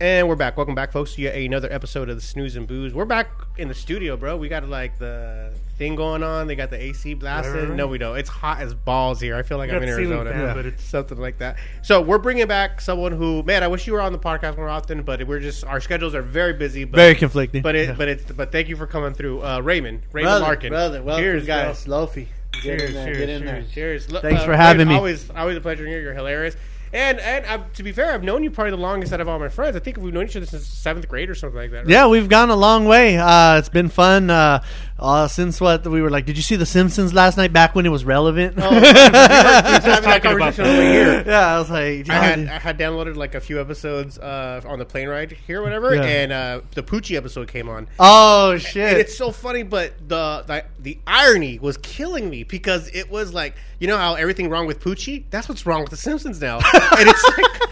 And 0.00 0.26
we're 0.30 0.36
back. 0.36 0.56
Welcome 0.56 0.74
back, 0.74 0.92
folks, 0.92 1.12
to 1.16 1.20
yet 1.20 1.34
another 1.34 1.70
episode 1.70 2.08
of 2.08 2.16
the 2.16 2.22
Snooze 2.22 2.56
and 2.56 2.66
Booze. 2.66 2.94
We're 2.94 3.04
back 3.04 3.28
in 3.58 3.68
the 3.68 3.74
studio, 3.74 4.16
bro. 4.16 4.34
We 4.38 4.48
got 4.48 4.66
like 4.66 4.98
the 4.98 5.52
thing 5.76 5.94
going 5.94 6.22
on. 6.22 6.46
They 6.46 6.56
got 6.56 6.70
the 6.70 6.82
AC 6.82 7.12
blasted. 7.12 7.68
Right. 7.68 7.76
No, 7.76 7.86
we 7.86 7.98
don't. 7.98 8.16
It's 8.16 8.30
hot 8.30 8.62
as 8.62 8.72
balls 8.72 9.20
here. 9.20 9.36
I 9.36 9.42
feel 9.42 9.58
like 9.58 9.68
I'm 9.68 9.76
in 9.76 9.82
got 9.82 9.86
the 9.96 10.02
ceiling 10.02 10.12
Arizona. 10.16 10.30
fan, 10.30 10.40
Yeah. 10.40 10.54
but 10.54 10.64
it's- 10.64 10.84
something 10.84 11.18
like 11.18 11.36
that. 11.40 11.58
So 11.82 12.00
we're 12.00 12.16
bringing 12.16 12.46
back 12.46 12.80
someone 12.80 13.12
who, 13.12 13.42
man, 13.42 13.62
I 13.62 13.68
wish 13.68 13.86
you 13.86 13.92
were 13.92 14.00
on 14.00 14.12
the 14.12 14.18
podcast 14.18 14.56
more 14.56 14.70
often, 14.70 15.02
but 15.02 15.22
we're 15.26 15.38
just 15.38 15.64
our 15.66 15.82
schedules 15.82 16.14
are 16.14 16.22
very 16.22 16.54
busy. 16.54 16.84
But, 16.84 16.96
Very 16.96 17.14
conflicting. 17.14 17.60
But 17.60 17.74
it, 17.74 17.98
but 17.98 18.08
it's, 18.08 18.24
but 18.32 18.52
thank 18.52 18.70
you 18.70 18.76
for 18.76 18.86
coming 18.86 19.12
through, 19.12 19.42
uh, 19.44 19.60
Raymond. 19.60 20.00
Raymond 20.12 20.30
brother, 20.30 20.44
Larkin. 20.46 20.70
brother, 20.70 21.02
welcome, 21.02 21.24
Cheers, 21.24 21.44
guys. 21.46 21.84
guys. 21.84 21.86
Lofi, 21.86 22.26
get 22.52 22.62
Cheers, 22.62 22.82
in 22.84 22.94
there, 22.94 23.04
cheers, 23.04 23.18
get 23.18 23.28
in 23.28 23.44
there. 23.44 23.54
cheers, 23.70 24.06
cheers. 24.06 24.22
Thanks 24.22 24.40
uh, 24.40 24.46
for 24.46 24.56
having 24.56 24.78
Raymond, 24.78 24.88
me. 24.88 24.96
Always, 24.96 25.28
always 25.30 25.58
a 25.58 25.60
pleasure 25.60 25.86
here. 25.86 26.00
You're 26.00 26.14
hilarious. 26.14 26.56
And 26.92 27.20
and 27.20 27.46
uh, 27.46 27.64
to 27.74 27.82
be 27.84 27.92
fair, 27.92 28.12
I've 28.12 28.24
known 28.24 28.42
you 28.42 28.50
probably 28.50 28.72
the 28.72 28.76
longest 28.76 29.12
out 29.12 29.20
of 29.20 29.28
all 29.28 29.38
my 29.38 29.48
friends. 29.48 29.76
I 29.76 29.78
think 29.78 29.96
we've 29.96 30.12
known 30.12 30.24
each 30.24 30.36
other 30.36 30.46
since 30.46 30.66
seventh 30.66 31.06
grade 31.08 31.30
or 31.30 31.36
something 31.36 31.56
like 31.56 31.70
that. 31.70 31.78
right? 31.84 31.88
Yeah, 31.88 32.08
we've 32.08 32.28
gone 32.28 32.50
a 32.50 32.56
long 32.56 32.84
way. 32.84 33.16
Uh, 33.16 33.58
it's 33.58 33.68
been 33.68 33.88
fun 33.88 34.28
uh, 34.28 34.62
uh, 35.00 35.26
since 35.26 35.60
what 35.60 35.86
we 35.86 36.00
were 36.02 36.10
like. 36.10 36.26
Did 36.26 36.36
you 36.36 36.42
see 36.42 36.56
The 36.56 36.66
Simpsons 36.66 37.12
last 37.12 37.36
night? 37.36 37.52
Back 37.52 37.74
when 37.74 37.86
it 37.86 37.88
was 37.88 38.04
relevant. 38.04 38.54
Oh, 38.58 38.70
we 38.70 38.76
were 38.76 38.86
having 38.86 39.12
that 39.12 39.82
talking 40.04 40.04
about 40.06 40.22
conversation 40.22 40.64
on 40.66 40.70
the 40.76 40.78
way 40.78 40.92
here. 40.92 41.24
yeah, 41.26 41.54
I 41.54 41.58
was 41.58 41.70
like, 41.70 42.08
I 42.10 42.14
had. 42.24 42.38
I 42.48 42.58
had 42.58 42.78
downloaded 42.78 43.16
like 43.16 43.34
a 43.34 43.40
few 43.40 43.60
episodes 43.60 44.18
uh, 44.18 44.60
on 44.66 44.78
the 44.78 44.84
plane 44.84 45.08
ride 45.08 45.32
here, 45.32 45.60
or 45.60 45.62
whatever, 45.64 45.94
Yeah. 45.94 46.02
and 46.04 46.32
uh, 46.32 46.60
the 46.74 46.82
Poochie 46.82 47.16
episode 47.16 47.48
came 47.48 47.68
on. 47.68 47.88
oh 47.98 48.52
And 48.52 48.62
shit! 48.62 48.98
it's 48.98 49.16
so 49.16 49.32
funny, 49.32 49.62
but 49.62 49.94
the, 50.08 50.44
the 50.46 50.64
the 50.78 50.98
irony 51.06 51.58
was 51.58 51.76
killing 51.78 52.28
me 52.30 52.44
because 52.44 52.88
it 52.94 53.10
was 53.10 53.32
like 53.32 53.54
you 53.78 53.88
know 53.88 53.96
how 53.96 54.14
everything 54.14 54.50
wrong 54.50 54.66
with 54.66 54.80
Poochie, 54.80 55.24
that's 55.30 55.48
what's 55.48 55.64
wrong 55.66 55.80
with 55.80 55.90
the 55.90 55.96
Simpsons 55.96 56.40
now, 56.40 56.56
and 56.56 57.08
it's 57.08 57.24
like 57.24 57.70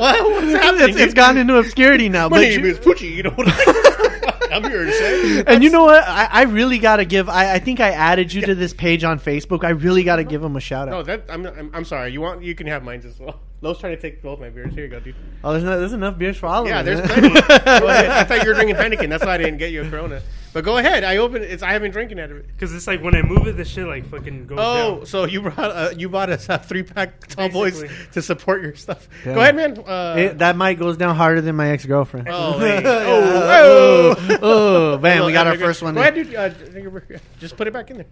what, 0.00 0.30
what's 0.30 0.52
happening? 0.52 0.88
it's, 0.90 0.98
it's 0.98 1.14
gone 1.14 1.36
into 1.36 1.56
obscurity 1.56 2.08
now. 2.08 2.28
My 2.28 2.36
But 2.38 2.40
name 2.42 2.60
you- 2.64 2.70
is 2.70 2.78
Poochie. 2.78 3.10
You 3.14 3.24
know 3.24 3.30
what 3.30 3.48
I'm 4.64 4.70
here 4.70 4.84
to 4.84 4.92
say. 4.92 5.44
and 5.46 5.62
you 5.62 5.70
know 5.70 5.84
what? 5.84 6.02
I, 6.06 6.28
I 6.30 6.42
really 6.42 6.78
got 6.78 6.96
to 6.96 7.04
give. 7.04 7.28
I, 7.28 7.54
I 7.54 7.58
think 7.58 7.80
I 7.80 7.90
added 7.90 8.32
you 8.32 8.42
to 8.42 8.54
this 8.54 8.72
page 8.74 9.04
on 9.04 9.18
Facebook. 9.20 9.64
I 9.64 9.70
really 9.70 10.02
got 10.04 10.16
to 10.16 10.24
give 10.24 10.42
him 10.42 10.56
a 10.56 10.60
shout 10.60 10.88
No, 10.88 10.98
out. 11.00 11.06
that 11.06 11.24
I'm, 11.28 11.46
I'm 11.46 11.70
I'm 11.74 11.84
sorry. 11.84 12.12
You 12.12 12.20
want 12.20 12.42
you 12.42 12.54
can 12.54 12.66
have 12.66 12.82
mine 12.82 13.02
as 13.06 13.18
well. 13.18 13.40
Lowe's 13.60 13.78
trying 13.78 13.96
to 13.96 14.00
take 14.00 14.22
both 14.22 14.38
my 14.38 14.50
beers. 14.50 14.72
Here 14.72 14.84
you 14.84 14.90
go, 14.90 15.00
dude. 15.00 15.16
Oh, 15.42 15.50
there's, 15.52 15.64
not, 15.64 15.76
there's 15.78 15.92
enough 15.92 16.16
beers 16.16 16.36
for 16.36 16.46
all 16.46 16.66
Yeah, 16.68 16.78
of 16.80 16.86
us. 16.86 16.98
Yeah, 17.00 17.04
there's 17.16 17.34
us. 17.34 17.42
plenty. 17.44 17.64
Go 17.80 17.88
ahead. 17.88 18.06
I 18.10 18.22
thought 18.24 18.42
you 18.44 18.48
were 18.48 18.54
drinking 18.54 18.76
Heineken. 18.76 19.08
That's 19.08 19.24
why 19.24 19.34
I 19.34 19.38
didn't 19.38 19.58
get 19.58 19.72
you 19.72 19.82
a 19.82 19.90
Corona. 19.90 20.22
But 20.58 20.64
go 20.64 20.76
ahead. 20.76 21.04
I 21.04 21.18
open 21.18 21.44
it's. 21.44 21.62
I 21.62 21.70
haven't 21.72 21.92
drinking 21.92 22.18
out 22.18 22.32
of 22.32 22.36
it. 22.38 22.48
Because 22.48 22.74
it's 22.74 22.88
like 22.88 23.00
when 23.00 23.14
I 23.14 23.22
move 23.22 23.46
it, 23.46 23.56
the 23.56 23.64
shit 23.64 23.86
like 23.86 24.04
fucking 24.08 24.48
goes 24.48 24.58
Oh, 24.60 24.96
down. 24.96 25.06
so 25.06 25.24
you 25.24 25.40
brought 25.42 25.56
uh, 25.58 25.90
you 25.96 26.08
bought 26.08 26.30
us 26.30 26.48
a 26.48 26.58
three 26.58 26.82
pack 26.82 27.28
Tall 27.28 27.48
Boys 27.48 27.80
Basically. 27.80 28.06
to 28.14 28.22
support 28.22 28.60
your 28.62 28.74
stuff. 28.74 29.08
Yeah. 29.24 29.34
Go 29.34 29.40
ahead, 29.40 29.54
man. 29.54 29.78
Uh, 29.86 30.14
It- 30.18 30.38
that 30.38 30.56
mic 30.56 30.80
goes 30.80 30.96
down 30.96 31.14
harder 31.14 31.40
than 31.42 31.54
my 31.54 31.70
ex 31.70 31.86
girlfriend. 31.86 32.26
oh, 32.28 32.58
hey. 32.58 32.82
oh, 32.84 34.16
oh, 34.18 34.38
oh, 34.42 34.98
man, 34.98 35.24
we 35.26 35.32
got 35.32 35.46
our 35.46 35.56
first 35.56 35.80
one. 35.80 35.94
Go 35.94 36.00
ahead, 36.00 36.16
dude. 36.16 36.34
Uh, 36.34 36.48
drink 36.48 36.74
your 36.82 36.90
beer. 36.90 37.20
just 37.38 37.56
put 37.56 37.68
it 37.68 37.72
back 37.72 37.92
in 37.92 37.98
there. 37.98 38.06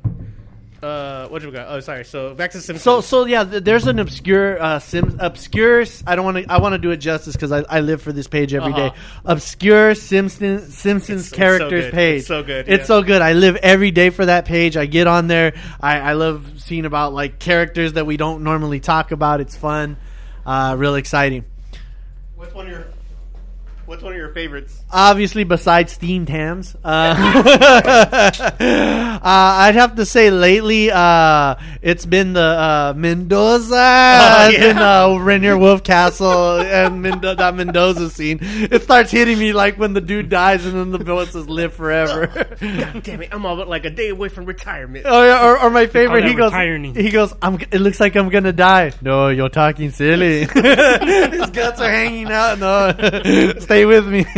Uh, 0.87 1.29
what 1.29 1.43
do 1.43 1.49
we 1.49 1.53
got? 1.53 1.67
Oh, 1.69 1.81
sorry. 1.81 2.05
So 2.05 2.35
back 2.35 2.53
to 2.53 2.59
Simpsons. 2.61 2.83
So, 2.83 3.01
so 3.01 3.25
yeah, 3.27 3.43
th- 3.45 3.65
there's 3.65 3.87
an 3.89 3.99
obscure, 3.99 4.63
uh, 4.63 4.79
Sim- 4.79 5.17
obscure. 5.19 5.81
s- 5.81 6.05
I 6.07 6.15
don't 6.15 6.25
want 6.25 6.37
to. 6.47 6.53
I 6.53 6.59
want 6.61 6.75
to 6.75 6.79
do 6.79 6.93
it 6.93 6.99
justice 6.99 7.35
because 7.35 7.51
I, 7.51 7.65
I 7.69 7.81
live 7.81 8.01
for 8.03 8.13
this 8.13 8.29
page 8.29 8.55
every 8.55 8.73
day. 8.73 8.87
Uh-huh. 8.87 9.23
Obscure 9.25 9.95
Simpsons 9.97 10.77
Simpsons 10.77 11.09
It's- 11.11 11.21
it's 11.23 11.31
so 11.31 11.37
characters 11.37 11.91
page. 11.91 12.19
It's 12.21 12.29
so 12.29 12.43
good, 12.45 12.69
It's 12.69 12.83
yeah. 12.83 12.87
so 12.87 13.03
good. 13.03 13.21
I 13.21 13.33
live 13.33 13.57
every 13.57 13.91
day 13.91 14.11
for 14.11 14.27
that 14.27 14.45
page. 14.45 14.77
I 14.77 14.87
get 14.87 15.07
on 15.09 15.27
there. 15.27 15.55
I, 15.81 15.99
I 15.99 16.13
love 16.13 16.47
seeing 16.59 16.85
about 16.85 17.13
like 17.13 17.39
characters 17.41 17.95
that 17.95 18.07
we 18.07 18.17
don't 18.17 18.45
normally 18.45 18.79
talk 18.81 19.11
about. 19.11 19.41
It's 19.41 19.57
fun, 19.57 19.97
uh, 20.47 20.77
real 20.79 20.95
exciting. 20.95 21.45
what's 22.37 22.55
one 22.55 22.67
of 22.67 22.73
your 22.73 22.87
what's 23.87 24.03
one 24.03 24.13
of 24.13 24.19
your 24.19 24.33
favorites? 24.33 24.81
Obviously, 24.91 25.45
besides 25.45 25.93
steamed 25.93 26.29
hams, 26.29 26.75
uh, 26.85 26.89
uh, 28.37 29.19
I'd 29.23 29.75
have 29.75 29.97
to 29.97 30.07
say 30.07 30.31
lately 30.31 30.91
uh, 30.91 31.57
it's 31.83 32.07
been 32.07 32.33
the 32.33 32.41
uh, 32.43 32.95
Mendoza, 32.97 33.75
Oh, 33.77 34.49
it's 34.49 34.59
been 34.59 34.77
yeah. 34.77 35.05
uh, 35.05 35.17
Rainier 35.19 35.57
Wolfcastle 35.57 36.65
and 36.65 37.05
Mendo- 37.05 37.37
that 37.37 37.55
Mendoza 37.55 38.11
scene. 38.11 38.39
It 38.43 38.83
starts 38.83 39.11
hitting 39.11 39.39
me 39.39 39.53
like 39.53 39.79
when 39.79 39.93
the 39.95 40.01
dude 40.01 40.29
dies 40.29 40.65
and 40.67 40.75
then 40.75 40.91
the 40.91 40.99
villain 40.99 41.27
says 41.29 41.49
"live 41.49 41.75
forever." 41.75 42.27
God 42.61 43.03
damn 43.03 43.23
it! 43.23 43.29
I'm 43.33 43.45
all 43.47 43.57
but 43.57 43.69
like 43.69 43.85
a 43.85 43.91
day 43.91 44.09
away 44.09 44.29
from 44.29 44.45
retirement. 44.47 45.07
Oh 45.09 45.25
yeah, 45.25 45.47
or, 45.47 45.61
or 45.61 45.71
my 45.71 45.87
favorite, 45.87 46.23
that 46.23 46.29
he 46.29 46.35
goes, 46.35 46.53
retiring. 46.53 46.95
he 46.95 47.11
goes, 47.11 47.35
I'm, 47.43 47.55
it 47.71 47.81
looks 47.81 48.01
like 48.01 48.17
I'm 48.17 48.29
gonna 48.29 48.53
die. 48.53 48.93
No, 49.01 49.29
you're 49.29 49.49
talking 49.49 49.91
silly. 49.91 50.41
His 50.41 51.51
guts 51.51 51.81
are 51.81 51.91
hanging 51.91 52.31
out. 52.31 52.59
No, 52.59 52.93
stay 53.61 53.76
with 53.85 54.07
me. 54.07 54.25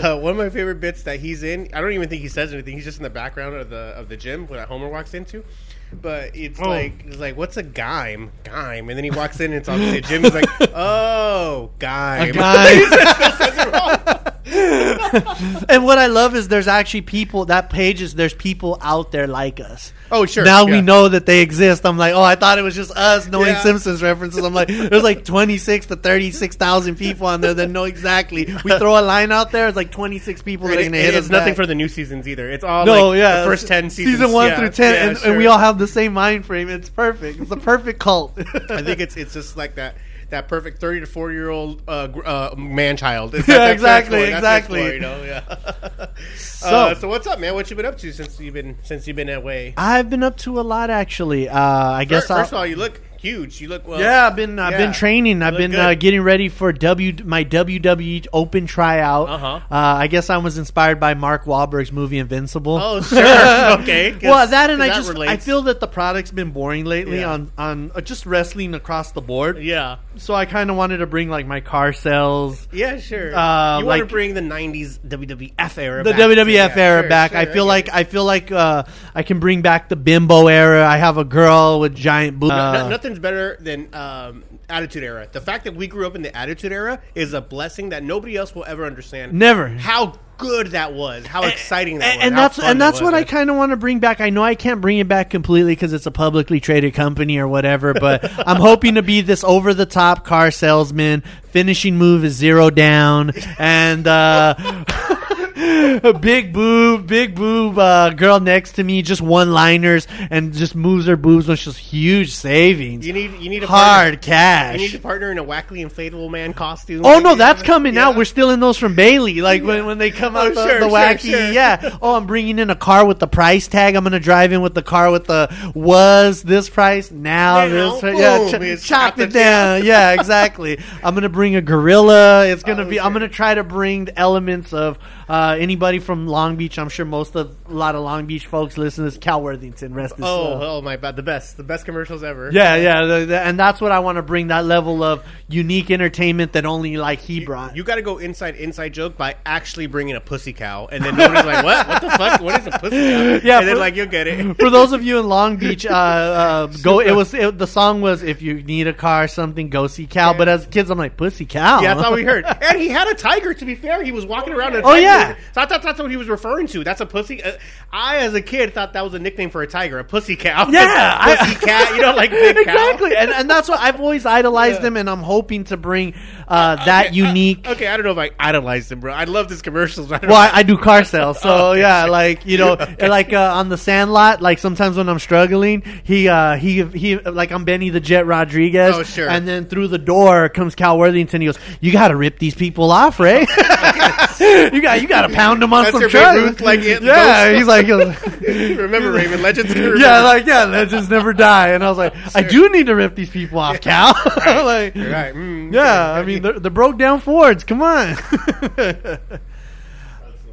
Uh, 0.00 0.16
one 0.16 0.30
of 0.32 0.36
my 0.38 0.48
favorite 0.48 0.80
bits 0.80 1.02
that 1.02 1.20
he's 1.20 1.42
in. 1.42 1.68
I 1.74 1.80
don't 1.80 1.92
even 1.92 2.08
think 2.08 2.22
he 2.22 2.28
says 2.28 2.52
anything. 2.54 2.74
He's 2.74 2.84
just 2.84 2.98
in 2.98 3.02
the 3.02 3.10
background 3.10 3.54
of 3.56 3.68
the 3.70 3.92
of 3.96 4.08
the 4.08 4.16
gym 4.16 4.46
when 4.46 4.58
Homer 4.66 4.88
walks 4.88 5.12
into. 5.14 5.44
But 5.92 6.34
it's 6.34 6.60
Oh. 6.60 6.68
like 6.68 7.04
it's 7.06 7.18
like 7.18 7.36
what's 7.36 7.56
a 7.56 7.62
gime? 7.62 8.30
Gime, 8.44 8.88
and 8.88 8.90
then 8.90 9.04
he 9.04 9.10
walks 9.10 9.40
in 9.40 9.46
and 9.52 9.54
it's 9.54 9.68
obviously 9.68 9.98
a 9.98 10.02
gym. 10.02 10.22
He's 10.24 10.34
like, 10.34 10.46
oh, 10.74 11.70
gime. 11.78 12.32
and 15.68 15.84
what 15.84 15.98
I 15.98 16.06
love 16.06 16.34
is 16.34 16.48
there's 16.48 16.68
actually 16.68 17.02
people 17.02 17.46
that 17.46 17.70
page 17.70 18.02
is 18.02 18.14
there's 18.14 18.34
people 18.34 18.78
out 18.80 19.12
there 19.12 19.26
like 19.26 19.60
us. 19.60 19.92
Oh, 20.12 20.26
sure, 20.26 20.44
Now 20.44 20.66
yeah. 20.66 20.72
we 20.72 20.80
know 20.80 21.08
that 21.08 21.24
they 21.26 21.40
exist. 21.40 21.86
I'm 21.86 21.96
like, 21.96 22.14
oh, 22.14 22.22
I 22.22 22.34
thought 22.34 22.58
it 22.58 22.62
was 22.62 22.74
just 22.74 22.90
us 22.92 23.28
knowing 23.28 23.46
Yeah. 23.48 23.62
Simpsons 23.62 24.02
references. 24.02 24.44
I'm 24.44 24.52
like, 24.54 24.68
there's 24.68 25.02
like 25.04 25.24
26 25.24 25.86
to 25.86 25.96
36 25.96 26.56
thousand 26.56 26.96
people 26.96 27.26
on 27.26 27.40
there 27.40 27.54
that 27.54 27.70
know 27.70 27.84
exactly. 27.84 28.46
We 28.64 28.76
throw 28.78 28.98
a 28.98 29.02
line 29.02 29.32
out 29.32 29.52
there, 29.52 29.68
it's 29.68 29.76
like 29.76 29.90
26 29.92 30.42
people 30.42 30.68
that 30.68 30.78
are 30.78 30.82
gonna 30.82 30.96
it- 30.96 31.04
hit 31.04 31.14
it's 31.14 31.26
us. 31.26 31.30
nothing 31.30 31.50
back. 31.50 31.56
for 31.56 31.66
the 31.66 31.74
new 31.74 31.88
seasons 31.88 32.26
either. 32.26 32.50
It's 32.50 32.64
all 32.64 32.84
no, 32.86 33.10
like 33.10 33.18
yeah, 33.18 33.40
the 33.40 33.46
first 33.46 33.68
ten 33.68 33.90
seasons, 33.90 34.16
season 34.18 34.32
one 34.32 34.48
Yeah, 34.48 34.58
through 34.58 34.70
ten, 34.70 34.94
yeah, 34.94 35.08
and, 35.10 35.18
and 35.30 35.36
we 35.38 35.46
all 35.46 35.58
have 35.58 35.78
the 35.78 35.86
same 35.86 36.12
mind 36.12 36.44
frame. 36.44 36.68
It's 36.68 36.88
perfect. 36.90 37.40
It's 37.40 37.50
a 37.50 37.56
perfect 37.56 38.00
cult. 38.00 38.32
I 38.38 38.82
think 38.82 39.00
it's 39.00 39.16
it's 39.16 39.32
just 39.34 39.56
like 39.56 39.76
that 39.76 39.96
that 40.30 40.48
perfect 40.48 40.80
thirty 40.80 41.00
to 41.00 41.06
forty 41.06 41.34
year 41.34 41.50
old 41.50 41.82
uh, 41.88 42.08
uh, 42.24 42.54
man 42.56 42.96
child. 42.96 43.34
Yeah, 43.34 43.40
that's 43.42 43.72
exactly, 43.74 44.20
that's 44.26 44.36
exactly. 44.38 44.94
you 44.94 45.00
know, 45.00 45.22
yeah. 45.24 46.06
So- 46.36 46.66
uh, 46.68 46.94
so 46.94 47.08
what's 47.08 47.26
up, 47.26 47.38
man? 47.38 47.54
What 47.54 47.70
you 47.70 47.76
been 47.76 47.86
up 47.86 47.96
to 47.98 48.12
since 48.12 48.38
you've 48.38 48.54
been 48.54 48.76
since 48.82 49.06
you've 49.06 49.16
been 49.16 49.28
away? 49.28 49.74
I've 49.76 50.10
been 50.10 50.22
up 50.22 50.36
to 50.38 50.60
a 50.60 50.62
lot 50.62 50.90
actually. 50.90 51.48
Uh, 51.48 51.58
I 51.58 52.04
guess 52.04 52.22
First, 52.22 52.30
I'll- 52.30 52.38
first 52.38 52.52
of 52.52 52.58
all, 52.58 52.66
you 52.66 52.76
look 52.76 53.00
huge. 53.20 53.60
You 53.60 53.68
look 53.68 53.86
well. 53.86 54.00
Yeah, 54.00 54.26
I've 54.26 54.36
been 54.36 54.58
I've 54.58 54.72
yeah. 54.72 54.78
been 54.78 54.92
training. 54.92 55.42
I've 55.42 55.56
been 55.56 55.74
uh, 55.74 55.94
getting 55.94 56.22
ready 56.22 56.48
for 56.48 56.72
W 56.72 57.14
my 57.24 57.44
WWE 57.44 58.26
Open 58.32 58.66
tryout. 58.66 59.28
Uh-huh. 59.28 59.46
Uh, 59.46 59.60
I 59.70 60.06
guess 60.06 60.30
I 60.30 60.38
was 60.38 60.58
inspired 60.58 60.98
by 60.98 61.14
Mark 61.14 61.44
Wahlberg's 61.44 61.92
movie 61.92 62.18
Invincible. 62.18 62.76
Oh, 62.80 63.00
sure. 63.02 63.80
Okay. 63.82 64.16
well, 64.22 64.46
that 64.46 64.70
and 64.70 64.82
I 64.82 64.88
just 64.88 65.10
I 65.16 65.36
feel 65.36 65.62
that 65.62 65.80
the 65.80 65.86
product's 65.86 66.30
been 66.30 66.50
boring 66.50 66.84
lately 66.84 67.20
Yeah. 67.20 67.32
on 67.32 67.52
on 67.58 67.92
uh, 67.94 68.00
just 68.00 68.26
wrestling 68.26 68.74
across 68.74 69.12
the 69.12 69.20
board. 69.20 69.58
Yeah. 69.62 69.98
So 70.16 70.34
I 70.34 70.46
kind 70.46 70.70
of 70.70 70.76
wanted 70.76 70.98
to 70.98 71.06
bring 71.06 71.28
like 71.28 71.46
my 71.46 71.60
car 71.60 71.92
sales. 71.92 72.66
Yeah, 72.72 72.98
sure. 72.98 73.34
Uh, 73.34 73.80
you 73.80 73.86
want 73.86 74.00
to 74.00 74.06
bring 74.06 74.34
the 74.34 74.40
'90s 74.40 74.98
WWF 75.00 75.78
era, 75.78 76.02
The 76.02 76.10
back. 76.12 76.20
WWF 76.20 76.48
Yeah, 76.52 76.74
era 76.76 77.02
sure, 77.02 77.08
back. 77.08 77.30
sure, 77.32 77.40
I 77.40 77.44
feel 77.46 77.64
get 77.64 77.68
like. 77.68 77.88
I 77.92 78.04
feel 78.04 78.24
like 78.24 78.50
uh, 78.52 78.84
I 79.14 79.22
can 79.22 79.40
bring 79.40 79.62
back 79.62 79.88
the 79.88 79.96
bimbo 79.96 80.46
era. 80.48 80.86
I 80.86 80.96
have 80.96 81.18
a 81.18 81.24
girl 81.24 81.80
with 81.80 81.94
giant 81.94 82.38
boobs. 82.40 82.50
No- 82.50 82.56
Uh, 82.60 82.88
nothing's 83.10 83.22
better 83.22 83.56
than 83.60 83.92
um, 83.94 84.44
Attitude 84.68 85.02
Era. 85.02 85.28
The 85.30 85.40
fact 85.40 85.64
that 85.64 85.74
we 85.74 85.86
grew 85.86 86.06
up 86.06 86.14
in 86.14 86.22
the 86.22 86.36
Attitude 86.36 86.72
Era 86.72 87.00
is 87.14 87.32
a 87.32 87.40
blessing 87.40 87.88
that 87.88 88.02
nobody 88.02 88.36
else 88.36 88.54
will 88.54 88.64
ever 88.64 88.84
understand. 88.84 89.32
Never. 89.32 89.68
How 89.68 90.14
good 90.38 90.68
that 90.68 90.94
was. 90.94 91.26
How 91.26 91.42
exciting 91.42 91.98
that 91.98 92.12
and, 92.12 92.18
was. 92.18 92.26
and 92.26 92.38
that's 92.38 92.58
and 92.58 92.80
that's 92.80 93.00
what 93.00 93.12
I 93.12 93.24
kind 93.24 93.50
of 93.50 93.56
want 93.56 93.70
to 93.70 93.76
bring 93.76 93.98
back. 93.98 94.20
I 94.20 94.30
know 94.30 94.42
I 94.42 94.54
can't 94.54 94.80
bring 94.80 94.98
it 94.98 95.08
back 95.08 95.28
completely 95.28 95.72
because 95.72 95.92
it's 95.92 96.06
a 96.06 96.10
publicly 96.10 96.60
traded 96.60 96.94
company 96.94 97.38
or 97.38 97.48
whatever, 97.48 97.92
but 98.00 98.30
I'm 98.46 98.60
hoping 98.60 98.94
to 98.94 99.02
be 99.02 99.20
this 99.20 99.44
over 99.44 99.74
the 99.74 99.86
top 99.86 100.24
car 100.24 100.50
salesman. 100.50 101.22
Finishing 101.50 101.96
move 101.96 102.24
is 102.24 102.34
zero 102.34 102.70
down, 102.70 103.32
and 103.58 104.06
uh, 104.06 104.54
a 105.60 106.12
big 106.20 106.52
boob, 106.52 107.06
big 107.06 107.34
boob 107.34 107.78
uh, 107.78 108.10
girl 108.10 108.40
next 108.40 108.72
to 108.72 108.84
me, 108.84 109.02
just 109.02 109.20
one 109.20 109.52
liners 109.52 110.06
and 110.30 110.52
just 110.52 110.74
moves 110.74 111.06
her 111.06 111.16
boobs 111.16 111.46
with 111.48 111.60
just 111.60 111.78
huge 111.78 112.32
savings. 112.32 113.06
You 113.06 113.12
need 113.12 113.32
you 113.40 113.50
need 113.50 113.62
a 113.62 113.66
hard 113.66 114.14
partner, 114.14 114.20
cash. 114.20 114.80
You 114.80 114.86
need 114.88 114.94
a 114.94 114.98
partner 115.00 115.30
in 115.32 115.38
a 115.38 115.44
wackly 115.44 115.84
inflatable 115.86 116.30
man 116.30 116.52
costume. 116.54 117.02
Oh 117.04 117.18
no, 117.20 117.34
that's 117.34 117.62
coming 117.62 117.94
Yeah. 117.94 118.08
out. 118.08 118.16
We're 118.16 118.24
still 118.24 118.50
in 118.50 118.60
those 118.60 118.76
from 118.78 118.94
Bailey. 118.94 119.40
Like 119.40 119.62
when, 119.62 119.84
when 119.86 119.98
they 119.98 120.10
come 120.10 120.36
Oh, 120.36 120.40
out 120.46 120.54
the, 120.54 120.68
sure, 120.68 120.80
the 120.80 120.88
sure, 120.88 120.98
wacky, 120.98 121.30
sure. 121.30 121.52
yeah. 121.52 121.98
Oh, 122.00 122.14
I'm 122.14 122.26
bringing 122.26 122.58
in 122.58 122.70
a 122.70 122.76
car 122.76 123.04
with 123.06 123.18
the 123.18 123.26
price 123.28 123.68
tag. 123.68 123.94
I'm 123.96 124.04
gonna 124.04 124.20
drive 124.20 124.52
in 124.52 124.62
with 124.62 124.74
the 124.74 124.82
car 124.82 125.10
with 125.10 125.26
the 125.26 125.48
was 125.74 126.42
this 126.42 126.68
price 126.70 127.10
now 127.10 127.66
Now, 127.66 127.68
this 127.68 128.00
price. 128.00 128.18
yeah. 128.18 128.48
ch- 128.50 128.54
it's 128.62 128.90
it 129.20 129.32
down. 129.32 129.84
yeah, 129.84 130.12
exactly. 130.18 130.78
I'm 131.02 131.14
gonna 131.14 131.28
bring 131.28 131.56
a 131.56 131.60
gorilla. 131.62 132.46
It's 132.46 132.62
gonna 132.62 132.82
Oh, 132.84 132.88
be. 132.88 133.00
I'm 133.00 133.12
gonna 133.12 133.28
try 133.28 133.54
to 133.54 133.64
bring 133.64 134.06
the 134.06 134.18
elements 134.18 134.72
of 134.72 134.98
uh, 135.28 135.49
uh, 135.50 135.56
anybody 135.56 135.98
from 135.98 136.26
Long 136.26 136.56
Beach, 136.56 136.78
I'm 136.78 136.88
sure 136.88 137.04
most 137.04 137.34
of 137.36 137.54
a 137.68 137.72
lot 137.72 137.94
of 137.94 138.02
Long 138.02 138.26
Beach 138.26 138.46
folks 138.46 138.78
listen 138.78 139.04
to 139.04 139.10
this. 139.10 139.18
Cal 139.18 139.42
Worthington, 139.42 139.94
rest 139.94 140.16
his 140.16 140.24
Oh, 140.24 140.58
soul. 140.58 140.62
oh 140.62 140.82
my 140.82 140.96
bad, 140.96 141.16
the 141.16 141.22
best, 141.22 141.56
the 141.56 141.62
best 141.62 141.84
commercials 141.84 142.22
ever. 142.22 142.50
Yeah, 142.52 142.76
yeah, 142.76 143.04
the, 143.04 143.26
the- 143.26 143.40
and 143.40 143.58
that's 143.58 143.80
what 143.80 143.92
I 143.92 143.98
want 144.00 144.16
to 144.16 144.22
bring 144.22 144.48
that 144.48 144.64
level 144.64 145.02
of 145.02 145.24
unique 145.48 145.90
entertainment 145.90 146.52
that 146.54 146.64
only 146.66 146.96
like 146.96 147.18
he 147.20 147.44
brought. 147.44 147.76
You 147.76 147.84
got 147.84 147.96
to 147.96 148.02
go 148.02 148.18
inside 148.18 148.56
inside 148.56 148.90
joke 148.94 149.16
by 149.16 149.36
actually 149.44 149.86
bringing 149.86 150.14
a 150.16 150.20
pussy 150.20 150.52
cow, 150.52 150.88
and 150.90 151.04
then 151.04 151.16
nobody's 151.16 151.44
like, 151.44 151.64
"What? 151.64 151.88
What 151.88 152.02
the 152.02 152.10
fuck? 152.10 152.40
What 152.40 152.60
is 152.60 152.66
a 152.66 152.70
pussy 152.78 152.96
cow?" 153.10 153.40
Yeah, 153.44 153.58
and 153.60 153.68
then 153.68 153.78
like 153.78 153.96
you'll 153.96 154.06
get 154.06 154.26
it. 154.26 154.56
For 154.60 154.70
those 154.70 154.92
of 154.92 155.02
you 155.02 155.18
in 155.18 155.28
Long 155.28 155.56
Beach, 155.56 155.84
uh, 155.86 155.90
uh, 155.90 156.66
go. 156.82 157.00
It 157.00 157.12
was 157.12 157.34
it, 157.34 157.58
the 157.58 157.66
song 157.66 158.00
was 158.00 158.22
"If 158.22 158.42
you 158.42 158.62
need 158.62 158.86
a 158.86 158.92
car, 158.92 159.24
or 159.24 159.28
something, 159.28 159.68
go 159.70 159.86
see 159.86 160.06
Cal." 160.06 160.34
But 160.34 160.48
as 160.48 160.66
kids, 160.66 160.90
I'm 160.90 160.98
like 160.98 161.16
pussy 161.16 161.46
cow. 161.46 161.80
Yeah, 161.82 161.94
that's 161.94 162.06
all 162.06 162.14
we 162.14 162.24
heard. 162.24 162.44
And 162.70 162.78
he 162.78 162.88
had 162.88 163.08
a 163.08 163.14
tiger. 163.14 163.54
To 163.54 163.64
be 163.64 163.74
fair, 163.74 164.02
he 164.04 164.12
was 164.12 164.24
walking 164.26 164.52
around. 164.52 164.76
A 164.76 164.82
Oh, 164.82 164.94
yeah. 164.94 165.36
So 165.52 165.60
I 165.60 165.66
thought 165.66 165.82
that's 165.82 165.98
what 165.98 166.10
he 166.10 166.16
was 166.16 166.28
referring 166.28 166.66
to. 166.68 166.84
That's 166.84 167.00
a 167.00 167.06
pussy. 167.06 167.42
Uh, 167.42 167.52
I, 167.92 168.18
as 168.18 168.34
a 168.34 168.42
kid, 168.42 168.74
thought 168.74 168.92
that 168.92 169.04
was 169.04 169.14
a 169.14 169.18
nickname 169.18 169.50
for 169.50 169.62
a 169.62 169.66
tiger, 169.66 169.98
a 169.98 170.04
pussy 170.04 170.36
cow. 170.36 170.68
Yeah, 170.70 170.86
I- 171.20 171.36
pussy 171.36 171.66
cat. 171.66 171.94
You 171.94 172.02
know, 172.02 172.14
like 172.14 172.32
exactly, 172.32 173.16
and 173.16 173.30
and 173.30 173.48
that's 173.50 173.68
what 173.68 173.80
I've 173.80 174.00
always 174.00 174.26
idolized 174.26 174.80
Yeah. 174.80 174.88
him, 174.88 174.96
and 174.96 175.08
I'm 175.10 175.22
hoping 175.22 175.64
to 175.64 175.76
bring 175.76 176.14
uh, 176.48 176.76
that 176.84 177.06
Okay, 177.08 177.14
unique. 177.16 177.66
I, 177.66 177.72
okay, 177.72 177.86
I 177.86 177.96
don't 177.96 178.04
know 178.06 178.12
if 178.12 178.18
I 178.18 178.30
idolized 178.38 178.90
him, 178.92 179.00
bro. 179.00 179.12
I 179.12 179.24
love 179.24 179.48
his 179.50 179.62
commercials. 179.62 180.10
I 180.12 180.18
Well, 180.18 180.34
I, 180.36 180.50
I 180.58 180.62
do 180.62 180.76
car 180.78 181.04
sales, 181.04 181.40
so 181.40 181.48
Oh, 181.50 181.70
okay. 181.72 181.80
yeah, 181.80 182.06
like 182.06 182.46
you 182.46 182.58
know, 182.58 182.76
like 183.00 183.32
uh, 183.32 183.52
on 183.54 183.68
the 183.68 183.76
Sandlot, 183.78 184.40
like 184.42 184.58
sometimes 184.58 184.96
when 184.96 185.08
I'm 185.08 185.18
struggling, 185.18 185.82
he 186.04 186.28
uh, 186.28 186.56
he 186.56 186.82
he 186.84 187.18
like 187.18 187.50
I'm 187.50 187.64
Benny 187.64 187.90
the 187.90 188.00
Jet 188.00 188.26
Rodriguez, 188.26 188.94
Oh, 188.94 189.02
sure. 189.02 189.28
and 189.28 189.46
then 189.46 189.66
through 189.66 189.88
the 189.88 189.98
door 189.98 190.48
comes 190.48 190.74
Cal 190.74 190.98
Worthington. 190.98 191.40
He 191.40 191.46
goes, 191.46 191.58
"You 191.80 191.92
got 191.92 192.08
to 192.08 192.16
rip 192.16 192.38
these 192.38 192.54
people 192.54 192.90
off, 192.90 193.18
Ray. 193.20 193.40
you 193.40 194.82
got 194.82 195.00
you 195.02 195.08
got 195.08 195.19
to 195.22 195.28
pound 195.34 195.62
them 195.62 195.72
on 195.72 195.84
That's 195.84 195.92
some 195.92 196.00
your 196.02 196.10
Babe 196.10 196.22
truck." 196.22 196.36
Ruth, 196.36 196.60
like, 196.60 196.80
it- 196.80 197.02
yeah, 197.02 197.52
he's 197.52 197.66
like, 197.66 197.86
remember 198.40 199.12
Raven 199.12 199.42
Legends. 199.42 199.74
yeah, 200.00 200.20
like 200.22 200.46
yeah, 200.46 200.64
legends 200.64 201.08
never 201.08 201.32
die, 201.32 201.68
and 201.68 201.82
I 201.84 201.88
was 201.88 201.98
like, 201.98 202.14
I 202.34 202.42
do 202.42 202.68
need 202.70 202.86
to 202.86 202.94
rip 202.94 203.14
these 203.14 203.30
people 203.30 203.58
off, 203.58 203.80
Cal. 203.80 204.14
like, 204.36 204.94
You're 204.94 205.10
right. 205.12 205.34
Mm, 205.34 205.72
yeah, 205.72 206.10
okay. 206.12 206.20
I 206.20 206.24
mean, 206.24 206.42
the, 206.42 206.52
the 206.54 206.70
broke 206.70 206.98
down 206.98 207.20
Fords. 207.20 207.64
Come 207.64 207.82
on. 207.82 208.16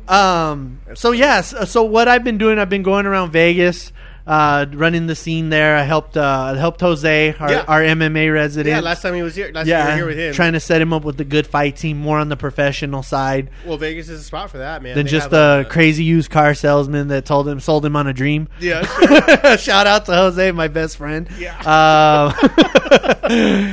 um. 0.07 0.79
So 0.95 1.11
yes. 1.11 1.53
So 1.69 1.83
what 1.83 2.07
I've 2.07 2.23
been 2.23 2.37
doing, 2.37 2.59
I've 2.59 2.69
been 2.69 2.83
going 2.83 3.05
around 3.05 3.31
Vegas, 3.31 3.91
uh, 4.27 4.65
running 4.73 5.07
the 5.07 5.15
scene 5.15 5.49
there. 5.49 5.75
I 5.77 5.83
helped. 5.83 6.15
Uh, 6.17 6.53
helped 6.53 6.81
Jose, 6.81 7.33
our, 7.39 7.51
Yeah. 7.51 7.63
our 7.67 7.81
MMA 7.81 8.31
resident. 8.33 8.75
yeah, 8.75 8.81
last 8.81 9.01
time 9.01 9.13
he 9.15 9.21
was 9.23 9.35
here, 9.35 9.49
last 9.53 9.67
time 9.67 9.97
you 9.97 10.03
were 10.03 10.09
here 10.11 10.17
with 10.17 10.17
him. 10.17 10.33
trying 10.33 10.53
to 10.53 10.59
set 10.59 10.81
him 10.81 10.91
up 10.93 11.03
with 11.05 11.19
a 11.21 11.23
good 11.23 11.47
fight 11.47 11.77
team, 11.77 11.97
more 11.97 12.19
on 12.19 12.27
the 12.29 12.35
professional 12.37 13.01
side 13.03 13.49
well, 13.65 13.77
Vegas 13.77 14.09
is 14.09 14.19
a 14.19 14.23
spot 14.23 14.51
for 14.51 14.57
that, 14.59 14.83
man. 14.83 14.95
than 14.95 15.05
They 15.05 15.11
just 15.11 15.31
have 15.31 15.65
a 15.65 15.69
crazy 15.69 16.03
used 16.03 16.29
car 16.29 16.53
salesman 16.53 17.07
that 17.07 17.25
told 17.25 17.47
him 17.47 17.59
sold 17.61 17.85
him 17.85 17.95
on 17.95 18.05
a 18.07 18.13
dream. 18.13 18.49
Yeah, 18.59 18.85
sure. 18.85 19.57
Shout 19.57 19.87
out 19.87 20.05
to 20.07 20.13
Jose, 20.13 20.51
my 20.51 20.67
best 20.67 20.97
friend. 20.97 21.27
Yeah. 21.39 21.57
Uh, 21.65 22.33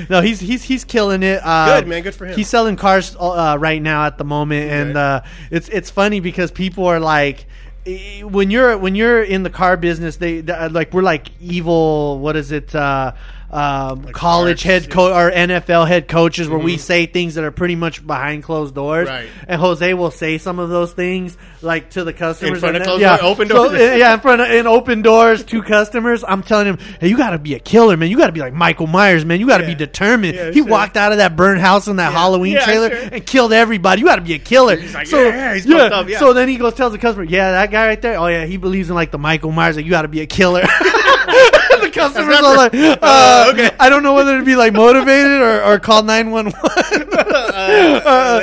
no, 0.08 0.20
he's 0.20 0.40
he's 0.40 0.62
he's 0.62 0.84
killing 0.84 1.22
it. 1.22 1.40
Uh, 1.42 1.80
Good, 1.80 1.88
man. 1.88 2.02
Good 2.02 2.14
for 2.14 2.26
him. 2.26 2.36
He's 2.36 2.48
selling 2.48 2.76
cars 2.76 3.16
uh, 3.18 3.56
right 3.58 3.80
now 3.82 4.06
at 4.06 4.18
the 4.18 4.24
moment, 4.24 4.70
and 4.70 4.90
Okay. 4.90 5.00
uh, 5.00 5.20
it's 5.50 5.68
it's 5.68 5.90
funny 5.90 6.20
because 6.20 6.50
people 6.50 6.86
are 6.86 7.00
like. 7.00 7.46
When 8.22 8.50
you're 8.50 8.78
when 8.78 8.94
you're 8.94 9.22
in 9.22 9.42
the 9.42 9.50
car 9.50 9.76
business, 9.76 10.16
they 10.16 10.40
like 10.42 10.92
we're 10.94 11.02
like 11.02 11.28
evil. 11.40 12.18
What 12.18 12.34
is 12.34 12.50
it? 12.50 12.74
Uh, 12.74 13.12
um, 13.54 14.04
college 14.12 14.60
sharks, 14.60 14.62
head 14.62 14.82
yeah. 14.84 14.94
coach 14.94 15.12
or 15.14 15.30
NFL 15.30 15.86
head 15.86 16.08
coaches, 16.08 16.48
where 16.48 16.58
we 16.58 16.76
say 16.76 17.06
things 17.06 17.36
that 17.36 17.44
are 17.44 17.50
pretty 17.52 17.76
much 17.76 18.04
behind 18.04 18.42
closed 18.42 18.74
doors. 18.74 19.08
Right. 19.08 19.28
And 19.46 19.60
Jose 19.60 19.94
will 19.94 20.10
say 20.10 20.38
some 20.38 20.58
of 20.58 20.68
those 20.70 20.92
things 20.92 21.38
like 21.62 21.90
to 21.90 22.04
the 22.04 22.12
customers 22.12 22.60
front 22.60 22.76
and 22.76 22.82
of 22.82 22.86
closed 22.88 23.00
yeah, 23.02 23.16
door- 23.16 23.30
open 23.30 23.48
So, 23.48 23.68
doors. 23.68 23.80
eh, 23.80 23.96
yeah, 23.96 24.12
in 24.14 24.20
front 24.20 24.40
of 24.42 24.50
in 24.50 24.66
open 24.66 25.02
doors 25.02 25.44
to 25.44 25.62
customers. 25.62 26.24
I'm 26.26 26.42
telling 26.42 26.66
him, 26.66 26.78
hey, 27.00 27.08
you 27.08 27.16
got 27.16 27.30
to 27.30 27.38
be 27.38 27.54
a 27.54 27.58
killer, 27.60 27.96
man. 27.96 28.10
You 28.10 28.16
got 28.18 28.26
to 28.26 28.32
be 28.32 28.40
like 28.40 28.52
Michael 28.54 28.86
Myers, 28.88 29.24
man. 29.24 29.38
You 29.40 29.46
got 29.46 29.58
to 29.58 29.66
be 29.66 29.74
determined. 29.76 30.34
Yeah, 30.34 30.46
he 30.50 30.58
sure. 30.58 30.66
walked 30.66 30.96
out 30.96 31.12
of 31.12 31.18
that 31.18 31.36
burned 31.36 31.60
house 31.60 31.86
in 31.86 31.96
that 31.96 32.12
Halloween 32.12 32.54
Yeah, 32.54 32.64
trailer 32.64 32.90
sure. 32.90 33.08
and 33.12 33.24
killed 33.24 33.52
everybody. 33.52 34.00
You 34.00 34.06
got 34.06 34.16
to 34.16 34.22
be 34.22 34.34
a 34.34 34.38
killer. 34.38 34.76
He's 34.76 34.94
like, 34.94 35.06
so 35.06 35.22
yeah, 35.22 35.54
he's 35.54 35.64
pumped 35.64 35.92
up, 35.94 36.08
yeah. 36.08 36.18
So 36.18 36.32
then 36.32 36.48
he 36.48 36.56
goes 36.56 36.74
tells 36.74 36.92
the 36.92 36.98
customer, 36.98 37.24
yeah, 37.24 37.52
that 37.52 37.70
guy 37.70 37.86
right 37.86 38.02
there. 38.02 38.18
Oh 38.18 38.26
yeah, 38.26 38.44
he 38.46 38.56
believes 38.56 38.88
in 38.90 38.94
like 38.96 39.12
the 39.12 39.18
Michael 39.18 39.52
Myers. 39.52 39.76
Like 39.76 39.84
you 39.84 39.90
got 39.92 40.02
to 40.02 40.08
be 40.08 40.20
a 40.22 40.26
killer. 40.26 40.62
the 41.84 41.90
customers 41.92 42.36
are 42.36 42.56
like, 42.56 42.72
for- 42.72 42.78
uh, 43.44 43.46
Oh, 43.50 43.52
okay. 43.52 43.76
I 43.78 43.88
don't 43.88 44.02
know 44.02 44.14
whether 44.14 44.38
to 44.38 44.44
be 44.44 44.56
like 44.56 44.72
motivated 44.72 45.40
or, 45.40 45.62
or 45.62 45.78
call 45.78 46.02
nine 46.02 46.30
one 46.30 46.46
one. 46.46 46.54
Uh. 47.24 48.40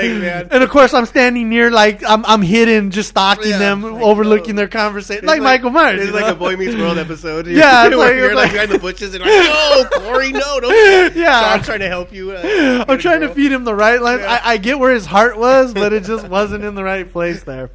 And 0.51 0.63
of 0.63 0.69
course, 0.69 0.93
I'm 0.93 1.05
standing 1.05 1.49
near, 1.49 1.71
like 1.71 2.03
I'm, 2.07 2.25
I'm 2.25 2.41
hidden, 2.41 2.91
just 2.91 3.09
stalking 3.09 3.51
Yeah. 3.51 3.57
them, 3.57 3.81
Like, 3.83 4.01
overlooking 4.03 4.53
oh. 4.53 4.57
their 4.57 4.67
conversation, 4.67 5.23
It's 5.23 5.27
like, 5.27 5.41
Michael 5.41 5.69
Myers. 5.71 5.99
It's 6.01 6.07
you 6.07 6.13
like 6.13 6.25
know? 6.25 6.31
a 6.31 6.35
Boy 6.35 6.55
Meets 6.55 6.75
World 6.75 6.97
episode. 6.97 7.47
Yeah, 7.51 7.87
it's 7.87 7.95
where 7.95 8.07
like- 8.09 8.15
you're 8.15 8.35
like 8.35 8.45
like- 8.45 8.51
behind 8.53 8.71
the 8.71 8.79
bushes 8.79 9.13
and 9.13 9.23
like, 9.23 9.31
no, 9.31 9.85
Corey, 9.99 10.31
no, 10.31 10.59
don't. 10.59 11.15
Yeah. 11.15 11.39
So 11.41 11.47
I'm 11.47 11.61
trying 11.63 11.79
to 11.79 11.87
help 11.87 12.11
you. 12.13 12.31
Uh, 12.31 12.85
I'm 12.87 12.97
trying 12.99 13.21
to 13.21 13.29
feed 13.33 13.51
him 13.51 13.63
the 13.63 13.75
right 13.75 14.01
lines. 14.01 14.21
Yeah. 14.21 14.39
I, 14.43 14.53
I 14.53 14.57
get 14.57 14.79
where 14.79 14.93
his 14.93 15.05
heart 15.05 15.37
was, 15.37 15.73
but 15.73 15.93
it 15.93 16.03
just 16.03 16.27
wasn't 16.27 16.63
in 16.63 16.75
the 16.75 16.83
right 16.83 17.09
place 17.11 17.43
there. 17.43 17.69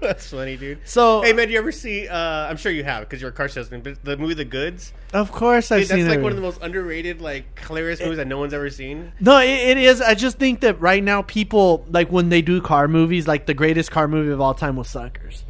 That's 0.00 0.28
funny, 0.30 0.56
dude. 0.56 0.78
So, 0.84 1.22
Hey 1.22 1.32
man, 1.32 1.46
do 1.48 1.52
you 1.52 1.58
ever 1.58 1.72
see? 1.72 2.08
Uh, 2.08 2.16
I'm 2.18 2.56
sure 2.56 2.72
you 2.72 2.84
have 2.84 3.00
because 3.00 3.20
you're 3.20 3.30
a 3.30 3.34
car 3.34 3.48
salesman. 3.48 3.80
But 3.82 4.02
the 4.04 4.16
movie 4.16 4.34
The 4.34 4.44
Goods, 4.44 4.92
of 5.12 5.30
course, 5.32 5.70
I've 5.72 5.80
Dude, 5.82 5.88
that's 5.88 6.00
seen 6.00 6.08
like 6.08 6.18
it. 6.18 6.22
one 6.22 6.32
of 6.32 6.36
the 6.36 6.42
most 6.42 6.61
underrated, 6.62 7.20
like 7.20 7.58
hilarious 7.58 8.00
movies 8.00 8.16
that 8.16 8.26
no 8.26 8.38
one's 8.38 8.54
ever 8.54 8.70
seen. 8.70 9.12
No, 9.20 9.38
it, 9.38 9.48
it 9.48 9.76
is. 9.78 10.00
I 10.00 10.14
just 10.14 10.38
think 10.38 10.60
that 10.60 10.80
right 10.80 11.02
now, 11.02 11.22
people 11.22 11.84
like 11.90 12.10
when 12.10 12.28
they 12.28 12.42
do 12.42 12.60
car 12.60 12.88
movies, 12.88 13.26
like 13.28 13.46
the 13.46 13.54
greatest 13.54 13.90
car 13.90 14.08
movie 14.08 14.30
of 14.30 14.40
all 14.40 14.54
time 14.54 14.76
was 14.76 14.88
Suckers. 14.88 15.44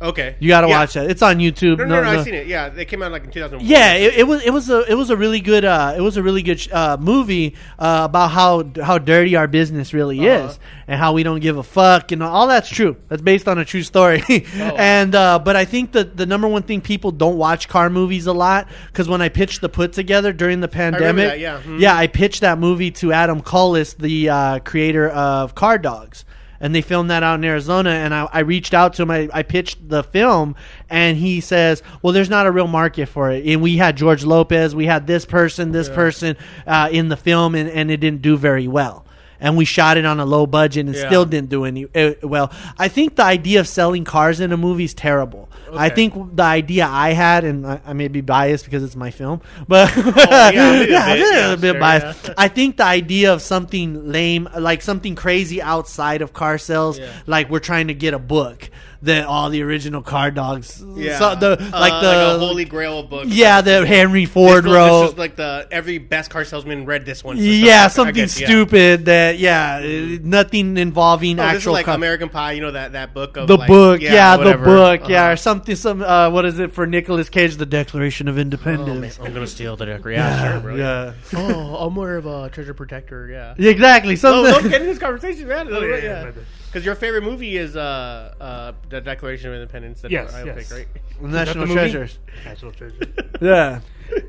Okay, 0.00 0.36
You 0.38 0.48
got 0.48 0.60
to 0.60 0.68
Yeah. 0.68 0.78
watch 0.78 0.92
that. 0.94 1.10
It's 1.10 1.22
on 1.22 1.38
YouTube. 1.38 1.78
No, 1.78 1.84
no, 1.86 2.02
no, 2.02 2.08
I've 2.10 2.24
seen 2.24 2.34
it. 2.34 2.46
Yeah, 2.46 2.68
they 2.68 2.84
came 2.84 3.02
out 3.02 3.10
like 3.10 3.24
in 3.24 3.30
2001. 3.32 3.68
Yeah, 3.68 3.94
it, 3.94 4.14
it 4.18 4.26
was 4.28 4.42
it 4.44 4.50
was 4.50 4.70
a 4.70 4.82
it 4.88 4.94
was 4.94 5.10
a 5.10 5.16
really 5.16 5.40
good 5.40 5.64
uh, 5.64 5.94
it 5.96 6.00
was 6.00 6.16
a 6.16 6.22
really 6.22 6.42
good 6.42 6.60
uh, 6.72 6.96
movie 7.00 7.56
uh, 7.78 8.02
about 8.08 8.28
how 8.30 8.64
how 8.82 8.98
dirty 8.98 9.34
our 9.34 9.48
business 9.48 9.92
really 9.92 10.18
Uh-huh. 10.20 10.48
is 10.50 10.58
and 10.86 10.98
how 11.00 11.12
we 11.12 11.22
don't 11.24 11.40
give 11.40 11.56
a 11.58 11.62
fuck 11.64 12.12
and 12.12 12.22
all 12.22 12.46
that's 12.46 12.68
true. 12.68 12.96
That's 13.08 13.22
based 13.22 13.48
on 13.48 13.58
a 13.58 13.64
true 13.64 13.82
story. 13.82 14.22
Oh. 14.28 14.32
and 14.78 15.14
uh, 15.16 15.40
but 15.40 15.56
I 15.56 15.64
think 15.64 15.92
that 15.92 16.16
the 16.16 16.26
number 16.26 16.46
one 16.46 16.62
thing 16.62 16.80
people 16.80 17.10
don't 17.10 17.36
watch 17.36 17.68
car 17.68 17.90
movies 17.90 18.26
a 18.26 18.32
lot 18.32 18.68
because 18.86 19.08
when 19.08 19.20
I 19.20 19.28
pitched 19.28 19.60
the 19.62 19.68
put 19.68 19.92
together 19.92 20.32
during 20.32 20.60
the 20.60 20.68
pandemic, 20.68 21.28
that, 21.28 21.40
yeah. 21.40 21.60
Mhm. 21.66 21.80
yeah, 21.80 21.96
I 21.96 22.06
pitched 22.06 22.42
that 22.42 22.58
movie 22.58 22.92
to 22.92 23.12
Adam 23.12 23.40
Collins, 23.40 23.94
the 23.94 24.28
uh, 24.28 24.58
creator 24.60 25.08
of 25.10 25.54
Car 25.56 25.76
Dogs. 25.78 26.24
And 26.60 26.74
they 26.74 26.80
filmed 26.82 27.10
that 27.10 27.22
out 27.22 27.38
in 27.38 27.44
Arizona, 27.44 27.90
and 27.90 28.12
I, 28.12 28.28
I 28.32 28.40
reached 28.40 28.74
out 28.74 28.94
to 28.94 29.02
him. 29.02 29.10
I, 29.10 29.28
I 29.32 29.42
pitched 29.42 29.88
the 29.88 30.02
film, 30.02 30.56
and 30.90 31.16
he 31.16 31.40
says, 31.40 31.82
"Well, 32.02 32.12
there's 32.12 32.30
not 32.30 32.46
a 32.46 32.50
real 32.50 32.66
market 32.66 33.06
for 33.06 33.30
it." 33.30 33.46
And 33.46 33.62
we 33.62 33.76
had 33.76 33.96
George 33.96 34.24
Lopez, 34.24 34.74
we 34.74 34.86
had 34.86 35.06
this 35.06 35.24
person, 35.24 35.72
this 35.72 35.88
person 35.88 36.36
uh, 36.66 36.88
in 36.90 37.08
the 37.08 37.16
film, 37.16 37.54
and, 37.54 37.70
and 37.70 37.90
it 37.90 37.98
didn't 37.98 38.22
do 38.22 38.36
very 38.36 38.66
well. 38.66 39.04
And 39.40 39.56
we 39.56 39.64
shot 39.64 39.96
it 39.96 40.04
on 40.04 40.18
a 40.18 40.24
low 40.26 40.46
budget, 40.46 40.86
and 40.86 40.94
Yeah. 40.94 41.06
still 41.06 41.24
didn't 41.24 41.48
do 41.50 41.64
any 41.64 41.86
uh, 41.94 42.14
well. 42.22 42.50
I 42.78 42.88
think 42.88 43.16
the 43.16 43.22
idea 43.24 43.60
of 43.60 43.68
selling 43.68 44.04
cars 44.04 44.40
in 44.40 44.52
a 44.52 44.56
movie 44.56 44.84
is 44.84 44.94
terrible. 44.94 45.48
I 45.76 45.90
think 45.90 46.34
the 46.34 46.42
idea 46.42 46.86
I 46.86 47.12
had, 47.12 47.44
and 47.44 47.66
I, 47.66 47.80
I 47.86 47.92
may 47.92 48.08
be 48.08 48.20
biased 48.22 48.64
because 48.64 48.82
it's 48.82 48.96
my 48.96 49.10
film, 49.10 49.42
but 49.68 49.92
Oh, 49.96 50.12
yeah, 50.16 50.50
a 50.80 50.86
yeah, 50.88 51.14
yeah, 51.14 51.52
a 51.52 51.56
bit 51.56 51.72
sure, 51.72 51.80
biased. 51.80 52.30
I 52.38 52.48
think 52.48 52.78
the 52.78 52.84
idea 52.86 53.32
of 53.34 53.42
something 53.42 54.10
lame, 54.10 54.48
like 54.58 54.80
something 54.82 55.14
crazy 55.14 55.60
outside 55.62 56.22
of 56.22 56.32
car 56.32 56.56
sales, 56.58 56.98
like 57.26 57.50
we're 57.50 57.58
trying 57.60 57.88
to 57.88 57.94
get 57.94 58.14
a 58.14 58.18
book 58.18 58.70
that 59.02 59.26
all 59.26 59.48
the 59.48 59.62
original 59.62 60.02
car 60.02 60.30
dogs, 60.32 60.82
yeah, 60.96 61.18
so 61.20 61.34
the 61.36 61.52
Uh, 61.72 61.78
like 61.78 62.02
the 62.02 62.34
a 62.34 62.38
holy 62.38 62.64
grail 62.64 63.04
book. 63.04 63.26
yeah, 63.28 63.60
the 63.60 63.86
Henry 63.86 64.24
Ford 64.24 64.64
was- 64.66 64.74
wrote. 64.74 65.06
This 65.10 65.18
like 65.18 65.36
the 65.36 65.68
every 65.70 65.98
best 65.98 66.30
car 66.30 66.44
salesman 66.44 66.84
read 66.84 67.06
this 67.06 67.22
one. 67.22 67.36
yeah, 67.38 67.84
I 67.84 67.88
something 67.88 68.14
guess, 68.14 68.40
yeah. 68.40 68.46
stupid 68.48 69.04
that 69.04 69.38
yeah, 69.38 69.76
uh, 69.84 70.18
nothing 70.22 70.76
involving 70.76 71.36
No, 71.36 71.44
this 71.44 71.52
is 71.52 71.56
actual 71.58 71.72
like 71.74 71.84
car- 71.86 71.94
American 71.94 72.28
Pie. 72.28 72.52
You 72.52 72.60
know 72.62 72.72
that 72.72 72.92
that 72.92 73.14
book 73.14 73.36
of 73.36 73.46
the 73.46 73.56
like- 73.56 73.68
book, 73.68 74.00
yeah, 74.02 74.36
the 74.36 74.56
book, 74.58 75.08
yeah, 75.08 75.24
Uh-huh. 75.24 75.32
or 75.32 75.36
something. 75.36 75.76
Some 75.76 76.02
uh, 76.02 76.30
what 76.30 76.44
is 76.44 76.58
it 76.58 76.72
for 76.74 76.86
Nicolas 76.86 77.28
Cage? 77.28 77.56
The 77.56 77.66
Declaration 77.66 78.26
of 78.26 78.34
Oh, 78.34 78.36
man, 78.38 78.42
Independence. 78.46 79.18
I'm 79.22 79.32
gonna 79.32 79.46
steal 79.46 79.76
the 79.76 79.86
deck. 79.86 80.00
Yeah, 80.04 80.52
sure, 80.52 80.60
bro. 80.60 80.74
yeah. 80.74 81.12
oh, 81.36 81.76
I'm 81.86 81.92
more 81.94 82.16
of 82.16 82.26
a 82.26 82.48
treasure 82.50 82.74
protector. 82.74 83.28
Yeah. 83.30 83.54
Yeah, 83.58 83.70
exactly. 83.76 84.14
No, 84.14 84.16
Something. 84.16 84.52
don't 84.52 84.70
get 84.70 84.80
in 84.80 84.88
this 84.88 84.98
conversation, 84.98 85.46
man. 85.46 85.68
Oh, 85.70 85.82
yeah, 85.84 86.30
yeah, 86.68 86.74
yeah. 86.74 86.74
my 86.74 86.74
bad. 86.74 86.74
Because 86.74 86.84
your 86.84 86.94
favorite 86.94 87.24
movie 87.24 87.56
is 87.56 87.76
uh, 87.76 88.34
uh, 88.40 88.72
the 88.88 89.00
Declaration 89.00 89.48
of 89.50 89.54
Independence. 89.54 90.00
That 90.02 90.10
Yes, 90.10 90.32
I 90.34 90.44
yes. 90.44 90.68
pick, 90.68 90.78
right? 90.78 90.88
National 91.30 91.66
movie? 91.66 91.74
treasures. 91.74 92.18
National 92.44 92.72
treasure. 92.72 92.98
Yeah. 93.40 93.80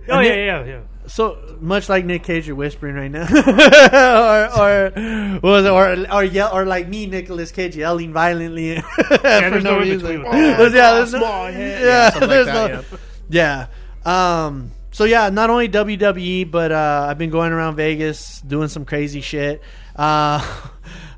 oh 0.09 0.17
And 0.17 0.25
yeah, 0.25 0.33
it- 0.33 0.45
yeah, 0.45 0.65
yeah. 0.65 0.79
So 1.07 1.57
much 1.59 1.89
like 1.89 2.05
Nick 2.05 2.21
Cage, 2.23 2.45
you're 2.45 2.55
whispering 2.55 2.93
right 2.95 3.09
now, 3.09 3.23
or 3.25 4.59
or 4.59 4.89
what 5.39 5.43
was 5.43 5.65
it, 5.65 5.69
or 5.71 6.13
or 6.13 6.23
yell, 6.23 6.51
or 6.53 6.65
like 6.65 6.87
me, 6.87 7.07
Nicholas 7.07 7.51
Cage, 7.51 7.75
yelling 7.75 8.13
violently 8.13 8.79
for 9.07 9.17
there's 9.17 9.63
no 9.63 9.71
no 9.71 9.81
in 9.81 9.89
reason. 9.89 9.99
between 9.99 10.23
with 10.23 10.31
There's- 10.31 10.73
yeah, 10.73 10.91
there's 10.93 11.13
no, 11.13 11.19
Small 11.19 11.45
head. 11.47 11.81
yeah, 11.81 11.87
Yeah, 11.87 12.09
something 12.11 12.29
like 12.29 12.29
there's 12.29 12.45
that, 12.45 12.91
no- 12.91 12.97
yeah. 13.29 13.67
Um. 14.45 14.71
So 14.91 15.05
yeah, 15.05 15.29
not 15.29 15.49
only 15.49 15.67
WWE, 15.69 16.51
but 16.51 16.71
uh, 16.71 17.07
I've 17.09 17.17
been 17.17 17.29
going 17.31 17.51
around 17.53 17.75
Vegas 17.75 18.41
doing 18.41 18.67
some 18.67 18.85
crazy 18.85 19.21
shit. 19.21 19.61
Uh, 19.95 20.45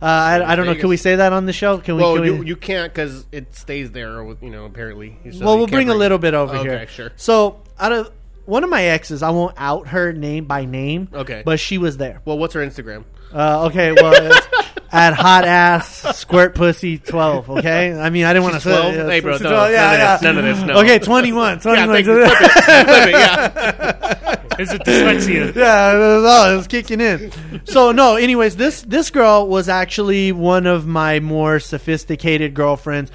Uh, 0.02 0.06
I, 0.06 0.54
I 0.54 0.56
don't 0.56 0.66
know. 0.66 0.74
Can 0.76 0.90
we 0.90 0.98
say 0.98 1.16
that 1.18 1.32
on 1.32 1.46
the 1.46 1.54
show? 1.54 1.78
Can 1.78 1.96
we? 1.96 2.02
Well, 2.02 2.16
can 2.16 2.26
you, 2.26 2.36
we 2.38 2.48
you 2.48 2.56
can't 2.56 2.92
because 2.92 3.26
it 3.32 3.56
stays 3.56 3.92
there. 3.92 4.24
with- 4.24 4.42
You 4.42 4.50
know, 4.50 4.66
apparently. 4.66 5.18
So 5.32 5.46
well, 5.46 5.58
we'll 5.58 5.68
can't 5.68 5.72
bring 5.78 5.90
a 5.90 5.94
little 5.96 6.18
bit 6.18 6.34
over 6.34 6.56
okay, 6.56 6.70
here. 6.70 6.88
sure. 6.88 7.12
So, 7.18 7.62
out 7.80 7.92
of 7.92 8.12
one 8.46 8.64
of 8.64 8.70
my 8.72 8.84
exes, 8.84 9.22
I 9.22 9.30
won't 9.30 9.54
out 9.58 9.90
her 9.90 10.12
name 10.12 10.46
by 10.46 10.66
name. 10.66 11.08
Okay. 11.14 11.44
But 11.46 11.60
she 11.60 11.78
was 11.78 11.98
there. 11.98 12.22
Well, 12.26 12.38
what's 12.40 12.54
her 12.56 12.66
Instagram? 12.66 13.04
Uh, 13.34 13.68
okay. 13.68 13.92
Well, 13.94 14.14
it's 14.16 14.48
at 14.92 15.14
hot 15.14 15.46
ass 15.46 16.18
squirt 16.18 16.56
pussy 16.56 16.98
twelve. 16.98 17.50
Okay. 17.50 17.94
I 17.94 18.10
mean, 18.10 18.26
I 18.26 18.34
didn't 18.34 18.44
want 18.44 18.56
to 18.56 18.62
She's 18.62 18.72
12? 18.72 18.94
say. 18.94 19.10
Hey, 19.10 19.20
bro, 19.22 19.32
no, 19.34 19.38
12, 19.38 19.72
yeah, 19.72 19.82
none 19.82 19.94
of 19.94 20.00
yeah. 20.00 20.14
this, 20.14 20.22
none 20.22 20.38
of 20.38 20.44
this, 20.44 20.68
no. 20.68 20.74
Okay, 20.82 21.00
21. 21.00 21.60
21. 21.60 21.88
Yeah, 21.88 21.94
thank 21.94 22.08
you. 22.08 22.26
Flip 22.26 22.42
it. 22.42 22.86
Flip 22.86 23.08
it, 23.08 23.12
yeah. 23.12 24.38
It's 24.60 24.72
a 24.72 24.80
dyslexia. 24.80 25.56
yeah, 25.56 25.94
it 25.94 25.98
was, 25.98 26.24
oh, 26.28 26.54
it 26.54 26.58
was 26.58 26.68
kicking 26.68 27.02
in. 27.02 27.32
So 27.66 27.92
no, 27.92 28.16
anyways, 28.16 28.58
this 28.58 28.82
this 28.84 29.10
girl 29.10 29.48
was 29.48 29.70
actually 29.70 30.32
one 30.32 30.68
of 30.68 30.86
my 30.86 31.20
more 31.20 31.60
sophisticated 31.60 32.54
girlfriends, 32.54 33.12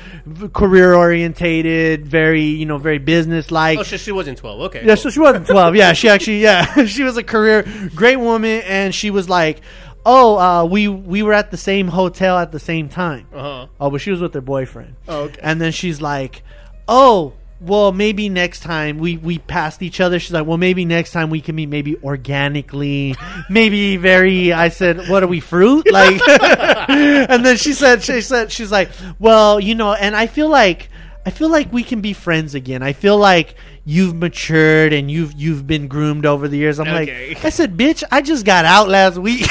career 0.53 0.95
orientated, 0.95 2.07
very 2.07 2.43
you 2.43 2.67
know 2.67 2.79
very 2.79 2.99
business 2.99 3.51
like. 3.51 3.79
Oh, 3.79 3.83
shit, 3.83 4.01
she 4.01 4.13
wasn't 4.13 4.39
12. 4.39 4.61
Okay. 4.63 4.87
Yeah, 4.87 4.95
so 4.95 5.11
she 5.11 5.21
wasn't 5.21 5.47
12. 5.47 5.77
Yeah, 5.77 5.93
she 5.93 6.09
actually, 6.09 6.41
yeah, 6.41 6.85
she 6.87 7.03
was 7.03 7.17
a 7.17 7.23
career, 7.23 7.65
great 7.95 8.17
woman, 8.17 8.63
and 8.65 8.95
she 8.95 9.11
was 9.11 9.29
like, 9.29 9.61
oh, 10.07 10.39
uh, 10.39 10.65
we 10.65 10.89
we 10.89 11.23
were 11.23 11.35
at 11.35 11.51
the 11.51 11.57
same 11.59 11.89
hotel 11.89 12.39
at 12.39 12.53
the 12.53 12.61
same 12.61 12.89
time. 12.89 13.27
Uh 13.35 13.43
huh. 13.43 13.67
Oh, 13.81 13.91
but 13.91 14.01
she 14.01 14.11
was 14.11 14.21
with 14.23 14.33
her 14.35 14.41
boyfriend. 14.41 14.95
Oh, 15.09 15.25
okay. 15.25 15.41
And 15.43 15.61
then 15.61 15.73
she's 15.73 16.01
like, 16.01 16.43
oh, 16.89 17.35
well, 17.61 17.91
maybe 17.91 18.29
next 18.29 18.61
time 18.61 18.99
we 18.99 19.17
we 19.17 19.39
passed 19.39 19.83
each 19.83 20.01
other. 20.01 20.19
She's 20.21 20.33
like, 20.33 20.47
well, 20.47 20.59
maybe 20.59 20.85
next 20.85 21.11
time 21.13 21.29
we 21.31 21.41
can 21.41 21.55
meet, 21.57 21.69
maybe 21.69 21.97
organically, 22.03 23.15
maybe 23.51 23.97
very. 23.97 24.53
I 24.53 24.69
said, 24.69 25.09
what 25.09 25.23
are 25.23 25.27
we 25.27 25.41
fruit? 25.41 25.87
Like, 25.93 26.21
and 26.89 27.45
then 27.45 27.57
she 27.57 27.73
said, 27.73 28.03
she 28.03 28.21
said, 28.21 28.53
she's 28.53 28.71
like, 28.71 28.91
well, 29.19 29.59
you 29.59 29.75
know, 29.75 29.93
and 29.93 30.15
I 30.17 30.27
feel 30.27 30.49
like. 30.49 30.89
I 31.25 31.31
feel 31.31 31.49
like 31.49 31.73
we 31.73 31.83
can 31.83 32.03
be 32.03 32.13
friends 32.13 32.55
again. 32.55 32.85
I 32.85 32.93
feel 32.93 33.19
like 33.19 33.57
you've 33.85 34.15
matured 34.15 34.93
and 34.93 35.11
you've 35.11 35.33
you've 35.33 35.67
been 35.67 35.89
groomed 35.89 36.25
over 36.25 36.47
the 36.47 36.57
years. 36.57 36.79
I'm 36.79 36.87
Okay. 36.87 37.31
like, 37.35 37.45
I 37.45 37.49
said, 37.51 37.77
bitch, 37.77 38.05
I 38.13 38.23
just 38.23 38.45
got 38.47 38.65
out 38.65 38.89
last 38.89 39.19
week. 39.19 39.45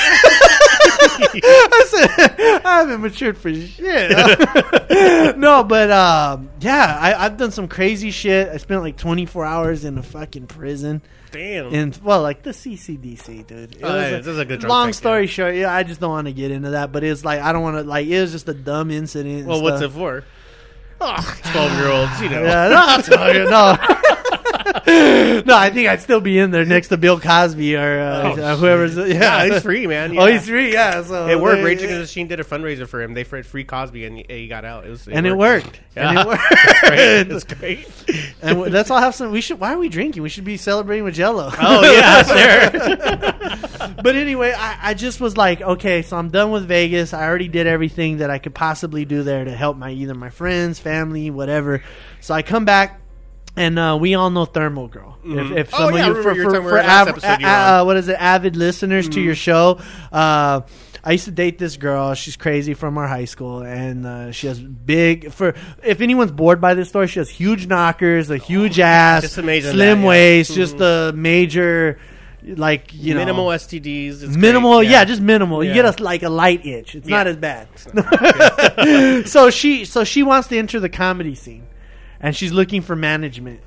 I 1.09 1.85
said, 1.87 2.61
I 2.65 2.79
haven't 2.79 3.01
matured 3.01 3.37
for 3.37 3.53
shit. 3.53 4.11
no, 5.37 5.63
but 5.63 5.91
um, 5.91 6.49
yeah, 6.59 6.97
I, 6.99 7.25
I've 7.25 7.37
done 7.37 7.51
some 7.51 7.67
crazy 7.67 8.11
shit. 8.11 8.49
I 8.49 8.57
spent 8.57 8.81
like 8.81 8.97
24 8.97 9.45
hours 9.45 9.85
in 9.85 9.97
a 9.97 10.03
fucking 10.03 10.47
prison. 10.47 11.01
Damn. 11.31 11.73
And 11.73 11.99
well, 12.03 12.21
like 12.21 12.43
the 12.43 12.51
CCDC, 12.51 13.47
dude. 13.47 13.75
It 13.75 13.79
Oh, 13.83 13.95
yeah, 13.95 14.05
a- 14.07 14.17
this 14.17 14.27
is 14.27 14.39
a 14.39 14.45
good 14.45 14.63
long 14.63 14.93
story 14.93 15.23
yeah. 15.23 15.27
short, 15.29 15.55
yeah, 15.55 15.73
I 15.73 15.83
just 15.83 15.99
don't 15.99 16.11
want 16.11 16.27
to 16.27 16.33
get 16.33 16.51
into 16.51 16.71
that. 16.71 16.91
But 16.91 17.03
it's 17.03 17.25
like 17.25 17.41
I 17.41 17.51
don't 17.51 17.61
want 17.61 17.77
to 17.77 17.83
like 17.83 18.07
it 18.07 18.21
was 18.21 18.31
just 18.31 18.47
a 18.47 18.53
dumb 18.53 18.89
incident. 18.89 19.45
well, 19.45 19.61
what's 19.61 19.81
it 19.81 19.91
for? 19.91 20.23
Oh, 21.01 21.39
12 21.51 21.73
year 21.77 21.89
olds, 21.89 22.21
you 22.21 22.29
know. 22.29 22.43
Yeah, 22.43 22.69
no, 22.69 22.75
I'll 22.77 23.01
tell 23.01 23.33
you, 23.33 23.43
no. 23.45 23.77
no, 25.45 25.55
I 25.55 25.69
think 25.73 25.87
I'd 25.89 26.01
still 26.01 26.21
be 26.21 26.39
in 26.39 26.51
there 26.51 26.65
next 26.65 26.87
to 26.89 26.97
Bill 26.97 27.19
Cosby 27.19 27.75
or 27.75 27.99
uh, 27.99 28.21
Oh, 28.37 28.41
uh, 28.41 28.55
whoever's. 28.55 28.95
Yeah, 28.95 29.05
Yeah, 29.05 29.45
he's 29.53 29.61
free, 29.61 29.87
man. 29.87 30.17
Oh, 30.17 30.25
he's 30.25 30.47
free. 30.47 30.73
Yeah, 30.73 31.03
so 31.03 31.27
It 31.27 31.39
worked. 31.39 31.57
they- 31.57 31.63
Rage 31.63 31.77
Against 31.79 31.93
the 31.93 31.99
Machine 31.99 32.27
did 32.27 32.39
a 32.39 32.43
fundraiser 32.43 32.87
for 32.87 33.01
him. 33.01 33.13
They 33.13 33.23
freed 33.23 33.45
free 33.45 33.63
Cosby, 33.63 34.05
and 34.05 34.17
he, 34.29 34.47
got 34.47 34.63
out. 34.65 34.85
It 34.85 34.89
was, 34.89 35.07
and 35.07 35.27
it 35.27 35.35
worked. 35.35 35.79
Yeah. 35.95 36.09
And 36.09 36.19
it 36.19 36.27
worked. 36.27 36.43
It's 36.51 37.43
great. 37.43 37.77
It's 37.77 38.03
great. 38.05 38.33
and 38.41 38.61
let's 38.73 38.89
all 38.89 38.99
have 38.99 39.15
some. 39.15 39.31
We 39.31 39.41
should. 39.41 39.59
Why 39.59 39.73
are 39.73 39.77
we 39.77 39.89
drinking? 39.89 40.23
We 40.23 40.29
should 40.29 40.43
be 40.45 40.57
celebrating 40.57 41.03
with 41.03 41.15
Jello. 41.15 41.51
Oh 41.57 41.81
yeah, 41.91 42.23
sure. 42.23 43.93
but 44.01 44.15
anyway, 44.15 44.53
I, 44.57 44.89
I 44.89 44.93
just 44.93 45.19
was 45.21 45.35
like, 45.37 45.61
okay, 45.61 46.01
so 46.01 46.17
I'm 46.17 46.29
done 46.29 46.51
with 46.51 46.67
Vegas. 46.67 47.13
I 47.13 47.23
already 47.27 47.47
did 47.47 47.67
everything 47.67 48.17
that 48.17 48.29
I 48.29 48.39
could 48.39 48.53
possibly 48.55 49.05
do 49.05 49.23
there 49.23 49.45
to 49.45 49.51
help 49.55 49.77
my 49.77 49.91
either 49.91 50.13
my 50.15 50.29
friends, 50.29 50.79
family, 50.85 51.29
whatever. 51.29 51.81
So 52.21 52.33
I 52.33 52.41
come 52.43 52.65
back. 52.65 53.01
And 53.57 53.79
uh, 53.79 53.97
we 53.97 54.15
all 54.15 54.29
know 54.31 54.43
Thermal 54.43 54.89
Girl. 54.89 55.17
If, 55.23 55.51
if 55.51 55.69
Oh, 55.73 55.85
some 55.87 55.95
yeah, 55.95 56.09
of 56.09 56.17
you 56.17 56.23
for, 56.23 56.35
for, 56.35 56.61
for 56.61 56.79
av- 56.79 57.07
you 57.39 57.47
uh, 57.47 57.81
uh, 57.81 57.83
what 57.85 57.95
is 57.95 58.09
it, 58.09 58.17
avid 58.19 58.57
listeners 58.57 59.07
to 59.15 59.21
your 59.21 59.33
show, 59.33 59.79
uh, 60.11 60.59
I 61.07 61.11
used 61.13 61.23
to 61.23 61.31
date 61.31 61.57
this 61.57 61.77
girl. 61.77 62.15
She's 62.15 62.35
crazy 62.35 62.73
from 62.73 62.97
our 62.97 63.07
high 63.07 63.23
school, 63.23 63.61
and 63.61 64.05
uh, 64.05 64.31
she 64.33 64.47
has 64.47 64.59
big. 64.59 65.31
For 65.31 65.53
if 65.83 66.01
anyone's 66.01 66.33
bored 66.33 66.59
by 66.59 66.73
this 66.73 66.89
story, 66.89 67.07
she 67.07 67.19
has 67.19 67.29
huge 67.29 67.65
knockers, 67.65 68.29
a 68.29 68.35
huge 68.35 68.77
ass, 68.77 69.37
amazing 69.37 69.71
slim 69.71 69.99
that, 69.99 70.03
yeah. 70.03 70.09
waist, 70.09 70.53
just 70.53 70.75
a 70.81 71.13
major, 71.15 71.97
like 72.45 72.93
you 72.93 73.13
know, 73.13 73.19
minimal 73.21 73.47
STDs. 73.47 74.23
It's 74.23 74.37
minimal 74.37 74.77
great, 74.79 74.89
yeah. 74.91 75.03
just 75.05 75.21
minimal. 75.21 75.63
You 75.63 75.73
get 75.73 75.99
a 75.99 76.03
like 76.03 76.23
a 76.23 76.29
light 76.29 76.65
itch. 76.65 76.95
It's 76.95 77.07
not 77.07 77.27
as 77.27 77.37
bad. 77.37 77.67
So 79.27 79.49
she 79.49 79.85
so 79.85 80.03
she 80.03 80.23
wants 80.23 80.47
to 80.49 80.57
enter 80.57 80.79
the 80.79 80.89
comedy 80.89 81.35
scene 81.35 81.65
and 82.19 82.35
she's 82.35 82.51
looking 82.51 82.81
for 82.81 82.95
management. 82.95 83.61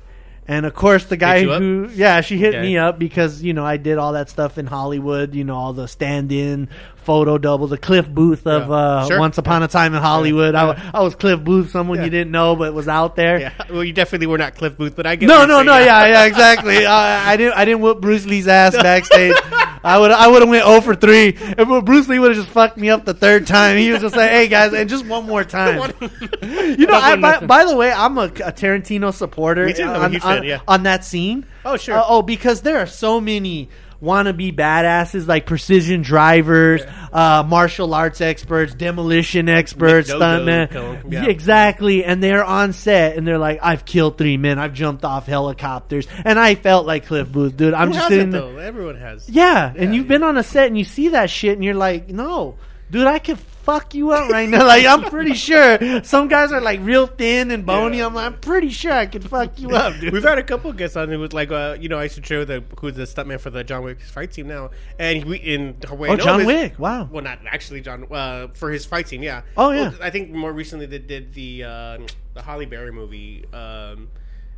And 0.47 0.65
of 0.65 0.73
course 0.73 1.05
the 1.05 1.17
guy 1.17 1.37
you 1.37 1.51
up? 1.51 1.61
who 1.61 1.89
yeah 1.93 2.21
she 2.21 2.37
hit 2.37 2.55
Okay. 2.55 2.61
me 2.61 2.77
up 2.77 2.97
because 2.97 3.43
you 3.43 3.53
know 3.53 3.63
i 3.63 3.77
did 3.77 3.99
all 3.99 4.13
that 4.13 4.31
stuff 4.31 4.57
in 4.57 4.65
hollywood 4.65 5.35
you 5.35 5.43
know 5.43 5.55
all 5.55 5.73
the 5.73 5.87
stand-in 5.87 6.69
photo 7.01 7.37
double 7.37 7.67
the 7.67 7.77
cliff 7.77 8.07
booth 8.07 8.45
of 8.47 8.67
Yeah. 8.69 8.75
uh, 8.75 9.07
Sure. 9.07 9.19
once 9.19 9.37
upon 9.37 9.63
a 9.63 9.67
time 9.67 9.93
in 9.95 10.01
hollywood 10.01 10.55
I, 10.55 10.67
Yeah. 10.67 10.91
I 10.93 11.01
was 11.01 11.15
cliff 11.15 11.43
booth 11.43 11.71
someone 11.71 11.97
Yeah. 11.99 12.05
you 12.05 12.09
didn't 12.09 12.31
know 12.31 12.55
but 12.55 12.73
was 12.73 12.87
out 12.87 13.15
there 13.15 13.39
Yeah. 13.39 13.51
Well, 13.69 13.83
you 13.83 13.93
definitely 13.93 14.27
were 14.27 14.37
not 14.37 14.55
Cliff 14.55 14.77
Booth, 14.77 14.95
but 14.95 15.05
I 15.05 15.15
get. 15.15 15.27
no, 15.27 15.45
no, 15.45 15.61
no. 15.61 15.77
Yeah, 15.77 16.05
yeah, 16.07 16.23
exactly. 16.31 16.85
uh, 16.85 16.91
I 16.91 17.37
didn't. 17.37 17.53
I 17.53 17.65
didn't 17.65 17.81
whoop 17.81 18.01
Bruce 18.01 18.25
Lee's 18.25 18.47
ass 18.47 18.73
backstage. 18.75 19.35
I 19.83 19.97
would. 19.99 20.11
I 20.11 20.27
would 20.27 20.41
have 20.41 20.49
went 20.49 20.65
0 20.65 20.81
for 20.81 20.95
three. 20.95 21.37
If 21.39 21.85
Bruce 21.85 22.07
Lee 22.07 22.19
would 22.19 22.31
have 22.35 22.43
just 22.43 22.49
fucked 22.53 22.77
me 22.77 22.89
up 22.89 23.05
the 23.05 23.13
third 23.13 23.45
time, 23.47 23.77
he 23.77 23.91
was 23.91 24.01
just 24.01 24.15
like, 24.15 24.29
"Hey 24.31 24.47
guys, 24.47 24.73
and 24.73 24.89
just 24.89 25.05
one 25.05 25.25
more 25.25 25.43
time." 25.43 25.93
you 26.41 26.85
know, 26.87 26.95
I, 26.95 27.15
by, 27.15 27.45
by 27.45 27.65
the 27.65 27.75
way, 27.75 27.91
I'm 27.91 28.17
a, 28.17 28.23
a 28.23 28.51
Tarantino 28.51 29.13
supporter 29.13 29.71
too, 29.71 29.83
on, 29.83 30.19
fan, 30.19 30.43
yeah. 30.43 30.59
on 30.67 30.83
that 30.83 31.05
scene. 31.05 31.45
Oh, 31.63 31.77
sure. 31.77 31.97
Uh, 31.97 32.03
oh, 32.07 32.21
because 32.21 32.61
there 32.61 32.79
are 32.79 32.87
so 32.87 33.21
many 33.21 33.69
wannabe 34.01 34.55
badasses 34.55 35.27
like 35.27 35.45
precision 35.45 36.01
drivers, 36.01 36.81
uh, 37.11 37.43
martial 37.47 37.93
arts 37.93 38.21
experts, 38.21 38.73
demolition 38.73 39.49
experts, 39.49 40.09
stuntmen. 40.11 40.71
yeah. 41.09 41.23
Yeah, 41.23 41.29
Exactly, 41.29 42.03
and 42.05 42.21
they're 42.23 42.43
on 42.45 42.73
set, 42.73 43.17
and 43.17 43.27
they're 43.27 43.37
like, 43.37 43.59
"I've 43.61 43.83
killed 43.85 44.17
three 44.17 44.37
men. 44.37 44.59
I've 44.59 44.73
jumped 44.73 45.03
off 45.03 45.25
helicopters," 45.25 46.07
and 46.23 46.39
I 46.39 46.55
felt 46.55 46.85
like 46.85 47.07
Cliff 47.07 47.29
Booth, 47.31 47.57
dude. 47.57 47.73
I'm 47.73 47.89
Who 47.89 47.93
just 47.95 48.07
sitting. 48.07 48.29
there- 48.31 48.59
Everyone 48.59 48.95
has. 48.97 49.27
Yeah, 49.29 49.71
and 49.75 49.93
you've 49.95 50.07
been 50.07 50.23
on 50.23 50.37
a 50.37 50.43
set 50.43 50.67
and 50.67 50.77
you 50.77 50.83
see 50.83 51.09
that 51.09 51.29
shit, 51.29 51.53
and 51.53 51.63
you're 51.63 51.73
like, 51.73 52.09
"No, 52.09 52.55
dude, 52.91 53.07
I 53.07 53.19
could 53.19 53.37
fuck 53.69 53.93
you 53.93 54.11
up 54.11 54.29
right 54.29 54.49
now." 54.49 54.65
like, 54.65 54.85
I'm 54.85 55.03
pretty 55.09 55.33
sure 55.33 56.03
some 56.03 56.27
guys 56.27 56.51
are 56.51 56.61
like 56.61 56.79
real 56.81 57.07
thin 57.07 57.51
and 57.51 57.65
bony. 57.65 57.97
Yeah. 57.99 58.07
I'm 58.07 58.13
like, 58.15 58.25
I'm 58.25 58.39
pretty 58.39 58.69
sure 58.69 58.91
I 58.91 59.05
could 59.05 59.27
fuck 59.29 59.59
you 59.59 59.71
up, 59.71 59.99
dude. 59.99 60.13
We've 60.13 60.23
had 60.23 60.37
a 60.37 60.43
couple 60.43 60.71
guests 60.73 60.95
on 60.97 61.11
it 61.11 61.17
with 61.17 61.33
like 61.33 61.51
uh 61.51 61.77
you 61.79 61.89
know 61.89 61.97
I 61.99 62.03
used 62.03 62.15
to 62.15 62.23
show 62.23 62.45
the 62.45 62.63
who's 62.79 62.95
the 62.95 63.03
stuntman 63.03 63.39
for 63.39 63.49
the 63.49 63.63
John 63.63 63.83
Wick 63.83 64.01
fight 64.01 64.31
team 64.31 64.47
now 64.47 64.71
and 64.97 65.25
we 65.25 65.37
in 65.37 65.77
Hawaii 65.87 66.11
oh, 66.11 66.15
John 66.17 66.45
Wick! 66.45 66.77
Wow. 66.79 67.07
well 67.11 67.23
not 67.23 67.39
actually 67.47 67.81
John 67.81 68.05
uh 68.11 68.47
for 68.53 68.71
his 68.71 68.85
fight 68.85 69.07
team 69.07 69.23
yeah 69.23 69.41
Oh, 69.57 69.71
yeah. 69.71 69.89
Well, 69.89 69.97
I 70.01 70.09
think 70.09 70.31
more 70.31 70.51
recently 70.53 70.85
they 70.85 70.99
did 70.99 71.33
the 71.33 71.63
uh, 71.63 71.97
the 72.33 72.41
Halle 72.41 72.65
Berry 72.65 72.91
movie 72.91 73.45
um 73.53 74.09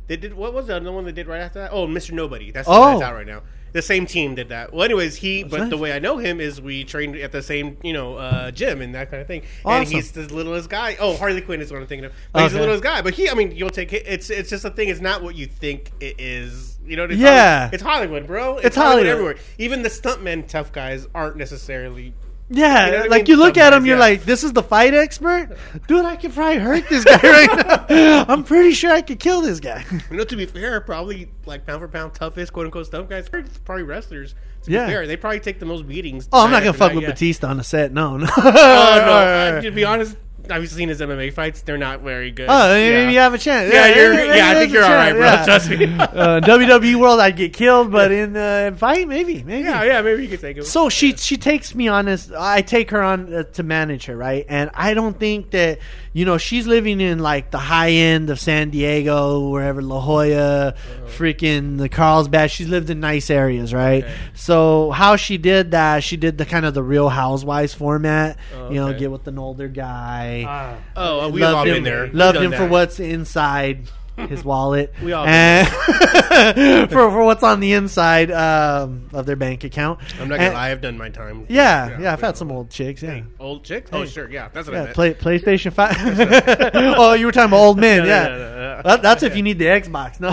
they 0.06 0.16
did 0.16 0.34
what 0.34 0.52
was 0.54 0.66
the 0.66 0.76
other 0.76 0.92
one 0.92 1.04
they 1.04 1.12
did 1.12 1.26
right 1.26 1.40
after 1.40 1.60
that 1.60 1.72
oh 1.72 1.86
Mr 1.86 2.12
Nobody 2.12 2.50
that's 2.50 2.66
the 2.66 2.72
one 2.72 2.80
Oh. 2.80 2.98
that's 2.98 3.02
out 3.02 3.14
right 3.14 3.26
now 3.26 3.42
the 3.72 3.82
same 3.82 4.06
team 4.06 4.34
did 4.34 4.48
that. 4.50 4.72
Well 4.72 4.82
anyways 4.84 5.16
he 5.16 5.44
but 5.44 5.60
nice. 5.60 5.70
the 5.70 5.78
way 5.78 5.92
I 5.92 5.98
know 5.98 6.18
him 6.18 6.40
is 6.40 6.60
we 6.60 6.84
trained 6.84 7.16
at 7.16 7.32
the 7.32 7.42
same 7.42 7.76
you 7.82 7.92
know 7.92 8.16
uh 8.16 8.50
gym 8.50 8.82
and 8.82 8.94
that 8.94 9.10
kind 9.10 9.20
of 9.20 9.26
thing 9.26 9.42
Awesome. 9.64 9.82
and 9.82 9.88
he's 9.88 10.12
the 10.12 10.22
littlest 10.34 10.68
guy. 10.70 10.96
Oh 11.00 11.16
Harley 11.16 11.40
Quinn 11.40 11.60
is 11.60 11.72
what 11.72 11.80
I'm 11.80 11.86
thinking 11.86 12.04
of. 12.06 12.12
But 12.32 12.42
he's 12.44 12.52
the 12.52 12.60
littlest 12.60 12.82
guy. 12.82 13.02
But 13.02 13.14
he 13.14 13.28
I 13.30 13.34
mean 13.34 13.52
you'll 13.52 13.70
take 13.70 13.92
it. 13.92 14.04
It's 14.06 14.30
it's 14.30 14.50
just 14.50 14.64
a 14.64 14.70
thing. 14.70 14.88
It's 14.88 15.00
not 15.00 15.22
what 15.22 15.34
you 15.34 15.46
think 15.46 15.90
it 16.00 16.16
is. 16.20 16.78
You 16.84 16.96
know 16.96 17.04
it's 17.04 17.14
Yeah. 17.14 17.68
Hollywood, 17.68 17.74
it's 17.74 17.82
Hollywood 17.82 18.26
bro. 18.26 18.58
It's 18.58 18.76
Hollywood. 18.76 19.06
everywhere. 19.06 19.36
Even 19.58 19.82
the 19.82 19.88
stuntmen 19.88 20.46
tough 20.48 20.72
guys 20.72 21.06
aren't 21.14 21.36
necessarily 21.36 22.12
Yeah, 22.54 22.86
You 22.86 22.92
know 22.92 22.98
what 22.98 23.06
I 23.06 23.08
like 23.08 23.22
mean? 23.28 23.36
you 23.38 23.42
look 23.42 23.56
at 23.56 23.72
him, 23.72 23.86
you're 23.86 23.96
yeah. 23.96 24.00
like, 24.00 24.24
"This 24.24 24.44
is 24.44 24.52
the 24.52 24.62
fight 24.62 24.94
expert, 24.94 25.56
dude. 25.88 26.04
I 26.04 26.16
could 26.16 26.32
probably 26.34 26.58
hurt 26.58 26.88
this 26.88 27.02
guy 27.04 27.16
right 27.22 27.88
now. 27.88 28.24
I'm 28.28 28.44
pretty 28.44 28.72
sure 28.72 28.90
I 28.92 29.00
could 29.02 29.18
kill 29.18 29.40
this 29.40 29.58
guy." 29.60 29.84
you 30.10 30.16
know 30.16 30.24
to 30.24 30.36
be 30.36 30.46
fair 30.46 30.80
probably 30.80 31.30
like 31.46 31.66
pound 31.66 31.80
for 31.80 31.88
pound 31.88 32.14
toughest 32.14 32.52
quote 32.52 32.66
unquote 32.66 32.86
stunt 32.86 33.08
guys 33.08 33.28
are 33.32 33.42
probably 33.64 33.84
wrestlers 33.84 34.34
to 34.64 34.70
Yeah. 34.70 34.86
be 34.86 34.92
fair 34.92 35.06
they 35.06 35.16
probably 35.16 35.40
take 35.40 35.58
the 35.58 35.66
most 35.66 35.86
beatings 35.88 36.28
Oh, 36.32 36.44
I'm 36.44 36.50
not 36.50 36.60
gonna 36.62 36.72
fuck 36.72 36.90
night, 36.90 36.96
with 36.96 37.04
yeah. 37.04 37.10
Batista 37.10 37.48
on 37.48 37.56
the 37.56 37.64
set. 37.64 37.92
No, 37.92 38.16
no. 38.16 38.26
oh 38.36 38.42
no 38.44 38.50
I- 39.58 39.60
to 39.62 39.70
be 39.70 39.84
honest 39.84 40.16
I've 40.50 40.68
seen 40.68 40.88
his 40.88 41.00
MMA 41.00 41.32
fights. 41.32 41.62
They're 41.62 41.78
not 41.78 42.00
very 42.00 42.30
good. 42.30 42.48
Oh, 42.48 42.68
maybe 42.72 42.94
yeah. 42.94 43.10
you 43.10 43.18
have 43.18 43.34
a 43.34 43.38
chance. 43.38 43.72
Yeah, 43.72 43.86
you're- 43.94 44.16
maybe 44.16 44.36
yeah, 44.36 44.50
I 44.50 44.54
think 44.54 44.72
you're 44.72 44.84
all 44.84 44.90
right, 44.90 45.12
bro. 45.12 45.24
yeah. 45.24 45.44
Trust 45.44 45.70
me. 45.70 45.84
uh, 45.98 46.40
WWE 46.40 46.96
world, 46.96 47.20
I'd 47.20 47.36
get 47.36 47.52
killed, 47.52 47.92
but 47.92 48.10
in 48.10 48.36
uh, 48.36 48.74
fight, 48.76 49.06
maybe, 49.08 49.42
maybe. 49.44 49.64
yeah, 49.64 49.82
yeah, 49.84 50.02
maybe 50.02 50.22
you 50.24 50.28
could 50.28 50.40
take 50.40 50.56
him. 50.56 50.64
So 50.64 50.88
she 50.88 51.16
she 51.16 51.36
takes 51.36 51.74
me 51.74 51.88
on 51.88 52.06
this. 52.06 52.30
I 52.36 52.62
take 52.62 52.90
her 52.90 53.02
on 53.02 53.32
uh, 53.32 53.42
to 53.44 53.62
manage 53.62 54.06
her, 54.06 54.16
right? 54.16 54.44
And 54.48 54.70
I 54.74 54.94
don't 54.94 55.18
think 55.18 55.50
that 55.52 55.78
you 56.12 56.24
know 56.24 56.38
she's 56.38 56.66
living 56.66 57.00
in 57.00 57.18
like 57.18 57.50
the 57.50 57.58
high 57.58 57.90
end 57.90 58.30
of 58.30 58.38
San 58.38 58.70
Diego, 58.70 59.48
wherever 59.48 59.80
La 59.82 60.00
Jolla, 60.00 60.74
freaking 61.06 61.78
the 61.78 61.88
Carlsbad. 61.88 62.50
She's 62.50 62.68
lived 62.68 62.90
in 62.90 63.00
nice 63.00 63.30
areas, 63.30 63.72
right? 63.72 64.04
Okay. 64.04 64.14
So 64.34 64.90
how 64.90 65.16
she 65.16 65.38
did 65.38 65.70
that? 65.72 66.04
She 66.04 66.16
did 66.16 66.38
the 66.38 66.46
kind 66.46 66.66
of 66.66 66.74
the 66.74 66.82
Real 66.82 67.08
Housewives 67.08 67.74
format. 67.74 68.36
Oh, 68.54 68.70
You 68.70 68.76
know, 68.76 68.98
get 68.98 69.10
with 69.10 69.26
an 69.26 69.38
older 69.38 69.68
guy. 69.68 70.44
Ah, 70.46 70.76
oh, 70.96 71.28
we've 71.28 71.42
Loved 71.42 71.56
all 71.56 71.64
him, 71.64 71.74
been 71.74 71.84
there. 71.84 72.08
Loved 72.08 72.38
him 72.38 72.52
for 72.52 72.66
what's 72.66 73.00
inside 73.00 73.88
his 74.16 74.44
wallet. 74.44 74.92
We 75.02 75.12
all 75.12 75.24
and 75.26 75.68
for 76.90 77.10
for 77.10 77.24
what's 77.24 77.42
on 77.42 77.60
the 77.60 77.72
inside 77.72 78.30
um, 78.30 79.08
of 79.12 79.26
their 79.26 79.36
bank 79.36 79.64
account. 79.64 80.00
I'm 80.20 80.28
not 80.28 80.36
gonna 80.36 80.44
And- 80.48 80.54
lie. 80.54 80.70
I've 80.70 80.80
done 80.80 80.98
my 80.98 81.08
time. 81.08 81.46
Yeah, 81.48 81.98
yeah, 82.00 82.12
I've 82.12 82.20
had 82.20 82.36
some 82.36 82.50
old 82.52 82.70
chicks. 82.70 83.02
Yeah, 83.02 83.22
old 83.40 83.64
chicks. 83.64 83.90
Oh, 83.92 84.00
Hey. 84.02 84.06
sure. 84.08 84.30
Yeah, 84.30 84.48
that's 84.52 84.68
what 84.68 84.76
I 84.76 84.82
meant. 84.84 84.94
Play, 84.94 85.14
PlayStation 85.14 85.72
Five. 85.72 85.96
oh, 86.74 87.14
you 87.14 87.26
were 87.26 87.32
talking 87.32 87.48
about 87.50 87.60
old 87.60 87.78
men. 87.78 88.04
Yeah, 88.06 88.06
Yeah, 88.06 88.28
yeah, 88.28 88.36
yeah, 88.38 88.76
yeah. 88.76 88.82
That, 88.82 89.02
that's 89.02 89.22
if 89.22 89.36
you 89.36 89.42
need 89.42 89.58
the 89.58 89.66
Xbox. 89.66 90.20
No, 90.20 90.28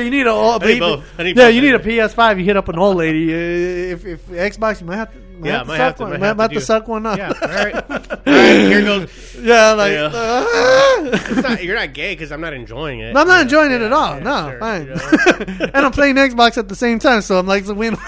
you 0.00 0.10
need 0.10 0.26
a 0.26 0.30
old. 0.30 0.62
I 0.62 0.66
need 0.66 0.78
both. 0.80 1.04
I 1.18 1.22
need 1.24 1.36
yeah, 1.36 1.46
both. 1.46 1.54
you 1.54 1.60
need 1.60 1.74
a 1.74 1.78
PS5. 1.78 2.38
You 2.38 2.44
hit 2.44 2.56
up 2.56 2.68
an 2.68 2.78
old 2.78 2.96
lady. 2.96 3.32
Uh, 3.32 3.92
if, 3.94 4.04
if 4.06 4.26
Xbox, 4.28 4.80
you 4.80 4.86
might 4.86 4.96
have 4.96 5.12
to. 5.12 5.18
Might 5.44 5.50
Yeah, 5.50 5.58
have 5.58 5.66
to 5.66 5.68
might 5.68 5.76
suck 5.76 5.84
have 5.86 5.96
to- 5.96 6.02
one. 6.02 6.10
might 6.12 6.20
Might 6.20 6.26
have 6.26 6.38
have 6.40 6.50
to 6.50 6.54
do- 6.54 6.60
suck 6.60 6.88
one 6.88 7.06
up. 7.06 7.18
Yeah. 7.18 7.32
All 7.40 7.48
right. 7.48 7.74
All 7.90 7.98
right. 8.26 8.60
Here 8.60 8.82
goes. 8.82 9.34
Yeah, 9.40 9.72
like 9.72 9.92
Yeah. 9.92 10.10
uh, 10.12 10.44
It's 11.12 11.42
not, 11.42 11.62
you're 11.62 11.76
not 11.76 11.92
gay 11.92 12.14
because 12.14 12.32
I'm 12.32 12.40
not 12.40 12.54
enjoying 12.54 13.00
it. 13.00 13.12
No, 13.12 13.20
I'm 13.20 13.28
not 13.28 13.34
Yeah, 13.36 13.42
enjoying 13.42 13.72
it 13.72 13.82
at 13.82 13.92
all. 13.92 14.16
yeah, 14.16 14.22
no, 14.22 14.50
sure, 14.50 14.58
fine. 14.58 14.86
you 14.86 14.94
know. 14.94 15.66
and 15.74 15.86
I'm 15.86 15.92
playing 15.92 16.16
Xbox 16.16 16.56
at 16.56 16.68
the 16.68 16.74
same 16.74 16.98
time, 16.98 17.20
so 17.20 17.38
I'm 17.38 17.46
like 17.46 17.60
it's 17.62 17.70
a 17.70 17.74
win. 17.74 17.96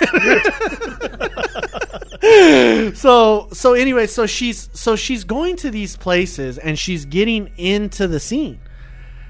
so 2.95 3.49
so 3.53 3.75
anyway, 3.75 4.07
so 4.07 4.27
she's 4.27 4.69
so 4.73 4.97
she's 4.97 5.25
going 5.25 5.57
to 5.57 5.71
these 5.71 5.97
places 5.97 6.59
and 6.59 6.79
she's 6.79 7.05
getting 7.05 7.51
into 7.57 8.07
the 8.09 8.21
scene. 8.21 8.61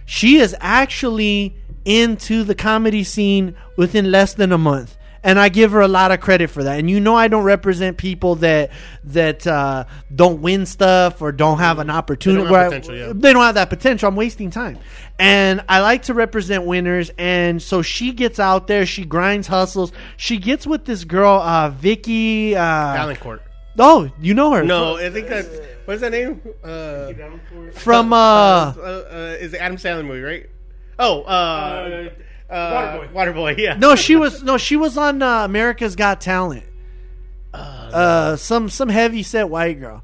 She 0.04 0.36
is 0.38 0.54
actually 0.60 1.56
into 1.84 2.44
the 2.44 2.54
comedy 2.54 3.04
scene 3.04 3.56
within 3.76 4.10
less 4.10 4.34
than 4.34 4.52
a 4.52 4.58
month. 4.58 4.96
And 5.26 5.40
I 5.40 5.48
give 5.48 5.72
her 5.72 5.80
a 5.80 5.88
lot 5.88 6.12
of 6.12 6.20
credit 6.20 6.50
for 6.50 6.62
that. 6.62 6.78
And 6.78 6.88
you 6.88 7.00
know 7.00 7.16
I 7.16 7.26
don't 7.26 7.42
represent 7.42 7.96
people 7.96 8.36
that 8.36 8.70
that 9.04 9.44
uh, 9.44 9.84
don't 10.14 10.40
win 10.40 10.66
stuff 10.66 11.20
or 11.20 11.32
don't 11.32 11.58
have 11.58 11.80
an 11.80 11.90
opportunity. 11.90 12.42
have 12.44 12.50
where 12.52 12.72
I- 12.72 12.94
yeah. 12.94 13.12
they 13.12 13.32
don't 13.32 13.42
have 13.42 13.56
that 13.56 13.68
potential. 13.68 14.08
I'm 14.08 14.14
wasting 14.14 14.50
time. 14.50 14.78
And 15.18 15.64
I 15.68 15.80
like 15.80 16.04
to 16.04 16.14
represent 16.14 16.64
winners. 16.64 17.10
And 17.18 17.60
so 17.60 17.82
she 17.82 18.12
gets 18.12 18.38
out 18.38 18.68
there. 18.68 18.86
She 18.86 19.04
grinds, 19.04 19.48
hustles. 19.48 19.90
She 20.16 20.36
gets 20.38 20.64
with 20.64 20.84
this 20.84 21.02
girl, 21.02 21.40
uh, 21.40 21.70
Vicky. 21.70 22.54
Uh, 22.54 22.60
Valancourt. 22.60 23.42
oh, 23.80 24.08
you 24.20 24.32
know 24.32 24.52
her? 24.52 24.62
No, 24.62 24.96
I 24.96 25.10
think 25.10 25.26
that's 25.26 25.48
what's 25.86 26.02
that 26.02 26.12
name? 26.12 26.40
Uh, 26.62 27.12
From 27.72 28.12
uh, 28.12 28.16
uh, 28.16 28.80
uh, 28.80 29.36
is 29.40 29.50
the 29.50 29.60
Adam 29.60 29.76
Sandler 29.76 30.06
movie, 30.06 30.20
right? 30.20 30.46
Oh, 30.98 31.22
uh, 31.22 32.10
uh, 32.50 32.98
Waterboy. 33.00 33.12
Waterboy. 33.12 33.58
Yeah. 33.58 33.76
no, 33.76 33.96
she 33.96 34.16
was 34.16 34.42
no, 34.42 34.56
she 34.56 34.76
was 34.76 34.96
on 34.96 35.22
uh, 35.22 35.44
America's 35.44 35.96
Got 35.96 36.20
Talent. 36.20 36.64
Uh, 37.52 38.36
some 38.36 38.68
some 38.68 38.88
heavy 38.88 39.22
set 39.22 39.48
white 39.48 39.80
girl. 39.80 40.02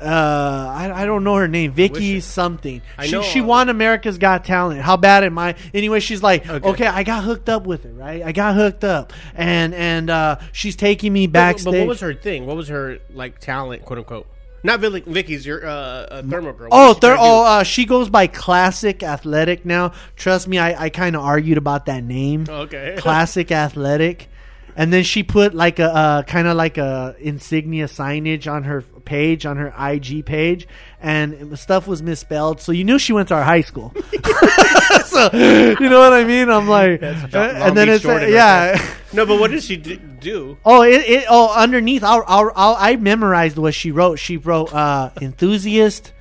Uh, 0.00 0.04
I, 0.04 0.92
I 1.02 1.06
don't 1.06 1.24
know 1.24 1.36
her 1.36 1.48
name. 1.48 1.72
Vicky 1.72 2.16
Wish 2.16 2.24
something. 2.24 2.82
I 2.98 3.06
she, 3.06 3.12
know- 3.12 3.22
she 3.22 3.40
won 3.40 3.70
America's 3.70 4.18
Got 4.18 4.44
Talent. 4.44 4.82
How 4.82 4.98
bad 4.98 5.24
am 5.24 5.38
I? 5.38 5.54
Anyway, 5.72 6.00
she's 6.00 6.22
like, 6.22 6.46
okay. 6.48 6.68
Okay. 6.68 6.86
I 6.86 7.02
got 7.02 7.24
hooked 7.24 7.48
up 7.48 7.66
with 7.66 7.84
her, 7.84 7.92
right? 7.92 8.22
I 8.22 8.32
got 8.32 8.54
hooked 8.54 8.84
up, 8.84 9.14
and 9.34 9.74
and 9.74 10.10
uh, 10.10 10.36
she's 10.52 10.76
taking 10.76 11.12
me 11.14 11.26
But, 11.26 11.32
backstage. 11.32 11.72
but 11.72 11.78
what 11.80 11.88
was 11.88 12.00
her 12.00 12.12
thing? 12.14 12.44
What 12.46 12.56
was 12.56 12.68
her 12.68 12.98
like 13.10 13.38
talent, 13.38 13.84
quote 13.86 13.98
unquote? 14.00 14.26
Not 14.66 14.80
Vicky, 14.80 15.00
Vicky's 15.10 15.46
your 15.46 15.64
uh, 15.64 15.70
uh, 15.70 16.22
thermal 16.22 16.52
girl. 16.52 16.70
What 16.70 16.90
Oh, 16.90 16.92
thir- 16.94 17.16
oh, 17.18 17.44
uh, 17.44 17.62
she 17.62 17.84
goes 17.84 18.08
by 18.10 18.26
Classic 18.26 19.00
Athletic 19.02 19.64
now. 19.64 19.92
Trust 20.16 20.48
me, 20.48 20.58
I, 20.58 20.84
I 20.86 20.88
kind 20.90 21.14
of 21.14 21.22
argued 21.22 21.56
about 21.56 21.86
that 21.86 22.02
name. 22.02 22.46
Okay. 22.48 22.96
Classic 22.98 23.50
Athletic, 23.52 24.28
and 24.76 24.92
then 24.92 25.02
she 25.02 25.22
put 25.22 25.54
like 25.54 25.78
a 25.78 25.92
uh, 25.92 26.22
kind 26.22 26.46
of 26.46 26.56
like 26.56 26.78
a 26.78 27.16
insignia 27.18 27.86
signage 27.86 28.50
on 28.50 28.64
her 28.64 28.82
page 28.82 29.46
on 29.46 29.56
her 29.56 29.72
IG 29.78 30.26
page, 30.26 30.68
and 31.00 31.58
stuff 31.58 31.86
was 31.86 32.02
misspelled, 32.02 32.60
so 32.60 32.72
you 32.72 32.84
knew 32.84 32.98
she 32.98 33.14
went 33.14 33.28
to 33.28 33.34
our 33.34 33.42
high 33.42 33.62
school. 33.62 33.94
so 35.06 35.30
you 35.32 35.88
know 35.88 36.00
what 36.00 36.12
I 36.12 36.24
mean? 36.24 36.50
I'm 36.50 36.68
like, 36.68 37.00
That's 37.00 37.34
uh, 37.34 37.38
Long 37.38 37.62
and 37.68 37.76
then 37.76 37.88
it's 37.88 38.04
uh, 38.04 38.08
Jordan 38.08 38.32
yeah. 38.32 38.94
No, 39.12 39.24
but 39.24 39.40
what 39.40 39.50
did 39.50 39.62
she 39.62 39.76
d- 39.76 40.00
do? 40.20 40.58
Oh, 40.64 40.82
it, 40.82 41.08
it 41.08 41.24
oh 41.30 41.54
underneath. 41.54 42.04
I'll, 42.04 42.22
I'll, 42.26 42.52
I'll, 42.54 42.76
I 42.78 42.96
memorized 42.96 43.56
what 43.56 43.72
she 43.72 43.90
wrote. 43.92 44.18
She 44.18 44.36
wrote 44.36 44.74
uh, 44.74 45.10
enthusiast, 45.22 46.12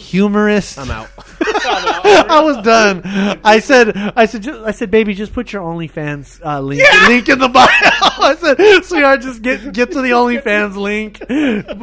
humorist. 0.00 0.78
I'm 0.78 0.90
out. 0.90 1.08
I 1.42 2.40
was 2.42 2.64
done. 2.64 3.02
I 3.44 3.60
said, 3.60 3.96
I 3.96 4.26
said, 4.26 4.48
I 4.48 4.72
said, 4.72 4.90
baby, 4.90 5.14
just 5.14 5.32
put 5.32 5.52
your 5.52 5.62
OnlyFans 5.62 6.44
uh, 6.44 6.60
link 6.60 6.82
link 7.08 7.28
in 7.28 7.38
the 7.38 7.48
bio. 7.48 7.66
I 8.22 8.36
said, 8.36 8.84
sweetheart, 8.84 9.20
just 9.22 9.42
get 9.42 9.72
get 9.72 9.92
to 9.92 10.02
the 10.02 10.10
OnlyFans 10.10 10.76
link, 10.76 11.20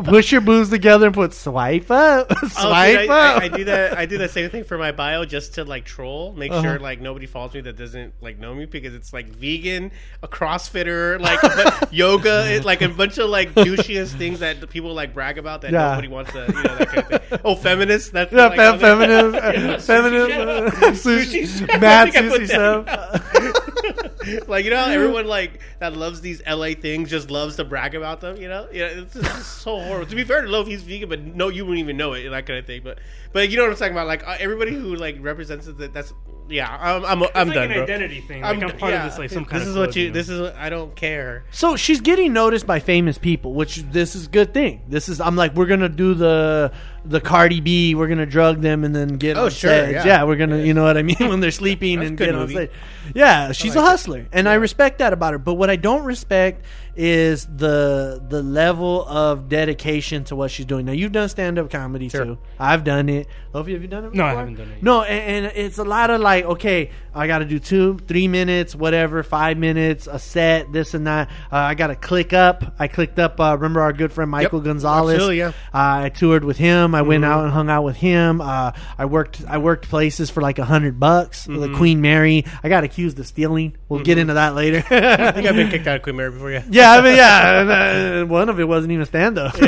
push 0.06 0.32
your 0.32 0.42
boobs 0.42 0.70
together, 0.70 1.08
and 1.08 1.16
put 1.16 1.34
swipe 1.34 1.90
up, 1.92 2.28
Oh, 2.44 2.48
swipe 2.48 3.00
dude, 3.00 3.10
I, 3.10 3.34
up. 3.36 3.42
I, 3.42 3.46
I 3.46 3.48
do 3.50 3.64
that. 3.66 3.98
I 3.98 4.06
do 4.06 4.18
the 4.18 4.28
same 4.30 4.50
thing 4.50 4.64
for 4.64 4.78
my 4.78 4.92
bio 4.92 5.26
just 5.26 5.56
to 5.56 5.64
like 5.66 5.86
troll, 5.86 6.34
make 6.34 6.52
Uh-huh. 6.52 6.62
sure 6.62 6.80
like 6.80 7.02
nobody 7.02 7.26
follows 7.26 7.54
me 7.54 7.62
that 7.62 7.78
doesn't 7.78 8.14
like 8.22 8.38
know 8.40 8.54
me 8.56 8.66
because 8.66 8.94
it's 8.94 9.14
like 9.14 9.28
vegan, 9.30 9.92
a 10.24 10.28
CrossFitter, 10.28 11.20
like 11.20 11.40
yoga, 11.92 12.54
it, 12.54 12.66
like 12.66 12.82
a 12.82 12.90
bunch 12.90 13.18
of 13.18 13.30
like 13.30 13.54
douchiest 13.54 14.18
things 14.18 14.40
that 14.40 14.70
people 14.70 14.94
like 14.94 15.14
brag 15.14 15.38
about 15.38 15.62
that 15.62 15.72
Yeah. 15.72 15.90
nobody 15.90 16.08
wants 16.08 16.32
to, 16.34 16.40
you 16.48 16.54
know, 16.54 16.76
that 16.76 16.88
kind 16.88 17.14
of 17.14 17.24
thing. 17.24 17.40
Oh, 17.46 17.56
feminist. 17.56 18.12
That's 18.14 18.32
Yeah, 18.32 18.48
like, 18.48 18.58
fem- 18.58 18.80
feminist, 18.80 19.36
Yeah. 19.44 19.78
feminist, 19.78 20.38
uh, 20.38 20.72
Sushi 20.92 21.44
sushi, 21.44 21.68
chef. 21.68 21.82
mad 21.82 22.08
I 22.08 22.12
think 22.12 22.32
I 22.32 22.38
sushi 22.38 22.48
stuff. 22.48 23.67
like 24.48 24.66
you 24.66 24.72
know, 24.72 24.78
how 24.78 24.92
everyone 24.92 25.28
like 25.28 25.62
that 25.80 25.96
loves 25.96 26.22
these 26.22 26.42
LA 26.46 26.70
things 26.74 27.10
just 27.10 27.30
loves 27.32 27.56
to 27.58 27.64
brag 27.64 27.96
about 27.96 28.22
them. 28.22 28.38
You 28.38 28.50
know, 28.50 28.68
yeah, 28.72 28.86
it's 28.86 29.14
just 29.14 29.62
so 29.62 29.80
horrible. 29.80 30.08
To 30.08 30.16
be 30.16 30.24
fair 30.24 30.42
to 30.42 30.48
Loaf, 30.48 30.68
he's 30.68 30.84
vegan, 30.84 31.10
but 31.10 31.22
no, 31.22 31.50
you 31.50 31.66
wouldn't 31.66 31.80
even 31.80 31.98
know 31.98 32.14
it, 32.14 32.30
that 32.30 32.46
kind 32.46 32.60
of 32.60 32.66
thing. 32.66 32.82
But 32.84 33.00
but 33.34 33.50
you 33.50 33.58
know 33.58 33.64
what 33.64 33.72
I'm 33.72 33.78
talking 33.78 33.94
about? 33.94 34.08
Like 34.08 34.28
uh, 34.28 34.38
everybody 34.40 34.74
who 34.74 34.96
like 34.96 35.18
represents 35.20 35.68
it, 35.68 35.78
that 35.78 35.94
that's 35.94 36.14
yeah. 36.50 36.78
I'm 36.80 37.06
I'm, 37.06 37.24
I'm 37.36 37.48
like 37.48 37.56
done, 37.56 37.72
an 37.72 37.74
bro. 37.74 37.84
identity 37.84 38.22
thing. 38.22 38.42
Like 38.42 38.62
I'm, 38.62 38.78
part 38.78 38.94
yeah, 38.94 39.06
of 39.06 39.12
this, 39.12 39.20
like 39.20 39.30
some 39.30 39.46
kind 39.46 39.62
This 39.62 39.70
of. 39.70 39.76
is 39.76 39.78
what 39.78 39.96
you. 39.96 40.12
This 40.12 40.30
is 40.30 40.42
what, 40.42 40.56
I 40.56 40.70
don't 40.70 40.96
care. 40.96 41.46
So 41.52 41.76
she's 41.76 42.02
getting 42.02 42.34
noticed 42.34 42.66
by 42.66 42.80
famous 42.80 43.18
people, 43.18 43.54
which 43.54 43.78
this 43.78 44.16
is 44.16 44.28
a 44.28 44.30
good 44.30 44.54
thing. 44.54 44.84
This 44.88 45.10
is 45.10 45.22
I'm 45.22 45.36
like 45.36 45.54
we're 45.56 45.66
gonna 45.66 45.90
do 45.90 46.14
the 46.14 46.72
the 47.10 47.22
Cardi 47.22 47.60
B, 47.62 47.96
we're 47.96 48.08
gonna 48.08 48.26
drug 48.26 48.62
them 48.62 48.84
and 48.84 48.96
then 48.96 49.18
get 49.18 49.38
Oh, 49.38 49.46
on 49.46 49.50
sure, 49.52 49.70
stage. 49.72 49.94
yeah. 49.96 50.06
Yeah. 50.06 50.24
we're 50.24 50.36
gonna 50.36 50.60
you 50.60 50.74
know 50.74 50.84
what 50.84 50.98
I 50.98 51.04
mean 51.04 51.16
when 51.20 51.40
they're 51.40 51.52
sleeping 51.52 52.04
and 52.04 52.18
get 52.18 52.36
on 52.36 52.50
stage. 52.50 52.70
Yeah, 53.16 53.52
she's 53.54 53.76
like 53.76 53.84
a 53.84 53.88
it. 53.88 53.90
hustler, 53.92 54.26
and 54.32 54.48
I 54.50 54.56
respect 54.56 55.00
that 55.00 55.14
about 55.14 55.34
her. 55.34 55.40
But 55.40 55.54
what 55.56 55.70
I 55.70 55.76
don't 55.78 56.04
respect 56.04 56.64
is 56.98 57.46
the 57.46 58.22
the 58.28 58.42
level 58.42 59.06
of 59.08 59.48
dedication 59.50 60.24
to 60.26 60.36
what 60.36 60.50
she's 60.52 60.66
doing. 60.66 60.86
Now 60.86 60.92
you've 60.94 61.12
done 61.12 61.30
stand 61.30 61.60
up 61.60 61.70
comedy 61.70 62.10
Sure. 62.10 62.26
too. 62.26 62.38
I've 62.60 62.84
done 62.84 63.08
it. 63.10 63.28
Lofi, 63.54 63.74
have 63.74 63.82
you 63.82 63.88
done 63.88 64.06
it? 64.06 64.14
No, 64.14 64.26
I 64.26 64.34
haven't 64.34 64.56
done 64.56 64.70
it. 64.70 64.84
No, 64.84 65.02
and, 65.04 65.46
and 65.46 65.56
it's 65.56 65.78
a 65.78 65.84
lot 65.84 66.10
of 66.10 66.22
like, 66.22 66.44
okay, 66.46 66.92
I 67.14 67.28
got 67.28 67.40
to 67.40 67.46
do 67.46 67.58
two, 67.60 67.98
three 68.08 68.28
minutes, 68.28 68.76
whatever, 68.76 69.24
five 69.24 69.58
minutes, 69.58 70.08
a 70.08 70.20
set, 70.20 70.72
this 70.72 70.94
and 70.94 71.08
that. 71.08 71.30
Uh, 71.52 71.56
I 71.58 71.74
got 71.76 71.88
to 71.88 71.96
click 71.96 72.34
up. 72.34 72.76
I 72.80 72.88
clicked 72.88 73.18
up. 73.20 73.40
Uh, 73.40 73.56
remember 73.56 73.82
our 73.82 73.94
good 73.94 74.12
friend 74.12 74.30
Michael 74.30 74.62
Gonzalez? 74.62 75.16
Absolutely, 75.16 75.38
yeah. 75.40 75.48
Uh, 75.74 76.06
I 76.06 76.10
toured 76.10 76.44
with 76.44 76.58
him. 76.58 76.94
I 76.94 77.02
went 77.04 77.26
out 77.26 77.44
and 77.44 77.54
hung 77.54 77.70
out 77.70 77.84
with 77.84 77.96
him. 77.98 78.42
Uh, 78.42 78.72
I 78.98 79.06
worked. 79.06 79.44
I 79.48 79.58
worked 79.60 79.90
places 79.90 80.30
for 80.30 80.42
like 80.42 80.60
a 80.60 80.66
hundred 80.66 81.00
bucks. 81.00 81.46
The 81.46 81.74
Queen 81.76 82.02
Mary. 82.02 82.46
I 82.64 82.70
got 82.70 82.84
accused 82.84 83.20
of 83.20 83.26
stealing. 83.28 83.76
We'll 83.90 84.04
get 84.04 84.18
into 84.18 84.34
that 84.36 84.54
later. 84.56 84.78
I 84.90 85.32
think 85.32 85.48
I've 85.48 85.56
been 85.56 85.70
kicked 85.70 85.88
out 85.88 85.98
of 85.98 86.02
Queen 86.04 86.16
Mary 86.16 86.32
before. 86.32 86.52
Yeah. 86.52 86.64
Yeah, 86.87 86.87
I 86.94 87.02
mean, 87.02 87.16
yeah. 87.16 87.62
and, 87.62 87.70
uh, 87.70 88.26
one 88.26 88.50
of 88.50 88.60
it 88.60 88.68
wasn't 88.68 88.92
even 88.94 89.06
stand 89.06 89.38
up. 89.38 89.56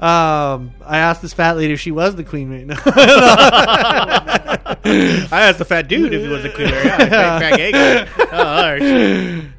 um, 0.00 0.72
I 0.84 0.98
asked 0.98 1.22
this 1.22 1.32
fat 1.32 1.56
lady 1.56 1.72
if 1.74 1.80
she 1.80 1.90
was 1.90 2.14
the 2.16 2.24
queen. 2.24 2.50
Right 2.50 2.66
I 4.86 5.28
asked 5.30 5.58
the 5.58 5.64
fat 5.64 5.88
dude 5.88 6.12
if 6.12 6.22
he 6.22 6.28
was 6.28 6.44
a 6.44 6.50
Queen. 6.50 6.68
Yeah, 6.68 6.96
fat, 6.96 7.40
fat 7.40 7.56
gay. 7.56 8.06
Oh, 8.32 8.64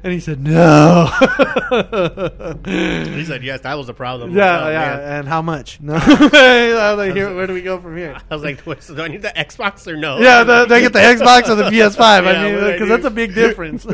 and 0.02 0.12
he 0.12 0.20
said 0.20 0.40
no. 0.42 1.06
He 2.64 3.24
said 3.24 3.42
yes. 3.42 3.60
That 3.60 3.74
was 3.76 3.86
the 3.86 3.94
problem. 3.94 4.36
yeah, 4.36 4.64
Oh, 4.64 4.70
yeah. 4.70 4.78
man. 4.78 5.00
And 5.00 5.28
how 5.28 5.42
much? 5.42 5.80
No. 5.80 5.94
I 6.00 6.92
was 6.92 6.98
like, 6.98 7.14
here, 7.14 7.34
where 7.34 7.46
do 7.46 7.54
we 7.54 7.62
go 7.62 7.80
from 7.80 7.96
here? 7.96 8.16
I 8.30 8.34
was 8.34 8.42
like, 8.42 8.62
so 8.80 8.94
do 8.94 9.02
I 9.02 9.08
need 9.08 9.22
the 9.22 9.32
Xbox 9.36 9.86
or 9.86 9.96
no? 9.96 10.18
Yeah, 10.18 10.44
the, 10.44 10.66
they 10.66 10.80
get 10.80 10.92
the 10.92 10.98
Xbox 10.98 11.48
or 11.48 11.54
the 11.54 11.64
PS5. 11.64 11.98
Yeah, 11.98 12.30
I 12.30 12.50
mean, 12.50 12.64
I 12.64 12.72
because 12.72 12.88
that's 12.88 13.04
a 13.04 13.10
big 13.10 13.34
difference. 13.34 13.86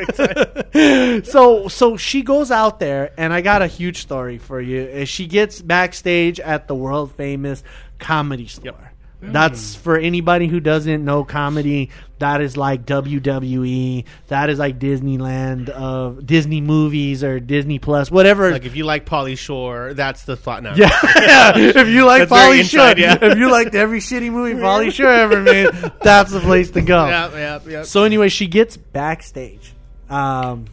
So, 1.31 1.69
so 1.69 1.92
so 1.93 1.97
she 1.99 2.23
goes 2.23 2.51
out 2.51 2.81
there, 2.81 3.13
and 3.19 3.33
I 3.33 3.41
got 3.41 3.63
a 3.63 3.67
huge 3.67 4.01
story 4.01 4.39
for 4.39 4.61
you. 4.61 5.03
Uh, 5.03 5.05
She 5.05 5.27
gets 5.27 5.61
backstage 5.61 6.41
at 6.41 6.69
the 6.69 6.75
world 6.75 7.13
famous 7.13 7.63
comedy 7.99 8.47
store. 8.47 8.93
That's 9.25 9.77
for 9.77 9.97
anybody 9.97 10.49
who 10.49 10.59
doesn't 10.59 11.05
know 11.05 11.23
comedy. 11.23 11.91
That 12.19 12.41
is 12.41 12.57
like 12.57 12.85
WWE. 12.87 14.05
That 14.27 14.51
is 14.51 14.59
like 14.59 14.81
Disneyland 14.81 15.69
of 15.69 16.27
Disney 16.27 16.61
movies 16.61 17.23
or 17.23 17.39
Disney 17.39 17.79
Plus, 17.79 18.11
whatever. 18.11 18.51
Like 18.51 18.65
if 18.65 18.75
you 18.75 18.85
like 18.85 19.07
Pauly 19.07 19.39
Shore, 19.39 19.95
that's 19.95 20.25
the 20.25 20.35
thought 20.35 20.65
now. 20.65 20.75
yeah, 20.77 21.53
if 21.57 21.87
you 21.87 22.05
like 22.05 22.29
Pauly 22.29 22.65
Shore, 22.65 22.89
inside, 22.89 22.99
yeah. 22.99 23.17
if 23.23 23.39
you 23.39 23.49
liked 23.49 23.77
every 23.77 24.01
shitty 24.01 24.33
movie 24.33 24.55
Pauly 24.55 24.93
Shore 24.93 25.07
ever 25.13 25.41
made, 25.41 25.71
that's 26.03 26.33
the 26.33 26.41
place 26.41 26.73
to 26.73 26.81
go. 26.81 27.07
yeah, 27.07 27.31
yeah, 27.33 27.61
yeah. 27.69 27.83
So 27.85 28.03
anyway, 28.03 28.29
she 28.29 28.49
gets 28.49 28.77
backstage. 28.77 29.73
Um, 30.11 30.65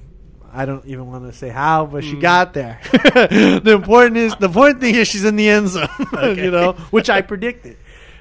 I 0.54 0.66
don't 0.66 0.86
even 0.86 1.08
want 1.08 1.26
to 1.26 1.34
say 1.38 1.50
how, 1.50 1.86
but 1.86 2.04
Hmm. 2.04 2.10
she 2.12 2.16
got 2.18 2.54
there. 2.54 2.80
the 2.92 3.72
important 3.76 4.18
is 4.18 4.36
the 4.36 4.46
important 4.48 4.82
thing 4.82 4.96
is 4.96 5.08
she's 5.08 5.26
in 5.26 5.36
the 5.36 5.50
end 5.50 5.70
zone, 5.70 5.88
you 6.38 6.52
know, 6.52 6.74
which 6.92 7.10
I 7.10 7.22
predicted. 7.22 7.78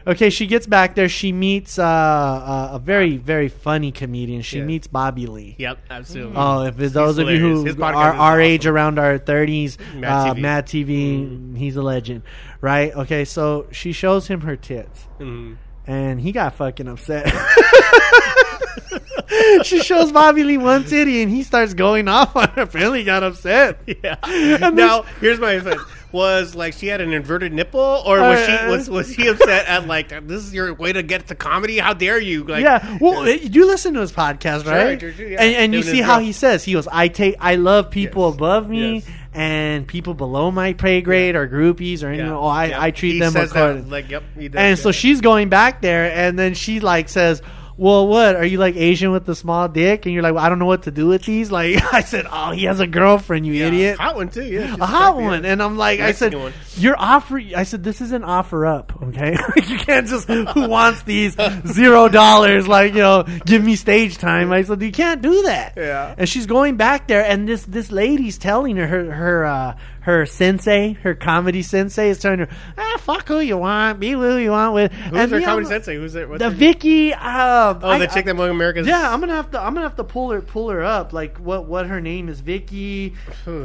Okay, 0.07 0.31
she 0.31 0.47
gets 0.47 0.67
back 0.67 0.95
there. 0.95 1.09
She 1.11 1.33
meets 1.33 1.79
uh, 1.79 1.85
uh, 1.85 2.71
a 2.73 2.79
very 2.79 3.19
very 3.19 3.49
funny 3.49 3.93
comedian. 3.93 4.41
She 4.41 4.59
Yeah. 4.59 4.65
meets 4.65 4.87
Bobby 4.87 5.27
Lee. 5.27 5.55
Yep, 5.59 5.79
absolutely. 5.91 6.35
Oh, 6.37 6.63
if 6.63 6.81
it's 6.81 6.95
those 6.95 7.19
of 7.19 7.29
you 7.29 7.39
who 7.65 7.83
are 7.83 7.95
our 7.95 8.15
awesome. 8.15 8.41
age, 8.41 8.67
around 8.67 8.99
our 8.99 9.19
thirties, 9.19 9.77
Mad 9.95 10.11
uh, 10.31 10.35
TV. 10.35 10.39
Mad 10.41 10.67
TV, 10.67 11.57
he's 11.59 11.77
a 11.77 11.83
legend, 11.83 12.23
right? 12.63 12.95
Okay, 12.97 13.27
so 13.27 13.67
she 13.71 13.93
shows 13.93 14.27
him 14.27 14.41
her 14.43 14.57
tits 14.57 15.07
Mhm. 15.21 15.57
and 15.87 16.19
he 16.21 16.33
got 16.33 16.55
fucking 16.55 16.89
upset. 16.89 17.27
she 19.65 19.81
shows 19.81 20.13
Bobby 20.13 20.45
Lee 20.45 20.59
one 20.59 20.85
titty, 20.85 21.23
and 21.23 21.31
he 21.31 21.43
starts 21.43 21.75
going 21.75 22.09
off 22.09 22.35
on 22.37 22.49
her. 22.51 22.63
Apparently, 22.63 23.05
got 23.05 23.23
upset. 23.23 23.81
Yeah. 24.03 24.17
And 24.67 24.77
now, 24.77 25.03
here's 25.21 25.39
my 25.41 25.53
offense. 25.53 25.81
Was 26.11 26.55
like 26.55 26.73
she 26.73 26.87
had 26.87 27.03
an 27.03 27.13
inverted 27.13 27.53
nipple, 27.53 27.81
or 28.07 28.19
was 28.19 28.47
she 28.47 28.53
Uh, 28.53 28.71
was 28.71 28.89
was 28.89 29.11
he 29.15 29.29
upset 29.29 29.67
at 29.67 29.87
like 29.87 30.09
this 30.27 30.43
is 30.43 30.55
your 30.55 30.73
way 30.73 30.91
to 30.91 31.03
get 31.03 31.27
to 31.27 31.35
comedy? 31.35 31.77
How 31.79 31.93
dare 31.93 32.19
you? 32.19 32.45
Like, 32.45 32.63
yeah, 32.65 32.97
well, 32.99 33.29
you 33.29 33.67
listen 33.67 33.93
to 33.93 34.01
his 34.01 34.11
podcast, 34.11 34.65
right? 34.65 34.99
Do, 34.99 35.13
too, 35.13 35.25
yeah. 35.29 35.43
And, 35.43 35.55
and 35.57 35.75
you 35.75 35.83
Doing 35.83 35.93
see 35.93 35.99
his 35.99 36.07
how 36.07 36.21
he 36.21 36.33
says 36.33 36.65
he 36.65 36.73
goes, 36.73 36.89
"I 36.91 37.09
take, 37.09 37.35
I 37.41 37.57
love 37.57 37.91
people 37.91 38.25
Yes. 38.27 38.35
above 38.37 38.71
me 38.71 38.95
Yes. 38.95 39.07
and 39.35 39.87
people 39.87 40.15
below 40.15 40.51
my 40.51 40.73
pay 40.73 41.03
grade 41.03 41.37
or 41.37 41.47
groupies 41.47 42.03
or 42.03 42.07
anything. 42.09 42.27
Yeah. 42.27 42.37
Oh, 42.39 42.47
I, 42.47 42.67
Yeah. 42.67 42.83
I 42.83 42.91
treat 42.91 43.13
He 43.15 43.19
them 43.21 43.33
says 43.33 43.53
that, 43.53 43.59
according." 43.59 43.91
like, 43.91 44.09
yep, 44.11 44.23
he 44.39 44.49
does, 44.49 44.59
and 44.59 44.79
so 44.79 44.89
yeah. 44.89 44.93
she's 44.93 45.21
going 45.21 45.51
back 45.51 45.83
there, 45.83 46.11
and 46.11 46.39
then 46.39 46.55
she 46.55 46.81
like 46.81 47.11
says. 47.11 47.43
Well, 47.79 48.09
what 48.09 48.35
are 48.35 48.45
you 48.45 48.59
like 48.59 48.75
Asian 48.75 49.13
with 49.13 49.25
the 49.25 49.37
small 49.37 49.69
dick? 49.69 50.05
And 50.05 50.13
you're 50.13 50.23
like, 50.25 50.35
well, 50.35 50.45
I 50.45 50.49
don't 50.49 50.59
know 50.59 50.67
what 50.67 50.83
to 50.83 50.91
do 50.91 51.07
with 51.07 51.23
these. 51.25 51.53
Like 51.53 51.81
I 51.95 52.01
said, 52.03 52.27
oh, 52.29 52.51
he 52.51 52.65
has 52.65 52.81
a 52.81 52.89
girlfriend, 52.89 53.47
you 53.47 53.53
Yeah. 53.53 53.67
idiot. 53.69 53.99
hot 53.99 54.17
one 54.17 54.29
too. 54.31 54.43
Yeah, 54.45 54.75
a 54.81 54.85
hot 54.85 55.15
one. 55.17 55.45
And 55.45 55.63
I'm 55.63 55.77
like, 55.77 56.01
I 56.01 56.11
said, 56.11 56.35
one. 56.35 56.53
you're 56.77 56.99
offering. 56.99 57.55
I 57.55 57.63
said, 57.63 57.85
this 57.85 58.01
is 58.01 58.11
an 58.11 58.25
offer 58.25 58.67
up, 58.67 59.01
okay? 59.05 59.37
you 59.69 59.79
can't 59.79 60.09
just 60.09 60.27
who 60.29 60.69
wants 60.69 61.03
these 61.03 61.37
zero 61.69 62.09
dollars? 62.09 62.67
Like 62.67 62.95
you 62.95 63.01
know, 63.01 63.23
give 63.47 63.63
me 63.65 63.77
stage 63.77 64.19
time. 64.19 64.51
I 64.51 64.63
said, 64.63 64.83
you 64.83 64.91
can't 64.91 65.23
do 65.23 65.43
that. 65.45 65.75
Yeah. 65.77 66.17
And 66.19 66.29
she's 66.29 66.47
going 66.47 66.77
back 66.77 67.07
there, 67.07 67.25
and 67.25 67.49
this 67.49 67.63
this 67.65 67.93
lady's 67.93 68.39
telling 68.39 68.75
her 68.77 68.87
her 68.89 69.13
her 69.13 69.45
uh, 69.45 69.77
her 70.09 70.25
sensei, 70.25 70.95
her 71.03 71.15
comedy 71.15 71.61
sensei, 71.63 72.09
is 72.09 72.19
telling 72.19 72.39
her, 72.39 72.49
ah, 72.79 72.97
fuck 73.01 73.29
who 73.29 73.41
you 73.41 73.59
want, 73.59 74.01
be 74.01 74.13
who 74.13 74.39
you 74.39 74.53
want 74.53 74.73
with. 74.73 74.91
Who's 74.91 75.21
and 75.21 75.31
me, 75.33 75.43
comedy 75.43 75.67
I'm- 75.67 75.73
sensei? 75.83 75.97
Who's 75.97 76.15
it? 76.15 76.27
What's 76.31 76.39
The 76.39 76.49
her- 76.49 76.57
Vicky. 76.57 77.13
Uh, 77.13 77.75
Oh, 77.83 77.99
the 77.99 78.07
chick 78.07 78.25
that 78.25 78.35
won 78.35 78.49
America's. 78.49 78.87
yeah, 78.87 79.13
I'm 79.13 79.21
gonna 79.21 79.35
have 79.35 79.51
to. 79.51 79.61
I'm 79.61 79.75
gonna 79.75 79.87
have 79.87 79.97
to 79.97 80.05
pull 80.05 80.31
her 80.31 80.41
pull 80.41 80.71
her 80.71 80.83
up. 80.83 81.13
Like 81.13 81.37
what 81.37 81.67
what 81.67 81.87
her 81.87 82.01
name 82.01 82.31
is? 82.31 82.41
Vicky 82.41 83.13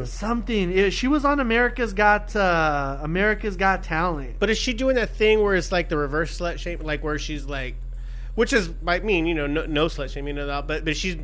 something. 0.04 0.72
It- 0.72 0.92
she 0.92 1.08
was 1.08 1.26
on 1.26 1.40
America's 1.40 1.94
Got 1.94 2.36
uh, 2.36 2.98
America's 3.02 3.56
Got 3.56 3.84
Talent. 3.84 4.36
But 4.40 4.50
is 4.50 4.58
she 4.58 4.74
doing 4.74 4.96
that 4.96 5.12
thing 5.12 5.42
where 5.42 5.56
it's 5.56 5.72
like 5.72 5.90
the 5.90 5.98
reverse 5.98 6.38
slut 6.40 6.60
shape, 6.60 6.84
like 6.84 7.04
where 7.04 7.18
she's 7.18 7.46
like, 7.46 7.76
which 8.36 8.52
is 8.54 8.70
might 8.82 9.04
mean 9.06 9.26
you 9.26 9.34
know 9.36 9.46
no, 9.48 9.66
no 9.66 9.86
slut 9.88 10.10
shaming 10.12 10.38
at 10.38 10.50
all, 10.50 10.62
but 10.62 10.84
but 10.86 10.96
she's 10.98 11.18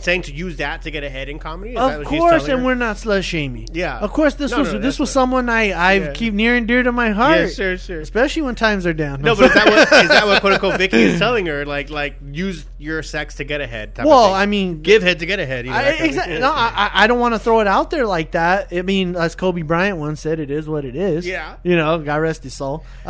saying 0.00 0.22
to 0.22 0.32
use 0.32 0.56
that 0.58 0.82
to 0.82 0.90
get 0.90 1.04
ahead 1.04 1.28
in 1.28 1.38
comedy. 1.38 1.70
Is 1.72 1.76
that 1.76 2.00
Of 2.00 2.06
course, 2.06 2.48
and 2.48 2.60
her? 2.60 2.64
we're 2.64 2.74
not 2.74 2.96
slut 2.96 3.22
shaming. 3.24 3.66
Yeah. 3.72 3.98
of 3.98 4.12
course. 4.12 4.34
This 4.34 4.52
No, 4.52 4.60
was 4.60 4.72
no, 4.72 4.78
this 4.78 4.98
was 4.98 5.08
what- 5.08 5.12
someone 5.12 5.48
I 5.48 5.70
I 5.72 5.92
Yeah. 5.94 6.12
keep 6.12 6.34
near 6.34 6.54
and 6.56 6.66
dear 6.66 6.82
to 6.82 6.92
my 6.92 7.10
heart. 7.10 7.38
Yeah, 7.40 7.48
sure, 7.48 7.78
sure. 7.78 8.00
Especially 8.00 8.42
when 8.42 8.54
times 8.54 8.86
are 8.86 8.92
down. 8.94 9.20
No, 9.22 9.34
but 9.34 9.46
is 9.46 9.54
that 9.54 9.66
what 9.66 9.92
is 10.04 10.08
that 10.08 10.26
what 10.26 10.40
quote 10.40 10.52
unquote 10.54 10.78
Vicky 10.78 11.02
is 11.02 11.18
telling 11.18 11.46
her? 11.46 11.66
Like 11.66 11.90
like 11.90 12.16
use 12.32 12.64
your 12.78 13.02
sex 13.02 13.34
to 13.36 13.44
get 13.44 13.60
ahead. 13.60 13.94
Type 13.94 14.06
of 14.06 14.10
well. 14.10 14.32
I 14.32 14.46
mean, 14.46 14.82
give 14.82 15.02
head 15.02 15.18
to 15.18 15.26
get 15.26 15.40
ahead. 15.40 15.66
You 15.66 15.72
know, 15.72 15.78
I, 15.78 15.82
that 15.82 15.90
kind 15.90 16.00
of 16.00 16.06
exactly. 16.06 16.32
thing. 16.34 16.40
No, 16.42 16.52
I, 16.52 16.72
I- 16.74 16.90
I 17.04 17.06
don't 17.06 17.18
want 17.20 17.34
to 17.34 17.38
throw 17.38 17.60
it 17.60 17.66
out 17.66 17.90
there 17.90 18.06
like 18.06 18.32
that. 18.32 18.68
I 18.72 18.82
mean, 18.82 19.14
as 19.16 19.34
Kobe 19.34 19.62
Bryant 19.62 19.98
once 19.98 20.20
said, 20.20 20.40
"It 20.40 20.50
is 20.50 20.68
what 20.68 20.84
it 20.84 20.96
is." 20.96 21.26
Yeah. 21.26 21.56
you 21.62 21.76
know, 21.76 21.98
God 21.98 22.16
rest 22.16 22.42
his 22.44 22.54
soul. 22.56 22.84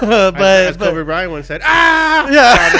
Uh, 0.00 0.30
but, 0.32 0.40
as, 0.42 0.70
as 0.70 0.76
but- 0.76 0.90
Kobe 0.90 1.04
Bryant 1.04 1.30
once 1.30 1.46
said, 1.46 1.60
ah, 1.64 2.28
yeah. 2.30 2.79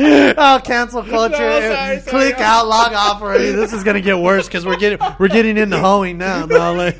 oh, 0.38 0.60
cancel 0.64 1.02
culture! 1.02 1.36
No, 1.38 1.60
sorry, 1.60 2.00
sorry. 2.00 2.00
Click 2.00 2.34
out, 2.40 2.66
log 2.66 2.92
off 2.92 3.20
already. 3.22 3.52
This 3.52 3.72
is 3.72 3.84
gonna 3.84 4.00
get 4.00 4.18
worse 4.18 4.46
because 4.46 4.64
we're 4.64 4.76
getting 4.76 4.98
we're 5.18 5.28
getting 5.28 5.56
into 5.56 5.78
hoeing 5.78 6.18
now. 6.18 6.46
No, 6.50 6.74
like, 6.74 6.98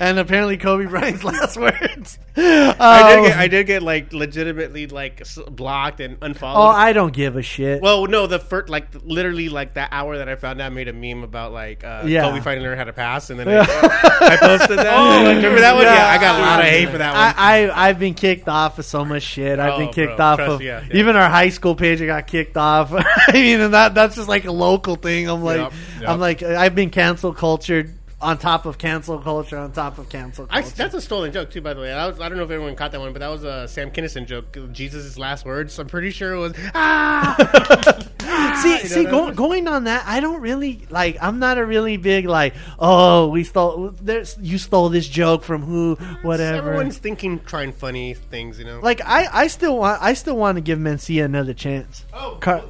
and 0.00 0.18
apparently 0.18 0.56
Kobe 0.56 0.86
Bryant's 0.86 1.22
last 1.24 1.56
words. 1.56 2.18
I 2.36 2.74
Oh. 2.78 3.22
did 3.22 3.28
get 3.28 3.36
I 3.38 3.48
did 3.48 3.66
get 3.66 3.82
like 3.82 4.12
legitimately 4.12 4.86
like 4.86 5.22
blocked 5.50 6.00
and 6.00 6.16
unfollowed. 6.22 6.58
oh, 6.58 6.68
I 6.68 6.92
don't 6.92 7.12
give 7.12 7.36
a 7.36 7.42
shit. 7.42 7.82
Well, 7.82 8.06
no, 8.06 8.26
the 8.26 8.38
first, 8.38 8.68
like, 8.68 8.86
literally, 9.04 9.48
like 9.48 9.74
that 9.74 9.88
hour 9.92 10.18
that 10.18 10.28
I 10.28 10.36
found 10.36 10.60
out, 10.60 10.72
made 10.72 10.88
a 10.88 10.92
meme 10.92 11.22
about 11.24 11.52
like 11.52 11.84
uh, 11.84 12.04
Yeah. 12.06 12.22
Kobe 12.22 12.40
finally 12.40 12.64
learned 12.66 12.78
how 12.78 12.84
to 12.84 12.92
pass, 12.92 13.30
and 13.30 13.38
then 13.40 13.48
I, 13.48 13.60
I 13.60 14.36
posted 14.40 14.78
that. 14.78 14.94
Oh, 14.96 15.26
remember 15.34 15.60
that 15.60 15.74
one? 15.74 15.84
Yeah, 15.84 15.94
Yeah. 15.94 16.06
I 16.08 16.18
got 16.18 16.38
a 16.38 16.42
lot 16.42 16.60
of 16.60 16.66
hate 16.66 16.88
for 16.88 16.98
that 16.98 17.12
one. 17.12 17.34
I, 17.36 17.68
I 17.68 17.88
I've 17.88 17.98
been 17.98 18.14
kicked 18.14 18.48
off 18.48 18.78
of 18.78 18.84
so 18.84 19.04
much 19.04 19.22
shit. 19.22 19.58
I've 19.58 19.74
Oh, 19.74 19.78
been 19.78 19.92
kicked 19.92 20.16
bro, 20.16 20.26
off 20.26 20.40
of 20.40 20.62
yeah, 20.62 20.84
yeah. 20.90 20.96
even 20.96 21.16
our 21.16 21.28
high 21.28 21.48
school 21.50 21.74
page. 21.74 22.00
I 22.00 22.06
got 22.06 22.26
kicked 22.26 22.37
off. 22.56 22.92
I 22.94 23.32
mean, 23.32 23.60
and 23.60 23.74
that 23.74 23.94
that's 23.94 24.16
just 24.16 24.28
like 24.28 24.44
a 24.44 24.52
local 24.52 24.96
thing. 24.96 25.28
I'm 25.28 25.42
like, 25.42 25.58
Yep, 25.58 25.72
yep. 26.00 26.08
I'm 26.08 26.20
like, 26.20 26.42
I've 26.42 26.74
been 26.74 26.90
cancel 26.90 27.34
cultured 27.34 27.97
on 28.20 28.36
top 28.38 28.66
of 28.66 28.78
cancel 28.78 29.18
culture 29.18 29.56
on 29.56 29.70
top 29.72 29.98
of 29.98 30.08
cancel 30.08 30.46
I, 30.50 30.62
culture. 30.62 30.76
that's 30.76 30.94
a 30.94 31.00
stolen 31.00 31.32
joke 31.32 31.50
too, 31.50 31.60
by 31.60 31.74
the 31.74 31.80
way. 31.80 31.92
I, 31.92 32.06
was, 32.06 32.20
I 32.20 32.28
don't 32.28 32.36
know 32.36 32.44
if 32.44 32.50
everyone 32.50 32.74
caught 32.74 32.92
that 32.92 33.00
one, 33.00 33.12
but 33.12 33.20
that 33.20 33.28
was 33.28 33.44
a 33.44 33.68
Sam 33.68 33.90
Kinison 33.90 34.26
joke. 34.26 34.56
Jesus' 34.72 35.16
last 35.18 35.44
words. 35.44 35.78
I'm 35.78 35.86
pretty 35.86 36.10
sure 36.10 36.32
it 36.34 36.38
was 36.38 36.54
ah. 36.74 38.06
see, 38.62 38.78
see, 38.88 39.04
go, 39.04 39.30
going 39.32 39.68
on 39.68 39.84
that, 39.84 40.04
I 40.06 40.20
don't 40.20 40.40
really 40.40 40.86
like. 40.90 41.16
I'm 41.20 41.38
not 41.38 41.58
a 41.58 41.64
really 41.64 41.96
big 41.96 42.26
like. 42.26 42.54
Oh, 42.78 43.28
we 43.28 43.44
stole. 43.44 43.90
There's 44.00 44.36
you 44.40 44.58
stole 44.58 44.88
this 44.88 45.08
joke 45.08 45.44
from 45.44 45.62
who? 45.62 45.94
Whatever. 46.22 46.68
Everyone's 46.68 46.98
thinking, 46.98 47.40
trying 47.40 47.72
funny 47.72 48.14
things, 48.14 48.58
you 48.58 48.64
know. 48.64 48.80
like 48.80 49.00
I, 49.04 49.28
I 49.32 49.46
still 49.46 49.78
want. 49.78 50.02
I 50.02 50.14
still 50.14 50.36
want 50.36 50.56
to 50.56 50.60
give 50.60 50.78
Mencia 50.78 51.24
another 51.24 51.54
chance. 51.54 52.04
oh, 52.12 52.38
Car- 52.40 52.64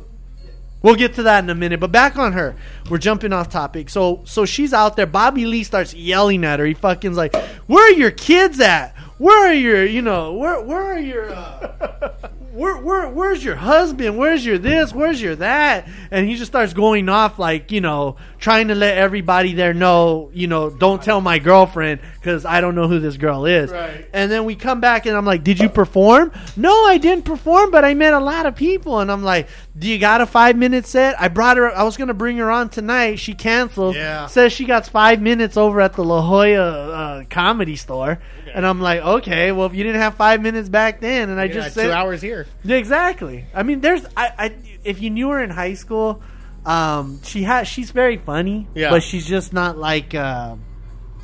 We'll 0.80 0.94
get 0.94 1.14
to 1.14 1.24
that 1.24 1.42
in 1.42 1.50
a 1.50 1.54
minute, 1.54 1.80
but 1.80 1.90
back 1.90 2.16
on 2.16 2.32
her. 2.34 2.54
We're 2.88 2.98
jumping 2.98 3.32
off 3.32 3.48
topic. 3.48 3.90
So 3.90 4.22
so 4.24 4.44
she's 4.44 4.72
out 4.72 4.96
there. 4.96 5.06
Bobby 5.06 5.44
Lee 5.44 5.64
starts 5.64 5.92
yelling 5.92 6.44
at 6.44 6.60
her. 6.60 6.66
He 6.66 6.74
fucking's 6.74 7.16
like, 7.16 7.34
"Where 7.66 7.88
are 7.88 7.96
your 7.96 8.12
kids 8.12 8.60
at? 8.60 8.94
Where 9.18 9.48
are 9.48 9.54
your, 9.54 9.84
you 9.84 10.02
know, 10.02 10.34
where 10.34 10.62
where 10.62 10.80
are 10.80 10.98
your 11.00 11.30
uh, 11.32 12.12
where, 12.58 12.76
where 12.76 13.08
where's 13.08 13.44
your 13.44 13.56
husband? 13.56 14.18
Where's 14.18 14.44
your 14.44 14.58
this? 14.58 14.92
Where's 14.92 15.22
your 15.22 15.36
that?" 15.36 15.88
And 16.10 16.28
he 16.28 16.34
just 16.36 16.50
starts 16.50 16.72
going 16.72 17.08
off 17.08 17.38
like, 17.38 17.70
you 17.70 17.80
know, 17.80 18.16
trying 18.38 18.68
to 18.68 18.74
let 18.74 18.98
everybody 18.98 19.54
there 19.54 19.72
know, 19.72 20.30
you 20.34 20.46
know, 20.46 20.68
don't 20.68 21.02
tell 21.02 21.20
my 21.20 21.38
girlfriend 21.38 22.00
cuz 22.22 22.44
I 22.44 22.60
don't 22.60 22.74
know 22.74 22.88
who 22.88 22.98
this 22.98 23.16
girl 23.16 23.46
is. 23.46 23.70
Right. 23.70 24.06
And 24.12 24.30
then 24.30 24.44
we 24.44 24.54
come 24.56 24.80
back 24.80 25.06
and 25.06 25.16
I'm 25.16 25.24
like, 25.24 25.44
"Did 25.44 25.60
you 25.60 25.68
perform?" 25.68 26.32
"No, 26.56 26.84
I 26.86 26.98
didn't 26.98 27.24
perform, 27.24 27.70
but 27.70 27.84
I 27.84 27.94
met 27.94 28.12
a 28.12 28.20
lot 28.20 28.46
of 28.46 28.56
people." 28.56 28.98
And 29.00 29.10
I'm 29.10 29.22
like, 29.22 29.48
"Do 29.78 29.88
you 29.88 29.98
got 29.98 30.20
a 30.20 30.26
5-minute 30.26 30.86
set?" 30.86 31.20
I 31.20 31.28
brought 31.28 31.56
her 31.56 31.74
I 31.74 31.84
was 31.84 31.96
going 31.96 32.08
to 32.08 32.14
bring 32.14 32.38
her 32.38 32.50
on 32.50 32.68
tonight. 32.68 33.18
She 33.20 33.34
canceled. 33.34 33.94
Yeah. 33.94 34.26
Says 34.26 34.52
she 34.52 34.64
got 34.64 34.86
5 34.86 35.20
minutes 35.20 35.56
over 35.56 35.80
at 35.80 35.92
the 35.92 36.04
La 36.04 36.22
Jolla 36.22 36.90
uh, 36.90 37.24
comedy 37.30 37.76
store. 37.76 38.18
And 38.54 38.66
I'm 38.66 38.80
like, 38.80 39.00
"Okay, 39.00 39.52
well 39.52 39.66
if 39.66 39.74
you 39.74 39.84
didn't 39.84 40.00
have 40.00 40.14
5 40.16 40.40
minutes 40.42 40.68
back 40.68 41.00
then 41.00 41.30
and 41.30 41.38
I 41.40 41.48
just 41.48 41.74
two 41.74 41.90
hours 41.92 42.20
here. 42.22 42.46
Exactly. 42.66 43.44
I 43.54 43.62
mean, 43.62 43.80
there's 43.80 44.04
I, 44.16 44.32
I 44.38 44.54
if 44.84 45.00
you 45.00 45.10
knew 45.10 45.30
her 45.30 45.42
in 45.42 45.50
high 45.50 45.74
school, 45.74 46.22
um, 46.64 47.20
she 47.22 47.42
has 47.44 47.68
she's 47.68 47.90
very 47.90 48.16
funny, 48.16 48.66
Yeah. 48.74 48.90
but 48.90 49.02
she's 49.02 49.26
just 49.26 49.52
not 49.52 49.78
like 49.78 50.14
uh, 50.14 50.56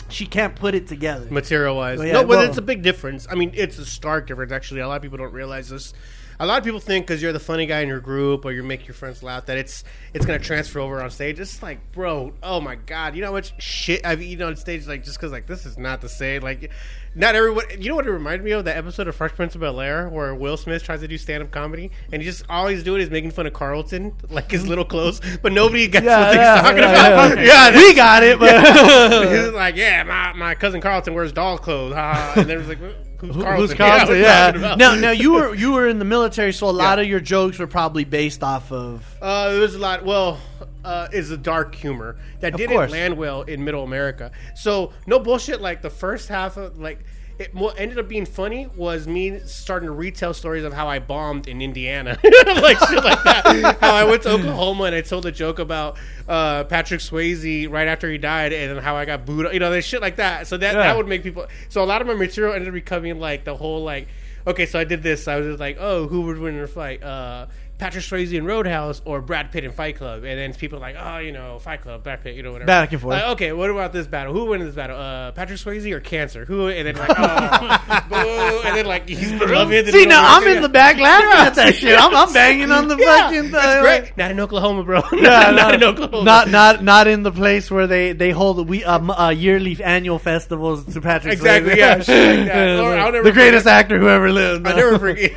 she 0.09 0.27
can't 0.27 0.55
put 0.55 0.75
it 0.75 0.87
together. 0.87 1.27
material 1.31 1.77
wise. 1.77 1.99
Well, 1.99 2.07
yeah, 2.07 2.13
no, 2.15 2.21
but 2.21 2.29
well- 2.29 2.43
it's 2.49 2.59
a 2.59 2.63
big 2.63 2.83
difference. 2.83 3.27
I 3.31 3.35
mean, 3.35 3.53
it's 3.55 3.79
a 3.79 3.87
stark 3.87 4.27
difference. 4.27 4.53
Actually, 4.53 4.81
a 4.81 4.89
lot 4.89 4.97
of 4.97 5.03
people 5.03 5.19
don't 5.19 5.33
realize 5.33 5.69
this. 5.69 5.93
A 6.41 6.47
lot 6.47 6.59
of 6.59 6.65
people 6.65 6.81
think 6.81 7.07
because 7.07 7.23
you're 7.23 7.33
the 7.33 7.39
funny 7.39 7.65
guy 7.65 7.81
in 7.81 7.89
your 7.89 8.01
group 8.01 8.45
or 8.45 8.51
you 8.51 8.65
make 8.65 8.89
your 8.89 8.95
friends 8.95 9.23
laugh 9.23 9.47
that 9.47 9.57
it's 9.57 9.85
it's 10.13 10.27
gonna 10.27 10.41
transfer 10.41 10.81
over 10.81 11.01
on 11.01 11.09
stage. 11.11 11.39
It's 11.39 11.63
like, 11.63 11.93
bro, 11.93 12.33
oh 12.43 12.61
my 12.61 12.75
god, 12.75 13.15
you 13.15 13.21
know 13.21 13.29
how 13.29 13.35
much 13.35 13.55
shit 13.63 14.05
I've 14.05 14.21
eaten 14.21 14.45
on 14.45 14.57
stage 14.57 14.85
like 14.89 15.05
just 15.05 15.17
because 15.17 15.31
like 15.31 15.47
this 15.47 15.65
is 15.65 15.79
not 15.79 16.01
the 16.01 16.09
same. 16.09 16.43
Like, 16.43 16.73
not 17.15 17.35
everyone. 17.35 17.65
You 17.79 17.91
know 17.91 17.97
what 17.97 18.07
it 18.07 18.11
reminded 18.11 18.45
me 18.45 18.51
of? 18.53 18.65
That 18.65 18.77
episode 18.77 19.07
of 19.09 19.15
Fresh 19.17 19.33
Prince 19.35 19.55
of 19.55 19.61
Bel 19.61 19.81
Air 19.81 20.09
where 20.09 20.35
Will 20.35 20.57
Smith 20.57 20.83
tries 20.83 21.01
to 21.01 21.09
do 21.09 21.17
stand 21.19 21.43
up 21.43 21.51
comedy 21.51 21.91
and 22.13 22.21
he 22.23 22.29
just 22.29 22.45
all 22.49 22.67
he's 22.67 22.83
doing 22.83 23.01
is 23.01 23.11
making 23.11 23.31
fun 23.31 23.47
of 23.47 23.53
Carlton, 23.53 24.15
like 24.31 24.51
his 24.51 24.67
little 24.67 24.85
clothes, 24.85 25.21
but 25.43 25.53
nobody 25.53 25.87
gets 25.89 26.05
Yeah, 26.05 26.19
what 26.21 26.29
he's 26.29 26.37
yeah, 26.37 26.61
talking 26.63 26.79
yeah, 26.79 27.07
about. 27.09 27.39
yeah. 27.39 27.71
Yeah, 27.71 27.77
we 27.77 27.95
got 27.95 28.23
it, 28.23 28.39
but 28.39 29.29
he's 29.45 29.53
like, 29.53 29.77
yeah, 29.77 30.03
my, 30.03 30.33
my 30.33 30.55
cousin 30.55 30.81
Carlton 30.81 31.15
wears 31.15 31.33
doll 31.33 31.59
clothes, 31.59 31.95
and 31.95 32.49
then 32.49 32.59
was 32.59 32.69
like, 32.69 32.79
who's 32.79 33.33
Carlton? 33.37 33.57
who's 33.57 33.71
Yeah, 33.79 33.97
Carlton? 33.97 34.17
you 34.17 34.23
Yeah. 34.23 34.75
Now, 34.77 34.95
now 34.95 35.11
you 35.11 35.33
were 35.33 35.55
you 35.55 35.73
were 35.73 35.89
in 35.89 35.99
the 35.99 36.05
military, 36.05 36.53
so 36.53 36.69
a 36.69 36.71
lot 36.71 36.99
Yeah. 36.99 37.03
of 37.05 37.09
your 37.09 37.21
jokes 37.21 37.59
were 37.59 37.67
probably 37.67 38.05
based 38.05 38.43
off 38.43 38.71
of. 38.73 39.05
Uh, 39.23 39.51
there 39.53 39.61
was 39.61 39.75
a 39.75 39.79
lot. 39.79 40.05
Well, 40.05 40.39
uh, 40.85 41.09
is 41.13 41.31
a 41.31 41.37
dark 41.37 41.75
humor 41.75 42.17
that 42.41 42.55
Of 42.55 42.59
didn't 42.59 42.77
course. 42.77 42.91
land 42.91 43.17
well 43.17 43.43
in 43.43 43.65
Middle 43.65 43.83
America. 43.85 44.31
So 44.55 44.93
no 45.07 45.19
bullshit. 45.19 45.61
Like 45.61 45.83
the 45.83 45.91
first 45.91 46.29
half 46.29 46.57
of 46.57 46.79
like. 46.79 47.01
It, 47.37 47.53
what 47.53 47.81
ended 47.81 47.99
up 47.99 48.07
being 48.07 48.27
funny 48.27 48.69
was 48.77 49.09
me 49.09 49.41
starting 49.41 49.89
to 49.89 49.93
retell 49.93 50.33
stories 50.33 50.63
of 50.63 50.73
how 50.73 50.87
I 50.87 51.01
bombed 51.01 51.49
in 51.49 51.61
Indiana, 51.63 52.17
like 52.23 52.79
shit 52.79 53.03
like 53.03 53.25
that. 53.25 53.77
how 53.81 53.93
I 53.93 54.05
went 54.05 54.23
to 54.23 54.31
Oklahoma 54.35 54.85
and 54.85 54.95
I 54.95 55.01
told 55.01 55.27
a 55.27 55.33
joke 55.33 55.59
about 55.59 55.97
uh, 56.29 56.63
Patrick 56.63 57.01
Swayze 57.01 57.69
right 57.69 57.89
after 57.89 58.09
he 58.09 58.19
died, 58.19 58.53
and 58.53 58.77
then 58.77 58.81
how 58.85 58.95
I 58.95 59.05
got 59.05 59.27
booed. 59.27 59.53
You 59.53 59.59
know, 59.59 59.73
there's 59.73 59.85
shit 59.85 60.01
like 60.01 60.15
that. 60.19 60.47
So 60.47 60.57
that 60.59 60.75
Yeah. 60.75 60.83
that 60.83 60.97
would 60.97 61.09
make 61.09 61.25
people. 61.25 61.47
So 61.71 61.83
a 61.83 61.87
lot 61.87 62.01
of 62.01 62.07
my 62.07 62.15
material 62.15 62.55
ended 62.55 62.69
up 62.69 62.75
becoming 62.75 63.19
like 63.19 63.43
the 63.43 63.57
whole 63.57 63.83
like. 63.83 64.07
Okay, 64.47 64.67
so 64.67 64.79
I 64.79 64.85
did 64.85 65.03
this. 65.03 65.27
I 65.27 65.37
was 65.39 65.47
just 65.49 65.59
like, 65.59 65.79
oh, 65.81 66.07
who 66.07 66.21
would 66.27 66.39
win 66.39 66.55
in 66.55 66.61
a 66.63 66.69
fight? 66.69 67.03
Uh, 67.03 67.47
Patrick 67.85 68.03
Swayze 68.05 68.33
in 68.33 68.47
Roadhouse 68.47 69.03
or 69.05 69.21
Brad 69.21 69.53
Pitt 69.53 69.63
in 69.63 69.71
Fight 69.71 69.97
Club? 69.97 70.25
And 70.25 70.39
then 70.39 70.55
people 70.55 70.79
are 70.79 70.81
like, 70.81 70.97
oh, 70.99 71.19
you 71.19 71.33
know, 71.33 71.59
Fight 71.59 71.83
Club, 71.83 72.03
Brad 72.03 72.23
Pitt, 72.23 72.35
you 72.35 72.43
know, 72.43 72.53
whatever. 72.53 72.67
Back 72.67 72.93
and 72.93 73.01
forth. 73.03 73.13
Like, 73.13 73.25
okay, 73.33 73.53
what 73.53 73.69
about 73.69 73.93
this 73.93 74.07
battle? 74.07 74.33
Who 74.33 74.47
wins 74.47 74.65
this 74.65 74.75
battle? 74.75 74.99
Uh, 74.99 75.33
Patrick 75.33 75.59
Swayze 75.59 75.91
or 75.93 76.01
Cancer? 76.01 76.47
Who? 76.47 76.69
And 76.69 76.87
then 76.89 76.97
like, 76.97 77.11
oh, 77.19 78.05
boo. 78.09 78.69
and 78.69 78.75
then 78.75 78.87
like 78.87 79.07
he's 79.07 79.39
beloved. 79.39 79.89
See, 79.91 80.07
now 80.07 80.23
I'm 80.39 80.47
in 80.49 80.63
the 80.63 80.69
back 80.71 80.97
laughing 80.97 81.47
at 81.47 81.55
that 81.57 81.75
shit. 81.75 82.01
I'm, 82.01 82.15
I'm 82.17 82.33
banging 82.33 82.71
on 82.73 82.89
the 82.89 82.97
Yeah, 83.05 83.29
fucking. 83.31 83.55
uh, 83.55 83.81
great. 83.83 84.17
Not 84.17 84.31
in 84.31 84.41
Oklahoma, 84.41 84.83
bro. 84.85 85.03
Yeah, 85.13 85.51
not, 85.51 85.55
not, 85.57 85.75
in 85.75 85.85
Oklahoma. 85.85 86.25
Not 86.25 86.49
not 86.51 86.83
not 86.83 87.07
in 87.07 87.23
the 87.23 87.33
place 87.33 87.71
where 87.71 87.87
they 87.87 88.13
they 88.13 88.31
hold 88.31 88.67
we 88.67 88.83
uh, 88.83 88.95
m- 88.99 89.11
uh, 89.11 89.29
yearly 89.29 89.77
annual 89.85 90.19
festivals 90.19 90.87
to 90.95 91.01
Patrick. 91.03 91.35
Exactly, 91.35 91.73
Swayze. 91.75 92.07
yeah, 92.07 92.81
like 92.81 92.99
I'll 93.01 93.13
the, 93.13 93.33
greatest 93.33 93.65
forget- 93.65 93.67
actor 93.85 93.99
who 93.99 94.09
ever 94.09 94.31
lived. 94.33 94.67
I 94.67 94.73
never 94.75 94.99
forget. 94.99 95.33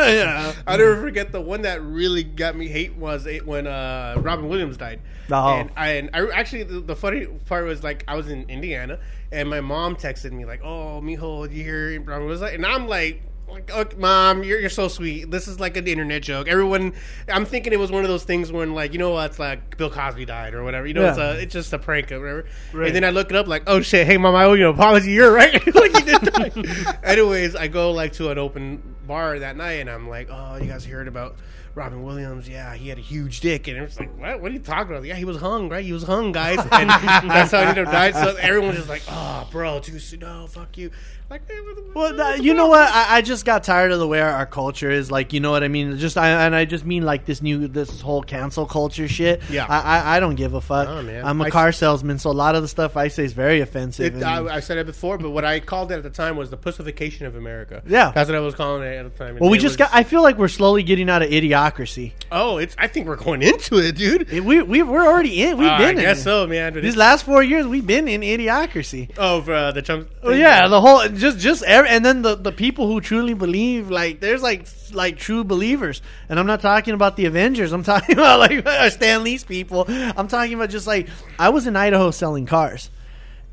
yeah. 0.00 0.52
I'll 0.66 0.78
never 0.78 1.00
forget 1.00 1.30
the 1.32 1.40
one 1.52 1.62
that 1.62 1.82
really 1.82 2.24
got 2.24 2.56
me 2.56 2.66
hate 2.66 2.96
was 2.96 3.26
it 3.26 3.46
when 3.46 3.66
uh, 3.66 4.14
Robin 4.16 4.48
Williams 4.48 4.78
died. 4.78 5.00
Oh. 5.30 5.58
And 5.58 5.70
I, 5.76 5.88
and 5.90 6.10
I 6.14 6.30
actually 6.30 6.62
the, 6.62 6.80
the 6.80 6.96
funny 6.96 7.26
part 7.26 7.66
was 7.66 7.84
like 7.84 8.04
I 8.08 8.16
was 8.16 8.28
in 8.28 8.48
Indiana 8.48 8.98
and 9.30 9.50
my 9.50 9.60
mom 9.60 9.96
texted 9.96 10.32
me 10.32 10.46
like, 10.46 10.62
"Oh, 10.64 11.02
mijo, 11.02 11.52
you 11.52 11.62
hear 11.62 12.00
Robin 12.00 12.24
Williams?" 12.24 12.40
died?" 12.40 12.54
And 12.54 12.66
I'm 12.66 12.88
like. 12.88 13.22
Like, 13.48 13.70
okay, 13.70 13.96
mom, 13.98 14.44
you're, 14.44 14.58
you're 14.58 14.70
so 14.70 14.88
sweet. 14.88 15.30
This 15.30 15.46
is 15.46 15.60
like 15.60 15.76
an 15.76 15.86
internet 15.86 16.22
joke. 16.22 16.48
Everyone, 16.48 16.94
I'm 17.28 17.44
thinking 17.44 17.74
it 17.74 17.78
was 17.78 17.92
one 17.92 18.02
of 18.02 18.08
those 18.08 18.24
things 18.24 18.50
when, 18.50 18.72
like, 18.72 18.94
you 18.94 18.98
know 18.98 19.10
what? 19.10 19.32
It's 19.32 19.38
like 19.38 19.76
Bill 19.76 19.90
Cosby 19.90 20.24
died 20.24 20.54
or 20.54 20.64
whatever. 20.64 20.86
You 20.86 20.94
know, 20.94 21.06
it's 21.06 21.18
a, 21.18 21.38
it's 21.38 21.52
just 21.52 21.70
a 21.74 21.78
prank 21.78 22.10
or 22.12 22.20
whatever. 22.20 22.44
Right. 22.72 22.86
And 22.86 22.96
then 22.96 23.04
I 23.04 23.10
look 23.10 23.28
it 23.28 23.36
up, 23.36 23.48
like, 23.48 23.64
oh 23.66 23.82
shit, 23.82 24.06
hey 24.06 24.16
mom, 24.16 24.34
I 24.34 24.44
owe 24.44 24.54
you 24.54 24.70
an 24.70 24.74
apology. 24.74 25.10
You're 25.10 25.34
right. 25.34 25.52
like 25.74 25.92
you 25.92 26.18
did. 26.18 26.96
Anyways, 27.04 27.54
I 27.54 27.68
go 27.68 27.90
like 27.90 28.14
to 28.14 28.30
an 28.30 28.38
open 28.38 28.91
bar 29.06 29.38
that 29.38 29.56
night, 29.56 29.80
and 29.80 29.90
I'm 29.90 30.08
like, 30.08 30.28
oh, 30.30 30.56
you 30.56 30.66
guys 30.66 30.84
heard 30.84 31.08
about 31.08 31.36
Robin 31.74 32.02
Williams? 32.02 32.48
Yeah, 32.48 32.74
he 32.74 32.88
had 32.88 32.98
a 32.98 33.02
huge 33.02 33.40
dick, 33.40 33.68
and 33.68 33.78
it's 33.78 33.98
like, 33.98 34.16
what? 34.18 34.40
What 34.40 34.50
are 34.50 34.54
you 34.54 34.60
talking 34.60 34.92
about? 34.92 35.04
Yeah, 35.04 35.16
he 35.16 35.24
was 35.24 35.38
hung, 35.38 35.68
right? 35.68 35.84
He 35.84 35.92
was 35.92 36.02
hung, 36.02 36.32
guys, 36.32 36.58
and 36.58 36.90
that's 37.30 37.52
how 37.52 37.60
he 37.60 37.66
ended 37.66 37.86
up 37.86 37.92
dying. 37.92 38.14
So 38.14 38.36
everyone's 38.36 38.76
just 38.76 38.88
like, 38.88 39.02
oh, 39.08 39.48
bro, 39.50 39.80
too 39.80 39.98
soon. 39.98 40.20
No, 40.20 40.46
fuck 40.46 40.76
you. 40.76 40.90
Like, 41.32 41.50
hey, 41.50 41.60
what 41.62 41.94
Well, 41.94 42.14
that, 42.16 42.42
you 42.42 42.52
know 42.52 42.66
what? 42.66 42.86
I, 42.92 43.16
I 43.16 43.22
just 43.22 43.46
got 43.46 43.64
tired 43.64 43.90
of 43.90 43.98
the 43.98 44.06
way 44.06 44.20
our, 44.20 44.28
our 44.28 44.44
culture 44.44 44.90
is. 44.90 45.10
Like, 45.10 45.32
you 45.32 45.40
know 45.40 45.50
what 45.50 45.64
I 45.64 45.68
mean? 45.68 45.96
Just 45.96 46.18
I, 46.18 46.44
and 46.44 46.54
I 46.54 46.66
just 46.66 46.84
mean 46.84 47.04
like 47.06 47.24
this 47.24 47.40
new 47.40 47.68
this 47.68 48.02
whole 48.02 48.22
cancel 48.22 48.66
culture 48.66 49.08
shit. 49.08 49.40
Yeah. 49.48 49.64
I 49.66 49.78
I, 49.80 50.16
I 50.16 50.20
don't 50.20 50.34
give 50.34 50.52
a 50.52 50.60
fuck. 50.60 50.88
Oh. 50.88 50.98
I'm 50.98 51.40
a 51.40 51.50
car 51.50 51.72
salesman, 51.72 52.18
so 52.18 52.30
a 52.30 52.32
lot 52.32 52.54
of 52.54 52.60
the 52.60 52.68
stuff 52.68 52.98
I 52.98 53.08
say 53.08 53.24
is 53.24 53.32
very 53.32 53.60
offensive. 53.62 54.04
It, 54.04 54.14
and- 54.16 54.24
I, 54.24 54.56
I 54.56 54.60
said 54.60 54.76
it 54.76 54.84
before, 54.84 55.16
but 55.16 55.30
what 55.30 55.46
I 55.46 55.58
called 55.60 55.90
it 55.90 55.94
at 55.94 56.02
the 56.02 56.10
time 56.10 56.36
was 56.36 56.50
the 56.50 56.58
pussification 56.58 57.24
of 57.24 57.34
America. 57.34 57.82
Yeah. 57.86 58.12
that's 58.14 58.28
what 58.28 58.36
I 58.36 58.40
was 58.40 58.54
calling 58.54 58.82
it 58.82 58.94
at 58.94 59.04
the 59.16 59.24
time. 59.24 59.38
well, 59.38 59.48
we 59.48 59.56
just 59.56 59.78
was- 59.78 59.88
got. 59.88 59.90
I 59.94 60.02
feel 60.02 60.22
like 60.22 60.36
we're 60.36 60.48
slowly 60.48 60.82
getting 60.82 61.08
out 61.08 61.22
of 61.22 61.30
idiocracy. 61.30 62.12
Oh, 62.30 62.58
it's. 62.58 62.76
I 62.76 62.88
think 62.88 63.06
we're 63.06 63.16
going 63.16 63.40
into 63.40 63.78
it, 63.78 63.96
dude. 63.96 64.30
It- 64.30 64.44
we 64.44 64.60
we 64.60 64.82
we're 64.82 65.06
already 65.06 65.42
in. 65.42 65.56
We've 65.56 65.66
Uh, 65.66 65.78
been 65.78 65.86
I 65.86 65.90
in. 65.92 65.96
guess 65.96 66.18
it. 66.18 66.24
so, 66.24 66.46
man. 66.46 66.74
These 66.74 66.96
last 66.96 67.24
four 67.24 67.42
years, 67.42 67.66
we've 67.66 67.86
been 67.86 68.06
in 68.06 68.20
idiocracy. 68.20 69.08
oh, 69.16 69.40
for 69.40 69.54
uh, 69.54 69.72
the 69.72 69.80
Trump. 69.80 70.10
Oh 70.22 70.32
yeah, 70.32 70.68
the 70.68 70.78
whole 70.80 71.08
just 71.22 71.38
just 71.38 71.62
every, 71.62 71.88
and 71.88 72.04
then 72.04 72.22
the 72.22 72.34
the 72.34 72.50
people 72.50 72.88
who 72.88 73.00
truly 73.00 73.32
believe 73.32 73.90
like 73.90 74.18
there's 74.18 74.42
like 74.42 74.66
like 74.92 75.16
true 75.16 75.44
believers, 75.44 76.02
and 76.28 76.38
I'm 76.38 76.46
not 76.46 76.60
talking 76.60 76.94
about 76.94 77.16
the 77.16 77.26
Avengers. 77.26 77.72
I'm 77.72 77.84
talking 77.92 78.18
about 78.18 78.40
like 78.40 78.92
Stan 78.92 79.22
Lee's 79.22 79.44
people. 79.44 79.84
I'm 79.88 80.26
talking 80.26 80.54
about 80.54 80.70
just 80.70 80.86
like 80.86 81.08
I 81.38 81.50
was 81.50 81.66
in 81.66 81.76
Idaho 81.76 82.10
selling 82.10 82.44
cars. 82.44 82.90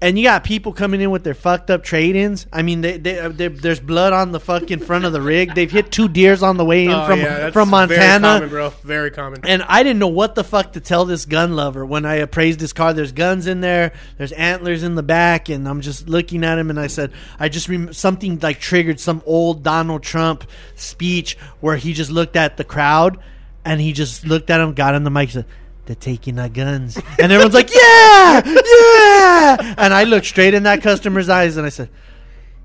And 0.02 0.18
you 0.18 0.24
got 0.24 0.46
people 0.46 0.72
coming 0.72 1.02
in 1.02 1.12
with 1.12 1.26
their 1.26 1.34
fucked 1.34 1.70
up 1.70 1.84
trade-ins. 1.84 2.48
I 2.54 2.62
mean, 2.62 2.80
they, 2.80 2.98
they, 2.98 3.20
uh, 3.20 3.28
they, 3.28 3.50
there's 3.50 3.82
blood 3.82 4.14
on 4.14 4.32
the 4.32 4.40
fucking 4.40 4.80
front 4.80 5.04
of 5.04 5.12
the 5.12 5.22
rig. 5.22 5.54
They've 5.54 5.70
hit 5.70 5.92
two 5.92 6.08
deers 6.08 6.42
on 6.42 6.56
the 6.56 6.64
way 6.64 6.86
in 6.86 6.92
Oh, 6.92 7.06
from 7.06 7.20
yeah, 7.20 7.38
that's 7.40 7.54
from 7.54 7.70
Very 7.70 7.88
Montana. 8.00 8.28
common, 8.28 8.50
bro. 8.50 8.70
Very 8.84 9.12
common. 9.12 9.42
And 9.46 9.62
I 9.64 9.84
didn't 9.84 10.00
know 10.00 10.08
what 10.08 10.36
the 10.36 10.46
fuck 10.46 10.72
to 10.74 10.80
tell 10.80 11.04
this 11.04 11.26
gun 11.26 11.54
lover 11.58 11.86
when 11.86 12.06
I 12.06 12.16
appraised 12.16 12.62
his 12.62 12.72
car. 12.72 12.94
There's 12.94 13.12
guns 13.12 13.46
in 13.46 13.60
there, 13.60 13.92
there's 14.18 14.32
antlers 14.32 14.84
in 14.84 14.96
the 14.96 15.04
back, 15.04 15.50
and 15.50 15.68
I'm 15.68 15.82
just 15.82 16.08
looking 16.08 16.46
at 16.46 16.58
him 16.58 16.70
and 16.70 16.80
I 16.80 16.88
said, 16.88 17.12
I 17.38 17.50
just 17.50 17.68
rem- 17.68 17.92
something 17.92 18.40
like 18.40 18.62
triggered 18.62 19.02
some 19.02 19.22
old 19.26 19.64
Donald 19.64 20.02
Trump 20.04 20.46
speech 20.76 21.38
where 21.60 21.76
he 21.76 21.92
just 21.92 22.10
looked 22.10 22.38
at 22.38 22.56
the 22.56 22.64
crowd 22.64 23.20
and 23.66 23.82
he 23.82 23.92
just 23.92 24.26
looked 24.26 24.50
at 24.50 24.62
him, 24.62 24.74
got 24.76 24.96
on 24.96 25.04
the 25.04 25.10
mic, 25.12 25.24
and 25.36 25.44
said, 25.44 25.46
they're 25.90 25.96
taking 25.96 26.38
our 26.38 26.50
guns. 26.50 27.02
And 27.18 27.32
everyone's 27.32 27.56
like, 27.56 27.72
yeah, 27.74 28.44
yeah. 28.46 29.74
And 29.76 29.92
I 29.92 30.04
looked 30.04 30.28
straight 30.28 30.54
in 30.54 30.62
that 30.64 30.84
customer's 30.84 31.30
eyes 31.30 31.58
and 31.58 31.66
I 31.66 31.70
said, 31.70 31.90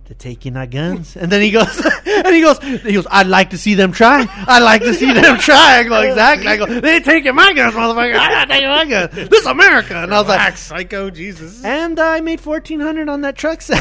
they're 0.07 0.15
taking 0.19 0.57
our 0.57 0.67
guns. 0.67 1.17
And 1.17 1.33
then 1.33 1.41
he 1.41 1.51
goes, 1.51 1.81
and 2.07 2.35
he 2.35 2.41
goes, 2.43 2.59
he 2.63 2.93
goes, 2.93 3.07
I'd 3.11 3.27
like 3.27 3.51
to 3.51 3.59
see 3.59 3.75
them 3.75 3.93
try. 3.93 4.27
I'd 4.47 4.63
like 4.63 4.83
to 4.83 4.93
see 4.95 5.13
them 5.13 5.39
try. 5.39 5.79
I 5.79 5.83
go, 5.85 6.01
exactly. 6.03 6.47
I 6.49 6.57
go, 6.57 6.67
they 6.81 6.97
ain't 6.97 7.05
taking 7.05 7.35
my 7.35 7.53
guns, 7.55 7.75
motherfucker. 7.75 8.15
I'm 8.19 8.31
not 8.33 8.49
taking 8.49 8.69
my 8.69 8.85
guns. 8.85 9.15
This 9.15 9.41
is 9.41 9.47
America. 9.47 9.97
And 9.97 10.13
I 10.15 10.19
was 10.21 10.29
like, 10.29 10.57
psycho, 10.57 11.11
Jesus. 11.11 11.65
and 11.65 11.99
I 11.99 12.21
made 12.21 12.41
fourteen 12.41 12.81
hundred 12.81 13.09
on 13.09 13.23
that 13.23 13.37
truck 13.37 13.63
sale 13.63 13.81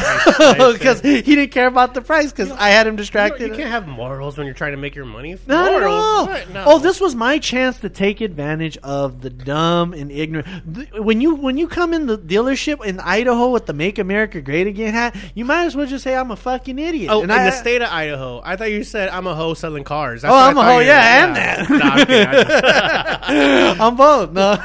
because 0.72 1.00
he 1.02 1.20
didn't 1.22 1.50
care 1.50 1.66
about 1.66 1.94
the 1.94 2.00
price 2.00 2.30
because 2.32 2.50
I 2.52 2.68
had 2.70 2.86
him 2.86 2.94
You, 2.94 2.98
distracted. 2.98 3.48
you 3.50 3.54
can't 3.54 3.70
have 3.70 3.86
morals 3.86 4.38
when 4.38 4.46
you're 4.46 4.54
trying 4.54 4.72
to 4.72 4.78
make 4.78 4.94
your 4.94 5.04
money. 5.04 5.36
Not 5.46 5.72
morals? 5.72 5.82
at 5.82 5.86
all. 5.88 6.26
What? 6.26 6.50
No. 6.50 6.64
Oh, 6.66 6.78
this 6.78 7.00
was 7.00 7.14
my 7.14 7.38
chance 7.38 7.80
to 7.80 7.88
take 7.90 8.20
advantage 8.20 8.78
of 8.78 9.20
the 9.20 9.30
dumb 9.30 9.92
and 9.92 10.10
ignorant. 10.10 10.46
When 10.94 11.20
you 11.20 11.34
when 11.34 11.58
you 11.58 11.68
come 11.68 11.92
in 11.92 12.06
the 12.06 12.16
dealership 12.18 12.84
in 12.84 12.98
Idaho 13.00 13.50
with 13.50 13.66
the 13.66 13.72
"Make 13.74 13.98
America 13.98 14.40
Great 14.40 14.66
Again" 14.66 14.94
hat, 14.94 15.14
you 15.34 15.44
might 15.44 15.66
as 15.66 15.76
well 15.76 15.86
just 15.86 16.04
say 16.04 16.13
I'm 16.14 16.30
a 16.30 16.36
fucking 16.36 16.78
idiot. 16.78 17.10
Oh, 17.10 17.22
and 17.22 17.30
in 17.30 17.38
I, 17.38 17.46
the 17.46 17.50
state 17.52 17.82
of 17.82 17.88
Idaho. 17.90 18.40
I 18.44 18.56
thought 18.56 18.70
you 18.70 18.84
said 18.84 19.08
I'm 19.08 19.26
a 19.26 19.34
hoe 19.34 19.54
selling 19.54 19.84
cars. 19.84 20.22
That's 20.22 20.32
Oh, 20.32 20.36
I'm 20.36 20.56
a 20.56 20.64
hoe, 20.64 20.78
yeah, 20.78 21.24
and 21.24 21.36
that. 21.36 21.70
Nah, 21.70 21.90
I'm 21.90 22.06
kidding. 22.06 23.80
I'm 23.80 23.96
both. 23.96 24.32
No, 24.32 24.56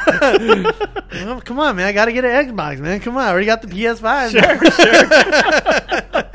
Well, 1.12 1.42
come 1.42 1.60
on, 1.60 1.76
man. 1.76 1.88
I 1.88 1.92
got 1.92 2.06
to 2.06 2.14
get 2.14 2.24
an 2.26 2.48
Xbox, 2.56 2.80
man. 2.80 3.00
Come 3.00 3.18
on, 3.18 3.24
I 3.24 3.30
already 3.30 3.46
got 3.48 3.62
the 3.62 3.68
PS5. 3.68 4.32
Sure, 4.32 4.60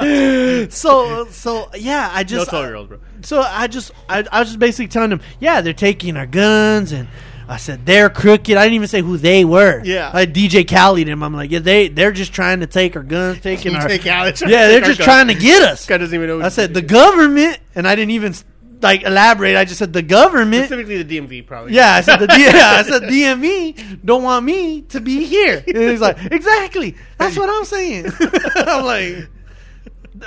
sure. 0.04 0.70
so, 0.70 1.26
so 1.26 1.70
yeah, 1.76 2.10
I 2.12 2.22
no 2.22 2.24
just 2.24 2.48
uh, 2.48 2.50
twelve 2.50 2.66
year 2.66 2.74
old, 2.76 2.88
bro. 2.88 2.98
so 3.22 3.40
I 3.40 3.66
just 3.68 3.92
I, 4.08 4.24
I 4.30 4.40
was 4.40 4.48
just 4.48 4.58
basically 4.58 4.88
telling 4.88 5.10
them, 5.10 5.20
yeah, 5.40 5.60
they're 5.60 5.72
taking 5.72 6.16
our 6.16 6.26
guns, 6.26 6.92
and 6.92 7.08
I 7.48 7.56
said 7.58 7.84
they're 7.86 8.10
crooked. 8.10 8.56
I 8.56 8.64
didn't 8.64 8.74
even 8.74 8.88
say 8.88 9.02
who 9.02 9.16
they 9.16 9.44
were. 9.44 9.82
Yeah. 9.84 10.10
I 10.12 10.26
DJ 10.26 10.68
Khaled 10.68 11.06
them. 11.06 11.22
I'm 11.22 11.34
like, 11.34 11.50
yeah, 11.50 11.58
they 11.58 11.88
they're 11.88 12.12
just 12.12 12.32
trying 12.32 12.60
to 12.60 12.66
take 12.66 12.96
our 12.96 13.02
guns, 13.02 13.40
taking 13.42 13.74
our 13.74 13.86
DJ 13.86 14.02
Khaled 14.02 14.36
trying 14.36 14.52
yeah, 14.52 14.68
they're 14.68 14.80
just 14.80 15.00
trying 15.00 15.28
to 15.28 15.34
get 15.34 15.62
us. 15.62 15.86
Guy 15.86 15.98
doesn't 15.98 16.14
even 16.14 16.26
know. 16.26 16.44
I 16.44 16.48
said 16.48 16.74
the 16.74 16.82
government, 16.82 17.58
and 17.74 17.86
I 17.86 17.94
didn't 17.94 18.12
even 18.12 18.34
like 18.84 19.02
elaborate. 19.02 19.56
I 19.56 19.64
just 19.64 19.78
said 19.78 19.92
the 19.92 20.02
government. 20.02 20.66
specifically 20.66 21.02
the 21.02 21.18
DMV, 21.18 21.46
probably. 21.46 21.72
Yeah, 21.72 21.94
I 21.94 22.00
said 22.02 22.18
the 22.18 22.26
yeah, 22.38 22.76
I 22.78 22.82
said 22.82 23.02
DMV 23.02 24.04
don't 24.04 24.22
want 24.22 24.44
me 24.44 24.82
to 24.82 25.00
be 25.00 25.24
here. 25.24 25.64
And 25.66 25.76
he's 25.76 26.00
like, 26.00 26.18
exactly. 26.30 26.94
That's 27.18 27.36
what 27.36 27.50
I'm 27.50 27.64
saying. 27.64 28.06
I'm 28.54 28.84
like, 28.84 29.28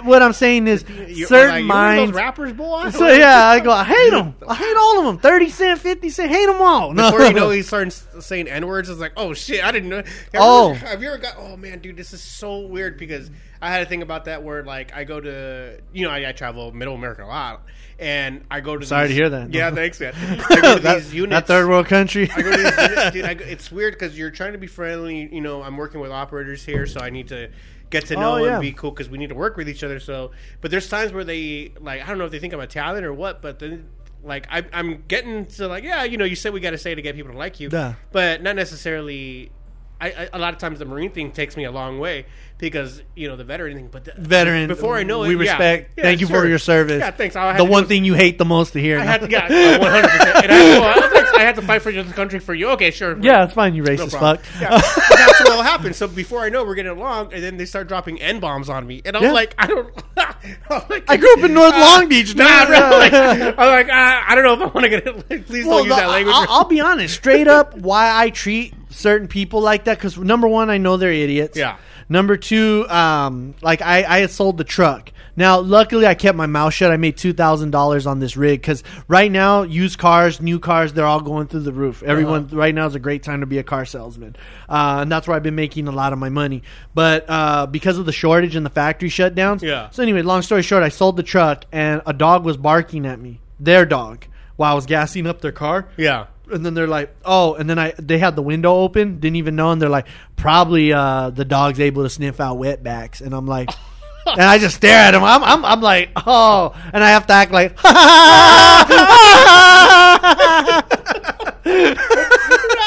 what 0.03 0.21
I'm 0.21 0.33
saying 0.33 0.67
is 0.67 0.83
You- 1.07 1.25
certain 1.27 1.55
like, 1.55 1.65
minds. 1.65 2.13
rappers, 2.15 2.53
boy. 2.53 2.89
So 2.91 3.07
yeah, 3.07 3.45
I 3.47 3.59
go. 3.59 3.71
I 3.71 3.83
hate 3.83 4.09
them. 4.11 4.35
I 4.47 4.55
hate 4.55 4.75
all 4.77 4.99
of 4.99 5.05
them. 5.05 5.17
Thirty 5.19 5.49
cent, 5.49 5.79
fifty 5.79 6.09
cent. 6.09 6.29
Hate 6.31 6.45
them 6.45 6.61
all. 6.61 6.93
No, 6.93 7.11
Before 7.11 7.25
you 7.27 7.33
know, 7.33 7.49
he 7.51 7.61
starts 7.61 8.05
saying 8.19 8.47
n 8.47 8.67
words. 8.67 8.89
It's 8.89 8.99
like, 8.99 9.13
oh 9.17 9.33
shit, 9.33 9.63
I 9.63 9.71
didn't 9.71 9.89
know. 9.89 9.97
Have 9.97 10.07
you 10.33 10.39
Oh. 10.39 10.71
ever- 10.71 10.85
have 10.87 11.01
you 11.01 11.07
ever 11.09 11.17
got? 11.17 11.35
Oh 11.37 11.55
man, 11.57 11.79
dude, 11.79 11.95
this 11.97 12.11
is 12.13 12.21
so 12.21 12.61
weird 12.67 12.97
because 12.97 13.29
I 13.61 13.69
had 13.71 13.81
a 13.81 13.85
thing 13.85 14.01
about 14.01 14.25
that. 14.25 14.43
Where 14.43 14.63
like 14.63 14.93
I 14.95 15.03
go 15.03 15.19
to, 15.21 15.79
you 15.93 16.05
know, 16.05 16.11
I, 16.11 16.29
I 16.29 16.31
travel 16.33 16.71
Middle 16.73 16.93
America 16.95 17.23
a 17.23 17.25
lot, 17.27 17.63
and 17.97 18.43
I 18.51 18.59
go 18.59 18.77
to. 18.77 18.85
Sorry 18.85 19.07
these- 19.07 19.15
to 19.15 19.21
hear 19.21 19.29
that. 19.29 19.53
Yeah, 19.53 19.71
thanks, 19.71 19.99
man. 19.99 20.13
I 20.17 20.61
go 20.61 20.75
to 20.75 20.81
that, 20.83 20.95
these 21.03 21.13
units. 21.13 21.31
that 21.31 21.47
third 21.47 21.67
world 21.67 21.85
country. 21.87 22.29
I 22.35 22.41
go 22.41 22.51
to 22.51 22.57
these 22.57 22.77
units, 22.77 23.11
dude. 23.11 23.25
I 23.25 23.33
go, 23.35 23.45
it's 23.45 23.71
weird 23.71 23.93
because 23.93 24.17
you're 24.17 24.31
trying 24.31 24.51
to 24.51 24.57
be 24.59 24.67
friendly. 24.67 25.33
You 25.33 25.41
know, 25.41 25.63
I'm 25.63 25.77
working 25.77 26.01
with 26.01 26.11
operators 26.11 26.63
here, 26.65 26.85
so 26.85 26.99
I 26.99 27.09
need 27.09 27.29
to 27.29 27.49
get 27.89 28.05
to 28.07 28.15
oh, 28.15 28.19
know 28.19 28.31
Oh, 28.35 28.43
yeah. 28.45 28.53
and 28.53 28.61
be 28.61 28.71
cool 28.71 28.91
because 28.91 29.09
we 29.09 29.17
need 29.17 29.29
to 29.29 29.35
work 29.35 29.57
with 29.57 29.69
each 29.69 29.83
other. 29.83 29.99
So, 29.99 30.31
but 30.61 30.71
there's 30.71 30.89
times 30.89 31.11
where 31.13 31.23
they 31.23 31.71
like 31.79 32.01
I 32.03 32.07
don't 32.07 32.17
know 32.17 32.25
if 32.25 32.31
they 32.31 32.39
think 32.39 32.53
I'm 32.53 32.59
a 32.59 32.67
talent 32.67 33.05
or 33.05 33.13
what, 33.13 33.41
but 33.41 33.59
then 33.59 33.87
like 34.23 34.47
I, 34.51 34.63
I'm 34.73 35.03
getting 35.07 35.45
to 35.45 35.67
like 35.67 35.83
yeah, 35.83 36.03
you 36.03 36.17
know, 36.17 36.25
you 36.25 36.35
said 36.35 36.53
we 36.53 36.59
got 36.59 36.71
to 36.71 36.77
say 36.77 36.95
to 36.95 37.01
get 37.01 37.15
people 37.15 37.31
to 37.31 37.37
like 37.37 37.59
you, 37.59 37.69
Yeah. 37.71 37.95
but 38.11 38.41
not 38.41 38.55
necessarily. 38.55 39.51
I, 39.99 40.11
I, 40.11 40.29
a 40.33 40.37
lot 40.37 40.53
of 40.53 40.59
times 40.59 40.77
the 40.77 40.85
marine 40.85 41.11
thing 41.11 41.31
takes 41.31 41.57
me 41.57 41.63
a 41.63 41.71
long 41.71 41.97
way 41.97 42.27
because 42.57 43.01
you 43.15 43.27
know 43.27 43.35
the 43.35 43.43
veteran 43.43 43.75
thing. 43.75 43.89
But 43.91 44.05
the, 44.05 44.13
Veteran. 44.17 44.67
before 44.67 44.97
I 44.97 45.03
know 45.03 45.23
it, 45.23 45.29
we 45.29 45.35
respect. 45.35 45.91
Yeah, 45.97 46.03
thank 46.03 46.21
you 46.21 46.27
sure. 46.27 46.41
for 46.41 46.47
your 46.47 46.59
service. 46.59 46.99
Yeah, 46.99 47.11
thanks. 47.11 47.35
The 47.35 47.65
one 47.65 47.85
thing 47.85 48.05
you 48.05 48.13
hate 48.13 48.37
the 48.37 48.45
most 48.45 48.73
to 48.73 48.81
hear. 48.81 48.99
I 48.99 49.03
had 49.03 49.21
to, 49.21 49.29
yeah, 49.29 49.77
one 49.77 49.91
hundred 49.91 50.09
percent. 50.09 50.43
And 50.43 50.51
I, 50.51 50.79
well, 50.79 51.13
like, 51.13 51.35
I 51.35 51.41
had 51.41 51.55
to 51.55 51.61
fight 51.61 51.81
for 51.81 51.91
this 51.91 52.11
country 52.13 52.39
for 52.39 52.53
you. 52.53 52.69
Okay, 52.71 52.91
sure. 52.91 53.17
yeah, 53.21 53.43
it's 53.43 53.53
fine. 53.53 53.75
You 53.75 53.83
racist 53.83 54.11
problem. 54.11 54.37
fuck. 54.37 54.61
Yeah, 54.61 54.69
that's 55.09 55.39
what 55.41 55.49
will 55.55 55.63
happen. 55.63 55.93
So 55.93 56.07
before 56.07 56.41
I 56.41 56.49
know, 56.49 56.63
we're 56.63 56.75
getting 56.75 56.91
along, 56.91 57.33
and 57.33 57.43
then 57.43 57.57
they 57.57 57.65
start 57.65 57.87
dropping 57.87 58.19
n 58.21 58.39
bombs 58.39 58.69
on 58.69 58.87
me, 58.87 59.01
and 59.05 59.15
I'm 59.15 59.33
like, 59.33 59.53
I 59.57 59.67
don't. 59.67 59.93
Like, 60.69 61.09
I 61.09 61.17
grew 61.17 61.33
up 61.33 61.43
in 61.43 61.53
North 61.53 61.73
uh, 61.73 61.79
Long 61.79 62.07
Beach. 62.07 62.35
Nah, 62.35 62.65
bro. 62.67 62.77
Like, 62.77 63.13
I'm 63.13 63.55
like, 63.55 63.89
uh, 63.89 64.21
I 64.27 64.35
don't 64.35 64.43
know 64.43 64.53
if 64.53 64.61
I 64.61 64.65
want 64.65 64.83
to 64.83 64.89
get 64.89 65.07
it. 65.07 65.29
Like, 65.29 65.45
please 65.45 65.65
Well, 65.65 65.79
don't 65.79 65.87
use 65.87 65.95
the- 65.95 66.01
that 66.01 66.09
language. 66.09 66.35
I'll, 66.37 66.45
I'll 66.49 66.65
be 66.65 66.79
honest, 66.79 67.15
straight 67.15 67.47
up, 67.47 67.75
why 67.75 68.23
I 68.23 68.29
treat 68.29 68.73
certain 68.89 69.27
people 69.27 69.61
like 69.61 69.85
that 69.85 69.97
because 69.97 70.17
number 70.17 70.47
one, 70.47 70.69
I 70.69 70.77
know 70.77 70.97
they're 70.97 71.11
idiots. 71.11 71.57
Yeah. 71.57 71.77
Number 72.09 72.37
two, 72.37 72.87
um, 72.89 73.53
like 73.61 73.81
I, 73.81 74.03
I 74.03 74.19
had 74.19 74.31
sold 74.31 74.57
the 74.57 74.63
truck. 74.63 75.11
Now, 75.35 75.59
luckily, 75.59 76.07
I 76.07 76.15
kept 76.15 76.35
my 76.35 76.47
mouth 76.47 76.73
shut. 76.73 76.91
I 76.91 76.97
made 76.97 77.15
two 77.17 77.31
thousand 77.33 77.71
dollars 77.71 78.07
on 78.07 78.19
this 78.19 78.35
rig 78.37 78.59
because 78.61 78.83
right 79.07 79.31
now, 79.31 79.61
used 79.63 79.99
cars, 79.99 80.41
new 80.41 80.57
cars, 80.59 80.93
they're 80.93 81.05
all 81.05 81.21
going 81.21 81.47
through 81.47 81.59
the 81.61 81.73
roof. 81.73 82.01
Everyone 82.01 82.45
Uh-huh. 82.45 82.55
right 82.57 82.73
now 82.73 82.87
is 82.87 82.95
a 82.95 82.99
great 82.99 83.21
time 83.23 83.41
to 83.41 83.45
be 83.45 83.59
a 83.59 83.63
car 83.63 83.85
salesman, 83.85 84.35
uh, 84.67 84.99
and 85.01 85.11
that's 85.11 85.27
where 85.27 85.35
I've 85.37 85.43
been 85.43 85.53
making 85.55 85.87
a 85.87 85.91
lot 85.91 86.11
of 86.13 86.17
my 86.17 86.29
money. 86.29 86.63
But 86.95 87.25
uh, 87.27 87.67
because 87.67 87.99
of 87.99 88.05
the 88.07 88.11
shortage 88.13 88.55
and 88.55 88.65
the 88.65 88.69
factory 88.71 89.09
shutdowns, 89.09 89.61
Yeah. 89.61 89.89
So 89.91 90.01
anyway, 90.01 90.21
long 90.23 90.41
story 90.41 90.63
short, 90.63 90.81
I 90.83 90.89
sold 90.89 91.17
the 91.17 91.23
truck, 91.23 91.65
and 91.71 92.01
a 92.07 92.13
dog 92.13 92.43
was 92.45 92.57
barking 92.57 93.05
at 93.05 93.19
me. 93.19 93.41
Their 93.59 93.85
dog, 93.85 94.25
while 94.55 94.71
I 94.71 94.75
was 94.75 94.85
gassing 94.87 95.27
up 95.27 95.41
their 95.41 95.51
car 95.51 95.87
yeah. 95.97 96.27
And 96.51 96.65
then 96.65 96.73
they're 96.73 96.87
like, 96.87 97.15
oh, 97.25 97.55
and 97.55 97.69
then 97.69 97.79
I 97.79 97.93
they 97.99 98.17
had 98.17 98.35
the 98.35 98.41
window 98.41 98.75
open, 98.75 99.19
didn't 99.19 99.37
even 99.37 99.55
know, 99.55 99.71
and 99.71 99.81
they're 99.81 99.89
like, 99.89 100.07
probably 100.35 100.93
uh, 100.93 101.29
the 101.29 101.45
dog's 101.45 101.79
able 101.79 102.03
to 102.03 102.09
sniff 102.09 102.39
out 102.39 102.57
wetbacks, 102.57 103.21
and 103.21 103.33
I'm 103.33 103.45
like, 103.45 103.69
and 104.25 104.41
I 104.41 104.57
just 104.57 104.75
stare 104.75 104.97
at 104.97 105.13
him. 105.13 105.23
I'm 105.23 105.43
I'm, 105.43 105.65
I'm 105.65 105.81
like, 105.81 106.09
oh, 106.15 106.75
and 106.93 107.03
I 107.03 107.09
have 107.09 107.27
to 107.27 107.33
act 107.33 107.51
like, 107.51 107.77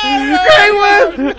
Great 0.02 0.74
one, 1.16 1.34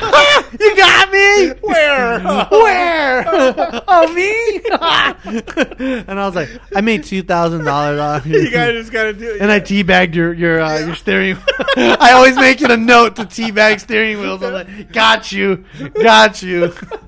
you 0.60 0.76
got 0.78 1.12
me. 1.12 1.50
Where? 1.62 2.20
Where? 2.50 3.24
oh 3.88 4.14
me? 4.14 4.62
and 6.08 6.20
I 6.20 6.26
was 6.26 6.36
like, 6.36 6.50
I 6.76 6.82
made 6.82 7.04
two 7.04 7.24
thousand 7.24 7.66
dollars 7.66 8.00
on 8.00 8.30
you 8.30 8.40
You 8.42 8.52
guys 8.52 8.74
just 8.74 8.92
gotta 8.92 9.14
do 9.14 9.32
it. 9.34 9.42
and 9.42 9.52
I 9.52 9.60
teabagged 9.60 10.14
your 10.16 10.34
your 10.34 10.62
uh, 10.62 10.80
your 10.80 10.96
steering. 10.96 11.38
I 11.78 12.12
always 12.14 12.36
make 12.36 12.62
it 12.62 12.70
a 12.72 12.78
note 12.78 13.16
to 13.18 13.24
teabag 13.24 13.80
steering 13.80 14.20
wheels. 14.20 14.44
I'm 14.44 14.54
like, 14.54 14.92
got 14.92 15.32
you, 15.32 15.64
got 16.02 16.42
you. 16.44 16.68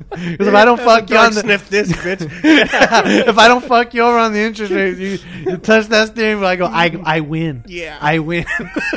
Because 0.09 0.47
if 0.47 0.53
I 0.53 0.63
don't 0.65 0.79
fuck 0.79 1.09
you 1.09 1.17
on 1.17 1.33
the 1.33 1.41
sniff 1.41 1.69
this, 1.69 1.91
bitch. 1.91 2.21
if 2.43 3.37
I 3.37 3.47
don't 3.47 3.63
fuck 3.65 3.93
you 3.93 4.01
over 4.03 4.17
on 4.17 4.31
the 4.33 4.39
interest 4.39 4.71
rate, 4.71 4.97
you, 4.97 5.17
you 5.51 5.57
touch 5.57 5.87
that 5.87 6.09
steering 6.09 6.39
wheel. 6.39 6.47
I 6.47 6.55
go, 6.55 6.65
I 6.65 6.99
I 7.03 7.19
win. 7.21 7.63
Yeah. 7.67 7.97
I 7.99 8.19
win. 8.19 8.45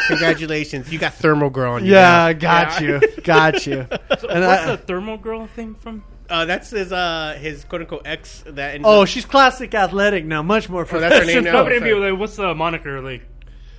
Congratulations, 0.08 0.92
you 0.92 0.98
got 0.98 1.14
thermal 1.14 1.50
girl 1.50 1.72
on 1.74 1.84
you. 1.84 1.92
yeah, 1.92 2.32
now. 2.32 2.32
Got 2.46 2.80
Yeah. 2.80 3.00
you, 3.02 3.22
got 3.22 3.66
you. 3.66 3.86
So 4.20 4.28
And 4.28 4.44
what's 4.44 4.62
I- 4.62 4.66
the 4.72 4.76
thermal 4.78 5.16
girl 5.18 5.46
thing 5.46 5.74
from? 5.74 6.04
Uh, 6.28 6.44
that's 6.44 6.70
his 6.70 6.90
uh 6.92 7.38
his 7.40 7.64
quote 7.64 7.82
unquote 7.82 8.02
ex 8.04 8.42
that. 8.46 8.70
ended 8.74 8.82
Oh, 8.84 9.02
up- 9.02 9.08
she's 9.08 9.24
classic 9.24 9.74
athletic 9.74 10.24
now, 10.24 10.42
much 10.42 10.68
more 10.68 10.82
Oh, 10.82 10.84
that's 10.84 10.94
her 10.94 11.08
professional. 11.20 11.34
name 11.34 11.44
now? 11.44 11.52
No, 11.52 11.62
but 11.64 11.72
it'd 11.72 11.84
be 11.84 11.94
like, 11.94 12.18
what's 12.18 12.34
the 12.36 12.54
moniker 12.54 13.00
like? 13.00 13.22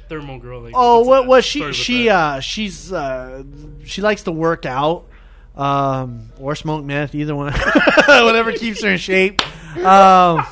Thermal 0.10 0.40
girl. 0.40 0.62
Like, 0.62 0.74
Oh, 0.76 1.00
what's 1.00 1.08
what 1.10 1.28
was 1.28 1.44
she? 1.46 1.74
She 1.74 2.06
that? 2.06 2.16
uh, 2.16 2.40
she's 2.40 2.94
uh, 2.94 3.44
she 3.84 4.02
likes 4.02 4.24
to 4.24 4.32
work 4.32 4.66
out, 4.66 5.08
um, 5.58 6.30
or 6.40 6.56
smoke 6.56 6.86
meth. 6.86 7.14
Either 7.14 7.36
one, 7.36 7.52
whatever 8.08 8.54
keeps 8.54 8.82
her 8.84 8.90
in 8.92 8.98
shape. 9.00 9.42
Um, 9.78 10.46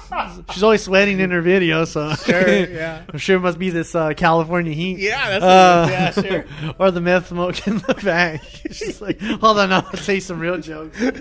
she's 0.52 0.64
always 0.64 0.84
sweating 0.84 1.20
in 1.20 1.32
her 1.32 1.42
video, 1.42 1.86
so 1.86 2.14
Sure, 2.16 2.48
yeah. 2.70 3.04
I'm 3.12 3.20
sure 3.20 3.38
it 3.38 3.42
must 3.42 3.60
be 3.60 3.70
this 3.70 3.94
uh, 3.96 4.14
California 4.16 4.74
heat. 4.74 5.00
Yeah, 5.00 5.30
that's 5.40 5.44
Uh, 5.44 5.88
yeah, 5.90 6.12
sure. 6.12 6.46
or 6.80 6.92
the 6.92 7.02
meth 7.02 7.28
smoke 7.30 7.66
in 7.68 7.78
the 7.80 7.94
back. 8.04 8.44
She's 8.72 9.02
like, 9.02 9.20
hold 9.22 9.60
on, 9.60 9.72
I'll 9.72 9.96
say 9.98 10.20
some 10.20 10.40
real 10.40 10.58
jokes. 10.60 10.98
hey, 11.00 11.14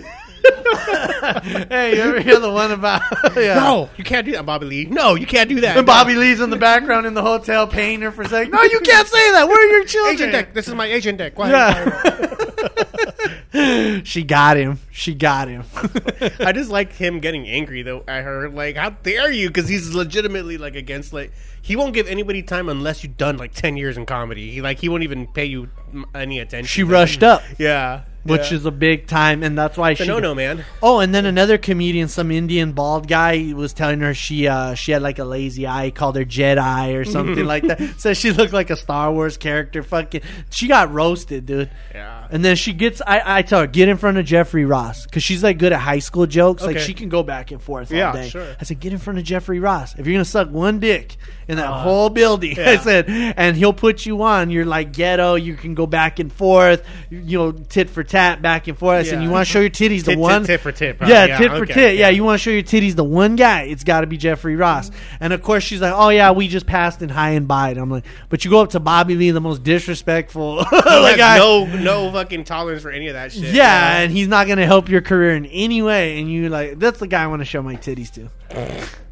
you 1.96 2.02
ever 2.02 2.20
hear 2.20 2.38
the 2.38 2.50
one 2.50 2.70
about 2.70 3.00
yeah. 3.36 3.54
No, 3.54 3.88
you 3.96 4.04
can't 4.04 4.26
do 4.26 4.32
that, 4.32 4.44
Bobby 4.44 4.66
Lee. 4.66 4.84
No, 4.86 5.14
you 5.14 5.26
can't 5.26 5.48
do 5.48 5.60
that. 5.62 5.76
And 5.76 5.86
Bobby 5.86 6.14
Lee's 6.14 6.40
in 6.40 6.50
the 6.50 6.56
background 6.56 7.06
in 7.06 7.14
the 7.14 7.22
hotel 7.22 7.66
paying 7.66 8.02
her 8.02 8.10
for 8.10 8.26
saying, 8.28 8.50
"No, 8.50 8.62
you 8.62 8.80
can't 8.80 9.08
say 9.08 9.32
that. 9.32 9.48
Where 9.48 9.66
are 9.66 9.70
your 9.72 9.84
children?" 9.84 10.14
Agent 10.14 10.32
deck. 10.32 10.54
This 10.54 10.68
is 10.68 10.74
my 10.74 10.86
agent 10.86 11.18
deck. 11.18 11.34
Go 11.34 11.44
ahead. 11.44 11.86
Yeah. 11.86 13.10
she 14.04 14.24
got 14.24 14.56
him. 14.56 14.80
She 14.90 15.14
got 15.14 15.48
him. 15.48 15.64
I 16.40 16.52
just 16.52 16.70
like 16.70 16.92
him 16.92 17.20
getting 17.20 17.46
angry 17.46 17.82
though 17.82 18.02
at 18.08 18.24
her. 18.24 18.48
Like, 18.48 18.76
how 18.76 18.90
dare 18.90 19.30
you? 19.30 19.48
Because 19.48 19.68
he's 19.68 19.94
legitimately 19.94 20.58
like 20.58 20.74
against 20.74 21.12
like 21.12 21.32
he 21.62 21.76
won't 21.76 21.94
give 21.94 22.08
anybody 22.08 22.42
time 22.42 22.68
unless 22.68 23.04
you've 23.04 23.16
done 23.16 23.36
like 23.36 23.54
ten 23.54 23.76
years 23.76 23.96
in 23.96 24.06
comedy. 24.06 24.50
He 24.50 24.60
like 24.60 24.80
he 24.80 24.88
won't 24.88 25.04
even 25.04 25.26
pay 25.28 25.44
you 25.44 25.68
any 26.14 26.40
attention. 26.40 26.66
she 26.66 26.82
rushed 26.82 27.22
up, 27.22 27.42
Yeah, 27.58 28.02
which 28.24 28.50
yeah. 28.50 28.56
is 28.56 28.66
a 28.66 28.70
big 28.70 29.06
time, 29.06 29.42
and 29.42 29.56
that's 29.56 29.76
why 29.76 29.94
she. 29.94 30.06
no 30.06 30.18
no 30.18 30.34
man. 30.34 30.64
Oh, 30.82 30.98
and 31.00 31.14
then 31.14 31.26
another 31.26 31.58
comedian, 31.58 32.08
some 32.08 32.30
Indian 32.30 32.72
bald 32.72 33.06
guy, 33.06 33.52
was 33.54 33.72
telling 33.72 34.00
her 34.00 34.14
she 34.14 34.48
uh, 34.48 34.74
she 34.74 34.92
had 34.92 35.02
like 35.02 35.18
a 35.18 35.24
lazy 35.24 35.66
eye, 35.66 35.90
called 35.90 36.16
her 36.16 36.24
Jedi 36.24 36.98
or 36.98 37.04
something 37.04 37.44
like 37.46 37.64
that. 37.64 38.00
Says 38.00 38.18
she 38.18 38.32
looked 38.32 38.52
like 38.52 38.70
a 38.70 38.76
Star 38.76 39.12
Wars 39.12 39.36
character. 39.36 39.82
Fucking, 39.82 40.22
she 40.50 40.68
got 40.68 40.92
roasted, 40.92 41.46
dude. 41.46 41.70
Yeah. 41.94 42.26
And 42.30 42.44
then 42.44 42.56
she 42.56 42.72
gets, 42.72 43.00
I, 43.06 43.38
I 43.38 43.42
tell 43.42 43.60
her, 43.60 43.66
get 43.66 43.88
in 43.88 43.96
front 43.96 44.18
of 44.18 44.24
Jeffrey 44.24 44.64
Ross 44.64 45.04
because 45.04 45.22
she's 45.22 45.42
like 45.42 45.58
good 45.58 45.72
at 45.72 45.80
high 45.80 45.98
school 45.98 46.26
jokes. 46.26 46.62
Like 46.62 46.78
she 46.78 46.94
can 46.94 47.08
go 47.08 47.22
back 47.22 47.50
and 47.50 47.62
forth 47.62 47.92
Yeah, 47.92 48.08
all 48.08 48.14
day. 48.14 48.28
sure. 48.28 48.56
I 48.60 48.64
said, 48.64 48.80
get 48.80 48.92
in 48.92 48.98
front 48.98 49.18
of 49.18 49.24
Jeffrey 49.24 49.60
Ross. 49.60 49.94
If 49.98 50.06
you're 50.06 50.14
gonna 50.14 50.24
suck 50.24 50.50
one 50.50 50.80
dick 50.80 51.16
in 51.48 51.56
that 51.58 51.66
whole 51.68 52.10
building, 52.10 52.58
I 52.58 52.74
Uh, 52.76 52.78
said, 52.80 53.06
and 53.08 53.56
he'll 53.56 53.72
put 53.72 54.06
you 54.06 54.22
on. 54.22 54.50
You're 54.50 54.64
like 54.64 54.92
ghetto. 54.92 55.34
You 55.34 55.54
can 55.54 55.74
go 55.74 55.86
back 55.86 56.18
and 56.18 56.32
forth. 56.32 56.84
You, 57.10 57.38
know, 57.38 57.52
tit 57.52 57.90
for 57.90 58.02
tat, 58.04 58.40
back 58.42 58.66
and 58.68 58.78
forth. 58.78 58.98
I 59.00 59.02
said, 59.02 59.14
Yeah. 59.18 59.22
you 59.24 59.30
want 59.30 59.46
to 59.46 59.52
show 59.52 59.60
your 59.60 59.70
titties 59.70 60.04
the 60.04 60.12
Tit, 60.12 60.18
one 60.18 60.40
tit, 60.42 60.46
tit 60.46 60.60
for 60.60 60.72
tit. 60.72 60.98
probably. 60.98 61.14
yeah, 61.14 61.38
tit 61.38 61.50
for 61.52 61.66
tit. 61.66 61.96
Yeah, 61.96 62.08
you 62.08 62.24
want 62.24 62.38
to 62.40 62.42
show 62.42 62.50
your 62.50 62.62
titties 62.62 62.94
the 62.96 63.04
one 63.04 63.36
guy. 63.36 63.62
It's 63.62 63.84
got 63.84 64.00
to 64.02 64.06
be 64.06 64.16
Jeffrey 64.16 64.56
Ross. 64.56 64.90
And 65.20 65.32
of 65.32 65.42
course, 65.42 65.64
she's 65.64 65.80
like, 65.80 65.92
"Oh 65.94 66.08
yeah, 66.10 66.30
we 66.32 66.48
just 66.48 66.66
passed 66.66 67.02
in 67.02 67.08
high 67.08 67.30
and 67.30 67.46
by." 67.48 67.70
I'm 67.70 67.90
like, 67.90 68.04
"But 68.28 68.44
you 68.44 68.50
go 68.50 68.60
up 68.60 68.70
to 68.70 68.80
Bobby 68.80 69.14
Lee, 69.16 69.30
the 69.30 69.40
most 69.40 69.62
disrespectful 69.62 70.56
like 70.72 71.16
guy." 71.16 71.38
no 71.38 71.64
no 71.66 72.10
fucking 72.12 72.44
tolerance 72.44 72.82
for 72.82 72.90
any 72.90 73.08
of 73.08 73.14
that 73.14 73.32
shit. 73.32 73.54
yeah, 73.54 73.98
and 74.00 74.12
he's 74.12 74.28
not 74.28 74.46
gonna 74.48 74.66
help 74.66 74.88
your 74.88 75.00
career 75.00 75.34
in 75.36 75.46
any 75.46 75.82
way. 75.82 76.18
And 76.20 76.30
you 76.30 76.48
like, 76.48 76.78
that's 76.78 76.98
the 77.00 77.06
guy 77.06 77.22
I 77.24 77.26
want 77.26 77.40
to 77.40 77.44
show 77.46 77.62
my 77.62 77.76
titties 77.76 78.12
to. 78.14 78.88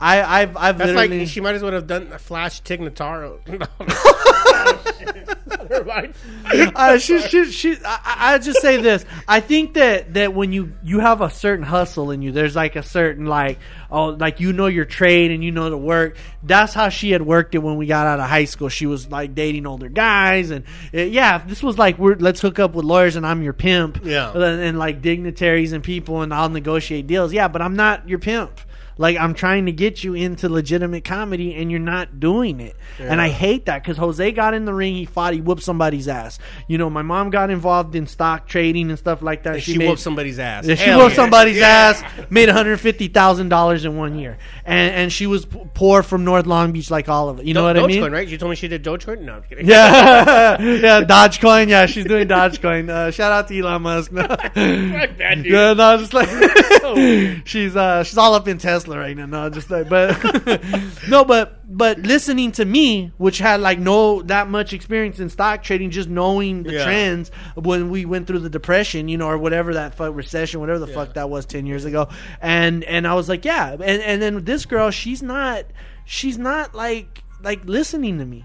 I, 0.00 0.42
I've, 0.42 0.56
I've 0.56 0.78
That's 0.78 0.92
literally. 0.92 1.20
like 1.20 1.28
she 1.28 1.40
might 1.40 1.54
as 1.54 1.62
well 1.62 1.72
have 1.72 1.86
done 1.86 2.10
a 2.12 2.18
Flash 2.18 2.60
Tig 2.60 2.80
Notaro. 2.80 3.38
Uh, 6.74 6.98
she, 6.98 7.20
she, 7.20 7.44
she, 7.52 7.76
I, 7.84 8.34
I 8.34 8.38
just 8.38 8.60
say 8.60 8.78
this. 8.80 9.04
I 9.28 9.40
think 9.40 9.74
that, 9.74 10.14
that 10.14 10.34
when 10.34 10.52
you, 10.52 10.72
you 10.82 10.98
have 10.98 11.20
a 11.20 11.30
certain 11.30 11.64
hustle 11.64 12.10
in 12.10 12.22
you, 12.22 12.32
there's 12.32 12.56
like 12.56 12.74
a 12.76 12.82
certain 12.82 13.26
like, 13.26 13.58
oh, 13.90 14.06
like 14.06 14.40
you 14.40 14.52
know 14.52 14.66
your 14.66 14.84
trade 14.84 15.30
and 15.30 15.44
you 15.44 15.52
know 15.52 15.70
the 15.70 15.78
work. 15.78 16.16
That's 16.42 16.74
how 16.74 16.88
she 16.88 17.10
had 17.12 17.22
worked 17.22 17.54
it 17.54 17.58
when 17.58 17.76
we 17.76 17.86
got 17.86 18.06
out 18.06 18.18
of 18.20 18.28
high 18.28 18.44
school. 18.46 18.68
She 18.68 18.86
was 18.86 19.08
like 19.10 19.34
dating 19.34 19.66
older 19.66 19.88
guys, 19.88 20.50
and 20.50 20.64
uh, 20.92 21.02
yeah, 21.02 21.38
this 21.38 21.62
was 21.62 21.78
like 21.78 21.98
we're 21.98 22.16
let's 22.16 22.40
hook 22.40 22.58
up 22.58 22.74
with 22.74 22.84
lawyers 22.84 23.16
and 23.16 23.24
I'm 23.26 23.42
your 23.42 23.52
pimp, 23.52 24.00
Yeah. 24.04 24.32
and, 24.32 24.42
and 24.42 24.78
like 24.78 25.02
dignitaries 25.02 25.72
and 25.72 25.84
people, 25.84 26.22
and 26.22 26.34
I'll 26.34 26.48
negotiate 26.50 27.06
deals. 27.06 27.32
Yeah, 27.32 27.48
but 27.48 27.62
I'm 27.62 27.76
not 27.76 28.08
your 28.08 28.18
pimp. 28.18 28.58
Like 29.00 29.16
I'm 29.16 29.32
trying 29.32 29.64
to 29.64 29.72
get 29.72 30.04
you 30.04 30.12
into 30.12 30.50
legitimate 30.50 31.04
comedy, 31.04 31.54
and 31.54 31.70
you're 31.70 31.80
not 31.80 32.20
doing 32.20 32.60
it. 32.60 32.76
And 32.98 33.18
I 33.18 33.30
hate 33.30 33.64
that 33.64 33.82
because 33.82 33.96
Jose 33.96 34.30
got 34.32 34.52
in 34.52 34.66
the 34.66 34.74
ring, 34.74 34.94
he 34.94 35.06
fought, 35.06 35.32
he 35.32 35.40
whooped 35.40 35.62
somebody's 35.62 36.06
ass. 36.06 36.38
You 36.68 36.76
know, 36.76 36.90
my 36.90 37.00
mom 37.00 37.30
got 37.30 37.48
involved 37.48 37.94
in 37.94 38.06
stock 38.06 38.46
trading 38.46 38.90
and 38.90 38.98
stuff 38.98 39.22
like 39.22 39.44
that. 39.44 39.62
She, 39.62 39.78
made, 39.78 39.88
whooped 39.88 40.00
somebody's 40.02 40.38
ass. 40.38 40.66
yeah, 40.66 40.74
she 40.74 40.84
Hell 40.84 40.98
whooped 40.98 41.12
yeah. 41.12 41.16
somebody's 41.16 41.56
Yeah. 41.56 41.66
ass, 41.66 42.04
made 42.28 42.48
one 42.48 42.56
hundred 42.56 42.78
fifty 42.78 43.08
thousand 43.08 43.48
dollars 43.48 43.86
in 43.86 43.96
one 43.96 44.18
year, 44.18 44.36
and 44.66 44.92
and 44.94 45.10
she 45.10 45.26
was 45.26 45.46
poor 45.46 46.02
from 46.02 46.24
North 46.24 46.44
Long 46.44 46.72
Beach, 46.72 46.90
like 46.90 47.08
all 47.08 47.30
of 47.30 47.40
it. 47.40 47.46
You 47.46 47.54
know 47.54 47.64
what 47.64 47.78
I 47.78 47.86
mean? 47.86 48.02
Dogecoin, 48.02 48.12
right? 48.12 48.28
You 48.28 48.36
told 48.36 48.50
me 48.50 48.56
she 48.56 48.68
did 48.68 48.84
Dogecoin. 48.84 49.22
No, 49.22 49.36
I'm 49.36 49.42
kidding. 49.44 49.66
Yeah, 49.66 50.60
yeah, 50.60 51.00
Dogecoin. 51.04 51.68
Yeah, 51.68 51.86
she's 51.86 52.04
doing 52.04 52.28
Dogecoin. 52.28 52.90
Uh, 52.90 53.10
shout 53.10 53.32
out 53.32 53.48
to 53.48 53.58
Elon 53.58 53.80
Musk. 53.80 54.12
Fuck 54.12 54.28
that 54.54 55.36
dude. 55.36 55.46
Yeah, 55.46 55.72
no, 55.72 55.96
just 55.96 56.12
like 56.12 56.28
she's 57.46 57.74
uh 57.76 58.04
she's 58.04 58.18
all 58.18 58.34
up 58.34 58.46
in 58.46 58.58
Tesla 58.58 58.89
wrestler 58.90 59.00
right 59.00 59.16
now. 59.16 59.26
No, 59.26 59.50
just 59.50 59.70
like, 59.70 59.88
but 59.88 60.16
no, 61.08 61.24
but 61.24 61.56
but 61.76 61.98
listening 62.00 62.52
to 62.52 62.64
me, 62.64 63.12
which 63.18 63.38
had 63.38 63.60
like 63.60 63.78
no 63.78 64.22
that 64.22 64.48
much 64.48 64.72
experience 64.72 65.20
in 65.20 65.28
stock 65.30 65.62
trading, 65.62 65.90
just 65.90 66.08
knowing 66.08 66.62
the 66.62 66.72
Yeah. 66.74 66.84
trends 66.84 67.30
when 67.54 67.90
we 67.90 68.04
went 68.04 68.26
through 68.26 68.40
the 68.40 68.50
depression, 68.50 69.08
you 69.08 69.18
know, 69.18 69.26
or 69.28 69.38
whatever 69.38 69.74
that 69.74 69.94
fuck 69.94 70.14
recession, 70.14 70.60
whatever 70.60 70.78
the 70.78 70.86
fuck 70.88 71.14
that 71.14 71.30
was 71.30 71.46
ten 71.46 71.66
years 71.66 71.84
ago, 71.84 72.08
and 72.40 72.84
and 72.84 73.06
I 73.06 73.14
was 73.14 73.28
like, 73.28 73.44
yeah, 73.44 73.72
and 73.72 73.82
and 74.02 74.20
then 74.22 74.44
this 74.44 74.66
girl, 74.66 74.90
she's 74.90 75.22
not, 75.22 75.64
she's 76.04 76.38
not 76.38 76.74
like 76.74 77.22
like 77.42 77.64
listening 77.64 78.18
to 78.18 78.24
me. 78.24 78.44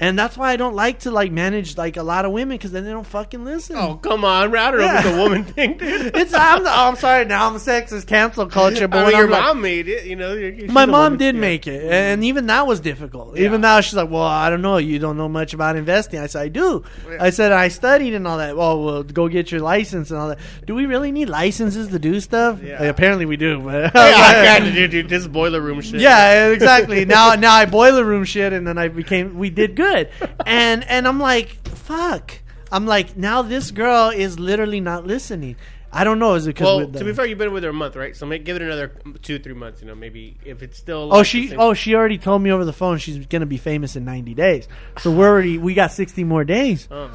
And 0.00 0.18
that's 0.18 0.36
why 0.36 0.50
I 0.52 0.56
don't 0.56 0.74
like 0.74 1.00
to 1.00 1.10
like 1.10 1.30
manage 1.30 1.76
like 1.76 1.96
a 1.98 2.02
lot 2.02 2.24
of 2.24 2.32
women 2.32 2.56
because 2.56 2.72
then 2.72 2.84
they 2.84 2.90
don't 2.90 3.06
fucking 3.06 3.44
listen. 3.44 3.76
Oh 3.76 3.96
come 3.96 4.24
on, 4.24 4.54
I 4.56 4.70
don't 4.70 4.80
know 4.80 4.94
if 4.98 5.04
it's 5.06 5.16
woman 5.16 5.44
thing, 5.44 5.76
dude. 5.78 6.16
It's 6.16 6.32
I'm, 6.32 6.62
oh, 6.66 6.70
I'm 6.70 6.96
sorry 6.96 7.26
now 7.26 7.46
I'm 7.46 7.54
a 7.56 7.58
sexist 7.58 8.06
cancel 8.06 8.46
culture, 8.46 8.88
but 8.88 9.00
I 9.00 9.04
mean, 9.08 9.16
your 9.16 9.24
I'm 9.26 9.30
like- 9.30 9.42
mom 9.42 9.60
made 9.60 9.88
it. 9.88 10.06
You 10.06 10.16
know, 10.16 10.32
you're- 10.32 10.66
my 10.68 10.86
mom 10.86 11.02
woman. 11.12 11.18
did 11.18 11.34
Yeah. 11.34 11.40
make 11.42 11.66
it, 11.66 11.84
and 11.92 12.24
even 12.24 12.46
that 12.46 12.66
was 12.66 12.80
difficult. 12.80 13.36
Even 13.36 13.52
Yeah. 13.60 13.68
now, 13.76 13.80
she's 13.82 13.94
like, 13.94 14.10
"Well, 14.10 14.22
I 14.22 14.48
don't 14.48 14.62
know. 14.62 14.78
You 14.78 14.98
don't 14.98 15.18
know 15.18 15.28
much 15.28 15.52
about 15.52 15.76
investing." 15.76 16.18
I 16.18 16.26
said, 16.26 16.42
"I 16.42 16.48
do." 16.48 16.82
Yeah. 17.10 17.18
I 17.22 17.28
said, 17.30 17.52
"I 17.52 17.68
studied 17.68 18.14
and 18.14 18.26
all 18.26 18.38
that." 18.38 18.56
Well, 18.56 18.82
well, 18.82 19.02
go 19.02 19.28
get 19.28 19.52
your 19.52 19.60
license 19.60 20.10
and 20.10 20.18
all 20.18 20.28
that. 20.28 20.38
Do 20.66 20.74
we 20.74 20.86
really 20.86 21.12
need 21.12 21.28
licenses 21.28 21.88
to 21.88 21.98
do 21.98 22.20
stuff? 22.20 22.62
Yeah. 22.62 22.80
Like, 22.80 22.88
apparently, 22.90 23.26
we 23.26 23.36
do. 23.36 23.60
But 23.64 23.92
Yeah, 23.94 24.58
God, 24.60 24.72
dude, 24.72 24.90
dude, 24.92 25.08
this 25.10 25.26
boiler 25.26 25.60
room 25.60 25.82
shit. 25.82 26.00
yeah, 26.00 26.48
exactly. 26.48 27.04
now, 27.04 27.34
now 27.34 27.52
I 27.54 27.66
boiler 27.66 28.04
room 28.04 28.24
shit, 28.24 28.52
and 28.54 28.66
then 28.66 28.78
I 28.78 28.88
became. 28.88 29.36
We 29.38 29.50
did 29.50 29.74
good, 29.76 29.89
and 30.46 30.84
and 30.84 31.08
I'm 31.08 31.20
like, 31.20 31.68
fuck. 31.68 32.38
I'm 32.72 32.86
like, 32.86 33.16
now 33.16 33.42
this 33.42 33.70
girl 33.70 34.10
is 34.10 34.38
literally 34.38 34.80
not 34.80 35.06
listening. 35.06 35.56
I 35.92 36.04
don't 36.04 36.18
know. 36.18 36.34
Is 36.34 36.46
it 36.46 36.50
because? 36.50 36.64
Well, 36.64 36.88
to 36.88 37.04
be 37.04 37.12
fair, 37.12 37.26
you've 37.26 37.38
been 37.38 37.52
with 37.52 37.64
her 37.64 37.70
a 37.70 37.72
month, 37.72 37.96
right? 37.96 38.16
So 38.16 38.24
make, 38.26 38.44
give 38.44 38.56
it 38.56 38.62
another 38.62 38.92
two, 39.22 39.38
three 39.38 39.54
months. 39.54 39.80
You 39.80 39.88
know, 39.88 39.94
maybe 39.94 40.36
if 40.44 40.62
it's 40.62 40.78
still. 40.78 41.02
Oh, 41.02 41.18
like 41.18 41.18
the 41.18 41.24
she 41.24 41.56
oh 41.56 41.74
she 41.74 41.94
already 41.94 42.18
told 42.18 42.42
me 42.42 42.52
over 42.52 42.64
the 42.64 42.72
phone 42.72 42.98
she's 42.98 43.26
gonna 43.26 43.46
be 43.46 43.56
famous 43.56 43.96
in 43.96 44.04
ninety 44.04 44.34
days. 44.34 44.68
So 44.98 45.10
we're 45.10 45.28
already 45.28 45.58
we 45.58 45.74
got 45.74 45.90
sixty 45.92 46.22
more 46.22 46.44
days. 46.44 46.86
Oh. 46.90 47.10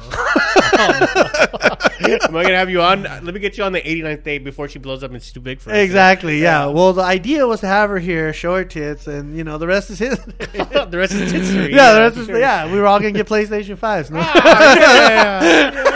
Am 1.98 2.36
I 2.36 2.42
gonna 2.42 2.56
have 2.56 2.70
you 2.70 2.82
on? 2.82 3.02
Let 3.02 3.24
me 3.24 3.40
get 3.40 3.56
you 3.56 3.64
on 3.64 3.72
the 3.72 3.80
89th 3.80 4.22
day 4.22 4.38
before 4.38 4.68
she 4.68 4.78
blows 4.78 5.02
up 5.02 5.10
and 5.10 5.22
she's 5.22 5.32
too 5.32 5.40
big 5.40 5.60
for 5.60 5.70
us. 5.70 5.76
Exactly. 5.76 6.40
Yeah. 6.42 6.66
Well, 6.66 6.92
the 6.92 7.02
idea 7.02 7.46
was 7.46 7.60
to 7.60 7.66
have 7.66 7.88
her 7.90 7.98
here, 7.98 8.32
show 8.32 8.54
her 8.56 8.64
tits, 8.64 9.06
and 9.06 9.36
you 9.36 9.44
know 9.44 9.58
the 9.58 9.66
rest 9.66 9.90
is 9.90 9.98
his. 9.98 10.18
the 10.18 10.88
rest 10.92 11.12
is 11.12 11.32
history. 11.32 11.74
yeah, 11.74 11.92
the 11.94 12.00
rest 12.00 12.16
is 12.16 12.28
yeah. 12.28 12.70
We 12.70 12.78
were 12.78 12.86
all 12.86 12.98
gonna 12.98 13.12
get 13.12 13.26
PlayStation 13.26 13.78
fives, 13.78 14.10
no? 14.10 14.20
Ah, 14.20 14.76
yeah, 14.76 15.42
yeah, 15.42 15.95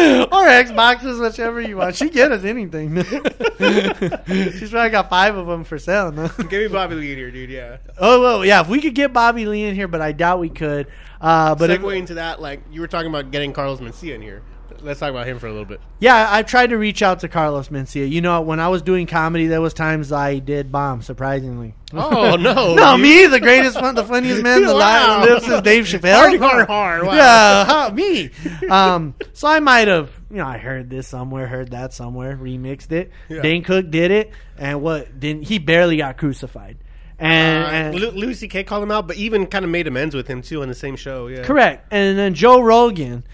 or 0.32 0.46
Xboxes, 0.46 1.20
whichever 1.20 1.60
you 1.60 1.76
want. 1.76 1.94
She 1.94 2.08
get 2.08 2.32
us 2.32 2.42
anything. 2.44 2.94
She's 4.58 4.70
probably 4.70 4.90
got 4.90 5.10
five 5.10 5.36
of 5.36 5.46
them 5.46 5.64
for 5.64 5.78
sale. 5.78 6.10
No? 6.10 6.28
Give 6.48 6.62
me 6.62 6.68
Bobby 6.68 6.94
Lee 6.94 7.12
in 7.12 7.18
here, 7.18 7.30
dude. 7.30 7.50
Yeah. 7.50 7.78
Oh 7.98 8.22
well, 8.22 8.44
yeah. 8.44 8.62
If 8.62 8.68
we 8.68 8.80
could 8.80 8.94
get 8.94 9.12
Bobby 9.12 9.44
Lee 9.44 9.64
in 9.64 9.74
here, 9.74 9.88
but 9.88 10.00
I 10.00 10.12
doubt 10.12 10.40
we 10.40 10.48
could. 10.48 10.86
Uh, 11.20 11.54
but 11.54 11.68
if, 11.68 11.80
segue 11.82 11.98
into 11.98 12.14
that, 12.14 12.40
like 12.40 12.62
you 12.70 12.80
were 12.80 12.88
talking 12.88 13.10
about 13.10 13.30
getting 13.30 13.52
Carlos 13.52 13.80
Mencia 13.80 14.14
in 14.14 14.22
here. 14.22 14.42
Let's 14.82 15.00
talk 15.00 15.10
about 15.10 15.26
him 15.26 15.38
for 15.38 15.46
a 15.46 15.50
little 15.50 15.64
bit. 15.66 15.80
Yeah, 15.98 16.26
I 16.30 16.42
tried 16.42 16.68
to 16.70 16.78
reach 16.78 17.02
out 17.02 17.20
to 17.20 17.28
Carlos 17.28 17.68
Mencia. 17.68 18.08
You 18.10 18.20
know, 18.20 18.40
when 18.40 18.60
I 18.60 18.68
was 18.68 18.82
doing 18.82 19.06
comedy, 19.06 19.46
there 19.46 19.60
was 19.60 19.74
times 19.74 20.10
I 20.12 20.38
did 20.38 20.72
bomb. 20.72 21.02
Surprisingly. 21.02 21.74
Oh 21.92 22.36
no, 22.40 22.74
no, 22.74 22.96
you- 22.96 23.02
me, 23.02 23.26
the 23.26 23.40
greatest 23.40 23.78
fun, 23.78 23.94
the 23.94 24.04
funniest 24.04 24.42
man, 24.42 24.62
the 24.62 24.68
Wow. 24.74 25.20
live 25.20 25.28
lips 25.30 25.48
is 25.48 25.60
Dave 25.62 25.84
Chappelle. 25.86 26.38
Hard, 26.38 26.38
hard, 26.40 26.66
hard. 26.68 27.06
Wow. 27.06 27.88
Yeah, 27.88 27.94
me. 27.94 28.30
Um, 28.68 29.14
so 29.32 29.48
I 29.48 29.60
might 29.60 29.88
have, 29.88 30.10
you 30.30 30.36
know, 30.38 30.46
I 30.46 30.58
heard 30.58 30.88
this 30.88 31.06
somewhere, 31.08 31.46
heard 31.46 31.72
that 31.72 31.92
somewhere, 31.92 32.36
remixed 32.36 32.92
it. 32.92 33.10
Yeah. 33.28 33.42
Dane 33.42 33.62
Cook 33.64 33.90
did 33.90 34.10
it, 34.10 34.30
and 34.56 34.80
what? 34.82 35.18
Didn't 35.20 35.42
he 35.42 35.58
barely 35.58 35.96
got 35.98 36.16
crucified? 36.16 36.78
And, 37.18 37.64
Uh, 37.64 37.68
and 37.68 37.94
Lu- 37.96 38.10
Louis 38.12 38.34
C.K. 38.34 38.64
called 38.64 38.82
him 38.82 38.90
out, 38.90 39.06
but 39.06 39.16
even 39.16 39.46
kind 39.46 39.64
of 39.64 39.70
made 39.70 39.86
amends 39.86 40.14
with 40.14 40.26
him 40.26 40.40
too 40.40 40.62
on 40.62 40.68
the 40.68 40.74
same 40.74 40.96
show. 40.96 41.26
Yeah, 41.26 41.42
correct. 41.42 41.86
And 41.92 42.16
then 42.18 42.32
Joe 42.32 42.62
Rogan. 42.62 43.24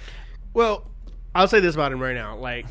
Well, 0.55 0.91
I'll 1.37 1.49
say 1.49 1.61
this 1.61 1.75
about 1.75 1.93
him 1.93 2.01
right 2.01 2.15
now. 2.15 2.37
Like 2.37 2.67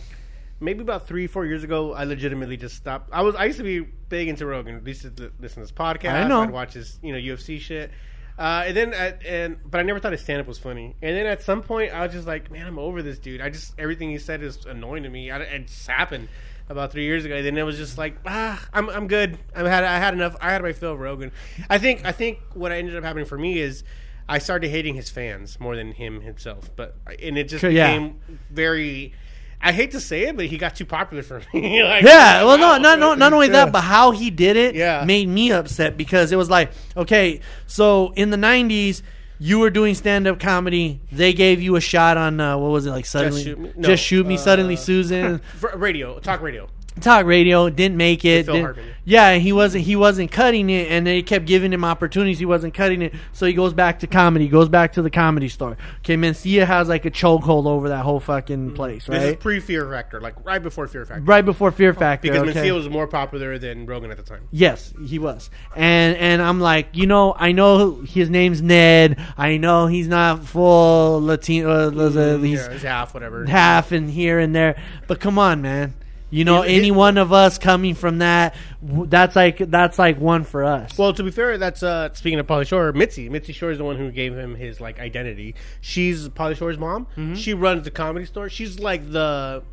maybe 0.59 0.82
about 0.82 1.07
three, 1.07 1.28
four 1.28 1.45
years 1.45 1.63
ago, 1.63 1.93
I 1.93 2.03
legitimately 2.03 2.57
just 2.57 2.76
stopped. 2.76 3.09
I 3.13 3.22
was 3.22 3.36
I 3.36 3.45
used 3.45 3.59
to 3.59 3.63
be 3.63 3.82
big 3.82 4.28
into 4.28 4.45
Rogan. 4.45 4.82
I 4.84 4.88
used 4.88 5.03
to 5.03 5.32
listen 5.39 5.55
to 5.55 5.61
his 5.61 5.72
podcast. 5.72 6.13
I 6.13 6.28
know. 6.28 6.41
I'd 6.41 6.51
watch 6.51 6.74
his 6.74 6.99
you 7.01 7.13
know 7.13 7.20
UFC 7.20 7.59
shit. 7.59 7.91
Uh, 8.38 8.63
and 8.66 8.76
then 8.76 8.93
at, 8.93 9.26
and 9.26 9.57
but 9.66 9.80
I 9.80 9.84
never 9.84 9.99
thought 9.99 10.11
his 10.11 10.22
stand 10.22 10.41
up 10.41 10.47
was 10.47 10.57
funny. 10.57 10.95
And 11.01 11.16
then 11.16 11.26
at 11.26 11.41
some 11.41 11.61
point, 11.61 11.93
I 11.93 12.05
was 12.05 12.11
just 12.13 12.28
like, 12.28 12.51
man, 12.51 12.68
I'm 12.68 12.80
over 12.80 13.01
this 13.01 13.18
dude. 13.20 13.39
I 13.39 13.49
just 13.49 13.74
everything 13.80 14.09
he 14.09 14.18
said 14.18 14.41
is 14.41 14.66
annoying 14.66 15.03
to 15.03 15.09
me. 15.09 15.32
I, 15.32 15.39
it 15.39 15.68
just 15.68 15.88
happened 15.88 16.28
about 16.68 16.91
three 16.91 17.05
years 17.05 17.24
ago. 17.24 17.36
And 17.36 17.45
then 17.45 17.57
it 17.57 17.63
was 17.63 17.78
just 17.78 17.97
like, 17.97 18.18
ah, 18.26 18.61
I'm 18.74 18.89
I'm 18.89 19.07
good. 19.07 19.38
I 19.55 19.70
had 19.70 19.84
I 19.84 19.99
had 19.99 20.13
enough. 20.13 20.36
I 20.41 20.51
had 20.51 20.61
my 20.63 20.74
fill 20.74 20.93
of 20.93 20.99
Rogan. 20.99 21.32
I 21.70 21.78
think 21.78 22.03
I 22.03 22.11
think 22.11 22.39
what 22.53 22.72
ended 22.72 22.95
up 22.95 23.03
happening 23.03 23.26
for 23.26 23.38
me 23.38 23.59
is. 23.59 23.84
I 24.28 24.39
started 24.39 24.69
hating 24.69 24.95
his 24.95 25.09
fans 25.09 25.59
more 25.59 25.76
than 25.76 25.91
him 25.91 26.21
himself, 26.21 26.69
but 26.76 26.95
and 27.21 27.38
it 27.38 27.47
just 27.49 27.61
Sure, 27.61 27.69
yeah. 27.69 27.91
became 27.91 28.19
very. 28.49 29.13
I 29.61 29.71
hate 29.71 29.91
to 29.91 29.99
say 29.99 30.23
it, 30.28 30.36
but 30.36 30.45
he 30.45 30.57
got 30.57 30.76
too 30.76 30.86
popular 30.86 31.23
for 31.23 31.41
me. 31.53 31.82
Like, 31.84 32.03
Yeah, 32.03 32.43
well, 32.43 32.57
no, 32.57 32.78
not 32.78 32.99
not 32.99 33.17
not 33.17 33.34
only 33.34 33.47
Yeah. 33.47 33.65
that, 33.65 33.71
but 33.71 33.82
how 33.82 34.11
he 34.11 34.30
did 34.30 34.57
it 34.57 34.76
Yeah. 34.76 35.03
made 35.05 35.28
me 35.28 35.51
upset 35.51 35.95
because 35.97 36.32
it 36.32 36.36
was 36.36 36.49
like, 36.49 36.71
okay, 36.97 37.39
so 37.67 38.11
in 38.15 38.30
the 38.32 38.38
'90s, 38.38 39.01
you 39.39 39.59
were 39.59 39.69
doing 39.69 39.95
stand-up 39.95 40.39
comedy. 40.39 41.01
They 41.11 41.34
gave 41.34 41.61
you 41.61 41.76
a 41.76 41.82
shot 41.82 42.15
on 42.17 42.39
uh, 42.39 42.57
what 42.57 42.69
was 42.71 42.86
it 42.86 42.91
like? 42.91 43.05
Suddenly, 43.05 43.43
Shoot 43.43 43.59
Me? 43.59 43.71
Just 43.82 44.03
shoot 44.03 44.26
me. 44.26 44.36
uh, 44.36 44.38
suddenly, 44.38 44.76
Susan. 44.76 45.41
Radio, 45.76 46.19
talk 46.19 46.41
radio. 46.41 46.67
Talk 47.02 47.26
radio 47.26 47.70
didn't 47.70 47.98
make 47.98 48.24
it. 48.24 48.46
Didn't- 48.46 48.78
yeah, 49.04 49.36
he 49.36 49.52
wasn't 49.52 49.84
he 49.84 49.96
wasn't 49.96 50.32
cutting 50.32 50.70
it, 50.70 50.89
and 50.89 51.06
they 51.06 51.22
kept 51.22 51.46
giving 51.46 51.72
him 51.72 51.84
opportunities. 51.86 52.39
He 52.39 52.46
wasn't 52.46 52.74
cutting 52.74 53.02
it, 53.04 53.14
so 53.34 53.46
he 53.46 53.54
goes 53.54 53.74
back 53.74 54.00
to 54.00 54.08
comedy. 54.08 54.48
Goes 54.48 54.70
back 54.70 54.93
to 54.93 55.02
the 55.02 55.10
comedy 55.12 55.48
store. 55.50 55.78
Okay, 56.00 56.16
Mencia 56.16 56.66
has 56.66 56.88
like 56.88 57.06
a 57.06 57.12
chokehold 57.12 57.68
over 57.68 57.89
that 57.89 58.04
whole 58.04 58.20
fucking 58.20 58.74
place, 58.74 59.04
Mm-hmm. 59.04 59.12
This 59.12 59.24
is 59.24 59.36
pre 59.36 59.60
Fear 59.60 59.91
Factor, 59.91 60.22
like 60.22 60.34
right 60.46 60.64
before 60.64 60.88
Fear 60.88 61.06
Factor. 61.06 61.24
right 61.24 61.43
before 61.46 61.72
Fear 61.72 61.93
Factor, 61.93 62.32
Because 62.32 62.50
okay. 62.50 62.68
Mencia 62.70 62.74
was 62.74 62.89
more 62.89 63.08
popular 63.08 63.60
than 63.60 63.86
Rogan 63.86 64.10
at 64.10 64.18
the 64.18 64.24
time. 64.24 64.48
Yes, 64.52 64.91
he 65.06 65.20
was. 65.20 65.50
And 65.76 66.16
and 66.18 66.41
I'm 66.41 66.60
like, 66.60 66.88
you 66.93 67.06
know, 67.06 67.36
I 67.38 67.52
know 67.52 68.02
his 68.08 68.30
name's 68.30 68.62
Ned. 68.62 69.20
I 69.38 69.58
know 69.58 69.86
he's 69.88 70.08
not 70.08 70.43
full 70.46 71.22
Latino. 71.22 71.91
Uh, 71.91 72.10
uh, 72.10 72.38
he's 72.38 72.66
yeah, 72.66 72.78
half, 72.80 73.14
whatever. 73.14 73.46
half 73.46 73.91
and 73.91 74.10
here 74.10 74.39
and 74.39 74.56
there. 74.56 74.82
But 75.08 75.20
come 75.20 75.38
on, 75.38 75.62
man. 75.62 75.93
You 76.36 76.43
know, 76.43 76.63
It- 76.63 76.71
it- 76.71 76.77
any 76.79 76.91
one 76.91 77.17
of 77.17 77.31
us 77.31 77.57
coming 77.57 77.95
from 77.95 78.17
that, 78.17 78.55
that's 78.81 79.36
like 79.38 79.57
that's 79.57 79.97
like 79.97 80.19
one 80.19 80.43
for 80.43 80.63
us. 80.65 80.97
Well, 80.97 81.13
to 81.13 81.23
be 81.23 81.31
fair, 81.31 81.57
that's 81.57 81.81
uh, 81.81 82.09
speaking 82.13 82.39
of 82.39 82.47
Pauly 82.47 82.67
Shore, 82.67 82.91
Mitzi. 82.91 83.29
Mitzi 83.29 83.53
Shore 83.53 83.71
is 83.71 83.77
the 83.77 83.86
one 83.86 83.95
who 83.97 84.11
gave 84.11 84.36
him 84.38 84.55
his 84.55 84.81
like 84.81 84.99
identity. 84.99 85.55
She's 85.79 86.27
Pauly 86.29 86.57
Shore's 86.57 86.77
mom. 86.77 87.05
Mm-hmm. 87.15 87.36
She 87.36 87.53
runs 87.53 87.83
the 87.86 87.91
comedy 87.91 88.25
store. 88.25 88.49
She's 88.49 88.79
like 88.79 89.09
the 89.11 89.63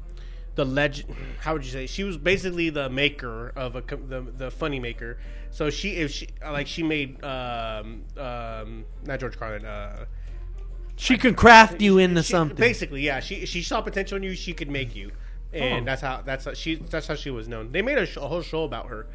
the 0.54 0.64
legend. 0.64 1.14
How 1.40 1.54
would 1.54 1.64
you 1.64 1.70
say? 1.72 1.86
She 1.86 2.04
was 2.04 2.16
basically 2.16 2.70
the 2.70 2.88
maker 2.88 3.52
of 3.56 3.74
a 3.74 3.80
the 3.80 4.20
the 4.36 4.50
funny 4.52 4.78
maker. 4.78 5.18
So 5.50 5.68
she 5.68 5.96
if 5.96 6.12
she 6.12 6.28
like 6.44 6.66
she 6.68 6.82
made 6.84 7.22
um 7.24 8.02
um 8.16 8.84
not 9.04 9.18
George 9.18 9.36
Carlin. 9.36 9.64
Uh, 9.66 10.04
she 10.94 11.16
can 11.16 11.34
craft 11.34 11.80
you 11.80 11.98
into 11.98 12.22
she- 12.22 12.30
something. 12.32 12.56
Basically, 12.56 13.02
yeah. 13.02 13.18
She 13.20 13.46
she 13.46 13.62
saw 13.62 13.80
potential 13.80 14.16
in 14.18 14.22
you. 14.22 14.34
She 14.34 14.52
could 14.52 14.70
make 14.70 14.94
you, 14.94 15.10
and 15.52 15.82
Oh. 15.82 15.84
that's 15.84 16.02
how 16.02 16.22
that's 16.24 16.44
how 16.44 16.54
she 16.54 16.76
that's 16.76 17.06
how 17.06 17.14
she 17.14 17.30
was 17.30 17.48
known. 17.48 17.72
They 17.72 17.82
made 17.82 17.98
a, 17.98 18.06
sh- 18.06 18.16
a 18.16 18.20
whole 18.28 18.42
show 18.42 18.64
about 18.64 18.86
her. 18.88 19.06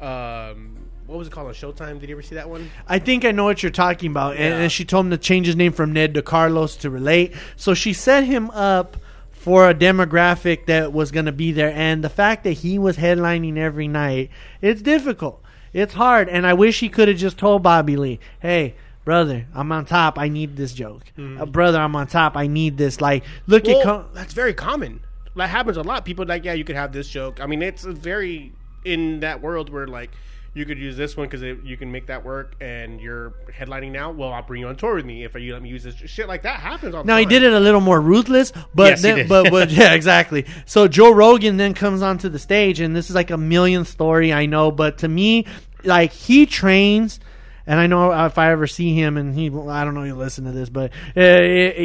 Um, 0.00 0.76
what 1.06 1.18
was 1.18 1.28
it 1.28 1.32
called 1.32 1.46
on 1.48 1.54
Showtime? 1.54 2.00
Did 2.00 2.08
you 2.08 2.14
ever 2.16 2.22
see 2.22 2.34
that 2.34 2.50
one? 2.50 2.70
I 2.88 2.98
think 2.98 3.24
I 3.24 3.30
know 3.30 3.44
what 3.44 3.62
you're 3.62 3.70
talking 3.70 4.10
about. 4.10 4.32
And, 4.36 4.44
Yeah. 4.54 4.58
and 4.60 4.72
she 4.72 4.84
told 4.84 5.06
him 5.06 5.10
to 5.12 5.18
change 5.18 5.46
his 5.46 5.56
name 5.56 5.72
from 5.72 5.92
Ned 5.92 6.14
to 6.14 6.22
Carlos 6.22 6.76
to 6.78 6.90
relate. 6.90 7.32
So 7.54 7.74
she 7.74 7.92
set 7.92 8.24
him 8.24 8.50
up 8.50 8.96
for 9.30 9.70
a 9.70 9.74
demographic 9.74 10.66
that 10.66 10.92
was 10.92 11.12
going 11.12 11.26
to 11.26 11.32
be 11.32 11.52
there. 11.52 11.70
And 11.72 12.02
the 12.02 12.08
fact 12.08 12.42
that 12.44 12.52
he 12.54 12.78
was 12.78 12.96
headlining 12.96 13.56
every 13.56 13.86
night, 13.86 14.30
it's 14.60 14.82
difficult. 14.82 15.42
It's 15.72 15.94
hard. 15.94 16.28
And 16.28 16.44
I 16.46 16.54
wish 16.54 16.80
he 16.80 16.88
could 16.88 17.06
have 17.08 17.16
just 17.16 17.38
told 17.38 17.62
Bobby 17.62 17.96
Lee, 17.96 18.18
hey, 18.40 18.74
brother, 19.04 19.46
I'm 19.54 19.70
on 19.70 19.84
top. 19.86 20.18
I 20.18 20.28
need 20.28 20.56
this 20.56 20.72
joke. 20.72 21.04
Uh, 21.16 21.46
brother, 21.46 21.78
I'm 21.78 21.94
on 21.94 22.08
top. 22.08 22.36
I 22.36 22.48
need 22.48 22.76
this. 22.76 23.00
Like, 23.00 23.22
look. 23.46 23.64
Well, 23.64 23.78
at. 23.78 23.84
Com- 23.84 24.06
that's 24.12 24.32
very 24.34 24.52
common. 24.54 25.00
That 25.36 25.50
happens 25.50 25.76
a 25.76 25.82
lot. 25.82 26.04
People 26.04 26.24
like, 26.26 26.44
yeah, 26.44 26.54
you 26.54 26.64
could 26.64 26.76
have 26.76 26.92
this 26.92 27.08
joke. 27.08 27.40
I 27.40 27.46
mean, 27.46 27.62
it's 27.62 27.84
very 27.84 28.52
in 28.84 29.20
that 29.20 29.42
world 29.42 29.68
where 29.68 29.86
like 29.86 30.10
you 30.56 30.64
could 30.64 30.78
use 30.78 30.96
this 30.96 31.18
one 31.18 31.28
because 31.28 31.42
you 31.42 31.76
can 31.76 31.92
make 31.92 32.06
that 32.06 32.24
work, 32.24 32.54
and 32.62 32.98
you're 32.98 33.34
headlining 33.52 33.92
now. 33.92 34.10
Well, 34.10 34.32
I'll 34.32 34.42
bring 34.42 34.62
you 34.62 34.68
on 34.68 34.76
tour 34.76 34.94
with 34.94 35.04
me 35.04 35.22
if 35.22 35.34
you 35.34 35.52
let 35.52 35.60
me 35.60 35.68
use 35.68 35.82
this 35.82 35.94
shit. 35.96 36.28
Like 36.28 36.42
that 36.44 36.60
happens 36.60 36.94
all 36.94 37.02
the 37.02 37.06
Now 37.06 37.18
he 37.18 37.26
did 37.26 37.42
it 37.42 37.52
a 37.52 37.60
little 37.60 37.82
more 37.82 38.00
ruthless, 38.00 38.52
but 38.74 38.88
Yes, 38.88 39.02
he 39.02 39.10
then, 39.10 39.28
but 39.28 39.50
but 39.50 39.70
yeah, 39.70 39.92
exactly. 39.92 40.46
So 40.64 40.88
Joe 40.88 41.12
Rogan 41.12 41.58
then 41.58 41.74
comes 41.74 42.00
onto 42.00 42.30
the 42.30 42.38
stage, 42.38 42.80
and 42.80 42.96
this 42.96 43.10
is 43.10 43.14
like 43.14 43.30
a 43.30 43.36
million 43.36 43.84
story, 43.84 44.32
I 44.32 44.46
know, 44.46 44.70
but 44.70 44.96
to 44.98 45.08
me, 45.08 45.44
like 45.84 46.12
he 46.12 46.46
trains, 46.46 47.20
and 47.66 47.80
I 47.80 47.86
know 47.86 48.12
if 48.26 48.38
I 48.38 48.52
ever 48.52 48.66
see 48.66 48.94
him, 48.94 49.16
and 49.16 49.34
he, 49.34 49.46
I 49.48 49.84
don't 49.84 49.94
know, 49.94 50.02
he'll 50.02 50.16
listen 50.16 50.44
to 50.44 50.52
this, 50.52 50.68
but 50.68 50.92
uh, 51.16 51.40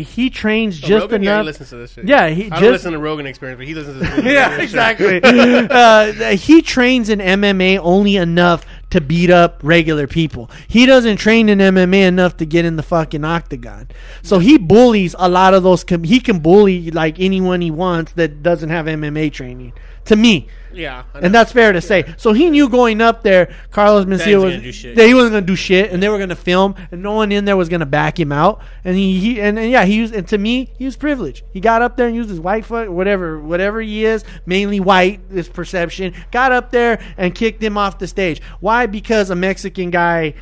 he 0.05 0.29
trains 0.29 0.81
Oh, 0.83 0.87
just 0.87 1.01
Rogan, 1.03 1.23
Yeah, 1.23 1.29
he 1.29 1.35
enough. 1.35 1.45
listens 1.45 1.69
to 1.69 1.75
this 1.77 1.93
shit. 1.93 2.07
Yeah, 2.07 2.27
he 2.29 2.45
I 2.45 2.49
don't 2.49 2.59
just- 2.59 2.71
listen 2.71 2.93
to 2.93 2.99
Rogan 2.99 3.25
Experience, 3.25 3.57
but 3.57 3.67
he 3.67 3.73
listens 3.73 4.01
to 4.01 4.21
this. 4.21 4.25
yeah, 4.33 4.61
exactly. 4.61 5.21
uh, 5.23 6.35
he 6.35 6.61
trains 6.61 7.09
in 7.09 7.19
MMA 7.19 7.79
only 7.81 8.15
enough 8.17 8.65
to 8.91 8.99
beat 8.99 9.29
up 9.29 9.59
regular 9.63 10.05
people. 10.05 10.51
He 10.67 10.85
doesn't 10.85 11.15
train 11.17 11.47
in 11.47 11.59
MMA 11.59 12.05
enough 12.07 12.35
to 12.37 12.45
get 12.45 12.65
in 12.65 12.75
the 12.75 12.83
fucking 12.83 13.23
octagon. 13.23 13.87
So 14.21 14.39
he 14.39 14.57
bullies 14.57 15.15
a 15.17 15.29
lot 15.29 15.53
of 15.53 15.63
those. 15.63 15.83
Com- 15.85 16.03
he 16.03 16.19
can 16.19 16.39
bully 16.39 16.91
like 16.91 17.17
anyone 17.19 17.61
he 17.61 17.71
wants 17.71 18.11
that 18.13 18.43
doesn't 18.43 18.69
have 18.69 18.87
MMA 18.87 19.31
training. 19.31 19.71
To 20.05 20.15
me, 20.15 20.47
Yeah, 20.73 21.03
and 21.13 21.33
that's 21.33 21.51
fair 21.51 21.73
to 21.73 21.81
say. 21.81 22.13
So 22.17 22.33
he 22.33 22.49
knew 22.49 22.69
going 22.69 23.01
up 23.01 23.23
there, 23.23 23.53
Carlos 23.71 24.05
Mencia 24.05 24.41
was 24.41 24.53
gonna 24.55 24.61
do 24.61 24.71
shit. 24.71 24.95
that 24.95 25.05
he 25.05 25.13
wasn't 25.13 25.33
going 25.33 25.43
to 25.43 25.47
do 25.47 25.55
shit, 25.55 25.91
and 25.91 26.01
they 26.01 26.09
were 26.09 26.17
going 26.17 26.29
to 26.29 26.35
film, 26.35 26.75
and 26.91 27.03
no 27.03 27.13
one 27.13 27.31
in 27.31 27.45
there 27.45 27.57
was 27.57 27.69
going 27.69 27.81
to 27.81 27.85
back 27.85 28.19
him 28.19 28.31
out. 28.31 28.61
And 28.83 28.95
he, 28.95 29.19
he 29.19 29.41
and, 29.41 29.59
and 29.59 29.69
yeah, 29.69 29.85
he 29.85 30.01
was. 30.01 30.11
And 30.11 30.27
to 30.29 30.37
me, 30.37 30.71
he 30.77 30.85
was 30.85 30.95
privileged. 30.95 31.43
He 31.51 31.59
got 31.59 31.81
up 31.81 31.97
there 31.97 32.07
and 32.07 32.15
used 32.15 32.29
his 32.29 32.39
white 32.39 32.65
foot, 32.65 32.91
whatever, 32.91 33.39
whatever 33.39 33.81
he 33.81 34.05
is, 34.05 34.23
mainly 34.45 34.79
white. 34.79 35.21
This 35.29 35.47
perception 35.47 36.13
got 36.31 36.51
up 36.51 36.71
there 36.71 37.03
and 37.17 37.35
kicked 37.35 37.61
him 37.61 37.77
off 37.77 37.99
the 37.99 38.07
stage. 38.07 38.41
Why? 38.59 38.85
Because 38.87 39.29
a 39.29 39.35
Mexican 39.35 39.91
guy 39.91 40.33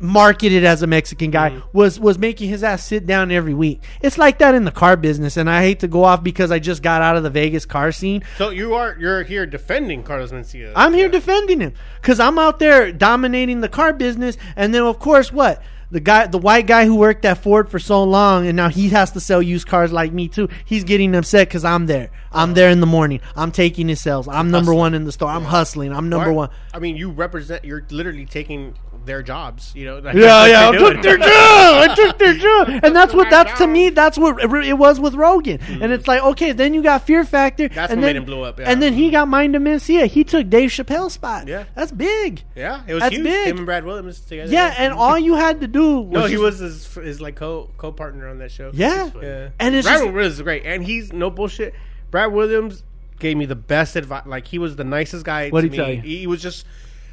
marketed 0.00 0.64
as 0.64 0.82
a 0.82 0.86
Mexican 0.86 1.30
guy 1.30 1.50
Mm-hmm. 1.50 1.76
was 1.76 1.98
was 1.98 2.18
making 2.18 2.48
his 2.48 2.62
ass 2.62 2.84
sit 2.84 3.06
down 3.06 3.30
every 3.30 3.54
week. 3.54 3.82
It's 4.02 4.18
like 4.18 4.38
that 4.38 4.54
in 4.54 4.64
the 4.64 4.70
car 4.70 4.96
business, 4.96 5.36
and 5.36 5.48
I 5.48 5.62
hate 5.62 5.80
to 5.80 5.88
go 5.88 6.04
off 6.04 6.22
because 6.22 6.50
I 6.50 6.58
just 6.58 6.82
got 6.82 7.02
out 7.02 7.16
of 7.16 7.22
the 7.22 7.30
Vegas 7.30 7.64
car 7.66 7.92
scene. 7.92 8.22
so 8.36 8.50
you 8.50 8.74
are 8.74 8.96
you're 8.98 9.22
here 9.22 9.46
defending 9.46 10.02
Carlos 10.02 10.32
Mencia. 10.32 10.72
I'm 10.76 10.94
here 10.94 11.08
defending 11.08 11.60
him 11.60 11.72
because 12.00 12.20
I'm 12.20 12.38
out 12.38 12.58
there 12.58 12.92
dominating 12.92 13.60
the 13.60 13.68
car 13.68 13.92
business, 13.92 14.36
and 14.56 14.74
then 14.74 14.82
of 14.82 14.98
course 14.98 15.32
what 15.32 15.62
the 15.90 16.00
guy, 16.00 16.26
the 16.26 16.36
white 16.36 16.66
guy 16.66 16.84
who 16.84 16.96
worked 16.96 17.24
at 17.24 17.38
Ford 17.42 17.70
for 17.70 17.78
so 17.78 18.04
long, 18.04 18.46
and 18.46 18.54
now 18.54 18.68
he 18.68 18.90
has 18.90 19.12
to 19.12 19.20
sell 19.20 19.40
used 19.40 19.66
cars 19.66 19.90
like 19.90 20.12
me 20.12 20.28
too. 20.28 20.50
He's 20.66 20.84
getting 20.84 21.14
upset 21.14 21.48
because 21.48 21.64
I'm 21.64 21.86
there. 21.86 22.10
I'm 22.30 22.52
there 22.52 22.68
in 22.68 22.80
the 22.80 22.86
morning. 22.86 23.20
I'm 23.34 23.50
taking 23.52 23.88
his 23.88 23.98
sales. 23.98 24.28
I'm 24.28 24.50
number 24.50 24.72
hustling. 24.72 24.78
one 24.78 24.94
in 24.94 25.04
the 25.04 25.12
store. 25.12 25.30
I'm 25.30 25.44
hustling. 25.44 25.94
I'm 25.94 26.10
number 26.10 26.30
one. 26.30 26.50
I 26.74 26.78
mean, 26.78 26.98
you 26.98 27.10
represent. 27.10 27.64
You're 27.64 27.86
literally 27.90 28.26
taking 28.26 28.74
their 29.08 29.22
jobs. 29.24 29.72
You 29.74 29.86
know. 29.86 29.98
Like, 30.08 30.14
Yeah, 30.14 30.46
yeah, 30.46 30.68
I 30.68 30.76
took 30.76 31.02
their 31.02 31.18
job. 31.18 31.28
I 31.28 31.94
took 31.96 32.18
their 32.18 32.34
job, 32.46 32.68
and 32.84 32.94
that's 32.94 33.12
what 33.12 33.28
that's 33.30 33.58
to 33.58 33.66
me. 33.66 33.90
That's 33.90 34.16
what 34.16 34.40
it 34.64 34.78
was 34.78 35.00
with 35.00 35.14
Rogan, 35.14 35.58
and 35.60 35.82
mm. 35.82 35.90
it's 35.90 36.06
like 36.06 36.22
okay, 36.22 36.52
then 36.52 36.72
you 36.72 36.82
got 36.82 37.02
Fear 37.02 37.24
Factor. 37.24 37.68
That's 37.68 37.90
and 37.90 38.00
what 38.00 38.06
then, 38.06 38.14
made 38.14 38.16
him 38.16 38.24
blow 38.24 38.44
up, 38.44 38.60
yeah. 38.60 38.70
And 38.70 38.80
then 38.80 38.92
he 38.92 39.10
got 39.10 39.26
Mind 39.26 39.56
of 39.56 39.62
Mencia. 39.62 40.06
He 40.06 40.22
took 40.22 40.48
Dave 40.48 40.70
Chappelle's 40.70 41.14
spot. 41.14 41.48
Yeah. 41.48 41.64
that's 41.74 41.90
big. 41.90 42.44
Yeah, 42.54 42.82
it 42.86 42.94
was 42.94 43.02
That's 43.02 43.14
huge. 43.14 43.24
big. 43.24 43.48
Him 43.48 43.56
and 43.58 43.66
Brad 43.66 43.84
Williams 43.84 44.20
together. 44.20 44.52
Yeah, 44.52 44.74
and 44.78 44.92
all 45.02 45.18
you 45.18 45.34
had 45.34 45.60
to 45.60 45.66
do 45.66 46.00
was 46.00 46.12
no, 46.12 46.24
he 46.26 46.32
just- 46.34 46.42
was 46.42 46.58
his, 46.58 46.94
his 46.94 47.20
like 47.20 47.34
co 47.34 47.70
co 47.76 47.90
partner 47.90 48.28
on 48.28 48.38
that 48.38 48.52
show. 48.52 48.70
Yeah. 48.72 49.10
yeah. 49.20 49.48
And 49.58 49.74
it's 49.74 49.86
Brad 49.86 50.00
just- 50.00 50.12
Williams 50.12 50.34
is 50.34 50.42
great, 50.42 50.64
and 50.64 50.84
he's 50.84 51.12
no 51.12 51.30
bullshit. 51.30 51.74
Brad 52.10 52.32
Williams 52.32 52.82
gave 53.18 53.36
me 53.36 53.46
the 53.46 53.56
best 53.56 53.96
advice. 53.96 54.26
Like 54.26 54.46
he 54.46 54.58
was 54.58 54.76
the 54.76 54.84
nicest 54.84 55.24
guy. 55.24 55.50
What'd 55.50 55.70
to 55.70 55.76
he 55.76 55.82
tell 55.82 55.92
you? 55.92 56.00
He 56.00 56.26
was 56.26 56.42
just. 56.42 56.64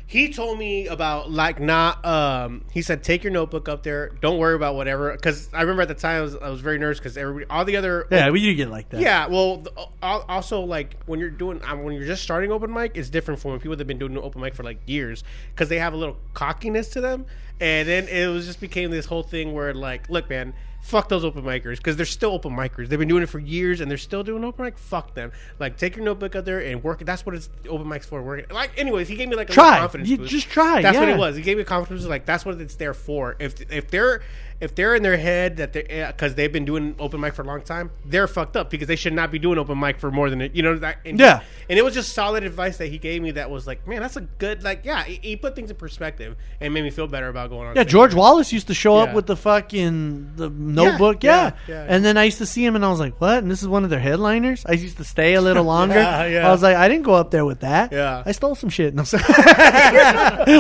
He 0.08 0.32
told 0.32 0.60
me 0.60 0.88
about 0.88 1.32
like 1.32 1.60
not. 1.60 2.06
Um, 2.06 2.64
he 2.72 2.82
said 2.84 3.04
take 3.04 3.24
your 3.24 3.34
notebook 3.34 3.68
up 3.68 3.82
there. 3.84 4.10
Don't 4.22 4.38
worry 4.38 4.56
about 4.56 4.76
whatever. 4.76 5.12
Because 5.12 5.50
I 5.52 5.62
remember 5.62 5.82
at 5.82 5.88
the 5.88 5.96
time 5.96 6.18
I 6.18 6.22
was, 6.22 6.36
I 6.36 6.50
was 6.50 6.62
very 6.62 6.78
nervous 6.78 7.00
because 7.00 7.18
everybody, 7.18 7.46
all 7.50 7.66
the 7.66 7.76
other 7.78 8.08
Yeah, 8.12 8.30
we 8.30 8.40
do 8.42 8.54
get 8.54 8.70
like 8.70 8.90
that. 8.90 9.02
Yeah, 9.02 9.28
well, 9.28 9.58
th- 9.64 9.76
al- 10.04 10.26
also 10.30 10.62
like 10.62 10.98
when 11.08 11.20
you're 11.20 11.32
doing 11.32 11.60
um, 11.64 11.84
when 11.84 11.96
you're 11.96 12.06
just 12.06 12.22
starting 12.22 12.52
open 12.52 12.72
mic, 12.72 12.96
it's 12.96 13.10
different 13.10 13.40
from 13.40 13.52
when 13.52 13.60
people 13.60 13.76
that 13.76 13.80
have 13.80 13.88
been 13.88 13.98
doing 13.98 14.16
open 14.18 14.42
mic 14.42 14.54
for 14.54 14.64
like 14.64 14.80
years 14.86 15.24
because 15.54 15.70
they 15.70 15.80
have 15.80 15.94
a 15.94 15.98
little 15.98 16.18
cockiness 16.36 16.90
to 16.90 17.02
them, 17.02 17.26
and 17.60 17.88
then 17.88 18.08
it 18.08 18.28
was 18.28 18.46
just 18.46 18.60
became 18.62 18.92
this 18.92 19.08
whole 19.08 19.24
thing 19.24 19.54
where 19.54 19.74
like, 19.74 20.08
look, 20.10 20.30
man, 20.30 20.54
fuck 20.86 21.10
those 21.10 21.26
open 21.26 21.42
micers 21.42 21.78
because 21.78 21.96
they're 21.96 22.06
still 22.06 22.32
open 22.32 22.56
micers. 22.56 22.88
They've 22.88 23.00
been 23.00 23.08
doing 23.08 23.24
it 23.24 23.30
for 23.30 23.40
years 23.40 23.82
and 23.82 23.90
they're 23.90 23.98
still 23.98 24.24
doing 24.24 24.44
open 24.44 24.66
mic. 24.66 24.78
Fuck 24.78 25.16
them. 25.16 25.32
Like, 25.60 25.78
take 25.78 25.96
your 25.96 26.06
notebook 26.06 26.36
out 26.36 26.46
there 26.46 26.60
and 26.60 26.84
work. 26.84 27.04
That's 27.04 27.26
what 27.26 27.34
it's 27.34 27.50
open 27.68 27.88
mics 27.88 28.06
for. 28.06 28.22
Work. 28.22 28.54
Like, 28.54 28.78
anyways, 28.78 29.08
he 29.08 29.16
gave 29.16 29.28
me 29.28 29.36
like 29.36 29.50
a 29.50 29.54
Try. 29.54 29.80
confidence. 29.80 30.08
You 30.10 30.18
boost. 30.18 30.32
just 30.32 30.48
try, 30.50 30.84
That's 30.84 30.98
what 30.98 31.10
it 31.10 31.18
was. 31.18 31.36
He 31.36 31.42
gave 31.42 31.58
me 31.58 31.64
confidence. 31.64 32.06
Like, 32.06 32.26
that's 32.26 32.46
what 32.46 32.62
it's 32.62 32.76
there 32.76 32.94
for. 32.94 33.36
If 33.40 33.60
if 33.72 33.90
they're 33.90 34.22
if 34.62 34.74
they're 34.76 34.96
in 34.96 35.04
their 35.04 35.18
head 35.18 35.58
that 35.58 35.74
they 35.74 35.84
eh, 35.84 36.08
because 36.12 36.36
they've 36.36 36.52
been 36.52 36.66
doing 36.66 36.96
open 37.00 37.20
mic 37.20 37.34
for 37.34 37.42
a 37.42 37.46
long 37.46 37.62
time, 37.62 37.92
they're 38.06 38.28
fucked 38.28 38.56
up 38.56 38.70
because 38.70 38.88
they 38.88 38.96
should 38.96 39.14
not 39.14 39.32
be 39.32 39.40
doing 39.40 39.58
open 39.58 39.80
mic 39.80 40.00
for 40.00 40.12
more 40.12 40.30
than 40.30 40.42
a, 40.42 40.50
you 40.54 40.64
know 40.64 40.78
that. 40.78 40.98
And, 41.06 41.20
Yeah. 41.20 41.42
and 41.70 41.78
it 41.78 41.84
was 41.84 41.94
just 41.94 42.14
solid 42.14 42.44
advice 42.44 42.78
that 42.78 42.88
he 42.88 42.98
gave 42.98 43.22
me 43.22 43.32
that 43.32 43.50
was 43.50 43.68
like, 43.68 43.88
man, 43.88 44.02
that's 44.02 44.16
a 44.16 44.22
good 44.22 44.64
like 44.64 44.86
yeah. 44.86 45.04
He, 45.04 45.20
he 45.22 45.36
put 45.36 45.56
things 45.56 45.70
in 45.70 45.76
perspective 45.76 46.36
and 46.62 46.74
made 46.74 46.84
me 46.84 46.90
feel 46.90 47.08
better 47.08 47.28
about 47.28 47.50
going 47.50 47.68
on. 47.68 47.76
Yeah. 47.76 47.84
George 47.84 48.14
Wallace 48.14 48.54
used 48.54 48.68
to 48.68 48.74
show 48.74 48.98
up 48.98 49.14
with 49.14 49.26
the 49.28 49.36
fucking 49.36 50.32
the 50.36 50.50
notebook, 50.50 51.24
yeah. 51.24 51.52
yeah, 51.68 51.76
yeah. 51.76 51.86
And 51.90 52.04
then 52.06 52.18
I 52.18 52.24
used 52.26 52.38
to 52.40 52.46
see 52.46 52.64
him, 52.66 52.76
and 52.76 52.86
I 52.86 52.90
was 52.90 53.00
like, 53.00 53.20
"What?" 53.20 53.40
And 53.44 53.52
this 53.52 53.62
is 53.62 53.68
one 53.68 53.84
of 53.84 53.90
their 53.90 54.00
headliners. 54.00 54.66
I 54.66 54.74
used 54.74 54.98
to 54.98 55.04
stay 55.04 55.34
a 55.36 55.42
little 55.42 55.64
longer. 55.76 55.96
Yeah, 55.96 56.26
yeah. 56.26 56.48
I 56.48 56.52
was 56.52 56.64
like, 56.64 56.76
"I 56.76 56.88
didn't 56.88 57.04
go 57.04 57.14
up 57.14 57.32
there 57.32 57.46
with 57.46 57.60
that. 57.62 57.92
Yeah. 57.92 58.24
I 58.26 58.32
stole 58.32 58.56
some 58.56 58.70
shit." 58.70 58.94
No, 58.96 59.02
I'm 59.02 59.06
sorry. 59.06 59.24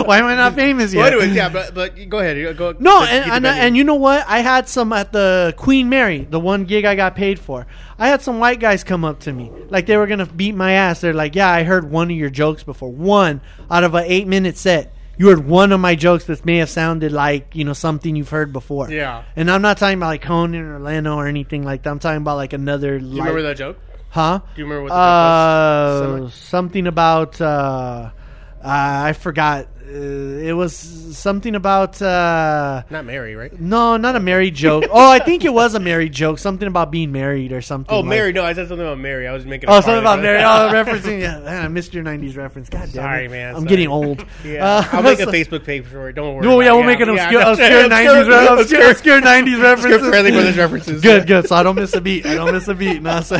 Why 0.03 0.19
am 0.19 0.25
I 0.25 0.35
not 0.35 0.55
famous 0.55 0.93
yet? 0.93 0.99
Well, 1.01 1.07
anyways, 1.21 1.35
yeah, 1.35 1.49
but 1.49 1.73
but 1.73 2.09
go 2.09 2.19
ahead. 2.19 2.57
Go, 2.57 2.75
No, 2.79 3.03
and 3.03 3.31
and, 3.31 3.45
and 3.45 3.77
you 3.77 3.83
know 3.83 3.94
what? 3.95 4.25
I 4.27 4.39
had 4.39 4.67
some 4.69 4.93
at 4.93 5.11
the 5.11 5.53
Queen 5.57 5.89
Mary, 5.89 6.27
the 6.29 6.39
one 6.39 6.65
gig 6.65 6.85
I 6.85 6.95
got 6.95 7.15
paid 7.15 7.39
for. 7.39 7.65
I 7.97 8.07
had 8.07 8.21
some 8.21 8.39
white 8.39 8.59
guys 8.59 8.83
come 8.83 9.03
up 9.05 9.21
to 9.21 9.31
me 9.33 9.51
like 9.69 9.85
they 9.85 9.97
were 9.97 10.07
gonna 10.07 10.25
beat 10.25 10.55
my 10.55 10.73
ass. 10.73 11.01
They're 11.01 11.13
like, 11.13 11.35
"Yeah, 11.35 11.49
I 11.49 11.63
heard 11.63 11.89
one 11.89 12.11
of 12.11 12.17
your 12.17 12.29
jokes 12.29 12.63
before. 12.63 12.91
One 12.91 13.41
out 13.71 13.83
of 13.83 13.93
an 13.95 14.03
eight 14.05 14.27
minute 14.27 14.57
set." 14.57 14.91
You 15.17 15.29
heard 15.29 15.47
one 15.47 15.71
of 15.71 15.79
my 15.79 15.95
jokes 15.95 16.25
that 16.25 16.45
may 16.45 16.57
have 16.57 16.69
sounded 16.69 17.13
like 17.13 17.55
you 17.55 17.63
know 17.63 17.71
something 17.71 18.17
you've 18.17 18.29
heard 18.29 18.51
before. 18.51 18.89
Yeah. 18.91 19.23
and 19.37 19.49
I'm 19.49 19.61
not 19.61 19.77
talking 19.77 19.97
about 19.97 20.07
like 20.07 20.21
Conan 20.21 20.61
or 20.61 20.79
Leno 20.79 21.15
or 21.15 21.25
anything 21.27 21.63
like 21.63 21.83
that. 21.83 21.89
I'm 21.89 21.99
talking 21.99 22.17
about 22.17 22.35
like 22.35 22.51
another. 22.51 22.99
Do 22.99 23.05
you 23.05 23.19
remember 23.19 23.41
that 23.43 23.55
joke? 23.55 23.77
Huh? 24.09 24.39
Do 24.55 24.61
you 24.61 24.65
remember 24.65 24.83
what 24.83 24.89
the 24.89 24.95
Uh, 24.95 26.19
was? 26.23 26.33
something 26.33 26.85
about 26.87 27.39
uh, 27.39 28.09
uh, 28.61 28.63
I 28.63 29.13
forgot. 29.13 29.67
Uh, 29.88 30.41
it 30.41 30.53
was 30.53 30.73
something 31.15 31.53
about 31.53 32.01
uh, 32.01 32.81
Not 32.89 33.05
Mary, 33.05 33.36
right? 33.36 33.53
no, 33.59 33.97
not 33.97 34.15
a 34.15 34.19
Mary 34.19 34.49
joke. 34.49 34.86
oh, 34.91 35.11
I 35.11 35.19
think 35.19 35.45
it 35.45 35.53
was 35.53 35.75
a 35.75 35.79
Mary 35.79 36.09
joke. 36.09 36.39
Something 36.39 36.67
about 36.67 36.89
being 36.89 37.11
married 37.11 37.51
or 37.51 37.61
something. 37.61 37.93
Oh, 37.93 37.99
like- 37.99 38.09
Mary. 38.09 38.33
No, 38.33 38.43
I 38.43 38.53
said 38.53 38.67
something 38.67 38.86
about 38.86 38.97
Mary. 38.97 39.27
I 39.27 39.31
was 39.33 39.45
making. 39.45 39.69
Oh, 39.69 39.77
a 39.77 39.83
something 39.83 39.99
about 39.99 40.21
Mary. 40.21 40.39
Oh, 40.39 40.69
referencing. 40.73 41.21
Yeah, 41.21 41.39
man, 41.39 41.65
I 41.65 41.67
missed 41.67 41.93
your 41.93 42.03
'90s 42.03 42.36
reference. 42.36 42.67
God 42.69 42.79
damn 42.86 42.89
Sorry, 42.93 43.25
it. 43.25 43.31
man, 43.31 43.49
I'm 43.49 43.61
sorry. 43.61 43.67
getting 43.69 43.88
old. 43.89 44.25
Yeah, 44.43 44.65
Uh, 44.65 44.88
I'll 44.91 45.03
make 45.03 45.19
a 45.19 45.25
Facebook 45.27 45.63
page 45.65 45.86
for 45.86 46.09
it. 46.09 46.13
Don't 46.13 46.36
worry. 46.36 46.45
No, 46.47 46.59
yeah, 46.61 46.71
we'll 46.71 46.81
it. 46.83 46.88
make 46.88 46.99
an 47.01 47.09
obscure, 47.09 47.41
yeah, 47.41 47.49
obscure 47.51 47.89
'90s, 47.89 48.27
re- 48.27 48.47
obscure, 48.47 48.89
obscure, 48.89 48.89
obscure 48.91 49.21
'90s 49.21 49.71
obscure 49.73 49.99
references. 49.99 50.01
Farrelly 50.01 50.31
Brothers 50.31 50.57
references. 50.57 51.01
Good, 51.01 51.27
good. 51.27 51.47
So 51.47 51.55
I 51.55 51.61
don't 51.63 51.75
miss 51.75 51.93
a 51.95 52.01
beat. 52.01 52.25
I 52.25 52.33
don't 52.36 52.51
miss 52.53 52.67
a 52.67 52.73
beat. 52.73 53.01
No, 53.03 53.21
so, 53.21 53.38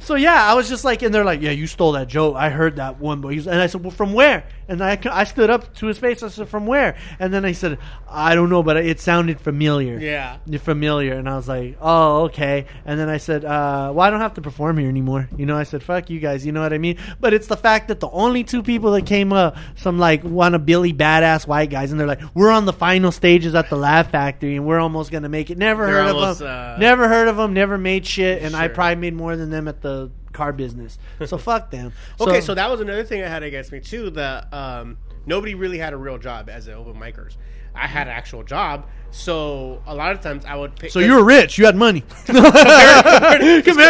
so 0.00 0.14
yeah, 0.14 0.44
I 0.50 0.54
was 0.54 0.68
just 0.68 0.84
like, 0.84 1.02
and 1.02 1.12
they're 1.14 1.24
like, 1.24 1.40
"Yeah, 1.42 1.50
you 1.50 1.66
stole 1.66 1.92
that 1.92 2.08
joke. 2.08 2.36
I 2.36 2.50
heard 2.50 2.76
that 2.76 2.98
one." 3.00 3.20
But 3.20 3.28
he's, 3.28 3.46
and 3.46 3.60
I 3.60 3.66
said, 3.66 3.82
"Well, 3.82 3.90
from 3.90 4.12
where?" 4.12 4.44
And 4.68 4.82
I, 4.82 4.98
I 5.10 5.24
stood 5.24 5.50
up 5.50 5.74
to 5.76 5.86
his 5.86 5.98
face. 5.98 6.22
I 6.22 6.28
said, 6.28 6.48
"From 6.48 6.66
where?" 6.66 6.96
And 7.18 7.32
then 7.34 7.44
I 7.44 7.52
said, 7.52 7.78
"I 8.08 8.34
don't 8.34 8.48
know, 8.50 8.62
but 8.62 8.76
it 8.76 9.00
sounded 9.00 9.40
familiar." 9.40 9.98
Yeah. 9.98 10.38
Familiar, 10.60 11.14
and 11.14 11.28
I 11.28 11.36
was 11.36 11.48
like, 11.48 11.76
"Oh, 11.80 12.24
okay." 12.24 12.66
And 12.84 12.98
then 12.98 13.08
I 13.08 13.16
said, 13.16 13.44
uh, 13.44 13.92
"Well, 13.94 14.00
I 14.06 14.10
don't 14.10 14.20
have 14.20 14.34
to 14.34 14.40
perform 14.40 14.78
here 14.78 14.88
anymore." 14.88 15.28
You 15.36 15.46
know, 15.46 15.56
I 15.56 15.64
said, 15.64 15.82
"Fuck 15.82 16.10
you 16.10 16.20
guys." 16.20 16.46
You 16.46 16.52
know 16.52 16.62
what 16.62 16.72
I 16.72 16.78
mean? 16.78 16.98
But 17.20 17.34
it's 17.34 17.46
the 17.48 17.56
fact 17.56 17.88
that 17.88 18.00
the 18.00 18.08
only 18.10 18.44
two 18.44 18.62
people 18.62 18.92
that 18.92 19.06
came 19.06 19.32
up, 19.32 19.56
some 19.76 19.98
like 19.98 20.22
one 20.22 20.54
of 20.54 20.64
Billy 20.64 20.92
badass 20.92 21.46
white 21.46 21.70
guys, 21.70 21.90
and 21.90 21.98
they're 22.00 22.06
like, 22.06 22.20
"We're 22.34 22.50
on 22.50 22.64
the 22.64 22.72
final 22.72 23.10
stages 23.12 23.54
at 23.54 23.68
the 23.68 23.76
Laugh 23.76 24.10
Factory, 24.10 24.56
and 24.56 24.64
we're 24.64 24.78
almost 24.80 25.10
gonna 25.10 25.28
make 25.28 25.50
it." 25.50 25.58
Never 25.58 25.86
They're 25.86 26.04
heard 26.04 26.14
almost, 26.14 26.40
of 26.40 26.46
them. 26.46 26.74
uh, 26.76 26.78
never 26.78 27.08
heard 27.08 27.28
of 27.28 27.36
them. 27.36 27.52
Never 27.52 27.76
made 27.78 28.06
shit, 28.06 28.42
and 28.42 28.54
I 28.54 28.68
probably 28.68 28.96
made 28.96 29.14
more 29.14 29.36
than 29.36 29.50
them 29.50 29.66
at 29.68 29.82
the 29.82 30.10
car 30.32 30.52
business. 30.52 30.98
So 31.26 31.38
fuck 31.38 31.70
them. 31.70 31.92
Okay, 32.20 32.40
so 32.40 32.54
that 32.54 32.70
was 32.70 32.80
another 32.80 33.04
thing 33.04 33.22
I 33.22 33.28
had 33.28 33.42
against 33.42 33.72
me 33.72 33.80
too. 33.80 34.10
That 34.10 34.52
um, 34.52 34.98
nobody 35.26 35.54
really 35.54 35.78
had 35.78 35.92
a 35.92 35.96
real 35.96 36.18
job 36.18 36.48
as 36.48 36.66
an 36.68 36.74
open 36.74 36.94
micers. 36.94 37.36
I 37.74 37.86
had 37.86 38.06
an 38.06 38.12
actual 38.12 38.42
job, 38.42 38.86
so 39.10 39.82
a 39.86 39.94
lot 39.94 40.12
of 40.12 40.20
times 40.20 40.44
I 40.44 40.56
would. 40.56 40.76
Pick, 40.76 40.90
So 40.90 40.98
you 40.98 41.14
were 41.14 41.24
rich. 41.24 41.56
You 41.56 41.64
had 41.64 41.74
money 41.76 42.02
compared 42.26 42.36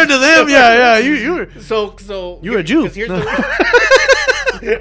to 0.07 0.17
them. 0.17 0.49
Yeah, 0.49 0.73
yeah. 0.73 0.97
You 0.99 1.13
you 1.13 1.33
were. 1.33 1.49
so 1.61 1.95
so 1.97 2.39
You 2.41 2.51
were 2.51 2.59
a 2.59 2.63
Jew. 2.63 2.85
Here's 2.85 3.09
the, 3.09 4.12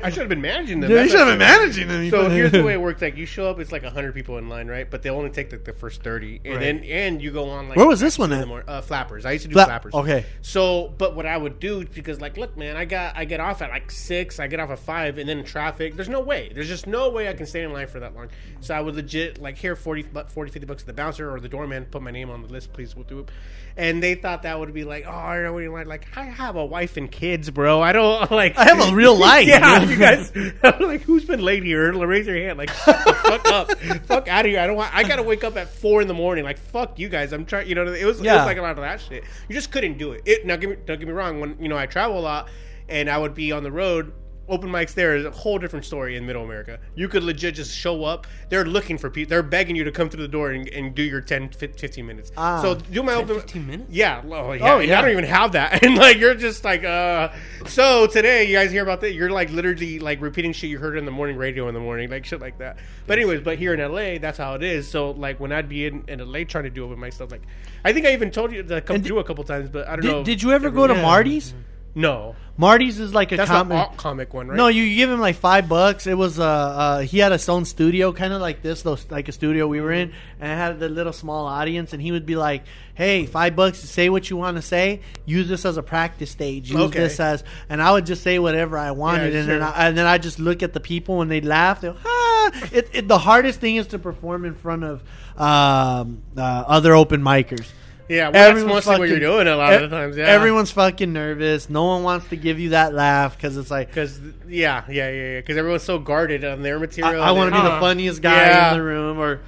I 0.02 0.10
should 0.10 0.20
have 0.20 0.28
been 0.28 0.40
managing 0.40 0.80
them. 0.80 0.90
Yeah, 0.90 1.02
you 1.02 1.08
should 1.08 1.18
have 1.20 1.28
been 1.28 1.38
managing 1.38 1.88
them. 1.88 2.10
So 2.10 2.28
here's 2.28 2.52
the 2.52 2.62
way 2.62 2.72
it 2.74 2.80
works: 2.80 3.02
like 3.02 3.16
you 3.16 3.26
show 3.26 3.48
up, 3.48 3.58
it's 3.60 3.72
like 3.72 3.84
hundred 3.84 4.14
people 4.14 4.38
in 4.38 4.48
line, 4.48 4.68
right? 4.68 4.90
But 4.90 5.02
they 5.02 5.10
only 5.10 5.30
take 5.30 5.52
like 5.52 5.64
the 5.64 5.72
first 5.72 6.02
thirty, 6.02 6.40
and 6.44 6.54
Right. 6.54 6.60
then 6.60 6.84
and 6.84 7.20
you 7.22 7.30
go 7.30 7.48
on 7.50 7.68
like 7.68 7.76
Where 7.76 7.86
was 7.86 8.00
this 8.00 8.18
one 8.18 8.32
at? 8.32 8.46
morning. 8.46 8.68
Uh, 8.68 8.80
flappers. 8.80 9.24
I 9.26 9.32
used 9.32 9.42
to 9.42 9.48
do 9.48 9.54
Flap- 9.54 9.68
flappers. 9.68 9.94
okay. 9.94 10.24
So, 10.42 10.92
but 10.98 11.14
what 11.16 11.26
I 11.26 11.36
would 11.36 11.58
do 11.60 11.84
because 11.84 12.20
like, 12.20 12.36
look, 12.36 12.56
man, 12.56 12.76
I 12.76 12.84
got 12.84 13.16
I 13.16 13.24
get 13.24 13.40
off 13.40 13.62
at 13.62 13.70
like 13.70 13.90
six, 13.90 14.38
I 14.40 14.46
get 14.46 14.60
off 14.60 14.70
at 14.70 14.78
five, 14.78 15.18
and 15.18 15.28
then 15.28 15.44
traffic. 15.44 15.94
There's 15.96 16.08
no 16.08 16.20
way. 16.20 16.50
There's 16.54 16.68
just 16.68 16.86
no 16.86 17.10
way 17.10 17.28
I 17.28 17.32
can 17.34 17.46
stay 17.46 17.62
in 17.62 17.72
line 17.72 17.86
for 17.86 18.00
that 18.00 18.14
long. 18.14 18.28
So 18.60 18.74
I 18.74 18.80
would 18.80 18.94
legit 18.96 19.40
like 19.40 19.56
here 19.58 19.76
40, 19.76 20.02
40 20.28 20.50
50 20.50 20.66
bucks 20.66 20.82
to 20.82 20.86
the 20.86 20.92
bouncer 20.92 21.30
or 21.30 21.40
the 21.40 21.48
doorman, 21.48 21.86
put 21.86 22.02
my 22.02 22.10
name 22.10 22.30
on 22.30 22.42
the 22.42 22.48
list, 22.48 22.72
please. 22.72 22.94
We'll 22.94 23.04
do 23.04 23.20
it. 23.20 23.30
And 23.74 24.02
they 24.02 24.14
thought 24.16 24.42
that 24.42 24.58
would 24.58 24.74
be 24.74 24.84
like, 24.84 25.04
oh, 25.06 25.10
I 25.10 25.36
don't 25.36 25.44
know 25.44 25.52
what 25.54 25.60
you 25.60 25.72
like. 25.72 25.86
Like, 25.86 26.06
I 26.14 26.24
have 26.24 26.56
a 26.56 26.64
wife 26.64 26.98
and 26.98 27.10
kids, 27.10 27.48
bro. 27.50 27.80
I 27.80 27.92
don't 27.92 28.30
like. 28.30 28.58
I 28.58 28.64
have 28.64 28.92
a 28.92 28.94
real 28.94 29.14
life. 29.18 29.46
Yeah, 29.46 29.71
yeah, 29.80 29.88
you 29.88 29.96
guys. 29.96 30.32
I'm 30.62 30.82
like, 30.82 31.02
who's 31.02 31.24
been 31.24 31.40
late 31.40 31.62
here? 31.62 31.92
Raise 31.92 32.26
your 32.26 32.36
hand. 32.36 32.58
Like, 32.58 32.70
fuck 32.70 33.46
up, 33.46 33.72
fuck 34.06 34.28
out 34.28 34.44
of 34.44 34.50
here. 34.50 34.60
I 34.60 34.66
don't 34.66 34.76
want. 34.76 34.94
I 34.94 35.02
gotta 35.02 35.22
wake 35.22 35.44
up 35.44 35.56
at 35.56 35.68
four 35.68 36.02
in 36.02 36.08
the 36.08 36.14
morning. 36.14 36.44
Like, 36.44 36.58
fuck 36.58 36.98
you 36.98 37.08
guys. 37.08 37.32
I'm 37.32 37.44
trying. 37.44 37.68
You 37.68 37.74
know, 37.74 37.82
it 37.82 38.04
was 38.04 38.20
it 38.20 38.26
was 38.26 38.46
like 38.46 38.58
a 38.58 38.62
lot 38.62 38.72
of 38.72 38.78
that 38.78 39.00
shit. 39.00 39.24
You 39.48 39.54
just 39.54 39.70
couldn't 39.70 39.98
do 39.98 40.12
it. 40.12 40.22
It 40.26 40.46
now, 40.46 40.56
get 40.56 40.70
me, 40.70 40.76
don't 40.86 40.98
get 40.98 41.06
me 41.06 41.14
wrong. 41.14 41.40
When 41.40 41.56
you 41.60 41.68
know 41.68 41.76
I 41.76 41.86
travel 41.86 42.18
a 42.18 42.20
lot, 42.20 42.48
and 42.88 43.08
I 43.08 43.18
would 43.18 43.34
be 43.34 43.52
on 43.52 43.62
the 43.62 43.72
road. 43.72 44.12
Open 44.52 44.68
mics 44.68 44.92
there 44.92 45.16
is 45.16 45.24
a 45.24 45.30
whole 45.30 45.58
different 45.58 45.86
story 45.86 46.16
in 46.16 46.26
Middle 46.26 46.44
America. 46.44 46.78
You 46.94 47.08
could 47.08 47.24
legit 47.24 47.54
just 47.54 47.74
show 47.74 48.04
up. 48.04 48.26
They're 48.50 48.66
looking 48.66 48.98
for 48.98 49.08
people. 49.08 49.30
They're 49.30 49.42
begging 49.42 49.76
you 49.76 49.84
to 49.84 49.90
come 49.90 50.10
through 50.10 50.20
the 50.20 50.28
door 50.28 50.50
and, 50.50 50.68
and 50.68 50.94
do 50.94 51.02
your 51.02 51.22
10, 51.22 51.48
15 51.52 52.06
minutes. 52.06 52.32
Ah. 52.36 52.60
so 52.60 52.74
do 52.74 53.02
my 53.02 53.14
open. 53.14 53.36
15 53.36 53.66
minutes? 53.66 53.90
Yeah. 53.90 54.20
Oh, 54.28 54.52
yeah. 54.52 54.74
Oh, 54.74 54.78
and 54.80 54.88
yeah. 54.90 54.98
I 54.98 55.02
don't 55.02 55.10
even 55.10 55.24
have 55.24 55.52
that. 55.52 55.82
And 55.82 55.96
like 55.96 56.18
you're 56.18 56.34
just 56.34 56.64
like, 56.64 56.84
uh. 56.84 57.30
So 57.66 58.06
today, 58.06 58.44
you 58.44 58.54
guys 58.54 58.70
hear 58.70 58.82
about 58.82 59.00
that? 59.00 59.14
You're 59.14 59.30
like 59.30 59.50
literally 59.50 59.98
like 59.98 60.20
repeating 60.20 60.52
shit 60.52 60.68
you 60.68 60.78
heard 60.78 60.98
in 60.98 61.06
the 61.06 61.10
morning 61.10 61.36
radio 61.38 61.66
in 61.68 61.74
the 61.74 61.80
morning, 61.80 62.10
like 62.10 62.26
shit 62.26 62.40
like 62.42 62.58
that. 62.58 62.76
But 63.06 63.18
anyways, 63.18 63.40
but 63.40 63.58
here 63.58 63.72
in 63.72 63.80
LA, 63.80 64.18
that's 64.18 64.36
how 64.36 64.54
it 64.54 64.62
is. 64.62 64.86
So 64.86 65.12
like 65.12 65.40
when 65.40 65.50
I'd 65.50 65.68
be 65.70 65.86
in, 65.86 66.04
in 66.08 66.18
LA 66.18 66.44
trying 66.44 66.64
to 66.64 66.70
do 66.70 66.84
it 66.84 66.88
with 66.88 66.98
myself, 66.98 67.30
like 67.32 67.42
I 67.86 67.94
think 67.94 68.04
I 68.04 68.12
even 68.12 68.30
told 68.30 68.52
you 68.52 68.62
to 68.62 68.82
come 68.82 68.96
And 68.96 69.06
through 69.06 69.18
a 69.18 69.24
couple 69.24 69.44
times, 69.44 69.70
but 69.70 69.88
I 69.88 69.96
don't 69.96 70.04
know. 70.04 70.18
Did, 70.18 70.26
did 70.26 70.42
you 70.42 70.52
ever 70.52 70.68
go 70.70 70.86
to 70.86 70.92
Yeah. 70.94 71.00
Marty's? 71.02 71.54
No, 71.94 72.36
Marty's 72.56 72.98
is 73.00 73.12
like 73.12 73.32
a 73.32 73.36
that's 73.36 73.50
comic. 73.50 73.76
alt 73.76 73.96
comic 73.96 74.32
one, 74.32 74.48
right? 74.48 74.56
No, 74.56 74.68
you 74.68 74.94
give 74.96 75.10
him 75.10 75.20
like 75.20 75.36
five 75.36 75.68
bucks. 75.68 76.06
It 76.06 76.16
was 76.16 76.38
uh, 76.38 76.44
uh 76.44 76.98
he 77.00 77.18
had 77.18 77.32
his 77.32 77.48
own 77.48 77.64
studio, 77.64 78.12
kind 78.12 78.32
of 78.32 78.40
like 78.40 78.62
this, 78.62 78.82
though, 78.82 78.96
like 79.10 79.28
a 79.28 79.32
studio 79.32 79.66
we 79.66 79.80
were 79.80 79.92
in, 79.92 80.12
and 80.40 80.52
it 80.52 80.54
had 80.54 80.78
the 80.80 80.88
little 80.88 81.12
small 81.12 81.46
audience. 81.46 81.92
And 81.92 82.00
he 82.00 82.12
would 82.12 82.24
be 82.24 82.36
like, 82.36 82.62
"Hey, 82.94 83.26
five 83.26 83.56
bucks 83.56 83.82
to 83.82 83.86
say 83.86 84.08
what 84.08 84.30
you 84.30 84.38
want 84.38 84.56
to 84.56 84.62
say. 84.62 85.00
Use 85.26 85.48
this 85.48 85.64
as 85.66 85.76
a 85.76 85.82
practice 85.82 86.30
stage. 86.30 86.70
Use 86.70 86.80
Okay. 86.80 86.98
this 86.98 87.20
as." 87.20 87.44
And 87.68 87.82
I 87.82 87.92
would 87.92 88.06
just 88.06 88.22
say 88.22 88.38
whatever 88.38 88.78
I 88.78 88.92
wanted, 88.92 89.34
Yeah, 89.34 89.40
and 89.40 89.48
then 89.50 89.60
sure. 89.60 89.68
I, 89.68 89.88
and 89.88 89.98
then 89.98 90.06
I 90.06 90.18
just 90.18 90.38
look 90.38 90.62
at 90.62 90.72
the 90.72 90.80
people 90.80 91.18
when 91.18 91.28
they 91.28 91.40
laugh. 91.42 91.82
They're 91.82 91.94
ah. 92.04 92.50
It, 92.72 92.90
it, 92.92 93.08
the 93.08 93.18
hardest 93.18 93.60
thing 93.60 93.76
is 93.76 93.88
to 93.88 93.98
perform 93.98 94.44
in 94.44 94.54
front 94.54 94.84
of 94.84 95.02
um, 95.36 96.22
uh, 96.36 96.40
other 96.40 96.94
open 96.94 97.22
micers. 97.22 97.66
Yeah, 98.08 98.24
well, 98.24 98.32
that's 98.32 98.50
Everyone's 98.50 98.74
mostly 98.86 98.98
what 98.98 99.08
you're 99.08 99.16
fucking- 99.18 99.28
doing 99.28 99.48
a 99.48 99.56
lot 99.56 99.72
e- 99.72 99.76
of 99.76 99.82
the 99.90 99.96
times. 99.96 100.16
Yeah, 100.16 100.24
Everyone's 100.24 100.70
fucking 100.70 101.12
nervous. 101.12 101.70
No 101.70 101.84
one 101.84 102.02
wants 102.02 102.28
to 102.28 102.36
give 102.36 102.58
you 102.60 102.70
that 102.70 102.92
laugh 102.92 103.36
because 103.36 103.56
it's 103.56 103.70
like 103.70 103.88
because 103.88 104.20
yeah, 104.48 104.82
yeah, 104.88 105.08
yeah, 105.10 105.22
yeah. 105.34 105.38
Because 105.40 105.56
everyone's 105.56 105.82
so 105.84 105.98
guarded 105.98 106.44
on 106.44 106.62
their 106.62 106.78
material. 106.78 107.22
I 107.22 107.30
want 107.30 107.54
to 107.54 107.60
be 107.60 107.62
the 107.66 107.80
funniest 107.80 108.20
guy 108.22 108.34
Yeah. 108.48 108.72
in 108.72 108.78
the 108.78 108.84
room 108.84 109.18
or 109.18 109.40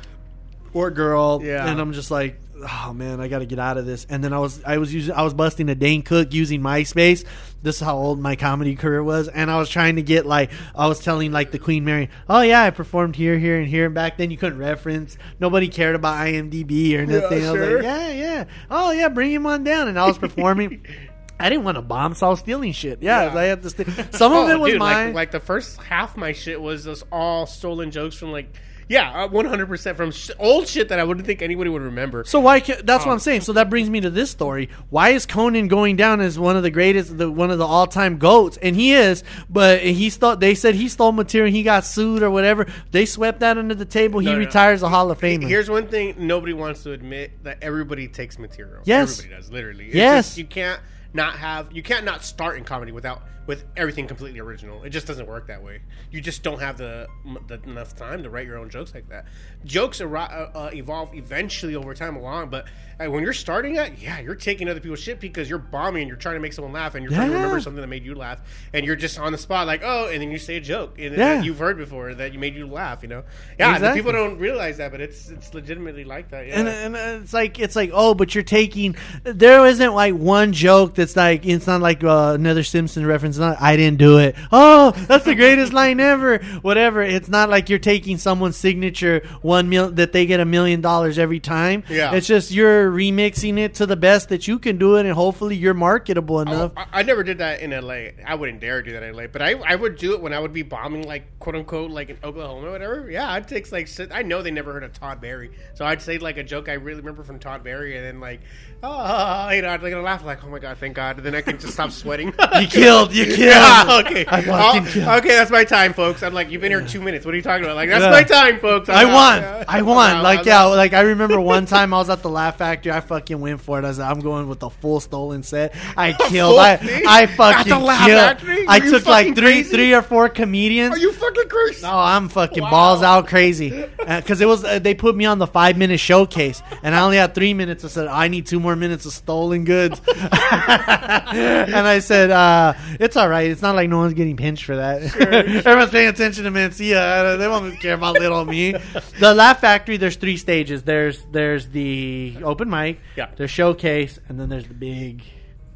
or 0.72 0.90
girl, 0.90 1.40
Yeah. 1.42 1.66
and 1.68 1.80
I'm 1.80 1.92
just 1.92 2.11
like, 2.11 2.40
oh 2.65 2.93
man, 2.93 3.21
I 3.21 3.29
got 3.29 3.41
to 3.41 3.47
get 3.47 3.59
out 3.59 3.79
of 3.79 3.87
this. 3.87 4.07
And 4.09 4.23
then 4.25 4.33
I 4.33 4.39
was 4.39 4.62
I 4.65 4.79
was 4.79 4.93
using 4.93 5.15
I 5.15 5.23
was 5.23 5.35
busting 5.35 5.69
a 5.69 5.75
Dane 5.75 6.03
Cook 6.03 6.33
using 6.33 6.61
MySpace. 6.61 7.25
This 7.62 7.77
is 7.77 7.81
how 7.81 7.97
old 7.97 8.21
my 8.21 8.37
comedy 8.37 8.77
career 8.77 9.03
was, 9.03 9.29
and 9.29 9.51
I 9.51 9.59
was 9.59 9.69
trying 9.71 9.97
to 9.97 10.03
get 10.03 10.27
like 10.27 10.51
I 10.75 10.87
was 10.87 11.01
telling 11.01 11.33
like 11.33 11.51
the 11.51 11.59
Queen 11.59 11.85
Mary, 11.85 12.11
oh 12.29 12.43
yeah, 12.43 12.62
I 12.62 12.71
performed 12.71 13.17
here, 13.17 13.39
here, 13.39 13.59
and 13.59 13.67
here. 13.69 13.87
And 13.87 13.95
back 13.95 14.19
then 14.19 14.31
you 14.31 14.37
couldn't 14.37 14.59
reference. 14.59 15.17
Nobody 15.41 15.69
cared 15.69 15.95
about 15.95 16.17
IMDb 16.19 16.95
or 16.95 17.07
nothing. 17.07 17.47
I 17.47 17.53
was 17.53 17.61
like, 17.75 17.83
yeah, 17.83 18.11
yeah, 18.11 18.45
oh 18.71 18.91
yeah, 18.93 19.09
bring 19.09 19.33
him 19.33 19.47
on 19.47 19.65
down. 19.65 19.89
And 19.89 19.99
I 19.99 20.07
was 20.07 20.19
performing. 20.19 20.85
I 21.41 21.49
didn't 21.49 21.65
want 21.65 21.77
to 21.77 21.83
bomb, 21.83 22.15
so 22.15 22.29
I 22.29 22.31
was 22.31 22.39
stealing 22.39 22.71
shit. 22.71 23.03
Yeah, 23.03 23.25
Yeah. 23.33 23.39
I 23.39 23.45
had 23.45 23.62
to. 23.62 23.71
St- 23.71 23.89
Some 24.15 24.33
of 24.33 24.47
Oh, 24.47 24.51
it 24.51 24.61
was 24.61 24.71
dude, 24.71 24.79
mine. 24.79 25.07
Like, 25.09 25.15
like 25.15 25.31
the 25.33 25.41
first 25.41 25.83
half 25.83 26.12
of 26.12 26.17
my 26.19 26.31
shit 26.33 26.61
was 26.61 26.85
just 26.85 27.03
all 27.11 27.45
stolen 27.47 27.91
jokes 27.91 28.15
from 28.15 28.31
like, 28.31 28.55
yeah, 28.89 29.24
uh, 29.24 29.28
one 29.28 29.45
hundred 29.47 29.66
percent 29.66 29.97
from 29.97 30.11
sh- 30.11 30.30
old 30.39 30.68
shit 30.68 30.89
that 30.91 30.99
I 30.99 31.05
wouldn't 31.05 31.26
think 31.26 31.43
anybody 31.43 31.70
would 31.70 31.82
remember. 31.82 32.24
So 32.24 32.41
why? 32.41 32.61
Ca- 32.61 32.82
that's 32.85 33.05
what 33.05 33.09
Oh. 33.09 33.11
I'm 33.11 33.14
um, 33.14 33.18
saying. 33.20 33.41
So 33.43 33.53
that 33.55 33.70
brings 33.70 33.89
me 33.91 34.01
to 34.03 34.11
this 34.11 34.30
story. 34.30 34.68
Why 34.91 35.11
is 35.11 35.26
Conan 35.26 35.68
going 35.68 35.97
down 35.97 36.20
as 36.20 36.39
one 36.39 36.57
of 36.57 36.62
the 36.62 36.70
greatest, 36.70 37.16
the 37.16 37.30
one 37.30 37.51
of 37.51 37.59
the 37.59 37.66
all 37.66 37.87
time 37.87 38.18
goats? 38.18 38.59
And 38.61 38.74
he 38.76 38.93
is, 38.93 39.24
but 39.49 39.80
he 39.82 40.11
stole. 40.11 40.37
They 40.37 40.55
said 40.55 40.74
he 40.74 40.89
stole 40.89 41.12
material. 41.12 41.53
He 41.53 41.62
got 41.62 41.85
sued 41.85 42.22
or 42.22 42.30
whatever. 42.30 42.66
They 42.91 43.07
swept 43.07 43.41
that 43.41 43.59
under 43.59 43.74
the 43.74 43.85
table. 43.85 44.20
He 44.20 44.26
No, 44.26 44.32
no. 44.32 44.39
retires 44.39 44.82
a 44.82 44.89
Hall 44.89 45.11
of 45.11 45.18
Famer. 45.20 45.49
Here's 45.49 45.70
one 45.70 45.89
thing 45.89 46.14
nobody 46.18 46.53
wants 46.53 46.82
to 46.85 46.93
admit 46.93 47.43
that 47.45 47.59
everybody 47.62 48.09
takes 48.09 48.39
material. 48.39 48.82
Yes. 48.85 49.18
everybody 49.18 49.41
does. 49.43 49.51
Literally, 49.53 49.87
It's 49.87 49.95
Yes. 49.95 50.26
just- 50.28 50.39
you 50.39 50.45
can't 50.45 50.80
not 51.12 51.35
have. 51.37 51.68
You 51.72 51.82
can't 51.82 52.05
not 52.05 52.24
start 52.24 52.57
in 52.59 52.64
comedy 52.64 52.93
without 52.93 53.22
with 53.47 53.64
everything 53.76 54.07
completely 54.07 54.40
original. 54.40 54.82
It 54.84 54.90
just 54.90 55.07
doesn't 55.07 55.26
work 55.28 55.47
that 55.49 55.62
way. 55.62 55.80
You 56.11 56.20
just 56.20 56.42
don't 56.42 56.61
have 56.61 56.78
the, 56.78 57.07
the 57.47 57.61
enough 57.64 57.95
time 57.95 58.22
to 58.22 58.30
write 58.30 58.47
your 58.47 58.57
own 58.59 58.70
jokes 58.70 58.95
like 58.95 59.09
that. 59.11 59.26
Jokes 59.64 60.01
uh, 60.01 60.07
uh, 60.07 60.70
evolve 60.72 61.14
eventually 61.14 61.74
over 61.74 61.92
time 61.95 62.16
along, 62.16 62.49
but 62.51 62.66
uh, 62.99 63.11
when 63.11 63.22
you're 63.22 63.32
starting 63.32 63.76
at, 63.76 63.99
yeah, 64.01 64.20
you're 64.20 64.34
taking 64.34 64.68
other 64.68 64.80
people's 64.80 65.01
shit 65.01 65.20
because 65.20 65.51
you're 65.51 65.59
bombing 65.59 66.03
and 66.03 66.09
you're 66.09 66.16
trying 66.16 66.36
to 66.36 66.40
make 66.40 66.53
someone 66.53 66.72
laugh 66.72 66.95
and 66.95 67.03
you're 67.05 67.12
trying 67.12 67.28
to 67.30 67.34
remember 67.36 67.61
something 67.61 67.80
that 67.80 67.86
made 67.88 68.05
you 68.05 68.14
laugh 68.14 68.40
and 68.72 68.86
you're 68.86 68.97
just 68.97 69.18
on 69.18 69.32
the 69.32 69.38
spot 69.38 69.66
like, 69.66 69.82
oh, 69.84 70.09
and 70.09 70.22
then 70.22 70.30
you 70.30 70.38
say 70.38 70.57
a 70.57 70.61
joke 70.61 70.99
and 70.99 71.16
Yeah. 71.16 71.36
that 71.36 71.45
you've 71.45 71.59
heard 71.59 71.76
before 71.76 72.14
that 72.14 72.32
you 72.32 72.38
made 72.38 72.55
you 72.55 72.66
laugh. 72.66 73.03
You 73.03 73.09
know, 73.09 73.24
yeah, 73.59 73.74
Exactly. 73.74 73.99
people 74.01 74.12
don't 74.12 74.38
realize 74.38 74.78
that, 74.78 74.90
but 74.90 75.01
it's 75.01 75.28
it's 75.28 75.53
legitimately 75.53 76.05
like 76.05 76.30
that. 76.30 76.47
Yeah. 76.47 76.61
and, 76.61 76.68
and 76.68 77.22
it's 77.22 77.32
like 77.32 77.59
it's 77.59 77.76
like 77.76 77.90
oh, 77.92 78.14
but 78.14 78.34
you're 78.34 78.45
taking. 78.45 78.97
There 79.24 79.66
isn't 79.66 79.92
like 79.95 80.14
one 80.14 80.53
joke 80.53 80.95
that's 80.95 81.16
like 81.16 81.45
it's 81.47 81.66
not 81.66 81.80
like 81.80 82.03
uh, 82.05 82.32
another 82.34 82.62
Simpson 82.62 83.05
reference. 83.07 83.34
It's 83.35 83.41
Not 83.41 83.61
I 83.61 83.76
didn't 83.76 83.99
do 83.99 84.18
it. 84.18 84.37
Oh, 84.53 84.93
that's 84.93 85.24
the 85.24 85.35
greatest 85.35 85.72
line 85.72 85.99
ever. 85.99 86.39
Whatever. 86.62 87.03
It's 87.03 87.28
not 87.28 87.51
like 87.51 87.68
you're 87.68 87.78
taking 87.78 88.16
someone's 88.18 88.57
signature 88.57 89.26
one 89.43 89.68
mil 89.68 89.91
that 89.93 90.12
they 90.12 90.26
get 90.26 90.41
a 90.41 90.45
million 90.45 90.80
dollars 90.80 91.18
every 91.18 91.41
time. 91.41 91.82
Yeah. 91.89 92.14
It's 92.14 92.26
just 92.26 92.53
you're 92.53 92.91
remixing 92.91 93.59
it 93.59 93.74
to 93.74 93.87
the 93.87 93.97
best 93.97 94.28
that 94.28 94.47
you 94.47 94.59
can 94.59 94.78
do 94.78 94.97
it, 94.97 95.07
and 95.07 95.14
hopefully 95.14 95.57
you're 95.57 95.74
marketable 95.74 96.41
enough. 96.41 96.72
I, 96.76 96.87
I 96.93 97.03
never 97.03 97.22
did 97.24 97.39
that 97.39 97.61
in 97.61 97.70
LA. 97.70 98.11
I 98.24 98.37
wouldn't 98.37 98.61
dare 98.61 98.82
do 98.82 98.93
that 98.93 99.03
in 99.03 99.16
LA, 99.16 99.26
but 99.26 99.43
I, 99.43 99.53
I 99.53 99.74
would 99.74 99.97
do 99.97 100.14
it 100.14 100.20
when 100.20 100.32
I 100.32 100.39
would 100.39 100.53
be 100.53 100.62
bombing, 100.62 101.07
like 101.07 101.39
quote 101.41 101.57
unquote, 101.57 101.91
like 101.91 102.11
in 102.11 102.18
Oklahoma 102.22 102.68
or 102.68 102.70
whatever. 102.70 103.11
Yeah, 103.11 103.30
I'd 103.30 103.49
take 103.49 103.70
like 103.72 103.89
shit- 103.89 104.12
I 104.12 104.22
know 104.22 104.43
they 104.43 104.51
never 104.53 104.72
heard 104.72 104.85
of 104.85 104.93
Todd 104.93 105.20
Barry, 105.20 105.51
so 105.74 105.85
I'd 105.85 106.01
say 106.01 106.18
like 106.18 106.37
a 106.37 106.45
joke 106.45 106.68
I 106.68 106.74
really 106.74 107.01
remember 107.01 107.24
from 107.24 107.39
Todd 107.39 107.64
Barry, 107.64 107.97
and 107.97 108.05
then 108.07 108.20
like, 108.20 108.41
oh, 108.82 109.51
you 109.51 109.62
know, 109.62 109.68
I'd 109.70 109.82
like 109.82 109.95
laugh 109.95 110.24
like, 110.24 110.45
oh 110.45 110.49
my 110.49 110.59
god, 110.59 110.78
thank 110.78 110.95
God, 110.95 111.16
and 111.16 111.26
then 111.26 111.35
I 111.35 111.41
can 111.41 111.59
just 111.59 111.72
stop 111.74 111.91
sweating. 111.91 112.32
you 112.61 112.66
killed. 112.68 113.14
You 113.14 113.24
killed. 113.37 113.39
Yeah, 113.39 114.01
okay. 114.07 114.25
I 114.29 114.43
fucking 114.43 114.85
killed. 114.87 115.09
okay, 115.09 115.29
that's 115.29 115.51
my 115.51 115.64
time, 115.64 115.93
folks. 115.93 116.22
I'm 116.22 116.35
like, 116.35 116.51
you've 116.51 116.61
been 116.61 116.70
here 116.72 116.87
two 116.87 117.01
minutes. 117.01 117.25
What 117.25 117.35
are 117.35 117.37
you 117.37 117.43
talking 117.43 117.64
about? 117.64 117.77
Like, 117.77 117.89
that's 117.91 118.05
my 118.05 118.22
time, 118.22 118.61
folks. 118.61 118.89
I'm 118.89 119.09
I 119.09 119.12
won. 119.12 119.64
I 119.68 119.83
won. 119.83 120.22
Like 120.22 120.45
yeah, 120.45 120.64
like 120.64 120.93
I 120.93 121.01
remember 121.03 121.41
one 121.55 121.66
time 121.66 121.93
I 121.95 121.99
was 121.99 122.11
at 122.11 122.22
the 122.22 122.31
Laugh 122.31 122.59
Factory. 122.59 122.93
I 122.93 123.01
fucking 123.01 123.41
went 123.41 123.61
for 123.61 123.79
it. 123.79 123.85
I 123.85 123.93
said 123.93 124.03
I'm 124.05 124.20
going 124.20 124.49
with 124.49 124.61
the 124.61 124.70
full 124.70 125.01
stolen 125.01 125.43
set. 125.43 125.75
I 125.97 126.12
killed. 126.29 126.59
I? 126.59 126.72
I 127.07 127.22
At 127.22 127.31
fucking 127.31 127.70
the 127.72 127.79
Laugh 127.79 128.07
killed. 128.07 128.20
Factory? 128.20 128.64
I 128.68 128.81
took 128.81 129.07
like 129.07 129.35
three 129.35 129.43
crazy? 129.43 129.70
three 129.70 129.95
or 129.95 130.03
four 130.03 130.29
comedians. 130.29 130.95
Are 130.95 130.99
you 130.99 131.12
fucking 131.12 131.49
crazy? 131.49 131.83
No, 131.83 131.93
I'm 131.99 132.29
fucking 132.29 132.62
Wow. 132.62 132.70
balls 132.70 133.03
out 133.03 133.27
crazy 133.27 133.70
because 133.99 134.41
it 134.41 134.47
was 134.47 134.64
uh, 134.64 134.79
they 134.79 134.95
put 134.95 135.14
me 135.16 135.25
on 135.27 135.39
the 135.39 135.47
five 135.47 135.77
minute 135.77 135.99
showcase 136.01 136.62
and 136.83 136.95
I 136.95 137.01
only 137.03 137.16
had 137.16 137.35
three 137.35 137.55
minutes. 137.55 137.85
I 137.85 137.89
said 137.89 138.07
I 138.09 138.29
need 138.29 138.47
two 138.47 138.61
more 138.61 138.77
minutes 138.77 139.07
of 139.07 139.12
stolen 139.12 139.64
goods, 139.64 140.01
and 140.09 141.87
I 141.87 141.99
said 142.01 142.31
uh, 142.31 142.75
it's 143.01 143.14
all 143.17 143.29
right. 143.29 143.51
It's 143.51 143.62
not 143.62 143.75
like 143.75 143.89
no 143.89 143.99
one's 143.99 144.15
getting 144.15 144.37
pinched 144.37 144.65
for 144.65 144.77
that. 144.77 145.03
Everyone's 145.67 145.91
paying 145.91 146.09
attention 146.09 146.45
to 146.45 146.51
Mencia. 146.51 147.39
They 147.39 147.49
won't 147.49 147.81
care 147.81 147.95
about 147.95 148.15
little 148.15 148.45
me. 148.45 148.75
The 149.21 149.35
Laugh 149.35 149.61
Factory. 149.61 149.97
There's 149.97 150.17
three 150.17 150.37
stages. 150.37 150.83
There's 150.83 151.25
there's 151.31 151.69
the 151.69 152.37
open 152.43 152.69
mic. 152.69 153.01
Yeah. 153.17 153.31
There's 153.37 153.51
showcase, 153.51 154.19
and 154.29 154.39
then 154.39 154.49
there's 154.49 154.67
the 154.67 154.75
big. 154.75 155.23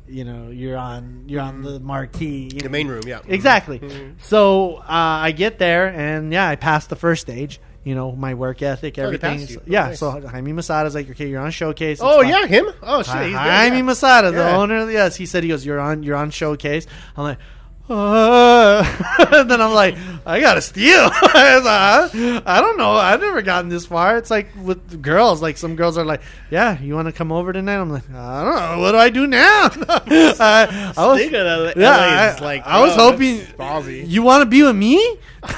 You 0.06 0.24
know, 0.24 0.48
you're 0.48 0.76
on 0.76 1.24
you're 1.28 1.42
on 1.42 1.62
the 1.62 1.80
marquee. 1.80 2.48
The 2.48 2.64
know. 2.64 2.70
main 2.70 2.88
room, 2.88 3.02
yeah. 3.06 3.20
Exactly. 3.26 3.78
Mm-hmm. 3.78 4.12
So 4.18 4.76
uh, 4.76 4.84
I 4.88 5.32
get 5.32 5.58
there, 5.58 5.88
and 5.88 6.32
yeah, 6.32 6.48
I 6.48 6.56
pass 6.56 6.86
the 6.86 6.96
first 6.96 7.20
stage. 7.20 7.60
You 7.88 7.94
know, 7.94 8.12
my 8.12 8.34
work 8.34 8.60
ethic, 8.60 8.98
everything. 8.98 9.38
passed 9.38 9.50
you. 9.50 9.60
Oh, 9.60 9.64
yeah. 9.66 9.86
nice. 9.86 9.98
So 9.98 10.20
Jamie 10.20 10.52
Masada's 10.52 10.94
like, 10.94 11.08
okay, 11.10 11.28
you're 11.28 11.40
on 11.40 11.50
showcase. 11.50 11.98
It's 11.98 12.02
Oh 12.04 12.20
yeah, 12.20 12.46
him. 12.46 12.66
Oh 12.82 13.02
shit, 13.02 13.14
he's 13.28 13.32
Jamie 13.32 13.76
yeah. 13.78 13.82
Masada, 13.82 14.30
the 14.30 14.38
Yeah. 14.38 14.56
owner. 14.58 14.76
of 14.82 14.90
Yes, 14.92 15.16
he 15.16 15.24
said 15.24 15.42
he 15.42 15.48
goes, 15.48 15.64
you're 15.64 15.80
on, 15.80 16.02
you're 16.02 16.16
on 16.16 16.30
showcase. 16.30 16.86
I'm 17.16 17.24
like. 17.24 17.38
Uh, 17.90 18.84
and 19.32 19.50
then 19.50 19.62
I'm 19.62 19.72
like, 19.72 19.96
I 20.26 20.40
gotta 20.40 20.60
steal. 20.60 21.08
I, 21.12 21.56
like, 21.56 22.44
I 22.46 22.60
don't 22.60 22.76
know. 22.76 22.90
I've 22.92 23.20
never 23.20 23.40
gotten 23.40 23.70
this 23.70 23.86
far. 23.86 24.18
It's 24.18 24.30
like 24.30 24.48
with 24.62 25.00
girls. 25.00 25.40
Like 25.40 25.56
some 25.56 25.74
girls 25.74 25.96
are 25.96 26.04
like, 26.04 26.20
"Yeah, 26.50 26.78
you 26.82 26.94
want 26.94 27.06
to 27.08 27.12
come 27.12 27.32
over 27.32 27.50
tonight?" 27.50 27.76
I'm 27.80 27.88
like, 27.90 28.04
I 28.10 28.44
don't 28.44 28.56
know. 28.56 28.82
What 28.82 28.92
do 28.92 28.98
I 28.98 29.08
do 29.08 29.26
now? 29.26 29.70
I, 29.88 30.92
I 30.98 31.06
was, 31.06 31.20
Speaking 31.20 31.40
of 31.40 31.46
LA, 31.46 31.72
yeah, 31.82 32.34
is 32.34 32.40
I, 32.42 32.44
like, 32.44 32.66
I 32.66 32.80
was 32.84 32.94
hoping 32.94 33.38
ballsy. 33.56 34.06
you 34.06 34.22
want 34.22 34.42
to 34.42 34.46
be 34.46 34.62
with 34.62 34.76
me. 34.76 34.98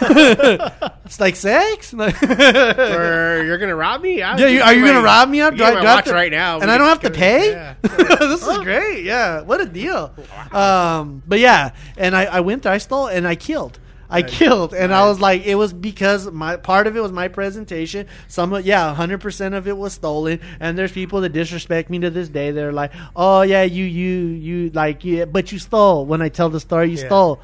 it's 1.05 1.21
like 1.21 1.37
sex. 1.37 1.93
Or 1.95 3.43
you're 3.45 3.59
gonna 3.59 3.75
rob 3.75 4.03
me? 4.03 4.23
I 4.23 4.37
Yeah, 4.37 4.47
you, 4.47 4.61
are 4.63 4.75
you 4.75 4.85
gonna 4.85 5.03
rob 5.03 5.29
me 5.29 5.41
up? 5.41 5.55
Get 5.55 5.75
my 5.75 5.81
do 5.81 5.87
I 5.87 5.95
watch 5.95 6.05
to, 6.07 6.13
right 6.13 6.31
now, 6.31 6.61
and 6.61 6.71
I 6.71 6.79
don't 6.79 6.89
have 6.89 7.01
to 7.01 7.11
pay. 7.11 7.51
Yeah. 7.53 7.75
this 7.83 8.47
is 8.47 8.59
great. 8.59 9.05
Yeah, 9.05 9.43
what 9.43 9.61
a 9.61 9.67
deal. 9.67 10.15
Um, 10.53 11.23
but 11.27 11.39
yeah, 11.39 11.73
and 11.97 12.15
I, 12.17 12.25
I 12.25 12.41
went 12.41 12.63
there. 12.65 12.73
I 12.73 12.79
stole 12.79 13.07
and 13.07 13.27
I 13.27 13.35
killed. 13.35 13.79
I 14.13 14.23
Nice. 14.23 14.39
killed, 14.39 14.75
and 14.75 14.93
I 14.93 15.07
was 15.07 15.21
like, 15.21 15.47
it 15.47 15.55
was 15.55 15.73
because 15.73 16.29
my 16.29 16.57
part 16.57 16.89
of 16.89 16.97
it 16.97 17.01
was 17.01 17.13
my 17.13 17.29
presentation. 17.29 18.09
Some, 18.27 18.53
of, 18.53 18.67
yeah, 18.67 18.93
hundred 18.93 19.21
percent 19.21 19.55
of 19.55 19.69
it 19.69 19.77
was 19.77 19.93
stolen. 19.93 20.41
And 20.59 20.77
there's 20.77 20.91
people 20.91 21.21
that 21.21 21.29
disrespect 21.29 21.91
me 21.91 22.01
to 22.01 22.11
this 22.11 22.29
day. 22.29 22.51
They're 22.51 22.73
like, 22.73 22.91
oh 23.15 23.43
yeah, 23.43 23.63
you, 23.63 23.85
you, 23.85 24.17
you, 24.31 24.71
like, 24.71 25.05
yeah, 25.05 25.27
but 25.27 25.53
you 25.53 25.61
stole. 25.61 26.07
When 26.07 26.23
I 26.23 26.29
tell 26.29 26.49
the 26.51 26.59
story, 26.59 26.91
you 26.91 26.97
Yeah. 26.99 27.07
stole, 27.07 27.41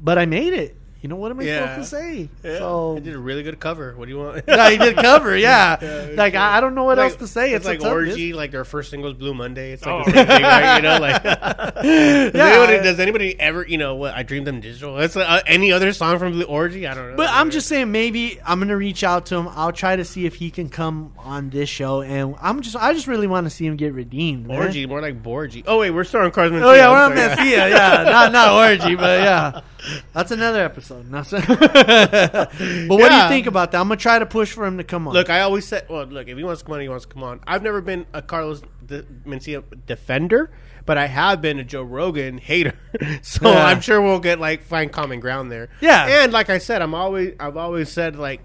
but 0.00 0.16
I 0.16 0.26
made 0.26 0.52
it. 0.52 0.76
You 1.04 1.08
know 1.08 1.16
what 1.16 1.30
am 1.30 1.38
I 1.38 1.42
Yeah. 1.42 1.74
supposed 1.74 1.90
to 1.90 1.96
say? 1.96 2.28
Yeah. 2.42 2.58
So 2.60 2.96
I 2.96 3.00
did 3.00 3.14
a 3.14 3.18
really 3.18 3.42
good 3.42 3.60
cover. 3.60 3.92
What 3.94 4.06
do 4.06 4.10
you 4.10 4.18
want? 4.20 4.42
yeah, 4.48 4.70
he 4.70 4.78
did 4.78 4.96
cover. 4.96 5.36
Yeah, 5.44 5.76
Yeah, 5.82 6.14
like 6.16 6.34
I, 6.34 6.56
I 6.56 6.60
don't 6.62 6.74
know 6.74 6.84
what 6.84 6.96
Like- 6.96 7.10
else 7.10 7.16
to 7.20 7.26
say. 7.28 7.52
It's, 7.52 7.66
like 7.66 7.80
a 7.80 7.82
tough 7.82 7.92
orgy. 7.92 8.32
Like 8.32 8.52
their 8.52 8.64
first 8.64 8.88
single 8.88 9.10
is 9.10 9.16
Blue 9.18 9.34
Monday. 9.34 9.72
It's 9.72 9.84
like 9.84 9.94
Oh. 9.94 10.10
the 10.10 10.16
same 10.16 10.26
thing, 10.26 10.42
right? 10.42 10.76
You 10.76 10.82
know, 10.82 10.98
like 10.98 11.22
does, 11.82 12.34
anybody, 12.34 12.82
does 12.82 13.00
anybody 13.00 13.38
ever? 13.40 13.66
You 13.66 13.76
know 13.78 13.96
what? 13.96 14.14
I 14.14 14.22
dreamed 14.22 14.46
them 14.46 14.60
digital. 14.60 14.94
That's 14.96 15.14
uh, 15.16 15.40
any 15.46 15.72
other 15.72 15.92
song 15.92 16.18
from 16.18 16.32
Blue 16.32 16.44
Orgy. 16.46 16.86
I 16.86 16.94
don't 16.94 17.10
know. 17.10 17.16
But 17.16 17.28
I'm 17.30 17.50
just 17.50 17.68
saying, 17.68 17.92
maybe 17.92 18.38
I'm 18.46 18.58
gonna 18.58 18.76
reach 18.76 19.04
out 19.04 19.26
to 19.26 19.36
him. 19.36 19.48
I'll 19.48 19.72
try 19.72 19.96
to 19.96 20.04
see 20.04 20.24
if 20.24 20.36
he 20.36 20.50
can 20.50 20.68
come 20.70 21.12
on 21.18 21.50
this 21.50 21.68
show, 21.68 22.00
and 22.00 22.34
I'm 22.40 22.62
just, 22.62 22.76
I 22.76 22.94
just 22.94 23.06
really 23.06 23.26
want 23.26 23.44
to 23.44 23.50
see 23.50 23.66
him 23.66 23.76
get 23.76 23.92
redeemed. 23.92 24.46
man. 24.46 24.56
orgy, 24.56 24.86
more 24.86 25.02
like 25.02 25.22
Borgy. 25.22 25.64
Oh 25.66 25.78
wait, 25.80 25.90
we're 25.90 26.04
still 26.04 26.20
on 26.20 26.30
Cars 26.30 26.50
Oh 26.54 26.72
yeah, 26.72 26.90
we're 26.90 26.96
on. 26.98 27.12
Mencia. 27.12 27.44
Yeah, 27.70 28.02
not 28.04 28.32
not 28.32 28.54
orgy, 28.70 28.94
but 28.94 29.20
yeah, 29.20 29.60
that's 30.12 30.30
another 30.30 30.62
episode. 30.64 31.06
But 31.12 32.50
what 32.88 32.88
do 32.88 33.14
you 33.14 33.20
Yeah. 33.20 33.28
think 33.28 33.46
about 33.46 33.72
that? 33.72 33.80
I'm 33.80 33.88
gonna 33.88 33.96
try 33.98 34.18
to 34.18 34.26
push 34.26 34.52
for 34.52 34.66
him 34.66 34.78
to 34.78 34.84
come 34.84 35.06
on. 35.08 35.14
Look, 35.14 35.30
I 35.30 35.40
always 35.40 35.66
said, 35.66 35.86
well, 35.88 36.04
look, 36.04 36.28
if 36.28 36.36
he 36.36 36.44
wants 36.44 36.62
to 36.62 36.66
come 36.66 36.74
on, 36.74 36.80
he 36.80 36.88
wants 36.88 37.04
to 37.06 37.12
come 37.12 37.22
on. 37.22 37.40
I've 37.46 37.62
never 37.62 37.80
been 37.80 38.06
a 38.12 38.22
Carlos 38.22 38.62
De- 38.86 39.02
Mencia 39.26 39.62
defender, 39.86 40.50
but 40.86 40.98
I 40.98 41.06
have 41.06 41.40
been 41.40 41.58
a 41.58 41.64
Joe 41.64 41.82
Rogan 41.82 42.38
hater. 42.38 42.74
so 43.22 43.50
Yeah. 43.50 43.64
I'm 43.66 43.80
sure 43.80 44.00
we'll 44.00 44.20
get 44.20 44.38
like 44.40 44.62
find 44.62 44.90
common 44.92 45.20
ground 45.20 45.50
there. 45.52 45.68
Yeah. 45.80 46.22
and 46.24 46.32
like 46.32 46.50
I 46.50 46.58
said, 46.58 46.82
I'm 46.82 46.94
always, 46.94 47.34
I've 47.40 47.56
always 47.56 47.90
said 47.90 48.16
like 48.16 48.40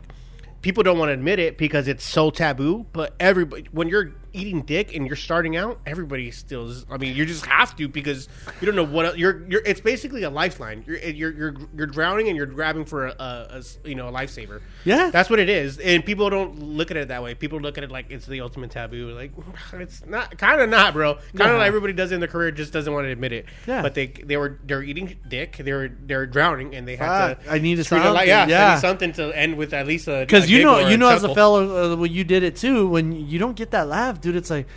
people 0.62 0.84
don't 0.84 0.98
want 0.98 1.10
to 1.10 1.14
admit 1.14 1.40
it 1.40 1.58
because 1.58 1.88
it's 1.88 2.04
so 2.04 2.30
taboo. 2.32 2.86
But 2.94 3.14
everybody, 3.20 3.68
when 3.72 3.88
you're 3.88 4.14
eating 4.34 4.62
dick 4.62 4.96
and 4.96 5.06
you're 5.08 5.16
starting 5.16 5.56
out, 5.58 5.80
everybody 5.86 6.32
still. 6.32 6.70
Is, 6.70 6.86
I 6.90 6.98
mean, 6.98 7.16
you 7.16 7.26
just 7.26 7.46
have 7.46 7.76
to 7.78 7.88
because 7.88 8.28
you 8.62 8.66
don't 8.66 8.76
know 8.76 8.84
what 8.84 9.06
el- 9.06 9.16
you're. 9.16 9.46
You're. 9.50 9.62
It's 9.66 9.82
basically 9.82 10.24
a 10.24 10.30
lifeline. 10.30 10.84
You're 10.88 10.98
you're 10.98 11.32
you're, 11.32 11.56
you're 11.76 11.88
drowning 11.88 12.28
and 12.28 12.38
you're 12.38 12.46
grabbing 12.46 12.86
for 12.86 13.08
a 13.08 13.62
you 13.84 13.96
know 13.96 14.08
a 14.10 14.12
lifesaver. 14.12 14.62
Yeah. 14.86 15.10
that's 15.12 15.30
what 15.30 15.40
it 15.40 15.50
is. 15.50 15.78
And 15.80 16.06
people 16.06 16.30
don't 16.30 16.60
look 16.60 16.92
at 16.92 16.98
it 16.98 17.08
that 17.10 17.22
way. 17.24 17.36
People 17.36 17.60
look 17.60 17.78
at 17.78 17.84
it 17.84 17.92
like 17.92 18.08
it's 18.10 18.26
the 18.26 18.42
ultimate 18.42 18.72
taboo. 18.72 19.12
Like 19.12 19.32
it's 19.74 20.06
not. 20.06 20.38
Kind 20.38 20.62
of 20.62 20.70
not, 20.70 20.94
bro. 20.94 21.16
Kind 21.16 21.24
of 21.34 21.40
Yeah. 21.40 21.54
like 21.54 21.68
everybody 21.68 21.94
does 21.94 22.12
in 22.12 22.20
their 22.20 22.30
career, 22.30 22.52
just 22.52 22.72
doesn't 22.74 22.92
want 22.94 23.06
to 23.06 23.12
admit 23.12 23.32
it. 23.34 23.46
Yeah. 23.68 23.82
But 23.82 23.94
they 23.94 24.08
they 24.08 24.38
were 24.38 24.60
they're 24.66 24.84
eating 24.84 25.18
dick. 25.28 25.58
They 25.58 25.74
were 25.74 25.90
they're 26.06 26.26
drowning 26.26 26.76
and 26.76 26.88
they 26.88 26.96
had 26.96 27.36
to. 27.44 27.52
I 27.52 27.60
needed 27.60 27.86
screw 27.86 28.00
their 28.00 28.12
li- 28.12 28.18
something, 28.18 28.28
Yeah, 28.30 28.48
yeah. 28.48 28.74
Need 28.76 28.82
something 28.82 29.12
to 29.14 29.38
end 29.38 29.58
with 29.58 29.74
at 29.74 29.88
least 29.88 30.08
a 30.08 30.22
because 30.22 30.46
a 30.46 30.50
you 30.50 30.64
know, 30.64 30.80
you 30.88 30.98
know, 30.98 31.10
as 31.10 31.24
a 31.24 31.34
fellow, 31.34 31.94
uh, 31.94 31.96
when 31.96 32.12
you 32.12 32.24
did 32.24 32.44
it 32.44 32.56
too, 32.56 32.88
when 32.88 33.12
you 33.28 33.40
don't 33.40 33.56
get 33.56 33.72
that 33.72 33.88
laugh, 33.88 34.19
dude, 34.22 34.36
it's 34.36 34.50
like 34.50 34.68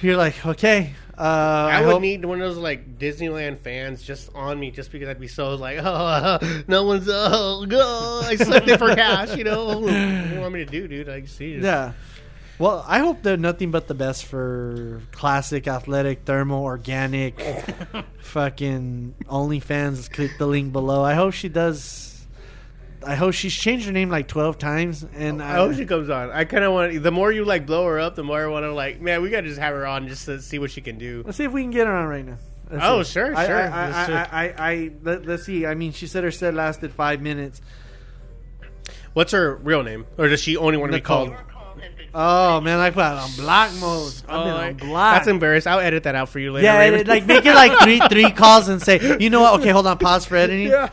you're 0.00 0.16
like, 0.16 0.44
okay, 0.46 0.94
uh, 1.18 1.22
I, 1.22 1.78
I 1.78 1.80
would 1.82 1.92
hope- 1.92 2.02
need 2.02 2.24
one 2.24 2.40
of 2.40 2.48
those 2.48 2.56
like 2.56 2.98
Disneyland 2.98 3.58
fans 3.58 4.02
just 4.02 4.30
on 4.34 4.58
me, 4.58 4.70
just 4.70 4.90
because 4.90 5.08
I'd 5.08 5.20
be 5.20 5.28
so 5.28 5.54
like, 5.56 5.78
oh, 5.82 6.38
no 6.68 6.84
one's, 6.84 7.08
oh, 7.10 7.66
go, 7.68 8.22
I 8.24 8.36
slept 8.36 8.68
in 8.68 8.78
for 8.78 8.94
cash, 8.94 9.36
you 9.36 9.44
know. 9.44 9.78
What 9.80 9.90
do 9.90 10.34
you 10.34 10.40
want 10.40 10.54
me 10.54 10.64
to 10.64 10.70
do, 10.70 10.88
dude? 10.88 11.08
I 11.08 11.24
see. 11.26 11.54
it. 11.54 11.62
Yeah. 11.62 11.92
Well, 12.58 12.84
I 12.86 12.98
hope 12.98 13.22
they're 13.22 13.38
nothing 13.38 13.70
but 13.70 13.86
the 13.88 13.94
best 13.94 14.26
for 14.26 15.00
classic, 15.12 15.66
athletic, 15.66 16.24
thermal, 16.26 16.62
organic, 16.62 17.40
fucking 18.20 19.14
OnlyFans. 19.24 20.10
Click 20.12 20.32
the 20.38 20.46
link 20.46 20.70
below. 20.70 21.02
I 21.02 21.14
hope 21.14 21.32
she 21.32 21.48
does. 21.48 22.09
I 23.06 23.14
hope 23.14 23.32
she's 23.34 23.54
changed 23.54 23.86
her 23.86 23.92
name 23.92 24.10
like 24.10 24.28
twelve 24.28 24.58
times, 24.58 25.06
and 25.14 25.42
I 25.42 25.54
hope 25.54 25.74
she 25.74 25.86
comes 25.86 26.10
on. 26.10 26.30
I 26.30 26.44
kind 26.44 26.64
of 26.64 26.72
want. 26.72 27.02
The 27.02 27.10
more 27.10 27.32
you 27.32 27.44
like 27.44 27.64
blow 27.66 27.86
her 27.86 27.98
up, 27.98 28.14
the 28.14 28.22
more 28.24 28.42
I 28.42 28.46
want 28.46 28.64
to 28.64 28.72
like. 28.74 29.00
Man, 29.00 29.22
we 29.22 29.30
gotta 29.30 29.48
just 29.48 29.58
have 29.60 29.74
her 29.74 29.86
on 29.86 30.06
just 30.08 30.26
to 30.26 30.40
see 30.42 30.58
what 30.58 30.70
she 30.70 30.80
can 30.82 30.98
do. 30.98 31.22
Let's 31.24 31.38
see 31.38 31.44
if 31.44 31.52
we 31.52 31.62
can 31.62 31.70
get 31.70 31.86
her 31.86 31.94
on 31.96 32.06
right 32.08 32.24
now. 32.26 32.36
Let's 32.70 32.84
Oh, 32.86 33.02
see. 33.02 33.12
sure, 33.12 33.34
I, 33.36 33.46
sure. 33.46 33.56
I, 33.56 33.62
I, 33.66 33.86
Let's 33.86 33.96
I, 33.96 34.06
see. 34.06 34.12
I, 34.12 34.22
I, 34.22 34.70
I, 34.70 34.90
let, 35.02 35.28
us 35.28 35.42
see. 35.44 35.66
I 35.66 35.74
mean, 35.74 35.92
she 35.92 36.06
said 36.06 36.24
her 36.24 36.30
set 36.30 36.54
lasted 36.54 36.92
five 36.92 37.20
minutes. 37.20 37.60
What's 39.12 39.32
her 39.32 39.56
real 39.56 39.82
name, 39.82 40.06
or 40.18 40.28
does 40.28 40.40
she 40.40 40.56
only 40.56 40.76
want 40.76 40.92
to 40.92 40.98
be 40.98 41.02
called? 41.02 41.34
Oh 42.12 42.60
man, 42.60 42.78
I 42.80 42.90
put 42.90 43.00
it 43.00 43.04
on 43.06 43.30
block 43.36 43.72
mode. 43.80 44.12
I've 44.28 44.44
been 44.44 44.52
Oh, 44.54 44.56
on 44.56 44.74
block. 44.74 45.14
That's 45.16 45.28
embarrassed. 45.28 45.66
I'll 45.66 45.78
edit 45.80 46.02
that 46.04 46.14
out 46.14 46.28
for 46.28 46.38
you 46.38 46.52
later. 46.52 46.66
yeah, 46.66 47.02
like 47.06 47.24
make 47.26 47.46
it 47.46 47.54
like 47.54 47.78
three 47.80 48.00
three 48.08 48.30
calls 48.36 48.68
and 48.68 48.82
say, 48.82 49.16
you 49.18 49.30
know 49.30 49.40
what? 49.40 49.60
Okay, 49.60 49.70
hold 49.70 49.86
on, 49.86 49.96
pause 49.98 50.26
for 50.26 50.36
editing. 50.36 50.68
yeah. 50.68 50.90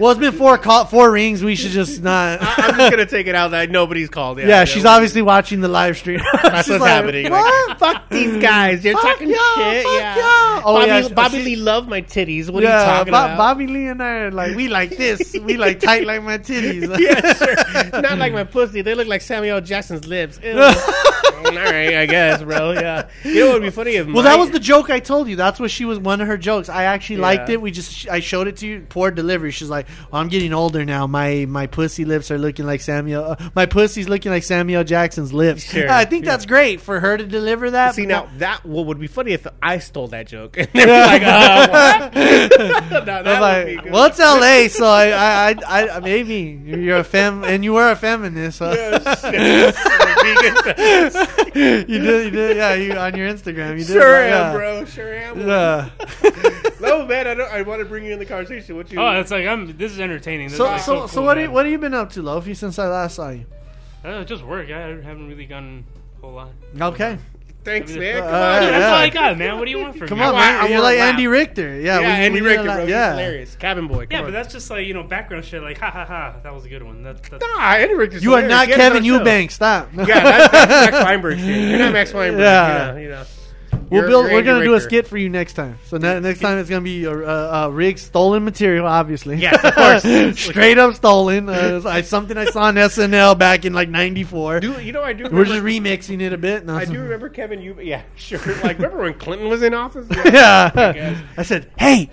Well, 0.00 0.10
it's 0.12 0.18
been 0.20 0.32
four 0.32 0.56
call, 0.58 0.86
four 0.86 1.10
rings. 1.12 1.44
We 1.44 1.54
should 1.56 1.72
just 1.72 2.02
not. 2.02 2.38
I'm 2.58 2.76
just 2.78 2.90
gonna 2.90 3.04
take 3.06 3.26
it 3.26 3.34
out 3.34 3.50
that 3.50 3.70
nobody's 3.70 4.08
called. 4.08 4.38
Yeah, 4.38 4.46
yeah, 4.48 4.64
she's 4.64 4.84
obviously 4.86 5.20
watching 5.22 5.60
the 5.60 5.68
live 5.68 5.98
stream. 5.98 6.20
That's 6.42 6.68
what's 6.70 6.80
like, 6.80 6.90
happening. 6.90 7.30
What? 7.30 7.78
Fuck 7.78 8.08
these 8.08 8.40
guys. 8.42 8.82
They're 8.82 8.94
Fuck 8.94 9.02
talking 9.02 9.28
y'all, 9.28 9.38
shit. 9.56 9.84
yeah. 9.84 10.16
y'all. 10.16 10.62
Oh, 10.64 10.74
Bobby, 10.74 10.86
yeah, 10.86 11.08
Bobby 11.08 11.38
she- 11.38 11.44
Lee 11.44 11.56
love 11.56 11.86
my 11.88 12.02
titties. 12.02 12.50
What 12.50 12.64
are 12.64 12.66
you 12.66 12.72
talking 12.72 13.10
Bob- 13.12 13.30
about? 13.32 13.36
Bobby 13.36 13.66
Lee 13.66 13.86
and 13.88 14.02
I 14.02 14.08
are 14.20 14.30
like 14.30 14.56
we 14.56 14.68
like 14.68 14.90
this. 14.96 15.34
We 15.34 15.56
like 15.56 15.80
tight 15.80 16.06
like 16.06 16.22
my 16.22 16.38
titties. 16.38 16.98
yeah, 16.98 17.34
sure. 17.92 18.00
Not 18.00 18.18
like 18.18 18.32
my 18.32 18.44
pussy. 18.44 18.80
They 18.82 18.94
look 18.94 19.06
like 19.08 19.20
Samuel 19.20 19.60
Jackson's 19.60 20.06
lips. 20.06 20.38
All 20.42 21.56
right, 21.56 21.96
I 21.96 22.06
guess, 22.06 22.42
bro. 22.42 22.72
Yeah. 22.72 23.08
You 23.24 23.34
know 23.40 23.46
what 23.46 23.52
would 23.54 23.62
be 23.62 23.70
funny 23.70 23.92
if 23.96 24.06
Well, 24.06 24.16
my- 24.16 24.22
that 24.22 24.38
was 24.38 24.50
the 24.50 24.58
joke 24.60 24.90
I 24.90 25.00
told 25.00 25.28
you. 25.28 25.36
That's 25.36 25.58
what 25.58 25.70
she 25.70 25.84
was. 25.84 25.98
One 25.98 26.20
of 26.20 26.26
her 26.26 26.36
jokes. 26.38 26.68
I 26.68 26.84
actually 26.84 27.16
liked 27.18 27.48
it. 27.48 27.60
We 27.60 27.70
just 27.70 28.08
I 28.08 28.20
showed 28.20 28.46
it 28.48 28.58
to 28.58 28.66
you. 28.66 28.86
Poor 28.88 29.10
delivery. 29.10 29.50
She's 29.50 29.68
like, 29.70 29.86
well, 30.10 30.20
I'm 30.20 30.28
getting 30.28 30.52
older 30.52 30.84
now. 30.84 31.06
My 31.06 31.46
my 31.48 31.66
pussy 31.66 32.04
lips 32.04 32.30
are 32.30 32.38
looking 32.38 32.66
like 32.66 32.80
Samuel. 32.80 33.24
Uh, 33.24 33.50
my 33.54 33.66
pussy's 33.66 34.08
looking 34.08 34.32
like 34.32 34.42
Samuel 34.42 34.84
Jackson's 34.84 35.32
lips. 35.32 35.62
Sure. 35.62 35.90
I 35.90 36.04
think 36.04 36.24
that's 36.24 36.46
great 36.46 36.80
for 36.80 37.00
her 37.00 37.16
to 37.16 37.26
deliver 37.26 37.70
that. 37.72 37.94
See 37.94 38.06
now 38.06 38.28
that 38.38 38.64
what 38.64 38.86
would 38.86 38.98
be 39.00 39.06
funny 39.06 39.32
if 39.32 39.46
I 39.62 39.78
stole 39.78 40.08
that 40.08 40.26
joke 40.26 40.56
and 40.58 40.68
they're 40.72 41.06
like, 41.06 41.22
uh. 41.22 42.10
No, 42.90 43.04
that 43.04 43.26
I'm 43.26 43.40
would 43.40 43.66
be 43.66 43.74
like, 43.74 43.84
good. 43.84 43.92
well, 43.92 44.06
it's 44.06 44.20
L.A., 44.20 44.68
so 44.68 44.84
I, 44.86 45.10
I, 45.10 45.54
I, 45.66 45.88
I 45.96 46.00
maybe 46.00 46.60
you're 46.64 46.98
a 46.98 47.04
fem, 47.04 47.44
and 47.44 47.64
you 47.64 47.74
were 47.74 47.90
a 47.90 47.96
feminist. 47.96 48.58
So. 48.58 48.68
Like, 48.68 49.22
you 51.54 51.84
did, 51.84 52.24
you 52.24 52.30
did, 52.30 52.56
yeah. 52.56 52.74
You 52.74 52.92
on 52.92 53.16
your 53.16 53.28
Instagram, 53.28 53.78
you 53.78 53.84
did. 53.84 53.88
Sure 53.88 54.22
yeah. 54.24 54.50
am, 54.50 54.56
bro. 54.56 54.84
Sure 54.84 55.14
am. 55.14 55.40
Yeah. 55.40 55.90
No, 56.80 57.04
man. 57.04 57.26
I 57.26 57.34
don't. 57.34 57.52
I 57.52 57.60
want 57.60 57.80
to 57.80 57.84
bring 57.84 58.06
you 58.06 58.14
in 58.14 58.18
the 58.18 58.24
conversation. 58.24 58.74
What 58.74 58.90
you? 58.90 58.98
Oh, 58.98 59.20
it's 59.20 59.30
like 59.30 59.46
I'm. 59.46 59.76
This 59.80 59.92
is 59.92 59.98
entertaining. 60.00 60.48
This 60.48 60.58
So, 60.58 60.74
is 60.74 60.84
so, 60.84 60.98
cool, 61.00 61.08
so 61.08 61.22
what? 61.22 61.38
Are 61.38 61.42
you, 61.42 61.50
what 61.50 61.64
have 61.64 61.72
you 61.72 61.78
been 61.78 61.94
up 61.94 62.10
to, 62.12 62.22
Lofi, 62.22 62.54
since 62.54 62.78
I 62.78 62.86
last 62.86 63.14
saw 63.16 63.30
you? 63.30 63.46
Uh, 64.04 64.24
just 64.24 64.44
work. 64.44 64.68
I 64.70 64.78
haven't 64.78 65.26
really 65.26 65.46
gone 65.46 65.84
a 66.18 66.20
whole 66.20 66.34
lot. 66.34 66.50
Okay, 66.78 67.16
Thanks, 67.64 67.92
man. 67.92 68.16
Come 68.18 68.24
uh, 68.24 68.28
on. 68.28 68.32
That's 68.32 68.72
yeah. 68.78 68.88
all 68.88 68.94
I 68.94 69.08
got, 69.10 69.38
man. 69.38 69.58
What 69.58 69.64
do 69.66 69.70
you 69.70 69.78
want 69.78 69.96
from 69.96 70.08
come 70.08 70.18
me? 70.18 70.24
Come 70.24 70.34
on, 70.34 70.40
I- 70.40 70.52
man. 70.52 70.60
I 70.64 70.68
You're 70.68 70.80
like 70.82 70.98
laugh. 70.98 71.08
Andy 71.14 71.26
Richter. 71.26 71.80
Yeah, 71.80 72.00
Yeah, 72.00 72.00
we- 72.00 72.04
Andy 72.06 72.40
we 72.40 72.40
need 72.40 72.46
Richter, 72.46 72.62
a 72.62 72.64
lot- 72.66 72.74
bro. 72.76 72.84
He's 72.84 72.90
Yeah. 72.90 73.10
hilarious. 73.12 73.56
Cabin 73.56 73.86
boy. 73.86 73.94
Come 74.06 74.06
Yeah, 74.10 74.18
on. 74.18 74.24
but 74.24 74.30
that's 74.32 74.52
just 74.52 74.70
like 74.70 74.86
you 74.86 74.94
know 74.94 75.02
background 75.02 75.44
shit. 75.44 75.62
Like 75.62 75.78
ha 75.78 75.90
ha 75.90 76.04
ha. 76.06 76.36
That 76.42 76.54
was 76.54 76.64
a 76.64 76.68
good 76.70 76.82
one. 76.82 77.02
That, 77.02 77.22
that's, 77.22 77.42
Nah, 77.42 77.60
Andy 77.72 77.94
Richter's 77.94 78.22
You 78.24 78.34
are 78.34 78.42
not 78.42 78.66
He 78.68 78.74
Kevin 78.74 78.98
own 78.98 79.04
show. 79.04 79.18
Eubanks. 79.18 79.54
Stop. 79.54 79.88
Yeah, 79.94 80.04
that's, 80.04 80.52
that's 80.52 80.90
Max 80.92 81.04
Weinberg 81.04 81.38
shit. 81.38 81.68
You're 81.70 81.78
not 81.78 81.92
Max 81.92 82.12
Weinberg. 82.14 82.40
Yeah. 82.40 82.86
You 82.88 82.92
know, 82.94 83.00
you 83.00 83.08
know. 83.10 83.24
We'll 83.90 84.06
build. 84.08 84.26
We're 84.26 84.42
gonna 84.42 84.64
do 84.64 84.74
a 84.74 84.80
skit 84.80 85.06
for 85.06 85.18
you 85.18 85.28
next 85.28 85.54
time. 85.54 85.78
So 85.86 85.96
ne- 85.96 86.20
next 86.20 86.40
time 86.40 86.58
it's 86.58 86.70
gonna 86.70 86.82
be 86.82 87.06
uh, 87.06 87.12
uh, 87.12 87.68
Riggs 87.72 88.02
stolen 88.02 88.44
material, 88.44 88.86
obviously. 88.86 89.36
Yes, 89.36 89.64
of 89.64 89.74
course. 89.74 90.38
Straight 90.40 90.78
up 90.78 90.94
stolen. 90.94 91.48
Uh, 91.48 91.82
I, 91.84 92.02
something 92.02 92.36
I 92.36 92.44
saw 92.46 92.64
on 92.64 92.76
SNL 92.76 93.38
back 93.38 93.64
in 93.64 93.72
like 93.72 93.88
'94. 93.88 94.60
Do 94.60 94.80
you 94.80 94.92
know 94.92 95.02
I 95.02 95.12
do? 95.12 95.28
We're 95.30 95.44
just 95.44 95.62
remixing 95.62 96.20
it 96.20 96.32
a 96.32 96.38
bit. 96.38 96.64
No, 96.64 96.76
I 96.76 96.84
do 96.84 97.00
remember 97.00 97.28
Kevin. 97.28 97.60
You 97.60 97.80
yeah, 97.80 98.02
sure. 98.14 98.38
Like 98.62 98.78
remember 98.78 98.98
when 98.98 99.14
Clinton 99.14 99.48
was 99.48 99.62
in 99.62 99.74
office? 99.74 100.06
yeah. 100.24 100.70
guess. 100.92 101.22
I 101.36 101.42
said, 101.42 101.70
"Hey, 101.76 102.10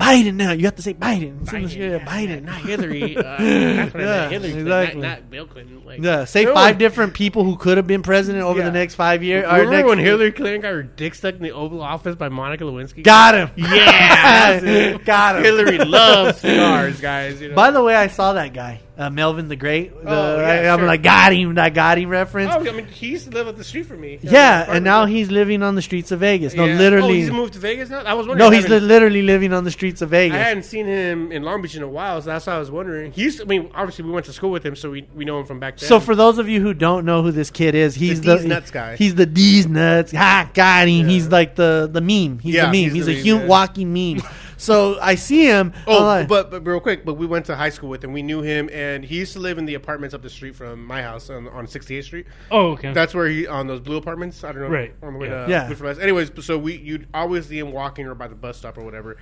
Biden 0.00 0.34
now. 0.34 0.52
You 0.52 0.64
have 0.66 0.76
to 0.76 0.82
say 0.82 0.94
Biden. 0.94 1.42
It's 1.42 1.52
in 1.52 1.62
the- 1.62 1.68
Biden, 1.68 1.90
yeah, 1.90 1.98
Biden. 2.06 2.42
not 2.44 2.56
Hillary. 2.56 3.16
Uh, 3.16 3.22
that's 3.38 3.94
Yeah. 3.94 4.28
Hillary, 4.28 4.52
exactly. 4.52 5.00
not, 5.02 5.08
not 5.08 5.30
Bill 5.30 5.46
Clinton. 5.46 5.82
Like, 5.84 6.00
Yeah, 6.02 6.24
say 6.24 6.44
five 6.46 6.54
when- 6.74 6.78
different 6.78 7.14
people 7.14 7.44
who 7.44 7.56
could 7.56 7.76
have 7.78 7.86
been 7.86 8.02
president 8.02 8.44
over 8.44 8.58
Yeah. 8.58 8.66
the 8.66 8.72
next 8.72 8.94
five 8.96 9.22
years. 9.22 9.44
Or 9.44 9.52
Remember 9.54 9.70
next 9.76 9.88
when 9.88 9.98
Hillary 9.98 10.32
Clinton 10.32 10.60
got 10.60 10.72
her 10.72 10.82
dick 10.82 11.14
stuck 11.14 11.34
in 11.36 11.42
the 11.42 11.52
Oval 11.52 11.80
Office 11.82 12.14
by 12.16 12.28
Monica 12.28 12.64
Lewinsky? 12.64 13.02
got 13.02 13.34
him? 13.34 13.50
Yeah, 13.56 14.98
got 15.04 15.36
him. 15.36 15.44
Hillary 15.44 15.78
loves 15.78 16.40
cigars, 16.40 17.00
guys. 17.00 17.40
You 17.40 17.48
know? 17.50 17.54
By 17.54 17.70
the 17.70 17.82
way, 17.82 17.94
I 17.94 18.08
saw 18.08 18.32
that 18.34 18.52
guy, 18.52 18.80
uh, 18.98 19.10
Melvin 19.10 19.48
the 19.48 19.56
Great. 19.56 19.92
The, 20.02 20.08
Oh, 20.10 20.40
yeah, 20.40 20.46
I, 20.46 20.54
am 20.72 20.78
sure. 20.78 20.86
like, 20.86 21.02
got 21.02 21.32
him. 21.32 21.54
That 21.56 21.74
got 21.74 21.98
him 21.98 22.08
reference. 22.08 22.52
oh, 22.54 22.60
I 22.66 22.72
mean, 22.72 22.86
he 22.86 23.08
used 23.08 23.24
to 23.26 23.30
live 23.30 23.46
up 23.46 23.56
the 23.56 23.64
street 23.64 23.84
from 23.86 24.00
me. 24.00 24.18
yeah, 24.22 24.64
and 24.70 24.84
now 24.84 25.04
he's 25.04 25.30
living 25.30 25.62
on 25.62 25.74
the 25.74 25.82
streets 25.82 26.12
of 26.12 26.20
Vegas. 26.20 26.54
No, 26.54 26.64
Yeah. 26.64 26.74
Oh, 26.74 26.78
literally. 26.78 27.14
he's 27.20 27.30
moved 27.30 27.52
to 27.54 27.58
Vegas 27.58 27.90
now. 27.90 27.98
I 28.00 28.14
was 28.14 28.26
wondering. 28.26 28.50
no, 28.50 28.56
he's 28.56 28.68
li- 28.68 28.80
literally 28.80 29.22
living 29.22 29.52
on 29.52 29.64
the 29.64 29.70
streets 29.70 30.00
of 30.02 30.10
Vegas. 30.10 30.34
I 30.36 30.40
hadn't 30.40 30.62
seen 30.62 30.86
him 30.86 31.30
in 31.32 31.42
Long 31.42 31.60
Beach 31.62 31.74
in 31.76 31.82
a 31.82 31.88
while, 31.88 32.20
so 32.22 32.26
that's 32.30 32.46
why 32.46 32.54
I 32.54 32.58
was 32.58 32.70
wondering. 32.70 33.12
He 33.12 33.22
used 33.22 33.38
to, 33.38 33.44
I 33.44 33.46
mean, 33.46 33.70
obviously 33.74 34.04
we 34.06 34.12
went 34.12 34.26
to 34.26 34.32
school 34.32 34.50
with 34.50 34.64
him, 34.64 34.74
so 34.76 34.90
we, 34.90 35.06
we 35.14 35.24
know 35.24 35.38
him 35.40 35.46
from 35.46 35.60
back 35.60 35.76
then. 35.78 35.88
So 35.88 36.00
for 36.00 36.14
those 36.14 36.38
of 36.38 36.48
you 36.48 36.60
who 36.62 36.72
don't 36.72 37.04
know 37.04 37.22
who 37.22 37.32
this 37.32 37.50
kid 37.50 37.74
is, 37.74 37.94
he's 37.94 38.20
The 38.22 38.36
the, 38.38 38.48
nuts 38.48 38.70
guy. 38.70 38.96
He's 38.96 39.14
the 39.14 39.26
D's 39.26 39.66
nuts. 39.66 40.12
Ha, 40.12 40.50
got 40.54 40.88
him. 40.88 41.06
Yeah. 41.06 41.12
He's 41.12 41.28
like 41.28 41.54
the 41.54 41.88
the 41.92 42.00
meme. 42.00 42.38
He's 42.38 42.54
Yeah, 42.54 42.66
the 42.70 42.82
meme. 42.84 42.94
he's 42.94 43.06
He's, 43.06 43.06
the 43.06 43.20
a 43.20 43.24
meme, 43.34 43.38
hum- 43.40 43.48
walking 43.48 43.92
meme. 43.92 44.22
so 44.56 44.98
I 45.00 45.14
see 45.14 45.46
him. 45.46 45.72
Oh, 45.86 45.98
I'm 45.98 46.04
like, 46.04 46.28
but, 46.28 46.50
but 46.50 46.66
real 46.66 46.80
quick, 46.80 47.04
but 47.04 47.14
we 47.14 47.26
went 47.26 47.46
to 47.46 47.56
high 47.56 47.68
school 47.70 47.88
with 47.88 48.02
him. 48.02 48.12
We 48.12 48.22
knew 48.22 48.42
him, 48.42 48.68
and 48.72 49.04
he 49.04 49.18
used 49.18 49.32
to 49.34 49.38
live 49.40 49.58
in 49.58 49.66
the 49.66 49.74
apartments 49.74 50.14
up 50.14 50.22
the 50.22 50.30
street 50.30 50.54
from 50.56 50.84
my 50.84 51.02
house 51.02 51.30
on, 51.30 51.48
on 51.48 51.66
68th 51.66 52.04
Street. 52.04 52.26
oh 52.50 52.68
okay. 52.72 52.92
That's 52.92 53.14
where 53.14 53.26
he 53.28 53.46
on 53.46 53.66
those 53.66 53.80
blue 53.80 53.96
apartments. 53.96 54.42
I 54.44 54.52
don't 54.52 54.62
know, 54.62 54.68
Right. 54.68 54.94
On 55.02 55.12
the 55.12 55.18
way 55.18 55.28
Yeah. 55.28 55.44
to 55.46 55.50
Yeah. 55.50 55.66
Blue 55.66 55.74
from 55.76 55.86
us. 55.88 55.98
Anyways, 55.98 56.30
so 56.44 56.58
we 56.58 56.76
you'd 56.76 57.06
always 57.14 57.46
see 57.46 57.58
him 57.58 57.72
walking 57.72 58.06
or 58.06 58.14
by 58.14 58.28
the 58.28 58.34
bus 58.34 58.56
stop 58.56 58.78
or 58.78 58.84
whatever. 58.84 59.16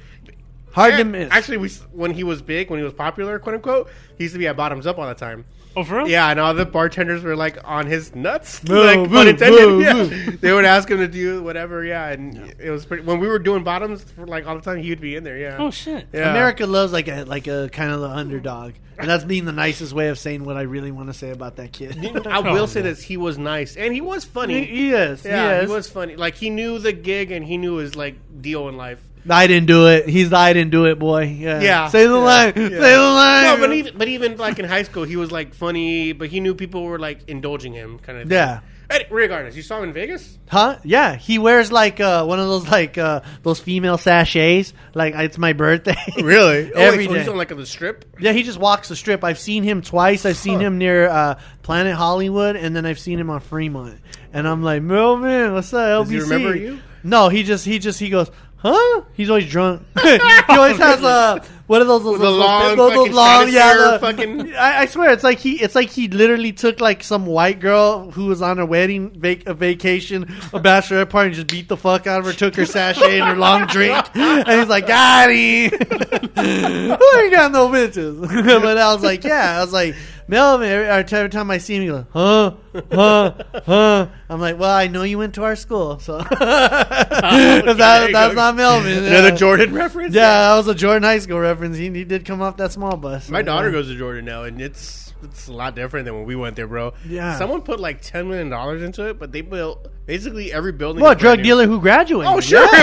Hard 0.72 0.96
to 0.96 1.04
miss. 1.04 1.28
Actually, 1.30 1.58
we 1.58 1.68
when 1.92 2.10
he 2.12 2.24
was 2.24 2.42
big, 2.42 2.68
when 2.70 2.78
he 2.80 2.84
was 2.84 2.92
popular, 2.94 3.38
quote 3.38 3.54
unquote, 3.54 3.90
he 4.18 4.24
used 4.24 4.34
to 4.34 4.38
be 4.38 4.48
at 4.48 4.56
Bottoms 4.56 4.86
Up 4.86 4.98
all 4.98 5.06
the 5.06 5.14
time. 5.14 5.44
Oh, 5.76 5.82
for 5.84 5.96
real? 5.98 6.08
Yeah, 6.08 6.30
and 6.30 6.38
all 6.38 6.54
the 6.54 6.64
bartenders 6.64 7.22
were 7.24 7.34
like 7.34 7.58
on 7.64 7.86
his 7.86 8.14
nuts. 8.14 8.60
Boo, 8.64 8.84
like 8.84 9.08
boo, 9.08 9.14
pun 9.16 9.28
intended. 9.28 9.58
boo, 9.58 9.80
yeah. 9.80 9.92
boo. 9.92 10.36
They 10.40 10.52
would 10.52 10.64
ask 10.64 10.88
him 10.88 10.98
to 10.98 11.08
do 11.08 11.42
whatever. 11.42 11.84
Yeah, 11.84 12.10
and 12.10 12.54
it 12.60 12.70
was 12.70 12.86
pretty. 12.86 13.02
When 13.02 13.18
we 13.18 13.26
were 13.26 13.38
doing 13.38 13.64
bottoms 13.64 14.02
for 14.04 14.26
like 14.26 14.46
all 14.46 14.54
the 14.54 14.62
time, 14.62 14.78
he 14.78 14.90
would 14.90 15.00
be 15.00 15.16
in 15.16 15.24
there. 15.24 15.36
Yeah. 15.38 15.56
Oh 15.58 15.70
shit. 15.70 16.06
yeah. 16.12 16.30
America 16.30 16.66
loves 16.66 16.92
like 16.92 17.08
a 17.08 17.24
like 17.24 17.46
a 17.48 17.68
kind 17.72 17.90
of 17.90 18.00
the 18.00 18.08
underdog, 18.08 18.74
and 18.98 19.08
that's 19.08 19.24
being 19.24 19.44
the 19.46 19.52
nicest 19.52 19.92
way 19.92 20.08
of 20.08 20.18
saying 20.18 20.44
what 20.44 20.56
I 20.56 20.62
really 20.62 20.92
want 20.92 21.08
to 21.08 21.14
say 21.14 21.30
about 21.30 21.56
that 21.56 21.72
kid. 21.72 21.98
I 22.26 22.38
oh, 22.38 22.42
will 22.52 22.62
Oh, 22.62 22.66
say 22.66 22.80
no. 22.82 22.90
this: 22.90 23.02
he 23.02 23.16
was 23.16 23.36
nice 23.38 23.76
and 23.76 23.92
he 23.92 24.00
was 24.00 24.24
funny. 24.24 24.64
he, 24.64 24.76
he 24.76 24.90
is. 24.92 25.24
yeah, 25.24 25.56
he, 25.58 25.62
is. 25.64 25.70
he 25.70 25.74
was 25.74 25.88
funny. 25.90 26.14
Like 26.16 26.34
he 26.36 26.50
knew 26.50 26.78
the 26.78 26.92
gig 26.92 27.30
and 27.32 27.44
he 27.44 27.56
knew 27.58 27.76
his 27.76 27.96
like 27.96 28.14
deal 28.40 28.68
in 28.68 28.76
life. 28.76 29.02
I 29.28 29.46
didn't 29.46 29.66
do 29.66 29.88
it. 29.88 30.08
He's 30.08 30.32
I 30.32 30.52
didn't 30.52 30.70
do 30.70 30.84
it 30.86 30.98
boy. 30.98 31.22
Yeah. 31.24 31.60
Yeah. 31.60 31.88
Say 31.88 32.06
the 32.06 32.14
Yeah. 32.14 32.18
line. 32.20 32.52
Yeah. 32.56 32.68
Say 32.68 32.94
the 32.94 32.98
line. 33.00 33.44
No, 33.44 33.56
but 33.66 33.72
even 33.74 33.98
but 33.98 34.08
even 34.08 34.36
like 34.36 34.58
in 34.58 34.64
high 34.64 34.82
school, 34.82 35.04
he 35.04 35.16
was 35.16 35.30
like 35.32 35.54
funny, 35.54 36.12
but 36.12 36.28
he 36.28 36.40
knew 36.40 36.54
people 36.54 36.84
were 36.84 36.98
like 36.98 37.20
indulging 37.28 37.72
him, 37.72 37.98
kind 37.98 38.18
of. 38.18 38.30
Yeah. 38.30 38.60
Hey, 38.90 39.06
regardless, 39.10 39.56
you 39.56 39.62
saw 39.62 39.78
him 39.78 39.84
in 39.84 39.92
Vegas. 39.94 40.38
Huh? 40.50 40.76
Yeah, 40.84 41.16
he 41.16 41.38
wears 41.38 41.72
like 41.72 42.00
uh, 42.00 42.22
one 42.26 42.38
of 42.38 42.46
those 42.48 42.68
like 42.68 42.98
uh, 42.98 43.22
those 43.42 43.58
female 43.58 43.96
sachets. 43.96 44.74
Like 44.92 45.14
it's 45.14 45.38
my 45.38 45.54
birthday. 45.54 45.96
Really? 46.22 46.70
Oh, 46.76 46.90
wait, 46.94 47.08
so 47.08 47.14
he's 47.14 47.26
on 47.28 47.36
like 47.38 47.48
the 47.48 47.64
strip. 47.64 48.04
yeah, 48.20 48.32
he 48.32 48.42
just 48.42 48.58
walks 48.58 48.90
the 48.90 48.96
strip. 48.96 49.24
I've 49.24 49.38
seen 49.38 49.62
him 49.64 49.80
twice. 49.80 50.26
I've 50.26 50.36
seen 50.36 50.56
Huh. 50.60 50.66
him 50.66 50.78
near 50.78 51.08
uh, 51.08 51.38
Planet 51.62 51.94
Hollywood, 51.94 52.56
and 52.56 52.76
then 52.76 52.84
I've 52.84 52.98
seen 52.98 53.18
him 53.18 53.30
on 53.30 53.40
Fremont. 53.40 53.98
And 54.34 54.46
I'm 54.46 54.62
like, 54.62 54.82
Melvin, 54.82 55.54
what's 55.54 55.72
up, 55.72 56.06
LBC? 56.06 56.10
Does 56.10 56.10
he 56.10 56.18
remember 56.34 56.54
you? 56.56 56.80
No, 57.02 57.30
he 57.30 57.42
just 57.42 57.64
he 57.64 57.78
just 57.78 57.98
he 57.98 58.10
goes, 58.10 58.30
huh? 58.64 59.02
He's 59.14 59.28
always 59.28 59.48
drunk. 59.48 59.82
he 60.02 60.18
always 60.48 60.78
has 60.78 61.02
a 61.02 61.44
what 61.66 61.80
are 61.80 61.86
those? 61.86 62.04
those, 62.04 62.20
those, 62.20 62.36
long 62.38 62.76
those, 62.76 62.92
those 62.92 62.92
fucking 62.92 63.12
long, 63.14 63.48
yeah. 63.50 63.74
The, 63.74 63.98
fucking- 63.98 64.54
I, 64.54 64.80
I 64.80 64.86
swear, 64.86 65.10
it's 65.12 65.24
like 65.24 65.38
he, 65.38 65.62
it's 65.62 65.74
like 65.74 65.88
he 65.88 66.08
literally 66.08 66.52
took 66.52 66.78
like 66.80 67.02
some 67.02 67.24
white 67.24 67.58
girl 67.58 68.10
who 68.10 68.26
was 68.26 68.42
on 68.42 68.58
a 68.58 68.66
wedding 68.66 69.18
vac- 69.18 69.46
a 69.46 69.54
vacation, 69.54 70.24
a 70.24 70.60
bachelorette 70.60 71.08
party, 71.08 71.28
and 71.28 71.34
just 71.36 71.46
beat 71.46 71.68
the 71.68 71.76
fuck 71.76 72.06
out 72.06 72.20
of 72.20 72.26
her, 72.26 72.32
took 72.34 72.54
her 72.56 72.66
sachet 72.66 73.18
and 73.18 73.28
her 73.28 73.36
long 73.36 73.66
drink, 73.66 73.96
and 74.14 74.60
he's 74.60 74.68
like, 74.68 74.86
got 74.86 75.30
him. 75.30 75.70
Who 75.70 77.18
ain't 77.18 77.32
got 77.32 77.52
no 77.52 77.68
bitches? 77.68 78.20
but 78.60 78.76
I 78.76 78.92
was 78.92 79.02
like, 79.02 79.24
yeah, 79.24 79.58
I 79.58 79.60
was 79.62 79.72
like. 79.72 79.94
Melvin, 80.26 80.68
every, 80.68 80.86
every 81.10 81.28
time 81.28 81.50
I 81.50 81.58
see 81.58 81.76
him, 81.76 81.82
he 81.82 81.88
goes, 81.88 82.04
huh, 82.12 82.54
huh, 82.90 83.34
huh. 83.66 84.06
I'm 84.28 84.40
like, 84.40 84.58
well, 84.58 84.74
I 84.74 84.86
know 84.86 85.02
you 85.02 85.18
went 85.18 85.34
to 85.34 85.44
our 85.44 85.56
school, 85.56 85.98
so 85.98 86.18
if 86.20 86.28
that, 86.38 88.10
that's 88.12 88.34
not 88.34 88.56
Melvin. 88.56 89.04
Another 89.04 89.28
yeah. 89.28 89.34
Jordan 89.34 89.74
reference. 89.74 90.14
Yeah, 90.14 90.50
that 90.50 90.56
was 90.56 90.68
a 90.68 90.74
Jordan 90.74 91.02
High 91.02 91.18
School 91.18 91.40
reference. 91.40 91.76
He, 91.76 91.90
he 91.90 92.04
did 92.04 92.24
come 92.24 92.40
off 92.40 92.56
that 92.56 92.72
small 92.72 92.96
bus. 92.96 93.28
My 93.28 93.42
daughter 93.42 93.68
uh, 93.68 93.72
goes 93.72 93.88
to 93.88 93.96
Jordan 93.96 94.24
now, 94.24 94.44
and 94.44 94.60
it's 94.60 95.12
it's 95.22 95.48
a 95.48 95.52
lot 95.52 95.74
different 95.74 96.04
than 96.04 96.14
when 96.14 96.24
we 96.24 96.36
went 96.36 96.56
there, 96.56 96.66
bro. 96.66 96.94
Yeah. 97.06 97.38
someone 97.38 97.62
put 97.62 97.80
like 97.80 98.00
ten 98.00 98.28
million 98.28 98.48
dollars 98.50 98.82
into 98.82 99.08
it, 99.08 99.18
but 99.18 99.32
they 99.32 99.40
built 99.40 99.88
basically 100.06 100.52
every 100.52 100.72
building. 100.72 101.02
Well, 101.02 101.12
a 101.12 101.16
drug 101.16 101.38
new. 101.38 101.44
dealer 101.44 101.66
who 101.66 101.80
graduated. 101.80 102.32
Oh, 102.32 102.40
sure. 102.40 102.66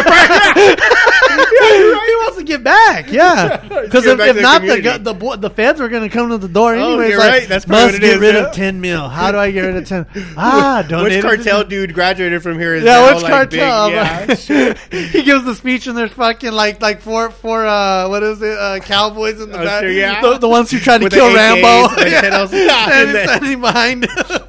Yeah. 1.31 1.77
he 2.05 2.15
wants 2.17 2.37
to 2.37 2.43
get 2.43 2.63
back. 2.63 3.09
Yeah, 3.11 3.57
because 3.57 4.05
if, 4.05 4.19
if 4.19 4.41
not, 4.41 4.61
the 4.61 4.67
community. 4.81 5.03
the 5.03 5.37
the 5.37 5.49
feds 5.49 5.79
were 5.79 5.87
going 5.87 6.03
to 6.03 6.09
come 6.09 6.29
to 6.29 6.37
the 6.37 6.47
door 6.47 6.75
Oh, 6.75 6.89
anyway. 6.99 7.09
you're 7.09 7.19
like, 7.19 7.31
right. 7.31 7.47
That's 7.49 7.67
must 7.67 7.99
get 8.01 8.03
is, 8.03 8.19
rid 8.19 8.35
yeah. 8.35 8.47
of 8.47 8.53
ten 8.53 8.81
mil. 8.81 9.07
How 9.07 9.31
do 9.31 9.37
I 9.37 9.51
get 9.51 9.61
rid 9.61 9.77
of 9.77 9.87
ten? 9.87 10.05
Ah, 10.37 10.83
donate 10.87 11.03
Which 11.05 11.13
it 11.13 11.21
cartel 11.21 11.63
dude 11.63 11.93
graduated 11.93 12.43
from 12.43 12.59
here? 12.59 12.75
Is 12.75 12.83
Yeah, 12.83 13.13
which 13.13 13.23
like, 13.23 13.49
big? 13.49 13.59
cartel? 13.61 13.91
Yeah, 13.91 14.73
he 14.91 15.23
gives 15.23 15.45
the 15.45 15.55
speech 15.55 15.87
and 15.87 15.95
there's 15.97 16.11
fucking 16.11 16.51
like 16.51 16.81
like 16.81 17.01
four 17.01 17.29
four 17.31 17.65
uh 17.65 18.09
what 18.09 18.23
is 18.23 18.41
it 18.41 18.57
uh 18.57 18.79
cowboys 18.79 19.39
in 19.39 19.51
the 19.51 19.59
Oh, 19.61 19.63
back 19.63 19.81
sure, 19.83 19.91
yeah. 19.91 20.21
the, 20.21 20.37
the 20.39 20.49
ones 20.49 20.69
who 20.71 20.79
tried 20.79 20.97
to 20.99 21.05
With 21.05 21.13
kill 21.13 21.33
Rambo 21.33 21.95
and 22.01 22.11
yeah. 22.11 22.21
10 22.21 22.33
else- 22.33 22.49
standing, 22.49 23.27
standing 23.27 23.61
behind 23.61 24.05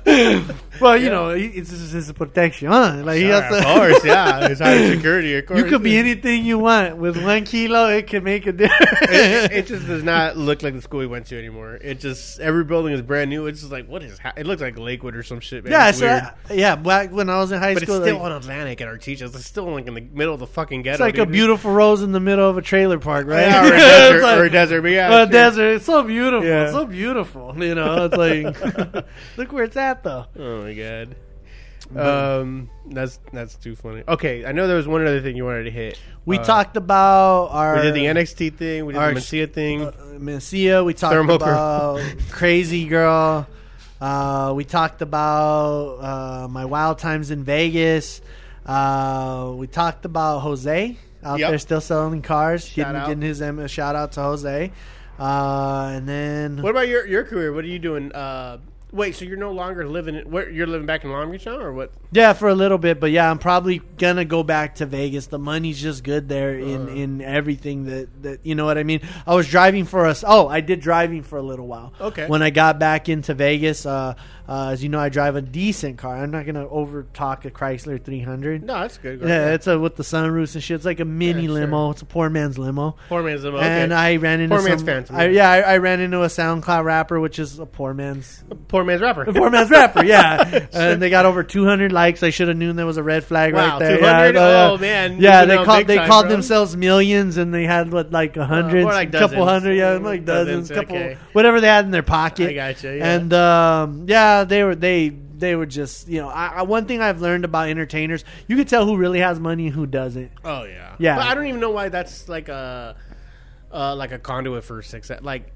him. 0.06 0.50
Well 0.82 0.96
you 0.96 1.08
know 1.08 1.32
he- 1.34 1.46
it's 1.46 1.70
just 1.70 1.92
his 1.92 2.12
protection 2.12 2.68
huh 2.68 3.00
like 3.04 3.16
he 3.16 3.22
Sure, 3.28 3.40
has 3.40 3.58
of 3.58 3.64
course, 3.64 4.04
yeah. 4.04 4.48
It's 4.50 4.60
higher 4.60 4.94
security, 4.94 5.36
of 5.36 5.46
course. 5.46 5.60
you 5.60 5.64
could 5.66 5.82
be 5.82 5.96
anything 5.96 6.44
you 6.44 6.58
want 6.58 6.96
with 6.96 7.22
one 7.22 7.44
kilo 7.44 7.88
it 7.88 8.06
can 8.08 8.24
make 8.24 8.46
a 8.46 8.52
difference 8.52 9.00
it, 9.02 9.52
it 9.52 9.66
just 9.66 9.86
does 9.86 10.02
not 10.02 10.36
look 10.36 10.62
like 10.62 10.74
the 10.74 10.82
school 10.82 11.00
we 11.00 11.06
went 11.06 11.26
to 11.26 11.38
anymore. 11.38 11.76
It 11.76 12.00
just 12.00 12.40
every 12.40 12.64
building 12.64 12.92
is 12.92 13.02
brand 13.02 13.30
new. 13.30 13.46
It's 13.46 13.60
just 13.60 13.72
like 13.72 13.86
what 13.86 14.02
is? 14.02 14.18
Ha- 14.18 14.32
it 14.36 14.46
looks 14.46 14.60
like 14.60 14.78
Lakewood 14.78 15.14
or 15.16 15.22
some 15.22 15.40
shit. 15.40 15.64
Man. 15.64 15.72
yeah 15.72 15.88
it's 15.88 15.98
so. 15.98 16.06
I- 16.06 16.18
uh, 16.18 16.30
yeah 16.54 16.76
back 16.76 17.12
when 17.12 17.30
I 17.30 17.38
was 17.38 17.52
in 17.52 17.58
high 17.60 17.74
but 17.74 17.82
it's 17.82 17.90
school 17.92 18.02
still 18.02 18.16
like, 18.16 18.24
on 18.24 18.32
Atlantic 18.32 18.80
and 18.80 18.90
our 18.90 18.98
teachers. 18.98 19.34
It's 19.34 19.46
still 19.46 19.70
like 19.70 19.86
in 19.86 19.94
the 19.94 20.00
middle 20.00 20.34
of 20.34 20.40
the 20.40 20.46
fucking 20.46 20.82
ghetto. 20.82 20.94
it's 21.04 21.16
like 21.16 21.18
a 21.18 21.30
beautiful 21.30 21.72
rose 21.72 22.02
in 22.02 22.12
the 22.12 22.20
middle 22.20 22.48
of 22.48 22.58
a 22.58 22.62
trailer 22.62 22.98
park 22.98 23.26
right 23.26 23.46
Yeah, 23.46 23.62
or 23.62 23.72
a 23.72 23.76
It's 23.76 23.84
desert, 23.84 24.22
like- 24.22 24.38
or 24.38 24.44
a 24.44 24.50
desert. 24.50 24.82
But 24.82 24.90
yeah, 24.90 25.08
Well, 25.10 25.24
sure. 25.26 25.32
desert. 25.32 25.68
It's 25.76 25.84
so 25.86 26.02
beautiful. 26.02 26.46
Yeah. 26.48 26.64
It's 26.64 26.72
so 26.72 26.86
beautiful. 26.86 27.54
You 27.62 27.74
know, 27.74 28.04
it's 28.06 28.16
like, 28.16 29.04
look 29.36 29.52
where 29.52 29.64
it's 29.64 29.76
at 29.76 30.02
though. 30.02 30.26
Oh 30.38 30.66
my 30.74 30.80
god. 30.80 31.16
Um, 31.94 32.70
that's 32.86 33.18
that's 33.32 33.54
too 33.56 33.74
funny. 33.76 34.02
Okay, 34.06 34.44
I 34.46 34.52
know 34.52 34.66
there 34.66 34.76
was 34.76 34.86
one 34.88 35.02
other 35.06 35.20
thing 35.20 35.36
you 35.36 35.44
wanted 35.44 35.64
to 35.64 35.70
hit. 35.70 35.98
We 36.24 36.38
Uh, 36.38 36.44
talked 36.44 36.76
about 36.76 37.48
our 37.50 37.76
We 37.76 37.82
did 37.82 37.94
the 37.94 38.06
NXT 38.06 38.50
thing. 38.56 38.86
We 38.86 38.92
did 38.94 38.98
our- 39.00 39.12
the 39.12 39.20
Mencia 39.20 39.52
thing. 39.52 39.82
uh, 39.82 39.92
Mencia. 40.18 40.84
We 40.84 40.94
talked 40.94 41.12
Thermal 41.12 41.36
about 41.36 42.00
Crazy 42.30 42.86
Girl. 42.86 43.46
Uh, 44.00 44.52
we 44.56 44.64
talked 44.64 45.02
about 45.02 45.98
uh, 46.00 46.48
my 46.48 46.64
wild 46.64 46.98
times 46.98 47.30
in 47.30 47.44
Vegas. 47.44 48.20
Uh, 48.64 49.52
we 49.56 49.66
talked 49.66 50.04
about 50.04 50.38
Jose 50.40 50.96
out 51.24 51.38
Yep. 51.40 51.48
there 51.50 51.58
still 51.58 51.80
selling 51.80 52.22
cars. 52.22 52.64
Shout 52.64 52.74
Getting, 52.76 52.96
out. 52.96 53.06
getting 53.08 53.22
his 53.22 53.42
um, 53.42 53.66
shout 53.66 53.96
out 53.96 54.12
to 54.12 54.22
Jose. 54.22 54.72
Uh, 55.18 55.92
and 55.94 56.08
then 56.08 56.62
what 56.62 56.70
about 56.70 56.88
your 56.88 57.06
your 57.06 57.24
career? 57.24 57.52
What 57.52 57.64
are 57.64 57.68
you 57.68 57.78
doing? 57.78 58.12
Uh, 58.12 58.58
wait, 58.92 59.16
so 59.16 59.24
you're 59.24 59.36
no 59.36 59.52
longer 59.52 59.88
living? 59.88 60.14
In, 60.16 60.30
where 60.30 60.48
you're 60.48 60.66
living 60.66 60.86
back 60.86 61.02
in 61.04 61.10
Long 61.10 61.30
Beach 61.32 61.46
now, 61.46 61.58
or 61.58 61.72
what? 61.72 61.92
Yeah, 62.12 62.32
for 62.34 62.48
a 62.48 62.54
little 62.54 62.78
bit, 62.78 63.00
but 63.00 63.10
yeah, 63.10 63.30
I'm 63.30 63.38
probably 63.38 63.80
gonna 63.98 64.24
go 64.24 64.42
back 64.42 64.76
to 64.76 64.86
Vegas. 64.86 65.26
The 65.26 65.38
money's 65.38 65.80
just 65.80 66.04
good 66.04 66.28
there 66.28 66.58
in 66.58 66.88
Uh. 66.88 66.92
in 66.92 67.20
everything 67.22 67.84
that 67.86 68.22
that 68.22 68.40
you 68.44 68.54
know 68.54 68.64
what 68.64 68.78
I 68.78 68.82
mean. 68.84 69.00
I 69.26 69.34
was 69.34 69.48
driving 69.48 69.84
for 69.84 70.06
us. 70.06 70.22
Oh, 70.26 70.48
I 70.48 70.60
did 70.60 70.80
driving 70.80 71.22
for 71.22 71.38
a 71.38 71.42
little 71.42 71.66
while. 71.66 71.92
Okay. 72.00 72.26
When 72.26 72.42
I 72.42 72.50
got 72.50 72.78
back 72.78 73.08
into 73.08 73.34
Vegas, 73.34 73.86
uh, 73.86 74.14
uh, 74.52 74.68
as 74.72 74.82
you 74.82 74.90
know, 74.90 75.00
I 75.00 75.08
drive 75.08 75.34
a 75.34 75.40
decent 75.40 75.96
car. 75.96 76.14
I'm 76.14 76.30
not 76.30 76.44
gonna 76.44 76.68
over 76.68 77.04
talk 77.14 77.46
a 77.46 77.50
Chrysler 77.50 78.02
300. 78.02 78.62
No, 78.62 78.80
that's 78.80 78.98
good. 78.98 79.22
Yeah, 79.22 79.54
it's 79.54 79.66
a 79.66 79.78
with 79.78 79.96
the 79.96 80.02
sunroofs 80.02 80.54
and 80.54 80.62
shit. 80.62 80.74
It's 80.74 80.84
like 80.84 81.00
a 81.00 81.06
mini 81.06 81.42
Yeah, 81.42 81.46
sure. 81.46 81.54
limo. 81.60 81.90
It's 81.92 82.02
a 82.02 82.04
poor 82.04 82.28
man's 82.28 82.58
limo. 82.58 82.96
poor 83.08 83.22
man's 83.22 83.44
limo. 83.44 83.56
Okay. 83.56 83.66
And 83.82 83.94
I 83.94 84.16
ran 84.16 84.40
into 84.40 84.54
Poor 84.54 84.62
man's 84.68 84.80
some. 84.80 84.86
fancy. 84.86 85.14
I, 85.14 85.28
yeah, 85.28 85.50
I, 85.50 85.58
I 85.60 85.76
ran 85.78 86.00
into 86.00 86.20
a 86.22 86.26
SoundCloud 86.26 86.84
rapper, 86.84 87.18
which 87.18 87.38
is 87.38 87.58
a 87.58 87.64
poor 87.64 87.94
man's 87.94 88.44
a 88.50 88.54
poor 88.54 88.84
man's 88.84 89.00
rapper. 89.00 89.24
Poor 89.32 89.48
man's 89.48 89.70
rapper, 89.70 90.04
yeah. 90.04 90.66
And 90.74 91.00
they 91.00 91.08
got 91.08 91.24
over 91.24 91.42
200 91.42 91.90
likes. 91.90 92.22
I 92.22 92.28
should 92.28 92.48
have 92.48 92.56
known 92.58 92.76
there 92.76 92.84
was 92.84 92.98
a 92.98 93.02
red 93.02 93.24
flag 93.24 93.54
Wow, 93.54 93.70
right 93.70 93.78
there. 93.78 93.98
200? 93.98 94.34
Yeah, 94.34 94.48
yeah. 94.50 94.70
Oh, 94.70 94.76
man. 94.76 95.18
Yeah, 95.18 95.44
they 95.46 95.56
called 95.64 95.86
they 95.86 95.96
time, 95.96 96.08
called 96.08 96.24
bro. 96.24 96.32
themselves 96.32 96.76
millions, 96.76 97.36
and 97.38 97.54
they 97.54 97.64
had 97.64 97.90
what 97.90 98.10
like 98.12 98.36
a 98.36 98.44
hundred, 98.44 98.82
more 98.82 98.92
like 98.92 99.12
couple 99.12 99.44
hundred, 99.46 99.74
yeah, 99.76 99.92
like 99.92 100.24
Dozens, 100.26 100.68
dozens, 100.68 100.70
couple, 100.70 100.96
okay. 100.96 101.16
whatever 101.32 101.60
they 101.60 101.68
had 101.68 101.84
in 101.86 101.90
their 101.90 102.02
pocket. 102.02 102.50
I 102.50 102.52
gotcha, 102.52 102.96
yeah. 102.98 103.14
And 103.14 103.32
um, 103.32 104.04
yeah, 104.08 104.41
they 104.44 104.64
were 104.64 104.74
they 104.74 105.08
they 105.10 105.54
were 105.56 105.66
just 105.66 106.08
you 106.08 106.20
know 106.20 106.28
I, 106.28 106.46
I, 106.56 106.62
one 106.62 106.86
thing 106.86 107.00
I've 107.00 107.20
learned 107.20 107.44
about 107.44 107.68
entertainers, 107.68 108.24
you 108.48 108.56
can 108.56 108.66
tell 108.66 108.86
who 108.86 108.96
really 108.96 109.20
has 109.20 109.38
money 109.40 109.66
and 109.66 109.74
who 109.74 109.86
doesn't. 109.86 110.30
Oh 110.44 110.64
yeah, 110.64 110.94
Yeah. 110.98 111.16
But 111.16 111.26
I 111.26 111.34
don't 111.34 111.46
even 111.46 111.60
know 111.60 111.70
why 111.70 111.88
that's 111.88 112.28
like 112.28 112.48
a 112.48 112.96
uh, 113.72 113.94
like 113.96 114.12
a 114.12 114.18
conduit 114.18 114.64
for 114.64 114.82
success. 114.82 115.20
Like, 115.22 115.50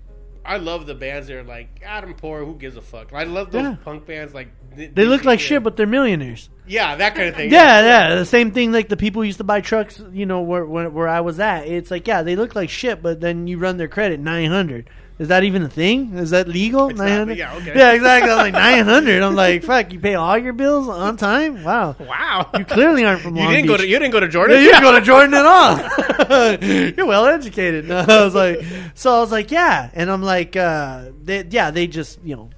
I 0.44 0.56
love 0.56 0.86
the 0.86 0.94
bands 0.94 1.26
that 1.28 1.36
are 1.36 1.42
like 1.42 1.82
Adam 1.84 2.14
Poor. 2.14 2.44
Who 2.44 2.54
gives 2.54 2.76
a 2.76 2.80
fuck? 2.82 3.12
I 3.12 3.24
love 3.24 3.50
those 3.52 3.62
Yeah. 3.62 3.76
punk 3.84 4.06
bands. 4.06 4.32
Like 4.32 4.48
They 4.74 5.04
look 5.04 5.24
like 5.24 5.38
shit, 5.40 5.62
but 5.62 5.76
they're 5.76 5.86
millionaires. 5.86 6.48
yeah, 6.66 6.96
that 6.96 7.14
kind 7.14 7.28
of 7.28 7.36
thing. 7.36 7.50
Yeah, 7.50 7.80
yeah. 7.82 8.14
The 8.14 8.24
same 8.24 8.52
thing 8.52 8.72
like 8.72 8.88
the 8.88 8.96
people 8.96 9.24
used 9.24 9.38
to 9.38 9.44
buy 9.44 9.60
trucks, 9.60 10.02
you 10.12 10.24
know, 10.24 10.40
where, 10.42 10.64
where 10.64 10.88
where 10.88 11.08
I 11.08 11.20
was 11.20 11.38
at. 11.40 11.66
It's 11.68 11.90
like, 11.90 12.06
yeah, 12.08 12.22
they 12.22 12.36
look 12.36 12.54
like 12.54 12.70
shit, 12.70 13.02
but 13.02 13.20
then 13.20 13.46
you 13.46 13.58
run 13.58 13.76
their 13.76 13.88
credit 13.88 14.18
nine 14.20 14.50
hundred. 14.50 14.88
Is 15.18 15.28
that 15.28 15.44
even 15.44 15.62
a 15.62 15.68
thing? 15.68 16.18
Is 16.18 16.30
that 16.30 16.46
legal? 16.46 16.90
It's 16.90 16.98
not, 16.98 17.04
Nine 17.06 17.12
but 17.14 17.18
hundred. 17.20 17.38
yeah, 17.38 17.56
okay. 17.56 17.72
Yeah, 17.78 17.92
exactly. 17.92 18.30
I'm 18.30 18.36
like 18.36 18.52
nine 18.52 18.84
hundred. 18.84 19.22
I'm 19.22 19.34
like, 19.34 19.62
fuck. 19.62 19.90
You 19.92 19.98
pay 19.98 20.14
all 20.14 20.36
your 20.36 20.52
bills 20.52 20.88
on 20.90 21.16
time. 21.16 21.64
Wow. 21.64 21.96
Wow, 21.98 22.50
You 22.58 22.66
clearly 22.66 23.04
aren't 23.06 23.22
from 23.22 23.34
you 23.34 23.42
Long 23.42 23.52
didn't 23.52 23.68
go 23.68 23.78
to 23.78 23.86
you 23.86 23.98
didn't 23.98 24.12
go 24.12 24.20
to 24.20 24.26
Yeah, 24.26 24.30
Jordan. 24.32 24.60
you 24.62 24.68
didn't 24.68 24.82
go 24.82 24.92
to 24.92 25.00
Jordan 25.00 25.34
at 25.34 25.46
all. 25.46 25.78
You're 26.96 27.06
well 27.06 27.24
educated. 27.26 27.86
No, 27.88 27.98
I 28.08 28.24
was 28.24 28.34
like, 28.34 28.60
so 28.94 29.14
I 29.16 29.20
was 29.20 29.32
like, 29.32 29.50
yeah, 29.50 29.90
and 29.94 30.10
I'm 30.10 30.22
like, 30.22 30.54
uh, 30.54 31.06
they, 31.22 31.44
yeah, 31.48 31.70
they 31.70 31.86
just, 31.86 32.18
you 32.22 32.36
know, 32.36 32.50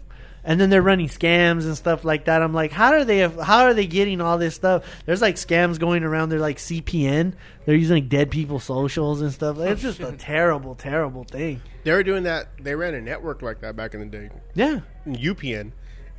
and 0.49 0.59
then 0.59 0.71
they're 0.71 0.81
running 0.83 1.09
scams 1.09 1.65
and 1.65 1.77
stuff 1.77 2.07
like 2.07 2.25
that. 2.25 2.41
I'm 2.43 2.55
like, 2.55 2.73
how 2.73 2.93
are 2.93 3.05
they? 3.05 3.29
How 3.29 3.65
are 3.65 3.75
they 3.75 3.87
getting 3.87 4.23
all 4.23 4.39
this 4.39 4.55
stuff? 4.55 4.83
There's 5.05 5.21
like 5.21 5.37
scams 5.37 5.79
going 5.79 6.03
around. 6.03 6.31
They're 6.31 6.41
like 6.41 6.57
CPN. 6.57 7.35
They're 7.67 7.75
using 7.77 7.97
like 7.97 8.09
dead 8.09 8.31
people 8.31 8.59
socials 8.59 9.21
and 9.21 9.31
stuff. 9.31 9.59
It's 9.59 9.83
just 9.83 10.01
a 10.01 10.13
terrible, 10.19 10.75
terrible 10.75 11.25
thing. 11.25 11.61
They 11.85 11.93
were 11.93 12.03
doing 12.03 12.23
that. 12.23 12.49
They 12.59 12.75
ran 12.75 12.95
a 12.95 13.01
network 13.03 13.43
like 13.43 13.61
that 13.61 13.77
back 13.77 13.93
in 13.93 14.01
the 14.01 14.07
day. 14.07 14.31
Yeah, 14.55 14.81
UPN. 15.07 15.73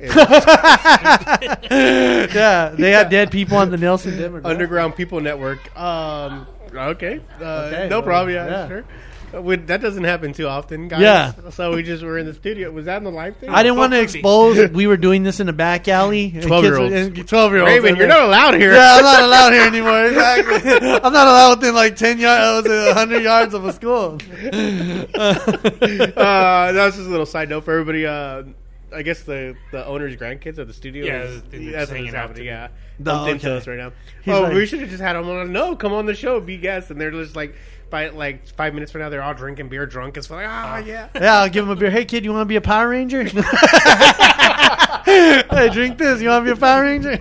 Yeah. 1.70 2.68
They 2.74 2.90
had 2.92 3.10
dead 3.10 3.30
people 3.32 3.56
on 3.56 3.70
the 3.70 3.76
Nelson. 3.76 4.46
Underground 4.46 4.96
People 4.96 5.20
Network. 5.20 5.76
Um, 5.78 6.46
Okay. 6.72 7.20
Uh, 7.40 7.44
Okay, 7.44 7.88
no 7.90 7.96
well, 7.96 8.02
problem. 8.02 8.34
Yeah, 8.34 8.46
yeah. 8.46 8.68
sure. 8.68 8.84
Uh, 9.32 9.56
that 9.66 9.80
doesn't 9.80 10.04
happen 10.04 10.32
too 10.32 10.46
often, 10.46 10.88
guys. 10.88 11.00
Yeah. 11.00 11.32
So 11.50 11.74
we 11.74 11.82
just 11.82 12.02
were 12.02 12.18
in 12.18 12.26
the 12.26 12.34
studio. 12.34 12.70
Was 12.70 12.86
that 12.86 12.96
in 12.98 13.04
the 13.04 13.10
live 13.10 13.36
thing? 13.36 13.48
I 13.50 13.62
didn't 13.62 13.78
want 13.78 13.92
to 13.92 13.98
12:50. 13.98 14.02
expose. 14.02 14.70
We 14.80 14.86
were 14.86 14.96
doing 14.96 15.22
this 15.22 15.40
in 15.40 15.48
a 15.48 15.52
back 15.52 15.88
alley. 15.88 16.30
12-year-olds. 16.32 17.28
Twelve 17.30 17.52
year 17.52 17.60
olds. 17.62 17.70
Raven, 17.72 17.96
you're 17.96 18.06
not 18.08 18.22
allowed 18.22 18.54
here. 18.54 18.72
Yeah, 18.72 18.96
I'm 18.96 19.04
not 19.04 19.22
allowed 19.22 19.52
here 19.52 19.66
anymore. 19.66 20.06
Exactly. 20.06 20.70
I'm 20.88 21.12
not 21.12 21.26
allowed 21.26 21.58
within 21.58 21.74
like 21.74 21.96
ten 21.96 22.18
yards, 22.18 22.66
hundred 22.68 23.22
yards 23.22 23.54
of 23.54 23.64
a 23.64 23.72
school. 23.72 24.18
uh, 25.14 26.72
that's 26.72 26.96
just 26.96 27.06
a 27.08 27.10
little 27.10 27.26
side 27.26 27.48
note 27.48 27.64
for 27.64 27.72
everybody. 27.72 28.06
Uh, 28.06 28.44
I 28.92 29.02
guess 29.02 29.22
the 29.22 29.54
the 29.70 29.86
owner's 29.86 30.16
grandkids 30.16 30.58
at 30.58 30.66
the 30.66 30.72
studio. 30.72 31.04
Yeah, 31.06 31.22
is- 31.22 31.42
they're 31.50 31.72
that's 31.72 31.90
hanging 31.90 32.08
out 32.08 32.14
happening. 32.28 32.46
Yeah, 32.46 32.68
Oh, 33.00 33.04
bumped 33.04 33.30
into 33.30 33.48
okay. 33.48 33.56
us 33.58 33.66
right 33.66 33.78
now. 33.78 33.92
He's 34.24 34.34
oh, 34.34 34.42
like- 34.42 34.52
we 34.54 34.66
should 34.66 34.80
have 34.80 34.90
just 34.90 35.02
had 35.02 35.14
them 35.14 35.28
on. 35.28 35.52
No, 35.52 35.76
come 35.76 35.92
on 35.92 36.06
the 36.06 36.14
show, 36.14 36.40
be 36.40 36.56
guests, 36.58 36.90
and 36.90 37.00
they're 37.00 37.10
just 37.12 37.36
like 37.36 37.54
by 37.90 38.08
like 38.08 38.46
five 38.48 38.72
minutes 38.74 38.92
from 38.92 39.00
now, 39.02 39.08
they're 39.08 39.22
all 39.22 39.34
drinking 39.34 39.68
beer, 39.68 39.86
drunk 39.86 40.16
as 40.16 40.26
fuck. 40.26 40.38
Like, 40.38 40.46
ah, 40.48 40.78
yeah. 40.78 41.08
Yeah, 41.14 41.40
I'll 41.40 41.48
give 41.48 41.66
them 41.66 41.76
a 41.76 41.80
beer. 41.80 41.90
Hey, 41.90 42.04
kid, 42.04 42.24
you 42.24 42.32
want 42.32 42.42
to 42.42 42.46
be 42.46 42.56
a 42.56 42.60
Power 42.60 42.88
Ranger? 42.88 43.24
hey, 45.04 45.68
drink 45.72 45.98
this. 45.98 46.20
You 46.20 46.28
want 46.28 46.46
to 46.46 46.54
be 46.54 46.58
a 46.58 46.60
Power 46.60 46.82
Ranger? 46.82 47.18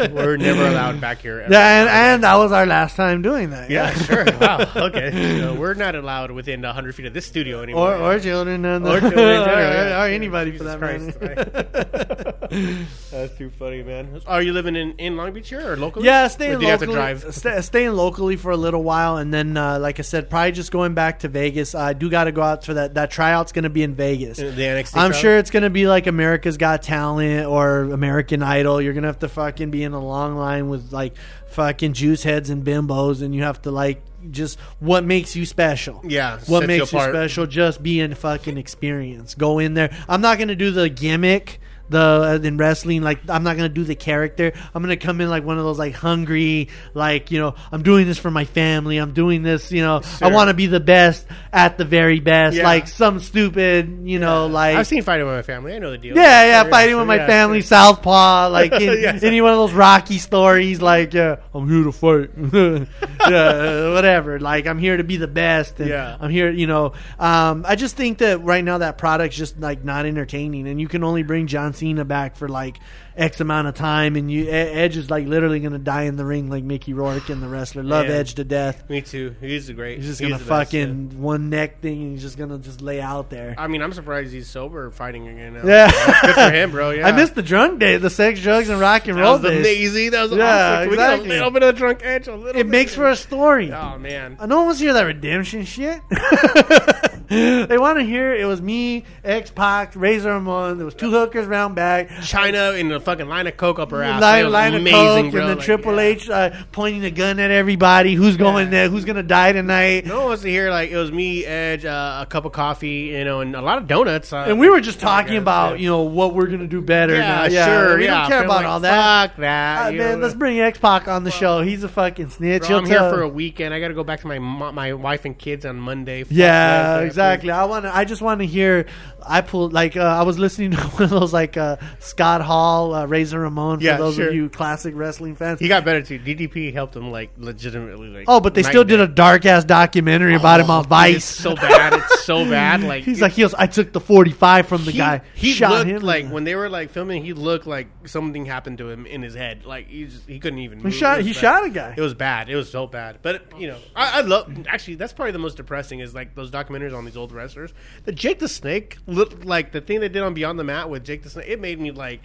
We're 0.12 0.36
never 0.36 0.66
allowed 0.68 1.00
back 1.00 1.18
here. 1.20 1.40
ever. 1.40 1.52
Yeah, 1.52 1.80
and, 1.80 1.88
and 1.88 2.22
that 2.24 2.34
was 2.36 2.52
our 2.52 2.66
last 2.66 2.96
time 2.96 3.22
doing 3.22 3.50
that. 3.50 3.70
Yeah, 3.70 3.92
sure. 3.94 4.24
Wow. 4.40 4.60
Okay. 4.92 5.38
So 5.40 5.54
we're 5.54 5.74
not 5.74 5.94
allowed 5.94 6.30
within 6.32 6.60
100 6.62 6.94
feet 6.94 7.06
of 7.06 7.14
this 7.14 7.24
studio 7.26 7.62
anymore. 7.62 7.94
Or, 7.96 8.14
or 8.16 8.20
children, 8.20 8.64
and 8.64 8.84
Or 8.86 8.96
or, 8.96 9.00
children 9.00 9.18
in 9.40 9.44
general, 9.44 9.72
yeah. 9.88 10.02
or 10.02 10.06
anybody 10.08 10.56
for 10.56 10.64
that 10.64 10.78
Christ. 10.78 11.20
matter. 11.20 12.84
That's 13.10 13.36
too 13.38 13.50
funny, 13.58 13.82
man. 13.82 14.20
Are 14.26 14.42
you 14.42 14.52
living 14.52 14.76
in, 14.76 14.92
in 14.98 15.16
Long 15.16 15.32
Beach 15.32 15.48
here 15.48 15.72
or 15.72 15.76
locally? 15.76 16.04
Yeah, 16.06 16.26
Or 16.26 16.28
staying 16.28 16.58
do 16.58 16.64
you 16.64 16.70
have 16.70 16.80
to 16.80 16.86
locally. 16.86 17.20
drive? 17.20 17.34
sta- 17.34 17.60
staying 17.62 17.92
locally 17.92 18.36
for 18.36 18.50
a 18.50 18.56
little 18.56 18.82
while, 18.82 19.16
and 19.16 19.32
then, 19.32 19.56
uh, 19.56 19.78
like 19.78 19.98
I 19.98 20.02
said, 20.02 20.11
probably 20.12 20.52
just 20.52 20.70
going 20.70 20.94
back 20.94 21.20
to 21.20 21.28
Vegas. 21.28 21.74
I 21.74 21.92
do 21.92 22.10
got 22.10 22.24
to 22.24 22.32
go 22.32 22.42
out 22.42 22.64
for 22.64 22.74
that. 22.74 22.94
That 22.94 23.10
tryout's 23.10 23.52
going 23.52 23.64
to 23.64 23.70
be 23.70 23.82
in 23.82 23.94
Vegas. 23.94 24.38
The 24.38 24.44
NXT 24.44 24.96
I'm 24.96 25.10
crowd? 25.10 25.20
sure 25.20 25.38
it's 25.38 25.50
going 25.50 25.62
to 25.62 25.70
be 25.70 25.86
like 25.86 26.06
America's 26.06 26.56
Got 26.56 26.82
Talent 26.82 27.46
or 27.46 27.84
American 27.84 28.42
Idol. 28.42 28.80
You're 28.80 28.92
going 28.92 29.02
to 29.02 29.08
have 29.08 29.20
to 29.20 29.28
fucking 29.28 29.70
be 29.70 29.82
in 29.82 29.92
a 29.92 30.04
long 30.04 30.36
line 30.36 30.68
with 30.68 30.92
like 30.92 31.14
fucking 31.48 31.92
juice 31.92 32.22
heads 32.22 32.50
and 32.50 32.64
bimbos, 32.64 33.22
and 33.22 33.34
you 33.34 33.42
have 33.42 33.62
to 33.62 33.70
like 33.70 34.02
just 34.30 34.58
what 34.80 35.04
makes 35.04 35.34
you 35.36 35.46
special. 35.46 36.00
Yeah, 36.04 36.38
what 36.46 36.66
makes 36.66 36.92
you, 36.92 36.98
apart. 36.98 37.14
special? 37.14 37.46
Just 37.46 37.82
be 37.82 38.00
in 38.00 38.14
fucking 38.14 38.58
experience. 38.58 39.34
Go 39.34 39.58
in 39.58 39.74
there. 39.74 39.96
I'm 40.08 40.20
not 40.20 40.38
going 40.38 40.48
to 40.48 40.56
do 40.56 40.70
the 40.70 40.88
gimmick. 40.88 41.60
The 41.92 42.38
uh, 42.42 42.46
in 42.46 42.56
wrestling, 42.56 43.02
like 43.02 43.20
I'm 43.28 43.44
not 43.44 43.56
gonna 43.56 43.68
do 43.68 43.84
the 43.84 43.94
character. 43.94 44.52
I'm 44.74 44.82
gonna 44.82 44.96
come 44.96 45.20
in 45.20 45.28
like 45.30 45.44
one 45.44 45.58
of 45.58 45.64
those 45.64 45.78
like 45.78 45.94
hungry, 45.94 46.68
like 46.94 47.30
you 47.30 47.38
know, 47.38 47.54
I'm 47.70 47.82
doing 47.82 48.06
this 48.06 48.18
for 48.18 48.30
my 48.30 48.44
family. 48.44 48.96
I'm 48.98 49.12
doing 49.12 49.42
this, 49.42 49.70
you 49.70 49.82
know, 49.82 50.00
I 50.20 50.32
want 50.32 50.48
to 50.48 50.54
be 50.54 50.66
the 50.66 50.80
best 50.80 51.26
at 51.52 51.78
the 51.78 51.84
very 51.84 52.18
best. 52.20 52.56
Yeah. 52.56 52.64
Like 52.64 52.88
some 52.88 53.20
stupid, 53.20 54.00
you 54.04 54.18
know, 54.18 54.46
like 54.46 54.76
I've 54.76 54.86
seen 54.86 55.02
Fighting 55.02 55.26
with 55.26 55.36
My 55.36 55.42
Family. 55.42 55.74
I 55.74 55.78
know 55.78 55.90
the 55.92 55.98
deal. 55.98 56.16
yeah, 56.16 56.44
yeah, 56.46 56.62
Sure, 56.62 56.70
fighting 56.70 56.96
with 56.96 57.06
my 57.06 57.16
yeah, 57.16 57.26
family, 57.26 57.60
sure. 57.60 57.66
Southpaw, 57.68 58.48
like 58.48 58.72
in, 58.80 59.22
any 59.24 59.40
one 59.40 59.52
of 59.52 59.58
those 59.58 59.72
Rocky 59.72 60.18
stories, 60.18 60.80
like 60.82 61.14
yeah, 61.14 61.36
I'm 61.54 61.68
here 61.68 61.84
to 61.84 61.92
fight, 61.92 62.30
yeah, 63.28 63.92
whatever. 63.94 64.40
Like 64.40 64.66
I'm 64.66 64.78
here 64.78 64.96
to 64.96 65.04
be 65.04 65.16
the 65.16 65.28
best, 65.28 65.78
and 65.80 65.88
Yeah. 65.88 66.16
I'm 66.20 66.30
here, 66.30 66.50
you 66.50 66.66
know. 66.66 66.92
Um, 67.18 67.64
I 67.68 67.76
just 67.76 67.96
think 67.96 68.18
that 68.18 68.42
right 68.42 68.64
now 68.64 68.78
that 68.78 68.98
product's 68.98 69.36
just 69.36 69.58
like 69.60 69.84
not 69.84 70.06
entertaining, 70.06 70.66
and 70.68 70.80
you 70.80 70.88
can 70.88 71.04
only 71.04 71.22
bring 71.22 71.46
John 71.46 71.72
Cena 71.82 72.04
back 72.04 72.36
for 72.36 72.48
like 72.48 72.78
X 73.16 73.40
amount 73.40 73.68
of 73.68 73.74
time, 73.74 74.16
and 74.16 74.30
you 74.30 74.48
Edge 74.48 74.96
is 74.96 75.10
like 75.10 75.26
literally 75.26 75.60
gonna 75.60 75.78
die 75.78 76.02
in 76.04 76.16
the 76.16 76.24
ring 76.24 76.48
like 76.48 76.64
Mickey 76.64 76.92
Rourke 76.94 77.28
and 77.28 77.42
the 77.42 77.48
wrestler. 77.48 77.82
Love 77.82 78.06
Yeah. 78.06 78.14
Edge 78.14 78.34
to 78.36 78.44
death. 78.44 78.88
Me 78.88 79.00
too. 79.02 79.34
He's 79.40 79.68
a 79.68 79.74
great. 79.74 79.98
He's 79.98 80.06
just 80.06 80.20
gonna 80.20 80.34
the 80.38 80.38
best, 80.44 80.48
fucking 80.48 81.20
one 81.20 81.50
neck 81.50 81.80
thing, 81.82 82.02
and 82.02 82.12
he's 82.12 82.22
just 82.22 82.38
gonna 82.38 82.58
just 82.58 82.80
lay 82.80 83.00
out 83.00 83.28
there. 83.30 83.54
I 83.58 83.66
mean, 83.66 83.82
I'm 83.82 83.92
surprised 83.92 84.32
he's 84.32 84.48
sober 84.48 84.90
fighting 84.90 85.28
again. 85.28 85.54
Now. 85.54 85.66
Yeah. 85.66 85.90
That's 85.90 86.20
good 86.22 86.34
for 86.34 86.50
him, 86.50 86.70
bro. 86.70 86.90
Yeah, 86.92 87.06
I 87.08 87.12
missed 87.12 87.34
the 87.34 87.42
drunk 87.42 87.78
day, 87.80 87.96
the 87.96 88.10
sex, 88.10 88.40
drugs, 88.40 88.68
and 88.68 88.80
rock 88.80 89.06
and 89.08 89.16
That 89.18 89.22
roll 89.22 89.32
was 89.34 89.42
days. 89.42 89.60
amazing. 89.60 90.10
That 90.12 90.22
was 90.22 90.32
Yeah, 90.32 90.44
awesome. 90.44 90.82
Can 90.82 90.90
we 90.90 90.96
get 90.96 91.10
exactly. 91.12 91.28
a 91.30 91.32
little 91.38 91.50
bit 91.50 91.62
of 91.62 91.76
drunk 91.76 92.00
edge. 92.02 92.28
A 92.28 92.34
little. 92.36 92.60
It 92.60 92.66
makes 92.66 92.94
for 92.94 93.08
a 93.08 93.16
story. 93.16 93.72
Oh 93.72 93.98
man. 93.98 94.36
I 94.40 94.46
no 94.46 94.56
one 94.58 94.66
wants 94.66 94.80
to 94.80 94.84
hear 94.86 94.94
that 94.94 95.02
redemption 95.02 95.64
shit. 95.64 96.00
they 97.28 97.78
want 97.78 97.98
to 97.98 98.04
hear 98.04 98.34
it 98.34 98.44
was 98.46 98.60
me, 98.60 99.04
X 99.24 99.50
Pac, 99.50 99.92
Razor 99.96 100.30
Ramon. 100.30 100.76
There 100.76 100.84
was 100.84 100.94
two 100.94 101.10
hookers 101.10 101.46
round 101.46 101.74
back. 101.74 102.10
China 102.22 102.72
in 102.72 102.90
a 102.92 103.00
fucking 103.02 103.28
line 103.28 103.46
of 103.46 103.56
coke 103.56 103.78
up 103.78 103.90
her 103.90 104.02
ass. 104.02 104.20
Line, 104.20 104.50
line 104.50 104.74
of 104.74 104.84
coke, 104.84 105.30
bro. 105.30 105.40
and 105.40 105.48
then 105.50 105.56
Like, 105.56 105.64
Triple 105.64 105.94
yeah. 105.96 106.00
H 106.00 106.30
uh, 106.30 106.50
pointing 106.72 107.04
a 107.04 107.10
gun 107.10 107.38
at 107.38 107.50
everybody. 107.50 108.14
Who's 108.14 108.36
going 108.36 108.66
Yeah. 108.66 108.70
there? 108.70 108.88
Who's 108.88 109.04
gonna 109.04 109.22
die 109.22 109.52
tonight? 109.52 110.06
No 110.06 110.18
one 110.18 110.26
wants 110.28 110.42
to 110.42 110.48
hear 110.48 110.70
like 110.70 110.90
it 110.90 110.96
was 110.96 111.12
me, 111.12 111.44
Edge, 111.44 111.84
uh, 111.84 112.20
a 112.22 112.26
cup 112.26 112.44
of 112.44 112.52
coffee, 112.52 113.10
you 113.12 113.24
know, 113.24 113.40
and 113.40 113.54
a 113.54 113.60
lot 113.60 113.78
of 113.78 113.86
donuts. 113.86 114.32
Uh, 114.32 114.44
And 114.48 114.58
we 114.58 114.68
were 114.70 114.80
just 114.80 115.00
talking 115.00 115.34
yeah, 115.34 115.38
about 115.40 115.72
yeah. 115.78 115.82
you 115.84 115.88
know 115.90 116.02
what 116.02 116.34
we're 116.34 116.46
gonna 116.46 116.66
do 116.66 116.80
better. 116.80 117.14
yeah, 117.14 117.48
now. 117.48 117.66
sure, 117.66 117.98
we 117.98 118.06
don't 118.06 118.28
care 118.28 118.44
about 118.44 118.56
like, 118.62 118.66
all 118.66 118.80
that. 118.80 119.30
Fuck 119.30 119.36
that. 119.40 119.88
Uh, 119.88 119.92
man, 119.92 120.18
know. 120.20 120.26
let's 120.26 120.34
bring 120.34 120.60
X 120.60 120.78
Pac 120.78 121.08
on 121.08 121.24
the 121.24 121.30
show. 121.30 121.60
He's 121.62 121.82
a 121.84 121.88
fucking 121.88 122.30
snitch. 122.30 122.66
Bro, 122.68 122.78
I'm 122.78 122.86
here 122.86 123.10
for 123.10 123.22
a 123.22 123.28
weekend. 123.28 123.74
I 123.74 123.80
got 123.80 123.88
to 123.88 123.94
go 123.94 124.04
back 124.04 124.20
to 124.20 124.26
my 124.26 124.38
my 124.38 124.92
wife 124.94 125.24
and 125.24 125.36
kids 125.36 125.64
on 125.66 125.78
Monday. 125.80 126.24
Fuck 126.24 126.32
Yeah, 126.32 127.00
exactly. 127.00 127.50
I 127.50 127.64
want. 127.64 127.86
I 127.86 128.04
just 128.04 128.22
want 128.22 128.40
to 128.40 128.46
hear. 128.46 128.86
I 129.26 129.40
pulled 129.40 129.72
like 129.72 129.96
uh, 129.96 130.00
I 130.02 130.22
was 130.22 130.38
listening 130.38 130.72
to 130.72 130.76
one 130.82 131.02
of 131.04 131.10
those 131.10 131.32
like 131.32 131.56
uh, 131.56 131.76
Scott 132.00 132.40
Hall, 132.42 132.94
uh, 132.94 133.06
Razor 133.06 133.40
Ramon. 133.40 133.78
For 133.78 133.84
Yeah, 133.84 133.96
those 133.96 134.16
sure. 134.16 134.28
of 134.28 134.34
you 134.34 134.48
classic 134.48 134.94
wrestling 134.96 135.36
fans. 135.36 135.60
He 135.60 135.68
got 135.68 135.84
better 135.84 136.02
too. 136.02 136.18
DDP 136.18 136.72
helped 136.72 136.96
him 136.96 137.10
like 137.10 137.30
legitimately. 137.36 138.08
Like 138.08 138.24
oh, 138.28 138.40
but 138.40 138.54
they 138.54 138.62
still 138.62 138.84
did 138.84 139.00
a 139.00 139.06
dark 139.06 139.46
ass 139.46 139.64
documentary 139.64 140.34
about 140.34 140.60
him 140.60 140.70
Oh, 140.70 140.74
on 140.78 140.84
Vice. 140.86 141.16
It's 141.16 141.24
so 141.24 141.54
bad. 141.54 141.94
It's 141.94 142.24
so 142.24 142.44
bad. 142.48 142.82
Like 142.82 143.04
He's 143.04 143.20
like, 143.20 143.32
he 143.32 143.42
was, 143.42 143.54
I 143.54 143.66
took 143.66 143.92
the 143.92 144.00
forty 144.00 144.32
five 144.32 144.66
from 144.66 144.84
the 144.84 144.90
he, 144.92 144.98
guy. 144.98 145.20
He 145.34 145.52
shot 145.52 145.70
looked 145.72 145.86
him 145.90 146.02
like 146.02 146.28
when 146.28 146.44
they 146.44 146.54
were 146.54 146.68
like 146.68 146.90
filming. 146.90 147.24
He 147.24 147.32
looked 147.32 147.66
like 147.66 147.88
something 148.08 148.44
happened 148.44 148.78
to 148.78 148.88
him 148.90 149.06
in 149.06 149.22
his 149.22 149.34
head. 149.34 149.64
Like 149.64 149.88
he 149.88 150.04
just, 150.04 150.28
he 150.28 150.38
couldn't 150.38 150.58
even. 150.60 150.80
he 150.80 150.90
shot. 150.90 151.20
He 151.20 151.32
bad. 151.32 151.36
shot 151.40 151.64
a 151.66 151.70
guy. 151.70 151.94
It 151.96 152.00
was 152.00 152.14
bad. 152.14 152.48
It 152.48 152.56
was 152.56 152.70
so 152.70 152.86
bad. 152.86 153.18
But 153.22 153.58
you 153.60 153.68
know, 153.68 153.78
I, 153.94 154.18
I 154.18 154.20
love. 154.22 154.52
Actually, 154.66 154.96
that's 154.96 155.12
probably 155.12 155.32
the 155.32 155.38
most 155.38 155.56
depressing 155.56 156.00
is 156.00 156.14
like 156.14 156.34
those 156.34 156.50
documentaries 156.50 156.96
on 156.96 157.04
these 157.04 157.16
old 157.16 157.32
wrestlers. 157.32 157.72
The 158.04 158.12
Jake 158.12 158.38
the 158.38 158.48
Snake, 158.48 158.98
looked 159.12 159.44
like 159.44 159.72
the 159.72 159.80
thing 159.80 160.00
they 160.00 160.08
did 160.08 160.22
on 160.22 160.34
Beyond 160.34 160.58
the 160.58 160.64
Mat 160.64 160.88
with 160.90 161.04
Jake 161.04 161.22
the 161.22 161.30
Snake. 161.30 161.46
It 161.48 161.60
made 161.60 161.78
me 161.80 161.90
like, 161.90 162.20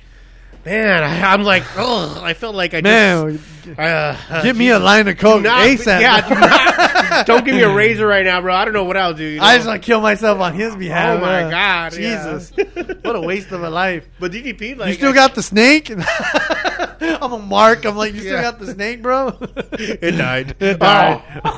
man. 0.66 1.04
I, 1.04 1.34
I'm 1.34 1.44
like, 1.44 1.64
oh, 1.78 2.20
I 2.24 2.34
felt 2.34 2.56
like 2.56 2.74
I 2.74 2.82
Man, 2.82 3.38
just. 3.66 3.80
Uh, 3.80 4.42
give 4.44 4.56
me 4.58 4.70
a 4.70 4.80
line 4.80 5.08
of 5.08 5.18
coke 5.18 5.44
not, 5.44 5.66
ASAP. 5.68 6.02
Yeah, 6.02 6.28
do 6.28 6.36
not, 6.36 7.26
don't 7.28 7.44
give 7.46 7.56
me 7.56 7.62
a 7.64 7.74
razor 7.74 8.08
right 8.08 8.24
now, 8.26 8.40
bro. 8.42 8.54
I 8.56 8.64
don't 8.66 8.74
know 8.74 8.86
what 8.86 8.96
I'll 8.98 9.14
do. 9.14 9.24
you 9.26 9.42
I 9.42 9.56
just 9.58 9.68
want 9.68 9.82
to 9.82 9.86
kill 9.86 10.02
myself 10.02 10.40
on 10.40 10.54
his 10.54 10.76
behalf. 10.76 11.18
Oh 11.20 11.22
my 11.22 11.44
Uh, 11.44 11.50
God, 11.50 11.98
yeah. 11.98 12.40
Jesus! 12.40 12.52
what 13.04 13.16
a 13.16 13.22
waste 13.22 13.52
of 13.52 13.64
a 13.64 13.70
life. 13.70 14.08
But 14.20 14.32
DDP, 14.32 14.78
like, 14.78 14.90
you 14.90 14.94
still 14.96 15.14
got 15.14 15.36
the 15.36 15.44
snake? 15.44 15.90
I'm 17.00 17.32
a 17.34 17.40
mark. 17.40 17.86
I'm 17.86 17.96
like, 17.96 18.14
you 18.14 18.22
still 18.22 18.34
Yeah. 18.34 18.42
got 18.44 18.60
the 18.60 18.74
snake, 18.74 19.02
bro? 19.02 19.38
it 19.42 20.12
died. 20.12 20.56
It 20.60 20.80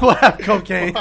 we'll 0.02 0.16
have 0.16 0.40
Cocaine. 0.40 0.96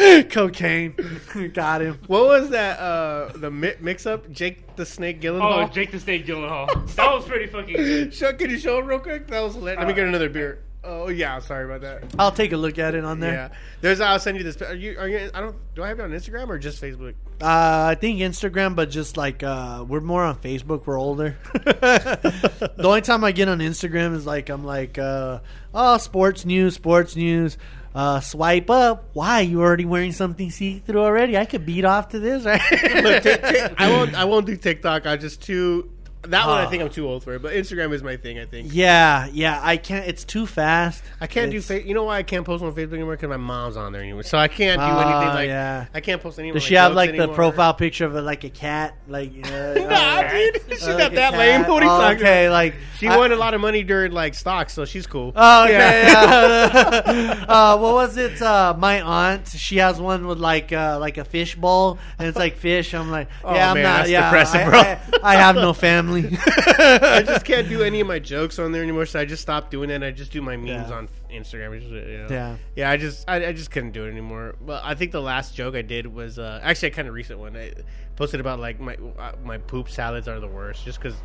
Cocaine. 0.30 0.94
Got 1.54 1.82
him. 1.82 1.98
What 2.06 2.24
was 2.26 2.50
that? 2.50 2.78
Uh, 2.78 3.32
the 3.36 3.50
mi- 3.50 3.74
mix-up, 3.80 4.30
Jake 4.30 4.76
the 4.76 4.86
Snake 4.86 5.20
Gyllenhaal. 5.20 5.68
Oh, 5.68 5.72
Jake 5.72 5.90
the 5.90 6.00
Snake 6.00 6.26
Gyllenhaal. 6.26 6.94
That 6.96 7.12
was 7.12 7.24
pretty 7.26 7.46
fucking 7.46 7.76
good. 7.76 8.14
Show, 8.20 8.32
can 8.32 8.50
you 8.50 8.58
show 8.58 8.78
him 8.78 8.86
real 8.86 8.98
quick? 8.98 9.26
That 9.28 9.40
was 9.42 9.54
hilarious. 9.54 9.78
Let 9.78 9.86
me 9.88 9.92
Uh, 9.92 9.96
get 9.96 10.06
another 10.08 10.28
beer. 10.28 10.60
Oh 10.82 11.08
yeah, 11.08 11.38
sorry 11.40 11.66
about 11.66 11.82
that. 11.82 12.04
I'll 12.18 12.32
take 12.32 12.52
a 12.52 12.56
look 12.56 12.78
at 12.78 12.94
it 12.94 13.04
on 13.04 13.20
there. 13.20 13.34
Yeah, 13.34 13.48
there's. 13.82 14.00
I'll 14.00 14.18
send 14.18 14.38
you 14.38 14.42
this. 14.42 14.62
Are 14.62 14.74
you? 14.74 14.96
Are 14.98 15.06
you? 15.08 15.30
I 15.34 15.40
don't. 15.42 15.54
Do 15.74 15.82
I 15.82 15.88
have 15.88 16.00
it 16.00 16.02
on 16.04 16.10
Instagram 16.10 16.48
or 16.48 16.56
just 16.58 16.80
Facebook? 16.80 17.12
Uh, 17.42 17.88
I 17.90 17.96
think 18.00 18.20
Instagram, 18.20 18.74
but 18.74 18.88
just 18.88 19.18
like 19.18 19.42
uh, 19.42 19.84
we're 19.86 20.00
more 20.00 20.24
on 20.24 20.36
Facebook. 20.38 20.86
We're 20.86 20.98
older. 20.98 21.36
the 21.52 22.72
only 22.82 23.02
time 23.02 23.24
I 23.24 23.32
get 23.32 23.48
on 23.48 23.58
Instagram 23.58 24.14
is 24.14 24.24
like 24.24 24.48
I'm 24.48 24.64
like, 24.64 24.96
uh, 24.98 25.40
oh, 25.74 25.98
sports 25.98 26.46
news, 26.46 26.76
sports 26.76 27.14
news. 27.14 27.58
Uh, 27.94 28.20
swipe 28.20 28.70
up. 28.70 29.10
Why 29.14 29.40
you 29.40 29.60
already 29.60 29.84
wearing 29.84 30.12
something 30.12 30.50
see 30.50 30.78
through 30.78 31.00
already? 31.02 31.36
I 31.36 31.44
could 31.44 31.66
beat 31.66 31.84
off 31.84 32.10
to 32.10 32.20
this, 32.20 32.44
right? 32.44 32.60
Look, 33.02 33.22
Tik- 33.24 33.42
Tik- 33.42 33.74
I 33.78 33.90
won't. 33.90 34.14
I 34.14 34.24
won't 34.24 34.46
do 34.46 34.56
TikTok. 34.56 35.06
I 35.06 35.16
just 35.16 35.42
too. 35.42 35.90
That 36.24 36.46
one, 36.46 36.58
I 36.58 36.66
Oh. 36.66 36.68
think 36.68 36.82
I'm 36.82 36.90
too 36.90 37.08
old 37.08 37.24
for 37.24 37.34
it. 37.34 37.40
But 37.42 37.54
Instagram 37.54 37.94
is 37.94 38.02
my 38.02 38.16
thing. 38.16 38.38
I 38.38 38.44
think. 38.44 38.68
yeah, 38.72 39.26
yeah. 39.32 39.58
I 39.62 39.78
can't. 39.78 40.06
It's 40.06 40.22
too 40.24 40.46
fast. 40.46 41.02
I 41.20 41.26
can't 41.26 41.48
It's- 41.48 41.66
do. 41.66 41.80
Fa- 41.80 41.86
you 41.86 41.94
know 41.94 42.04
why 42.04 42.18
I 42.18 42.22
can't 42.22 42.44
post 42.44 42.62
on 42.62 42.72
Facebook 42.74 42.92
anymore? 42.94 43.16
Because 43.16 43.30
my 43.30 43.38
mom's 43.38 43.76
on 43.78 43.92
there 43.92 44.02
anymore. 44.02 44.22
So 44.24 44.36
I 44.36 44.48
can't 44.48 44.78
do 44.78 44.84
Oh, 44.86 44.98
anything 44.98 45.28
like. 45.34 45.48
yeah. 45.48 45.86
I 45.94 46.00
can't 46.00 46.22
post 46.22 46.38
any. 46.38 46.52
Does 46.52 46.62
she 46.62 46.74
have 46.74 46.92
like 46.94 47.16
the 47.16 47.28
profile 47.28 47.72
picture 47.72 48.04
of 48.04 48.12
like 48.14 48.44
a 48.44 48.50
cat? 48.50 48.94
Like, 49.08 49.32
Nah, 49.46 50.22
dude, 50.28 50.60
she's 50.68 50.82
uh, 50.86 50.90
not 50.90 50.98
like 51.00 51.12
a 51.12 51.14
that 51.16 51.32
lame. 51.32 51.62
cat? 51.62 51.70
What 51.70 51.82
are 51.82 51.86
you 51.86 51.92
Oh, 51.92 51.98
talking 52.00 52.18
Okay, 52.18 52.46
about? 52.46 52.52
like 52.52 52.74
She 52.98 53.08
I- 53.08 53.16
won 53.16 53.32
a 53.32 53.36
lot 53.36 53.54
of 53.54 53.60
money 53.62 53.82
during 53.82 54.12
like 54.12 54.34
stocks, 54.34 54.74
so 54.74 54.84
she's 54.84 55.06
cool. 55.06 55.32
Oh, 55.34 55.64
okay. 55.64 55.72
yeah. 56.06 57.44
uh, 57.48 57.78
what 57.78 57.94
was 57.94 58.16
it? 58.18 58.40
Uh, 58.42 58.74
my 58.78 59.00
aunt. 59.00 59.48
She 59.48 59.78
has 59.78 59.98
one 60.00 60.26
with 60.26 60.38
like 60.38 60.70
uh, 60.72 60.98
like 61.00 61.16
a 61.18 61.24
fish 61.24 61.54
bowl, 61.54 61.98
and 62.18 62.28
it's 62.28 62.36
like 62.38 62.56
fish. 62.58 62.92
I'm 62.94 63.10
like, 63.10 63.28
Oh, 63.42 63.54
yeah, 63.54 63.70
I'm 63.70 63.74
man, 63.74 63.82
not. 63.84 63.96
that's 63.98 64.10
yeah, 64.10 64.28
depressing, 64.30 64.60
I, 64.60 64.68
bro. 64.68 64.80
I, 64.80 64.98
I 65.22 65.36
have 65.36 65.56
no 65.56 65.72
family. 66.12 66.36
I 66.46 67.22
just 67.22 67.44
can't 67.44 67.68
do 67.68 67.82
any 67.82 68.00
of 68.00 68.06
my 68.06 68.18
jokes 68.18 68.58
on 68.58 68.72
there 68.72 68.82
anymore, 68.82 69.06
so 69.06 69.20
I 69.20 69.24
just 69.24 69.42
stopped 69.42 69.70
doing 69.70 69.90
it. 69.90 69.94
and 69.94 70.04
I 70.04 70.10
just 70.10 70.32
do 70.32 70.42
my 70.42 70.56
memes 70.56 70.90
Yeah. 70.90 70.96
on 70.96 71.08
Instagram. 71.30 71.80
You 71.82 72.18
know? 72.18 72.26
Yeah. 72.30 72.56
yeah. 72.76 72.90
I 72.90 72.96
just 72.96 73.28
I, 73.28 73.46
I 73.46 73.52
just 73.52 73.70
couldn't 73.70 73.92
do 73.92 74.04
it 74.06 74.10
anymore. 74.10 74.56
But 74.60 74.82
I 74.84 74.94
think 74.94 75.12
the 75.12 75.22
last 75.22 75.54
joke 75.54 75.74
I 75.74 75.82
did 75.82 76.06
was 76.06 76.38
uh, 76.38 76.60
actually 76.62 76.88
a 76.88 76.92
kind 76.92 77.08
of 77.08 77.14
recent 77.14 77.38
one. 77.38 77.56
I 77.56 77.72
posted 78.20 78.38
about 78.38 78.60
like 78.60 78.78
my 78.78 78.96
uh, 79.18 79.32
my 79.42 79.56
poop 79.56 79.88
salads 79.88 80.28
are 80.28 80.38
the 80.38 80.46
worst, 80.46 80.84
just 80.84 81.00
because. 81.00 81.16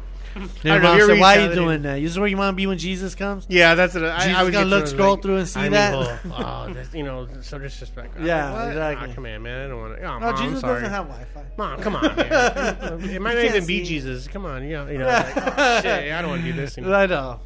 Your 0.64 0.80
don't 0.80 0.84
mom 0.84 1.00
said, 1.02 1.20
"Why 1.20 1.38
are 1.38 1.50
you 1.50 1.54
doing 1.54 1.82
that? 1.82 2.02
This 2.02 2.12
is 2.12 2.20
where 2.20 2.28
you 2.28 2.38
want 2.38 2.54
to 2.54 2.56
be 2.56 2.68
when 2.68 2.78
Jesus 2.78 3.16
comes." 3.16 3.46
Yeah, 3.50 3.76
that's 3.76 3.96
it. 3.96 4.04
I, 4.04 4.20
Jesus 4.20 4.38
I 4.38 4.44
was 4.44 4.52
gonna 4.54 4.66
look, 4.66 4.88
scroll 4.88 5.18
through 5.18 5.38
and 5.38 5.48
see 5.48 5.68
that? 5.68 5.94
oh, 6.26 6.72
that's, 6.74 6.94
you 6.94 7.04
know, 7.04 7.28
so 7.42 7.60
disrespectful. 7.60 8.22
I'm 8.22 8.28
Yeah, 8.28 8.50
like, 8.52 8.60
what? 8.60 8.68
exactly. 8.70 9.10
Ah, 9.10 9.14
come 9.14 9.26
on, 9.26 9.44
man. 9.44 9.66
I 9.66 9.68
don't 9.68 9.80
want 9.82 9.98
to. 9.98 10.04
Oh, 10.04 10.20
No, 10.20 10.32
Mom, 10.32 10.38
Jesus 10.38 10.62
sorry. 10.62 10.82
doesn't 10.82 10.90
have 10.90 11.08
Wi-Fi. 11.08 11.44
Mom, 11.58 11.82
come 11.82 11.96
on, 11.98 12.16
man. 12.16 13.10
it 13.16 13.22
might 13.22 13.36
not 13.36 13.44
even 13.46 13.66
be. 13.66 13.84
Jesus. 13.84 14.28
Come 14.28 14.46
on, 14.46 14.64
you 14.64 14.72
know, 14.72 14.88
you 14.88 14.98
know. 14.98 15.08
Like, 15.08 15.38
oh, 15.38 15.82
shit, 15.82 16.12
I 16.12 16.22
don't 16.22 16.32
want 16.32 16.44
to 16.44 16.52
do 16.52 16.54
this. 16.54 16.78
Anymore. 16.78 16.96
I 16.96 17.06
know. 17.08 17.40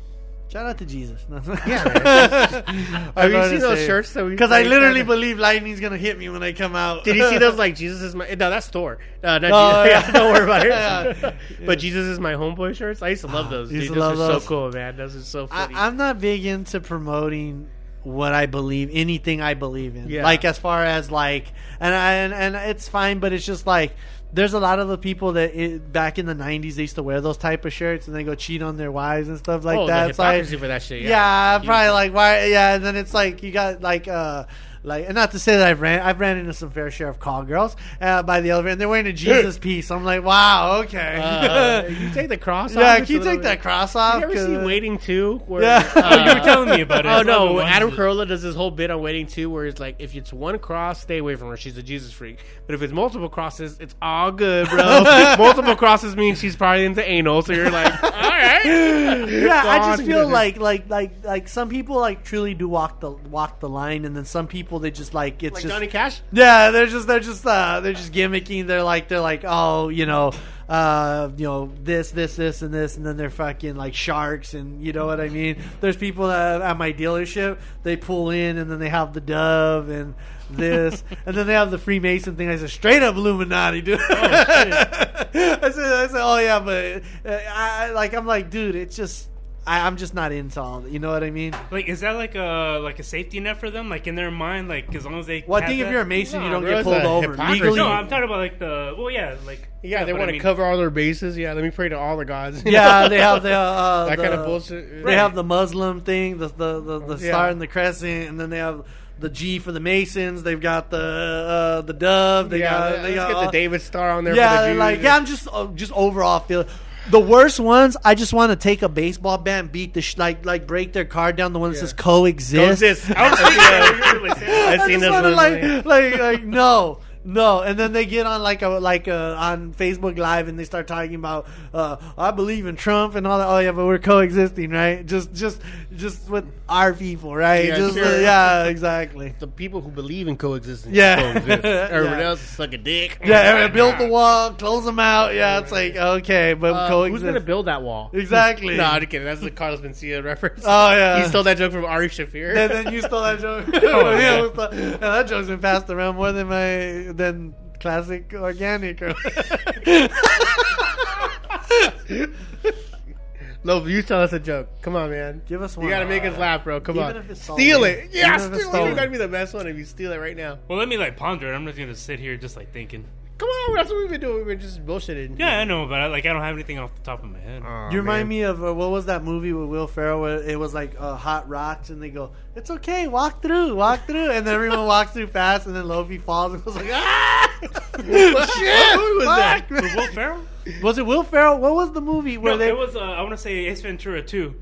Shout 0.51 0.65
out 0.65 0.79
to 0.79 0.85
Jesus. 0.85 1.23
Yeah, 1.67 2.63
Have 3.15 3.31
you 3.31 3.49
seen 3.49 3.59
those 3.59 3.85
shirts 3.85 4.13
that 4.13 4.25
we? 4.25 4.31
Because 4.31 4.51
I 4.51 4.63
literally 4.63 5.03
believe 5.03 5.37
lightning's 5.37 5.79
gonna 5.79 5.97
hit 5.97 6.17
me 6.17 6.27
when 6.29 6.41
I 6.41 6.53
come 6.53 6.75
out. 6.75 7.03
Did 7.03 7.17
you 7.17 7.29
see 7.29 7.37
those? 7.37 7.55
Like 7.59 7.75
Jesus 7.75 8.01
is 8.01 8.15
my. 8.15 8.27
No, 8.29 8.49
that's 8.49 8.67
Thor. 8.67 8.97
Uh, 9.23 9.37
not 9.37 9.51
Oh, 9.53 9.83
Jesus. 9.83 10.01
yeah. 10.07 10.11
don't 10.11 10.33
worry 10.33 10.43
about 10.45 10.65
it. 10.65 10.69
Yeah. 10.69 11.33
but 11.65 11.77
Jesus 11.77 12.05
is 12.07 12.19
my 12.19 12.33
homeboy 12.33 12.75
shirts. 12.75 13.01
I 13.03 13.09
used 13.09 13.21
to 13.21 13.27
love 13.27 13.49
those. 13.51 13.71
Used 13.71 13.87
Dude, 13.89 13.93
to 13.95 13.99
those 13.99 14.17
love 14.17 14.29
are 14.29 14.33
those. 14.33 14.43
so 14.43 14.47
cool, 14.49 14.71
man. 14.71 14.95
Those 14.97 15.15
are 15.15 15.21
so 15.21 15.45
funny. 15.47 15.75
I, 15.75 15.85
I'm 15.85 15.97
not 15.97 16.19
big 16.19 16.45
into 16.45 16.79
promoting 16.79 17.69
what 18.03 18.33
I 18.33 18.45
believe, 18.47 18.89
anything 18.93 19.41
I 19.41 19.53
believe 19.53 19.95
in. 19.95 20.09
Yeah. 20.09 20.23
Like 20.23 20.45
as 20.45 20.57
far 20.57 20.83
as 20.83 21.11
like, 21.11 21.51
and 21.79 21.93
I, 21.93 22.13
and 22.13 22.33
and 22.33 22.55
it's 22.55 22.87
fine, 22.89 23.19
but 23.19 23.33
it's 23.33 23.45
just 23.45 23.67
like. 23.67 23.93
There's 24.31 24.53
a 24.53 24.59
lot 24.59 24.79
of 24.79 24.87
the 24.87 24.97
people 24.97 25.33
that 25.33 25.55
it, 25.55 25.91
back 25.91 26.19
in 26.19 26.25
the 26.25 26.35
'90s 26.35 26.75
they 26.75 26.83
used 26.83 26.95
to 26.95 27.03
wear 27.03 27.19
those 27.19 27.37
type 27.37 27.65
of 27.65 27.73
shirts 27.73 28.07
and 28.07 28.15
they 28.15 28.23
go 28.23 28.35
cheat 28.35 28.61
on 28.61 28.77
their 28.77 28.91
wives 28.91 29.27
and 29.27 29.37
stuff 29.37 29.63
like 29.63 29.77
oh, 29.77 29.87
that. 29.87 30.03
the 30.03 30.09
It's 30.09 30.19
like, 30.19 30.35
hypocrisy 30.35 30.57
for 30.57 30.67
that 30.67 30.83
shit. 30.83 31.01
yeah, 31.01 31.53
Yeah, 31.53 31.65
probably 31.65 31.89
like 31.89 32.13
why? 32.13 32.45
Yeah, 32.45 32.75
and 32.75 32.85
then 32.85 32.95
it's 32.95 33.13
like 33.13 33.41
you 33.41 33.51
got 33.51 33.81
like 33.81 34.07
uh 34.07 34.45
like 34.83 35.05
and 35.05 35.15
not 35.15 35.31
to 35.31 35.39
say 35.39 35.57
that 35.57 35.67
I've 35.67 35.81
ran 35.81 35.99
I've 36.01 36.19
ran 36.19 36.37
into 36.37 36.53
some 36.53 36.69
fair 36.71 36.89
share 36.91 37.09
of 37.09 37.19
call 37.19 37.43
girls 37.43 37.75
uh, 38.01 38.23
by 38.23 38.41
the 38.41 38.51
elevator 38.51 38.71
and 38.73 38.81
they're 38.81 38.89
wearing 38.89 39.07
a 39.07 39.13
Jesus 39.13 39.57
piece. 39.57 39.91
I'm 39.91 40.03
like, 40.05 40.23
wow, 40.23 40.81
okay. 40.83 41.17
Uh, 41.21 41.87
you 41.89 42.09
take 42.11 42.29
the 42.29 42.37
cross. 42.37 42.75
off, 42.75 42.81
yeah, 42.81 42.97
can 42.99 43.07
you 43.07 43.23
take 43.23 43.41
that 43.41 43.55
bit- 43.57 43.61
cross 43.61 43.95
off? 43.95 44.15
You 44.19 44.23
ever 44.23 44.33
'Cause- 44.33 44.45
see 44.45 44.57
Waiting 44.57 44.97
Two? 44.97 45.41
Where, 45.47 45.63
Yeah. 45.63 45.91
uh, 45.95 46.01
Oh, 46.05 46.17
you 46.25 46.33
were 46.39 46.45
telling 46.45 46.69
me 46.69 46.81
about 46.81 47.05
it. 47.05 47.09
Oh 47.09 47.21
no, 47.21 47.59
Adam. 47.59 47.91
Carolla 47.91 48.27
does 48.27 48.41
this 48.41 48.55
whole 48.55 48.71
bit 48.71 48.91
on 48.91 49.01
Waiting 49.01 49.25
Two, 49.27 49.49
where 49.49 49.65
it's 49.65 49.79
like, 49.79 49.95
if 49.99 50.15
it's 50.15 50.31
one 50.31 50.59
cross, 50.59 51.01
stay 51.01 51.17
away 51.17 51.35
from 51.35 51.49
her. 51.49 51.57
She's 51.57 51.77
a 51.77 51.83
Jesus 51.83 52.11
freak. 52.13 52.37
But 52.65 52.75
if 52.75 52.81
it's 52.81 52.93
multiple 52.93 53.29
crosses, 53.29 53.77
it's 53.79 53.95
all 54.01 54.31
good, 54.31 54.69
bro. 54.69 54.77
multiple 55.37 55.75
crosses 55.75 56.15
means 56.15 56.39
she's 56.39 56.55
probably 56.55 56.85
into 56.85 57.03
anal. 57.07 57.41
So 57.41 57.53
you're 57.53 57.71
like, 57.71 58.03
all 58.03 58.09
right. 58.11 58.65
yeah, 58.65 59.63
I 59.65 59.95
just 59.95 60.03
feel 60.07 60.27
like 60.27 60.57
like 60.59 60.89
like 60.89 61.11
like 61.23 61.47
some 61.47 61.69
people 61.69 61.95
like 61.99 62.23
truly 62.23 62.53
do 62.53 62.67
walk 62.69 62.99
the 62.99 63.09
walk 63.11 63.59
the 63.59 63.69
line, 63.69 64.05
and 64.05 64.15
then 64.15 64.25
some 64.25 64.45
people 64.47 64.68
they 64.77 64.91
just 64.91 65.15
like 65.15 65.41
it's 65.41 65.55
like 65.55 65.63
just 65.63 65.73
Johnny 65.73 65.87
Cash. 65.87 66.21
yeah, 66.31 66.69
they're 66.69 66.85
just 66.85 67.07
they're 67.07 67.19
just 67.19 67.43
uh 67.47 67.79
they're 67.79 67.93
just 67.93 68.13
gimmicking. 68.13 68.67
They're 68.67 68.83
like 68.83 69.07
they're 69.07 69.19
like 69.19 69.43
oh 69.47 69.89
you 69.89 70.05
know 70.05 70.31
uh 70.67 71.31
you 71.35 71.45
know 71.47 71.71
this 71.81 72.11
this 72.11 72.35
this 72.35 72.61
and 72.61 72.71
this, 72.71 72.95
and 72.97 73.03
then 73.03 73.17
they're 73.17 73.31
fucking 73.31 73.75
like 73.75 73.95
sharks, 73.95 74.53
and 74.53 74.83
you 74.85 74.93
know 74.93 75.07
what 75.07 75.19
I 75.19 75.29
mean. 75.29 75.63
There's 75.81 75.97
people 75.97 76.27
that 76.27 76.61
at 76.61 76.77
my 76.77 76.93
dealership 76.93 77.57
they 77.81 77.97
pull 77.97 78.29
in, 78.29 78.59
and 78.59 78.69
then 78.69 78.77
they 78.77 78.89
have 78.89 79.13
the 79.13 79.21
dove 79.21 79.89
and. 79.89 80.13
This 80.51 81.03
and 81.27 81.37
then 81.37 81.45
they 81.45 81.53
have 81.53 81.69
the 81.69 81.77
Freemason 81.77 82.35
thing. 82.35 82.49
I 82.49 82.55
said 82.57 82.71
straight 82.71 83.03
up 83.03 83.15
Illuminati, 83.15 83.83
dude. 83.83 83.99
I 84.09 85.25
said, 85.33 85.63
I 85.63 86.07
said, 86.07 86.21
oh 86.23 86.39
yeah, 86.39 86.59
but 86.59 87.03
uh, 87.23 87.37
I 87.53 87.85
I- 87.85 87.91
like 87.91 88.15
I'm 88.15 88.25
like, 88.25 88.49
dude, 88.49 88.75
it's 88.75 88.95
just 88.95 89.29
I, 89.67 89.85
I'm 89.85 89.97
just 89.97 90.13
not 90.13 90.31
into 90.31 90.59
all. 90.61 90.79
that. 90.81 90.91
You 90.91 90.99
know 90.99 91.11
what 91.11 91.23
I 91.23 91.29
mean? 91.29 91.53
Like, 91.69 91.87
is 91.87 91.99
that 91.99 92.11
like 92.11 92.35
a 92.35 92.79
like 92.81 92.99
a 92.99 93.03
safety 93.03 93.39
net 93.39 93.57
for 93.59 93.69
them? 93.69 93.89
Like 93.89 94.07
in 94.07 94.15
their 94.15 94.31
mind, 94.31 94.67
like 94.67 94.93
as 94.95 95.05
long 95.05 95.19
as 95.19 95.27
they. 95.27 95.43
Well, 95.47 95.57
I 95.57 95.65
have 95.65 95.69
think 95.69 95.81
if 95.81 95.91
you're 95.91 96.01
a 96.01 96.05
Mason, 96.05 96.41
you 96.43 96.49
don't 96.49 96.63
get 96.63 96.83
pulled 96.83 96.95
over 96.97 97.31
hypocrisy. 97.31 97.53
legally. 97.61 97.77
No, 97.79 97.87
I'm 97.87 98.07
talking 98.07 98.23
about 98.25 98.39
like 98.39 98.57
the. 98.59 98.95
Well, 98.97 99.11
yeah, 99.11 99.35
like. 99.45 99.67
Yeah, 99.83 100.03
they 100.05 100.11
but 100.11 100.19
want 100.19 100.23
I 100.23 100.25
to 100.27 100.31
mean- 100.33 100.41
cover 100.41 100.65
all 100.65 100.77
their 100.77 100.89
bases. 100.89 101.37
Yeah, 101.37 101.53
let 101.53 101.63
me 101.63 101.69
pray 101.71 101.89
to 101.89 101.97
all 101.97 102.17
the 102.17 102.25
gods. 102.25 102.63
yeah, 102.65 103.07
they 103.07 103.19
have 103.19 103.43
the 103.43 103.53
uh, 103.53 104.05
that 104.05 104.17
the- 104.17 104.23
kind 104.23 104.33
of 104.35 104.45
bullshit. 104.45 105.05
They 105.05 105.15
have 105.15 105.35
the 105.35 105.43
Muslim 105.43 106.01
thing, 106.01 106.37
the 106.37 106.47
the 106.47 106.79
the, 106.81 106.99
the 107.15 107.23
Yeah. 107.25 107.31
star 107.31 107.49
and 107.49 107.61
the 107.61 107.67
crescent, 107.67 108.29
and 108.29 108.39
then 108.39 108.49
they 108.49 108.57
have 108.57 108.85
the 109.19 109.29
G 109.29 109.59
for 109.59 109.71
the 109.71 109.79
Masons. 109.79 110.43
They've 110.43 110.59
got 110.59 110.89
the 110.89 110.97
uh, 110.97 111.81
the 111.81 111.93
dove. 111.93 112.49
They 112.49 112.59
yeah, 112.59 112.71
got 112.71 113.01
they 113.03 113.15
got 113.15 113.29
get 113.33 113.45
the 113.45 113.51
David 113.51 113.81
Star 113.81 114.11
on 114.11 114.23
there. 114.23 114.35
yeah, 114.35 114.55
for 114.57 114.61
the 114.61 114.67
they're 114.67 114.75
like 114.75 115.01
yeah. 115.01 115.15
I'm 115.15 115.25
just 115.25 115.47
uh, 115.51 115.67
just 115.75 115.91
overall 115.91 116.39
feel. 116.39 116.65
The 117.09 117.19
worst 117.19 117.59
ones, 117.59 117.97
I 118.05 118.13
just 118.13 118.33
want 118.33 118.51
to 118.51 118.55
take 118.55 118.83
a 118.83 118.89
baseball 118.89 119.37
bat, 119.39 119.61
and 119.61 119.71
beat 119.71 119.93
the 119.95 120.01
sh- 120.01 120.17
like 120.17 120.45
like 120.45 120.67
break 120.67 120.93
their 120.93 121.05
card 121.05 121.35
down. 121.37 121.53
The 121.53 121.59
one 121.59 121.71
that 121.71 121.77
says 121.77 121.91
coexist. 121.93 122.81
Coexist. 122.81 123.11
I 123.11 123.29
was 123.29 123.39
thinking 123.39 123.57
that 123.57 123.99
when 124.01 124.15
you 124.15 124.21
were, 124.21 124.27
like, 124.27 124.39
that. 124.39 124.69
I've 124.69 124.79
I 124.81 124.87
seen 124.87 124.99
just 124.99 125.01
this 125.01 125.11
wanna, 125.11 125.35
one, 125.35 125.35
like, 125.35 125.85
like, 125.85 126.19
like, 126.19 126.43
no, 126.43 126.99
no, 127.29 127.61
and 127.61 127.77
then 127.77 127.93
they 127.93 128.05
get 128.05 128.25
on 128.25 128.41
like 128.41 128.61
a 128.63 128.69
like 128.69 129.07
a, 129.07 129.35
on 129.35 129.73
Facebook 129.73 130.17
Live 130.17 130.47
and 130.47 130.57
they 130.57 130.63
start 130.65 130.87
talking 130.87 131.15
about 131.15 131.47
uh, 131.73 131.97
I 132.17 132.31
believe 132.31 132.65
in 132.65 132.75
Trump 132.75 133.15
and 133.15 133.27
all 133.27 133.37
that. 133.37 133.47
Oh 133.47 133.59
yeah, 133.59 133.71
but 133.71 133.85
we're 133.85 133.99
coexisting, 133.99 134.71
right? 134.71 135.05
Just, 135.05 135.33
just, 135.33 135.61
just 135.95 136.29
with 136.29 136.45
our 136.67 136.93
people, 136.93 137.35
right? 137.35 137.65
Yeah, 137.65 137.77
just, 137.77 137.93
sure. 137.95 138.05
uh, 138.05 138.19
yeah, 138.19 138.63
exactly. 138.65 139.35
the 139.39 139.47
people 139.47 139.81
who 139.81 139.89
believe 139.89 140.27
in 140.27 140.37
coexistence. 140.37 140.95
Yeah. 140.95 141.33
coexist. 141.33 141.65
Everybody 141.65 142.21
Yeah. 142.21 142.27
else 142.29 142.41
suck 142.41 142.73
a 142.73 142.77
dick. 142.77 143.19
Yeah, 143.23 143.63
and 143.65 143.73
build 143.73 143.97
the 143.99 144.07
wall, 144.07 144.51
close 144.53 144.85
them 144.85 144.99
out. 144.99 145.35
Yeah, 145.35 145.59
it's 145.59 145.71
like 145.71 145.95
okay, 145.95 146.53
but 146.53 146.73
Uh, 146.73 146.87
coexist. 146.89 147.21
who's 147.23 147.31
gonna 147.31 147.45
build 147.45 147.67
that 147.67 147.81
wall? 147.83 148.09
Exactly. 148.13 148.75
no, 148.77 148.83
I'm 148.85 149.01
just 149.01 149.11
kidding. 149.11 149.25
That's 149.25 149.41
the 149.41 149.51
Carlos 149.51 149.81
Mencia 149.81 150.23
reference. 150.23 150.63
Oh 150.65 150.91
yeah. 150.91 151.21
he 151.21 151.27
stole 151.29 151.43
that 151.43 151.57
joke 151.57 151.71
from 151.73 151.85
Ari 151.85 152.09
Shaffir. 152.09 152.55
and 152.55 152.71
then 152.71 152.93
you 152.93 153.01
stole 153.01 153.21
that 153.21 153.39
joke. 153.39 153.65
Oh, 153.89 154.11
yeah, 154.11 154.19
yeah. 154.19 154.41
we 154.41 154.77
and 154.77 154.99
that 155.01 155.27
joke's 155.27 155.47
been 155.47 155.59
passed 155.59 155.89
around 155.89 156.15
more 156.15 156.31
than 156.31 156.47
my 156.47 157.11
than 157.19 157.53
classic 157.79 158.33
organic. 158.33 158.99
no, 163.63 163.85
you 163.85 164.01
tell 164.01 164.21
us 164.21 164.33
a 164.33 164.39
joke. 164.39 164.69
Come 164.81 164.95
on, 164.95 165.11
man. 165.11 165.43
Give 165.47 165.61
us 165.61 165.77
one. 165.77 165.85
You 165.85 165.91
gotta 165.91 166.07
make 166.07 166.23
us 166.23 166.35
laugh, 166.37 166.63
bro. 166.63 166.79
Come 166.81 166.95
Even 166.97 167.09
on. 167.09 167.17
if 167.17 167.29
it's. 167.29 167.43
Steal 167.43 167.83
it. 167.83 168.09
Yeah, 168.11 168.35
Even 168.35 168.35
if 168.35 168.41
steal 168.41 168.53
it's 168.55 168.63
it. 168.63 168.67
stolen. 168.69 168.89
You 168.89 168.95
gotta 168.95 169.11
be 169.11 169.17
the 169.17 169.27
best 169.27 169.53
one 169.53 169.67
if 169.67 169.77
you 169.77 169.85
steal 169.85 170.11
it 170.13 170.17
right 170.17 170.35
now. 170.37 170.57
Well, 170.67 170.79
let 170.79 170.87
me 170.87 170.97
like 170.97 171.15
ponder 171.17 171.51
it. 171.51 171.55
I'm 171.55 171.65
just 171.65 171.77
gonna 171.77 171.93
sit 171.93 172.19
here 172.19 172.37
just 172.37 172.55
like 172.55 172.71
thinking. 172.73 173.05
Come 173.39 173.47
on, 173.49 173.75
that's 173.75 173.89
what 173.89 173.99
we've 173.99 174.09
been 174.09 174.19
doing. 174.21 174.37
We've 174.37 174.47
been 174.47 174.59
just 174.59 174.85
bullshitting. 174.85 175.39
Yeah, 175.39 175.59
I 175.59 175.63
know, 175.63 175.85
but 175.87 176.01
I, 176.01 176.07
like 176.07 176.25
I 176.25 176.33
don't 176.33 176.41
have 176.41 176.53
anything 176.55 176.77
off 176.77 176.93
the 176.93 177.01
top 177.01 177.23
of 177.23 177.29
my 177.31 177.39
head. 177.39 177.63
Aw, 177.65 177.89
You 177.89 177.99
remind 177.99 178.27
man. 178.27 178.29
me 178.29 178.41
of 178.41 178.63
uh, 178.63 178.73
what 178.73 178.91
was 178.91 179.05
that 179.05 179.23
movie 179.23 179.53
with 179.53 179.69
Will 179.69 179.87
Ferrell 179.87 180.19
where 180.21 180.41
it 180.43 180.59
was 180.59 180.73
like 180.73 180.95
uh, 180.99 181.15
hot 181.15 181.47
rocks 181.47 181.89
and 181.89 182.03
they 182.03 182.09
go, 182.09 182.31
"It's 182.55 182.69
okay, 182.69 183.07
walk 183.07 183.41
through, 183.41 183.75
walk 183.75 184.05
through," 184.05 184.31
and 184.31 184.45
then 184.45 184.53
everyone 184.53 184.85
walks 184.85 185.11
through 185.11 185.27
fast 185.27 185.67
and 185.67 185.75
then 185.75 185.85
Lofi 185.85 186.21
falls 186.21 186.53
and 186.53 186.63
goes 186.65 186.75
like, 186.75 186.89
"Ah!" 186.91 187.45
Shit! 187.61 188.33
What 188.33 189.15
was 189.17 189.25
that? 189.25 189.65
Fuck. 189.67 189.81
With 189.81 189.95
Will 189.95 190.07
Ferrell? 190.07 190.39
Was 190.83 190.97
it 190.97 191.05
Will 191.05 191.23
Ferrell? 191.23 191.57
What 191.59 191.73
was 191.75 191.91
the 191.93 192.01
movie 192.01 192.37
where 192.37 192.53
No, 192.53 192.57
they? 192.57 192.69
it 192.69 192.77
was. 192.77 192.95
Uh, 192.95 192.99
I 192.99 193.21
want 193.21 193.31
to 193.33 193.37
say 193.37 193.65
Ace 193.67 193.81
Ventura 193.81 194.21
too. 194.21 194.55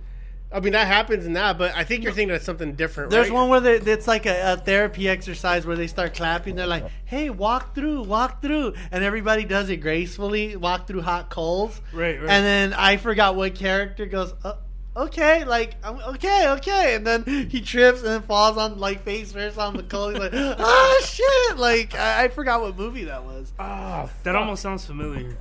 I 0.50 0.62
mean, 0.62 0.74
that 0.74 0.88
happens 0.88 1.26
in 1.26 1.34
that, 1.34 1.58
but 1.58 1.76
I 1.76 1.84
think 1.84 2.04
you're 2.04 2.14
thinking 2.14 2.36
of 2.36 2.42
something 2.42 2.74
different. 2.76 3.12
There's 3.12 3.30
right? 3.30 3.36
one 3.36 3.50
where 3.50 3.60
they, 3.60 3.76
it's 3.76 4.08
like 4.08 4.26
a, 4.26 4.54
a 4.54 4.58
therapy 4.58 5.10
exercise 5.10 5.66
where 5.66 5.76
they 5.76 5.88
start 5.88 6.14
clapping. 6.14 6.56
They're 6.56 6.66
like, 6.66 6.86
"Hey, 7.04 7.30
walk 7.30 7.76
through, 7.76 8.04
walk 8.04 8.42
through," 8.42 8.74
and 8.92 9.04
everybody 9.04 9.44
does 9.44 9.70
it 9.70 9.78
gracefully. 9.78 10.56
Walk 10.56 10.88
through 10.88 11.02
hot 11.02 11.30
coals. 11.30 11.82
Right, 11.92 12.20
right. 12.20 12.30
And 12.30 12.46
then 12.46 12.74
I 12.74 12.96
forgot 12.96 13.36
what 13.36 13.56
character 13.56 14.06
goes. 14.06 14.34
Uh, 14.42 14.54
okay, 14.96 15.44
like 15.44 15.76
um, 15.84 16.00
okay, 16.16 16.50
okay, 16.52 16.96
and 16.96 17.06
then 17.06 17.24
he 17.50 17.60
trips 17.60 18.00
and 18.00 18.08
then 18.08 18.22
falls 18.22 18.58
on 18.58 18.80
like 18.80 19.04
face 19.04 19.34
first 19.34 19.58
on 19.58 19.76
the 19.76 19.84
coal. 19.84 20.10
He's 20.10 20.20
like, 20.20 20.32
"Ah, 20.34 21.02
shit!" 21.04 21.58
Like 21.58 21.94
I, 21.94 22.24
I 22.24 22.28
forgot 22.30 22.62
what 22.62 22.78
movie 22.78 23.04
that 23.04 23.26
was. 23.26 23.52
Oh, 23.60 24.10
That 24.24 24.36
almost 24.38 24.62
sounds 24.62 24.86
familiar. 24.86 25.38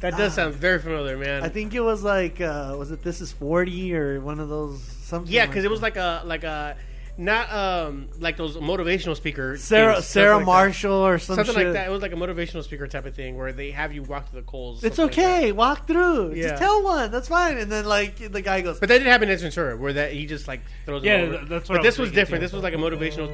That 0.00 0.16
does 0.16 0.34
sound 0.34 0.54
very 0.54 0.78
familiar, 0.78 1.16
man. 1.16 1.42
I 1.42 1.48
think 1.48 1.74
it 1.74 1.80
was 1.80 2.02
like, 2.02 2.40
uh, 2.40 2.74
was 2.78 2.90
it 2.90 3.02
This 3.02 3.20
Is 3.20 3.32
Forty 3.32 3.94
or 3.94 4.20
one 4.20 4.40
of 4.40 4.48
those 4.48 4.80
something? 4.82 5.32
yeah, 5.32 5.46
because 5.46 5.64
it 5.64 5.70
was 5.70 5.82
like 5.82 5.96
a 5.96 6.22
like 6.24 6.44
a 6.44 6.76
not 7.20 7.52
um 7.52 8.08
like 8.20 8.36
those 8.36 8.56
motivational 8.56 9.16
speaker 9.16 9.56
Sarah 9.56 9.94
things, 9.94 10.06
Sarah 10.06 10.34
something 10.34 10.46
like 10.46 10.54
that. 10.56 10.62
Marshall 10.62 10.92
or 10.92 11.18
some 11.18 11.34
something 11.34 11.52
shit. 11.56 11.64
like 11.66 11.72
that. 11.74 11.88
It 11.88 11.90
was 11.90 12.00
like 12.00 12.12
a 12.12 12.14
motivational 12.14 12.62
speaker 12.62 12.86
type 12.86 13.06
of 13.06 13.14
thing 13.16 13.36
where 13.36 13.52
they 13.52 13.72
have 13.72 13.92
you 13.92 14.04
walk 14.04 14.30
through 14.30 14.42
the 14.42 14.46
coals. 14.46 14.84
It's 14.84 14.94
something 14.94 15.18
like 15.24 15.34
okay. 15.36 15.50
Walk 15.50 15.88
through. 15.88 16.34
Yeah. 16.34 16.50
Just 16.50 16.62
tell 16.62 16.84
one. 16.84 17.10
That's 17.10 17.26
fine. 17.26 17.58
And 17.58 17.72
then 17.72 17.86
like 17.86 18.18
the 18.30 18.40
guy 18.40 18.60
goes, 18.60 18.78
But 18.78 18.88
that 18.90 18.98
didn't 18.98 19.10
happen 19.10 19.28
in 19.28 19.36
Ventura, 19.36 19.76
where 19.76 19.94
that 19.94 20.12
he 20.12 20.26
just 20.26 20.46
like 20.46 20.60
throws. 20.86 21.02
Yeah, 21.02 21.22
them 21.24 21.34
over. 21.34 21.44
that's 21.46 21.68
what 21.68 21.74
But 21.76 21.80
I 21.80 21.82
this 21.82 21.98
was 21.98 22.10
was 22.10 22.14
different. 22.14 22.40
too. 22.40 22.46
This 22.46 22.52
was 22.52 22.62
like 22.62 22.74
a 22.74 22.76
motivational 22.76 23.28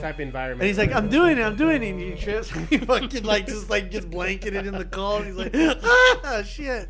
type 0.00 0.20
environment. 0.20 0.62
and 0.62 0.68
he's 0.68 0.78
like, 0.78 0.92
I'm 0.92 1.08
doing 1.08 1.38
it. 1.38 1.42
I'm 1.42 1.56
doing 1.56 1.82
it. 1.82 1.90
And 1.90 2.00
he 2.00 2.14
trips. 2.14 2.50
He 2.70 2.78
fucking 2.78 3.24
like 3.24 3.46
just 3.46 3.68
like 3.70 3.90
gets 3.90 4.06
blanketed 4.06 4.66
in 4.66 4.74
the 4.74 4.84
cold. 4.84 5.24
He's 5.24 5.36
like, 5.36 5.54
ah, 5.54 6.42
shit. 6.46 6.88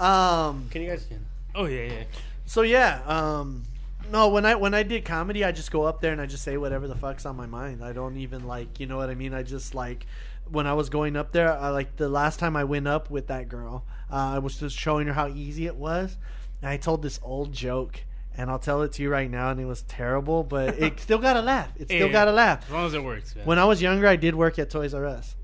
Um. 0.00 0.68
"Can 0.70 0.82
you 0.82 0.90
guys?" 0.90 1.06
Oh 1.54 1.66
yeah, 1.66 1.84
yeah. 1.84 2.04
So 2.46 2.62
yeah. 2.62 3.02
Um. 3.06 3.64
No, 4.10 4.28
when 4.28 4.44
I 4.44 4.56
when 4.56 4.74
I 4.74 4.82
did 4.82 5.04
comedy, 5.04 5.44
I 5.44 5.52
just 5.52 5.70
go 5.70 5.84
up 5.84 6.00
there 6.00 6.12
and 6.12 6.20
I 6.20 6.26
just 6.26 6.42
say 6.42 6.56
whatever 6.56 6.86
the 6.88 6.96
fuck's 6.96 7.24
on 7.24 7.36
my 7.36 7.46
mind. 7.46 7.82
I 7.84 7.92
don't 7.92 8.16
even 8.16 8.46
like, 8.46 8.80
you 8.80 8.86
know 8.86 8.96
what 8.96 9.10
I 9.10 9.14
mean. 9.14 9.32
I 9.32 9.42
just 9.42 9.74
like 9.74 10.06
when 10.50 10.66
I 10.66 10.74
was 10.74 10.90
going 10.90 11.16
up 11.16 11.32
there. 11.32 11.52
I 11.52 11.70
like 11.70 11.96
the 11.96 12.08
last 12.08 12.38
time 12.38 12.56
I 12.56 12.64
went 12.64 12.88
up 12.88 13.10
with 13.10 13.28
that 13.28 13.48
girl. 13.48 13.84
Uh, 14.10 14.34
I 14.34 14.38
was 14.38 14.58
just 14.58 14.76
showing 14.76 15.06
her 15.06 15.12
how 15.14 15.28
easy 15.28 15.66
it 15.66 15.76
was. 15.76 16.18
And 16.60 16.68
I 16.68 16.76
told 16.76 17.02
this 17.02 17.18
old 17.22 17.52
joke, 17.52 18.04
and 18.36 18.50
I'll 18.50 18.58
tell 18.58 18.82
it 18.82 18.92
to 18.92 19.02
you 19.02 19.10
right 19.10 19.30
now, 19.30 19.50
and 19.50 19.60
it 19.60 19.64
was 19.66 19.82
terrible, 19.82 20.42
but 20.44 20.78
it 20.78 20.98
still 21.06 21.18
got 21.18 21.36
a 21.36 21.42
laugh. 21.42 21.68
It 21.78 21.86
still 21.88 22.06
Yeah. 22.06 22.12
got 22.12 22.28
a 22.28 22.32
laugh. 22.32 22.64
As 22.66 22.70
long 22.70 22.86
as 22.86 22.94
it 22.94 23.04
works. 23.04 23.34
Man. 23.36 23.44
When 23.46 23.58
I 23.58 23.64
was 23.64 23.80
younger, 23.82 24.06
I 24.06 24.16
did 24.16 24.34
work 24.34 24.58
at 24.58 24.70
Toys 24.70 24.94
R 24.94 25.06
Us, 25.06 25.36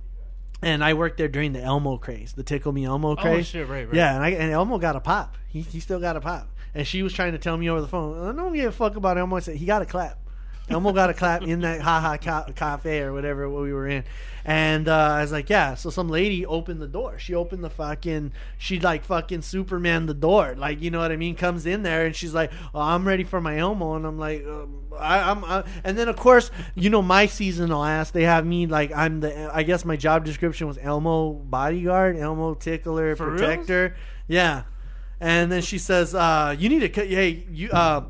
and 0.62 0.82
I 0.84 0.94
worked 0.94 1.18
there 1.18 1.28
during 1.28 1.52
the 1.52 1.62
Elmo 1.62 1.96
craze, 1.98 2.32
the 2.32 2.42
Tickle 2.42 2.72
Me 2.72 2.84
Elmo 2.84 3.14
craze. 3.16 3.24
oh 3.26 3.34
craze. 3.34 3.46
shit! 3.46 3.68
Right, 3.68 3.86
right. 3.86 3.94
Yeah, 3.94 4.14
and, 4.14 4.24
I, 4.24 4.30
and 4.30 4.50
Elmo 4.52 4.78
got 4.78 4.96
a 4.96 5.00
pop. 5.00 5.36
He, 5.48 5.60
he 5.62 5.80
still 5.80 6.00
got 6.00 6.16
a 6.16 6.20
pop. 6.20 6.48
And 6.74 6.86
she 6.86 7.02
was 7.02 7.12
trying 7.12 7.32
to 7.32 7.38
tell 7.38 7.56
me 7.56 7.68
over 7.70 7.80
the 7.80 7.88
phone, 7.88 8.28
I 8.28 8.32
don't 8.32 8.52
give 8.52 8.66
a 8.68 8.72
fuck 8.72 8.94
about 8.96 9.16
Elmo. 9.18 9.36
I 9.36 9.40
said, 9.40 9.56
he 9.56 9.64
got 9.66 9.80
a 9.82 9.86
clap. 9.86 10.18
Elmo 10.70 10.92
got 10.92 11.10
a 11.10 11.14
clap 11.14 11.42
in 11.42 11.60
that 11.60 11.80
Ha 11.80 12.00
Ha 12.00 12.16
ca- 12.18 12.52
Cafe 12.54 13.00
or 13.00 13.12
whatever 13.12 13.48
we 13.48 13.72
were 13.72 13.88
in. 13.88 14.04
And 14.44 14.88
uh, 14.88 14.94
I 14.94 15.20
was 15.20 15.32
like, 15.32 15.50
yeah. 15.50 15.74
So 15.74 15.90
some 15.90 16.08
lady 16.08 16.46
opened 16.46 16.80
the 16.80 16.86
door. 16.86 17.18
She 17.18 17.34
opened 17.34 17.62
the 17.62 17.70
fucking, 17.70 18.32
she 18.56 18.80
like 18.80 19.04
fucking 19.04 19.42
Superman 19.42 20.06
the 20.06 20.14
door. 20.14 20.54
Like, 20.56 20.80
you 20.80 20.90
know 20.90 21.00
what 21.00 21.12
I 21.12 21.16
mean? 21.16 21.34
Comes 21.34 21.66
in 21.66 21.82
there 21.82 22.06
and 22.06 22.16
she's 22.16 22.32
like, 22.32 22.50
oh, 22.74 22.80
I'm 22.80 23.06
ready 23.06 23.24
for 23.24 23.40
my 23.40 23.58
Elmo. 23.58 23.94
And 23.94 24.06
I'm 24.06 24.18
like, 24.18 24.46
um, 24.46 24.84
I, 24.98 25.30
I'm, 25.30 25.44
I, 25.44 25.64
and 25.84 25.98
then 25.98 26.08
of 26.08 26.16
course, 26.16 26.50
you 26.74 26.88
know, 26.88 27.02
my 27.02 27.26
seasonal 27.26 27.84
ass, 27.84 28.10
they 28.10 28.24
have 28.24 28.46
me 28.46 28.66
like, 28.66 28.90
I'm 28.94 29.20
the, 29.20 29.54
I 29.54 29.64
guess 29.64 29.84
my 29.84 29.96
job 29.96 30.24
description 30.24 30.66
was 30.66 30.78
Elmo 30.80 31.32
bodyguard, 31.32 32.16
Elmo 32.16 32.54
tickler, 32.54 33.16
For 33.16 33.30
protector. 33.30 33.96
Yeah. 34.28 34.62
And 35.20 35.50
then 35.50 35.62
she 35.62 35.78
says, 35.78 36.14
uh, 36.14 36.54
"You 36.56 36.68
need 36.68 36.80
to, 36.80 36.88
cut 36.88 37.08
hey, 37.08 37.44
you, 37.50 37.70
uh, 37.70 38.04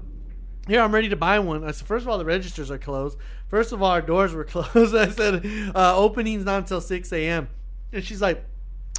here, 0.69 0.81
I'm 0.81 0.95
ready 0.95 1.09
to 1.09 1.16
buy 1.16 1.39
one." 1.39 1.65
I 1.65 1.73
said, 1.73 1.86
first 1.86 2.05
of 2.05 2.09
all, 2.09 2.19
the 2.19 2.24
registers 2.24 2.70
are 2.70 2.78
closed. 2.78 3.19
First 3.49 3.73
of 3.73 3.82
all, 3.82 3.90
our 3.90 4.03
doors 4.03 4.32
were 4.32 4.45
closed." 4.53 4.95
I 4.95 5.09
said, 5.09 5.45
uh, 5.74 5.97
"Opening's 5.97 6.45
not 6.45 6.59
until 6.59 6.81
6 6.81 7.12
a.m." 7.12 7.49
And 7.93 8.05
she's 8.05 8.20
like, 8.20 8.45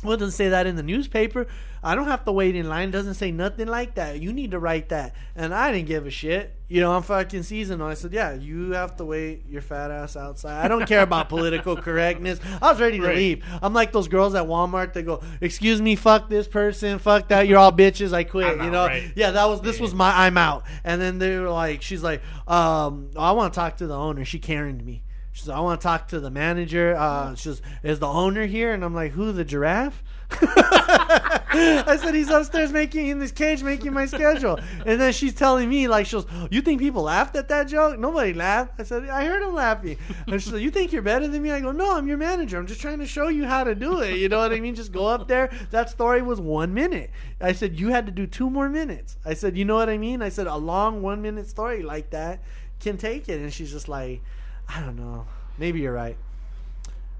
"Well, 0.03 0.13
it 0.13 0.17
doesn't 0.17 0.31
say 0.33 0.49
that 0.49 0.65
in 0.67 0.75
the 0.75 0.83
newspaper. 0.83 1.47
I 1.81 1.95
don't 1.95 2.07
have 2.07 2.25
to 2.25 2.31
wait 2.33 2.55
in 2.57 2.67
line. 2.67 2.89
It 2.89 2.91
doesn't 2.91 3.13
say 3.13 3.31
nothing 3.31 3.67
like 3.67 3.95
that. 3.95 4.19
You 4.21 4.33
need 4.33 4.51
to 4.51 4.59
write 4.59 4.89
that." 4.89 5.13
And 5.35 5.53
I 5.53 5.71
didn't 5.71 5.87
give 5.87 6.05
a 6.05 6.09
shit. 6.09 6.55
You 6.67 6.81
know, 6.81 6.91
I'm 6.91 7.01
fucking 7.01 7.43
seasonal. 7.43 7.87
I 7.87 7.93
said, 7.95 8.13
"Yeah, 8.13 8.33
you 8.33 8.71
have 8.73 8.95
to 8.97 9.05
wait 9.05 9.45
your 9.49 9.61
fat 9.61 9.89
ass 9.89 10.15
outside. 10.15 10.63
I 10.63 10.67
don't 10.67 10.85
care 10.87 11.01
about 11.01 11.27
political 11.37 11.75
correctness. 11.75 12.39
I 12.61 12.71
was 12.71 12.79
ready 12.79 12.99
to 12.99 13.07
Right. 13.07 13.15
leave. 13.15 13.45
I'm 13.61 13.73
like 13.73 13.91
those 13.91 14.07
girls 14.07 14.35
at 14.35 14.45
Walmart 14.45 14.93
that 14.93 15.03
go, 15.03 15.21
"Excuse 15.41 15.81
me, 15.81 15.95
fuck 15.95 16.29
this 16.29 16.47
person, 16.47 16.99
fuck 16.99 17.27
that. 17.29 17.47
You're 17.47 17.57
all 17.59 17.71
bitches. 17.71 18.13
I 18.13 18.23
quit." 18.23 18.45
I'm 18.47 18.57
you 18.59 18.63
out, 18.65 18.71
know, 18.71 18.85
right. 18.85 19.11
yeah, 19.15 19.31
that 19.31 19.45
was 19.49 19.61
this 19.61 19.79
was 19.79 19.93
my 19.95 20.25
I'm 20.25 20.37
out. 20.37 20.63
And 20.83 21.01
then 21.01 21.17
they 21.19 21.37
were 21.39 21.49
like, 21.49 21.81
she's 21.81 22.03
like, 22.03 22.21
um, 22.47 23.09
I 23.17 23.31
want 23.31 23.53
to 23.53 23.59
talk 23.59 23.77
to 23.77 23.87
the 23.87 23.95
owner. 23.97 24.23
She 24.25 24.37
Karened 24.39 24.83
me. 24.85 25.03
She's 25.39 25.47
like, 25.47 25.57
I 25.57 25.61
want 25.61 25.79
to 25.79 25.87
talk 25.87 26.09
to 26.09 26.19
the 26.19 26.29
manager. 26.29 26.97
Uh, 26.97 27.33
she's 27.33 27.61
is 27.81 27.99
the 27.99 28.07
owner 28.07 28.45
here? 28.45 28.73
And 28.73 28.83
I'm 28.83 28.93
like, 28.93 29.13
who? 29.13 29.31
The 29.31 29.45
giraffe? 29.45 30.03
I 30.31 31.97
said 31.99 32.13
he's 32.13 32.29
upstairs 32.29 32.73
making 32.73 33.07
in 33.07 33.19
this 33.19 33.31
cage 33.31 33.63
making 33.63 33.93
my 33.93 34.05
schedule. 34.05 34.59
And 34.85 34.99
then 34.99 35.13
she's 35.13 35.33
telling 35.33 35.69
me 35.69 35.87
like 35.87 36.07
she's 36.07 36.25
you 36.51 36.61
think 36.61 36.81
people 36.81 37.03
laughed 37.03 37.37
at 37.37 37.47
that 37.47 37.69
joke? 37.69 37.97
Nobody 37.97 38.33
laughed. 38.33 38.73
I 38.79 38.83
said 38.83 39.07
I 39.07 39.23
heard 39.23 39.41
them 39.41 39.53
laughing. 39.53 39.97
And 40.27 40.43
she's 40.43 40.51
like, 40.51 40.61
you 40.61 40.71
think 40.71 40.91
you're 40.91 41.01
better 41.01 41.29
than 41.29 41.41
me? 41.41 41.51
I 41.51 41.61
go, 41.61 41.71
no, 41.71 41.95
I'm 41.95 42.05
your 42.05 42.17
manager. 42.17 42.57
I'm 42.57 42.67
just 42.67 42.81
trying 42.81 42.99
to 42.99 43.07
show 43.07 43.29
you 43.29 43.45
how 43.45 43.63
to 43.63 43.73
do 43.73 44.01
it. 44.01 44.17
You 44.17 44.27
know 44.27 44.39
what 44.39 44.51
I 44.51 44.59
mean? 44.59 44.75
Just 44.75 44.91
go 44.91 45.07
up 45.07 45.29
there. 45.29 45.49
That 45.71 45.89
story 45.89 46.21
was 46.21 46.41
one 46.41 46.73
minute. 46.73 47.11
I 47.39 47.53
said 47.53 47.79
you 47.79 47.87
had 47.89 48.05
to 48.07 48.11
do 48.11 48.27
two 48.27 48.49
more 48.49 48.67
minutes. 48.67 49.15
I 49.23 49.35
said 49.35 49.57
you 49.57 49.63
know 49.63 49.75
what 49.75 49.87
I 49.87 49.97
mean? 49.97 50.21
I 50.21 50.27
said 50.27 50.47
a 50.47 50.57
long 50.57 51.01
one 51.01 51.21
minute 51.21 51.47
story 51.47 51.81
like 51.81 52.09
that 52.09 52.43
can 52.81 52.97
take 52.97 53.29
it. 53.29 53.39
And 53.39 53.53
she's 53.53 53.71
just 53.71 53.87
like, 53.87 54.21
I 54.69 54.81
don't 54.81 54.95
know. 54.97 55.25
Maybe 55.57 55.79
you're 55.81 55.93
right. 55.93 56.17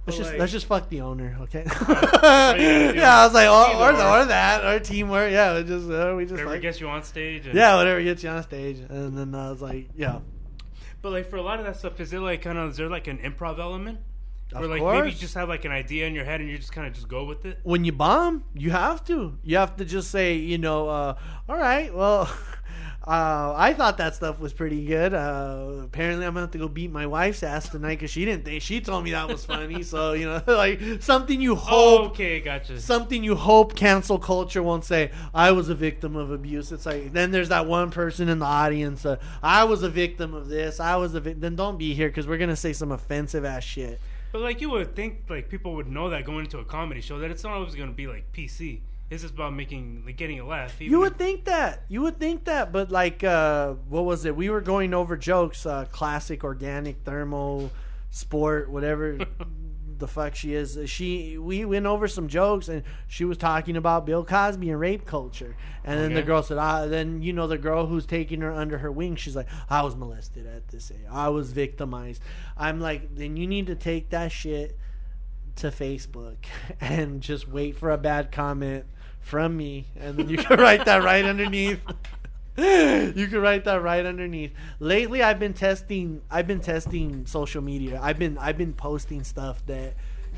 Let's 0.06 0.18
just 0.18 0.32
like- 0.32 0.40
let's 0.40 0.52
just 0.52 0.66
fuck 0.66 0.90
the 0.90 1.02
owner, 1.02 1.38
okay? 1.42 1.64
you 1.70 1.86
gotta 1.86 2.58
do. 2.58 2.98
yeah, 2.98 3.20
I 3.20 3.26
was 3.26 3.34
like, 3.34 3.48
oh, 3.48 3.80
or, 3.80 3.90
or, 3.92 4.22
or. 4.22 4.26
that, 4.26 4.66
or 4.66 4.80
teamwork. 4.80 5.32
Yeah, 5.32 5.58
we 5.58 5.64
just 5.64 5.90
uh, 5.90 6.14
we 6.16 6.24
just 6.24 6.32
Whatever 6.34 6.52
like, 6.52 6.62
gets 6.62 6.80
you 6.80 6.88
on 6.88 7.04
stage. 7.04 7.46
And, 7.46 7.56
yeah, 7.56 7.76
whatever 7.76 8.02
gets 8.02 8.24
you 8.24 8.30
on 8.30 8.42
stage. 8.44 8.80
And 8.80 9.18
then 9.18 9.36
I 9.36 9.52
was 9.52 9.62
like, 9.62 9.90
yeah, 9.96 10.20
But 11.02 11.12
like 11.12 11.30
for 11.30 11.36
a 11.38 11.42
lot 11.44 11.60
of 11.60 11.66
that 11.66 11.78
stuff, 11.78 12.00
is 12.00 12.12
it 12.14 12.20
like 12.20 12.42
kind 12.42 12.58
of 12.58 12.72
is 12.72 12.78
there 12.78 12.90
like 12.90 13.08
an 13.08 13.20
improv 13.20 13.60
element? 13.60 14.00
Of 14.52 14.64
Or 14.64 14.68
like 14.68 14.82
maybe 14.82 15.10
you 15.12 15.16
just 15.20 15.36
have 15.36 15.48
like 15.48 15.66
an 15.66 15.72
idea 15.72 16.08
in 16.08 16.16
your 16.16 16.26
head 16.26 16.42
and 16.42 16.50
you 16.50 16.58
just 16.58 16.72
kind 16.72 16.88
of 16.88 16.94
just 16.94 17.08
go 17.08 17.24
with 17.26 17.46
it. 17.46 17.60
when 17.62 17.86
you 17.86 17.92
bomb, 17.92 18.44
you 18.56 18.72
have 18.72 19.06
to. 19.06 19.38
You 19.44 19.58
have 19.58 19.76
to 19.78 19.86
just 19.86 20.10
say, 20.10 20.36
you 20.38 20.58
know, 20.58 20.90
uh, 20.90 21.16
all 21.48 21.56
right, 21.58 21.94
well, 21.94 22.28
uh, 23.08 23.54
I 23.56 23.74
thought 23.74 23.98
that 23.98 24.16
stuff 24.16 24.40
was 24.40 24.52
pretty 24.52 24.86
good. 24.86 25.14
Uh, 25.14 25.84
apparently, 25.84 26.26
I'm 26.26 26.34
gonna 26.34 26.42
have 26.42 26.52
to 26.52 26.58
go 26.58 26.68
beat 26.68 26.92
my 26.92 27.08
wife's 27.08 27.44
ass 27.44 27.70
tonight 27.70 27.96
because 27.96 28.12
she 28.12 28.26
didn't 28.26 28.46
think 28.46 28.62
she 28.62 28.82
told 28.82 29.04
me 29.04 29.12
that 29.12 29.28
was 29.28 29.46
funny. 29.46 29.84
so 29.84 30.14
you 30.14 30.26
know, 30.26 30.42
like 30.48 30.82
something 31.02 31.40
you 31.40 31.56
hope. 31.56 32.02
Oh, 32.02 32.06
okay, 32.08 32.42
gotcha. 32.42 32.80
Something 32.80 33.24
you 33.24 33.36
hope 33.36 33.76
cancel 33.76 34.20
culture 34.20 34.62
won't 34.62 34.84
say. 34.84 35.12
I 35.34 35.52
was 35.52 35.70
a 35.70 35.76
victim 35.76 36.16
of 36.16 36.30
abuse. 36.30 36.72
It's 36.72 36.86
like 36.86 37.14
then 37.14 37.32
there's 37.32 37.50
that 37.50 37.66
one 37.66 37.90
person 37.90 38.28
in 38.28 38.40
the 38.40 38.46
audience. 38.46 39.06
Uh, 39.06 39.18
I 39.42 39.64
was 39.64 39.82
a 39.82 39.90
victim 39.90 40.34
of 40.34 40.50
this. 40.50 40.80
I 40.80 40.98
was 40.98 41.16
a 41.16 41.22
victim. 41.22 41.40
Then 41.40 41.56
don't 41.56 41.78
be 41.78 41.94
here 41.94 42.10
because 42.10 42.28
we're 42.28 42.38
gonna 42.38 42.56
say 42.56 42.74
some 42.74 42.92
offensive 42.92 43.46
ass 43.46 43.64
shit. 43.64 44.02
But 44.32 44.42
like 44.42 44.62
you 44.62 44.70
would 44.70 44.96
think, 44.96 45.22
like 45.30 45.50
people 45.50 45.74
would 45.76 45.88
know 45.88 46.10
that 46.10 46.26
going 46.26 46.46
into 46.46 46.60
a 46.60 46.66
comedy 46.66 47.02
show 47.02 47.20
that 47.20 47.32
it's 47.32 47.44
not 47.44 47.54
always 47.54 47.76
going 47.76 47.90
to 47.90 47.96
be 47.96 48.08
like 48.08 48.32
PC. 48.34 48.82
It's 49.10 49.24
just 49.24 49.34
about 49.34 49.54
making, 49.54 50.04
like, 50.06 50.18
getting 50.18 50.40
a 50.40 50.46
laugh. 50.46 50.80
You 50.80 51.00
would 51.00 51.14
if- 51.14 51.18
think 51.18 51.46
that. 51.46 51.84
You 51.88 52.02
would 52.04 52.20
think 52.20 52.46
that, 52.46 52.72
but 52.72 52.92
like, 52.92 53.24
uh, 53.24 53.74
what 53.88 54.06
was 54.06 54.26
it? 54.26 54.36
We 54.36 54.50
were 54.50 54.62
going 54.62 54.94
over 54.94 55.18
jokes, 55.18 55.66
uh, 55.66 55.86
classic, 55.86 56.44
organic, 56.44 57.04
thermo, 57.04 57.72
sport, 58.12 58.70
whatever 58.70 59.18
the 59.98 60.08
fuck 60.08 60.36
she 60.36 60.54
is. 60.54 60.78
She, 60.86 61.40
we 61.40 61.66
went 61.66 61.88
over 61.88 62.08
some 62.08 62.28
jokes, 62.28 62.68
and 62.70 62.84
she 63.08 63.26
was 63.26 63.38
talking 63.38 63.76
about 63.76 64.06
Bill 64.06 64.24
Cosby 64.24 64.70
and 64.70 64.80
rape 64.80 65.06
culture. 65.06 65.56
And 65.84 66.00
then 66.00 66.14
the 66.14 66.22
girl 66.22 66.44
said, 66.44 66.60
ah, 66.60 66.86
then 66.86 67.24
you 67.24 67.34
know 67.34 67.48
the 67.48 67.58
girl 67.58 67.88
who's 67.88 68.06
taking 68.06 68.42
her 68.42 68.52
under 68.52 68.78
her 68.78 68.92
wing. 68.92 69.16
She's 69.16 69.36
like, 69.36 69.48
I 69.70 69.82
was 69.82 69.96
molested 69.96 70.46
at 70.46 70.68
this 70.68 70.92
age. 70.92 71.06
I 71.10 71.30
was 71.30 71.52
victimized. 71.52 72.22
I'm 72.56 72.80
like, 72.80 73.16
then 73.16 73.38
you 73.38 73.48
need 73.48 73.68
to 73.68 73.76
take 73.76 74.12
that 74.12 74.32
shit 74.32 74.78
to 75.58 75.72
Facebook 75.72 76.38
and 76.82 77.22
just 77.22 77.48
wait 77.48 77.76
for 77.76 77.90
a 77.90 77.98
bad 77.98 78.32
comment 78.32 78.86
from 79.22 79.56
me, 79.56 79.86
and 80.00 80.18
then 80.18 80.30
you 80.30 80.38
can 80.38 80.60
write 80.60 80.86
that 80.86 81.04
right 81.04 81.24
underneath. 81.26 81.80
you 82.58 83.28
can 83.28 83.40
write 83.40 83.64
that 83.66 83.82
right 83.82 84.06
underneath. 84.06 84.52
Lately, 84.80 85.24
I've 85.24 85.40
been 85.40 85.54
testing. 85.54 86.22
I've 86.30 86.48
been 86.48 86.60
testing 86.60 87.26
social 87.26 87.62
media. 87.62 88.00
I've 88.02 88.20
been 88.20 88.38
I've 88.38 88.58
been 88.58 88.74
posting 88.74 89.24
stuff 89.24 89.66
that, 89.68 89.94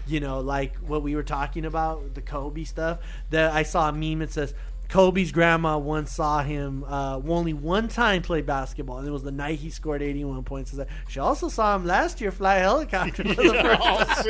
you 0.05 0.19
know, 0.19 0.39
like 0.39 0.75
what 0.77 1.03
we 1.03 1.15
were 1.15 1.23
talking 1.23 1.65
about 1.65 2.13
the 2.13 2.21
Kobe 2.21 2.63
stuff. 2.63 2.99
That 3.31 3.53
I 3.53 3.63
saw 3.63 3.89
a 3.89 3.91
meme 3.91 4.19
that 4.19 4.31
says. 4.31 4.53
Kobe's 4.89 5.31
grandma 5.31 5.77
once 5.77 6.11
saw 6.11 6.43
him 6.43 6.83
uh, 6.85 7.21
only 7.25 7.53
one 7.53 7.87
time 7.87 8.21
play 8.21 8.41
basketball, 8.41 8.97
and 8.97 9.07
it 9.07 9.11
was 9.11 9.23
the 9.23 9.31
night 9.31 9.57
he 9.57 9.69
scored 9.69 10.01
81 10.01 10.43
points. 10.43 10.77
She 11.07 11.17
also 11.17 11.47
saw 11.47 11.77
him 11.77 11.85
last 11.85 12.19
year 12.19 12.29
fly 12.29 12.57
a 12.57 12.59
helicopter 12.59 13.23
for 13.23 13.41
the 13.41 13.53
first 14.17 14.29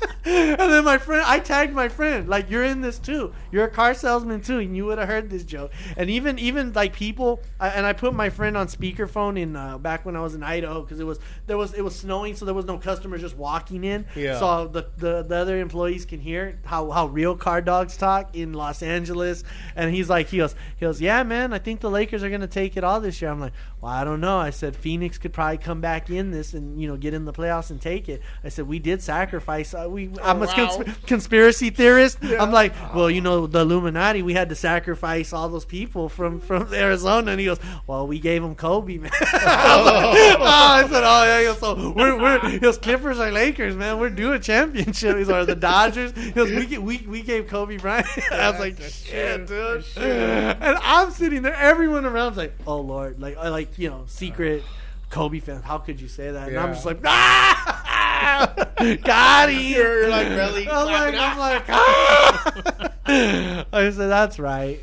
time. 0.00 0.08
and 0.24 0.58
then 0.58 0.84
my 0.84 0.98
friend, 0.98 1.24
I 1.26 1.40
tagged 1.40 1.74
my 1.74 1.88
friend, 1.88 2.28
like 2.28 2.48
you're 2.48 2.62
in 2.62 2.80
this 2.80 2.98
too. 2.98 3.34
You're 3.50 3.64
a 3.64 3.70
car 3.70 3.92
salesman 3.92 4.40
too, 4.40 4.58
and 4.60 4.76
you 4.76 4.84
would 4.86 4.98
have 4.98 5.08
heard 5.08 5.30
this 5.30 5.42
joke. 5.42 5.72
And 5.96 6.08
even 6.08 6.38
even 6.38 6.72
like 6.72 6.92
people, 6.92 7.40
I, 7.58 7.70
and 7.70 7.84
I 7.84 7.92
put 7.92 8.14
my 8.14 8.30
friend 8.30 8.56
on 8.56 8.68
speakerphone 8.68 9.38
in 9.38 9.56
uh, 9.56 9.78
back 9.78 10.06
when 10.06 10.14
I 10.14 10.20
was 10.20 10.36
in 10.36 10.44
Idaho 10.44 10.82
because 10.82 11.00
it 11.00 11.04
was 11.04 11.18
there 11.46 11.58
was 11.58 11.74
it 11.74 11.82
was 11.82 11.96
snowing, 11.98 12.36
so 12.36 12.44
there 12.44 12.54
was 12.54 12.66
no 12.66 12.78
customers 12.78 13.20
just 13.20 13.36
walking 13.36 13.82
in. 13.82 14.06
Yeah. 14.14 14.38
So 14.38 14.68
the, 14.68 14.86
the 14.96 15.24
the 15.24 15.34
other 15.34 15.58
employees 15.58 16.04
can 16.04 16.20
hear 16.20 16.60
how 16.64 16.90
how 16.90 17.06
real 17.06 17.36
car 17.36 17.60
dogs 17.60 17.96
talk 17.96 18.36
in 18.36 18.52
Los 18.52 18.82
Angeles. 18.82 19.42
And 19.74 19.92
he's 19.92 20.08
like, 20.08 20.28
he 20.28 20.38
goes, 20.38 20.54
he 20.76 20.86
goes, 20.86 21.00
yeah, 21.00 21.24
man, 21.24 21.52
I 21.52 21.58
think 21.58 21.80
the 21.80 21.90
Lakers 21.90 22.22
are 22.22 22.30
gonna 22.30 22.46
take 22.46 22.76
it 22.76 22.84
all 22.84 23.00
this 23.00 23.20
year. 23.20 23.30
I'm 23.30 23.40
like, 23.40 23.54
well, 23.80 23.90
I 23.90 24.04
don't 24.04 24.20
know. 24.20 24.38
I 24.38 24.50
said 24.50 24.76
Phoenix 24.76 25.18
could 25.18 25.32
probably 25.32 25.58
come 25.58 25.80
back 25.80 26.10
in 26.10 26.30
this 26.30 26.54
and 26.54 26.80
you 26.80 26.86
know 26.86 26.96
get 26.96 27.12
in 27.12 27.24
the 27.24 27.32
playoffs 27.32 27.70
and 27.70 27.80
take 27.80 28.08
it. 28.08 28.22
I 28.44 28.48
said 28.48 28.68
we 28.68 28.78
did 28.78 29.02
sacrifice. 29.02 29.74
Uh, 29.74 29.88
we 29.90 30.11
I'm 30.20 30.42
a 30.42 30.46
wow. 30.46 30.52
consp- 30.52 31.06
conspiracy 31.06 31.70
theorist. 31.70 32.18
I'm 32.22 32.52
like, 32.52 32.74
well, 32.94 33.10
you 33.10 33.20
know, 33.20 33.46
the 33.46 33.60
Illuminati. 33.60 34.22
We 34.22 34.34
had 34.34 34.48
to 34.48 34.54
sacrifice 34.54 35.32
all 35.32 35.48
those 35.48 35.64
people 35.64 36.08
from 36.08 36.40
from 36.40 36.72
Arizona. 36.74 37.30
And 37.30 37.40
he 37.40 37.46
goes, 37.46 37.60
well, 37.86 38.06
we 38.06 38.18
gave 38.18 38.42
them 38.42 38.54
Kobe, 38.54 38.98
man. 38.98 39.10
I, 39.22 39.82
like, 39.82 40.38
oh, 40.38 40.44
I 40.44 40.82
said, 40.88 41.02
oh 41.04 41.24
yeah. 41.24 41.38
He 41.38 41.44
goes, 41.46 41.58
so 41.58 41.92
we're 41.92 42.20
we're 42.20 42.48
he 42.48 42.58
goes, 42.58 42.78
Clippers 42.78 43.18
are 43.18 43.30
Lakers, 43.30 43.76
man. 43.76 43.98
We're 43.98 44.10
due 44.10 44.32
a 44.32 44.38
championship. 44.38 45.16
He's 45.16 45.30
or 45.30 45.44
the 45.44 45.56
Dodgers. 45.56 46.12
He 46.12 46.32
goes, 46.32 46.50
we 46.50 46.78
we 46.78 46.98
we 47.06 47.22
gave 47.22 47.48
Kobe 47.48 47.78
Bryant. 47.78 48.06
I 48.32 48.50
was 48.50 48.60
like, 48.60 48.78
shit, 48.80 49.46
true. 49.46 49.56
dude. 49.74 49.84
That's. 49.94 50.60
And 50.60 50.78
I'm 50.82 51.10
sitting 51.10 51.42
there. 51.42 51.54
Everyone 51.54 52.04
around's 52.04 52.38
like, 52.38 52.54
oh 52.66 52.80
lord, 52.80 53.20
like 53.20 53.36
like 53.36 53.78
you 53.78 53.90
know 53.90 54.04
secret. 54.06 54.62
Kobe 55.10 55.40
fans, 55.40 55.62
how 55.62 55.76
could 55.76 56.00
you 56.00 56.08
say 56.08 56.30
that? 56.30 56.48
And 56.48 56.58
I'm 56.58 56.72
just 56.72 56.86
like, 56.86 57.00
ah, 57.04 57.82
got 59.04 59.50
him. 59.50 59.60
You're- 59.60 60.08
like, 60.08 60.28
belly 60.28 60.68
I'm 60.68 60.86
like. 60.86 61.14
I'm 61.14 61.38
like, 61.38 61.64
ah. 61.68 62.94
I 63.72 63.90
said, 63.90 64.08
that's 64.08 64.38
right. 64.38 64.80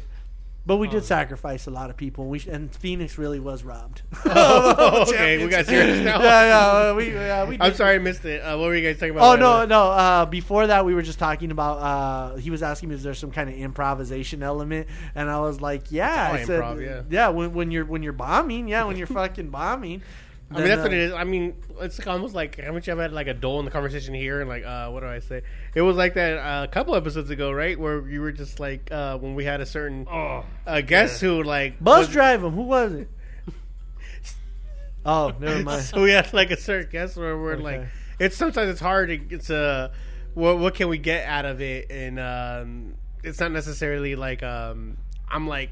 But 0.66 0.76
we 0.78 0.88
Oh. 0.88 0.92
did 0.92 1.04
sacrifice 1.06 1.66
a 1.66 1.72
lot 1.72 1.90
of 1.90 1.98
people. 1.98 2.28
We 2.28 2.38
sh- 2.40 2.48
and 2.48 2.72
Phoenix 2.76 3.18
really 3.18 3.40
was 3.40 3.64
robbed. 3.64 4.04
Oh, 4.26 5.04
okay, 5.08 5.44
we 5.44 5.50
got 5.50 5.66
serious 5.66 6.04
now. 6.04 6.22
yeah, 6.22 6.90
yeah. 6.90 6.94
We, 6.94 7.12
yeah, 7.14 7.46
we 7.48 7.56
I'm 7.60 7.72
did- 7.72 7.78
sorry, 7.78 7.96
I 7.96 7.98
missed 7.98 8.24
it. 8.26 8.42
Uh, 8.42 8.56
what 8.58 8.68
were 8.68 8.76
you 8.76 8.84
guys 8.88 9.00
talking 9.00 9.12
about? 9.16 9.24
Oh 9.24 9.36
no, 9.40 9.66
no. 9.66 9.90
Uh, 9.92 10.26
before 10.26 10.68
that, 10.68 10.86
we 10.86 10.94
were 10.94 11.02
just 11.02 11.18
talking 11.18 11.50
about. 11.50 11.78
Uh, 11.80 12.36
he 12.36 12.52
was 12.52 12.62
asking 12.62 12.90
me, 12.90 12.96
"Is 12.96 13.04
there 13.04 13.16
some 13.16 13.32
kind 13.32 13.50
of 13.50 13.56
improvisation 13.56 14.44
element?" 14.44 14.88
And 15.16 15.28
I 15.32 15.40
was 15.40 15.60
like, 15.60 15.92
"Yeah." 15.92 16.30
I 16.34 16.44
said, 16.44 16.62
improv, 16.62 17.06
yeah. 17.10 17.30
When, 17.30 17.54
when 17.54 17.72
you're 17.72 17.86
when 17.86 18.04
you're 18.04 18.14
bombing, 18.14 18.68
yeah, 18.68 18.84
when 18.84 18.96
you're 18.98 19.08
fucking 19.08 19.50
bombing. 19.50 20.04
I 20.52 20.58
mean, 20.60 20.68
that's 20.68 20.80
uh, 20.80 20.84
what 20.84 20.94
it 20.94 21.00
is. 21.00 21.14
I 21.14 21.24
mean, 21.26 21.56
it's 21.80 22.00
like 22.00 22.08
almost 22.08 22.34
like 22.34 22.60
how 22.60 22.72
much 22.72 22.90
I've 22.90 22.98
had 22.98 23.14
like 23.14 23.28
a 23.28 23.34
dull 23.36 23.60
in 23.60 23.66
the 23.66 23.72
conversation 23.72 24.14
here, 24.16 24.42
and 24.42 24.50
like, 24.50 24.64
uh, 24.66 24.90
what 24.90 25.02
do 25.02 25.06
I 25.08 25.20
say? 25.20 25.44
It 25.76 25.82
was 25.84 25.96
like 25.96 26.16
that 26.16 26.38
uh, 26.40 26.64
a 26.64 26.68
couple 26.68 26.96
episodes 26.96 27.30
ago, 27.30 27.52
right? 27.52 27.80
Where 27.80 28.08
you 28.10 28.22
were 28.22 28.32
just 28.32 28.60
like, 28.60 28.92
uh, 28.92 29.18
when 29.20 29.36
we 29.36 29.46
had 29.46 29.62
a 29.62 29.66
certain 29.66 30.08
Oh, 30.12 30.44
uh, 30.66 30.82
guest 30.82 31.22
who 31.22 31.44
like 31.44 31.80
Bus 31.84 32.00
was- 32.00 32.08
drive 32.10 32.44
him. 32.44 32.54
Who 32.54 32.64
was 32.64 32.94
it? 32.94 33.10
oh, 35.06 35.34
never 35.40 35.64
mind. 35.64 35.84
So 35.84 36.02
we 36.02 36.12
had 36.12 36.34
like 36.34 36.52
a 36.52 36.58
certain 36.58 36.90
guest 36.92 37.18
where 37.18 37.38
we're 37.38 37.54
Okay. 37.54 37.64
like, 37.64 37.88
it's 38.20 38.36
sometimes 38.36 38.70
it's 38.70 38.82
hard 38.82 39.10
to 39.10 39.36
it's 39.36 39.50
a 39.50 39.92
what 40.34 40.58
what 40.60 40.76
can 40.76 40.90
we 40.90 40.98
get 40.98 41.26
out 41.28 41.46
of 41.46 41.62
it, 41.62 41.92
and 41.92 42.20
um, 42.20 42.94
it's 43.24 43.40
not 43.40 43.52
necessarily 43.52 44.16
like 44.16 44.44
um, 44.44 44.98
I'm 45.30 45.48
like 45.48 45.70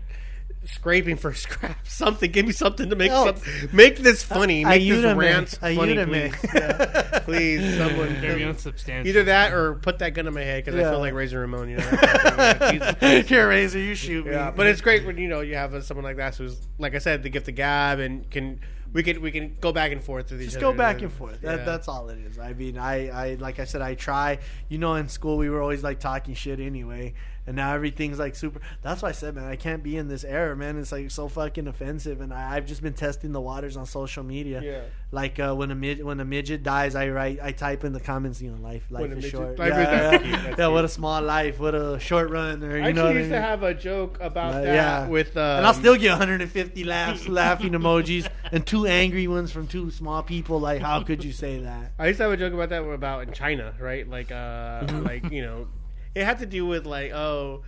scraping 0.65 1.15
for 1.17 1.34
scraps 1.35 1.93
something. 1.93 2.31
Give 2.31 2.45
me 2.45 2.51
something 2.51 2.89
to 2.89 2.95
make 2.95 3.11
some, 3.11 3.35
make 3.73 3.97
this 3.97 4.23
funny. 4.23 4.65
Make 4.65 4.81
this 4.88 5.03
Ayúdame. 5.05 5.17
rant 5.17 5.49
funny, 5.49 5.95
Ayúdame. 5.95 6.34
please. 6.34 6.51
Yeah. 6.53 7.19
please, 7.19 7.77
someone. 7.77 8.15
very 8.15 8.43
unsubstantial. 8.43 9.07
Either 9.09 9.23
that 9.23 9.53
or 9.53 9.75
put 9.75 9.99
that 9.99 10.13
gun 10.13 10.27
in 10.27 10.34
my 10.34 10.41
head 10.41 10.65
because 10.65 10.79
I 10.79 10.84
feel 10.89 10.99
like 10.99 11.13
Razor 11.13 11.39
Ramon. 11.39 11.69
You 11.69 11.77
know, 11.77 11.84
that 11.89 11.99
kind 11.99 12.21
of 12.21 12.35
thing. 12.35 12.59
Yeah, 12.59 12.71
Jesus 12.71 12.95
Christ. 12.99 13.27
Here, 13.29 13.49
Razor, 13.49 13.79
you 13.79 13.95
shoot 13.95 14.25
me. 14.25 14.31
Yeah, 14.31 14.51
but 14.51 14.67
it's 14.67 14.81
great 14.81 15.05
when 15.05 15.17
you 15.17 15.27
know 15.27 15.41
you 15.41 15.55
have 15.55 15.73
uh, 15.73 15.81
someone 15.81 16.03
like 16.03 16.17
that 16.17 16.35
who's, 16.35 16.59
like 16.77 16.95
I 16.95 16.99
said, 16.99 17.23
the 17.23 17.29
gift 17.29 17.47
of 17.49 17.55
gab 17.55 17.99
and 17.99 18.29
can 18.29 18.59
we 18.93 19.03
can 19.03 19.21
we 19.21 19.31
can 19.31 19.57
go 19.59 19.71
back 19.73 19.91
and 19.91 20.01
forth 20.01 20.31
with 20.31 20.41
each 20.41 20.47
just 20.47 20.57
other. 20.57 20.71
go 20.71 20.77
back 20.77 21.01
and 21.01 21.11
forth. 21.11 21.41
That, 21.41 21.59
Yeah. 21.59 21.65
That's 21.65 21.88
all 21.88 22.09
it 22.09 22.19
is. 22.19 22.39
I 22.39 22.53
mean, 22.53 22.77
I, 22.77 23.09
I 23.09 23.34
like 23.35 23.59
I 23.59 23.65
said, 23.65 23.81
I 23.81 23.95
try. 23.95 24.39
You 24.69 24.77
know, 24.77 24.95
in 24.95 25.09
school 25.09 25.38
we 25.38 25.49
were 25.49 25.61
always 25.61 25.84
like 25.84 25.99
talking 25.99 26.34
shit 26.34 26.59
anyway, 26.59 27.13
and 27.48 27.56
now 27.56 27.74
everything's 27.74 28.19
like 28.19 28.36
super. 28.36 28.60
That's 28.84 29.02
why 29.02 29.10
I 29.10 29.14
said, 29.14 29.34
man, 29.36 29.45
I 29.45 29.56
can't 29.56 29.82
be 29.82 29.98
in 29.98 30.07
this 30.07 30.24
era, 30.24 30.56
man. 30.56 30.78
It's 30.78 30.91
like 30.91 31.10
so 31.10 31.28
fucking 31.28 31.68
offensive, 31.68 32.22
and 32.22 32.32
I, 32.34 32.56
I've 32.57 32.65
just 32.68 32.82
been 32.84 32.94
testing 32.94 33.32
the 33.32 33.41
waters 33.41 33.76
on 33.78 33.86
social 33.88 34.24
media. 34.24 34.61
Yeah. 34.61 34.82
Like 35.11 35.40
uh, 35.40 35.56
when 35.56 35.72
a 35.72 35.76
mid 35.76 36.03
when 36.03 36.19
a 36.19 36.26
midget 36.26 36.61
dies, 36.64 36.94
I 36.94 37.07
write 37.10 37.40
I 37.41 37.53
type 37.53 37.84
in 37.86 37.94
the 37.94 37.99
comments, 38.02 38.41
you 38.41 38.52
know, 38.52 38.61
life 38.61 38.86
life 38.91 39.03
When 39.03 39.11
is 39.14 39.24
midget- 39.24 39.32
short. 39.32 39.57
life 39.60 39.69
yeah, 39.74 40.11
is- 40.19 40.28
yeah. 40.28 40.56
Yeah, 40.57 40.68
what 40.68 40.84
a 40.86 40.90
small 40.90 41.22
life, 41.22 41.60
what 41.60 41.74
a 41.74 41.98
short 41.99 42.30
run, 42.30 42.61
or 42.64 42.78
you 42.78 42.84
I 42.84 42.91
know 42.91 43.07
I 43.07 43.11
used 43.14 43.30
to 43.32 43.40
have 43.41 43.64
a 43.64 43.74
joke 43.74 44.18
about 44.19 44.53
Uh, 44.56 44.61
that 44.61 44.76
yeah. 44.76 45.07
with, 45.07 45.36
um, 45.38 45.44
and 45.60 45.65
I'll 45.65 45.74
still 45.74 45.95
get 45.95 46.10
150 46.10 46.84
laughs, 46.84 47.28
laughing 47.30 47.72
emojis, 47.72 48.28
and 48.52 48.65
two 48.68 48.86
angry 48.86 49.28
ones 49.28 49.52
from 49.52 49.68
two 49.68 49.90
small 49.91 50.22
people. 50.24 50.60
Like, 50.60 50.82
how 50.82 51.02
could 51.03 51.24
you 51.24 51.32
say 51.32 51.60
that? 51.60 51.94
I 51.98 52.07
used 52.07 52.18
to 52.18 52.24
have 52.24 52.34
a 52.34 52.38
joke 52.38 52.53
about 52.53 52.69
that 52.69 52.82
about 52.84 53.28
in 53.28 53.34
China, 53.34 53.74
right? 53.80 54.07
Like, 54.10 54.32
uh, 54.32 54.82
Mm-hmm. 54.88 55.03
like 55.06 55.32
you 55.32 55.41
know, 55.41 55.68
it 56.18 56.26
had 56.26 56.39
to 56.39 56.48
do 56.48 56.65
with 56.65 56.88
like, 56.88 57.11
oh, 57.11 57.61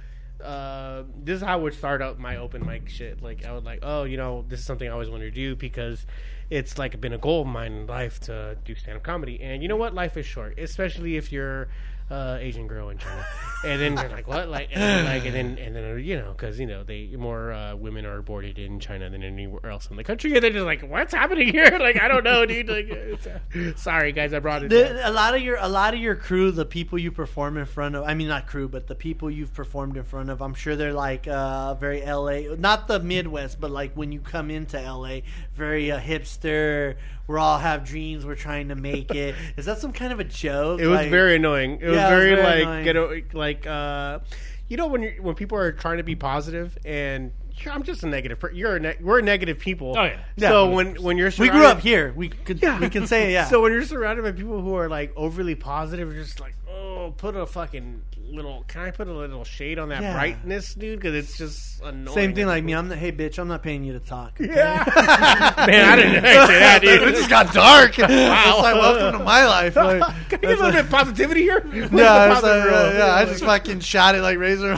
uh, 0.44 1.04
this 1.24 1.38
is 1.38 1.42
how 1.44 1.54
I 1.54 1.56
would 1.58 1.76
start 1.76 2.02
out 2.02 2.18
my 2.18 2.38
open 2.38 2.66
mic 2.66 2.90
shit. 2.90 3.22
Like, 3.22 3.46
I 3.46 3.54
would 3.54 3.64
like, 3.64 3.80
oh, 3.84 4.06
you 4.06 4.18
know, 4.18 4.44
this 4.48 4.60
is 4.60 4.66
something 4.66 4.88
I 4.88 4.92
always 4.92 5.10
wanted 5.10 5.26
to 5.26 5.32
do 5.32 5.56
because 5.56 6.06
it's 6.50 6.80
like 6.80 7.00
been 7.00 7.14
a 7.14 7.18
goal 7.20 7.42
of 7.42 7.48
mine 7.48 7.74
in 7.74 7.86
life 7.86 8.20
to 8.22 8.58
do 8.66 8.74
stand 8.74 8.98
up 8.98 9.04
comedy. 9.04 9.40
And 9.40 9.62
you 9.62 9.70
know 9.70 9.76
what? 9.76 9.94
Life 9.94 10.18
is 10.18 10.26
short, 10.26 10.58
especially 10.58 11.16
if 11.16 11.32
you're 11.32 11.68
uh, 12.10 12.38
Asian 12.40 12.68
girl 12.68 12.90
in 12.90 12.98
China. 12.98 13.26
and 13.66 13.82
then 13.82 13.96
they're 13.96 14.10
like, 14.10 14.28
what? 14.28 14.50
Like, 14.50 14.70
and 14.72 14.82
then, 14.82 15.06
like, 15.06 15.26
and 15.26 15.36
then, 15.36 15.58
and 15.58 15.76
then, 15.76 16.00
you 16.04 16.18
know, 16.18 16.32
because 16.32 16.60
you 16.60 16.66
know, 16.66 16.84
they 16.84 17.08
more 17.18 17.52
uh, 17.52 17.76
women 17.76 18.06
are 18.06 18.18
aborted 18.18 18.58
in 18.58 18.80
China 18.80 19.10
than 19.10 19.24
anywhere 19.24 19.70
else 19.70 19.88
in 19.90 19.98
the 19.98 20.04
country. 20.04 20.34
And 20.34 20.44
they're 20.44 20.52
just 20.52 20.66
like, 20.66 20.82
what's 20.82 21.14
happening 21.14 21.50
here? 21.50 21.70
Like, 21.80 22.02
I 22.02 22.10
don't 22.10 22.26
know, 22.26 22.46
dude. 22.46 22.68
Like, 22.68 22.88
it's, 22.90 23.26
uh, 23.26 23.40
sorry, 23.78 24.12
guys, 24.12 24.34
I 24.34 24.40
brought 24.40 24.64
it. 24.64 24.70
The, 24.70 25.08
a 25.08 25.12
lot 25.12 25.34
of 25.34 25.42
your 25.42 25.58
a 25.60 25.70
lot 25.70 25.94
of 25.94 26.00
your 26.00 26.16
crew, 26.16 26.52
the 26.52 26.66
people 26.66 27.00
you 27.00 27.12
perform 27.12 27.58
in 27.58 27.66
front 27.66 27.96
of, 27.96 28.04
I 28.04 28.16
mean 28.16 28.28
not 28.28 28.48
crew, 28.48 28.68
but 28.68 28.88
the 28.88 28.96
people 28.96 29.32
you've 29.32 29.54
performed 29.54 29.96
in 29.96 30.04
front 30.04 30.30
of, 30.30 30.42
I'm 30.42 30.54
sure 30.54 30.76
they're 30.76 30.94
like 30.94 31.28
uh, 31.28 31.76
very 31.76 32.02
LA, 32.02 32.54
not 32.58 32.88
the 32.88 33.00
Midwest, 33.00 33.62
but 33.62 33.72
like 33.72 33.94
when 33.94 34.12
you 34.12 34.20
come 34.20 34.52
into 34.52 34.80
LA, 34.82 35.20
very 35.54 35.92
uh, 35.92 36.00
hipster. 36.00 36.96
We 37.30 37.38
all 37.38 37.60
have 37.60 37.86
dreams. 37.86 38.26
We're 38.26 38.34
trying 38.34 38.70
to 38.70 38.76
make 38.76 39.12
it. 39.14 39.36
Is 39.58 39.66
that 39.66 39.78
some 39.78 39.94
kind 39.94 40.12
of 40.12 40.20
a 40.20 40.24
joke? 40.24 40.82
It 40.82 40.88
was 40.88 40.98
Like- 41.02 41.12
very 41.12 41.36
annoying. 41.36 41.78
It 41.80 41.86
was 41.86 41.96
Yeah, 41.96 42.10
it 42.12 42.16
was 42.16 42.24
very, 42.24 42.36
very 42.36 42.44
like 42.44 42.64
annoying. 42.64 42.84
get 42.84 42.98
o- 42.98 43.38
like 43.38 43.68
uh, 43.68 44.20
you 44.68 44.78
know 44.78 44.88
when 44.88 45.04
you 45.04 45.14
when 45.22 45.36
people 45.36 45.56
are 45.58 45.72
trying 45.72 45.98
to 45.98 46.04
be 46.04 46.16
positive 46.16 46.76
and 46.86 47.32
I'm 47.70 47.84
just 47.84 48.02
a 48.04 48.08
negative. 48.08 48.40
Per- 48.40 48.52
you're 48.52 48.78
a 48.78 48.80
ne- 48.80 48.98
we're 49.02 49.22
negative 49.22 49.60
people. 49.60 49.94
Oh, 49.98 50.04
yeah. 50.06 50.18
So 50.40 50.70
Yeah. 50.70 50.76
when 50.76 50.96
when 51.04 51.18
you're 51.18 51.30
We 51.38 51.50
grew 51.50 51.66
up 51.66 51.82
here. 51.82 52.14
We 52.16 52.30
could 52.30 52.62
Yeah. 52.64 52.80
we 52.80 52.90
can 52.90 53.06
say 53.06 53.32
yeah. 53.32 53.46
So 53.50 53.62
when 53.62 53.74
you're 53.74 53.84
surrounded 53.86 54.24
by 54.24 54.32
people 54.32 54.62
who 54.62 54.74
are 54.76 54.90
like 54.90 55.14
overly 55.16 55.54
positive, 55.56 56.12
you're 56.12 56.24
just 56.24 56.40
like, 56.40 56.56
oh, 56.72 57.14
put 57.18 57.36
a 57.36 57.46
fucking 57.46 58.02
little. 58.32 58.64
Can 58.68 58.82
I 58.82 58.92
put 58.92 59.08
a 59.08 59.12
little 59.14 59.44
shade 59.44 59.80
on 59.80 59.90
that 59.90 60.02
Yeah. 60.04 60.14
brightness, 60.14 60.76
dude? 60.76 61.00
Because 61.00 61.16
it's 61.16 61.38
just 61.38 61.82
annoying. 61.82 62.14
Same 62.16 62.36
thing 62.36 62.46
like 62.46 62.64
me. 62.64 62.74
I'm 62.76 62.88
the 62.90 62.96
hey 62.96 63.12
bitch. 63.12 63.40
I'm 63.40 63.48
not 63.48 63.64
paying 63.64 63.84
you 63.84 63.94
to 63.94 64.00
talk. 64.00 64.40
okay? 64.40 64.54
Yeah. 64.54 64.84
Man, 65.68 65.90
I 65.90 65.96
didn't 65.96 66.22
say 66.24 66.60
that, 66.60 66.82
dude. 66.82 67.02
it 67.02 67.16
just 67.16 67.30
got 67.30 67.52
dark. 67.54 67.98
wow. 67.98 68.06
It's 68.08 68.62
like 68.62 68.76
welcome 68.76 69.20
to 69.20 69.26
my 69.26 69.46
life. 69.46 69.76
Like, 69.90 70.02
Can 70.30 70.40
you 70.44 70.50
get 70.50 70.60
a 70.60 70.62
little 70.62 70.72
bit 70.72 70.86
of 70.86 70.90
positivity 70.92 71.42
here? 71.42 71.62
Where's 71.62 71.90
the 71.90 71.98
Yeah, 71.98 72.32
it's 72.32 72.42
positive 72.42 72.64
like, 72.66 72.72
yeah, 72.72 72.78
uh, 72.78 73.08
yeah, 73.08 73.16
I 73.16 73.26
just 73.26 73.44
fucking 73.44 73.80
shot 73.80 74.14
it 74.16 74.22
like 74.22 74.38
Razor. 74.38 74.78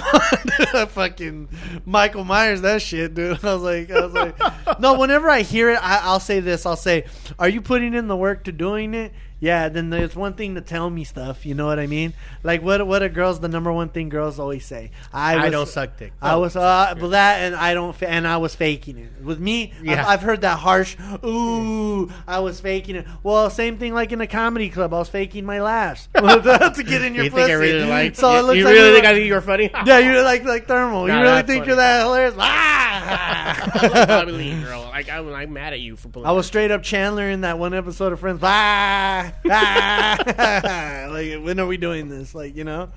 fucking 0.88 1.50
Michael 1.86 2.24
Myers, 2.24 2.62
that 2.62 2.82
shit, 2.82 3.14
dude. 3.14 3.44
I 3.44 3.54
was 3.54 3.64
like, 3.64 3.92
I 3.92 4.02
was 4.06 4.14
like, 4.14 4.80
no. 4.80 4.98
Whenever 4.98 5.30
I 5.30 5.42
hear 5.42 5.72
it, 5.72 5.80
I, 5.84 5.98
I'll 6.04 6.20
say 6.20 6.40
this. 6.40 6.66
I'll 6.66 6.76
say, 6.78 7.06
"Are 7.40 7.50
you 7.50 7.62
putting 7.62 7.94
in 7.94 8.08
the 8.08 8.16
work 8.16 8.46
to 8.46 8.52
doing 8.52 8.94
it?" 8.94 9.14
Yeah. 9.42 9.68
Then 9.68 9.90
there's 9.90 10.16
one 10.16 10.34
thing 10.34 10.56
to 10.56 10.62
tell 10.62 10.90
me 10.90 11.04
stuff. 11.04 11.46
You 11.46 11.54
know 11.56 11.66
what 11.66 11.80
I 11.80 11.88
mean? 11.88 12.14
Like 12.44 12.62
what? 12.62 12.88
What 12.88 13.04
are 13.04 13.10
girls? 13.10 13.42
The 13.42 13.50
number 13.50 13.74
one 13.74 13.90
thing 13.90 14.08
girls 14.08 14.40
always 14.40 14.66
say. 14.66 14.92
I, 15.12 15.36
I 15.38 15.50
don't 15.50 15.68
suck 15.68 15.98
dick. 15.98 16.14
I 16.22 16.38
was 16.38 16.56
uh, 16.56 16.96
but 16.98 17.10
that, 17.10 17.40
and 17.42 17.56
I 17.56 17.74
don't, 17.74 17.94
fa- 17.94 18.10
and 18.10 18.26
I 18.26 18.38
was 18.38 18.56
faking 18.56 18.98
it. 18.98 19.22
With 19.22 19.40
me, 19.40 19.74
Yeah. 19.84 20.02
I've, 20.02 20.08
I've 20.08 20.22
heard 20.22 20.42
that 20.42 20.60
harsh. 20.60 20.96
Ooh, 21.26 22.10
I 22.28 22.40
was 22.40 22.60
faking 22.62 22.96
it. 22.96 23.06
Well, 23.24 23.50
same 23.50 23.78
thing 23.78 23.94
like 23.94 24.12
in 24.12 24.22
a 24.22 24.28
comedy 24.28 24.70
club. 24.70 24.94
I 24.94 25.00
was 25.00 25.10
faking 25.10 25.46
my 25.46 25.60
laughs 25.62 26.08
to 26.16 26.84
get 26.86 27.02
in 27.02 27.16
your 27.16 27.26
You 27.26 27.32
pussy. 27.32 27.42
think 27.44 27.50
I 27.52 27.54
really 27.54 27.90
like? 27.90 28.16
So 28.16 28.32
you, 28.32 28.38
it 28.40 28.42
looks 28.44 28.58
you 28.60 28.64
like 28.66 28.74
really 28.76 28.94
think 28.94 29.06
I 29.06 29.14
think 29.16 29.28
you're 29.28 29.42
funny? 29.42 29.70
Yeah, 29.86 29.98
you're 30.00 30.24
like 30.24 30.44
like 30.46 30.68
thermal. 30.68 31.08
Nah, 31.08 31.18
you 31.18 31.22
really 31.24 31.42
think 31.42 31.62
funny. 31.62 31.68
you're 31.68 31.76
that 31.78 32.04
hilarious? 32.04 32.36
Ah! 32.38 34.06
Bobby 34.08 34.32
Lee, 34.32 34.62
girl. 34.62 34.82
Like 34.84 35.10
I'm, 35.10 35.34
I'm 35.34 35.52
mad 35.54 35.74
at 35.74 35.80
you 35.80 35.96
for 35.96 36.10
pulling. 36.10 36.28
I 36.28 36.32
was 36.32 36.46
straight 36.46 36.72
up 36.72 36.84
Chandler 36.84 37.30
in 37.30 37.42
that 37.42 37.58
one 37.58 37.74
episode 37.74 38.14
of 38.14 38.20
Friends. 38.20 38.40
Ah, 38.44 39.31
ah. 39.50 41.08
like 41.12 41.44
when 41.44 41.60
are 41.60 41.68
we 41.68 41.78
doing 41.78 42.10
this? 42.10 42.34
Like 42.36 42.56
you 42.56 42.64
know, 42.64 42.90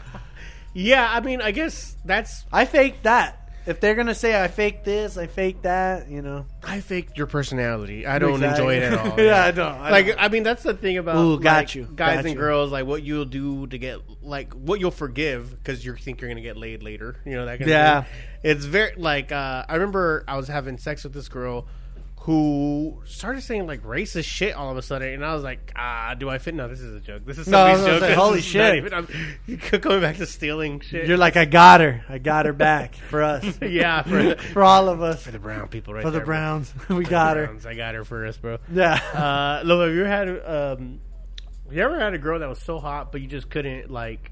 Yeah, 0.73 1.09
I 1.11 1.21
mean, 1.21 1.41
I 1.41 1.51
guess 1.51 1.97
that's 2.05 2.45
I 2.53 2.65
faked 2.65 3.05
that. 3.05 3.41
If 3.67 3.81
they're 3.81 3.95
gonna 3.95 4.15
say 4.15 4.39
I 4.39 4.49
faked 4.49 4.85
this, 4.85 5.17
I 5.17 5.27
faked 5.27 5.63
that, 5.63 6.11
you 6.11 6.21
know. 6.21 6.45
I 6.63 6.81
faked 6.81 7.17
your 7.17 7.27
personality. 7.27 8.07
I 8.07 8.19
don't 8.19 8.35
Exactly. 8.35 8.77
enjoy 8.77 8.87
it 8.87 8.93
at 8.93 8.99
all. 8.99 9.19
Yeah, 9.25 9.43
I 9.43 9.51
don't. 9.53 9.73
I 9.75 9.91
like, 9.91 10.07
don't. 10.09 10.19
I 10.21 10.29
mean, 10.29 10.43
that's 10.43 10.63
the 10.63 10.75
thing 10.75 10.99
about 10.99 11.17
Ooh, 11.17 11.41
got 11.41 11.57
like, 11.57 11.75
you, 11.75 11.85
guys 11.85 12.17
got 12.17 12.27
and 12.27 12.35
you. 12.35 12.39
girls. 12.39 12.71
Like, 12.71 12.85
what 12.85 13.03
you'll 13.03 13.25
do 13.25 13.67
to 13.69 13.79
get 13.79 14.01
like 14.23 14.53
what 14.53 14.81
you'll 14.81 14.91
forgive 14.91 15.51
because 15.51 15.83
you 15.83 15.97
think 15.97 16.21
you're 16.21 16.29
gonna 16.29 16.43
get 16.43 16.59
laid 16.59 16.83
later. 16.83 17.17
You 17.25 17.37
know 17.37 17.47
that 17.47 17.59
kind 17.59 17.71
Yeah. 17.71 17.99
of 18.01 18.05
thing. 18.07 18.15
It's 18.43 18.65
very 18.67 18.93
like 18.99 19.33
uh, 19.33 19.65
I 19.67 19.75
remember 19.75 20.25
I 20.29 20.37
was 20.37 20.49
having 20.49 20.77
sex 20.77 21.03
with 21.05 21.15
this 21.15 21.29
girl 21.31 21.67
who 22.25 23.03
started 23.05 23.43
saying 23.43 23.67
like 23.67 23.83
racist 23.83 24.25
shit 24.25 24.55
all 24.55 24.71
of 24.71 24.79
a 24.79 24.83
sudden, 24.83 25.09
and 25.13 25.23
I 25.25 25.35
was 25.35 25.43
like, 25.45 25.73
ah, 25.77 26.15
do 26.19 26.31
I 26.31 26.39
fit? 26.39 26.55
No, 26.55 26.69
this 26.69 26.81
is 26.81 26.95
a 26.97 27.01
joke. 27.01 27.27
This 27.27 27.37
is 27.37 27.47
No, 27.47 27.59
somebody's 27.67 27.85
gonna 27.85 27.99
joke. 28.01 28.09
say, 28.09 28.15
holy 28.15 28.37
This 28.39 28.47
is 28.49 28.55
not 28.55 28.61
shit. 28.63 28.77
even- 28.77 28.95
I'm 29.75 29.81
going 29.81 30.01
back 30.01 30.17
to 30.17 30.27
stealing 30.27 30.81
shit. 30.81 31.07
You're 31.07 31.19
like 31.19 31.37
I 31.37 31.45
got 31.45 31.83
her. 31.83 32.03
I 32.09 32.17
got 32.17 32.47
her 32.47 32.55
back 32.55 32.95
for 32.95 33.23
us. 33.23 33.45
yeah, 33.63 34.01
for 34.03 34.23
the, 34.23 34.37
for 34.55 34.63
all 34.65 34.89
of 34.89 35.03
us. 35.03 35.23
for 35.23 35.33
the 35.33 35.39
brown 35.39 35.69
people, 35.69 35.93
right 35.93 36.03
For 36.03 36.11
the 36.11 36.19
there, 36.21 36.25
bro. 36.27 36.35
Browns, 36.35 36.73
we 36.89 37.05
For 37.05 37.11
got 37.11 37.37
her. 37.37 37.45
Browns. 37.47 37.67
I 37.67 37.75
got 37.75 37.95
her 37.95 38.05
for 38.05 38.25
us, 38.27 38.39
bro. 38.39 38.57
Yeah. 38.73 38.95
Uh, 38.95 39.61
Lo, 39.67 39.85
have 39.87 39.95
you 39.95 40.05
ever 40.07 40.09
had 40.09 40.79
um, 40.79 41.01
you 41.71 41.83
ever 41.83 42.01
had 42.01 42.15
a 42.15 42.19
girl 42.19 42.39
that 42.39 42.49
was 42.49 42.59
so 42.61 42.79
hot, 42.79 43.13
but 43.13 43.21
you 43.21 43.27
just 43.27 43.51
couldn't 43.51 43.91
like? 43.91 44.31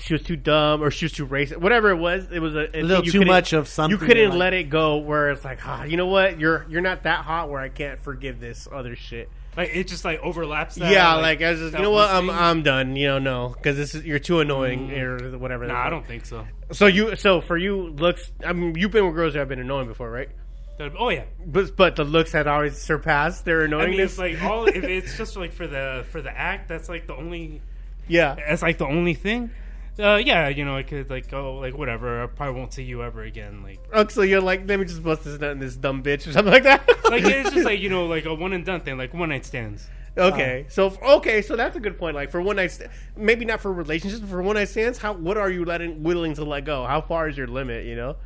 She 0.00 0.14
was 0.14 0.22
too 0.22 0.36
dumb, 0.36 0.82
or 0.82 0.90
she 0.90 1.04
was 1.04 1.12
too 1.12 1.26
racist. 1.26 1.58
Whatever 1.58 1.90
it 1.90 1.96
was, 1.96 2.26
it 2.32 2.40
was 2.40 2.54
a, 2.54 2.68
A 2.78 2.82
little 2.82 3.02
too 3.04 3.24
much 3.24 3.52
of 3.52 3.68
something. 3.68 3.98
You 3.98 4.04
couldn't 4.04 4.30
like- 4.30 4.38
let 4.38 4.54
it 4.54 4.70
go. 4.70 4.96
Where 4.98 5.30
it's 5.30 5.44
like, 5.44 5.66
ah, 5.66 5.84
you 5.84 5.96
know 5.96 6.06
what? 6.06 6.40
You're 6.40 6.66
you're 6.68 6.80
not 6.80 7.04
that 7.04 7.24
hot 7.24 7.48
where 7.50 7.60
I 7.60 7.68
can't 7.68 7.98
forgive 8.00 8.40
this 8.40 8.66
other 8.70 8.96
shit. 8.96 9.28
Like 9.56 9.70
it 9.74 9.86
just 9.86 10.04
like 10.04 10.18
overlaps. 10.20 10.76
That, 10.76 10.90
yeah, 10.90 11.14
like, 11.16 11.42
I 11.42 11.50
was 11.50 11.60
just, 11.60 11.74
you 11.76 11.82
know 11.82 11.90
what? 11.90 12.08
I'm. 12.08 12.30
I'm 12.30 12.62
done. 12.62 12.96
You 12.96 13.08
know, 13.08 13.18
no, 13.18 13.48
because 13.50 13.76
this 13.76 13.94
is 13.94 14.04
you're 14.04 14.18
too 14.18 14.40
annoying 14.40 14.90
or 14.92 15.36
whatever. 15.38 15.66
Nah, 15.66 15.86
I 15.86 15.90
don't 15.90 16.06
think 16.06 16.24
so. 16.24 16.46
So 16.72 16.86
you 16.86 17.16
so 17.16 17.40
for 17.42 17.56
you 17.58 17.88
looks. 17.90 18.32
I 18.44 18.54
mean, 18.54 18.74
you've 18.76 18.90
been 18.92 19.04
with 19.06 19.14
girls 19.14 19.34
that 19.34 19.40
have 19.40 19.48
been 19.48 19.60
annoying 19.60 19.88
before, 19.88 20.10
right? 20.10 20.28
Oh 20.98 21.10
yeah, 21.10 21.24
But 21.46 21.76
but 21.76 21.96
the 21.96 22.02
looks 22.02 22.32
had 22.32 22.46
always 22.48 22.76
surpassed 22.78 23.44
their 23.44 23.62
I 23.62 23.66
mean 23.66 23.72
annoyingness. 23.98 24.04
it's 24.04 24.18
like 24.18 24.42
all 24.42 24.66
if 24.66 24.82
it's 24.82 25.16
just 25.16 25.36
like 25.36 25.52
for 25.52 25.66
the 25.66 26.04
for 26.10 26.22
the 26.22 26.30
act. 26.36 26.68
That's 26.68 26.88
like 26.88 27.06
the 27.06 27.14
only. 27.14 27.60
Yeah, 28.12 28.34
That's 28.36 28.62
like 28.62 28.78
the 28.78 28.86
only 28.86 29.14
thing. 29.14 29.50
Uh, 29.98 30.16
yeah, 30.16 30.48
you 30.48 30.64
know, 30.64 30.74
I 30.76 30.82
could 30.84 31.10
like 31.10 31.30
go 31.30 31.56
like 31.58 31.76
whatever. 31.76 32.22
I 32.22 32.26
probably 32.26 32.58
won't 32.58 32.72
see 32.72 32.82
you 32.82 33.02
ever 33.02 33.22
again. 33.22 33.62
Like, 33.62 33.78
Oh, 33.92 34.06
so 34.08 34.22
you're 34.22 34.40
like, 34.40 34.66
let 34.66 34.78
me 34.80 34.86
just 34.86 35.02
bust 35.02 35.24
this 35.24 35.38
nut 35.38 35.50
in 35.52 35.58
this 35.58 35.76
dumb 35.76 36.02
bitch 36.02 36.26
or 36.26 36.32
something 36.32 36.52
like 36.52 36.62
that. 36.62 36.88
like 37.10 37.24
it's 37.24 37.50
just 37.50 37.66
like 37.66 37.80
you 37.84 37.90
know, 37.90 38.06
like 38.06 38.24
a 38.24 38.34
one 38.34 38.52
and 38.52 38.64
done 38.64 38.80
thing, 38.80 38.96
like 38.96 39.12
one 39.12 39.28
night 39.28 39.44
stands. 39.44 39.88
okay, 40.16 40.66
so 40.68 40.96
okay, 41.02 41.42
so 41.42 41.56
that's 41.56 41.76
a 41.76 41.80
good 41.80 41.98
point. 41.98 42.14
Like 42.14 42.30
for 42.30 42.40
one 42.40 42.56
night, 42.56 42.70
st- 42.70 42.90
maybe 43.16 43.44
not 43.44 43.60
for 43.60 43.72
relationships, 43.72 44.20
but 44.20 44.30
for 44.30 44.42
one 44.42 44.56
night 44.56 44.68
stands, 44.68 44.98
how 44.98 45.12
what 45.12 45.36
are 45.36 45.50
you 45.50 45.64
letting 45.64 46.02
willing 46.02 46.34
to 46.34 46.44
let 46.44 46.64
go? 46.64 46.84
How 46.84 47.00
far 47.00 47.28
is 47.28 47.36
your 47.36 47.46
limit? 47.46 47.84
You 47.84 47.96
know? 47.96 48.16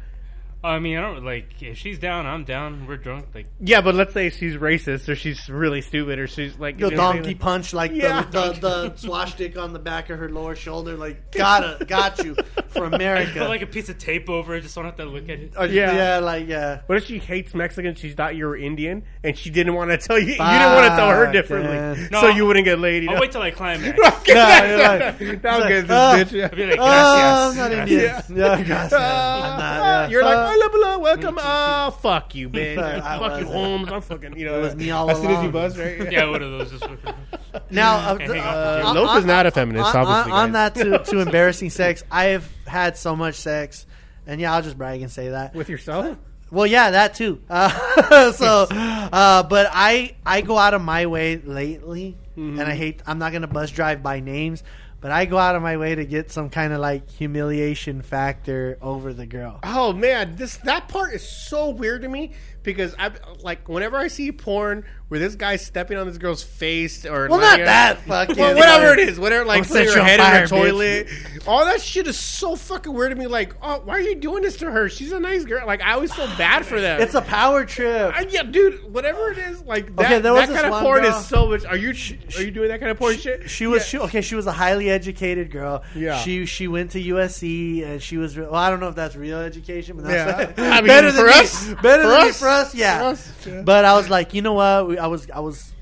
I 0.66 0.78
mean, 0.78 0.96
I 0.98 1.00
don't 1.00 1.24
like 1.24 1.62
if 1.62 1.78
she's 1.78 1.98
down, 1.98 2.26
I'm 2.26 2.44
down. 2.44 2.86
We're 2.86 2.96
drunk. 2.96 3.26
Like, 3.34 3.46
Yeah, 3.60 3.80
but 3.80 3.94
let's 3.94 4.12
say 4.12 4.30
she's 4.30 4.56
racist 4.56 5.08
or 5.08 5.14
she's 5.14 5.48
really 5.48 5.80
stupid 5.80 6.18
or 6.18 6.26
she's 6.26 6.58
like 6.58 6.78
Yo, 6.78 6.86
you 6.88 6.96
know 6.96 7.02
donkey 7.02 7.22
saying? 7.24 7.38
punch 7.38 7.72
like 7.72 7.92
Yeah. 7.92 8.22
the, 8.30 8.52
the 8.52 8.58
the 8.90 8.96
swastika 8.96 9.60
on 9.60 9.72
the 9.72 9.78
back 9.78 10.10
of 10.10 10.18
her 10.18 10.28
lower 10.28 10.56
shoulder. 10.56 10.96
Like, 10.96 11.30
gotta 11.32 11.84
got 11.84 12.24
you 12.24 12.34
for 12.68 12.84
I 12.84 12.96
America. 12.96 13.38
put 13.40 13.48
like 13.48 13.62
a 13.62 13.66
piece 13.66 13.88
of 13.88 13.98
tape 13.98 14.28
over 14.28 14.54
it, 14.54 14.62
just 14.62 14.74
don't 14.74 14.84
have 14.84 14.96
to 14.96 15.04
look 15.04 15.24
at 15.24 15.38
it. 15.38 15.52
Or- 15.56 15.66
Yeah. 15.66 15.94
yeah, 15.94 16.18
like 16.18 16.46
yeah. 16.48 16.80
What 16.86 16.98
if 16.98 17.06
she 17.06 17.18
hates 17.18 17.54
Mexicans? 17.54 17.98
She 17.98 18.10
thought 18.12 18.34
you 18.36 18.46
were 18.46 18.56
Indian, 18.56 19.04
and 19.22 19.36
she 19.38 19.50
didn't 19.50 19.74
want 19.74 19.90
to 19.90 19.98
tell 19.98 20.18
you. 20.18 20.26
You 20.26 20.32
didn't 20.34 20.72
want 20.74 20.90
to 20.90 20.96
tell 20.96 21.10
her 21.10 21.30
differently, 21.32 21.70
man. 21.76 22.08
No, 22.10 22.20
so 22.22 22.28
you 22.28 22.44
wouldn't 22.46 22.64
get 22.64 22.78
laid. 22.78 23.02
You 23.04 23.10
I'll 23.10 23.14
know? 23.16 23.20
wait 23.20 23.32
till 23.32 23.42
I 23.42 23.50
climax. 23.52 23.98
No, 24.26 24.34
you're 24.34 24.36
like- 25.36 25.44
I'll 25.44 25.68
get 25.68 25.86
this 25.86 25.90
Uh, 25.90 26.16
bitch. 26.16 26.42
I'll 26.50 26.56
be 26.56 26.66
like, 26.66 26.78
Oh, 26.80 27.50
I'm 27.50 27.56
not. 27.56 27.72
Indian. 27.72 28.00
Yeah, 28.34 28.62
gracias. 28.62 28.92
Uh, 28.92 28.96
I'm 28.96 29.58
not, 29.58 29.76
yeah. 29.76 30.08
You're 30.10 30.24
like, 30.24 30.36
Uh, 30.36 30.55
blah, 30.58 30.68
blah, 30.68 30.98
welcome. 30.98 31.38
Uh, 31.40 31.90
fuck 31.90 32.34
you, 32.34 32.48
bitch. 32.50 32.78
I 32.78 33.18
fuck 33.18 33.40
you. 33.40 33.46
Holmes. 33.46 33.88
I'm 33.90 34.00
fucking, 34.00 34.38
you 34.38 34.46
know. 34.46 34.58
It 34.58 34.62
was 34.62 34.76
me 34.76 34.90
all 34.90 35.10
as 35.10 35.18
soon 35.18 35.26
as 35.26 35.32
you 35.34 35.38
along. 35.40 35.52
buzz, 35.52 35.78
right? 35.78 36.10
Yeah, 36.12 36.30
one 36.30 36.42
of 36.42 36.50
those. 36.50 36.70
Just 36.70 36.84
Now, 37.70 37.96
uh, 37.96 38.16
Can't 38.18 38.30
hang 38.32 38.40
uh, 38.40 38.44
off 38.44 38.54
the 38.54 38.84
on- 38.86 38.96
Loaf 38.96 39.18
is 39.18 39.24
not 39.24 39.46
a 39.46 39.50
feminist, 39.50 39.94
on, 39.94 40.06
obviously, 40.06 40.32
on, 40.32 40.38
on 40.38 40.52
that 40.52 40.74
to, 40.76 40.98
to 40.98 41.20
embarrassing 41.20 41.70
sex, 41.70 42.02
I 42.10 42.24
have 42.26 42.48
had 42.66 42.96
so 42.96 43.16
much 43.16 43.34
sex, 43.36 43.86
and 44.26 44.40
yeah, 44.40 44.54
I'll 44.54 44.62
just 44.62 44.76
brag 44.78 45.02
and 45.02 45.10
say 45.10 45.28
that. 45.30 45.54
With 45.54 45.68
yourself? 45.68 46.16
Well, 46.50 46.66
yeah, 46.66 46.90
that 46.92 47.14
too. 47.14 47.40
Uh, 47.50 48.30
so, 48.32 48.66
uh, 48.70 49.42
but 49.42 49.68
I 49.72 50.14
I 50.24 50.42
go 50.42 50.56
out 50.58 50.74
of 50.74 50.82
my 50.82 51.06
way 51.06 51.36
lately, 51.38 52.16
Mm-hmm. 52.36 52.60
and 52.60 52.68
I 52.70 52.74
hate. 52.74 53.00
I'm 53.06 53.18
not 53.18 53.32
gonna 53.32 53.46
bus 53.46 53.70
drive 53.70 54.02
by 54.02 54.20
names, 54.20 54.62
but 55.00 55.10
I 55.10 55.24
go 55.24 55.38
out 55.38 55.56
of 55.56 55.62
my 55.62 55.76
way 55.76 55.94
to 55.94 56.04
get 56.04 56.30
some 56.30 56.50
kind 56.50 56.72
of 56.72 56.80
like 56.80 57.10
humiliation 57.10 58.02
factor 58.02 58.78
over 58.80 59.12
the 59.12 59.26
girl. 59.26 59.60
Oh 59.62 59.92
man, 59.92 60.36
this 60.36 60.56
that 60.58 60.88
part 60.88 61.14
is 61.14 61.28
so 61.28 61.70
weird 61.70 62.02
to 62.02 62.08
me 62.08 62.32
because 62.66 62.94
I 62.98 63.10
like 63.42 63.66
whenever 63.68 63.96
I 63.96 64.08
see 64.08 64.30
porn 64.32 64.84
where 65.08 65.20
this 65.20 65.36
guy's 65.36 65.64
stepping 65.64 65.96
on 65.96 66.06
this 66.08 66.18
girl's 66.18 66.42
face 66.42 67.06
or 67.06 67.28
Well, 67.28 67.38
like, 67.40 67.60
not 67.60 67.64
that 67.66 68.00
fucking. 68.02 68.36
well, 68.36 68.56
whatever 68.56 68.92
it 68.92 69.08
is, 69.08 69.20
whatever, 69.20 69.44
like 69.44 69.58
I'll 69.62 69.64
putting 69.64 69.86
set 69.86 69.94
her 69.94 70.00
you 70.00 70.00
on 70.02 70.06
head 70.08 70.20
in 70.20 70.26
fire, 70.26 70.46
the 70.48 70.54
bitch. 70.54 71.06
toilet, 71.30 71.46
all 71.46 71.64
that 71.64 71.80
shit 71.80 72.08
is 72.08 72.18
so 72.18 72.56
fucking 72.56 72.92
weird 72.92 73.10
to 73.12 73.16
me. 73.16 73.28
Like, 73.28 73.54
oh, 73.62 73.80
why 73.84 73.94
are 73.94 74.00
you 74.00 74.16
doing 74.16 74.42
this 74.42 74.56
to 74.58 74.70
her? 74.70 74.88
She's 74.88 75.12
a 75.12 75.20
nice 75.20 75.44
girl. 75.44 75.64
Like, 75.64 75.80
I 75.80 75.92
always 75.92 76.12
feel 76.12 76.26
bad 76.38 76.66
for 76.66 76.80
them. 76.80 77.00
It's 77.00 77.14
a 77.14 77.22
power 77.22 77.64
trip. 77.64 78.12
I, 78.16 78.22
yeah, 78.28 78.42
dude. 78.42 78.92
Whatever 78.92 79.30
it 79.30 79.38
is, 79.38 79.62
like 79.62 79.94
that, 79.96 80.06
Okay, 80.06 80.18
there 80.18 80.32
was 80.34 80.48
that 80.48 80.60
kind 80.62 80.74
of 80.74 80.82
porn 80.82 81.02
girl- 81.02 81.16
is 81.16 81.26
so 81.26 81.46
much. 81.50 81.64
Are 81.64 81.76
you 81.76 81.90
are 82.36 82.42
you 82.42 82.50
doing 82.50 82.68
that 82.68 82.80
kind 82.80 82.90
of 82.90 82.98
porn 82.98 83.16
shit? 83.16 83.48
She 83.48 83.68
was 83.68 83.82
Yeah. 83.82 83.86
she, 83.86 83.98
okay. 84.06 84.20
She 84.22 84.34
was 84.34 84.46
a 84.48 84.52
highly 84.52 84.90
educated 84.90 85.52
girl. 85.52 85.84
Yeah. 85.94 86.18
She 86.18 86.46
she 86.46 86.66
went 86.66 86.90
to 86.92 87.00
USC 87.00 87.84
and 87.86 88.02
she 88.02 88.16
was. 88.16 88.36
Well, 88.36 88.52
I 88.54 88.70
don't 88.70 88.80
know 88.80 88.88
if 88.88 88.96
that's 88.96 89.14
real 89.14 89.38
education, 89.38 89.96
but 89.96 90.06
that's 90.06 90.58
Yeah. 90.58 90.70
I 90.72 90.80
mean, 90.80 90.88
better 90.88 91.10
for 91.12 91.16
than 91.22 91.28
us- 91.28 91.68
me. 91.68 91.74
Better 91.80 92.02
for 92.02 92.08
than 92.08 92.22
me 92.22 92.28
us- 92.30 92.38
for 92.40 92.48
us. 92.56 92.74
Yeah. 92.74 93.06
us, 93.06 93.32
yeah. 93.46 93.62
But 93.62 93.84
I 93.84 93.94
was 93.94 94.08
like, 94.08 94.34
you 94.34 94.42
know 94.42 94.54
what? 94.54 94.98
I 94.98 95.06
was 95.06 95.30
I 95.30 95.40
was. 95.40 95.72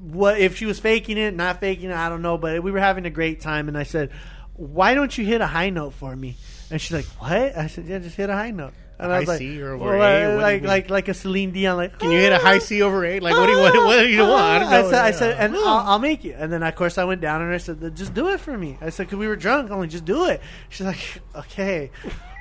What 0.00 0.38
if 0.38 0.56
she 0.56 0.66
was 0.66 0.78
faking 0.78 1.18
it, 1.18 1.34
not 1.34 1.60
faking 1.60 1.90
it? 1.90 1.96
I 1.96 2.08
don't 2.08 2.22
know. 2.22 2.38
But 2.38 2.62
we 2.62 2.70
were 2.70 2.80
having 2.80 3.06
a 3.06 3.10
great 3.10 3.40
time, 3.40 3.68
and 3.68 3.76
I 3.76 3.82
said, 3.82 4.10
"Why 4.54 4.94
don't 4.94 5.16
you 5.16 5.24
hit 5.24 5.40
a 5.40 5.46
high 5.46 5.70
note 5.70 5.94
for 5.94 6.14
me?" 6.14 6.36
And 6.70 6.80
she's 6.80 6.92
like, 6.92 7.06
"What?" 7.20 7.56
I 7.56 7.66
said, 7.66 7.86
"Yeah, 7.86 7.98
just 7.98 8.16
hit 8.16 8.30
a 8.30 8.34
high 8.34 8.52
note." 8.52 8.72
And 8.98 9.12
I 9.12 9.14
High 9.16 9.20
was 9.20 9.28
like, 9.28 9.38
C 9.38 9.62
over 9.62 9.76
well, 9.76 9.92
A, 9.92 9.94
or 9.94 9.98
what 9.98 10.08
do 10.08 10.32
you 10.32 10.40
like 10.40 10.62
like 10.62 10.90
like 10.90 11.08
a 11.08 11.14
Celine 11.14 11.50
Dion, 11.50 11.76
like 11.76 11.98
Can 11.98 12.10
you 12.10 12.18
hit 12.18 12.32
a 12.32 12.38
high 12.38 12.58
C 12.58 12.80
over 12.80 13.04
eight? 13.04 13.22
Like, 13.22 13.34
what 13.34 13.46
do 13.46 13.52
you 13.52 13.58
what, 13.58 13.74
what 13.74 14.00
do 14.00 14.08
you 14.08 14.22
ah, 14.22 14.30
want? 14.30 14.42
I 14.42 14.58
don't 14.58 14.72
I 14.72 14.82
know. 14.82 14.90
said, 14.90 15.04
I 15.04 15.10
said, 15.10 15.36
and 15.38 15.54
I'll, 15.54 15.66
I'll 15.66 15.98
make 15.98 16.24
you. 16.24 16.34
And 16.36 16.50
then 16.50 16.62
of 16.62 16.74
course 16.74 16.96
I 16.96 17.04
went 17.04 17.20
down 17.20 17.42
and 17.42 17.52
I 17.52 17.58
said, 17.58 17.94
just 17.94 18.14
do 18.14 18.28
it 18.28 18.40
for 18.40 18.56
me. 18.56 18.78
I 18.80 18.88
said, 18.88 19.06
because 19.06 19.18
we 19.18 19.28
were 19.28 19.36
drunk, 19.36 19.70
I'm 19.70 19.80
like, 19.80 19.90
just 19.90 20.06
do 20.06 20.24
it. 20.26 20.40
She's 20.70 20.86
like, 20.86 21.20
okay. 21.34 21.90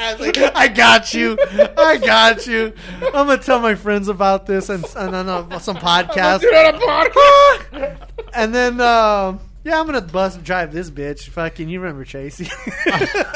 I, 0.00 0.16
like, 0.18 0.38
I 0.38 0.68
got 0.68 1.12
you. 1.14 1.36
I 1.76 1.96
got 1.98 2.46
you. 2.46 2.72
I'm 3.02 3.26
gonna 3.26 3.38
tell 3.38 3.60
my 3.60 3.74
friends 3.74 4.08
about 4.08 4.46
this 4.46 4.68
and, 4.68 4.84
and 4.96 5.14
on 5.14 5.28
uh, 5.28 5.58
some 5.58 5.76
podcast. 5.88 6.42
On 6.44 6.74
a 6.74 6.78
podcast. 6.78 7.96
And 8.34 8.54
then, 8.54 8.74
um, 8.80 9.40
yeah, 9.64 9.80
I'm 9.80 9.86
gonna 9.86 10.00
bus 10.02 10.36
drive 10.36 10.70
this 10.72 10.90
bitch. 10.90 11.28
Fucking, 11.30 11.68
you 11.68 11.80
remember 11.80 12.04
Tracy? 12.04 12.48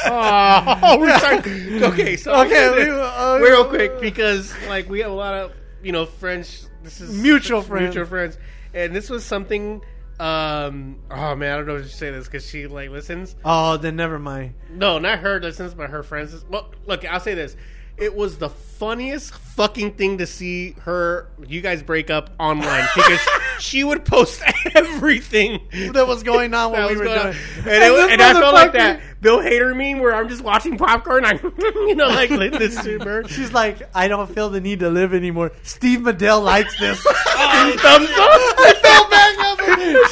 oh, 0.05 0.97
we're 0.99 1.19
sorry. 1.19 1.83
Okay, 1.83 2.15
so 2.15 2.33
Okay, 2.45 2.69
we- 2.85 2.89
uh, 2.91 3.37
real 3.39 3.65
quick 3.65 3.99
because 3.99 4.53
like 4.67 4.87
we 4.89 4.99
have 4.99 5.11
a 5.11 5.15
lot 5.15 5.33
of 5.33 5.51
you 5.81 5.91
know 5.91 6.05
friends. 6.05 6.69
This 6.83 7.01
is 7.01 7.11
Mutual 7.21 7.61
friends. 7.61 7.85
mutual 7.95 8.05
friends, 8.05 8.37
and 8.73 8.95
this 8.95 9.09
was 9.09 9.25
something. 9.25 9.81
Um, 10.19 10.97
oh 11.09 11.35
man, 11.35 11.53
I 11.53 11.57
don't 11.57 11.67
know 11.67 11.73
what 11.75 11.83
to 11.83 11.89
say 11.89 12.11
this 12.11 12.25
because 12.25 12.47
she 12.47 12.67
like 12.67 12.89
listens. 12.89 13.35
oh, 13.43 13.77
then 13.77 13.95
never 13.95 14.19
mind. 14.19 14.53
No, 14.69 14.99
not 14.99 15.19
her 15.19 15.39
listens, 15.39 15.73
but 15.73 15.89
her 15.89 16.03
friends. 16.03 16.45
Well, 16.49 16.71
look, 16.85 17.03
I'll 17.05 17.19
say 17.19 17.33
this: 17.33 17.55
it 17.97 18.15
was 18.15 18.37
the 18.37 18.49
funniest 18.83 19.33
fucking 19.33 19.93
thing 19.93 20.17
to 20.17 20.25
see 20.27 20.71
her, 20.81 21.27
you 21.47 21.61
guys 21.61 21.81
break 21.83 22.09
up 22.09 22.31
online 22.39 22.85
because 22.95 23.19
she 23.59 23.83
would 23.83 24.03
post 24.03 24.41
everything 24.75 25.61
That 25.93 26.05
was 26.07 26.23
going 26.23 26.53
on 26.53 26.71
while 26.73 26.89
we 26.89 26.97
were 26.97 27.03
doing. 27.05 27.17
on. 27.17 27.27
And, 27.59 27.67
it 27.83 27.91
was, 27.93 28.11
and 28.11 28.21
I 28.21 28.33
felt 28.33 28.53
like 28.53 28.73
that 28.73 28.99
Bill 29.21 29.37
Hader 29.39 29.73
meme 29.75 30.01
where 30.01 30.13
I'm 30.13 30.27
just 30.27 30.41
watching 30.43 30.77
popcorn. 30.77 31.23
I, 31.23 31.33
you 31.59 31.95
know, 31.95 32.07
like 32.07 32.29
this 32.29 32.77
super. 32.79 33.23
She's 33.27 33.53
like, 33.53 33.81
I 33.95 34.07
don't 34.09 34.29
feel 34.33 34.49
the 34.49 34.59
need 34.59 34.79
to 34.81 34.89
live 34.89 35.13
anymore. 35.13 35.51
Steve 35.63 35.99
Medell 36.01 36.43
likes 36.43 36.77
this. 36.79 37.01
Thumbs 37.03 37.79
up. 37.79 37.79
I 37.79 38.73
fell 38.81 39.09
back 39.09 39.39
up. 39.39 39.59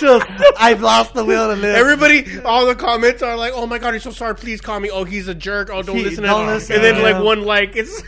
Goes, 0.01 0.53
I've 0.57 0.81
lost 0.81 1.13
the 1.13 1.25
will 1.25 1.53
to 1.53 1.59
live. 1.59 1.75
Everybody, 1.75 2.39
all 2.41 2.65
the 2.65 2.75
comments 2.75 3.21
are 3.21 3.35
like, 3.37 3.53
"Oh 3.55 3.67
my 3.67 3.77
god, 3.77 3.93
he's 3.93 4.03
so 4.03 4.11
sorry. 4.11 4.35
Please 4.35 4.59
call 4.61 4.79
me. 4.79 4.89
Oh, 4.89 5.03
he's 5.03 5.27
a 5.27 5.35
jerk. 5.35 5.69
Oh, 5.71 5.81
don't 5.81 5.97
He- 5.97 6.03
listen 6.03 6.23
to 6.23 6.29
don't 6.29 6.47
him." 6.47 6.53
listen 6.53 6.75
and 6.75 6.83
then 6.83 6.95
to 6.95 7.01
like 7.01 7.23
one 7.23 7.43
like 7.43 7.75
it's 7.75 8.01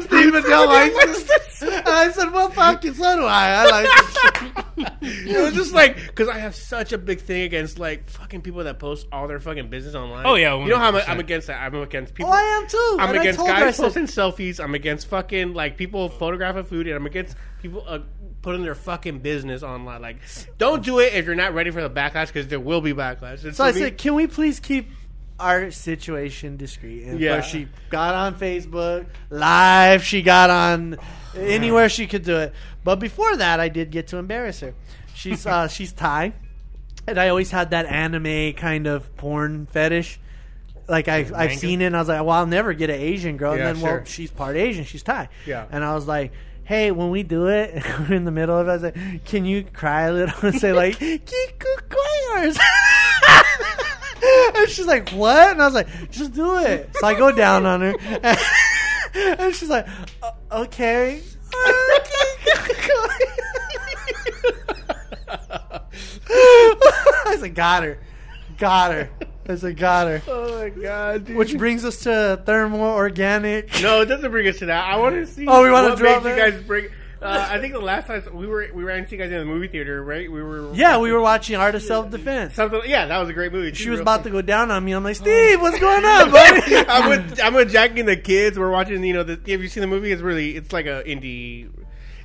Steve 0.00 0.32
Medell 0.32 0.66
likes 0.66 1.22
this. 1.24 1.62
And 1.62 1.86
I 1.88 2.10
said, 2.10 2.32
well, 2.32 2.50
fucking 2.50 2.94
so 2.94 3.16
do 3.16 3.24
I. 3.24 3.48
I 3.50 3.64
like 3.70 3.88
it. 4.78 4.92
it 5.36 5.42
was 5.42 5.54
just 5.54 5.74
like 5.74 5.96
because 5.96 6.28
I 6.28 6.38
have 6.38 6.54
such 6.54 6.92
a 6.92 6.98
big 6.98 7.20
thing 7.20 7.42
against 7.42 7.78
like 7.78 8.08
fucking 8.08 8.40
people 8.40 8.64
that 8.64 8.78
post 8.78 9.06
all 9.12 9.28
their 9.28 9.40
fucking 9.40 9.68
business 9.68 9.94
online. 9.94 10.24
Oh, 10.26 10.36
yeah, 10.36 10.56
you 10.58 10.68
know 10.68 10.78
how 10.78 10.88
I'm, 10.88 10.94
100%. 10.94 11.08
I'm 11.08 11.20
against 11.20 11.46
that. 11.48 11.60
I'm 11.60 11.74
against 11.74 12.14
people. 12.14 12.32
Oh, 12.32 12.36
I 12.36 12.40
am 12.40 12.66
too. 12.68 12.96
I'm 12.98 13.10
And 13.10 13.18
I 13.18 13.20
against 13.22 13.38
told 13.38 13.50
her, 13.50 13.54
I 13.56 13.60
guys 13.60 13.76
said, 13.76 13.82
posting 13.84 14.04
selfies. 14.04 14.62
I'm 14.62 14.74
against 14.74 15.06
fucking 15.08 15.52
like 15.52 15.76
people 15.76 16.08
photographing 16.08 16.64
food, 16.64 16.86
and 16.86 16.96
I'm 16.96 17.06
against 17.06 17.36
people 17.60 17.84
uh, 17.86 17.98
putting 18.40 18.62
their 18.62 18.74
fucking 18.74 19.18
business 19.18 19.62
online. 19.62 20.00
Like, 20.00 20.16
don't 20.56 20.82
do 20.82 20.98
it 21.00 21.12
if 21.14 21.26
you're 21.26 21.34
not 21.34 21.52
ready 21.52 21.70
for 21.70 21.82
the 21.82 21.90
backlash 21.90 22.28
because 22.28 22.48
there 22.48 22.60
will 22.60 22.80
be 22.80 22.94
backlash. 22.94 23.44
And 23.44 23.54
So 23.54 23.64
I 23.64 23.72
me- 23.72 23.80
said, 23.80 23.98
can 23.98 24.14
we 24.14 24.26
please 24.26 24.60
keep 24.60 24.90
our 25.40 25.70
situation 25.70 26.56
discreet? 26.56 27.04
And 27.04 27.18
Yeah. 27.18 27.40
she 27.40 27.66
got 27.90 28.14
on 28.14 28.34
Facebook 28.34 29.06
live. 29.30 30.04
She 30.04 30.22
got 30.22 30.50
on 30.50 30.98
anywhere 31.36 31.88
she 31.88 32.06
could 32.06 32.22
do 32.24 32.36
it. 32.36 32.52
But 32.84 32.96
before 32.96 33.36
that, 33.36 33.58
I 33.60 33.68
did 33.68 33.90
get 33.90 34.06
to 34.08 34.16
embarrass 34.18 34.60
her. 34.60 34.74
She's 35.14 35.44
uh, 35.46 35.68
she's 35.76 35.92
Thai, 35.92 36.32
and 37.06 37.18
I 37.18 37.28
always 37.28 37.50
had 37.50 37.70
that 37.70 37.86
anime 37.86 38.52
kind 38.54 38.86
of 38.86 39.14
porn 39.16 39.66
fetish. 39.66 40.20
Like 40.88 41.08
I, 41.08 41.26
I've 41.36 41.54
seen 41.56 41.82
it, 41.82 41.86
and 41.86 41.96
I 41.96 42.00
was 42.00 42.08
like, 42.08 42.20
"Well, 42.20 42.30
I'll 42.30 42.46
never 42.46 42.72
get 42.72 42.90
an 42.90 43.00
Asian 43.00 43.36
girl." 43.36 43.56
Yeah, 43.56 43.68
and 43.68 43.76
then, 43.76 43.82
sure. 43.84 43.96
well, 43.98 44.04
she's 44.06 44.30
part 44.30 44.56
Asian, 44.56 44.84
she's 44.84 45.02
Thai. 45.04 45.28
Yeah. 45.46 45.66
And 45.70 45.84
I 45.84 45.94
was 45.94 46.08
like, 46.08 46.32
"Hey, 46.64 46.90
when 46.90 47.10
we 47.10 47.22
do 47.22 47.46
it, 47.48 47.80
we're 48.00 48.14
in 48.16 48.24
the 48.24 48.32
middle 48.32 48.58
of 48.58 48.66
it. 48.66 48.70
I 48.70 48.74
was 48.74 48.82
like, 48.82 49.24
can 49.24 49.44
you 49.44 49.62
cry 49.62 50.02
a 50.08 50.12
little 50.12 50.34
and 50.48 50.58
say 50.58 50.72
like? 50.72 50.98
And 54.22 54.68
she's 54.68 54.86
like, 54.86 55.10
"What?" 55.10 55.52
And 55.52 55.62
I 55.62 55.66
was 55.66 55.74
like, 55.74 56.10
"Just 56.10 56.32
do 56.32 56.58
it." 56.58 56.90
So 56.96 57.06
I 57.06 57.14
go 57.14 57.32
down 57.32 57.66
on 57.66 57.80
her, 57.80 57.94
and 59.14 59.54
she's 59.54 59.70
like, 59.70 59.86
"Okay." 60.50 61.22
I 66.32 67.36
said, 67.38 67.54
"Got 67.54 67.84
her, 67.84 67.98
got 68.58 68.92
her." 68.92 69.10
I 69.48 69.54
said, 69.56 69.76
"Got 69.76 70.06
her." 70.08 70.22
oh 70.28 70.58
my 70.60 70.68
god, 70.68 71.24
dude. 71.26 71.36
Which 71.36 71.56
brings 71.56 71.84
us 71.84 71.98
to 72.04 72.40
thermal 72.44 72.80
organic. 72.82 73.80
no, 73.82 74.02
it 74.02 74.06
doesn't 74.06 74.30
bring 74.30 74.46
us 74.46 74.58
to 74.58 74.66
that. 74.66 74.84
I 74.84 74.96
want 74.96 75.16
to 75.16 75.26
see. 75.26 75.46
Oh, 75.46 75.62
we 75.62 75.70
wanna 75.70 75.90
what 75.90 75.98
drop 75.98 76.24
you 76.24 76.36
guys 76.36 76.60
bring. 76.62 76.88
Uh, 77.22 77.48
I 77.50 77.58
think 77.58 77.74
the 77.74 77.80
last 77.80 78.06
time 78.06 78.22
we 78.34 78.46
were 78.46 78.68
we 78.72 78.82
ran 78.82 79.00
into 79.00 79.12
you 79.12 79.18
guys 79.18 79.30
in 79.30 79.38
the 79.38 79.44
movie 79.44 79.68
theater, 79.68 80.02
right? 80.02 80.30
We 80.30 80.42
were 80.42 80.72
Yeah, 80.74 80.98
we 80.98 81.12
were 81.12 81.20
watching 81.20 81.56
Art 81.56 81.74
of 81.74 81.82
Self 81.82 82.10
Defense. 82.10 82.54
something. 82.54 82.80
Yeah, 82.86 83.06
that 83.06 83.18
was 83.18 83.28
a 83.28 83.34
great 83.34 83.52
movie. 83.52 83.74
She 83.74 83.90
was 83.90 84.00
about 84.00 84.24
to 84.24 84.30
go 84.30 84.40
down 84.40 84.70
on 84.70 84.82
me. 84.84 84.92
I'm 84.92 85.04
like, 85.04 85.16
Steve, 85.16 85.60
what's 85.60 85.78
going 85.78 86.04
on, 86.04 86.30
buddy. 86.32 86.76
I'm 86.76 87.10
with 87.10 87.40
I'm 87.42 87.54
with 87.54 87.70
Jack 87.70 87.98
and 87.98 88.08
the 88.08 88.16
kids. 88.16 88.58
We're 88.58 88.70
watching. 88.70 89.04
You 89.04 89.12
know, 89.12 89.22
the, 89.22 89.34
have 89.52 89.60
you 89.62 89.68
seen 89.68 89.82
the 89.82 89.86
movie? 89.86 90.12
It's 90.12 90.22
really 90.22 90.56
it's 90.56 90.72
like 90.72 90.86
a 90.86 91.02
indie. 91.06 91.68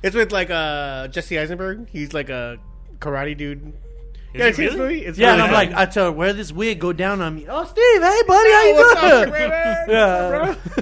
It's 0.02 0.16
with 0.16 0.32
like 0.32 0.50
uh 0.50 1.08
Jesse 1.08 1.38
Eisenberg. 1.38 1.88
He's 1.90 2.14
like 2.14 2.30
a 2.30 2.58
karate 2.98 3.36
dude. 3.36 3.74
Is 4.36 4.40
Yeah, 4.40 4.46
it 4.46 4.48
it's 4.50 4.58
his 4.58 4.74
really? 4.74 4.94
movie. 4.94 5.06
It's 5.06 5.18
Yeah, 5.18 5.32
and 5.32 5.42
I'm 5.42 5.52
like. 5.52 5.72
I 5.72 5.86
tell 5.86 6.06
her, 6.06 6.12
wear 6.12 6.32
this 6.32 6.52
wig, 6.52 6.78
go 6.78 6.92
down 6.92 7.20
on 7.20 7.34
me. 7.34 7.46
Oh, 7.48 7.64
Steve, 7.64 8.02
hey, 8.02 8.22
buddy, 8.26 8.50
how 8.52 8.64
you 8.66 8.74
what's 8.74 9.00
doing? 9.00 9.30
Raymond? 9.30 9.90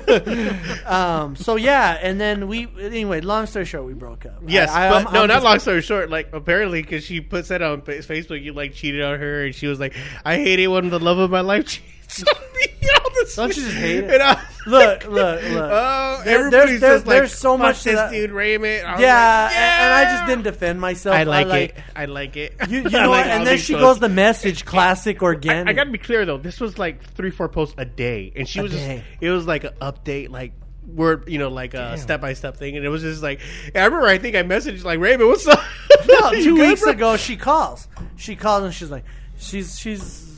yeah. 0.06 0.78
um. 1.24 1.36
So 1.36 1.56
yeah, 1.56 1.98
and 2.02 2.20
then 2.20 2.48
we 2.48 2.68
anyway. 2.80 3.20
Long 3.20 3.46
story 3.46 3.64
short, 3.64 3.84
we 3.86 3.94
broke 3.94 4.26
up. 4.26 4.42
Yes, 4.46 4.70
I, 4.70 4.86
I, 4.86 4.90
but 4.90 5.06
I'm- 5.06 5.14
no, 5.14 5.22
I'm 5.22 5.28
not 5.28 5.34
just- 5.36 5.44
long 5.44 5.58
story 5.60 5.82
short. 5.82 6.10
Like 6.10 6.30
apparently, 6.32 6.82
because 6.82 7.04
she 7.04 7.20
put 7.20 7.46
that 7.48 7.62
on 7.62 7.82
Facebook, 7.82 8.42
you 8.42 8.52
like 8.52 8.74
cheated 8.74 9.02
on 9.02 9.18
her, 9.18 9.44
and 9.44 9.54
she 9.54 9.66
was 9.66 9.78
like, 9.80 9.94
"I 10.24 10.36
hate 10.36 10.58
it 10.60 10.68
when 10.68 10.90
the 10.90 10.98
love 11.00 11.18
of 11.18 11.30
my 11.30 11.40
life 11.40 11.66
cheats 11.68 11.84
on 12.22 12.42
me." 12.54 12.88
All 12.94 13.10
this 13.14 13.34
Don't 13.36 13.56
you 13.56 13.62
just 13.64 13.74
hate 13.76 14.04
it? 14.04 14.10
And 14.14 14.22
I- 14.22 14.40
Look, 14.66 15.04
look, 15.04 15.42
look. 15.42 15.70
Oh, 15.72 16.22
There- 16.24 16.38
everybody's 16.46 16.80
there's- 16.80 16.96
just 17.00 17.06
like, 17.06 17.16
there's 17.16 17.34
so 17.34 17.50
"Fuck 17.52 17.58
much 17.60 17.78
to 17.82 17.84
this 17.90 17.94
that." 17.96 18.10
dude 18.12 18.30
Raymond. 18.30 18.86
I 18.86 18.92
was 18.92 19.00
yeah, 19.02 19.42
like, 19.44 19.56
and- 19.56 19.82
and 19.82 19.92
I 19.92 20.04
just 20.16 20.26
didn't 20.26 20.44
defend 20.44 20.80
myself. 20.80 21.16
I 21.16 21.22
like, 21.24 21.46
it. 21.76 21.84
I 21.94 22.04
like 22.06 22.36
it. 22.38 22.54
You, 22.68 22.78
you 22.84 22.90
know 22.90 23.10
like 23.10 23.24
what? 23.24 23.26
And 23.26 23.46
then 23.46 23.58
she 23.58 23.74
posts. 23.74 23.84
goes 23.84 23.98
the 24.00 24.08
message 24.08 24.64
classic 24.64 25.22
organic. 25.22 25.66
I, 25.66 25.70
I 25.70 25.72
gotta 25.74 25.90
be 25.90 25.98
clear 25.98 26.24
though. 26.24 26.38
This 26.38 26.60
was 26.60 26.78
like 26.78 27.04
three, 27.14 27.30
four 27.30 27.48
posts 27.50 27.74
a 27.76 27.84
day, 27.84 28.32
and 28.36 28.48
she 28.48 28.60
A 28.60 28.62
was 28.62 28.72
day. 28.72 29.02
just. 29.10 29.22
It 29.22 29.30
was 29.30 29.46
like 29.46 29.64
an 29.64 29.74
update, 29.82 30.30
like 30.30 30.52
word, 30.86 31.28
you 31.28 31.38
know, 31.38 31.48
like 31.48 31.74
a 31.74 31.98
step 31.98 32.20
by 32.22 32.32
step 32.32 32.56
thing, 32.56 32.76
and 32.76 32.86
it 32.86 32.88
was 32.90 33.02
just 33.02 33.22
like. 33.22 33.40
I 33.74 33.84
remember, 33.84 34.06
I 34.06 34.16
think 34.18 34.34
I 34.36 34.42
messaged 34.44 34.82
like 34.84 34.98
Raymond, 34.98 35.28
"What's 35.28 35.46
up?" 35.46 35.60
no, 36.08 36.30
two 36.42 36.54
weeks 36.58 36.82
ago 36.84 37.16
she 37.18 37.36
calls. 37.36 37.86
She 38.16 38.34
calls 38.34 38.64
and 38.64 38.72
she's 38.72 38.90
like, 38.90 39.04
she's 39.36 39.78
she's 39.78 40.30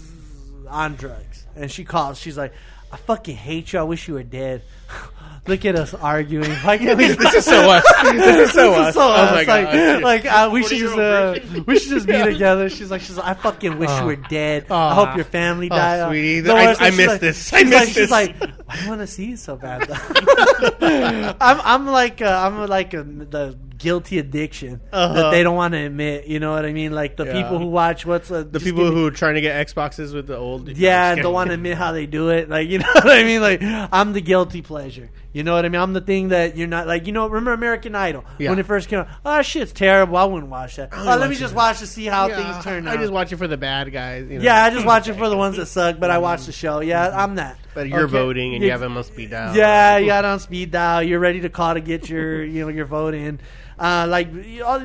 on 0.68 0.96
drugs, 0.96 1.35
and 1.56 1.70
she 1.70 1.84
calls. 1.84 2.18
She's 2.20 2.36
like, 2.36 2.52
I 2.92 2.96
fucking 2.98 3.36
hate 3.36 3.72
you. 3.72 3.78
I 3.80 3.82
wish 3.82 4.06
you 4.08 4.14
were 4.14 4.22
dead. 4.22 4.62
Look 5.48 5.64
at 5.64 5.76
us 5.76 5.94
arguing. 5.94 6.50
Why 6.50 6.76
can't 6.76 6.98
we? 6.98 7.06
This 7.06 7.34
is 7.34 7.44
so 7.52 7.70
us. 7.70 7.84
This 8.02 8.48
is 8.48 8.52
so 8.52 8.70
This 8.70 8.78
us. 8.80 8.88
is 8.88 8.94
so 8.94 9.00
oh 9.02 9.12
us. 9.12 9.30
my 9.30 9.36
like, 9.36 9.46
god. 9.46 10.02
like 10.02 10.26
uh, 10.26 10.50
we 10.52 10.64
should 10.64 10.78
just 10.78 10.98
uh, 10.98 11.38
we 11.66 11.78
should 11.78 11.90
just 11.90 12.06
be 12.08 12.20
together. 12.20 12.68
She's 12.68 12.90
like, 12.90 13.00
she's 13.00 13.16
like, 13.16 13.26
I 13.26 13.34
fucking 13.34 13.78
wish 13.78 13.90
you 14.00 14.06
were 14.06 14.16
dead. 14.16 14.66
I 14.70 14.94
hope 14.94 15.14
your 15.14 15.24
family 15.24 15.68
Oh, 15.70 15.76
died. 15.76 16.08
sweetie, 16.08 16.50
I- 16.50 16.70
I 16.72 16.74
thing, 16.90 16.92
she's 16.98 17.06
like- 17.06 17.20
this. 17.20 17.52
I 17.52 17.62
miss 17.62 17.72
like, 17.74 17.84
she's 17.86 17.94
this. 17.94 18.10
like, 18.10 18.36
I 18.68 18.88
want 18.88 19.00
to 19.02 19.06
see 19.06 19.26
you 19.26 19.36
so 19.36 19.54
bad. 19.56 19.82
Though. 19.88 21.34
I'm, 21.40 21.60
I'm 21.62 21.86
like, 21.86 22.20
uh, 22.22 22.26
I'm 22.44 22.66
like 22.68 22.94
a, 22.94 23.04
the 23.04 23.56
guilty 23.78 24.18
addiction 24.18 24.80
Uh-huh. 24.92 25.14
that 25.14 25.30
they 25.30 25.42
don't 25.42 25.56
want 25.56 25.72
to 25.72 25.78
admit. 25.78 26.26
You 26.26 26.40
know 26.40 26.52
what 26.52 26.64
I 26.64 26.72
mean? 26.72 26.92
Like 26.92 27.16
the 27.16 27.24
Yeah. 27.26 27.42
people 27.42 27.58
who 27.58 27.66
watch 27.66 28.06
what's 28.06 28.30
uh, 28.30 28.44
the 28.50 28.60
people 28.60 28.84
me- 28.84 28.90
who 28.92 29.06
are 29.06 29.10
trying 29.10 29.34
to 29.34 29.40
get 29.40 29.66
Xboxes 29.66 30.14
with 30.14 30.26
the 30.26 30.36
old. 30.36 30.68
yeah, 30.68 31.14
don't 31.14 31.32
want 31.34 31.48
to 31.48 31.54
admit 31.54 31.76
how 31.76 31.92
they 31.92 32.06
do 32.06 32.30
it. 32.30 32.48
Like, 32.48 32.68
you 32.68 32.78
know 32.80 32.88
what 32.94 33.08
I 33.10 33.24
mean? 33.24 33.40
Like, 33.40 33.60
I'm 33.62 34.12
the 34.12 34.20
guilty 34.20 34.62
pleasure. 34.62 35.10
You 35.36 35.42
know 35.42 35.52
what 35.52 35.66
I 35.66 35.68
mean? 35.68 35.82
I'm 35.82 35.92
the 35.92 36.00
thing 36.00 36.28
that 36.28 36.56
you're 36.56 36.66
not 36.66 36.86
like. 36.86 37.06
You 37.06 37.12
know, 37.12 37.26
remember 37.26 37.52
American 37.52 37.94
Idol 37.94 38.24
Yeah. 38.38 38.48
when 38.48 38.58
it 38.58 38.64
first 38.64 38.88
came 38.88 39.00
out? 39.00 39.08
Oh, 39.22 39.42
shit's 39.42 39.70
terrible. 39.70 40.16
I 40.16 40.24
wouldn't 40.24 40.50
watch 40.50 40.76
that. 40.76 40.88
Oh, 40.92 40.98
wouldn't 41.04 41.20
let 41.20 41.28
me 41.28 41.36
just 41.36 41.52
it. 41.52 41.56
watch 41.56 41.80
to 41.80 41.86
see 41.86 42.06
how 42.06 42.28
Yeah, 42.28 42.36
things 42.54 42.64
turn 42.64 42.88
I 42.88 42.92
out. 42.92 42.96
I 42.96 43.00
just 43.02 43.12
watch 43.12 43.32
it 43.32 43.36
for 43.36 43.46
the 43.46 43.58
bad 43.58 43.92
guys. 43.92 44.30
You 44.30 44.38
know? 44.38 44.44
yeah, 44.44 44.64
I 44.64 44.70
just 44.70 44.86
watch 44.86 45.08
it 45.08 45.14
for 45.16 45.28
the 45.28 45.36
ones 45.36 45.58
that 45.58 45.66
suck, 45.66 45.98
but 46.00 46.10
I 46.10 46.16
watch 46.16 46.46
the 46.46 46.52
show. 46.52 46.80
Yeah, 46.80 47.10
I'm 47.14 47.34
that. 47.34 47.58
But 47.74 47.86
you're 47.86 48.04
Okay? 48.04 48.12
voting 48.12 48.54
and 48.54 48.64
you 48.64 48.70
have 48.70 48.80
them 48.80 48.96
on 48.96 49.04
speed 49.04 49.28
dial. 49.32 49.54
Yeah, 49.54 49.98
you 49.98 50.06
got 50.06 50.24
on 50.24 50.40
speed 50.40 50.70
dial. 50.70 51.02
You're 51.02 51.20
ready 51.20 51.42
to 51.42 51.50
call 51.50 51.74
to 51.74 51.82
get 51.82 52.08
your, 52.08 52.42
you 52.54 52.62
know, 52.62 52.68
your 52.68 52.86
vote 52.86 53.12
in. 53.12 53.38
Uh, 53.78 54.06
like, 54.08 54.28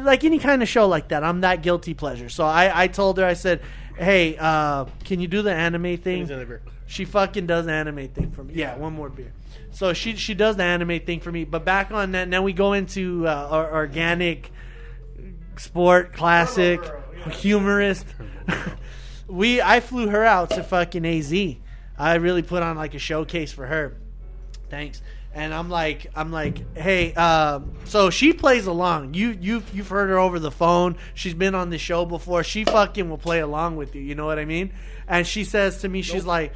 like 0.04 0.26
any 0.26 0.38
kind 0.38 0.62
of 0.62 0.68
show 0.68 0.86
like 0.86 1.08
that. 1.08 1.24
I'm 1.24 1.40
that 1.42 1.62
guilty 1.64 1.94
pleasure. 1.94 2.28
So 2.28 2.44
I, 2.44 2.84
I 2.84 2.88
told 2.88 3.20
her, 3.20 3.26
I 3.26 3.36
said, 3.36 3.62
hey, 3.98 4.36
uh, 4.38 4.84
can 5.06 5.22
you 5.22 5.30
do 5.30 5.44
the 5.44 5.54
anime 5.54 5.96
thing? 5.96 6.28
Here's 6.92 7.06
another 7.06 7.06
beer. 7.06 7.06
She 7.06 7.06
fucking 7.06 7.48
does 7.48 7.66
the 7.66 7.72
anime 7.72 8.08
thing 8.10 8.32
for 8.32 8.44
me. 8.44 8.54
Yeah, 8.56 8.76
one 8.78 8.94
more 8.94 9.10
beer. 9.10 9.34
So 9.72 9.94
she 9.94 10.16
she 10.16 10.34
does 10.34 10.56
the 10.58 10.64
anime 10.64 11.00
thing 11.02 11.20
for 11.20 11.32
me. 11.32 11.46
But 11.46 11.66
back 11.66 11.92
on 11.92 12.12
that, 12.12 12.28
now 12.28 12.42
we 12.42 12.54
go 12.54 12.74
into 12.74 13.28
uh, 13.28 13.48
our 13.50 13.74
organic 13.74 14.52
sport 15.58 16.14
classic 16.14 16.82
humorist. 17.32 18.06
we 19.28 19.62
I 19.62 19.80
flew 19.80 20.10
her 20.10 20.26
out 20.26 20.52
to 20.52 20.64
fucking 20.64 21.06
AZ. 21.06 21.34
I 21.98 22.16
really 22.16 22.42
put 22.42 22.64
on 22.64 22.78
like 22.78 22.94
a 22.94 23.00
showcase 23.00 23.52
for 23.52 23.66
her. 23.66 23.98
Thanks. 24.70 25.02
And 25.34 25.54
I'm 25.54 25.70
like, 25.70 26.08
I'm 26.14 26.32
like, 26.32 26.78
hey, 26.78 27.14
um, 27.14 27.74
so 27.86 28.10
she 28.10 28.34
plays 28.34 28.68
along. 28.68 29.14
You, 29.14 29.38
you've, 29.40 29.74
you've 29.74 29.88
heard 29.88 30.10
her 30.10 30.20
over 30.20 30.40
the 30.40 30.52
phone. 30.52 30.98
She's 31.14 31.34
been 31.34 31.56
on 31.56 31.70
the 31.70 31.78
show 31.78 32.06
before. 32.06 32.44
She 32.44 32.66
fucking 32.66 33.10
will 33.10 33.18
play 33.18 33.40
along 33.40 33.78
with 33.78 33.96
you. 33.96 34.02
You 34.02 34.14
know 34.14 34.26
what 34.26 34.40
I 34.40 34.46
mean? 34.46 34.74
And 35.08 35.26
she 35.26 35.46
says 35.46 35.78
to 35.82 35.90
me, 35.90 36.02
she's 36.02 36.26
like, 36.26 36.54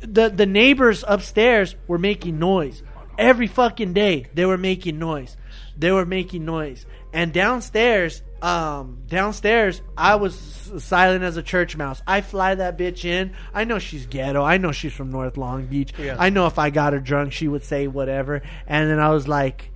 the 0.00 0.28
the 0.28 0.46
neighbors 0.46 1.04
upstairs 1.06 1.76
were 1.86 1.98
making 1.98 2.38
noise 2.38 2.82
every 3.18 3.46
fucking 3.46 3.92
day. 3.92 4.26
They 4.34 4.46
were 4.46 4.58
making 4.58 4.98
noise. 4.98 5.36
They 5.76 5.92
were 5.92 6.06
making 6.06 6.44
noise. 6.44 6.86
And 7.12 7.32
downstairs, 7.32 8.22
um, 8.40 9.02
downstairs, 9.06 9.82
I 9.96 10.16
was 10.16 10.34
silent 10.78 11.24
as 11.24 11.36
a 11.36 11.42
church 11.42 11.76
mouse. 11.76 12.02
I 12.06 12.20
fly 12.20 12.54
that 12.54 12.78
bitch 12.78 13.04
in. 13.04 13.34
I 13.52 13.64
know 13.64 13.78
she's 13.78 14.06
ghetto. 14.06 14.42
I 14.42 14.58
know 14.58 14.72
she's 14.72 14.92
from 14.92 15.10
North 15.10 15.36
Long 15.36 15.66
Beach. 15.66 15.92
Yeah. 15.98 16.16
I 16.18 16.30
know 16.30 16.46
if 16.46 16.58
I 16.58 16.70
got 16.70 16.92
her 16.92 17.00
drunk, 17.00 17.32
she 17.32 17.48
would 17.48 17.64
say 17.64 17.86
whatever. 17.86 18.42
And 18.66 18.90
then 18.90 18.98
I 18.98 19.10
was 19.10 19.28
like, 19.28 19.70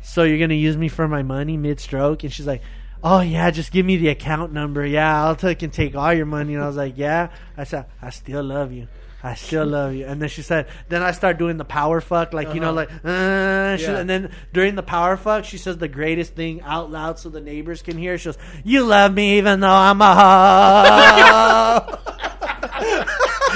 "So 0.00 0.22
you're 0.22 0.38
gonna 0.38 0.54
use 0.54 0.76
me 0.76 0.88
for 0.88 1.06
my 1.08 1.22
money 1.22 1.56
mid 1.56 1.80
stroke?" 1.80 2.24
And 2.24 2.32
she's 2.32 2.46
like. 2.46 2.62
Oh 3.04 3.20
yeah, 3.20 3.50
just 3.50 3.70
give 3.70 3.86
me 3.86 3.98
the 3.98 4.08
account 4.08 4.52
number. 4.52 4.84
Yeah, 4.84 5.26
I'll 5.26 5.36
take 5.36 5.62
and 5.62 5.72
take 5.72 5.94
all 5.94 6.12
your 6.12 6.26
money. 6.26 6.54
And 6.54 6.64
I 6.64 6.66
was 6.66 6.76
like, 6.76 6.94
yeah. 6.96 7.28
I 7.56 7.62
said, 7.62 7.86
I 8.02 8.10
still 8.10 8.42
love 8.42 8.72
you. 8.72 8.88
I 9.22 9.34
still 9.34 9.66
love 9.66 9.94
you. 9.94 10.06
And 10.06 10.20
then 10.22 10.28
she 10.28 10.42
said, 10.42 10.68
then 10.88 11.02
I 11.02 11.10
start 11.12 11.38
doing 11.38 11.56
the 11.56 11.64
power 11.64 12.00
fuck, 12.00 12.32
like 12.32 12.54
you 12.54 12.60
know, 12.60 12.72
like, 12.72 12.90
uh, 13.04 13.76
she- 13.76 13.84
Yeah. 13.84 13.98
and 13.98 14.08
then 14.08 14.30
during 14.52 14.74
the 14.76 14.82
power 14.84 15.16
fuck, 15.16 15.44
she 15.44 15.58
says 15.58 15.78
the 15.78 15.88
greatest 15.88 16.34
thing 16.34 16.60
out 16.62 16.90
loud 16.92 17.18
so 17.18 17.28
the 17.28 17.40
neighbors 17.40 17.82
can 17.82 17.96
hear. 17.98 18.18
She 18.18 18.26
goes, 18.26 18.38
"You 18.62 18.84
love 18.84 19.12
me 19.14 19.38
even 19.38 19.60
though 19.60 19.68
I'm 19.68 20.00
a 20.00 20.14
hoe." 20.14 21.98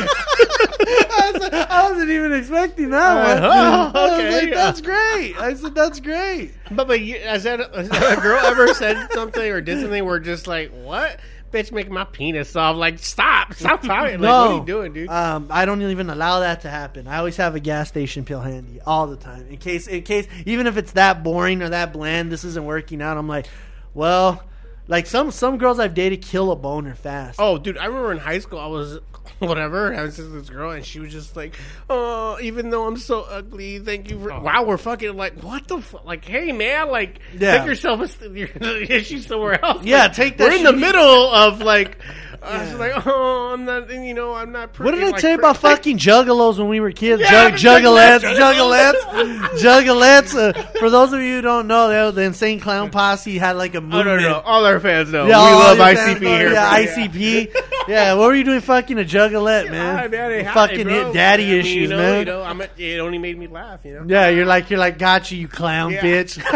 I, 0.03 1.31
was 1.33 1.43
like, 1.43 1.53
I 1.53 1.91
wasn't 1.91 2.11
even 2.11 2.33
expecting 2.33 2.91
that 2.91 3.15
one. 3.37 3.45
Uh, 3.45 3.93
I 3.95 4.03
was 4.03 4.13
okay, 4.13 4.33
like, 4.41 4.49
yeah. 4.49 4.55
that's 4.55 4.81
great. 4.81 5.37
I 5.39 5.55
said, 5.55 5.75
that's 5.75 6.01
great. 6.01 6.53
But 6.71 6.89
but 6.89 7.01
you, 7.01 7.19
has 7.21 7.45
that 7.45 7.61
has 7.75 7.89
that 7.91 8.19
a 8.19 8.21
girl 8.21 8.39
ever 8.45 8.73
said 8.75 9.09
something 9.13 9.43
or 9.51 9.61
did 9.61 9.81
something 9.81 10.05
where 10.05 10.19
just 10.21 10.47
like 10.47 10.71
what 10.73 11.21
bitch 11.51 11.73
making 11.73 11.93
my 11.93 12.05
penis 12.05 12.51
soft? 12.51 12.79
Like 12.79 12.99
stop, 12.99 13.55
stop 13.55 13.83
talking. 13.83 14.13
Like 14.13 14.21
no, 14.21 14.41
what 14.41 14.51
are 14.51 14.59
you 14.59 14.65
doing, 14.67 14.93
dude? 14.93 15.09
Um, 15.09 15.49
I 15.51 15.65
don't 15.65 15.83
even 15.83 16.11
allow 16.11 16.41
that 16.41 16.63
to 16.63 16.71
happen. 16.71 17.07
I 17.07 17.19
always 17.19 17.37
have 17.37 17.55
a 17.55 17.61
gas 17.61 17.89
station 17.89 18.25
pill 18.25 18.41
handy 18.41 18.81
all 18.87 19.07
the 19.07 19.17
time 19.17 19.47
in 19.49 19.57
case, 19.57 19.87
in 19.87 20.03
case, 20.03 20.27
even 20.47 20.67
if 20.67 20.77
it's 20.77 20.93
that 20.93 21.23
boring 21.23 21.63
or 21.63 21.71
that 21.71 21.93
bland, 21.93 22.31
this 22.31 22.45
isn't 22.45 22.65
working 22.65 23.03
out. 23.03 23.17
I'm 23.19 23.29
like, 23.29 23.47
well, 23.95 24.43
like 24.91 25.07
some 25.07 25.31
some 25.31 25.57
girls 25.57 25.79
I've 25.79 25.95
dated 25.95 26.21
kill 26.21 26.51
a 26.53 26.57
boner 26.57 26.95
fast. 26.95 27.39
Oh, 27.41 27.57
dude, 27.57 27.79
I 27.79 27.87
remember 27.87 28.13
in 28.13 28.19
high 28.19 28.41
school 28.41 28.59
I 28.59 28.67
was 28.67 28.99
whatever 29.39 29.93
having 29.93 30.11
sex 30.11 30.29
with 30.29 30.41
this 30.41 30.51
girl, 30.51 30.73
and 30.73 30.85
she 30.85 30.99
was 31.01 31.13
just 31.13 31.37
like, 31.37 31.55
"Oh, 31.89 32.39
even 32.43 32.69
though 32.71 32.87
I'm 32.87 32.97
so 32.99 33.23
ugly, 33.23 33.79
thank 33.79 34.11
you 34.11 34.21
for." 34.21 34.33
Oh. 34.33 34.41
Wow, 34.43 34.65
we're 34.65 34.77
fucking 34.77 35.17
like, 35.17 35.43
what 35.43 35.67
the 35.69 35.81
fuck? 35.81 36.05
Like, 36.05 36.25
hey 36.25 36.53
man, 36.53 36.91
like, 36.91 37.21
Yeah. 37.39 37.59
take 37.59 37.67
yourself 37.67 38.01
a 38.01 38.09
st- 38.09 38.37
your 38.37 38.49
issue 38.49 39.21
somewhere 39.21 39.65
else. 39.65 39.85
Yeah, 39.85 40.03
Like, 40.05 40.13
take 40.15 40.37
that 40.39 40.51
We're 40.51 40.57
in 40.57 40.65
the 40.65 40.73
middle 40.73 41.33
of 41.33 41.61
like, 41.61 41.99
I 42.43 42.63
was 42.65 42.75
like, 42.79 43.07
oh, 43.07 43.51
I'm 43.53 43.65
not, 43.67 43.91
you 43.91 44.15
know, 44.15 44.33
I'm 44.35 44.51
not. 44.53 44.79
What 44.79 44.93
did 44.93 44.99
pretty, 45.01 45.03
I 45.07 45.11
like, 45.11 45.21
tell 45.21 45.31
you 45.33 45.39
about 45.39 45.61
pretty- 45.61 45.77
fucking 45.77 45.99
juggalos 45.99 46.59
when 46.59 46.69
we 46.69 46.81
were 46.81 46.91
kids? 46.91 47.21
Yeah, 47.21 47.51
Jug, 47.55 47.83
juggalettes, 47.83 48.21
juggalettes, 48.35 48.93
juggalettes, 49.59 49.61
juggalettes. 49.61 50.35
Uh, 50.35 50.53
for 50.79 50.89
those 50.89 51.13
of 51.13 51.21
you 51.21 51.37
who 51.37 51.43
don't 51.43 51.67
know, 51.67 51.89
they- 51.89 52.11
the 52.21 52.23
Insane 52.27 52.59
Clown 52.61 52.91
Posse 52.91 53.37
had 53.37 53.57
like 53.57 53.75
a 53.75 53.79
Oh 53.79 53.81
movement. 53.83 54.07
no, 54.07 54.17
no, 54.17 54.41
all 54.41 54.65
our 54.65 54.81
fans 54.81 55.13
know. 55.13 55.27
Yeah, 55.27 55.45
we 55.45 55.53
love 55.53 55.79
ICP 55.97 56.21
know- 56.23 56.29
here. 56.39 56.53
Yeah. 56.53 56.79
ICP. 56.79 57.55
Yeah, 57.89 58.15
what 58.15 58.29
were 58.29 58.35
you 58.35 58.45
doing 58.45 58.61
fucking 58.61 58.99
a 58.99 59.05
juggalette, 59.05 59.65
Yeah, 59.67 59.71
man? 59.73 60.11
daddy, 60.11 60.43
hi, 60.45 60.55
fucking 60.55 60.85
bro. 60.85 61.05
hit 61.07 61.15
daddy 61.15 61.45
I 61.45 61.47
mean, 61.51 61.59
issues, 61.61 61.75
you 61.75 61.89
know, 61.89 61.97
man. 61.99 62.19
You 62.21 62.25
know, 62.27 62.43
I'm 62.43 62.61
a, 62.61 62.69
it 62.79 63.01
only 63.01 63.19
made 63.19 63.37
me 63.39 63.49
laugh. 63.49 63.81
You 63.85 63.95
know. 64.01 64.05
Yeah, 64.07 64.29
you're 64.29 64.47
like 64.47 64.71
you're 64.71 64.79
like 64.79 64.97
gotcha, 64.99 65.35
you 65.37 65.49
clown 65.49 65.93
Yeah. 65.93 66.01
bitch. 66.03 66.41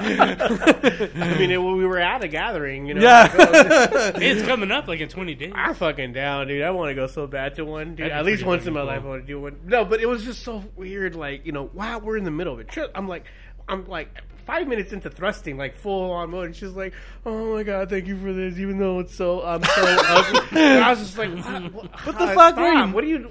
I 0.00 1.38
mean, 1.38 1.50
it, 1.50 1.58
we 1.58 1.84
were 1.86 1.98
at 1.98 2.22
a 2.22 2.28
gathering. 2.28 2.86
You 2.86 2.94
know. 2.94 3.02
yeah. 3.02 4.10
It's 4.20 4.46
coming 4.46 4.70
up 4.70 4.86
like 4.88 4.99
in 5.00 5.08
20 5.08 5.34
days. 5.34 5.52
I'm 5.54 5.74
fucking 5.74 6.12
down, 6.12 6.48
dude. 6.48 6.62
I 6.62 6.70
want 6.70 6.90
to 6.90 6.94
go 6.94 7.06
so 7.06 7.26
bad 7.26 7.54
to 7.56 7.64
one, 7.64 7.94
dude. 7.94 8.10
At 8.10 8.24
least 8.24 8.44
once 8.44 8.66
in 8.66 8.72
my 8.74 8.80
fucking 8.80 8.94
life, 8.96 9.04
I 9.04 9.08
want 9.08 9.22
to 9.22 9.26
do 9.26 9.40
one. 9.40 9.58
No, 9.64 9.84
but 9.84 10.00
it 10.00 10.06
was 10.06 10.24
just 10.24 10.42
so 10.42 10.62
weird. 10.76 11.14
Like, 11.14 11.44
you 11.46 11.52
know, 11.52 11.70
wow, 11.74 11.98
we're 11.98 12.16
in 12.16 12.24
the 12.24 12.30
middle 12.30 12.54
of 12.54 12.60
it. 12.60 12.76
I'm 12.94 13.08
like, 13.08 13.24
I'm 13.68 13.86
like 13.88 14.08
five 14.46 14.66
minutes 14.66 14.92
into 14.92 15.08
thrusting, 15.10 15.56
like 15.56 15.76
full 15.76 16.10
on 16.10 16.30
mode. 16.30 16.46
And 16.46 16.56
she's 16.56 16.70
like, 16.70 16.92
"Oh 17.24 17.54
my 17.54 17.62
god, 17.62 17.88
thank 17.88 18.06
you 18.08 18.18
for 18.18 18.32
this, 18.32 18.58
even 18.58 18.78
though 18.78 18.98
it's 18.98 19.14
so 19.14 19.42
I'm 19.44 19.62
so 19.62 19.70
ugly." 20.08 20.40
And 20.60 20.82
I 20.84 20.90
was 20.90 20.98
just 20.98 21.16
like, 21.18 21.30
"What, 21.32 21.72
what, 21.72 22.06
What 22.06 22.18
the 22.18 22.26
fuck 22.34 22.56
you- 22.56 22.92
What 22.92 23.04
are 23.04 23.06
you?" 23.06 23.30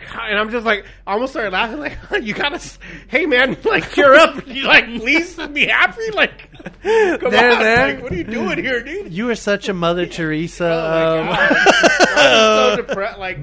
What? 0.00 0.20
And 0.30 0.38
I'm 0.38 0.50
just 0.50 0.64
like, 0.66 0.84
I 1.06 1.12
almost 1.14 1.32
started 1.32 1.52
laughing. 1.52 1.78
Like, 1.80 1.98
you 2.22 2.34
gotta, 2.34 2.60
hey 3.08 3.26
man, 3.26 3.56
like 3.64 3.90
cheer 3.92 4.14
up. 4.14 4.46
You 4.46 4.64
like, 4.64 4.86
please 4.86 5.36
be 5.52 5.66
happy. 5.66 6.10
Like, 6.12 6.50
come 6.52 7.30
There, 7.30 7.52
on. 7.52 7.58
there. 7.60 7.94
Like, 7.94 8.02
what 8.02 8.12
are 8.12 8.16
you 8.16 8.24
doing 8.24 8.58
here, 8.62 8.82
dude? 8.82 9.12
you 9.12 9.28
are 9.30 9.34
such 9.34 9.68
a 9.68 9.74
Mother 9.74 10.06
Teresa. 10.06 10.64
Oh 10.66 11.24
my 11.24 11.48
um, 11.48 11.48
god! 11.48 11.56
I'm 12.18 12.76
so 12.76 12.82
depressed. 12.86 13.18
Like, 13.18 13.38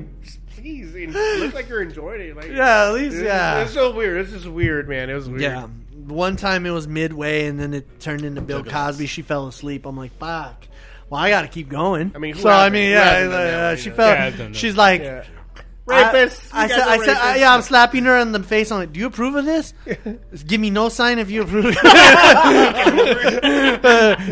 please, 0.55 0.93
you 0.93 1.07
look 1.07 1.53
like 1.53 1.69
you're 1.69 1.81
enjoying 1.81 2.21
it. 2.21 2.35
Like, 2.35 2.49
yeah, 2.51 2.87
at 2.87 2.93
least 2.93 3.15
it's, 3.15 3.23
yeah. 3.25 3.61
it's 3.61 3.73
so 3.73 3.91
weird. 3.93 4.21
It's 4.21 4.31
just 4.31 4.47
weird, 4.47 4.87
man. 4.89 5.09
It 5.09 5.13
was 5.13 5.27
weird. 5.29 5.41
Yeah. 5.41 5.67
One 6.07 6.35
time 6.37 6.65
it 6.65 6.71
was 6.71 6.87
midway 6.87 7.47
and 7.47 7.59
then 7.59 7.73
it 7.73 7.99
turned 7.99 8.23
into 8.23 8.41
Bill 8.41 8.63
Cosby. 8.63 9.07
She 9.07 9.21
fell 9.23 9.47
asleep. 9.47 9.85
I'm 9.85 9.97
like, 9.97 10.17
fuck. 10.17 10.65
well, 11.09 11.19
I 11.19 11.29
got 11.29 11.41
to 11.41 11.47
keep 11.49 11.67
going. 11.69 12.13
I 12.15 12.19
mean, 12.19 12.35
so 12.35 12.49
I 12.49 12.69
mean, 12.69 12.85
Who 12.85 12.91
yeah, 12.91 13.03
hasn't 13.03 13.33
uh, 13.33 13.75
she 13.75 13.83
you 13.85 13.89
know? 13.91 13.95
felt. 13.97 14.17
Yeah, 14.17 14.25
I've 14.25 14.37
done 14.37 14.51
that. 14.51 14.57
she's 14.57 14.77
like. 14.77 15.01
Yeah. 15.01 15.25
I- 15.89 16.03
Rapists. 16.03 16.49
I, 16.51 16.67
said, 16.67 16.79
I 16.79 16.97
said, 17.05 17.39
yeah, 17.39 17.53
I'm 17.53 17.61
slapping 17.61 18.03
her 18.05 18.17
in 18.17 18.31
the 18.33 18.43
face. 18.43 18.71
I'm 18.71 18.79
like, 18.79 18.91
do 18.93 18.99
you 18.99 19.05
approve 19.07 19.35
of 19.35 19.45
this? 19.45 19.73
give 20.45 20.59
me 20.59 20.69
no 20.69 20.89
sign 20.89 21.17
if 21.19 21.29
you 21.31 21.43
approve. 21.43 21.65
Uh, 21.67 21.71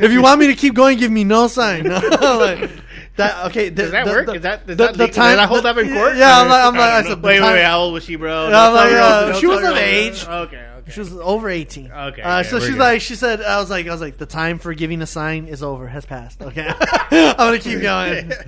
if 0.01 0.11
you 0.11 0.21
want 0.21 0.39
me 0.39 0.47
to 0.47 0.55
keep 0.55 0.73
going, 0.73 0.97
give 0.97 1.11
me 1.11 1.23
no 1.23 1.47
sign. 1.47 1.85
Like, 2.35 2.69
that 3.17 3.45
okay? 3.45 3.69
Does 3.69 3.91
that 3.91 4.03
the- 4.05 4.11
work? 4.11 4.25
the- 4.25 4.33
Is 4.33 4.41
that- 4.41 4.67
does 4.67 4.75
the- 4.75 4.83
that 4.87 4.93
the 4.97 5.03
legal- 5.05 5.23
does 5.23 5.35
that 5.37 5.47
hold 5.47 5.63
the- 5.63 5.69
up 5.69 5.77
in 5.77 5.93
court? 5.93 6.17
Yeah, 6.17 6.41
I'm 6.41 6.49
like, 6.49 6.63
I'm 6.65 6.73
like 6.73 6.81
I 6.81 6.99
I 6.99 7.03
said, 7.03 7.21
the 7.21 7.27
Wait, 7.27 7.33
wait, 7.35 7.39
time- 7.39 7.53
wait. 7.53 7.63
How 7.63 7.79
old 7.79 7.93
was 7.93 8.03
she, 8.03 8.17
bro? 8.17 8.49
Yeah, 8.49 8.67
I'm 8.67 8.73
like, 8.73 8.91
uh, 8.91 9.33
she 9.39 9.47
was 9.47 9.63
of 9.63 9.77
age. 9.77 10.25
Okay, 10.27 10.67
okay. 10.85 10.91
She 10.91 10.99
was 10.99 11.13
over 11.17 11.49
18. 11.49 11.91
Okay, 11.91 12.21
Uh, 12.21 12.43
so 12.43 12.59
she's 12.59 12.69
good. 12.69 12.77
like, 12.79 13.01
she 13.01 13.15
said, 13.15 13.41
I 13.41 13.59
was 13.59 13.69
like, 13.69 13.87
I 13.87 13.91
was 13.91 14.01
like, 14.01 14.17
the 14.17 14.25
time 14.25 14.59
for 14.59 14.73
giving 14.73 15.01
a 15.01 15.05
sign 15.07 15.47
is 15.47 15.61
over, 15.61 15.87
has 15.87 16.05
passed. 16.05 16.41
Okay, 16.41 16.65
I'm 17.11 17.35
gonna 17.35 17.59
keep 17.59 17.81
going. 17.81 18.31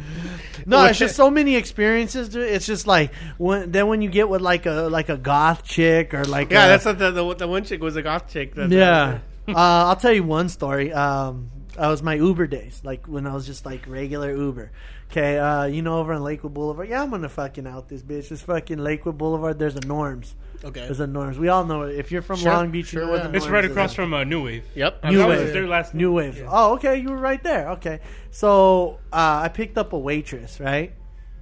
No, 0.65 0.84
it's 0.84 0.99
just 0.99 1.15
so 1.15 1.31
many 1.31 1.55
experiences. 1.55 2.27
Dude. 2.27 2.43
It's 2.43 2.65
just 2.65 2.88
like 2.88 3.14
when 3.38 3.72
then 3.72 3.88
when 3.88 4.01
you 4.01 4.09
get 4.09 4.27
with 4.27 4.41
like 4.41 4.65
a 4.65 4.89
like 4.89 5.07
a 5.07 5.15
goth 5.15 5.64
chick 5.64 6.14
or 6.14 6.26
like 6.26 6.51
yeah, 6.51 6.65
a, 6.65 6.68
that's 6.68 6.84
not 6.84 6.97
the, 6.97 7.11
the 7.11 7.35
the 7.35 7.47
one 7.47 7.64
chick 7.64 7.81
was 7.81 7.95
a 7.95 8.01
goth 8.01 8.30
chick. 8.30 8.51
Yeah. 8.55 9.19
uh, 9.47 9.53
I'll 9.55 9.95
tell 9.95 10.11
you 10.11 10.23
one 10.23 10.49
story. 10.49 10.91
Um, 10.91 11.51
that 11.77 11.88
was 11.88 12.03
my 12.03 12.15
Uber 12.15 12.47
days, 12.47 12.81
like 12.84 13.07
when 13.07 13.26
I 13.26 13.34
was 13.34 13.45
just 13.45 13.65
like 13.65 13.88
regular 13.88 14.35
Uber. 14.35 14.72
Okay, 15.09 15.38
uh, 15.38 15.65
you 15.65 15.81
know, 15.81 15.99
over 15.99 16.11
on 16.11 16.22
Lakewood 16.22 16.53
Boulevard. 16.53 16.89
Yeah, 16.89 17.01
I'm 17.01 17.11
gonna 17.11 17.30
fucking 17.30 17.65
out 17.65 17.88
this 17.88 18.01
bitch. 18.01 18.27
This 18.27 18.41
fucking 18.41 18.80
Lakewood 18.80 19.18
Boulevard. 19.18 19.59
There's 19.59 19.77
a 19.77 19.88
Norms. 19.88 20.35
Okay. 20.63 20.81
There's 20.81 20.99
a 20.99 21.07
Norms. 21.07 21.38
We 21.38 21.47
all 21.49 21.65
know 21.65 21.84
it. 21.84 21.95
If 21.97 22.11
you're 22.11 22.21
from 22.21 22.38
Sure, 22.38 22.51
Long 22.53 22.71
Beach, 22.71 22.88
sure, 22.88 23.01
you 23.01 23.05
know 23.07 23.11
what 23.13 23.21
yeah. 23.23 23.27
the 23.29 23.38
It's 23.38 23.47
right 23.47 23.63
is. 23.65 23.71
across 23.71 23.93
from 23.93 24.13
uh, 24.13 24.23
New 24.23 24.43
Wave. 24.45 24.65
Yep. 24.75 25.03
New 25.05 25.17
That 25.19 25.29
Wave. 25.29 25.41
was 25.41 25.51
their 25.53 25.67
last 25.67 25.93
New 25.93 26.07
name. 26.07 26.13
Wave. 26.15 26.38
Yeah. 26.39 26.49
Oh, 26.51 26.73
okay. 26.73 26.97
You 26.97 27.09
were 27.09 27.17
right 27.17 27.41
there. 27.43 27.69
Okay. 27.71 27.99
So 28.31 28.99
uh, 29.13 29.41
I 29.43 29.49
picked 29.49 29.77
up 29.77 29.93
a 29.93 29.97
waitress, 29.99 30.59
right? 30.59 30.93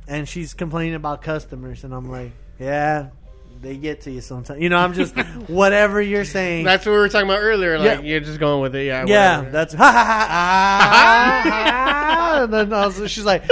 And 0.08 0.28
she's 0.30 0.54
complaining 0.54 0.96
about 0.96 1.22
customers, 1.22 1.84
and 1.84 1.94
I'm 1.94 2.12
like, 2.12 2.32
yeah, 2.60 3.10
they 3.62 3.76
get 3.78 4.02
to 4.02 4.12
you 4.12 4.22
sometimes. 4.22 4.62
You 4.62 4.70
know, 4.70 4.78
I'm 4.78 4.94
just 4.94 5.16
whatever 5.48 6.02
you're 6.02 6.26
saying. 6.26 6.66
That's 6.66 6.86
what 6.86 6.92
we 6.92 6.98
were 7.00 7.10
talking 7.10 7.28
about 7.28 7.40
earlier. 7.40 7.80
Like 7.80 7.86
Yeah. 7.86 8.02
you're 8.02 8.20
just 8.20 8.40
going 8.40 8.62
with 8.62 8.76
it. 8.76 8.86
Yeah. 8.86 9.06
yeah, 9.08 9.38
whatever. 9.38 9.52
that's 9.52 9.74
ha 9.74 9.92
ha 9.92 10.04
ha. 10.04 10.28
ah, 10.30 11.50
ah. 12.40 12.44
and 12.44 12.54
then 12.54 12.74
I 12.74 12.86
was, 12.88 13.10
she's 13.12 13.26
like, 13.26 13.44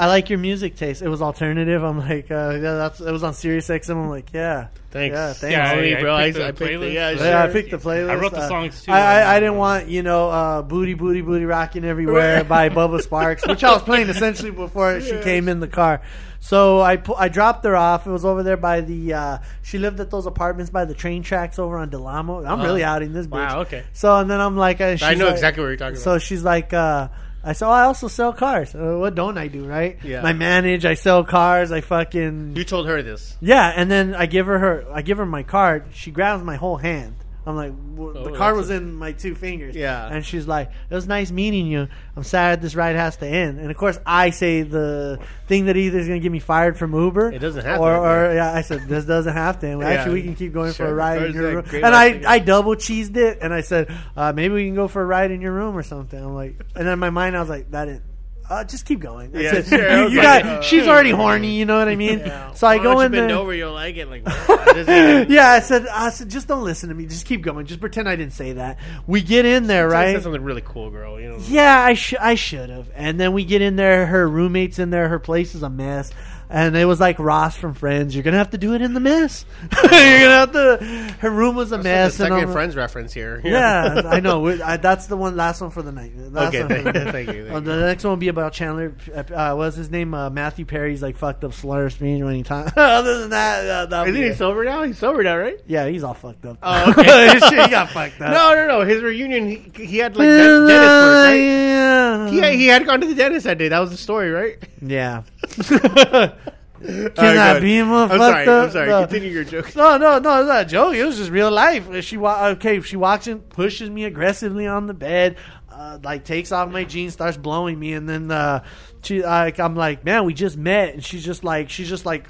I 0.00 0.06
like 0.06 0.30
your 0.30 0.38
music 0.38 0.76
taste. 0.76 1.02
It 1.02 1.08
was 1.08 1.20
alternative. 1.20 1.82
I'm 1.82 1.98
like, 1.98 2.30
uh, 2.30 2.50
yeah, 2.54 2.74
that's 2.74 3.00
it 3.00 3.10
was 3.10 3.24
on 3.24 3.34
Sirius 3.34 3.68
XM. 3.68 3.90
I'm 3.96 4.08
like, 4.08 4.32
yeah, 4.32 4.68
Thanks. 4.90 5.14
Yeah, 5.14 5.32
thanks. 5.32 5.52
Yeah, 5.52 5.74
Homie, 5.74 5.96
I- 5.96 5.98
I 5.98 6.00
bro. 6.00 6.14
I, 6.16 6.22
picked 6.26 6.36
the 6.36 6.44
I 6.44 6.46
picked 6.46 6.58
the, 6.58 6.64
playlist. 6.66 6.92
yeah, 6.94 7.10
Yeah, 7.10 7.16
sure. 7.16 7.26
Yeah, 7.26 7.42
I 7.42 7.46
picked 7.48 7.70
the 7.72 7.78
playlist. 7.78 8.10
I 8.10 8.14
wrote 8.14 8.32
the 8.32 8.38
Uh, 8.38 8.48
songs, 8.48 8.82
too. 8.84 8.92
I, 8.92 9.00
I, 9.22 9.36
I 9.36 9.40
didn't 9.40 9.56
want 9.56 9.88
you 9.88 10.02
know 10.02 10.30
uh, 10.30 10.62
"Booty 10.62 10.94
Booty 10.94 11.20
Booty 11.20 11.44
Rocking 11.46 11.84
Everywhere" 11.84 12.44
by 12.44 12.68
Bubba 12.68 13.00
Sparxxx, 13.04 13.48
which 13.48 13.64
I 13.64 13.72
was 13.72 13.82
playing 13.82 14.08
essentially 14.08 14.50
before 14.52 15.00
she 15.00 15.18
came 15.20 15.48
in 15.48 15.58
the 15.60 15.68
car. 15.68 16.00
So 16.40 16.80
I 16.80 16.96
pu- 16.96 17.14
I 17.14 17.26
dropped 17.28 17.64
her 17.64 17.74
off. 17.74 18.06
It 18.06 18.10
was 18.10 18.24
over 18.24 18.44
there 18.44 18.56
by 18.56 18.80
the. 18.82 19.12
Uh, 19.14 19.38
she 19.62 19.78
lived 19.78 19.98
at 19.98 20.10
those 20.12 20.26
apartments 20.26 20.70
by 20.70 20.84
the 20.84 20.94
train 20.94 21.24
tracks 21.24 21.58
over 21.58 21.76
on 21.76 21.90
Del 21.90 22.06
Amo. 22.06 22.44
I'm 22.44 22.62
really 22.62 22.84
Oh. 22.84 22.88
outing 22.88 23.12
this 23.12 23.26
bitch. 23.26 23.32
Wow, 23.32 23.60
okay. 23.62 23.82
So 23.92 24.14
and 24.16 24.30
then 24.30 24.40
I'm 24.40 24.56
like, 24.56 24.80
uh, 24.80 24.92
she's 24.92 25.02
I 25.02 25.14
know 25.14 25.24
like- 25.26 25.34
exactly 25.34 25.62
what 25.64 25.68
you're 25.70 25.76
talking 25.76 25.96
So 25.96 26.12
about. 26.12 26.20
So 26.22 26.24
she's 26.24 26.44
like, 26.44 26.72
uh, 26.72 27.08
I 27.48 27.52
said, 27.54 27.66
oh, 27.66 27.70
I 27.72 27.84
also 27.84 28.08
sell 28.08 28.32
cars. 28.34 28.74
Uh, 28.74 28.96
what 29.00 29.14
don't 29.14 29.38
I 29.38 29.48
do, 29.48 29.64
right? 29.64 29.96
Yeah. 30.04 30.22
I 30.22 30.34
manage. 30.34 30.84
I 30.84 30.94
sell 30.94 31.24
cars. 31.24 31.72
I 31.72 31.80
fucking 31.80 32.54
You 32.56 32.64
told 32.64 32.86
her 32.88 33.02
this. 33.02 33.36
yeah, 33.40 33.72
and 33.74 33.90
then 33.90 34.14
I 34.14 34.26
give 34.26 34.46
her 34.46 34.58
her 34.58 34.84
I 34.92 35.00
give 35.02 35.16
her 35.16 35.26
my 35.26 35.42
card. 35.42 35.84
She 35.94 36.10
grabs 36.10 36.42
my 36.44 36.56
whole 36.56 36.76
hand. 36.76 37.14
I'm 37.48 37.56
like, 37.56 37.72
well, 37.96 38.12
the 38.12 38.20
Oh, 38.30 38.34
card 38.34 38.56
that's 38.56 38.68
was 38.68 38.70
in 38.70 38.92
my 38.92 39.12
two 39.12 39.34
fingers. 39.34 39.74
Yeah. 39.74 40.06
and 40.06 40.24
she's 40.24 40.46
like, 40.46 40.70
"It 40.90 40.94
was 40.94 41.08
nice 41.08 41.30
meeting 41.30 41.66
you. 41.66 41.88
I'm 42.14 42.22
sad 42.22 42.60
this 42.60 42.74
ride 42.76 42.94
has 42.94 43.16
to 43.16 43.26
end." 43.26 43.58
And 43.58 43.70
of 43.70 43.76
course, 43.78 43.98
I 44.04 44.28
say 44.30 44.62
the 44.62 45.18
thing 45.46 45.64
that 45.64 45.76
either 45.78 45.98
is 45.98 46.06
going 46.06 46.20
to 46.20 46.22
get 46.22 46.30
me 46.30 46.40
fired 46.40 46.76
from 46.76 46.92
Uber. 46.94 47.32
It 47.32 47.38
doesn't 47.38 47.64
have 47.64 47.78
to 47.78 47.82
or, 47.82 47.94
end, 47.94 48.04
or 48.04 48.34
yeah. 48.34 48.52
yeah, 48.52 48.58
I 48.58 48.60
said 48.60 48.82
this 48.86 49.06
doesn't 49.06 49.32
have 49.32 49.60
to. 49.60 49.66
end. 49.66 49.80
Yeah. 49.80 49.88
Actually, 49.88 50.14
we 50.14 50.22
can 50.24 50.34
keep 50.34 50.52
going 50.52 50.74
for 50.74 50.84
a 50.86 50.94
ride 50.94 51.22
in 51.22 51.32
your 51.32 51.62
room. 51.62 51.64
And. 51.72 51.86
I 51.86 52.20
I 52.26 52.38
double 52.38 52.74
cheesed 52.74 53.16
it, 53.16 53.38
and 53.40 53.54
I 53.54 53.62
said 53.62 53.90
uh, 54.14 54.34
maybe 54.34 54.52
we 54.52 54.66
can 54.66 54.74
go 54.74 54.86
for 54.86 55.00
a 55.00 55.06
ride 55.06 55.30
in 55.30 55.40
your 55.40 55.52
room 55.52 55.74
or 55.74 55.82
something. 55.82 56.22
I'm 56.22 56.34
like, 56.34 56.60
and 56.76 56.86
then 56.86 56.92
in 56.92 56.98
my 56.98 57.10
mind 57.10 57.34
I 57.34 57.40
was 57.40 57.48
like, 57.48 57.70
that 57.70 57.86
didn't. 57.86 58.02
Uh, 58.50 58.64
just 58.64 58.86
keep 58.86 58.98
going. 59.00 59.36
I 59.36 59.40
Yeah, 59.40 59.50
said, 59.62 59.66
sure. 59.66 59.90
You, 60.04 60.08
you 60.10 60.16
like, 60.22 60.42
got. 60.42 60.46
uh, 60.46 60.62
she's 60.62 60.86
already 60.88 61.10
horny. 61.10 61.58
You 61.58 61.66
know 61.66 61.78
what 61.78 61.88
I 61.88 61.96
mean? 61.96 62.20
Yeah. 62.20 62.52
So 62.54 62.66
I 62.66 62.76
Why 62.78 62.82
go 62.82 62.94
don't 62.94 63.04
in 63.06 63.12
you 63.12 63.18
bend 63.18 63.30
there. 63.30 63.36
over, 63.36 63.52
you'll 63.54 63.72
like 63.74 63.96
it. 63.96 64.08
Like, 64.08 64.26
what? 64.46 64.86
Yeah, 65.28 65.50
I 65.50 65.60
said, 65.60 65.86
I 65.86 66.08
said, 66.10 66.30
just 66.30 66.48
don't 66.48 66.64
listen 66.64 66.88
to 66.88 66.94
me. 66.94 67.04
Just 67.06 67.26
keep 67.26 67.42
going. 67.42 67.66
Just 67.66 67.80
pretend 67.80 68.08
I 68.08 68.16
didn't 68.16 68.32
say 68.32 68.54
that. 68.54 68.78
We 69.06 69.20
get 69.20 69.44
in 69.44 69.66
there, 69.66 69.88
I 69.90 69.92
right? 69.92 70.14
said 70.14 70.22
something 70.22 70.42
really 70.42 70.62
cool, 70.64 70.90
girl. 70.90 71.20
You 71.20 71.28
know. 71.30 71.38
Yeah, 71.46 71.78
I 71.78 71.92
should, 71.94 72.18
I 72.18 72.36
should 72.36 72.70
have. 72.70 72.88
And 72.94 73.20
then 73.20 73.32
we 73.34 73.44
get 73.44 73.60
in 73.60 73.76
there. 73.76 74.06
Her 74.06 74.26
roommate's 74.28 74.78
in 74.78 74.90
there. 74.90 75.08
Her 75.08 75.18
place 75.18 75.54
is 75.54 75.62
a 75.62 75.70
mess. 75.70 76.10
And 76.50 76.74
it 76.76 76.86
was 76.86 76.98
like 76.98 77.18
Ross 77.18 77.56
from 77.56 77.74
Friends. 77.74 78.14
You're 78.14 78.22
gonna 78.24 78.38
have 78.38 78.50
to 78.50 78.58
do 78.58 78.72
it 78.74 78.80
in 78.80 78.94
the 78.94 79.00
mess. 79.00 79.44
You're 79.72 79.82
gonna 79.90 80.28
have 80.30 80.52
to. 80.52 81.14
Her 81.20 81.30
room 81.30 81.56
was 81.56 81.72
a 81.72 81.76
That's 81.76 81.84
mess. 81.84 82.12
the 82.16 82.24
second 82.24 82.38
I'm- 82.38 82.52
Friends 82.52 82.74
reference 82.74 83.12
here. 83.12 83.40
Yeah, 83.48 84.02
I 84.06 84.20
know. 84.20 84.40
We- 84.40 84.62
I, 84.62 84.78
that's 84.78 85.08
the 85.08 85.16
one. 85.16 85.36
Last 85.36 85.60
one 85.60 85.70
for 85.70 85.82
the 85.82 85.92
night. 85.92 86.12
Last 86.16 86.54
Okay, 86.54 86.66
thank 86.66 86.84
the 86.84 86.98
you, 86.98 87.04
night. 87.04 87.12
thank 87.12 87.28
you, 87.28 87.42
thank 87.44 87.50
Uh, 87.52 87.54
you. 87.58 87.60
the 87.60 87.80
next 87.86 88.04
one 88.04 88.12
will 88.12 88.16
be 88.16 88.28
about 88.28 88.52
Chandler. 88.54 88.94
Uh, 89.14 89.54
what's 89.56 89.76
his 89.76 89.90
name? 89.90 90.14
Uh, 90.14 90.30
Matthew 90.30 90.64
Perry's 90.64 91.02
like 91.02 91.16
fucked 91.18 91.44
up 91.44 91.52
slur 91.52 91.90
speech 91.90 92.22
when 92.22 92.34
he 92.34 92.42
talks. 92.42 92.72
Other 92.76 93.18
than 93.20 93.30
that, 93.30 93.66
uh, 93.68 93.86
that'll 93.86 94.08
Isn't 94.08 94.22
he 94.22 94.28
it. 94.28 94.38
sober 94.38 94.64
now? 94.64 94.82
He's 94.84 94.96
sober 94.98 95.22
now, 95.22 95.36
right? 95.36 95.60
Yeah, 95.66 95.86
he's 95.88 96.02
all 96.02 96.14
fucked 96.14 96.46
up. 96.46 96.56
Oh, 96.62 96.90
okay. 96.92 97.34
He 97.34 97.68
got 97.70 97.90
fucked 97.90 98.20
up. 98.22 98.30
No, 98.32 98.54
no, 98.54 98.66
no. 98.66 98.84
His 98.86 99.02
reunion, 99.02 99.48
he, 99.48 99.84
he 99.84 99.98
had 99.98 100.16
like 100.16 100.26
den- 100.28 100.38
dentist 100.38 100.70
work, 100.72 101.24
right? 101.26 101.34
yeah. 101.34 102.30
He, 102.30 102.56
he 102.56 102.66
had 102.68 102.86
gone 102.86 103.00
to 103.02 103.06
the 103.06 103.14
dentist 103.14 103.44
that 103.44 103.58
day. 103.58 103.68
That 103.68 103.80
was 103.80 103.90
the 103.90 103.96
story, 103.96 104.30
right? 104.30 104.56
Yeah. 104.80 105.22
Can 105.40 107.10
Can 107.10 107.34
that 107.34 107.60
be 107.60 107.82
more 107.82 108.02
I'm 108.04 108.18
sorry. 108.18 108.46
up? 108.46 108.64
I'm 108.66 108.70
sorry. 108.70 108.88
No. 108.88 109.00
Continue 109.06 109.30
your 109.30 109.44
joke. 109.44 109.74
No, 109.74 109.96
no, 109.96 110.18
no, 110.20 110.40
it's 110.40 110.48
not 110.48 110.62
a 110.62 110.64
joke. 110.64 110.94
It 110.94 111.04
was 111.04 111.16
just 111.16 111.30
real 111.30 111.50
life. 111.50 112.04
She 112.04 112.16
wa- 112.16 112.48
okay, 112.50 112.80
she 112.82 112.96
walks 112.96 113.26
in, 113.26 113.40
pushes 113.40 113.90
me 113.90 114.04
aggressively 114.04 114.66
on 114.68 114.86
the 114.86 114.94
bed, 114.94 115.36
uh, 115.72 115.98
like 116.04 116.24
takes 116.24 116.52
off 116.52 116.70
my 116.70 116.84
jeans, 116.84 117.14
starts 117.14 117.36
blowing 117.36 117.78
me, 117.80 117.94
and 117.94 118.08
then 118.08 118.30
uh, 118.30 118.62
she, 119.02 119.22
like, 119.24 119.58
I'm 119.58 119.74
like, 119.74 120.04
man, 120.04 120.24
we 120.24 120.34
just 120.34 120.56
met, 120.56 120.94
and 120.94 121.04
she's 121.04 121.24
just 121.24 121.42
like, 121.42 121.68
she's 121.68 121.88
just 121.88 122.06
like, 122.06 122.28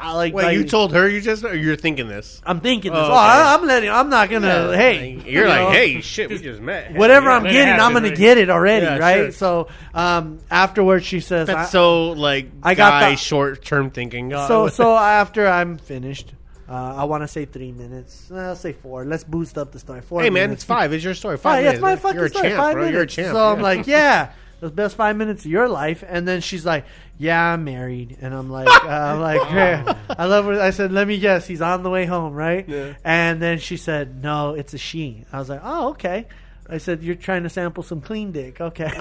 ah, 0.00 0.14
like, 0.14 0.34
Wait, 0.34 0.44
like- 0.44 0.56
you 0.56 0.64
told 0.64 0.92
her 0.92 1.08
you 1.08 1.20
just, 1.20 1.44
or 1.44 1.54
you're 1.56 1.76
thinking 1.76 2.08
this? 2.08 2.40
I'm 2.44 2.60
thinking 2.60 2.92
this. 2.92 2.98
Oh, 3.00 3.04
Oh, 3.04 3.06
okay. 3.06 3.14
I, 3.16 3.54
I'm 3.54 3.66
letting. 3.66 3.90
I'm 3.90 4.08
not 4.10 4.30
gonna. 4.30 4.76
hey, 4.76 5.16
Like, 5.16 5.26
you 5.26 5.32
you're 5.32 5.48
like, 5.48 5.60
know? 5.62 5.70
hey, 5.70 6.00
shit, 6.00 6.28
we 6.30 6.38
just 6.38 6.60
met. 6.60 6.94
Whatever 6.94 7.26
Yeah, 7.30 7.36
I'm 7.36 7.42
let 7.44 7.50
it 7.50 7.54
getting, 7.54 7.80
I'm 7.80 7.92
gonna 7.92 8.08
right? 8.08 8.16
get 8.16 8.38
it 8.38 8.50
already, 8.50 8.86
Yeah, 8.86 8.98
right? 8.98 9.16
sure. 9.16 9.32
So 9.32 9.68
um, 9.94 10.38
afterwards, 10.50 11.04
she 11.06 11.20
says, 11.20 11.46
That's 11.46 11.68
I- 11.68 11.72
so 11.72 12.10
like 12.12 12.50
I 12.62 12.74
got 12.74 13.00
guy 13.00 13.10
the- 13.12 13.16
short 13.16 13.64
term 13.64 13.90
thinking. 13.90 14.32
Oh, 14.32 14.46
So 14.48 14.68
so 14.68 14.94
after 14.96 15.46
I'm 15.48 15.78
finished, 15.78 16.32
uh, 16.68 16.72
I 16.96 17.04
want 17.04 17.22
to 17.22 17.28
say 17.28 17.44
three 17.44 17.72
minutes. 17.72 18.28
Uh, 18.30 18.36
I'll 18.38 18.56
say 18.56 18.72
four. 18.72 19.04
Let's 19.04 19.22
boost 19.24 19.56
up 19.56 19.72
the 19.72 19.78
story. 19.78 20.00
Four. 20.02 20.20
hey 20.22 20.30
man, 20.30 20.44
minutes. 20.50 20.62
it's 20.62 20.64
five. 20.64 20.92
It's 20.92 21.04
your 21.04 21.14
story. 21.14 21.38
Five. 21.38 21.64
yeah, 21.64 21.70
it's 21.72 21.80
my 21.80 21.90
man. 21.90 21.98
fucking 21.98 22.16
You're 22.16 22.26
a 22.26 22.28
story. 22.30 22.48
champ, 22.48 22.58
five 22.58 22.72
bro. 22.74 22.82
minutes. 22.82 22.94
You're 22.94 23.02
a 23.02 23.06
champ. 23.28 23.34
So 23.36 23.52
I'm 23.52 23.60
like, 23.62 23.86
yeah, 23.86 24.30
the 24.66 24.74
best 24.74 24.96
five 24.96 25.16
minutes 25.16 25.44
of 25.44 25.50
your 25.50 25.68
life. 25.68 26.02
And 26.06 26.26
then 26.26 26.40
she's 26.40 26.66
like, 26.66 26.84
yeah, 27.18 27.52
I'm 27.52 27.64
married. 27.64 28.18
And 28.20 28.34
I'm 28.34 28.50
like, 28.50 28.68
uh, 28.68 28.88
I'm 28.88 29.20
like, 29.20 29.40
"Yeah." 29.50 29.96
I 30.10 30.26
love 30.26 30.46
what 30.46 30.58
I 30.58 30.70
said. 30.70 30.92
Let 30.92 31.06
me 31.06 31.18
guess, 31.18 31.46
he's 31.46 31.62
on 31.62 31.82
the 31.82 31.90
way 31.90 32.04
home, 32.04 32.34
right? 32.34 32.68
Yeah. 32.68 32.94
And 33.04 33.40
then 33.40 33.58
she 33.58 33.76
said, 33.76 34.22
no, 34.22 34.54
it's 34.54 34.74
a 34.74 34.78
she. 34.78 35.24
I 35.32 35.38
was 35.38 35.48
like, 35.48 35.60
oh, 35.62 35.90
okay. 35.90 36.26
I 36.68 36.78
said, 36.78 37.02
you're 37.04 37.14
trying 37.14 37.44
to 37.44 37.48
sample 37.48 37.84
some 37.84 38.00
clean 38.00 38.32
dick. 38.32 38.60
Okay. 38.60 38.90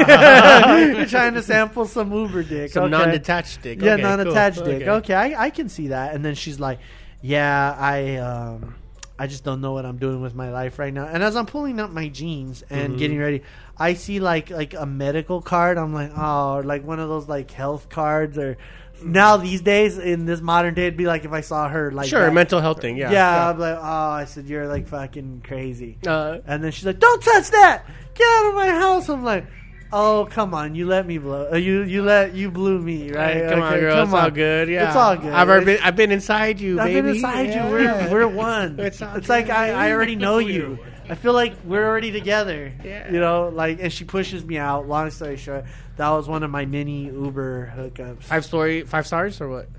you're 0.96 1.06
trying 1.08 1.34
to 1.34 1.42
sample 1.42 1.86
some 1.86 2.14
Uber 2.14 2.44
dick. 2.44 2.72
some 2.72 2.84
okay. 2.84 2.92
non-detached 2.92 3.64
dick. 3.64 3.82
Yeah, 3.82 3.94
Okay, 3.94 4.04
non-attached 4.04 4.58
cool. 4.58 4.66
dick. 4.66 4.88
Okay, 4.88 5.14
I, 5.16 5.46
I 5.46 5.50
can 5.50 5.70
see 5.70 5.88
that. 5.88 6.14
And 6.14 6.24
then 6.24 6.36
she's 6.36 6.60
like, 6.60 6.78
"Yeah, 7.24 7.76
I 7.78 8.18
um, 8.18 8.76
I 9.18 9.28
just 9.28 9.44
don't 9.44 9.62
know 9.62 9.72
what 9.74 9.86
I'm 9.86 9.98
doing 9.98 10.22
with 10.22 10.36
my 10.36 10.52
life 10.52 10.78
right 10.80 10.94
now." 10.94 11.06
And 11.06 11.24
as 11.24 11.36
I'm 11.36 11.46
pulling 11.46 11.80
up 11.80 11.90
my 11.92 12.08
jeans 12.10 12.64
and 12.70 12.94
Mhm. 12.96 12.98
getting 13.00 13.20
ready, 13.20 13.42
I 13.78 13.94
see 13.94 14.20
like 14.20 14.50
like 14.50 14.74
a 14.74 14.86
medical 14.86 15.42
card. 15.42 15.78
I'm 15.78 15.94
like, 15.94 16.12
oh, 16.18 16.62
like 16.66 16.86
one 16.86 17.00
of 17.00 17.10
those 17.10 17.28
like 17.28 17.52
health 17.52 17.90
cards 17.90 18.38
or. 18.38 18.58
Now 19.04 19.36
these 19.36 19.60
days, 19.60 19.98
in 19.98 20.26
this 20.26 20.40
modern 20.40 20.74
day, 20.74 20.84
it'd 20.88 20.96
be 20.96 21.06
like 21.06 21.26
if 21.26 21.34
I 21.34 21.42
saw 21.42 21.68
her 21.68 21.92
like 21.92 22.08
Sure, 22.08 22.28
that. 22.28 22.34
mental 22.34 22.62
health 22.62 22.80
thing. 22.80 22.96
Yeah. 22.96 23.12
Yeah, 23.12 23.50
I'm 23.50 23.60
like, 23.60 23.78
oh, 23.78 23.82
I 23.84 24.24
said 24.24 24.46
you're 24.46 24.70
like 24.70 24.88
fucking 24.88 25.42
crazy. 25.46 25.98
Uh, 26.08 26.38
And 26.48 26.64
then 26.64 26.72
she's 26.72 26.86
like, 26.86 27.00
"Don't 27.00 27.22
touch 27.22 27.52
that! 27.52 27.84
Get 28.14 28.26
out 28.26 28.50
of 28.52 28.56
my 28.56 28.68
house!" 28.70 29.10
I'm 29.10 29.26
like, 29.26 29.48
"Oh, 29.92 30.28
come 30.30 30.54
on! 30.54 30.76
You 30.76 30.88
let 30.88 31.06
me 31.06 31.18
blow. 31.18 31.50
Uh, 31.52 31.56
you 31.58 31.82
you 31.84 32.02
let 32.04 32.34
you 32.34 32.52
blew 32.52 32.80
me, 32.80 33.12
right? 33.12 33.36
Hey, 33.36 33.48
come 33.50 33.62
on, 33.62 33.80
girl. 33.80 33.96
come 33.96 34.04
it's 34.06 34.14
all 34.14 34.20
on. 34.26 34.34
good. 34.34 34.70
Yeah, 34.70 34.88
It's 34.88 34.96
all 34.96 35.16
good. 35.16 35.34
I've 35.34 35.48
already 35.50 35.66
been. 35.66 35.80
I've 35.84 35.96
been 35.96 36.12
inside 36.12 36.60
you, 36.60 36.80
I've 36.80 36.88
baby. 36.88 37.02
been 37.02 37.16
inside 37.16 37.50
Yeah. 37.50 37.66
you. 37.68 37.72
We're 37.72 38.12
we're 38.12 38.28
one. 38.28 38.80
It's 38.80 39.02
It's, 39.02 39.30
all 39.30 39.36
like. 39.36 39.50
I, 39.50 39.72
I 39.72 39.92
already 39.92 40.16
know 40.26 40.40
you. 40.40 40.80
I 41.08 41.14
feel 41.16 41.34
like 41.34 41.54
we're 41.64 41.86
already 41.88 42.12
together. 42.12 42.74
Yeah. 42.84 43.12
You 43.12 43.20
know, 43.20 43.50
like, 43.50 43.80
and 43.80 43.94
she 43.94 44.06
pushes 44.06 44.44
me 44.44 44.58
out. 44.58 44.88
Long 44.88 45.12
story 45.12 45.38
short, 45.38 45.66
that 45.98 46.10
was 46.10 46.28
one 46.28 46.42
of 46.42 46.50
my 46.50 46.66
mini 46.66 47.06
Uber 47.06 47.72
hookups. 47.78 48.24
Five 48.24 48.44
story, 48.44 48.82
five 48.84 49.06
stars 49.06 49.40
or 49.40 49.48
what? 49.50 49.70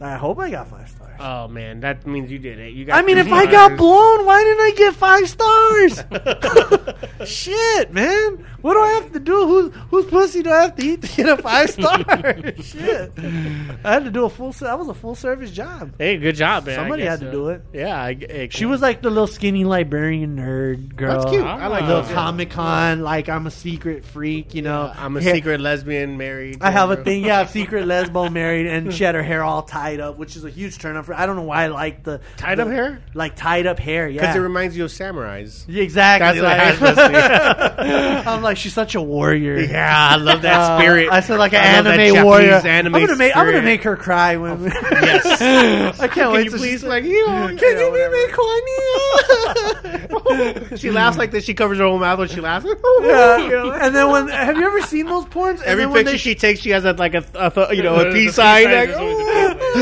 I 0.00 0.14
hope 0.16 0.38
I 0.38 0.50
got 0.50 0.68
five 0.68 0.88
stars. 0.88 1.16
Oh 1.20 1.48
man, 1.48 1.80
that 1.80 2.06
means 2.06 2.30
you 2.30 2.38
did 2.38 2.58
it. 2.60 2.72
You 2.72 2.84
got. 2.84 2.98
I 2.98 3.02
mean, 3.06 3.18
if 3.18 3.26
three 3.26 3.36
I 3.36 3.46
got 3.46 3.76
blown, 3.76 4.24
why 4.24 4.42
didn't 4.44 4.60
I 4.60 4.72
get 4.76 4.94
five 4.94 5.28
stars? 5.28 6.04
Shit, 7.28 7.92
man. 7.92 8.46
What 8.60 8.74
do 8.74 8.80
I 8.80 8.88
have 9.00 9.12
to 9.12 9.20
do? 9.20 9.46
Whose 9.46 9.74
whose 9.90 10.04
pussy 10.06 10.42
do 10.42 10.50
I 10.50 10.62
have 10.62 10.76
to 10.76 10.86
eat 10.86 11.02
to 11.02 11.16
get 11.16 11.28
a 11.28 11.36
five 11.42 11.70
star? 11.70 11.98
Shit. 12.62 13.12
I 13.18 13.92
had 13.94 14.04
to 14.04 14.10
do 14.10 14.24
a 14.24 14.30
full. 14.30 14.52
se- 14.52 14.66
That 14.66 14.78
was 14.78 14.88
a 14.88 14.94
full 14.94 15.14
service 15.16 15.50
job. 15.50 15.92
Hey, 15.98 16.16
good 16.18 16.36
job, 16.36 16.66
man. 16.66 16.76
Somebody 16.76 17.02
guess 17.02 17.10
had 17.18 17.20
to 17.20 17.26
so. 17.26 17.32
do 17.32 17.48
it. 17.48 17.62
Yeah, 17.72 18.00
I, 18.02 18.14
hey, 18.14 18.48
She 18.52 18.64
was 18.66 18.80
like 18.80 19.02
the 19.02 19.10
little 19.10 19.26
skinny 19.26 19.64
librarian 19.64 20.36
nerd 20.36 20.94
girl. 20.94 21.18
That's 21.20 21.30
cute. 21.32 21.44
Ah. 21.44 21.56
I 21.58 21.66
like 21.68 21.84
Little. 21.84 22.04
Comic 22.14 22.50
Con, 22.50 23.00
like 23.02 23.28
I'm 23.28 23.46
a 23.46 23.50
secret 23.50 24.04
freak, 24.04 24.54
you 24.54 24.62
know. 24.62 24.92
I'm 24.94 25.16
a 25.16 25.22
Hair- 25.22 25.34
secret 25.36 25.60
lesbian 25.60 26.16
married. 26.16 26.58
I 26.60 26.70
have 26.70 26.90
a 26.90 26.96
thing, 27.02 27.24
yeah, 27.24 27.46
secret 27.46 27.84
lesbo 27.86 28.32
married, 28.32 28.66
and 28.66 28.92
she 28.94 29.02
had 29.04 29.14
her 29.16 29.22
hair 29.22 29.42
all 29.42 29.62
tied 29.62 29.87
up, 29.96 30.18
which 30.18 30.36
is 30.36 30.44
a 30.44 30.50
huge 30.50 30.76
turn 30.78 30.96
on 30.96 31.02
for. 31.04 31.14
I 31.14 31.24
don't 31.26 31.36
know 31.36 31.42
why 31.42 31.64
I 31.64 31.66
like 31.68 32.02
the 32.04 32.20
Tied 32.36 32.58
the- 32.58 32.62
up 32.64 32.68
hair? 32.68 33.00
like 33.14 33.34
tied 33.34 33.66
up 33.66 33.78
hair, 33.78 34.06
yeah. 34.08 34.20
because 34.20 34.36
it 34.36 34.40
reminds 34.40 34.76
you 34.76 34.84
of 34.84 34.90
samurais. 34.90 35.64
Yeah, 35.66 35.82
exactly. 35.82 36.40
That's 36.40 36.80
like- 36.80 36.98
it 37.10 37.14
has 37.14 38.26
I'm 38.28 38.42
like, 38.42 38.58
she's 38.58 38.74
such 38.74 38.94
a 38.94 39.00
warrior. 39.00 39.58
Yeah, 39.58 40.08
I 40.12 40.16
love 40.16 40.42
that 40.42 40.60
Uh, 40.60 40.78
spirit. 40.78 41.08
I 41.10 41.20
said 41.20 41.38
like 41.38 41.54
an 41.54 41.60
I 41.62 41.76
love 41.76 41.84
that 41.86 41.98
anime 42.00 42.14
Japanese 42.14 42.24
warrior. 42.24 42.52
Anime 42.66 42.94
I'm 42.94 43.00
gonna 43.06 43.16
make. 43.16 43.34
I'm 43.36 43.46
gonna 43.46 43.62
make 43.62 43.82
her 43.84 43.96
cry 43.96 44.36
when. 44.36 44.70
Yes. 45.08 45.40
I 46.00 46.08
can't 46.08 46.12
Can 46.12 46.32
wait. 46.32 46.44
you 46.44 46.50
till 46.50 46.58
please 46.58 46.84
like 46.84 47.04
you? 47.14 47.24
Can 47.26 47.58
you 47.58 47.90
be 47.90 48.08
me 48.08 48.28
corny? 48.32 48.78
she 50.76 50.90
laughs 50.90 51.16
like 51.16 51.30
this. 51.30 51.44
She 51.44 51.54
covers 51.54 51.78
her 51.78 51.84
whole 51.84 51.98
mouth 51.98 52.18
when 52.18 52.28
she 52.28 52.40
laughs. 52.40 52.66
yeah. 53.00 53.86
And 53.86 53.94
then 53.94 54.10
when 54.10 54.28
have 54.28 54.56
you 54.56 54.66
ever 54.66 54.80
seen 54.82 55.06
those 55.06 55.24
porns? 55.26 55.58
And 55.60 55.66
Every 55.66 55.86
picture 55.86 56.12
they 56.12 56.16
she 56.18 56.34
takes, 56.34 56.60
she 56.60 56.70
has 56.70 56.84
a, 56.84 56.92
like 56.92 57.14
a, 57.14 57.24
a 57.34 57.74
you 57.74 57.82
know 57.82 57.94
a 57.96 57.98
The- 57.98 58.04
the 58.04 58.10
peace 58.12 58.26
peace 58.28 58.34
sign. 58.34 58.64
sign 58.64 58.74
Like, 58.74 58.88
is 58.90 58.96
always 58.96 59.18
a 59.18 59.22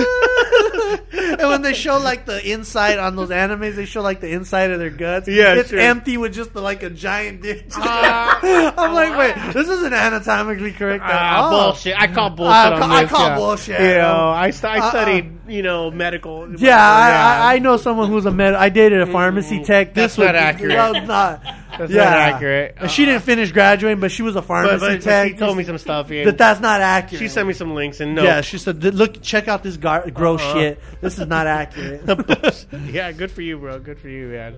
and 1.13 1.49
when 1.49 1.63
they 1.63 1.73
show 1.75 1.99
like 1.99 2.27
the 2.27 2.51
inside 2.53 2.99
on 2.99 3.17
those 3.17 3.31
animes, 3.31 3.77
they 3.77 3.85
show 3.87 4.03
like 4.03 4.21
the 4.21 4.31
inside 4.33 4.71
of 4.71 4.79
their 4.79 4.91
guts. 4.91 5.29
Yeah, 5.29 5.55
it's 5.55 5.71
sure. 5.71 5.79
empty 5.79 6.17
with 6.17 6.35
just 6.35 6.55
like 6.55 6.83
a 6.83 6.91
giant 6.91 7.43
dick. 7.43 7.67
Ah. 7.79 8.75
I'm 8.77 8.93
like, 8.95 9.17
wait, 9.19 9.53
this 9.53 9.69
isn't 9.69 9.93
anatomically 9.93 10.73
correct. 10.73 11.03
at 11.05 11.11
Ah, 11.13 11.51
bullshit! 11.51 11.99
I 11.99 12.07
call 12.09 12.31
bullshit 12.31 12.53
I 12.53 12.73
on 12.75 12.81
ca- 12.81 12.87
I 12.95 13.03
this. 13.03 13.11
call 13.11 13.27
yeah. 13.29 13.37
bullshit. 13.37 13.81
You 13.81 13.87
know, 13.99 14.29
I, 14.31 14.51
stu- 14.51 14.67
I 14.67 14.79
Uh-uh. 14.79 14.91
studied, 14.91 15.39
you 15.49 15.63
know, 15.63 15.91
medical. 15.91 16.49
Yeah, 16.61 16.77
I, 16.79 17.51
I, 17.51 17.55
I 17.55 17.59
know 17.59 17.77
someone 17.77 18.11
who's 18.11 18.27
a 18.27 18.31
med. 18.31 18.55
I 18.55 18.69
dated 18.69 19.01
a 19.03 19.07
pharmacy 19.07 19.63
tech. 19.65 19.95
This 19.95 20.17
That's 20.17 20.19
not 20.19 20.35
was, 20.35 20.43
accurate. 20.43 20.77
That 20.77 20.93
was 20.93 21.09
not. 21.09 21.43
That's 21.79 21.93
yeah. 21.93 22.05
not 22.05 22.13
accurate. 22.13 22.75
And 22.79 22.91
she 22.91 23.05
didn't 23.05 23.23
finish 23.23 23.53
graduating, 23.53 24.01
but 24.01 24.11
she 24.11 24.23
was 24.23 24.37
a 24.37 24.43
pharmacy 24.43 24.75
But, 24.75 24.81
but, 24.81 24.93
but 24.99 25.03
tech. 25.03 25.29
she 25.29 25.35
told 25.37 25.57
me 25.57 25.65
some 25.65 25.79
stuff. 25.79 26.11
Yeah. 26.11 26.25
that 26.25 26.39
that's 26.39 26.61
not 26.61 26.81
accurate. 26.81 27.21
she 27.21 27.29
sent 27.29 27.47
me 27.47 27.55
some 27.55 27.75
links 27.75 28.01
and 28.01 28.15
no. 28.15 28.23
Yeah, 28.23 28.41
she 28.41 28.59
said, 28.59 28.83
"Look, 28.83 29.23
check 29.23 29.49
out 29.49 29.63
this 29.63 29.77
gar- 29.77 30.11
gross 30.11 30.41
Uh-uh. 30.41 30.55
shit. 30.55 30.81
This 31.01 31.19
is 31.19 31.27
not 31.27 31.47
accurate." 31.47 32.03
yeah, 32.87 33.13
good 33.13 33.31
for 33.31 33.43
you, 33.43 33.59
bro. 33.59 33.79
Good 33.79 33.99
for 33.99 34.09
you, 34.09 34.29
man. 34.29 34.57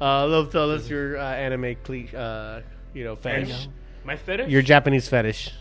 Uh, 0.00 0.26
love, 0.26 0.52
tell 0.52 0.70
us 0.70 0.88
your 0.88 1.16
uh, 1.18 1.24
anime, 1.24 1.76
cle- 1.84 2.14
uh, 2.14 2.60
you 2.92 3.04
know, 3.04 3.16
fetish. 3.16 3.68
My 4.04 4.16
fetish? 4.16 4.50
Your 4.50 4.62
Japanese 4.62 5.08
fetish. 5.08 5.52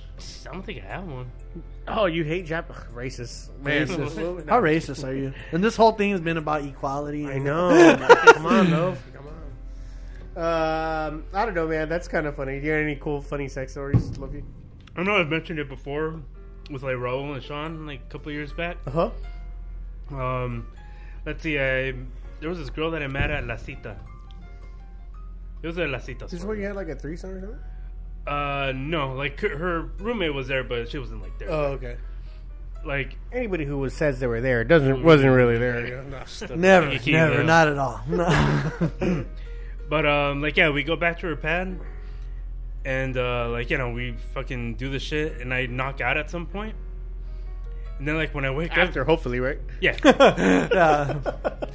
I 0.50 0.54
don't 0.54 0.64
think 0.66 0.84
I 0.84 0.88
have 0.88 1.06
one. 1.06 1.32
Oh, 1.88 2.06
you 2.06 2.24
hate 2.24 2.48
Jap? 2.48 2.66
Racist, 2.94 3.50
man. 3.60 3.88
Racist. 3.88 4.50
How 4.50 4.60
racist 4.62 5.08
are 5.08 5.14
you? 5.14 5.34
And 5.52 5.64
this 5.64 5.76
whole 5.76 5.92
thing 5.92 6.12
has 6.12 6.22
been 6.22 6.38
about 6.38 6.64
equality. 6.64 7.28
I 7.28 7.38
know. 7.38 7.96
Come 8.34 8.46
on, 8.46 8.72
though. 8.72 8.98
Come 10.36 10.44
on. 10.44 11.14
Um, 11.14 11.24
I 11.34 11.46
don't 11.46 11.54
know, 11.56 11.68
man. 11.68 11.90
That's 11.90 12.08
kind 12.08 12.28
of 12.28 12.36
funny. 12.36 12.60
Do 12.60 12.66
you 12.66 12.72
have 12.74 12.82
any 12.84 12.96
cool, 12.96 13.22
funny 13.22 13.48
sex 13.48 13.72
stories, 13.72 14.18
Luffy? 14.18 14.44
I 14.96 15.04
know 15.04 15.18
I've 15.18 15.30
mentioned 15.30 15.60
it 15.60 15.68
before 15.70 16.22
with 16.70 16.84
like 16.84 16.96
Raul 16.96 17.34
and 17.34 17.44
Sean 17.44 17.86
like 17.86 18.02
a 18.02 18.12
couple 18.12 18.32
years 18.32 18.54
back. 18.54 18.78
Uh 18.88 19.10
huh. 20.12 20.16
Um, 20.16 20.68
let's 21.26 21.42
see. 21.44 21.58
I 21.60 21.94
there 22.40 22.50
was 22.50 22.58
this 22.60 22.70
girl 22.70 22.92
that 22.92 23.02
I 23.02 23.08
met 23.08 23.32
at 23.32 23.46
La 23.48 23.56
Cita. 23.56 23.98
It 25.64 25.68
was 25.68 25.78
at 25.80 25.90
La 25.90 26.00
Cita. 26.00 26.26
This 26.26 26.34
is 26.42 26.46
where 26.46 26.56
you 26.56 26.66
had 26.66 26.76
like 26.76 26.90
a 26.90 26.96
threesome 26.96 27.32
or 27.32 27.40
something? 27.42 27.60
Uh, 28.28 28.72
no, 28.76 29.14
like 29.14 29.40
her- 29.42 29.58
her 29.58 29.82
roommate 30.00 30.34
was 30.34 30.48
there, 30.48 30.64
but 30.64 30.90
she 30.90 30.98
wasn't 30.98 31.22
like 31.22 31.38
there. 31.40 31.50
Oh, 31.52 31.64
okay. 31.74 31.98
like 32.84 33.18
Anybody 33.32 33.66
who 33.66 33.78
was 33.78 33.94
says 33.94 34.20
they 34.20 34.28
were 34.28 34.42
there 34.42 34.64
doesn't 34.64 35.04
wasn't 35.04 35.34
really 35.36 35.58
there. 35.58 36.04
Never, 36.56 36.92
You 36.92 37.00
keep 37.00 37.14
never, 37.14 37.42
it. 37.42 37.46
not 37.46 37.68
at 37.68 37.78
all. 37.78 38.02
No. 38.08 38.72
But 39.90 40.06
um, 40.06 40.42
like 40.42 40.58
yeah, 40.58 40.70
we 40.70 40.84
go 40.84 40.96
back 40.96 41.20
to 41.20 41.28
her 41.28 41.36
pad, 41.36 41.80
and 42.84 43.18
uh, 43.18 43.50
like 43.50 43.70
you 43.70 43.78
know 43.78 43.92
we 43.92 44.16
fucking 44.34 44.76
do 44.76 44.90
the 44.90 45.00
shit, 45.00 45.40
and 45.42 45.54
I 45.54 45.66
knock 45.68 46.02
out 46.02 46.18
at 46.18 46.30
some 46.30 46.46
point, 46.48 46.76
and 48.00 48.08
then 48.08 48.16
like 48.16 48.34
when 48.34 48.46
I 48.46 48.52
wake 48.52 48.76
After, 48.78 49.02
up, 49.02 49.08
hopefully, 49.08 49.40
right? 49.40 49.60
yeah, 49.80 49.96
yeah. 50.04 51.18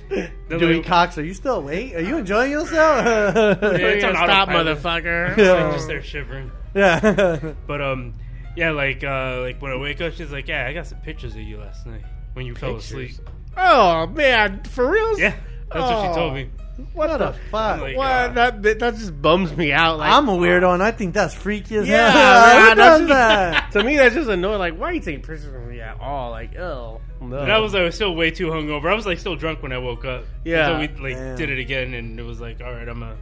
then, 0.08 0.58
Dewey 0.58 0.76
like, 0.76 0.86
Cox, 0.86 1.16
are 1.18 1.24
you 1.24 1.34
still 1.34 1.56
awake? 1.56 1.94
Are 1.94 2.00
you 2.00 2.18
enjoying 2.18 2.50
yourself? 2.50 3.04
Yeah, 3.62 3.86
it's 3.86 4.04
on 4.04 4.14
Stop, 4.14 4.48
motherfucker. 4.48 5.36
Yeah. 5.36 5.52
like, 5.52 5.74
just 5.74 5.86
there 5.88 6.02
shivering. 6.02 6.50
yeah. 6.74 7.54
But 7.66 7.80
um, 7.80 8.14
yeah, 8.56 8.72
like 8.72 9.02
uh, 9.04 9.40
like 9.40 9.62
when 9.62 9.72
I 9.72 9.76
wake 9.76 10.00
up, 10.00 10.12
she's 10.14 10.30
like, 10.32 10.48
yeah, 10.48 10.66
I 10.66 10.72
got 10.72 10.86
some 10.86 10.98
pictures 10.98 11.34
of 11.34 11.40
you 11.42 11.58
last 11.58 11.86
night 11.86 12.02
when 12.34 12.44
you 12.46 12.54
fell 12.54 12.76
asleep. 12.76 13.12
Oh 13.56 14.06
man, 14.08 14.62
for 14.64 14.90
real? 14.90 15.18
Yeah, 15.18 15.34
that's 15.72 15.90
what 15.90 16.08
she 16.08 16.14
told 16.14 16.32
Oh. 16.32 16.34
me. 16.34 16.50
What, 16.94 17.10
What 17.10 17.18
the 17.18 17.26
the 17.26 17.32
fuck? 17.50 17.80
Like, 17.82 17.96
What? 17.96 18.06
uh, 18.10 18.28
that 18.28 18.62
that 18.62 18.78
that 18.78 18.94
just 18.94 19.20
bums 19.20 19.54
me 19.54 19.70
out. 19.70 19.98
Like 19.98 20.10
I'm 20.12 20.28
a 20.30 20.32
weirdo, 20.32 20.72
and 20.72 20.82
I 20.82 20.92
think 20.92 21.12
that's 21.12 21.34
freaky 21.34 21.76
as 21.76 21.86
Yeah, 21.86 22.10
hell. 22.10 22.56
man, 22.56 22.68
Who 22.70 22.74
does 22.76 23.08
that? 23.08 23.70
to 23.72 23.84
me, 23.84 23.96
that's 23.98 24.14
just 24.14 24.30
annoying. 24.30 24.58
Like, 24.58 24.78
why 24.78 24.86
are 24.88 24.92
you 24.94 25.00
taking 25.00 25.20
pictures 25.20 25.44
of 25.54 25.62
me 25.66 25.80
at 25.80 26.00
all? 26.00 26.30
Like, 26.30 26.56
oh 26.56 27.00
no. 27.20 27.38
And 27.38 27.52
I 27.52 27.58
was 27.58 27.74
like, 27.74 27.92
still 27.92 28.14
way 28.14 28.30
too 28.30 28.46
hungover. 28.46 28.90
I 28.90 28.94
was 28.94 29.04
like 29.04 29.18
still 29.18 29.36
drunk 29.36 29.62
when 29.62 29.72
I 29.72 29.78
woke 29.78 30.06
up. 30.06 30.24
Yeah. 30.42 30.68
So 30.68 30.78
we 30.78 30.88
like 31.10 31.16
Damn. 31.18 31.36
did 31.36 31.50
it 31.50 31.58
again, 31.58 31.92
and 31.92 32.18
it 32.18 32.22
was 32.24 32.40
like, 32.40 32.62
all 32.62 32.72
right, 32.72 32.88
I'm 32.88 33.02
a. 33.02 33.14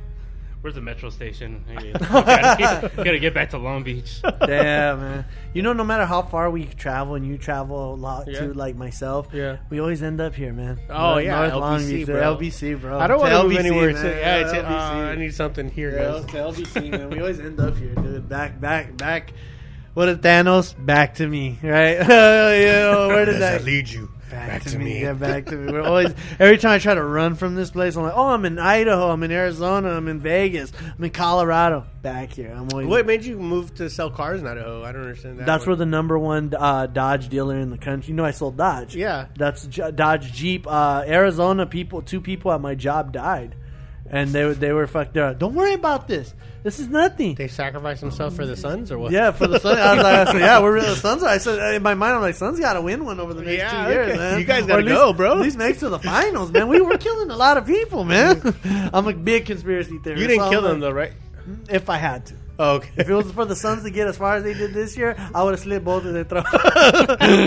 Where's 0.60 0.74
the 0.74 0.80
metro 0.80 1.09
station? 1.10 1.64
Hey, 1.68 1.93
gotta, 1.93 2.90
gotta 2.97 3.18
get 3.20 3.32
back 3.32 3.51
to 3.51 3.59
Long 3.59 3.85
Beach. 3.85 4.20
Damn, 4.44 4.98
man. 5.01 5.24
You 5.55 5.62
know, 5.62 5.72
no 5.72 5.85
matter 5.85 6.05
how 6.05 6.22
far 6.22 6.51
we 6.51 6.64
travel, 6.64 7.14
and 7.14 7.24
you 7.26 7.39
travel 7.39 7.94
a 7.94 7.97
lot 7.97 8.26
Yeah. 8.26 8.40
too, 8.40 8.52
like 8.55 8.74
myself, 8.74 9.28
Yeah. 9.32 9.59
we 9.70 9.78
always 9.80 10.02
end 10.02 10.20
up 10.20 10.35
here, 10.35 10.52
man. 10.52 10.80
Oh, 10.90 11.12
North- 11.14 11.24
yeah, 11.24 11.36
North 11.48 11.52
LBC, 11.52 11.60
Long 11.60 11.86
Beach, 11.89 12.06
bro. 12.06 12.36
LBC, 12.36 12.80
bro. 12.80 12.98
I 12.98 13.06
don't 13.06 13.20
want 13.20 13.32
to 13.32 13.43
move 13.44 13.52
LBC, 13.52 13.59
anywhere. 13.60 13.93
man. 13.93 14.02
To, 14.02 14.09
yeah, 14.10 14.36
it's, 14.39 14.52
LBC. 14.52 14.64
uh, 14.70 15.10
I 15.12 15.14
need 15.14 15.35
something 15.35 15.70
here, 15.70 15.90
Yeah, 15.93 16.20
guys. 16.20 16.24
to 16.26 16.36
LBC, 16.64 16.90
man. 16.90 17.10
We 17.10 17.20
always 17.20 17.39
end 17.39 17.60
up 17.60 17.76
here, 17.76 17.94
dude. 17.94 18.28
Back, 18.28 18.60
back, 18.60 18.97
back. 18.97 19.32
What 19.94 20.09
is 20.09 20.18
Thanos? 20.18 20.74
Back 20.85 21.14
to 21.16 21.26
me, 21.26 21.59
right? 21.62 21.98
yeah, 22.09 23.06
where 23.06 23.24
did 23.24 23.40
that 23.40 23.64
lead 23.64 23.89
you? 23.89 24.10
Back, 24.30 24.62
to, 24.64 24.78
me. 24.78 25.00
Yeah, 25.00 25.14
back 25.14 25.46
to 25.46 25.56
me. 25.56 25.72
We're 25.72 25.82
always 25.82 26.14
every 26.38 26.59
time 26.59 26.72
I 26.72 26.78
try 26.78 26.94
to 26.94 27.02
run 27.02 27.34
from 27.34 27.55
this 27.55 27.70
place, 27.70 27.96
I'm 27.96 28.02
like, 28.02 28.16
oh, 28.16 28.28
I'm 28.28 28.44
in 28.44 28.59
Idaho, 28.59 29.10
I'm 29.10 29.22
in 29.22 29.30
Arizona, 29.30 29.90
I'm 29.90 30.09
in 30.09 30.20
Vegas, 30.20 30.72
I'm 30.96 31.02
in 31.05 31.10
Colorado. 31.10 31.86
Back 32.02 32.32
here, 32.32 32.52
I'm 32.52 32.68
always. 32.70 32.86
What 32.86 33.06
made 33.06 33.24
you 33.24 33.38
move 33.38 33.74
to 33.76 33.88
sell 33.90 34.10
cars 34.10 34.40
in 34.40 34.46
Idaho? 34.46 34.84
I 34.84 34.92
don't 34.92 35.02
understand 35.02 35.38
that. 35.38 35.46
That's 35.46 35.62
one. 35.62 35.70
where 35.70 35.76
the 35.76 35.86
number 35.86 36.18
one 36.18 36.55
uh, 36.56 36.86
Dodge 36.86 37.28
dealer 37.28 37.59
in 37.59 37.70
the 37.70 37.78
country. 37.78 38.10
You 38.10 38.14
know, 38.14 38.24
I 38.24 38.30
sold 38.32 38.56
Dodge. 38.56 38.94
Yeah. 38.94 39.26
that's 39.36 39.66
J- 39.66 39.90
Dodge 39.90 40.32
Jeep. 40.32 40.66
Uh, 40.66 41.05
Arizona 41.06 41.66
people, 41.66 42.02
two 42.02 42.20
people 42.20 42.52
at 42.52 42.60
my 42.60 42.74
job 42.74 43.12
died, 43.12 43.55
and 44.10 44.30
they 44.30 44.44
were 44.44 44.55
they 44.55 44.72
were 44.72 44.86
fucked. 44.86 45.14
They're 45.14 45.28
like, 45.28 45.38
Don't 45.38 45.55
worry 45.55 45.74
about 45.74 46.06
this. 46.09 46.34
This 46.68 46.80
is 46.80 46.88
nothing. 46.88 47.34
they 47.34 47.48
sacrificed 47.48 48.02
themselves 48.02 48.36
for 48.36 48.44
the 48.44 48.54
Suns, 48.54 48.92
or 48.92 48.98
what? 48.98 49.10
yeah, 49.10 49.30
for 49.30 49.46
the 49.46 49.58
Suns. 49.58 49.78
I 49.78 49.94
was 49.94 50.02
like, 50.04 50.28
I 50.28 50.32
said, 50.32 50.40
yeah, 50.42 50.60
we're 50.60 50.74
really, 50.74 50.88
the 50.88 50.96
Suns. 50.96 51.22
I 51.22 51.38
said 51.38 51.58
uh, 51.58 51.76
in 51.76 51.82
my 51.82 51.94
mind, 51.94 52.16
I'm 52.16 52.20
like, 52.20 52.34
Suns 52.34 52.60
got 52.60 52.74
to 52.74 52.82
win 52.82 53.06
one 53.06 53.18
over 53.20 53.32
the 53.32 53.40
next 53.40 53.56
Yeah, 53.56 53.86
two 53.86 53.90
years, 53.90 54.18
man. 54.18 54.38
You 54.38 54.44
guys 54.44 54.64
Or 54.64 54.66
gotta 54.66 54.82
go, 54.82 55.14
bro. 55.14 55.32
At 55.32 55.38
least 55.38 55.56
make 55.56 55.76
it 55.76 55.78
to 55.78 55.88
the 55.88 55.98
finals, 55.98 56.52
man. 56.52 56.68
We 56.68 56.82
were 56.82 56.98
killing 56.98 57.30
a 57.30 57.36
lot 57.36 57.56
of 57.56 57.64
people, 57.66 58.04
man. 58.04 58.54
I'm 58.92 59.08
a 59.08 59.14
big 59.14 59.46
conspiracy 59.46 59.98
theorist. 60.04 60.20
You 60.20 60.28
didn't 60.28 60.42
so 60.44 60.50
kill 60.50 60.64
I'm 60.66 60.72
them 60.72 60.80
though, 60.80 60.90
right? 60.90 61.12
If 61.70 61.88
I 61.88 61.96
had 61.96 62.26
to. 62.26 62.34
Oh, 62.60 62.76
okay. 62.76 62.90
If 62.97 63.09
it 63.09 63.14
was 63.14 63.30
for 63.30 63.44
the 63.44 63.55
Suns 63.55 63.85
to 63.85 63.90
get 63.90 64.09
as 64.09 64.16
far 64.18 64.35
as 64.35 64.43
they 64.43 64.52
did 64.52 64.74
this 64.74 64.97
year, 64.97 65.14
I 65.32 65.44
would 65.44 65.52
have 65.52 65.60
slit 65.60 65.85
both 65.85 66.05
of 66.05 66.12
their 66.12 66.24
throats. 66.24 66.51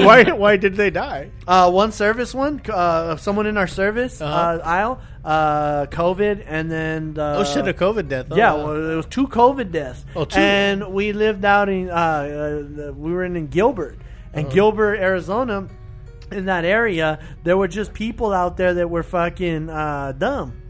why? 0.05 0.23
Why 0.31 0.55
did 0.57 0.75
they 0.75 0.89
die? 0.89 1.31
Uh, 1.45 1.69
one 1.69 1.91
service 1.91 2.33
one, 2.33 2.61
uh, 2.69 3.17
someone 3.17 3.45
in 3.45 3.57
our 3.57 3.67
service 3.67 4.21
uh 4.21 4.25
Uh-huh. 4.25 4.59
aisle, 4.63 5.01
uh, 5.25 5.85
COVID, 5.87 6.45
and 6.47 6.71
then 6.71 7.17
uh, 7.19 7.35
oh 7.39 7.43
shit, 7.43 7.67
a 7.67 7.73
COVID 7.73 8.07
death. 8.07 8.27
Oh, 8.31 8.37
yeah, 8.37 8.53
wow. 8.53 8.65
well, 8.67 8.91
it 8.91 8.95
was 8.95 9.05
two 9.07 9.27
COVID 9.27 9.71
deaths. 9.71 10.05
Oh, 10.15 10.23
two. 10.25 10.39
And 10.39 10.93
we 10.93 11.11
lived 11.11 11.43
out 11.43 11.67
in 11.67 11.89
uh, 11.89 11.93
uh, 11.93 12.93
we 12.93 13.11
were 13.11 13.25
in, 13.25 13.35
in 13.35 13.47
Gilbert, 13.47 13.97
and 14.33 14.45
Uh-huh. 14.45 14.53
Gilbert, 14.55 14.95
Arizona. 14.95 15.67
In 16.31 16.45
that 16.45 16.63
area, 16.63 17.19
there 17.43 17.57
were 17.57 17.67
just 17.67 17.93
people 17.93 18.31
out 18.31 18.55
there 18.55 18.73
that 18.75 18.89
were 18.89 19.03
fucking 19.03 19.69
uh, 19.69 20.13
dumb. 20.17 20.60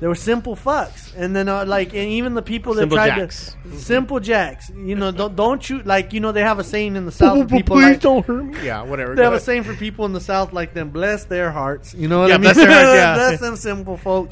They 0.00 0.06
were 0.08 0.16
simple 0.16 0.56
fucks, 0.56 1.14
and 1.16 1.34
then 1.36 1.48
uh, 1.48 1.64
like, 1.64 1.88
and 1.94 2.08
even 2.10 2.34
the 2.34 2.42
people 2.42 2.74
that 2.74 2.80
Simple 2.82 2.96
tried 2.96 3.16
jacks. 3.16 3.56
to 3.64 3.78
simple 3.78 4.18
jacks. 4.18 4.68
You 4.70 4.96
know, 4.96 5.12
don't 5.12 5.36
don't 5.36 5.70
you 5.70 5.80
like? 5.84 6.12
You 6.12 6.18
know, 6.18 6.32
they 6.32 6.40
have 6.42 6.58
a 6.58 6.64
saying 6.64 6.96
in 6.96 7.06
the 7.06 7.12
south. 7.12 7.38
for 7.48 7.56
people 7.56 7.76
like, 7.76 8.00
don't 8.00 8.26
hurt 8.26 8.44
me. 8.44 8.64
Yeah, 8.64 8.82
whatever. 8.82 9.10
they 9.14 9.18
Go 9.22 9.24
have 9.24 9.32
a 9.32 9.40
saying 9.40 9.62
for 9.62 9.74
people 9.74 10.06
in 10.06 10.12
the 10.12 10.20
South 10.20 10.52
like 10.52 10.74
them, 10.74 10.90
bless 10.90 11.24
their 11.24 11.52
hearts. 11.52 11.94
You 11.94 12.08
know 12.08 12.18
what 12.20 12.28
Yeah, 12.30 12.34
I 12.34 12.38
mean? 12.38 12.42
bless 12.52 12.56
their 12.56 12.70
hearts, 12.70 12.94
yeah. 12.94 13.14
bless 13.28 13.40
them 13.40 13.54
simple 13.56 13.96
folk. 13.96 14.30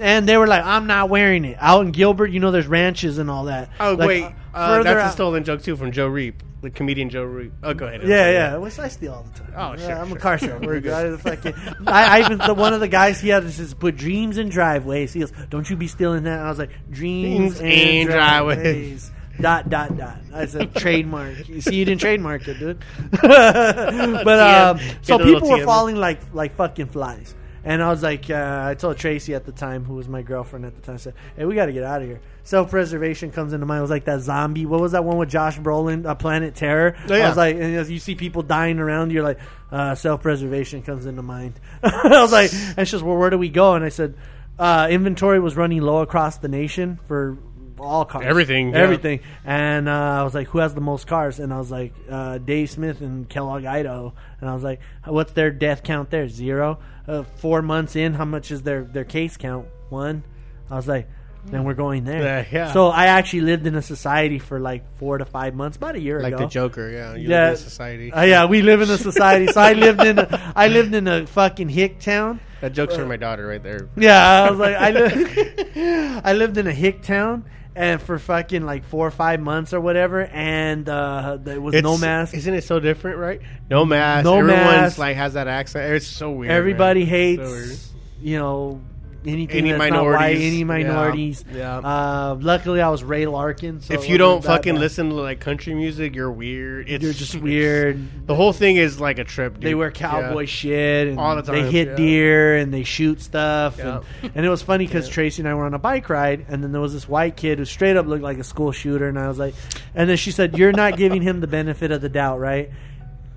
And 0.00 0.28
they 0.28 0.36
were 0.36 0.46
like, 0.46 0.64
I'm 0.64 0.86
not 0.86 1.08
wearing 1.10 1.44
it. 1.44 1.56
Out 1.60 1.84
in 1.84 1.90
Gilbert, 1.90 2.28
you 2.28 2.38
know, 2.38 2.50
there's 2.52 2.66
ranches 2.68 3.18
and 3.18 3.28
all 3.30 3.44
that. 3.46 3.70
Oh 3.80 3.94
Like, 3.94 4.08
wait, 4.08 4.32
uh, 4.56 4.68
further 4.78 4.94
that's 4.94 5.12
a 5.12 5.12
stolen 5.14 5.44
joke 5.44 5.62
too 5.62 5.76
from 5.76 5.92
Joe 5.92 6.06
Reap, 6.08 6.42
the 6.62 6.70
comedian 6.70 7.10
Joe 7.10 7.24
Reap. 7.24 7.52
Oh, 7.62 7.74
go 7.74 7.86
ahead. 7.86 8.02
Yeah, 8.02 8.30
yeah. 8.30 8.56
Which 8.56 8.78
I 8.78 8.88
steal 8.88 9.12
all 9.14 9.22
the 9.22 9.38
time. 9.38 9.52
Oh, 9.56 9.72
Yeah, 9.80 9.86
sure, 9.86 9.96
I'm 9.96 10.08
sure. 10.08 10.16
a 10.16 10.20
car 10.20 10.38
salesman. 10.38 10.66
We're 10.66 10.80
good. 10.80 10.92
I, 10.92 11.16
fucking, 11.16 11.54
I, 11.86 12.18
I 12.18 12.20
even 12.24 12.38
the 12.38 12.54
one 12.54 12.72
of 12.74 12.80
the 12.80 12.88
guys 12.88 13.20
he 13.20 13.28
had 13.28 13.44
this 13.44 13.58
is 13.58 13.74
put 13.74 13.96
dreams 13.96 14.38
in 14.38 14.48
driveways. 14.48 15.12
He 15.12 15.20
goes, 15.20 15.32
"Don't 15.50 15.68
you 15.68 15.76
be 15.76 15.86
stealing 15.86 16.24
that?" 16.24 16.40
I 16.40 16.48
was 16.48 16.58
like, 16.58 16.70
"Dreams 16.90 17.58
Dreams 17.58 17.60
and 17.60 17.70
and 17.70 18.08
driveways." 18.10 18.56
driveways." 18.62 19.10
Dot 19.38 19.68
dot 19.68 19.98
dot. 19.98 20.16
I 20.32 20.46
said 20.46 20.74
trademark. 20.74 21.46
You 21.46 21.60
see, 21.60 21.74
you 21.74 21.84
didn't 21.84 22.00
trademark 22.00 22.48
it, 22.48 22.58
dude. 22.58 22.82
but 23.10 24.40
um, 24.40 24.78
so 25.02 25.18
Get 25.18 25.26
the 25.26 25.32
people 25.34 25.50
were 25.50 25.64
falling 25.64 25.96
like 25.96 26.20
like 26.32 26.56
fucking 26.56 26.86
flies. 26.86 27.34
And 27.66 27.82
I 27.82 27.90
was 27.90 28.00
like, 28.00 28.30
uh, 28.30 28.62
I 28.64 28.74
told 28.74 28.96
Tracy 28.96 29.34
at 29.34 29.44
the 29.44 29.50
time, 29.50 29.84
who 29.84 29.94
was 29.94 30.08
my 30.08 30.22
girlfriend 30.22 30.64
at 30.66 30.76
the 30.76 30.82
time, 30.82 30.94
I 30.94 30.98
said, 30.98 31.14
"Hey, 31.36 31.46
we 31.46 31.56
got 31.56 31.66
to 31.66 31.72
get 31.72 31.82
out 31.82 32.00
of 32.00 32.06
here." 32.06 32.20
Self 32.44 32.70
preservation 32.70 33.32
comes 33.32 33.52
into 33.52 33.66
mind. 33.66 33.80
It 33.80 33.82
was 33.82 33.90
like 33.90 34.04
that 34.04 34.20
zombie. 34.20 34.66
What 34.66 34.80
was 34.80 34.92
that 34.92 35.04
one 35.04 35.18
with 35.18 35.30
Josh 35.30 35.58
Brolin? 35.58 36.06
Uh, 36.06 36.14
Planet 36.14 36.54
Terror. 36.54 36.96
Oh, 37.10 37.14
yeah. 37.16 37.24
I 37.24 37.28
was 37.28 37.36
like, 37.36 37.56
and 37.56 37.74
as 37.74 37.90
you 37.90 37.98
see 37.98 38.14
people 38.14 38.42
dying 38.42 38.78
around, 38.78 39.10
you're 39.10 39.24
like, 39.24 39.40
uh, 39.72 39.96
self 39.96 40.22
preservation 40.22 40.82
comes 40.82 41.06
into 41.06 41.22
mind. 41.22 41.54
I 41.82 42.22
was 42.22 42.30
like, 42.30 42.52
and 42.52 42.86
she 42.86 42.92
says, 42.92 43.02
"Well, 43.02 43.16
where 43.16 43.30
do 43.30 43.38
we 43.38 43.48
go?" 43.48 43.74
And 43.74 43.84
I 43.84 43.88
said, 43.88 44.14
uh, 44.60 44.86
inventory 44.88 45.40
was 45.40 45.56
running 45.56 45.80
low 45.82 46.02
across 46.02 46.38
the 46.38 46.48
nation 46.48 47.00
for 47.08 47.36
all 47.78 48.04
cars, 48.04 48.24
Everything, 48.26 48.70
yeah. 48.70 48.78
everything. 48.78 49.20
And 49.44 49.88
uh, 49.88 49.92
I 49.92 50.22
was 50.22 50.34
like, 50.34 50.48
"Who 50.48 50.58
has 50.58 50.74
the 50.74 50.80
most 50.80 51.06
cars?" 51.06 51.38
And 51.40 51.52
I 51.52 51.58
was 51.58 51.70
like, 51.70 51.92
uh, 52.10 52.38
"Dave 52.38 52.70
Smith 52.70 53.00
and 53.00 53.28
Kellogg, 53.28 53.64
Idaho." 53.64 54.14
And 54.40 54.48
I 54.50 54.54
was 54.54 54.62
like, 54.62 54.80
"What's 55.04 55.32
their 55.32 55.50
death 55.50 55.82
count 55.82 56.10
there? 56.10 56.28
Zero. 56.28 56.78
Uh, 57.06 57.22
four 57.38 57.62
months 57.62 57.94
in, 57.96 58.14
how 58.14 58.24
much 58.24 58.50
is 58.50 58.62
their 58.62 58.84
their 58.84 59.04
case 59.04 59.36
count? 59.36 59.66
One." 59.90 60.22
I 60.70 60.76
was 60.76 60.88
like. 60.88 61.08
Then 61.48 61.62
we're 61.62 61.74
going 61.74 62.02
there. 62.02 62.20
Yeah, 62.24 62.44
yeah. 62.50 62.72
So 62.72 62.88
I 62.88 63.06
actually 63.06 63.42
lived 63.42 63.68
in 63.68 63.76
a 63.76 63.80
society 63.82 64.40
for 64.40 64.58
like 64.58 64.82
four 64.98 65.16
to 65.18 65.24
five 65.24 65.54
months, 65.54 65.76
about 65.76 65.94
a 65.94 66.00
year 66.00 66.18
Like 66.20 66.32
ago. 66.32 66.42
Like 66.42 66.50
the 66.50 66.52
Joker, 66.52 66.90
yeah. 66.90 67.14
You 67.14 67.28
Yeah. 67.28 67.38
live 67.42 67.48
in 67.50 67.54
a 67.54 67.56
society. 67.58 68.12
Uh, 68.12 68.22
yeah, 68.24 68.46
we 68.46 68.62
live 68.62 68.80
in 68.80 68.90
a 68.90 68.98
society. 68.98 69.46
So 69.52 69.60
I 69.60 69.74
lived 69.74 70.00
in 70.00 70.18
a, 70.18 70.52
I 70.56 70.66
lived 70.76 70.92
in 70.92 71.06
a 71.06 71.24
fucking 71.24 71.68
hick 71.68 72.00
town. 72.00 72.40
that 72.62 72.72
joke's 72.72 72.96
for 72.96 73.06
my 73.06 73.16
daughter 73.16 73.46
right 73.46 73.62
there. 73.62 73.88
Yeah, 73.96 74.18
I 74.42 74.50
was 74.50 74.58
like, 74.58 74.74
I, 74.74 74.90
li- 74.90 76.20
I 76.24 76.32
lived 76.32 76.56
in 76.58 76.66
a 76.66 76.72
hick 76.72 77.02
town, 77.02 77.44
and 77.76 78.00
for 78.00 78.18
fucking 78.18 78.62
like 78.64 78.84
four 78.84 79.06
or 79.06 79.10
five 79.10 79.38
months 79.38 79.74
or 79.74 79.80
whatever, 79.80 80.24
and 80.24 80.88
uh, 80.88 81.36
there 81.40 81.60
was 81.60 81.74
no 81.82 81.98
mask. 81.98 82.34
Isn't 82.34 82.54
it 82.54 82.64
so 82.64 82.80
different, 82.80 83.18
right? 83.18 83.40
No 83.70 83.84
mask. 83.84 84.24
No 84.24 84.38
Everyone's 84.38 84.64
mask. 84.64 84.98
like 84.98 85.16
has 85.16 85.34
that 85.34 85.46
accent. 85.46 85.92
It's 85.92 86.06
so 86.06 86.32
weird. 86.32 86.50
Everybody 86.50 87.00
man. 87.04 87.36
So 87.36 87.54
hates, 87.54 87.92
you 88.22 88.38
know, 88.38 88.80
anything 89.28 89.58
Any 89.58 89.70
that's 89.72 89.78
not 89.80 89.90
minorities. 89.90 90.38
white, 90.38 90.46
any 90.46 90.64
minorities. 90.64 91.44
Yeah. 91.52 91.78
Uh, 91.78 92.36
luckily, 92.40 92.80
I 92.80 92.88
was 92.88 93.02
Ray 93.04 93.26
Larkin. 93.26 93.80
So 93.80 93.94
if 93.94 94.08
you 94.08 94.18
don't 94.18 94.42
fucking 94.44 94.74
bad. 94.74 94.80
listen 94.80 95.08
to 95.10 95.14
like 95.16 95.40
country 95.40 95.74
music, 95.74 96.14
you're 96.14 96.30
weird. 96.30 96.88
It's 96.88 97.02
you're 97.04 97.12
just 97.12 97.36
weird. 97.36 98.26
The 98.26 98.34
whole 98.34 98.52
thing 98.52 98.76
is 98.76 99.00
like 99.00 99.18
a 99.18 99.24
trip. 99.24 99.54
Dude. 99.54 99.62
They 99.62 99.74
wear 99.74 99.90
cowboy 99.90 100.40
Yeah. 100.42 100.46
shit 100.46 101.08
and 101.08 101.18
All 101.18 101.36
the 101.36 101.42
time. 101.42 101.54
they 101.54 101.70
hit 101.70 101.88
yeah. 101.88 101.94
deer 101.96 102.56
and 102.56 102.72
they 102.72 102.84
shoot 102.84 103.20
stuff. 103.20 103.78
Yeah. 103.78 104.00
And, 104.22 104.32
and 104.36 104.46
it 104.46 104.48
was 104.48 104.62
funny 104.62 104.86
because 104.86 105.08
Tracy 105.08 105.42
and 105.42 105.48
I 105.48 105.54
were 105.54 105.64
on 105.64 105.74
a 105.74 105.78
bike 105.78 106.08
ride, 106.08 106.46
and 106.48 106.62
then 106.62 106.72
there 106.72 106.80
was 106.80 106.92
this 106.92 107.08
white 107.08 107.36
kid 107.36 107.58
who 107.58 107.64
straight 107.64 107.96
up 107.96 108.06
looked 108.06 108.22
like 108.22 108.38
a 108.38 108.44
school 108.44 108.72
shooter, 108.72 109.08
and 109.08 109.18
I 109.18 109.28
was 109.28 109.38
like, 109.38 109.54
and 109.94 110.08
then 110.10 110.16
she 110.16 110.30
said, 110.30 110.56
"You're 110.58 110.72
not 110.72 110.96
giving 110.96 111.22
him 111.22 111.40
the 111.40 111.46
benefit 111.46 111.90
of 111.90 112.00
the 112.00 112.08
doubt, 112.08 112.38
right?" 112.38 112.70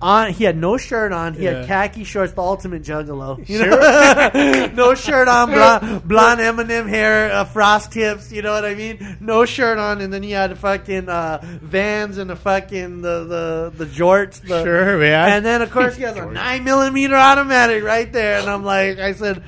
On, 0.01 0.31
he 0.31 0.45
had 0.45 0.55
no 0.55 0.77
shirt 0.77 1.11
on. 1.11 1.33
He 1.33 1.43
Yeah. 1.43 1.65
had 1.65 1.67
khaki 1.67 2.05
shorts, 2.05 2.31
the 2.31 2.41
ultimate 2.41 2.83
juggalo. 2.83 3.37
You 3.49 3.65
know? 3.65 4.67
no 4.73 4.95
shirt 4.95 5.27
on, 5.27 5.51
blonde, 5.51 6.07
blonde 6.07 6.39
Eminem 6.39 6.87
hair, 6.87 7.29
uh, 7.33 7.43
frost 7.43 7.91
tips. 7.91 8.31
You 8.31 8.41
know 8.41 8.53
what 8.53 8.63
I 8.63 8.75
mean? 8.75 9.17
No 9.19 9.43
shirt 9.43 9.77
on, 9.77 9.99
and 9.99 10.13
then 10.13 10.23
he 10.23 10.31
had 10.31 10.57
fucking 10.57 11.09
uh, 11.09 11.39
Vans 11.61 12.17
and 12.17 12.29
the 12.29 12.37
fucking 12.37 13.01
the 13.01 13.25
the 13.25 13.73
the 13.75 13.85
jorts. 13.91 14.41
The, 14.41 14.63
Sure, 14.63 14.97
man. 14.97 15.29
and 15.33 15.45
then 15.45 15.61
of 15.61 15.69
course 15.71 15.97
he 15.97 16.03
has 16.03 16.15
a 16.15 16.25
nine 16.31 16.63
millimeter 16.63 17.15
automatic 17.15 17.83
right 17.83 18.09
there, 18.11 18.39
and 18.39 18.49
I'm 18.49 18.63
like, 18.63 18.99
I 18.99 19.11
said, 19.13 19.43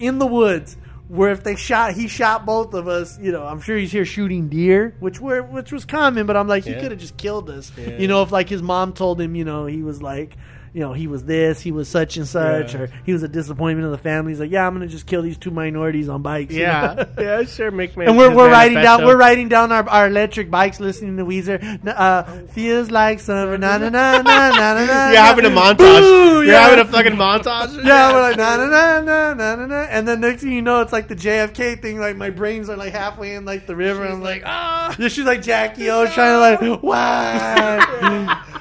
in 0.00 0.18
the 0.18 0.26
woods. 0.26 0.76
Where 1.10 1.30
if 1.32 1.42
they 1.42 1.56
shot, 1.56 1.94
he 1.94 2.06
shot 2.06 2.46
both 2.46 2.72
of 2.72 2.86
us. 2.86 3.18
You 3.18 3.32
know, 3.32 3.44
I'm 3.44 3.60
sure 3.60 3.76
he's 3.76 3.90
here 3.90 4.04
shooting 4.04 4.48
deer, 4.48 4.94
which 5.00 5.20
were 5.20 5.42
which 5.42 5.72
was 5.72 5.84
common. 5.84 6.24
But 6.26 6.36
I'm 6.36 6.46
like, 6.46 6.62
he 6.64 6.70
Yeah. 6.70 6.80
could 6.80 6.92
have 6.92 7.00
just 7.00 7.16
killed 7.16 7.50
us. 7.50 7.72
Yeah. 7.76 7.98
You 7.98 8.06
know, 8.06 8.22
if 8.22 8.30
like 8.30 8.48
his 8.48 8.62
mom 8.62 8.92
told 8.92 9.20
him, 9.20 9.34
you 9.34 9.44
know, 9.44 9.66
he 9.66 9.82
was 9.82 10.00
like, 10.00 10.36
you 10.72 10.80
know, 10.80 10.92
he 10.92 11.06
was 11.08 11.24
this, 11.24 11.60
he 11.60 11.72
was 11.72 11.88
such 11.88 12.16
and 12.16 12.26
such, 12.28 12.74
Yeah. 12.74 12.80
or 12.80 12.90
he 13.04 13.12
was 13.12 13.22
a 13.22 13.28
disappointment 13.28 13.86
of 13.86 13.90
the 13.92 13.98
family. 13.98 14.32
He's 14.32 14.40
like, 14.40 14.50
yeah, 14.50 14.66
I'm 14.66 14.72
gonna 14.74 14.86
just 14.86 15.06
kill 15.06 15.22
these 15.22 15.36
two 15.36 15.50
minorities 15.50 16.08
on 16.08 16.22
bikes. 16.22 16.54
Yeah, 16.54 17.06
yeah, 17.18 17.42
sure. 17.44 17.70
Make 17.70 17.96
my 17.96 18.04
And 18.04 18.16
we're, 18.16 18.34
we're 18.34 18.50
riding 18.50 18.74
down 18.80 19.04
we're 19.04 19.16
riding 19.16 19.48
down 19.48 19.72
our, 19.72 19.88
our 19.88 20.06
electric 20.06 20.50
bikes 20.50 20.78
listening 20.78 21.16
to 21.16 21.24
Weezer. 21.24 21.80
Uh, 21.86 22.22
feels 22.48 22.90
like 22.90 23.18
summer. 23.20 23.58
Na 23.58 23.78
na 23.78 23.88
na 23.88 24.22
na 24.22 24.22
na 24.22 24.74
na. 24.74 24.86
na. 24.86 25.10
You're 25.10 25.20
having 25.20 25.44
a 25.46 25.50
montage. 25.50 25.78
Boo, 25.78 26.42
You're 26.42 26.44
yeah. 26.44 26.68
having 26.68 26.78
a 26.78 26.84
fucking 26.84 27.14
montage. 27.14 27.84
Yeah, 27.90 28.12
we're 28.12 28.20
like 28.20 28.36
na 28.36 28.56
na 28.56 28.66
na 28.66 29.00
na 29.00 29.34
na 29.34 29.56
na 29.56 29.66
na, 29.66 29.80
and 29.90 30.06
then 30.06 30.20
next 30.20 30.42
thing 30.42 30.52
you 30.52 30.62
know, 30.62 30.80
it's 30.80 30.92
like 30.92 31.08
the 31.08 31.16
JFK 31.16 31.82
thing. 31.82 31.98
Like 31.98 32.16
my 32.16 32.30
brains 32.30 32.68
are 32.68 32.76
like 32.76 32.92
halfway 32.92 33.34
in 33.34 33.44
like 33.44 33.66
the 33.66 33.74
river. 33.74 34.06
I'm 34.06 34.22
like, 34.22 34.42
ah. 34.44 34.94
yeah, 34.98 35.08
she's 35.08 35.24
like 35.24 35.42
Jackie 35.42 35.90
O, 35.90 36.06
trying 36.06 36.60
to 36.60 36.66
like 36.66 36.82
why, 36.82 37.78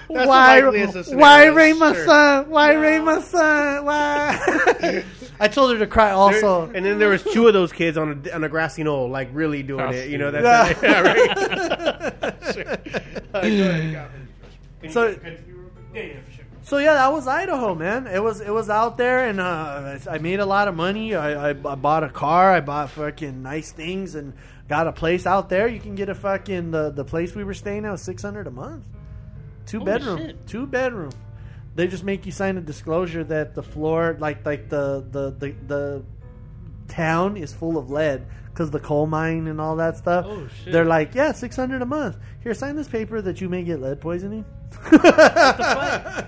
That's 0.10 0.28
why, 0.28 0.62
the 0.62 0.68
likeliest 0.72 0.96
of 0.96 1.18
why 1.18 1.50
my 1.50 1.94
sure. 1.94 1.99
Son? 2.06 2.50
Why 2.50 2.74
raise 2.74 3.02
my 3.02 3.22
son? 3.22 3.86
Why? 3.86 5.04
I 5.42 5.48
told 5.48 5.72
her 5.72 5.80
to 5.80 5.88
cry. 5.88 6.12
Also, 6.12 6.70
and 6.74 6.86
then 6.86 7.00
there 7.00 7.10
was 7.10 7.24
two 7.24 7.48
of 7.48 7.54
those 7.54 7.72
kids 7.72 7.98
on 7.98 8.24
a, 8.26 8.36
on 8.36 8.44
a 8.44 8.50
grassy 8.50 8.84
knoll, 8.84 9.10
like 9.10 9.30
really 9.32 9.64
doing 9.64 9.80
How 9.86 9.92
it. 9.92 10.10
You 10.10 10.18
know, 10.18 10.30
stupid. 10.32 10.44
that's 10.46 10.82
Yeah. 10.84 10.90
yeah, 10.90 11.02
right. 11.02 12.36
Sure. 12.54 12.72
Uh, 13.34 13.42
go 13.42 13.48
ahead, 13.48 13.94
go 13.94 14.00
ahead. 14.84 14.92
So- 14.94 15.08
Yeah, 15.08 16.02
yeah, 16.02 16.14
for 16.22 16.32
sure. 16.32 16.46
So 16.64 16.78
yeah, 16.78 16.94
that 16.96 17.12
was 17.12 17.28
Idaho, 17.28 17.74
man. 17.74 18.06
It 18.08 18.22
was 18.22 18.42
it 18.42 18.52
was 18.52 18.70
out 18.70 18.98
there, 18.98 19.28
and 19.28 19.40
uh, 19.40 19.98
I 20.10 20.18
made 20.20 20.40
a 20.40 20.46
lot 20.46 20.68
of 20.68 20.76
money. 20.76 21.16
I, 21.16 21.48
I, 21.48 21.50
I 21.50 21.54
bought 21.54 22.04
a 22.04 22.10
car. 22.10 22.52
I 22.54 22.60
bought 22.62 22.90
fucking 22.92 23.42
nice 23.42 23.72
things, 23.72 24.14
and 24.16 24.34
got 24.68 24.86
a 24.88 24.92
place 24.92 25.26
out 25.26 25.50
there. 25.50 25.68
You 25.68 25.80
can 25.80 25.96
get 25.96 26.10
a 26.10 26.16
fucking 26.16 26.70
the 26.72 26.92
the 26.92 27.04
place 27.06 27.34
we 27.34 27.44
were 27.44 27.56
staying 27.56 27.86
at 27.86 27.92
was 27.92 28.02
six 28.04 28.22
hundred 28.22 28.46
a 28.46 28.52
month, 28.52 28.86
two 29.66 29.80
Holy 29.80 29.92
bedroom, 29.92 30.18
shit. 30.20 30.48
two 30.48 30.68
bedroom. 30.68 31.12
They 31.76 31.88
just 31.88 32.04
make 32.04 32.26
you 32.26 32.32
sign 32.32 32.58
a 32.58 32.62
disclosure 32.62 33.24
that 33.26 33.56
the 33.56 33.64
floor, 33.64 34.18
like 34.20 34.46
like 34.46 34.70
the 34.70 35.06
the 35.10 35.32
the, 35.32 35.56
the 35.68 36.04
town 36.88 37.38
is 37.38 37.54
full 37.54 37.78
of 37.78 37.90
lead 37.90 38.26
because 38.60 38.72
the 38.72 38.80
coal 38.80 39.08
mine 39.08 39.48
and 39.48 39.62
all 39.62 39.78
that 39.78 39.96
stuff. 39.96 40.26
Oh, 40.28 40.48
shit. 40.64 40.74
They're 40.74 40.86
like, 40.86 41.16
yeah, 41.16 41.32
six 41.32 41.56
hundred 41.56 41.82
a 41.82 41.86
month. 41.86 42.18
Here, 42.44 42.54
sign 42.54 42.76
this 42.76 42.90
paper 42.90 43.22
that 43.22 43.40
you 43.40 43.48
may 43.48 43.64
get 43.64 43.82
lead 43.82 44.02
poisoning. 44.02 44.44
yeah, 44.92 46.28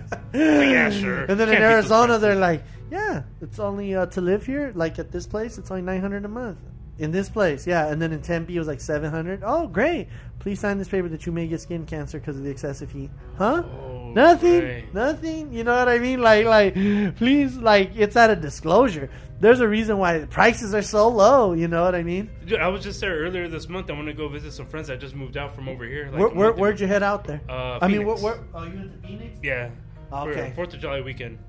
sure. 0.90 1.26
And 1.26 1.40
then 1.40 1.50
Can't 1.50 1.58
in 1.58 1.64
Arizona, 1.64 2.18
they're 2.18 2.36
like, 2.36 2.64
yeah, 2.90 3.24
it's 3.42 3.60
only 3.60 3.96
uh, 3.96 4.06
to 4.08 4.22
live 4.22 4.46
here. 4.46 4.72
Like 4.76 4.98
at 5.00 5.12
this 5.12 5.28
place, 5.28 5.58
it's 5.58 5.70
only 5.72 5.84
nine 5.84 6.02
hundred 6.02 6.24
a 6.24 6.30
month. 6.30 6.60
In 7.00 7.12
this 7.12 7.30
place, 7.30 7.66
yeah. 7.66 7.88
And 7.88 8.02
then 8.02 8.14
in 8.14 8.22
Tempe, 8.22 8.56
it 8.56 8.60
was 8.60 8.68
like 8.68 8.80
seven 8.80 9.12
hundred. 9.12 9.42
Oh, 9.44 9.68
great! 9.68 10.08
Please 10.40 10.60
sign 10.60 10.78
this 10.78 10.88
paper 10.88 11.10
that 11.10 11.26
you 11.26 11.32
may 11.32 11.48
get 11.48 11.60
skin 11.60 11.86
cancer 11.86 12.20
because 12.20 12.38
of 12.38 12.44
the 12.44 12.50
excessive 12.50 12.92
heat. 12.92 13.10
Huh? 13.38 13.64
Oh, 13.66 13.91
nothing. 14.16 14.64
right. 14.64 14.94
Nothing. 14.94 15.54
You 15.54 15.64
know 15.64 15.76
what 15.76 15.90
I 15.90 16.00
mean? 16.00 16.22
Like, 16.22 16.46
like, 16.46 16.74
please, 17.18 17.58
like, 17.58 17.92
it's 17.96 18.16
at 18.16 18.30
a 18.30 18.36
disclosure. 18.36 19.10
There's 19.40 19.60
a 19.60 19.68
reason 19.68 19.98
why 19.98 20.20
the 20.20 20.28
prices 20.28 20.76
are 20.76 20.84
so 20.84 21.08
low. 21.08 21.54
You 21.54 21.68
know 21.68 21.84
what 21.84 21.96
I 21.96 22.04
mean? 22.04 22.30
Dude, 22.46 22.60
I 22.60 22.68
was 22.68 22.84
just 22.84 23.02
there 23.02 23.18
earlier 23.18 23.48
this 23.48 23.68
month. 23.68 23.90
I 23.90 23.94
want 23.94 24.08
to 24.08 24.14
go 24.14 24.28
visit 24.28 24.52
some 24.54 24.68
friends 24.68 24.88
that 24.88 25.00
just 25.00 25.16
moved 25.16 25.36
out 25.36 25.56
from 25.56 25.68
over 25.68 25.84
here. 25.84 26.10
Like 26.12 26.20
where, 26.20 26.30
where, 26.30 26.52
where'd 26.54 26.80
you 26.80 26.86
head 26.88 27.02
out 27.02 27.24
there? 27.24 27.42
Uh, 27.50 27.80
I 27.82 27.88
mean, 27.88 28.06
where, 28.06 28.18
where? 28.18 28.40
Oh, 28.54 28.64
you 28.64 28.78
went 28.78 29.02
to 29.02 29.08
Phoenix? 29.08 29.40
Yeah. 29.42 29.72
Okay. 30.14 30.50
For 30.50 30.56
Fourth 30.56 30.74
of 30.76 30.80
July 30.80 31.02
weekend. 31.02 31.40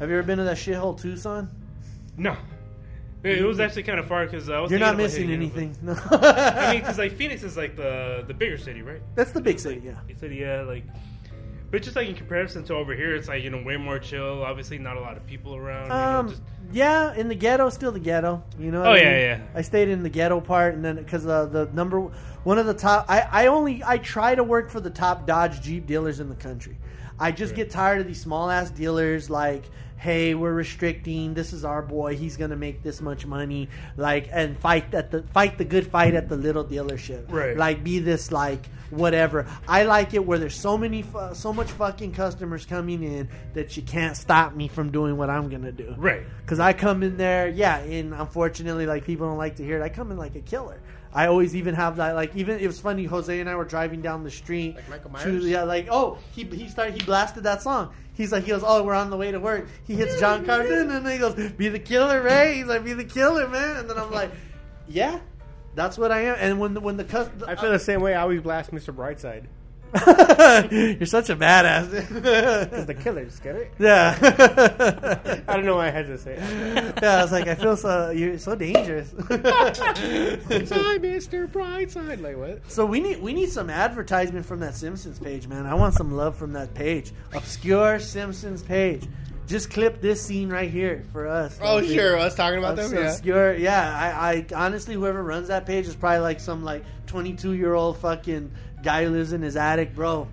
Have 0.00 0.10
you 0.10 0.16
ever 0.16 0.26
been 0.26 0.38
to 0.38 0.44
that 0.44 0.56
shithole 0.56 1.00
Tucson? 1.00 1.48
No. 2.16 2.36
It, 3.22 3.42
was 3.44 3.60
actually 3.60 3.82
kind 3.82 3.98
of 3.98 4.06
far 4.06 4.24
because 4.24 4.48
I 4.48 4.60
was. 4.60 4.70
You're 4.70 4.80
not 4.80 4.96
missing 4.96 5.28
hitting 5.28 5.48
it, 5.48 5.54
but- 5.54 5.62
anything. 5.62 5.78
No. 5.82 5.96
I 6.18 6.72
mean, 6.72 6.80
because 6.80 6.98
like 6.98 7.12
Phoenix 7.12 7.42
is 7.42 7.56
like 7.56 7.76
the 7.76 8.24
the 8.26 8.34
bigger 8.34 8.58
city, 8.58 8.82
right? 8.82 9.00
That's 9.14 9.32
the 9.32 9.40
big 9.40 9.58
city, 9.58 9.82
yeah. 9.84 9.94
It's 10.08 10.22
like, 10.22 10.32
yeah, 10.32 10.62
like. 10.62 10.84
But 11.76 11.82
just 11.82 11.94
like 11.94 12.08
in 12.08 12.14
comparison 12.14 12.64
to 12.64 12.74
over 12.74 12.94
here, 12.94 13.14
it's 13.14 13.28
like 13.28 13.42
you 13.42 13.50
know 13.50 13.62
way 13.62 13.76
more 13.76 13.98
chill. 13.98 14.42
Obviously, 14.42 14.78
not 14.78 14.96
a 14.96 15.00
lot 15.00 15.18
of 15.18 15.26
people 15.26 15.54
around. 15.54 15.92
Um, 15.92 16.28
you 16.28 16.32
know, 16.32 16.38
just, 16.38 16.42
yeah, 16.72 17.14
in 17.16 17.28
the 17.28 17.34
ghetto, 17.34 17.68
still 17.68 17.92
the 17.92 18.00
ghetto. 18.00 18.42
You 18.58 18.70
know. 18.70 18.82
Oh, 18.82 18.92
I 18.92 18.96
yeah, 18.96 19.04
mean? 19.10 19.20
yeah. 19.20 19.40
I 19.54 19.60
stayed 19.60 19.90
in 19.90 20.02
the 20.02 20.08
ghetto 20.08 20.40
part, 20.40 20.72
and 20.72 20.82
then 20.82 20.96
because 20.96 21.26
uh, 21.26 21.44
the 21.44 21.68
number 21.74 22.00
one 22.44 22.56
of 22.56 22.64
the 22.64 22.72
top, 22.72 23.04
I, 23.10 23.28
I 23.30 23.46
only 23.48 23.82
I 23.84 23.98
try 23.98 24.34
to 24.34 24.42
work 24.42 24.70
for 24.70 24.80
the 24.80 24.88
top 24.88 25.26
Dodge 25.26 25.60
Jeep 25.60 25.86
dealers 25.86 26.18
in 26.18 26.30
the 26.30 26.34
country. 26.34 26.78
I 27.20 27.30
just 27.30 27.50
Right. 27.50 27.56
get 27.56 27.70
tired 27.72 28.00
of 28.00 28.06
these 28.06 28.22
small 28.22 28.48
ass 28.48 28.70
dealers 28.70 29.28
like. 29.28 29.64
Hey, 29.96 30.34
we're 30.34 30.52
restricting. 30.52 31.34
This 31.34 31.52
is 31.52 31.64
our 31.64 31.82
boy. 31.82 32.16
He's 32.16 32.36
gonna 32.36 32.56
make 32.56 32.82
this 32.82 33.00
much 33.00 33.26
money. 33.26 33.68
Like, 33.96 34.28
and 34.30 34.58
fight 34.58 34.92
at 34.94 35.10
the 35.10 35.22
fight 35.34 35.58
the 35.58 35.64
good 35.64 35.86
fight 35.86 36.14
at 36.14 36.28
the 36.28 36.36
little 36.36 36.64
dealership. 36.64 37.30
Right. 37.32 37.56
Like, 37.56 37.82
be 37.82 37.98
this 37.98 38.30
like 38.30 38.66
whatever. 38.90 39.46
I 39.66 39.82
like 39.82 40.14
it 40.14 40.24
where 40.24 40.38
there's 40.38 40.54
so 40.54 40.78
many, 40.78 41.02
fu- 41.02 41.34
so 41.34 41.52
much 41.52 41.70
fucking 41.72 42.12
customers 42.12 42.64
coming 42.66 43.02
in 43.02 43.28
that 43.54 43.76
you 43.76 43.82
can't 43.82 44.16
stop 44.16 44.54
me 44.54 44.68
from 44.68 44.92
doing 44.92 45.16
what 45.16 45.28
I'm 45.30 45.48
gonna 45.48 45.72
do. 45.72 45.94
right. 45.96 46.22
Because 46.42 46.60
I 46.60 46.72
come 46.72 47.02
in 47.02 47.16
there, 47.16 47.48
yeah, 47.48 47.78
and 47.78 48.14
unfortunately, 48.14 48.86
like 48.86 49.04
people 49.04 49.26
don't 49.26 49.38
like 49.38 49.56
to 49.56 49.64
hear 49.64 49.80
it. 49.80 49.82
I 49.82 49.88
come 49.88 50.12
in 50.12 50.16
like 50.18 50.36
a 50.36 50.40
killer. 50.40 50.80
I 51.16 51.28
always 51.28 51.56
even 51.56 51.74
have 51.74 51.96
that. 51.96 52.14
Like 52.14 52.36
even 52.36 52.60
it 52.60 52.66
was 52.66 52.78
funny. 52.78 53.04
Jose 53.04 53.40
and 53.40 53.48
I 53.48 53.54
were 53.54 53.64
driving 53.64 54.02
down 54.02 54.22
the 54.22 54.30
street. 54.30 54.76
Like 54.76 55.10
Michael 55.10 55.40
to- 55.40 55.48
yeah, 55.48 55.62
like 55.62 55.88
oh 55.90 56.18
he 56.32 56.44
he 56.44 56.68
started 56.68 56.94
he 56.94 57.02
blasted 57.06 57.42
that 57.44 57.62
song. 57.62 57.94
He's 58.12 58.32
like 58.32 58.44
he 58.44 58.50
goes 58.50 58.62
oh 58.64 58.82
we're 58.82 58.94
on 58.94 59.08
the 59.08 59.16
way 59.16 59.32
to 59.32 59.40
work. 59.40 59.66
He 59.86 59.94
hits 59.94 60.20
John 60.20 60.44
Carter 60.44 60.80
and 60.82 60.90
then 60.90 61.06
he 61.10 61.16
goes 61.18 61.34
be 61.52 61.68
the 61.68 61.78
killer 61.78 62.22
Ray. 62.22 62.56
He's 62.56 62.66
like 62.66 62.84
be 62.84 62.92
the 62.92 63.04
killer 63.04 63.48
man. 63.48 63.78
And 63.78 63.88
then 63.88 63.98
I'm 63.98 64.10
like 64.10 64.30
yeah, 64.86 65.20
that's 65.74 65.96
what 65.96 66.12
I 66.12 66.20
am. 66.20 66.36
And 66.38 66.60
when 66.60 66.74
the, 66.74 66.80
when 66.80 66.96
the 66.98 67.04
cus- 67.04 67.30
I 67.46 67.56
feel 67.56 67.72
the 67.72 67.78
same 67.78 68.02
way. 68.02 68.14
I 68.14 68.20
always 68.20 68.42
blast 68.42 68.70
Mr. 68.70 68.94
Brightside. 68.94 69.46
You're 70.70 71.06
such 71.06 71.30
a 71.30 71.36
badass. 71.36 72.70
Cause 72.70 72.86
the 72.86 72.94
killers, 72.94 73.38
get 73.40 73.56
it? 73.56 73.72
yeah. 73.78 74.16
I 75.48 75.54
don't 75.56 75.64
know 75.64 75.76
why 75.76 75.88
I 75.88 75.90
had 75.90 76.06
to 76.06 76.18
say 76.18 76.34
it. 76.38 76.98
yeah, 77.02 77.16
I 77.18 77.22
was 77.22 77.32
like, 77.32 77.46
I 77.46 77.54
feel 77.54 77.76
so 77.76 78.10
you're 78.10 78.38
so 78.38 78.54
dangerous. 78.54 79.12
Hi, 79.28 80.98
Mr. 80.98 81.46
Brightside. 81.48 82.20
Like 82.20 82.36
what? 82.36 82.70
so 82.70 82.84
we 82.86 83.00
need 83.00 83.20
we 83.22 83.32
need 83.32 83.50
some 83.50 83.70
advertisement 83.70 84.44
from 84.46 84.60
that 84.60 84.74
Simpsons 84.74 85.18
page, 85.18 85.46
man. 85.48 85.66
I 85.66 85.74
want 85.74 85.94
some 85.94 86.14
love 86.16 86.36
from 86.36 86.52
that 86.54 86.74
page. 86.74 87.12
Obscure 87.32 87.98
Simpsons 87.98 88.62
page. 88.62 89.04
Just 89.46 89.70
clip 89.70 90.00
this 90.00 90.20
scene 90.20 90.48
right 90.48 90.68
here 90.68 91.04
for 91.12 91.28
us. 91.28 91.56
Oh, 91.62 91.76
Like, 91.76 91.86
sure. 91.86 92.18
Us 92.18 92.34
talking 92.34 92.58
about 92.58 92.74
them. 92.74 92.92
Yeah. 92.92 93.10
Obscure, 93.12 93.54
yeah. 93.54 93.96
I, 93.96 94.32
I 94.32 94.46
honestly, 94.56 94.94
whoever 94.94 95.22
runs 95.22 95.46
that 95.48 95.66
page 95.66 95.86
is 95.86 95.94
probably 95.94 96.18
like 96.18 96.40
some 96.40 96.64
like 96.64 96.84
22 97.06 97.52
year 97.52 97.74
old 97.74 97.96
fucking 97.98 98.50
guy 98.86 99.04
who 99.04 99.10
lives 99.10 99.32
in 99.32 99.42
his 99.42 99.56
attic, 99.56 99.94
bro. 99.94 100.28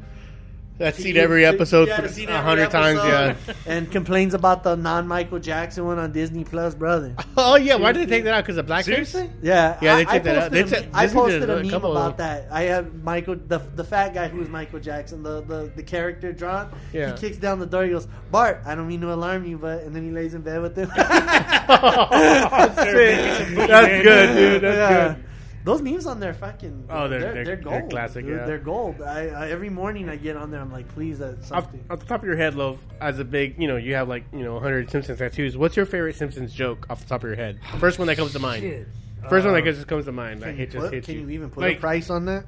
That's 0.80 0.98
seen 0.98 1.18
every 1.18 1.46
episode 1.46 1.88
Yeah, 1.88 2.02
for 2.02 2.08
seen 2.08 2.30
a 2.30 2.42
hundred 2.42 2.72
times. 2.72 2.98
Yeah. 3.04 3.36
and 3.68 3.92
complains 3.92 4.34
about 4.34 4.64
the 4.64 4.76
non 4.76 5.08
Michael 5.08 5.38
Jackson 5.38 5.86
one 5.86 6.00
on 6.00 6.12
Disney 6.12 6.44
Plus, 6.44 6.74
brother. 6.74 7.16
Oh 7.38 7.56
yeah. 7.56 7.76
Why 7.76 7.92
did 7.92 8.02
they 8.10 8.16
take 8.18 8.24
that 8.26 8.34
out? 8.34 8.44
Because 8.44 8.58
of 8.58 8.66
blackface? 8.66 8.86
Seriously? 8.86 9.30
Yeah, 9.44 9.78
Yeah, 9.82 9.96
they 9.98 10.02
I, 10.02 10.14
took 10.16 10.24
that 10.24 10.38
out. 10.38 10.52
They 10.52 10.64
took- 10.64 10.86
I 10.94 11.08
posted 11.08 11.48
a 11.50 11.58
a 11.58 11.64
meme 11.64 11.74
about 11.76 12.18
that. 12.18 12.48
I 12.52 12.64
have 12.64 12.92
Michael, 13.04 13.36
the 13.36 13.60
the 13.76 13.84
fat 13.84 14.14
guy 14.16 14.28
who 14.30 14.40
was 14.40 14.50
Michael 14.50 14.80
Jackson, 14.80 15.22
the 15.22 15.42
the, 15.42 15.72
the 15.76 15.84
character 15.84 16.34
drawn. 16.34 16.72
Yeah. 16.92 17.12
He 17.14 17.18
kicks 17.20 17.38
down 17.38 17.60
the 17.60 17.68
door. 17.68 17.84
He 17.86 17.92
goes, 17.92 18.08
"Bart, 18.32 18.62
I 18.66 18.74
don't 18.76 18.88
mean 18.88 19.02
to 19.02 19.14
alarm 19.14 19.46
you, 19.46 19.58
but," 19.60 19.84
and 19.84 19.96
then 19.96 20.04
he 20.04 20.10
lays 20.12 20.34
in 20.34 20.42
bed 20.42 20.60
with 20.62 20.76
him. 20.76 20.90
That's 20.98 22.84
good, 22.84 24.36
dude. 24.36 24.62
That's 24.62 24.92
Yeah. 24.92 25.14
good. 25.14 25.24
Those 25.66 25.82
memes 25.82 26.06
on 26.06 26.20
there, 26.20 26.34
fucking. 26.34 26.88
Oh, 26.90 27.08
they're- 27.08 27.20
they're, 27.20 27.34
they're- 27.34 27.34
they're 27.46 27.56
they're 27.56 27.80
gold. 27.80 27.90
classic, 27.90 28.26
dude. 28.26 28.38
yeah. 28.38 28.46
They're 28.46 28.58
gold. 28.60 29.02
I, 29.02 29.28
I 29.28 29.50
every 29.50 29.70
morning 29.70 30.10
I 30.10 30.18
get 30.18 30.36
on 30.36 30.52
there. 30.52 30.60
I'm 30.60 30.72
like, 30.72 30.88
please, 30.90 31.22
uh, 31.22 31.42
something. 31.42 31.84
off 31.90 32.00
the 32.00 32.06
top 32.06 32.22
of 32.22 32.28
your 32.28 32.36
head, 32.36 32.56
Love, 32.56 32.80
as 33.00 33.20
a 33.20 33.24
big, 33.26 33.58
you 33.62 33.68
know, 33.68 33.78
you 33.78 33.96
have 33.96 34.10
like, 34.10 34.26
you 34.34 34.44
know, 34.44 34.56
100 34.56 34.90
Simpsons 34.92 35.20
tattoos. 35.20 35.56
What's 35.56 35.78
your 35.78 35.86
favorite 35.86 36.16
Simpsons 36.18 36.54
joke 36.54 36.86
off 36.90 37.00
the 37.02 37.08
top 37.08 37.24
of 37.24 37.28
your 37.30 37.38
head? 37.38 37.60
First 37.80 37.98
one 37.98 38.08
that 38.08 38.18
comes 38.18 38.34
to 38.34 38.40
mind. 38.40 38.62
Shit. 38.64 38.88
First 39.30 39.46
one 39.46 39.54
that 39.54 39.62
Uh, 39.66 39.72
just 39.72 39.88
comes 39.88 40.04
to 40.06 40.12
mind. 40.12 40.42
Like, 40.42 40.58
it 40.60 40.72
just 40.72 40.84
What? 40.84 40.94
hits 40.94 41.06
Can 41.06 41.16
you. 41.16 41.22
you 41.22 41.30
even 41.30 41.50
put 41.50 41.62
Like- 41.62 41.78
a 41.78 41.80
price 41.80 42.10
on 42.10 42.26
that? 42.26 42.46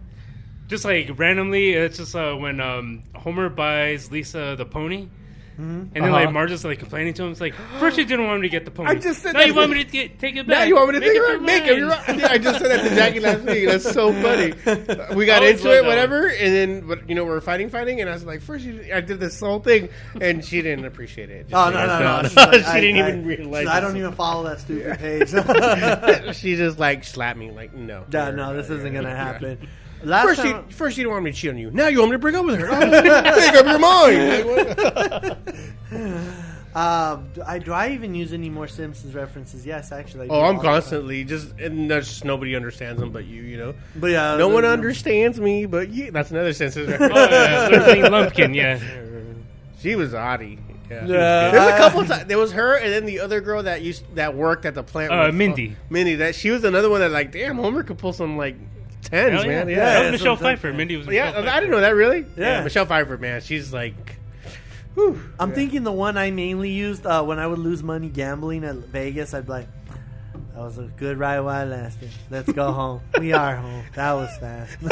just 0.68 0.84
like 0.84 1.10
randomly, 1.20 1.74
it's 1.74 1.98
just 2.00 2.16
uh, 2.16 2.34
when 2.34 2.60
um, 2.60 3.04
Homer 3.16 3.50
buys 3.50 4.12
Lisa 4.12 4.56
the 4.58 4.66
pony. 4.66 5.08
Mhm. 5.60 5.62
And 5.62 5.90
then 5.94 6.04
Uh-huh. 6.04 6.12
like 6.14 6.32
Marge's 6.34 6.66
like 6.66 6.80
complaining 6.80 7.14
to 7.14 7.24
him. 7.24 7.32
It's 7.32 7.40
like 7.42 7.54
first 7.80 7.98
you 7.98 8.04
didn't 8.06 8.26
want 8.28 8.42
me 8.42 8.48
to 8.48 8.52
get 8.52 8.66
the 8.66 8.72
pony. 8.72 8.90
I 8.90 8.96
just 8.96 9.22
said 9.22 9.34
now 9.34 9.40
that 9.40 9.48
you 9.48 9.54
to- 9.54 9.60
want 9.60 9.72
me 9.72 9.84
to 9.84 9.90
get, 9.90 10.20
take 10.20 10.36
it 10.36 10.46
back. 10.48 10.60
Now 10.60 10.64
you 10.66 10.76
want 10.76 10.90
me 10.90 10.94
to 10.96 11.00
Make 11.00 11.10
think 11.14 11.24
up 11.24 11.30
about 11.30 11.42
it? 11.42 11.46
Make 11.46 11.64
it. 11.72 11.78
You're 11.78 11.88
right. 11.90 12.18
Yeah, 12.20 12.28
I 12.32 12.38
just 12.38 12.60
said 12.60 12.72
that 12.72 12.90
to 12.90 12.96
Jackie 12.96 13.20
last 13.22 13.42
week. 13.44 13.66
That's 13.68 13.90
so 13.92 14.12
funny. 14.14 14.54
We 15.16 15.26
got 15.26 15.44
into 15.44 15.70
it, 15.72 15.82
that 15.82 15.86
whatever, 15.86 16.28
and 16.28 16.54
then 16.54 16.88
but, 16.88 17.08
you 17.08 17.16
know 17.16 17.24
we 17.24 17.32
are 17.32 17.40
fighting, 17.42 17.70
fighting, 17.70 18.02
and 18.02 18.10
I 18.10 18.14
was 18.14 18.26
like, 18.26 18.42
first 18.42 18.66
you, 18.66 18.86
I 18.94 19.00
did 19.02 19.20
this 19.20 19.40
whole 19.40 19.60
thing, 19.60 19.88
and 20.20 20.44
she 20.44 20.62
didn't 20.62 20.86
appreciate 20.86 21.30
it. 21.30 21.50
Just 21.50 21.54
Oh 21.56 21.72
so 21.72 21.78
no 21.78 21.86
no 21.88 22.22
no! 22.22 22.30
like, 22.52 22.54
she 22.64 22.66
I- 22.66 22.82
didn't 22.82 23.02
I- 23.02 23.08
even 23.10 23.26
realize. 23.26 23.68
I 23.68 23.80
don't 23.80 23.96
even 23.98 24.12
follow 24.12 24.44
that 24.44 24.60
stupid 24.60 25.00
page. 25.00 25.30
she 26.36 26.56
just 26.58 26.80
like 26.80 27.04
slapped 27.06 27.40
me, 27.40 27.52
like 27.52 27.74
no. 27.74 28.04
Yeah, 28.12 28.32
no, 28.32 28.54
this 28.56 28.70
isn't 28.70 28.94
gonna 28.94 29.16
happen. 29.16 29.68
Last 30.04 30.26
First, 30.26 30.42
time, 30.42 30.66
you, 30.68 30.72
first 30.76 30.98
you 30.98 31.04
don't 31.04 31.14
want 31.14 31.26
me 31.26 31.32
to 31.32 31.38
cheat 31.38 31.50
on 31.50 31.58
you. 31.58 31.72
Now 31.72 31.88
you 31.88 32.00
want 32.00 32.12
me 32.12 32.16
to 32.16 32.20
break 32.20 32.36
up 32.36 32.46
with 32.46 32.60
her. 32.60 32.68
Make 32.92 33.56
up 33.56 33.66
your 33.66 33.80
mind. 33.80 34.46
Like, 34.48 35.38
what? 35.90 36.76
um, 36.76 37.30
do 37.34 37.42
I 37.46 37.60
do 37.60 37.72
I 37.74 37.90
even 37.92 38.14
use 38.14 38.34
any 38.34 38.50
more 38.50 38.68
Simpsons 38.68 39.16
references? 39.16 39.66
Yes, 39.66 39.92
actually. 39.92 40.26
I 40.26 40.28
do 40.28 40.34
oh, 40.34 40.40
I'm 40.42 40.44
all 40.44 40.52
the 40.54 40.58
time. 40.58 40.74
constantly 40.74 41.24
just, 41.24 41.52
and 41.58 41.90
there's 41.90 42.08
just 42.08 42.26
nobody 42.26 42.56
understands 42.56 43.00
them 43.00 43.12
but 43.12 43.26
you. 43.26 43.42
You 43.42 43.58
know, 43.58 43.74
But 43.96 44.12
yeah, 44.12 44.36
no 44.38 44.50
one 44.50 44.64
the- 44.64 44.70
understands 44.70 45.40
me 45.40 45.66
but 45.66 45.90
you. 45.90 46.12
That's 46.12 46.32
another 46.32 46.54
sense. 46.54 46.76
Oh, 46.78 46.82
yeah, 46.82 47.70
Lurleen 47.72 48.10
Lumpkin, 48.12 48.54
yeah. 48.54 48.80
She 49.80 49.96
was 49.96 50.14
oddie. 50.14 50.60
Yeah. 50.90 51.06
Yeah. 51.08 51.52
There 51.52 51.62
was 51.62 51.74
a 51.74 51.78
couple 51.78 52.06
times. 52.06 52.26
There 52.26 52.38
was 52.38 52.52
her, 52.52 52.76
and 52.78 52.92
then 52.94 53.06
the 53.06 53.22
other 53.22 53.42
girl 53.42 53.64
that 53.64 53.82
used 53.82 54.04
that 54.16 54.36
worked 54.36 54.66
at 54.66 54.76
the 54.76 54.84
plant. 54.84 55.12
Uh, 55.12 55.24
with- 55.28 55.36
Mindy. 55.36 55.76
Mindy. 55.90 56.16
That 56.16 56.36
she 56.36 56.52
was 56.52 56.64
another 56.64 56.90
one 56.90 57.00
that 57.00 57.12
like, 57.12 57.32
damn, 57.32 57.56
Homer 57.58 57.82
could 57.84 57.98
pull 57.98 58.14
some 58.14 58.38
like 58.38 58.56
tens, 59.06 59.34
Hell 59.34 59.46
man. 59.48 59.70
yeah. 59.70 59.76
Yeah, 59.76 59.86
That 59.86 60.04
was 60.04 60.12
Michelle 60.20 60.36
some- 60.38 60.44
Pfeiffer. 60.44 60.74
Mindy 60.74 60.98
was 60.98 61.08
Michelle 61.08 61.48
I 61.48 61.60
didn't 61.60 61.72
know 61.72 61.82
that 61.82 61.96
really. 61.96 62.26
Yeah. 62.38 62.64
Michelle 62.64 62.86
Pfeiffer, 62.86 63.18
man, 63.18 63.42
she's 63.42 63.72
like, 63.74 64.18
whew. 64.96 65.20
I'm 65.40 65.50
Yeah. 65.50 65.56
thinking 65.56 65.84
the 65.84 65.92
one 65.92 66.18
I 66.18 66.32
mainly 66.32 66.70
used 66.72 67.06
uh, 67.06 67.24
when 67.24 67.40
I 67.40 67.48
would 67.48 67.60
lose 67.60 67.84
money 67.84 68.10
gambling 68.10 68.64
at 68.64 68.76
Vegas. 68.76 69.34
I'd 69.34 69.46
be 69.46 69.52
like, 69.52 69.68
"That 70.56 70.62
was 70.62 70.78
a 70.78 70.84
good 70.98 71.18
ride 71.18 71.42
while 71.42 71.68
it 71.68 71.70
lasted. 71.70 72.10
Let's 72.30 72.52
go 72.52 72.72
home. 72.72 73.02
We 73.20 73.34
are 73.34 73.58
home. 73.58 73.84
That 73.94 74.14
was 74.14 74.30
fast." 74.38 74.78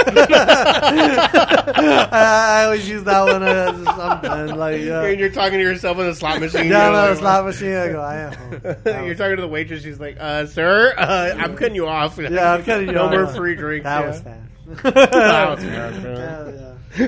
I, 1.74 2.10
I 2.12 2.66
always 2.66 2.88
use 2.88 3.04
that 3.06 3.22
one. 3.24 3.44
As 3.44 3.88
I'm 3.88 4.22
done. 4.22 4.58
Like, 4.58 4.82
And 4.82 5.20
you're 5.20 5.30
talking 5.30 5.58
to 5.58 5.64
yourself 5.64 5.98
in 6.00 6.06
a 6.08 6.16
slot 6.16 6.40
machine. 6.40 6.68
Yeah, 6.74 6.90
no, 6.90 6.94
like, 6.94 7.10
the 7.12 7.16
slot 7.18 7.46
machine. 7.46 7.74
I 7.74 7.88
go, 7.92 8.02
I 8.02 8.16
am 8.18 8.34
home. 8.34 8.62
That 8.84 9.06
You're 9.06 9.16
talking 9.16 9.38
to 9.38 9.42
the 9.42 9.48
waitress. 9.48 9.84
She's 9.84 10.00
like, 10.00 10.18
uh, 10.20 10.46
"Sir, 10.48 10.94
uh, 10.98 11.36
I'm 11.38 11.56
cutting 11.56 11.76
you 11.76 11.88
off. 11.88 12.18
Yeah, 12.18 12.54
I'm 12.54 12.64
cutting 12.64 12.88
you 12.88 12.94
no 12.96 13.06
off. 13.06 13.12
more 13.12 13.28
free 13.28 13.56
drinks." 13.56 13.86
That 13.86 14.02
yeah. 14.02 14.08
was 14.08 14.22
fast. 14.22 14.84
That 14.84 15.50
was 15.56 15.64
fast, 15.64 16.04
man. 16.04 16.18
Hell 16.18 16.54
yeah. 16.54 16.73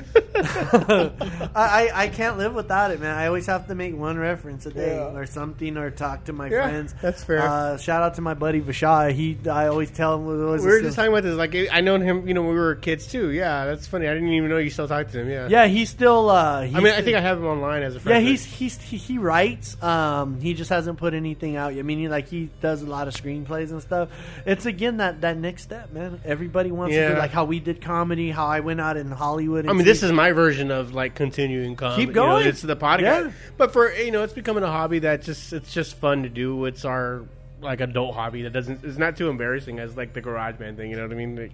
I, 1.54 1.90
I 1.94 2.08
can't 2.08 2.38
live 2.38 2.54
without 2.54 2.90
it, 2.90 3.00
man. 3.00 3.16
I 3.16 3.26
always 3.26 3.46
have 3.46 3.68
to 3.68 3.74
make 3.74 3.96
one 3.96 4.18
reference 4.18 4.66
a 4.66 4.70
day 4.72 4.96
Yeah. 4.96 5.16
or 5.16 5.26
something, 5.26 5.76
or 5.76 5.90
talk 5.90 6.24
to 6.24 6.32
my 6.32 6.48
Yeah, 6.48 6.62
friends. 6.68 6.94
that's 7.00 7.24
fair. 7.24 7.42
Uh, 7.42 7.76
shout 7.78 8.02
out 8.02 8.14
to 8.14 8.20
my 8.20 8.34
buddy 8.34 8.60
Vashai. 8.60 9.12
He, 9.12 9.38
I 9.48 9.68
always 9.68 9.90
tell 9.90 10.14
him. 10.16 10.26
We 10.26 10.36
were 10.36 10.80
just 10.82 10.96
talking 10.96 11.12
about 11.12 11.22
this. 11.22 11.36
Like, 11.36 11.54
I 11.72 11.80
known 11.80 12.00
him. 12.00 12.26
You 12.28 12.34
know, 12.34 12.42
when 12.42 12.50
we 12.54 12.58
were 12.58 12.74
kids 12.74 13.06
too. 13.06 13.30
Yeah, 13.30 13.66
that's 13.66 13.86
funny. 13.86 14.08
I 14.08 14.14
didn't 14.14 14.28
even 14.32 14.48
know 14.50 14.58
you 14.58 14.70
still 14.70 14.88
talk 14.88 15.08
to 15.10 15.20
him. 15.20 15.30
Yeah. 15.30 15.48
Yeah, 15.48 15.66
he's 15.66 15.90
still. 15.90 16.30
Uh, 16.30 16.62
he's 16.62 16.74
I 16.74 16.80
mean, 16.80 16.92
I 16.92 17.02
think 17.02 17.16
I 17.16 17.20
have 17.20 17.38
him 17.38 17.46
online 17.46 17.82
as 17.82 17.94
a 17.96 18.00
friend. 18.00 18.24
Yeah, 18.24 18.30
he's 18.30 18.44
he's 18.44 18.80
he, 18.80 18.96
he 18.96 19.18
writes. 19.18 19.80
Um, 19.82 20.40
he 20.40 20.54
just 20.54 20.70
hasn't 20.70 20.98
put 20.98 21.14
anything 21.14 21.56
out. 21.56 21.74
yet. 21.74 21.80
I 21.80 21.82
mean, 21.82 21.98
he, 21.98 22.08
like 22.08 22.28
he 22.28 22.50
does 22.60 22.82
a 22.82 22.86
lot 22.86 23.08
of 23.08 23.14
screenplays 23.14 23.70
and 23.70 23.80
stuff. 23.82 24.08
It's 24.44 24.66
again 24.66 24.98
that 24.98 25.20
that 25.22 25.36
next 25.38 25.62
step, 25.62 25.92
man. 25.92 26.20
Everybody 26.24 26.70
wants 26.72 26.94
to 26.94 27.00
Yeah. 27.00 27.12
do 27.12 27.18
like 27.18 27.30
how 27.30 27.44
we 27.44 27.60
did 27.60 27.80
comedy, 27.80 28.30
how 28.30 28.46
I 28.46 28.60
went 28.60 28.80
out 28.80 28.96
in 28.96 29.10
Hollywood. 29.10 29.66
And 29.66 29.75
mean, 29.76 29.84
this 29.84 30.02
is 30.02 30.12
my 30.12 30.32
version 30.32 30.70
of 30.70 30.92
like 30.94 31.14
continuing 31.14 31.76
comedy. 31.76 32.02
Keep 32.02 32.08
You 32.10 32.14
know, 32.14 32.26
going. 32.26 32.46
it's 32.48 32.62
the 32.62 32.76
podcast, 32.76 33.00
Yeah. 33.26 33.30
but 33.56 33.72
for 33.72 33.92
you 33.92 34.10
know, 34.10 34.22
it's 34.22 34.32
becoming 34.32 34.62
a 34.64 34.70
hobby 34.70 34.98
that 35.00 35.22
just 35.22 35.52
it's 35.52 35.72
just 35.72 35.96
fun 35.96 36.22
to 36.24 36.28
do. 36.28 36.64
It's 36.64 36.84
our 36.84 37.22
like 37.62 37.80
adult 37.80 38.14
hobby 38.14 38.42
that 38.42 38.52
doesn't 38.52 38.84
it's 38.84 38.98
not 38.98 39.16
too 39.16 39.28
embarrassing 39.30 39.78
as 39.78 39.96
like 39.96 40.12
the 40.12 40.20
garage 40.20 40.56
band 40.56 40.76
thing. 40.76 40.90
You 40.90 40.96
know 40.96 41.02
what 41.04 41.12
I 41.12 41.16
mean? 41.16 41.36
Like, 41.36 41.52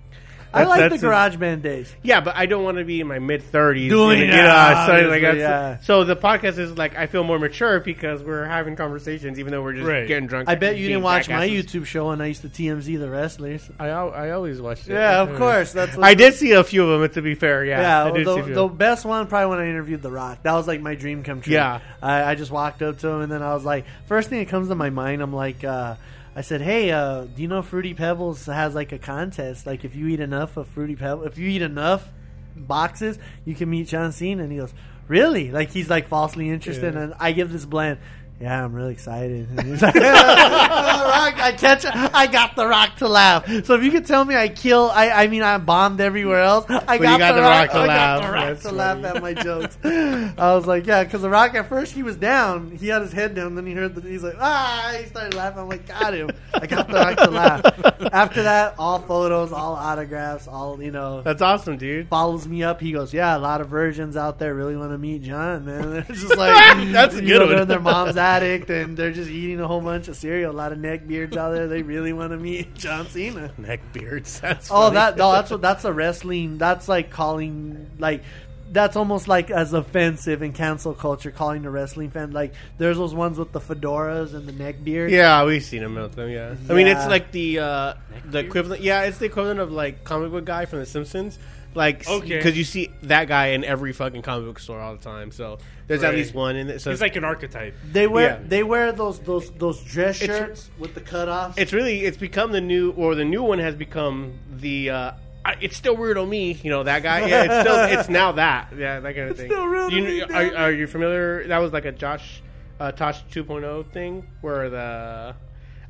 I 0.54 0.64
like 0.64 0.80
the 0.82 0.88
that's 0.90 1.02
a- 1.02 1.06
garage 1.06 1.36
band 1.36 1.62
days. 1.62 1.94
Yeah, 2.02 2.20
but 2.20 2.36
I 2.36 2.46
don't 2.46 2.64
want 2.64 2.78
to 2.78 2.84
be 2.84 3.00
in 3.00 3.06
my 3.06 3.18
mid 3.18 3.42
thirties 3.42 3.90
Doing 3.90 4.18
you 4.18 4.24
it, 4.26 4.28
know, 4.28 4.84
so, 4.86 5.08
like, 5.08 5.22
yeah. 5.22 5.80
so 5.80 6.04
the 6.04 6.16
podcast 6.16 6.58
is 6.58 6.76
like 6.76 6.96
I 6.96 7.06
feel 7.06 7.24
more 7.24 7.38
mature 7.38 7.80
because 7.80 8.22
we're 8.22 8.44
having 8.44 8.76
conversations, 8.76 9.38
even 9.38 9.52
though 9.52 9.62
we're 9.62 9.72
just 9.74 9.86
Right. 9.88 10.06
getting 10.06 10.26
drunk. 10.26 10.48
I 10.48 10.54
bet 10.56 10.76
you 10.76 10.88
didn't 10.88 11.02
watch 11.02 11.28
my. 11.28 11.48
YouTube 11.48 11.86
show, 11.86 12.10
and 12.10 12.22
I 12.22 12.26
used 12.26 12.42
to 12.42 12.48
TMZ 12.48 12.98
the 12.98 13.08
wrestlers. 13.10 13.68
I 13.78 13.88
I 13.88 14.30
always 14.32 14.60
watched 14.60 14.88
it. 14.88 14.92
Yeah, 14.94 15.22
of 15.22 15.36
course. 15.36 15.72
That's 15.72 15.96
I 15.98 16.14
did 16.14 16.34
see 16.34 16.52
a 16.52 16.64
few 16.64 16.88
of 16.90 17.00
them. 17.00 17.10
To 17.12 17.22
be 17.22 17.34
fair, 17.34 17.64
yeah, 17.64 17.80
Yeah, 17.80 18.04
I 18.04 18.10
did 18.10 18.26
see 18.26 18.32
a 18.32 18.36
the, 18.36 18.42
few. 18.44 18.54
the 18.54 18.68
best 18.68 19.04
one 19.04 19.26
probably 19.26 19.50
when 19.56 19.58
I 19.58 19.68
interviewed 19.68 20.02
The 20.02 20.10
Rock. 20.10 20.42
That 20.44 20.52
was 20.54 20.66
like 20.68 20.80
my 20.80 20.94
dream 20.94 21.22
come 21.24 21.40
true. 21.40 21.52
Yeah. 21.54 21.80
I, 22.00 22.22
I 22.30 22.34
just 22.34 22.50
walked 22.50 22.80
up 22.82 22.98
to 23.00 23.08
him 23.08 23.20
and 23.22 23.32
then 23.32 23.42
I 23.42 23.54
was 23.54 23.64
like, 23.64 23.84
first 24.06 24.28
thing 24.30 24.38
that 24.38 24.48
comes 24.48 24.68
to 24.68 24.74
my 24.74 24.90
mind, 24.90 25.20
I'm 25.22 25.32
like, 25.34 25.62
uh, 25.64 25.96
I 26.34 26.40
said, 26.40 26.62
hey, 26.62 26.90
uh, 26.90 27.24
do 27.24 27.42
you 27.42 27.48
know 27.48 27.60
Fruity 27.62 27.94
Pebbles 27.94 28.46
has 28.46 28.74
like 28.74 28.92
a 28.92 28.98
contest? 28.98 29.66
Like 29.66 29.84
if 29.84 29.94
you 29.94 30.08
eat 30.08 30.20
enough 30.20 30.56
of 30.56 30.66
Fruity 30.68 30.96
Pebbles, 30.96 31.26
if 31.26 31.38
you 31.38 31.48
eat 31.48 31.62
enough 31.62 32.08
boxes, 32.56 33.18
you 33.44 33.54
can 33.54 33.68
meet 33.68 33.88
John 33.88 34.12
Cena. 34.12 34.42
And 34.42 34.52
he 34.52 34.58
goes, 34.58 34.72
really? 35.08 35.50
Like 35.50 35.70
he's 35.70 35.90
like 35.90 36.08
falsely 36.08 36.48
interested. 36.48 36.94
Yeah. 36.94 37.00
And 37.00 37.14
I 37.18 37.32
give 37.32 37.52
this 37.52 37.66
blend. 37.66 37.98
Yeah, 38.42 38.64
I'm 38.64 38.74
really 38.74 38.90
excited. 38.92 39.48
Like, 39.82 39.94
Rock, 39.94 41.40
I 41.40 41.54
catch, 41.56 41.84
I 41.86 42.26
got 42.26 42.56
the 42.56 42.66
Rock 42.66 42.96
to 42.96 43.08
laugh. 43.08 43.46
So 43.64 43.74
if 43.74 43.84
you 43.84 43.90
could 43.90 44.06
tell 44.06 44.24
me 44.24 44.34
I 44.34 44.48
kill, 44.48 44.90
I, 44.92 45.10
I 45.10 45.26
mean 45.28 45.42
I 45.42 45.58
bombed 45.58 46.00
everywhere 46.00 46.40
else. 46.40 46.66
I 46.68 46.98
got, 46.98 47.20
got 47.20 47.28
the, 47.28 47.34
The 47.36 47.42
rock, 47.42 47.60
Rock 47.60 47.70
to 47.70 47.76
I 47.76 47.86
laugh. 47.86 48.20
got 48.20 48.26
the 48.26 48.32
Rock 48.32 48.44
That's 48.46 48.62
to 48.62 48.72
laugh 48.72 49.04
at 49.04 49.22
my 49.22 49.34
jokes. 49.34 49.78
I 49.84 50.54
was 50.54 50.66
like, 50.66 50.86
yeah, 50.86 51.04
because 51.04 51.22
the 51.22 51.30
Rock 51.30 51.54
at 51.54 51.68
first 51.68 51.92
he 51.92 52.02
was 52.02 52.16
down, 52.16 52.72
he 52.72 52.88
had 52.88 53.02
his 53.02 53.12
head 53.12 53.34
down, 53.34 53.54
then 53.54 53.66
he 53.66 53.74
heard 53.74 53.94
the, 53.94 54.00
he's 54.08 54.22
like, 54.24 54.36
ah, 54.40 54.96
he 54.98 55.06
started 55.06 55.34
laughing. 55.34 55.60
I'm 55.60 55.68
like, 55.68 55.86
got 55.86 56.14
him. 56.14 56.30
I 56.54 56.66
got 56.66 56.88
the 56.88 56.94
Rock 56.94 57.16
to 57.18 57.30
laugh. 57.30 57.62
After 58.12 58.42
that, 58.42 58.74
all 58.78 58.98
photos, 58.98 59.52
all 59.52 59.74
autographs, 59.74 60.48
all 60.48 60.82
you 60.82 60.90
know. 60.90 61.22
That's 61.22 61.42
awesome, 61.42 61.76
dude. 61.76 62.08
Follows 62.08 62.48
me 62.48 62.62
up. 62.64 62.80
He 62.80 62.92
goes, 62.92 63.14
"Yeah, 63.14 63.36
a 63.36 63.38
lot 63.38 63.60
of 63.60 63.68
virgins 63.68 64.16
out 64.16 64.38
there 64.38 64.54
really 64.54 64.76
want 64.76 64.90
to 64.92 64.98
meet 64.98 65.22
John, 65.22 65.64
man." 65.64 65.90
They're 65.92 66.02
just 66.02 66.36
like, 66.36 66.92
That's 66.92 67.14
a 67.14 67.22
good 67.22 67.48
know, 67.48 67.56
one. 67.58 67.68
Their 67.68 67.80
mom's 67.80 68.16
addict 68.36 68.70
and 68.70 68.96
they're 68.96 69.12
just 69.12 69.30
eating 69.30 69.60
a 69.60 69.66
whole 69.68 69.80
bunch 69.80 70.08
of 70.08 70.16
cereal. 70.16 70.52
A 70.52 70.56
lot 70.56 70.72
of 70.72 70.78
neck 70.78 71.06
beards 71.06 71.36
out 71.36 71.52
there. 71.52 71.66
They 71.68 71.82
really 71.82 72.12
want 72.12 72.32
to 72.32 72.36
meet 72.38 72.74
John 72.76 73.06
Cena. 73.08 73.52
Neck 73.58 73.80
beards. 73.92 74.40
That's 74.40 74.70
Oh, 74.70 74.74
funny. 74.84 74.94
that 74.94 75.16
no, 75.16 75.32
that's 75.32 75.50
what 75.50 75.60
that's 75.62 75.84
a 75.84 75.92
wrestling. 75.92 76.58
That's 76.58 76.88
like 76.88 77.10
calling 77.10 77.90
like 77.98 78.22
that's 78.70 78.96
almost 78.96 79.28
like 79.28 79.50
as 79.50 79.74
offensive 79.74 80.40
in 80.42 80.52
cancel 80.54 80.94
culture 80.94 81.30
calling 81.30 81.66
a 81.66 81.70
wrestling 81.70 82.08
fan 82.10 82.30
like 82.30 82.54
there's 82.78 82.96
those 82.96 83.12
ones 83.14 83.38
with 83.38 83.52
the 83.52 83.60
fedoras 83.60 84.32
and 84.34 84.46
the 84.48 84.52
neck 84.52 84.82
beard. 84.82 85.10
Yeah, 85.10 85.44
we've 85.44 85.62
seen 85.62 85.82
them 85.82 85.94
with 85.96 86.14
them. 86.14 86.30
Yeah, 86.30 86.54
I 86.70 86.72
mean 86.72 86.86
it's 86.86 87.06
like 87.06 87.32
the 87.32 87.58
uh, 87.58 87.94
the 88.24 88.38
equivalent. 88.38 88.80
Yeah, 88.82 89.02
it's 89.02 89.18
the 89.18 89.26
equivalent 89.26 89.60
of 89.60 89.70
like 89.72 90.04
comic 90.04 90.30
book 90.30 90.46
guy 90.46 90.64
from 90.64 90.78
The 90.78 90.86
Simpsons. 90.86 91.38
Like, 91.74 92.06
Okay. 92.08 92.36
because 92.36 92.56
you 92.56 92.64
see 92.64 92.90
that 93.04 93.28
guy 93.28 93.48
in 93.48 93.64
every 93.64 93.92
fucking 93.92 94.22
comic 94.22 94.46
book 94.46 94.58
store 94.58 94.80
all 94.80 94.94
the 94.94 95.02
time. 95.02 95.30
So 95.32 95.58
there's 95.86 96.02
at 96.02 96.08
Right. 96.08 96.16
least 96.16 96.34
one 96.34 96.56
in 96.56 96.68
it. 96.68 96.80
So 96.80 96.90
He's 96.90 97.00
like 97.00 97.16
an 97.16 97.24
archetype. 97.24 97.74
They 97.90 98.06
wear 98.06 98.38
Yeah. 98.42 98.48
they 98.48 98.62
wear 98.62 98.92
those 98.92 99.18
those 99.20 99.50
those 99.52 99.80
dress 99.82 100.20
It's- 100.20 100.38
shirts 100.38 100.70
with 100.78 100.94
the 100.94 101.00
cutoffs. 101.00 101.54
it's 101.56 101.72
really 101.72 102.04
it's 102.04 102.16
become 102.18 102.52
the 102.52 102.60
new 102.60 102.90
or 102.92 103.14
the 103.14 103.24
new 103.24 103.42
one 103.42 103.58
has 103.58 103.74
become 103.74 104.32
the. 104.58 104.90
Uh, 104.90 105.10
I- 105.44 105.56
it's 105.60 105.76
still 105.76 105.96
weird 105.96 106.18
on 106.18 106.28
me, 106.28 106.58
you 106.62 106.70
know 106.70 106.82
that 106.84 107.02
guy. 107.02 107.26
Yeah, 107.26 107.42
it's 107.44 107.68
still 107.68 107.98
it's 108.00 108.08
now 108.08 108.32
that 108.32 108.68
yeah 108.76 109.00
that 109.00 109.14
kind 109.16 109.24
of 109.24 109.30
It's 109.30 109.40
thing. 109.40 109.50
still 109.50 109.68
weird 109.68 109.84
on 109.84 109.90
you, 109.92 110.02
me, 110.02 110.22
are, 110.22 110.56
are 110.56 110.70
you 110.72 110.86
familiar? 110.86 111.46
That 111.48 111.58
was 111.58 111.72
like 111.72 111.84
a 111.84 111.92
Josh 111.92 112.42
uh, 112.78 112.92
Tosh 112.92 113.22
2.0 113.32 113.84
thing 113.92 114.26
where 114.40 114.68
the. 114.70 115.34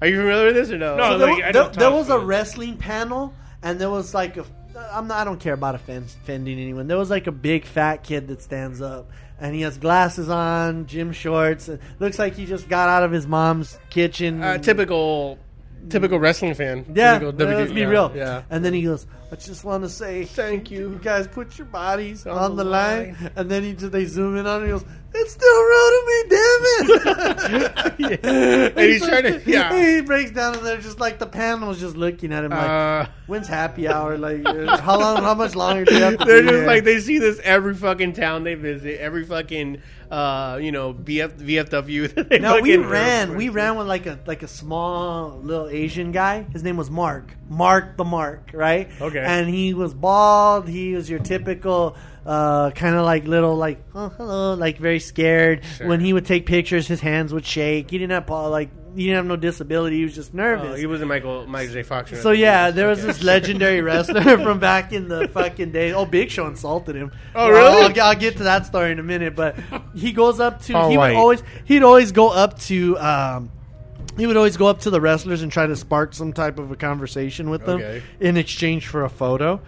Are 0.01 0.07
you 0.07 0.17
familiar 0.17 0.47
with 0.47 0.55
this 0.57 0.71
or 0.71 0.79
no? 0.79 0.97
No, 0.97 1.11
So 1.11 1.19
there, 1.19 1.27
like, 1.29 1.39
wa- 1.43 1.49
I 1.49 1.53
there- 1.53 1.63
know 1.65 1.69
there 1.71 1.89
Tosh 1.91 1.95
was 1.99 2.09
a 2.09 2.13
fans. 2.17 2.25
wrestling 2.25 2.77
panel, 2.77 3.35
and 3.63 3.79
there 3.81 3.91
was 3.91 4.15
like 4.15 4.37
a. 4.37 4.45
I'm 4.77 5.07
not. 5.07 5.19
I 5.19 5.25
don't 5.25 5.41
care 5.41 5.55
about 5.55 5.75
offending 5.75 6.59
anyone. 6.59 6.87
There 6.87 6.99
was 6.99 7.11
like 7.11 7.27
a 7.27 7.33
big 7.33 7.65
fat 7.65 8.03
kid 8.03 8.29
that 8.29 8.43
stands 8.43 8.81
up, 8.81 9.11
and 9.41 9.55
he 9.55 9.63
has 9.63 9.79
glasses 9.79 10.29
on, 10.29 10.87
gym 10.87 11.13
shorts. 11.13 11.69
And 11.69 11.79
looks 11.99 12.19
like 12.19 12.35
he 12.35 12.47
just 12.47 12.69
got 12.69 12.89
out 12.89 13.03
of 13.03 13.11
his 13.11 13.27
mom's 13.27 13.79
kitchen. 13.91 14.43
uh, 14.43 14.59
typical, 14.59 15.39
typical 15.89 16.19
wrestling 16.19 16.55
fan. 16.55 16.85
Yeah, 16.95 17.19
Typical 17.19 17.47
let's 17.47 17.73
be 17.73 17.81
yeah, 17.81 17.87
real. 17.87 18.13
Yeah. 18.15 18.43
And 18.51 18.65
then 18.65 18.73
he 18.75 18.83
goes, 18.83 19.07
"I 19.31 19.37
just 19.37 19.65
want 19.65 19.83
to 19.85 19.89
say 19.89 20.25
Thank 20.25 20.71
you. 20.71 20.91
You 20.93 20.99
guys 21.03 21.27
put 21.27 21.59
your 21.59 21.67
bodies 21.67 22.27
on, 22.27 22.37
On 22.39 22.57
the 22.57 22.65
the 22.65 22.71
line. 22.71 23.17
line. 23.21 23.31
And 23.37 23.51
then 23.51 23.63
he 23.63 23.73
just 23.75 23.93
they 23.93 24.05
zoom 24.07 24.37
in 24.37 24.47
on 24.47 24.61
him. 24.63 24.67
He 24.67 24.73
goes, 24.73 24.85
"It's 25.15 25.33
still 25.33 25.63
real 25.63 25.89
to 25.91 26.03
me, 26.07 26.25
damn 26.29 28.11
it!" 28.11 28.73
And 28.77 28.79
he's 28.81 29.07
trying 29.07 29.23
to- 29.25 29.43
yeah. 29.47 29.95
He 29.97 30.01
breaks 30.01 30.31
down, 30.31 30.57
and 30.57 30.65
they're 30.67 30.81
just 30.81 31.01
like 31.01 31.19
the 31.19 31.27
panel's 31.27 31.81
just 31.81 31.97
looking 31.97 32.33
at 32.33 32.45
him 32.45 32.51
like, 32.51 32.61
Uh, 32.69 33.07
"When's 33.27 33.49
happy 33.49 33.89
hour? 33.89 34.17
Like, 34.19 34.43
uh, 34.47 34.77
how 34.79 34.99
long? 34.99 35.23
How 35.23 35.35
much 35.35 35.55
longer 35.55 35.85
do 35.85 35.95
you 35.95 36.03
have 36.03 36.19
to 36.19 36.25
they're 36.27 36.43
just 36.43 36.55
here?" 36.55 36.67
like 36.67 36.85
they 36.85 37.01
see 37.01 37.19
this 37.19 37.41
every 37.45 37.75
fucking 37.75 38.13
town 38.15 38.45
they 38.45 38.55
visit, 38.55 39.01
every 39.01 39.25
fucking 39.25 39.83
uh, 40.13 40.59
you 40.61 40.71
know 40.71 40.93
BF, 40.93 41.33
VFW. 41.39 42.15
That 42.15 42.29
they 42.31 42.39
No, 42.39 42.61
we 42.61 42.77
ran. 42.77 43.35
We 43.35 43.49
ran 43.49 43.77
with 43.77 43.87
like 43.87 44.07
a 44.07 44.21
like 44.27 44.43
a 44.43 44.49
small 44.49 45.41
little 45.43 45.69
Asian 45.69 46.13
guy. 46.13 46.43
His 46.53 46.63
name 46.63 46.77
was 46.77 46.91
Mark. 46.91 47.35
Mark 47.49 47.97
the 47.97 48.05
Mark, 48.05 48.51
right? 48.53 48.91
Okay. 49.01 49.19
And 49.19 49.49
he 49.49 49.73
was 49.73 49.95
bald. 49.95 50.69
He 50.69 50.95
was 50.95 51.09
your 51.09 51.19
typical 51.19 51.97
uh, 52.27 52.71
kind 52.73 52.95
of 52.95 53.07
like 53.07 53.25
little 53.27 53.57
like 53.57 53.83
oh 53.95 54.11
hello, 54.11 54.55
like 54.55 54.77
very 54.77 55.01
scared. 55.01 55.65
Sure. 55.79 55.89
When 55.89 56.01
he 56.01 56.13
would 56.13 56.27
take 56.27 56.45
pictures, 56.45 56.87
his 56.87 57.01
hands 57.01 57.33
would 57.33 57.47
shake. 57.47 57.91
He 57.91 57.97
didn't 57.97 58.13
have 58.13 58.29
like 58.29 58.69
he 58.95 59.05
didn't 59.05 59.17
have 59.17 59.27
no 59.27 59.37
disability. 59.37 59.97
He 59.99 60.05
was 60.05 60.15
just 60.15 60.35
nervous. 60.35 60.71
Oh, 60.73 60.75
he 60.75 60.87
wasn't 60.87 61.09
Michael 61.09 61.47
Michael 61.47 61.73
J. 61.75 61.83
Fox. 61.83 62.21
So 62.21 62.31
yeah, 62.31 62.71
there 62.71 62.89
was 62.89 63.03
this 63.03 63.23
legendary 63.23 63.81
wrestler 63.83 64.23
from 64.43 64.59
back 64.59 64.93
in 64.93 65.09
the 65.09 65.29
fucking 65.29 65.73
day. 65.73 65.93
Oh, 65.93 66.05
Big 66.07 66.31
Show 66.31 66.47
insulted 66.47 66.97
him. 66.97 67.13
Oh, 67.35 67.49
really? 67.51 68.01
I'll, 68.01 68.09
I'll 68.09 68.15
get 68.17 68.37
to 68.39 68.45
that 68.45 68.67
story 68.67 68.93
in 68.93 68.99
a 68.99 69.03
minute. 69.03 69.35
But 69.37 69.57
he 69.95 70.13
goes 70.13 70.41
up 70.41 70.63
to 70.63 70.89
he 70.89 70.97
would 70.99 71.15
always 71.15 71.43
he'd 71.65 71.83
always 71.83 72.13
go 72.13 72.31
up 72.31 72.59
to 72.61 72.99
um, 72.99 73.51
he 74.17 74.27
would 74.27 74.37
always 74.37 74.57
go 74.57 74.67
up 74.67 74.81
to 74.81 74.91
the 74.91 75.01
wrestlers 75.01 75.43
and 75.43 75.51
try 75.51 75.67
to 75.67 75.77
spark 75.77 76.13
some 76.15 76.33
type 76.33 76.59
of 76.59 76.71
a 76.71 76.77
conversation 76.77 77.49
with 77.51 77.65
them 77.65 77.81
Okay. 77.81 78.03
in 78.21 78.37
exchange 78.37 78.87
for 78.87 79.05
a 79.05 79.09
photo. 79.11 79.61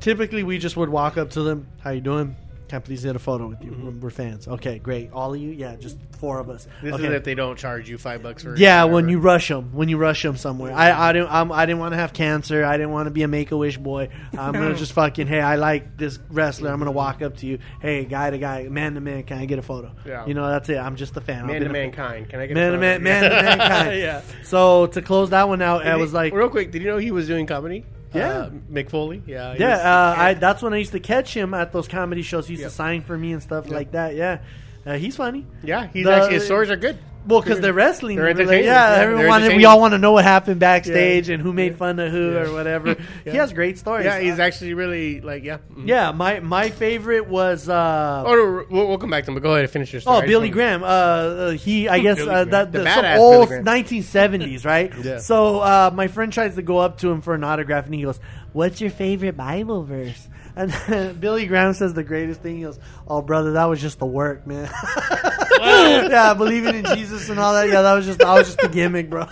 Typically, 0.00 0.42
we 0.42 0.58
just 0.58 0.76
would 0.76 0.90
walk 0.90 1.16
up 1.16 1.30
to 1.30 1.42
them. 1.42 1.66
How 1.82 1.90
you 1.90 2.02
doing? 2.02 2.36
Please 2.68 3.04
get 3.04 3.16
a 3.16 3.18
photo 3.18 3.46
with 3.48 3.62
you? 3.62 3.70
We're- 3.72 3.94
We're 4.00 4.10
fans. 4.10 4.46
Okay, 4.48 4.78
great. 4.78 5.10
All 5.12 5.32
of 5.34 5.40
you? 5.40 5.50
Yeah, 5.50 5.76
just 5.76 5.96
four 6.18 6.38
of 6.40 6.50
us. 6.50 6.66
This 6.82 6.94
okay. 6.94 7.06
is 7.06 7.12
if 7.12 7.24
they 7.24 7.34
don't 7.34 7.56
charge 7.56 7.88
you 7.88 7.96
five 7.98 8.22
bucks 8.22 8.42
for. 8.42 8.56
Yeah, 8.56 8.84
when 8.84 9.08
you 9.08 9.18
rush 9.18 9.48
them, 9.48 9.70
when 9.72 9.88
you 9.88 9.96
rush 9.96 10.22
them 10.22 10.36
somewhere. 10.36 10.72
I 10.72 11.08
I 11.10 11.12
didn't 11.12 11.28
I'm, 11.30 11.52
I 11.52 11.64
didn't 11.66 11.78
want 11.78 11.92
to 11.92 11.98
have 11.98 12.12
cancer. 12.12 12.64
I 12.64 12.76
didn't 12.76 12.92
want 12.92 13.06
to 13.06 13.10
be 13.10 13.22
a 13.22 13.28
Make 13.28 13.52
a 13.52 13.56
Wish 13.56 13.78
boy. 13.78 14.08
I'm 14.36 14.52
gonna 14.52 14.74
just 14.74 14.92
fucking 14.92 15.26
hey, 15.26 15.40
I 15.40 15.56
like 15.56 15.96
this 15.96 16.18
wrestler. 16.30 16.70
I'm 16.70 16.78
gonna 16.78 16.90
walk 16.92 17.22
up 17.22 17.36
to 17.38 17.46
you. 17.46 17.58
Hey, 17.80 18.04
guy 18.04 18.30
to 18.30 18.38
guy, 18.38 18.64
man 18.68 18.94
to 18.94 19.00
man, 19.00 19.22
can 19.22 19.38
I 19.38 19.46
get 19.46 19.58
a 19.58 19.62
photo? 19.62 19.92
Yeah. 20.04 20.26
You 20.26 20.34
know 20.34 20.48
that's 20.48 20.68
it. 20.68 20.76
I'm 20.78 20.96
just 20.96 21.16
a 21.16 21.20
fan. 21.20 21.46
Man 21.46 21.60
to 21.62 21.68
mankind. 21.68 22.28
Can 22.28 22.40
I 22.40 22.46
get 22.46 22.54
Man 22.54 22.68
a 22.68 22.70
to 22.72 22.76
photo? 22.78 22.80
man, 22.80 23.02
man 23.02 23.22
to 23.22 23.42
mankind. 23.42 23.98
yeah. 24.00 24.22
So 24.42 24.86
to 24.88 25.02
close 25.02 25.30
that 25.30 25.48
one 25.48 25.62
out, 25.62 25.86
I 25.86 25.96
was 25.96 26.10
he- 26.10 26.16
like, 26.16 26.32
real 26.32 26.48
quick. 26.48 26.70
Did 26.72 26.82
you 26.82 26.88
know 26.88 26.98
he 26.98 27.10
was 27.10 27.26
doing 27.26 27.46
comedy? 27.46 27.84
Yeah. 28.16 28.28
uh, 28.38 28.50
Mick 28.70 28.90
Foley. 28.90 29.22
Yeah, 29.26 29.54
yeah, 29.58 29.70
was- 29.70 29.80
uh, 29.80 30.14
I 30.22 30.34
that's 30.34 30.62
when 30.62 30.74
I 30.74 30.78
used 30.78 30.92
to 30.92 31.00
catch 31.00 31.34
him 31.34 31.54
at 31.54 31.72
those 31.72 31.88
comedy 31.88 32.22
shows. 32.22 32.46
He 32.46 32.52
used 32.54 32.62
Yep. 32.62 32.70
to 32.70 32.74
sign 32.74 33.02
for 33.02 33.16
me 33.16 33.32
and 33.32 33.42
stuff 33.42 33.66
Yep. 33.66 33.74
like 33.74 33.92
that. 33.92 34.14
Yeah, 34.14 34.38
uh, 34.86 34.94
he's 34.94 35.16
funny. 35.16 35.46
yeah. 35.62 35.88
He's 35.92 36.04
The- 36.04 36.14
actually 36.14 36.34
his 36.34 36.44
stories 36.44 36.70
are 36.70 36.76
good. 36.76 36.98
Well, 37.26 37.40
because 37.40 37.60
they're 37.60 37.72
wrestling. 37.72 38.16
They're 38.16 38.28
entertaining. 38.28 38.64
Yeah, 38.66 38.96
Yeah, 38.96 39.02
everyone 39.02 39.56
we 39.56 39.64
all 39.64 39.80
want 39.80 39.92
to 39.92 39.98
know 39.98 40.12
what 40.12 40.24
happened 40.24 40.60
backstage 40.60 41.28
Yeah. 41.28 41.34
and 41.34 41.42
who 41.42 41.52
made 41.52 41.72
Yeah. 41.72 41.78
fun 41.78 41.98
of 41.98 42.12
who 42.12 42.36
or 42.36 42.52
whatever. 42.52 42.96
He 43.24 43.36
has 43.36 43.52
great 43.52 43.78
stories. 43.78 44.04
Yeah, 44.04 44.20
he's 44.20 44.38
actually 44.38 44.74
really 44.74 45.20
like 45.20 45.42
yeah. 45.44 45.58
Mhm. 45.74 45.86
yeah, 45.88 46.12
my 46.12 46.40
my 46.40 46.70
favorite 46.70 47.26
was 47.28 47.68
uh, 47.68 48.22
Oh, 48.26 48.64
we'll, 48.70 48.88
we'll 48.88 48.98
come 48.98 49.10
back 49.10 49.24
to 49.24 49.30
him. 49.30 49.34
But 49.34 49.42
go 49.42 49.50
ahead 49.52 49.62
and 49.64 49.70
finish 49.70 49.92
your 49.92 50.00
story. 50.00 50.22
oh 50.24 50.26
Billy 50.26 50.48
Graham. 50.50 50.82
Uh, 50.82 50.86
uh, 50.86 51.50
he 51.50 51.88
I 51.88 51.98
guess 52.06 52.20
uh, 52.20 52.44
that 52.44 52.72
The 52.72 52.82
the, 52.82 52.94
some 52.94 53.18
old 53.18 53.48
1970s, 53.50 54.64
right? 54.64 54.92
Yeah. 55.02 55.18
So 55.18 55.58
uh, 55.60 55.90
my 55.94 56.08
friend 56.08 56.32
tries 56.32 56.54
to 56.56 56.62
go 56.62 56.78
up 56.78 56.98
to 56.98 57.10
him 57.10 57.20
for 57.20 57.34
an 57.34 57.44
autograph, 57.44 57.86
and 57.86 57.94
he 57.94 58.02
goes, 58.02 58.20
"What's 58.52 58.80
your 58.80 58.90
favorite 58.90 59.36
Bible 59.36 59.82
verse?" 59.84 60.28
And 60.56 60.72
Billy 61.20 61.46
Graham 61.46 61.74
says 61.74 61.92
the 61.94 62.02
greatest 62.02 62.40
thing. 62.40 62.56
He 62.56 62.62
goes, 62.62 62.78
"Oh, 63.06 63.20
brother, 63.22 63.52
that 63.52 63.66
was 63.66 63.80
just 63.80 63.98
the 63.98 64.06
work, 64.06 64.46
man." 64.46 64.70
yeah, 65.60 66.32
believing 66.34 66.74
in 66.76 66.84
Jesus 66.96 67.28
and 67.28 67.38
all 67.38 67.52
that. 67.54 67.68
Yeah, 67.68 67.82
that 67.82 67.92
was 67.94 68.06
just 68.06 68.22
I 68.22 68.34
was 68.34 68.46
just 68.46 68.62
a 68.62 68.68
gimmick, 68.68 69.10
bro. 69.10 69.26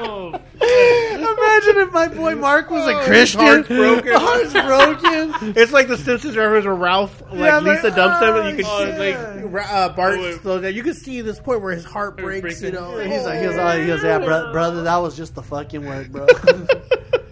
Oh, 0.00 0.34
Imagine 0.60 1.82
if 1.82 1.92
my 1.92 2.08
boy 2.08 2.34
Mark 2.34 2.70
was 2.70 2.88
a 2.88 2.94
Oh, 2.94 2.98
his 2.98 3.06
Christian. 3.06 3.40
heart's 3.40 3.68
broken. 3.68 4.12
Heart's 4.16 4.52
broken. 4.52 5.52
It's 5.56 5.70
like 5.72 5.86
the 5.88 5.96
Simpsons 5.98 6.36
reference 6.36 6.64
where 6.64 6.74
Ralph, 6.74 7.20
like 7.30 7.38
Yeah, 7.38 7.58
like, 7.58 7.82
Lisa 7.82 7.94
dumps 7.94 8.20
him, 8.22 8.34
and 8.36 8.58
you 8.58 8.64
oh, 8.66 8.78
can 8.84 8.96
shit. 8.98 9.42
like 9.42 9.52
Ra- 9.52 9.70
uh, 9.70 9.88
Bart 9.94 10.14
Oh, 10.18 10.22
wait. 10.22 10.40
slows 10.40 10.62
down. 10.62 10.74
You 10.74 10.82
can 10.82 10.94
see 10.94 11.20
this 11.20 11.38
point 11.38 11.60
where 11.62 11.72
his 11.74 11.84
heart 11.84 12.16
breaks. 12.16 12.40
breaks 12.40 12.62
You 12.62 12.68
it. 12.68 12.74
know, 12.74 12.98
He's 12.98 13.24
like, 13.24 13.38
he 13.40 13.46
goes, 13.46 13.56
oh, 13.58 13.80
he 13.80 13.86
goes, 13.86 14.02
yeah, 14.02 14.18
bro- 14.18 14.50
brother, 14.52 14.82
that 14.84 14.96
was 14.96 15.16
just 15.16 15.34
the 15.34 15.42
fucking 15.42 15.84
work, 15.86 16.08
bro. 16.08 16.26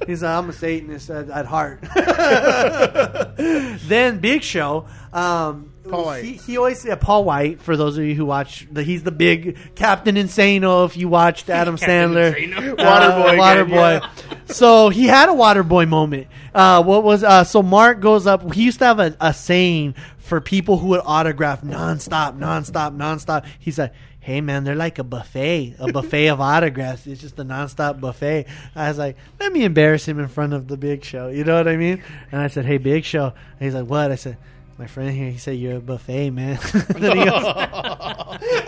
He's 0.07 0.23
like, 0.23 0.37
I'm 0.37 0.49
a 0.49 0.53
Satanist 0.53 1.11
at, 1.11 1.29
at 1.29 1.47
heart. 1.47 1.81
then 3.37 4.21
Big 4.21 4.43
Show, 4.43 4.87
um, 5.13 5.73
Paul 5.89 6.05
White. 6.05 6.25
He, 6.25 6.33
he 6.35 6.57
always 6.57 6.85
yeah, 6.85 6.97
Paul 6.97 7.25
White. 7.25 7.61
For 7.61 7.77
those 7.77 7.99
of 7.99 8.05
you 8.05 8.15
who 8.15 8.27
watch, 8.27 8.67
the, 8.71 8.83
he's 8.83 9.03
the 9.03 9.11
big 9.11 9.75
Captain 9.75 10.17
Insano. 10.17 10.87
If 10.87 10.97
you 10.97 11.09
watched 11.09 11.51
Adam 11.51 11.77
Captain 11.79 12.11
Sandler, 12.11 12.35
Insano. 12.35 12.77
Waterboy 12.77 13.33
again, 13.35 13.69
Waterboy. 13.69 14.53
So 14.53 14.89
he 14.89 15.07
had 15.07 15.29
a 15.29 15.33
Waterboy 15.33 15.89
moment. 15.89 16.29
Uh, 16.55 16.83
what 16.83 17.03
was 17.03 17.25
uh, 17.25 17.45
so 17.45 17.63
Mark 17.63 18.01
goes 18.01 18.27
up. 18.27 18.53
He 18.53 18.65
used 18.65 18.79
to 18.79 18.87
have 18.87 19.01
a, 19.01 19.17
a 19.21 19.35
saying 19.35 19.95
for 20.19 20.41
people 20.41 20.79
who 20.79 20.89
would 20.89 21.03
autograph 21.05 21.63
nonstop, 21.63 22.39
nonstop, 22.39 22.97
nonstop. 22.97 23.47
He's 23.59 23.79
like. 23.79 23.93
Hey 24.27 24.41
man, 24.41 24.65
they're 24.65 24.75
like 24.75 24.99
a 24.99 25.05
buffet, 25.05 25.77
a 25.79 25.93
buffet 25.93 26.27
of 26.27 26.41
autographs. 26.41 27.07
It's 27.07 27.21
just 27.21 27.39
a 27.39 27.45
nonstop 27.45 28.01
buffet. 28.01 28.47
I 28.75 28.89
was 28.89 28.99
like, 28.99 29.17
let 29.39 29.53
me 29.53 29.63
embarrass 29.63 30.05
him 30.09 30.19
in 30.19 30.27
front 30.27 30.53
of 30.53 30.67
the 30.67 30.77
Big 30.77 31.05
Show. 31.05 31.29
You 31.29 31.45
know 31.45 31.55
what 31.55 31.69
I 31.69 31.77
mean? 31.77 32.03
And 32.33 32.41
I 32.41 32.49
said, 32.49 32.65
hey 32.65 32.79
Big 32.79 33.05
Show. 33.05 33.27
And 33.27 33.61
he's 33.61 33.73
like, 33.73 33.87
what? 33.87 34.11
I 34.11 34.17
said, 34.17 34.37
my 34.79 34.87
friend 34.87 35.11
here. 35.17 35.31
He 35.31 35.39
said, 35.39 35.57
you're 35.59 35.77
a 35.77 35.81
buffet, 35.81 36.31
man. 36.31 36.59
Then 36.89 37.17
he 37.19 37.25
goes, 37.25 37.45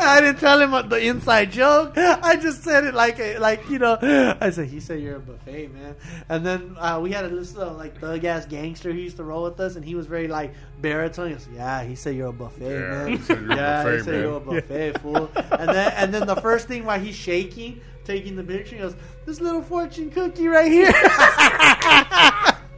I 0.01 0.21
didn't 0.23 0.39
tell 0.41 0.61
him 0.61 0.89
the 0.89 0.99
inside 1.07 1.53
joke. 1.53 1.93
I 1.97 2.37
just 2.37 2.63
said 2.65 2.85
it 2.85 2.95
like 2.95 3.19
a, 3.19 3.39
like 3.39 3.69
you 3.69 3.79
know. 3.79 3.99
I 4.41 4.51
said 4.51 4.69
he 4.69 4.81
said 4.81 5.01
you're 5.01 5.17
a 5.17 5.21
buffet, 5.21 5.69
man. 5.69 5.95
And 6.29 6.45
then 6.47 6.77
uh, 6.79 6.99
we 7.03 7.13
had 7.13 7.25
a 7.25 7.29
little, 7.29 7.73
like 7.75 7.99
thug 8.01 8.25
ass 8.25 8.47
gangster 8.47 8.93
who 8.93 8.99
used 8.99 9.17
to 9.19 9.25
roll 9.25 9.45
with 9.45 9.61
us, 9.61 9.77
and 9.77 9.85
he 9.85 9.95
was 9.95 10.07
very 10.07 10.29
like 10.29 10.55
baritone. 10.81 11.29
He 11.29 11.35
goes, 11.35 11.49
yeah, 11.55 11.83
he 11.85 11.95
said 11.95 12.15
you're 12.17 12.29
a 12.29 12.33
buffet, 12.33 12.71
Yeah, 12.73 12.89
man. 13.05 13.09
he 13.09 13.19
said 13.19 13.41
you're 13.41 13.51
yeah, 13.57 13.93
he 13.97 13.99
said 14.03 14.13
man." 14.15 14.23
you're 14.23 14.37
a 14.37 14.41
buffet, 14.41 14.99
fool. 15.01 15.31
And 15.53 15.69
then 15.69 15.93
and 15.97 16.15
then 16.15 16.27
the 16.27 16.37
first 16.37 16.69
thing 16.69 16.85
while 16.85 16.99
he's 17.01 17.17
shaking, 17.17 17.81
taking 18.05 18.35
the 18.37 18.45
picture, 18.45 18.77
he 18.77 18.83
goes, 18.83 18.97
this 19.27 19.41
little 19.41 19.63
fortune 19.63 20.11
cookie 20.11 20.49
right 20.49 20.71
here. 20.73 20.93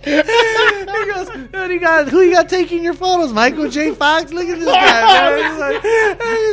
He 0.04 1.12
goes, 1.12 1.28
"Who 1.30 1.68
you 1.72 1.80
got? 1.80 2.08
Who 2.08 2.20
you 2.22 2.32
got 2.32 2.48
taking 2.48 2.82
your 2.82 2.94
photos? 2.94 3.32
Michael 3.32 3.68
J. 3.68 3.94
Fox. 3.94 4.32
Look 4.32 4.48
at 4.48 4.58
this 4.58 4.66
guy. 4.68 5.50
He's 5.50 5.58
like, 5.58 5.82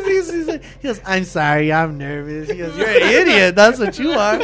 he's- 0.05 0.31
he's- 0.31 0.47
like- 0.47 0.63
he 0.81 0.87
goes, 0.87 1.01
I'm 1.05 1.23
sorry, 1.23 1.71
I'm 1.71 1.97
nervous. 1.97 2.49
He 2.49 2.57
goes, 2.57 2.75
you're 2.77 2.87
an 2.89 3.01
idiot. 3.03 3.55
That's 3.55 3.79
what 3.79 3.97
you 3.99 4.11
are. 4.11 4.39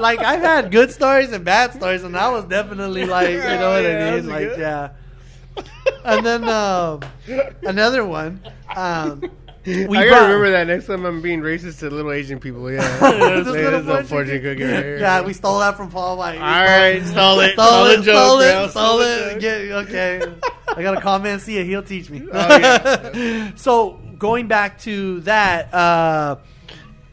like 0.00 0.20
I've 0.20 0.40
had 0.42 0.70
good 0.70 0.90
stories 0.92 1.32
and 1.32 1.44
bad 1.44 1.72
stories, 1.74 2.02
and 2.04 2.16
I 2.16 2.30
was 2.30 2.44
definitely 2.44 3.04
like, 3.06 3.30
you 3.30 3.38
know 3.38 3.70
what 3.72 3.82
Yeah, 3.84 4.12
I 4.12 4.16
mean? 4.16 4.28
Like, 4.28 4.48
good. 4.48 4.58
yeah. 4.58 4.88
And 6.04 6.24
then 6.26 6.44
um, 6.48 7.00
another 7.62 8.04
one. 8.04 8.40
Um, 8.74 9.22
we 9.66 9.84
I 9.84 9.86
gotta 10.04 10.08
brought- 10.08 10.22
remember 10.24 10.50
that 10.50 10.66
next 10.66 10.86
time 10.86 11.04
I'm 11.06 11.20
being 11.22 11.40
racist 11.40 11.78
to 11.80 11.90
little 11.90 12.12
Asian 12.12 12.38
people. 12.38 12.70
Yeah, 12.70 12.80
This 13.42 13.46
Say 13.54 13.64
little 13.64 13.80
this 13.82 13.86
fortune 13.88 14.06
fortune 14.06 14.42
cookie 14.42 14.62
right 14.64 14.84
here. 14.84 14.98
Yeah, 14.98 15.22
we 15.22 15.32
stole 15.32 15.58
that 15.60 15.76
from 15.76 15.90
Paul 15.90 16.18
White. 16.18 16.34
We 16.36 16.38
All 16.38 16.64
right, 16.64 17.02
stole 17.06 17.40
it. 17.40 17.52
Stole 17.54 17.66
Stole 17.66 17.86
it, 17.86 17.96
the 17.96 18.02
joke, 18.02 18.14
stole 18.14 18.38
bro. 18.38 18.64
it, 18.64 18.70
stole 18.70 19.00
it. 19.00 19.30
joke. 19.32 19.40
Get, 19.40 19.54
okay. 19.88 20.34
I 20.76 20.82
got 20.82 20.92
to 20.94 21.00
call 21.00 21.18
Mancia. 21.20 21.64
He'll 21.64 21.82
teach 21.82 22.10
me. 22.10 22.22
Oh, 22.32 22.56
yeah. 22.58 23.52
so, 23.54 24.00
going 24.18 24.48
back 24.48 24.80
to 24.80 25.20
that, 25.20 25.72
uh, 25.72 26.36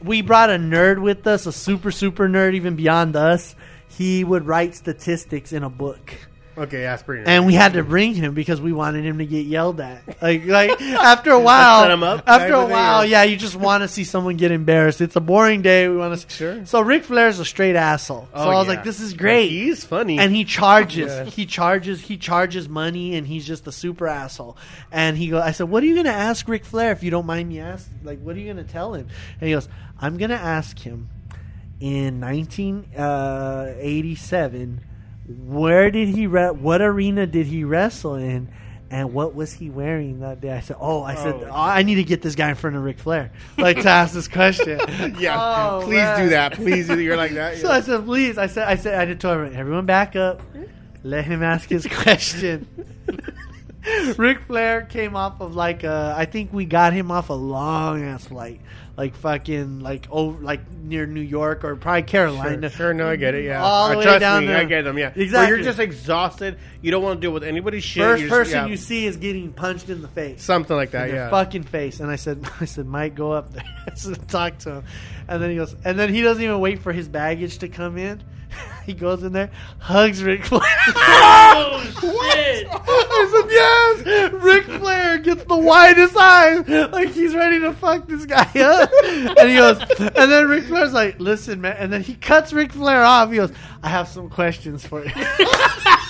we 0.03 0.21
brought 0.21 0.49
a 0.49 0.55
nerd 0.55 0.99
with 1.01 1.27
us, 1.27 1.45
a 1.45 1.51
super, 1.51 1.91
super 1.91 2.27
nerd, 2.27 2.55
even 2.55 2.75
beyond 2.75 3.15
us. 3.15 3.55
He 3.87 4.23
would 4.23 4.47
write 4.47 4.73
statistics 4.75 5.53
in 5.53 5.63
a 5.63 5.69
book. 5.69 6.13
Okay, 6.57 6.97
pretty. 7.05 7.23
And 7.25 7.45
we 7.45 7.53
had 7.53 7.73
to 7.73 7.83
bring 7.83 8.13
him 8.13 8.33
because 8.33 8.59
we 8.59 8.73
wanted 8.73 9.05
him 9.05 9.19
to 9.19 9.25
get 9.25 9.45
yelled 9.45 9.79
at. 9.79 10.01
Like, 10.21 10.45
like 10.45 10.79
after 10.81 11.31
a 11.31 11.39
while, 11.39 11.81
set 11.81 11.89
him 11.91 12.03
up 12.03 12.23
after 12.27 12.53
a 12.53 12.65
while, 12.67 12.99
uh, 12.99 13.03
yeah, 13.03 13.23
you 13.23 13.37
just 13.37 13.55
want 13.55 13.81
to 13.81 13.87
see 13.87 14.03
someone 14.03 14.37
get 14.37 14.51
embarrassed. 14.51 15.01
It's 15.01 15.15
a 15.15 15.19
boring 15.21 15.61
day. 15.63 15.87
We 15.87 15.97
want 15.97 16.19
to. 16.19 16.29
Sure. 16.29 16.63
So 16.65 16.81
Ric 16.81 17.05
Flair's 17.05 17.39
a 17.39 17.45
straight 17.45 17.75
asshole. 17.75 18.27
So 18.33 18.35
Oh, 18.35 18.49
I 18.49 18.55
was 18.55 18.67
yeah. 18.67 18.73
like, 18.75 18.83
this 18.83 18.99
is 18.99 19.13
great. 19.13 19.49
He's 19.49 19.83
funny. 19.83 20.19
and 20.19 20.35
he 20.35 20.43
charges, 20.45 21.11
Yeah. 21.11 21.23
he 21.25 21.45
charges, 21.47 22.01
he 22.01 22.17
charges 22.17 22.69
money, 22.69 23.15
and 23.15 23.25
he's 23.25 23.47
just 23.47 23.65
a 23.65 23.71
super 23.71 24.07
asshole. 24.07 24.57
And 24.91 25.17
he 25.17 25.29
go, 25.29 25.41
I 25.41 25.51
said, 25.51 25.69
what 25.69 25.81
are 25.81 25.85
you 25.87 25.95
gonna 25.95 26.09
ask 26.09 26.47
Ric 26.47 26.65
Flair 26.65 26.91
if 26.91 27.01
you 27.01 27.09
don't 27.09 27.25
mind 27.25 27.49
me 27.49 27.59
asking? 27.61 27.99
Like, 28.03 28.19
what 28.21 28.35
are 28.35 28.39
you 28.39 28.47
gonna 28.53 28.63
tell 28.65 28.93
him? 28.93 29.07
And 29.39 29.47
he 29.47 29.53
goes, 29.55 29.67
I'm 29.99 30.17
gonna 30.17 30.35
ask 30.35 30.77
him 30.77 31.09
in 31.79 32.19
1987, 32.21 34.81
where 35.31 35.91
did 35.91 36.09
he 36.09 36.27
re- 36.27 36.51
what 36.51 36.81
arena 36.81 37.25
did 37.27 37.47
he 37.47 37.63
wrestle 37.63 38.15
in? 38.15 38.49
And 38.89 39.13
what 39.13 39.33
was 39.33 39.53
he 39.53 39.69
wearing 39.69 40.19
that 40.19 40.41
day? 40.41 40.51
I 40.51 40.59
said, 40.59 40.75
"Oh, 40.77 41.01
I 41.01 41.15
said 41.15 41.35
Oh. 41.35 41.47
oh, 41.49 41.53
I 41.53 41.83
need 41.83 41.95
to 41.95 42.03
get 42.03 42.21
this 42.21 42.35
guy 42.35 42.49
in 42.49 42.55
front 42.55 42.75
of 42.75 42.83
Ric 42.83 42.99
Flair, 42.99 43.31
like 43.57 43.81
to 43.83 43.87
ask 43.87 44.13
this 44.13 44.27
question." 44.27 44.81
yeah, 45.17 45.37
Oh, 45.39 45.81
please 45.85 45.95
man. 45.95 46.23
do 46.23 46.29
that. 46.31 46.53
Please 46.55 46.87
do 46.89 46.97
that. 46.97 47.01
You're 47.01 47.15
like 47.15 47.31
that. 47.31 47.57
So. 47.59 47.69
I 47.71 47.79
said, 47.79 48.03
please. 48.03 48.37
I 48.37 48.47
said, 48.47 48.67
I 48.67 48.75
said, 48.75 48.99
I 48.99 49.05
did 49.05 49.21
tell 49.21 49.31
everyone, 49.31 49.55
everyone 49.55 49.85
back 49.85 50.17
up. 50.17 50.41
Let 51.03 51.23
him 51.23 51.41
ask 51.41 51.69
his 51.69 51.87
question. 51.89 52.67
Ric 54.17 54.41
Flair 54.41 54.81
came 54.83 55.15
off 55.15 55.39
of 55.41 55.55
like 55.55 55.83
a, 55.83 56.13
I 56.15 56.25
think 56.25 56.51
we 56.53 56.65
got 56.65 56.93
him 56.93 57.11
off 57.11 57.29
a 57.29 57.33
long 57.33 58.03
ass 58.03 58.25
flight, 58.25 58.61
like 58.97 59.15
fucking 59.15 59.79
like 59.79 60.05
over 60.11 60.43
like 60.43 60.59
near 60.71 61.05
New 61.05 61.21
York 61.21 61.63
or 61.63 61.75
probably 61.75 62.03
Carolina. 62.03 62.69
Sure, 62.69 62.77
sure, 62.77 62.93
no, 62.93 63.09
I 63.09 63.15
get 63.15 63.33
it. 63.35 63.45
Yeah, 63.45 63.63
All 63.63 63.89
the 63.89 63.95
Uh, 63.95 63.99
way 64.13 64.19
down 64.19 64.41
me, 64.41 64.47
there. 64.47 64.57
I 64.57 64.63
get 64.65 64.83
them. 64.83 64.97
Yeah, 64.97 65.07
Exactly. 65.15 65.31
Where 65.31 65.47
you're 65.55 65.63
just 65.63 65.79
exhausted. 65.79 66.57
You 66.81 66.91
don't 66.91 67.01
want 67.01 67.19
to 67.19 67.25
deal 67.25 67.31
with 67.33 67.43
anybody's 67.43 67.83
shit. 67.83 68.03
First 68.03 68.21
just- 68.23 68.29
person 68.33 68.53
yeah, 68.53 68.65
you 68.67 68.77
see 68.77 69.05
is 69.05 69.17
getting 69.17 69.53
punched 69.53 69.89
in 69.89 70.01
the 70.01 70.07
face. 70.09 70.43
something 70.43 70.75
like 70.75 70.91
that. 70.91 71.09
Yeah, 71.09 71.29
fucking 71.29 71.63
face. 71.63 71.99
And 71.99 72.11
I 72.11 72.15
said, 72.17 72.45
I 72.59 72.65
said, 72.65 72.85
Mike, 72.85 73.15
go 73.15 73.31
up 73.31 73.51
there. 73.53 73.63
Talk 74.27 74.57
to 74.59 74.75
him. 74.75 74.83
And 75.27 75.41
then 75.41 75.49
he 75.49 75.55
goes, 75.55 75.75
and 75.85 75.97
then 75.97 76.13
he 76.13 76.21
doesn't 76.21 76.43
even 76.43 76.59
wait 76.59 76.79
for 76.79 76.91
his 76.91 77.07
baggage 77.07 77.59
to 77.59 77.69
come 77.69 77.97
in. 77.97 78.21
He 78.91 78.99
goes 78.99 79.23
in 79.23 79.31
there, 79.33 79.51
hugs 79.79 80.23
Ric 80.23 80.45
Flair. 80.45 80.61
Oh 81.53 81.81
shit! 81.83 82.67
I 82.71 83.27
said, 83.31 83.51
yes! 83.51 84.31
Ric 84.33 84.63
Flair 84.63 85.17
gets 85.19 85.43
the 85.43 85.57
widest 85.57 86.15
eyes, 86.15 86.67
like 86.91 87.09
he's 87.09 87.35
ready 87.35 87.59
to 87.59 87.73
fuck 87.73 88.07
this 88.07 88.25
guy 88.25 88.49
up. 88.59 88.89
And 89.03 89.49
he 89.49 89.55
goes, 89.55 89.79
and 89.99 90.31
then 90.31 90.47
Ric 90.47 90.65
Flair's 90.65 90.93
like, 90.93 91.19
listen, 91.19 91.61
man. 91.61 91.75
And 91.77 91.91
then 91.91 92.01
he 92.01 92.15
cuts 92.15 92.53
Ric 92.53 92.71
Flair 92.73 93.03
off. 93.03 93.29
He 93.29 93.37
goes, 93.37 93.51
I 93.83 93.89
have 93.89 94.07
some 94.07 94.29
questions 94.29 94.85
for 94.85 95.03
you. 95.05 95.11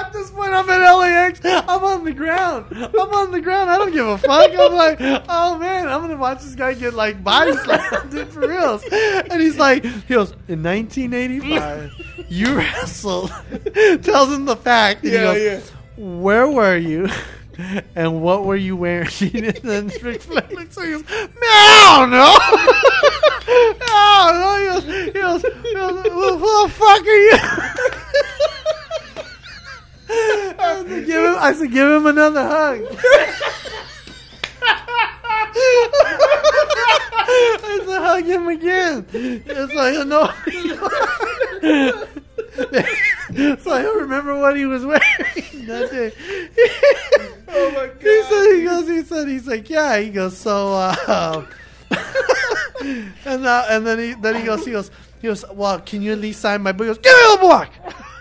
At 0.00 0.12
this 0.12 0.30
point, 0.30 0.52
I'm 0.54 0.68
at 0.70 0.92
LAX. 0.94 1.40
I'm 1.44 1.84
on 1.84 2.04
the 2.04 2.12
ground. 2.12 2.66
I'm 2.70 2.94
on 2.94 3.30
the 3.32 3.40
ground. 3.40 3.70
I 3.70 3.76
don't 3.78 3.92
give 3.92 4.06
a 4.06 4.18
fuck. 4.18 4.50
I'm 4.50 4.72
like, 4.72 4.98
oh 5.28 5.58
man, 5.58 5.88
I'm 5.88 6.00
gonna 6.00 6.16
watch 6.16 6.42
this 6.42 6.54
guy 6.54 6.74
get 6.74 6.94
like 6.94 7.22
body 7.22 7.52
slammed, 7.56 8.10
dude, 8.10 8.28
for 8.28 8.40
reals. 8.48 8.82
And 8.90 9.40
he's 9.40 9.58
like, 9.58 9.84
he 9.84 10.14
goes, 10.14 10.32
in 10.48 10.62
1985, 10.62 12.26
you 12.28 12.56
wrestled. 12.56 13.30
Tells 14.02 14.32
him 14.32 14.44
the 14.46 14.56
fact. 14.56 15.04
And 15.04 15.12
Yeah, 15.12 15.34
he 15.34 15.44
goes, 15.44 15.70
where 15.96 16.48
were 16.48 16.76
you? 16.76 17.08
And 17.94 18.22
what 18.22 18.44
were 18.46 18.56
you 18.56 18.74
wearing? 18.76 19.08
and 19.20 19.54
then 19.56 19.90
Ric 20.02 20.22
Flair 20.22 20.46
looks 20.50 20.78
at 20.78 20.84
him 20.84 21.02
goes, 21.02 21.10
Man, 21.10 21.28
I 21.42 21.96
don't 22.00 22.10
know. 22.10 22.36
I 23.82 24.24
don't 24.30 24.40
know. 24.40 24.56
He 24.56 25.12
goes, 25.12 25.42
he 25.42 25.42
goes, 25.42 25.42
he 25.62 25.74
goes 25.74 26.02
who 26.40 26.62
the 26.62 26.68
fuck 26.70 27.02
are 27.02 27.04
you? 27.06 27.36
I 30.12 30.84
said, 30.86 31.06
give 31.06 31.24
him, 31.24 31.36
I 31.38 31.52
said, 31.52 31.70
give 31.70 31.88
him 31.88 32.06
another 32.06 32.42
hug. 32.42 32.80
I 37.32 37.80
said, 37.86 38.02
hug 38.02 38.24
him 38.24 38.48
again. 38.48 39.06
It's 39.12 39.74
like, 39.74 40.06
no. 40.06 40.26
so 43.60 43.72
I 43.72 43.82
don't 43.82 44.00
remember 44.00 44.38
what 44.38 44.56
he 44.56 44.66
was 44.66 44.84
wearing 44.84 45.02
that 45.66 45.90
day. 45.90 46.12
Oh 47.48 47.70
my 47.72 47.86
god. 47.86 48.00
He 48.00 48.22
said, 48.22 48.52
he 48.54 48.62
goes, 48.64 48.88
he 48.88 49.02
said, 49.02 49.28
he's 49.28 49.46
like, 49.46 49.70
yeah. 49.70 49.98
He 49.98 50.10
goes, 50.10 50.36
so, 50.36 50.72
uh, 50.74 51.46
and 52.80 53.46
uh, 53.46 53.66
and 53.68 53.86
then 53.86 53.98
he 53.98 54.14
then 54.14 54.36
he 54.36 54.42
goes, 54.44 54.64
he 54.64 54.72
goes, 54.72 54.90
he 55.20 55.28
goes, 55.28 55.44
well, 55.52 55.80
can 55.80 56.02
you 56.02 56.12
at 56.12 56.18
least 56.18 56.40
sign 56.40 56.62
my 56.62 56.72
book? 56.72 56.86
He 56.86 56.94
goes, 56.94 56.98
give 56.98 57.12
me 57.12 57.36
the 57.36 57.38
book 57.40 57.68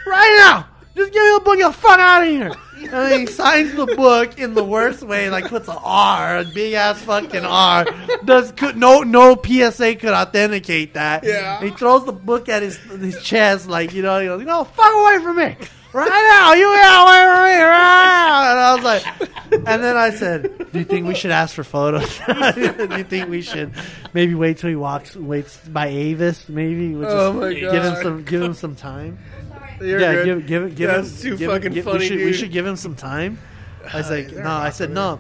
right 0.08 0.36
now. 0.38 0.68
Just 1.00 1.14
give 1.14 1.24
me 1.24 1.32
the 1.36 1.42
book. 1.46 1.58
Get 1.58 1.68
the 1.68 1.74
fuck 1.74 2.00
out 2.00 2.24
of 2.24 2.28
here. 2.28 2.52
And 2.82 2.92
then 2.92 3.20
he 3.22 3.26
signs 3.28 3.74
the 3.74 3.86
book 3.86 4.38
in 4.40 4.54
the 4.54 4.64
worst 4.64 5.04
way, 5.04 5.30
like 5.30 5.50
puts 5.50 5.68
an 5.68 5.78
R, 5.84 6.40
a 6.40 6.46
big 6.46 6.74
ass 6.74 7.02
fucking 7.02 7.44
R. 7.46 7.86
Does 8.24 8.52
could 8.54 8.78
no 8.78 9.02
no 9.02 9.36
PSA 9.36 9.96
could 9.96 10.14
authenticate 10.14 10.94
that. 10.94 11.24
Yeah. 11.24 11.62
He 11.62 11.72
throws 11.72 12.06
the 12.06 12.14
book 12.14 12.48
at 12.48 12.62
his 12.62 12.78
his 12.78 13.22
chest, 13.22 13.68
like 13.68 13.94
you 13.94 14.02
know, 14.02 14.20
he 14.20 14.28
goes, 14.28 14.40
you 14.40 14.46
know, 14.46 14.64
fuck 14.64 14.94
away 14.94 15.20
from 15.24 15.38
me. 15.38 15.56
Right 15.92 16.08
now, 16.08 16.54
you 16.54 16.72
get 16.72 17.02
away 17.02 17.24
from 17.34 17.44
me, 17.46 17.62
right. 17.64 18.52
And 18.52 18.60
I 18.60 18.76
was 18.76 18.84
like, 18.84 19.68
and 19.68 19.84
then 19.84 19.98
I 19.98 20.12
said, 20.12 20.70
"Do 20.72 20.78
you 20.78 20.86
think 20.86 21.08
we 21.08 21.16
should 21.16 21.32
ask 21.32 21.56
for 21.56 21.64
photos? 21.64 22.20
Do 22.56 22.96
you 22.96 23.04
think 23.04 23.28
we 23.28 23.42
should 23.42 23.74
maybe 24.14 24.36
wait 24.36 24.60
till 24.60 24.70
he 24.70 24.76
walks, 24.76 25.16
waits 25.16 25.58
by 25.68 25.88
Avis? 25.88 26.48
Maybe 26.48 26.94
we'll 26.94 27.10
just 27.10 27.16
Oh 27.16 27.50
give 27.52 27.84
him 27.84 27.96
some, 28.04 28.24
give 28.24 28.42
him 28.44 28.54
some 28.54 28.76
time. 28.76 29.18
You're 29.82 30.00
yeah, 30.00 30.14
good. 30.14 30.26
give, 30.26 30.48
give, 30.48 30.76
give 30.76 30.90
him. 30.90 30.96
That's 31.02 31.22
too 31.22 31.38
give, 31.38 31.52
fucking 31.52 31.74
give, 31.74 31.86
funny, 31.86 32.00
we 32.00 32.08
should, 32.08 32.18
We 32.20 32.34
should 32.34 32.52
give 32.52 32.66
him 32.66 32.76
some 32.76 32.96
time. 32.96 33.40
I 33.94 33.98
was 33.98 34.10
like, 34.10 34.32
no. 34.32 34.42
a 34.42 34.44
I 34.44 34.64
lock 34.66 34.74
said 34.74 34.92
no. 34.92 35.20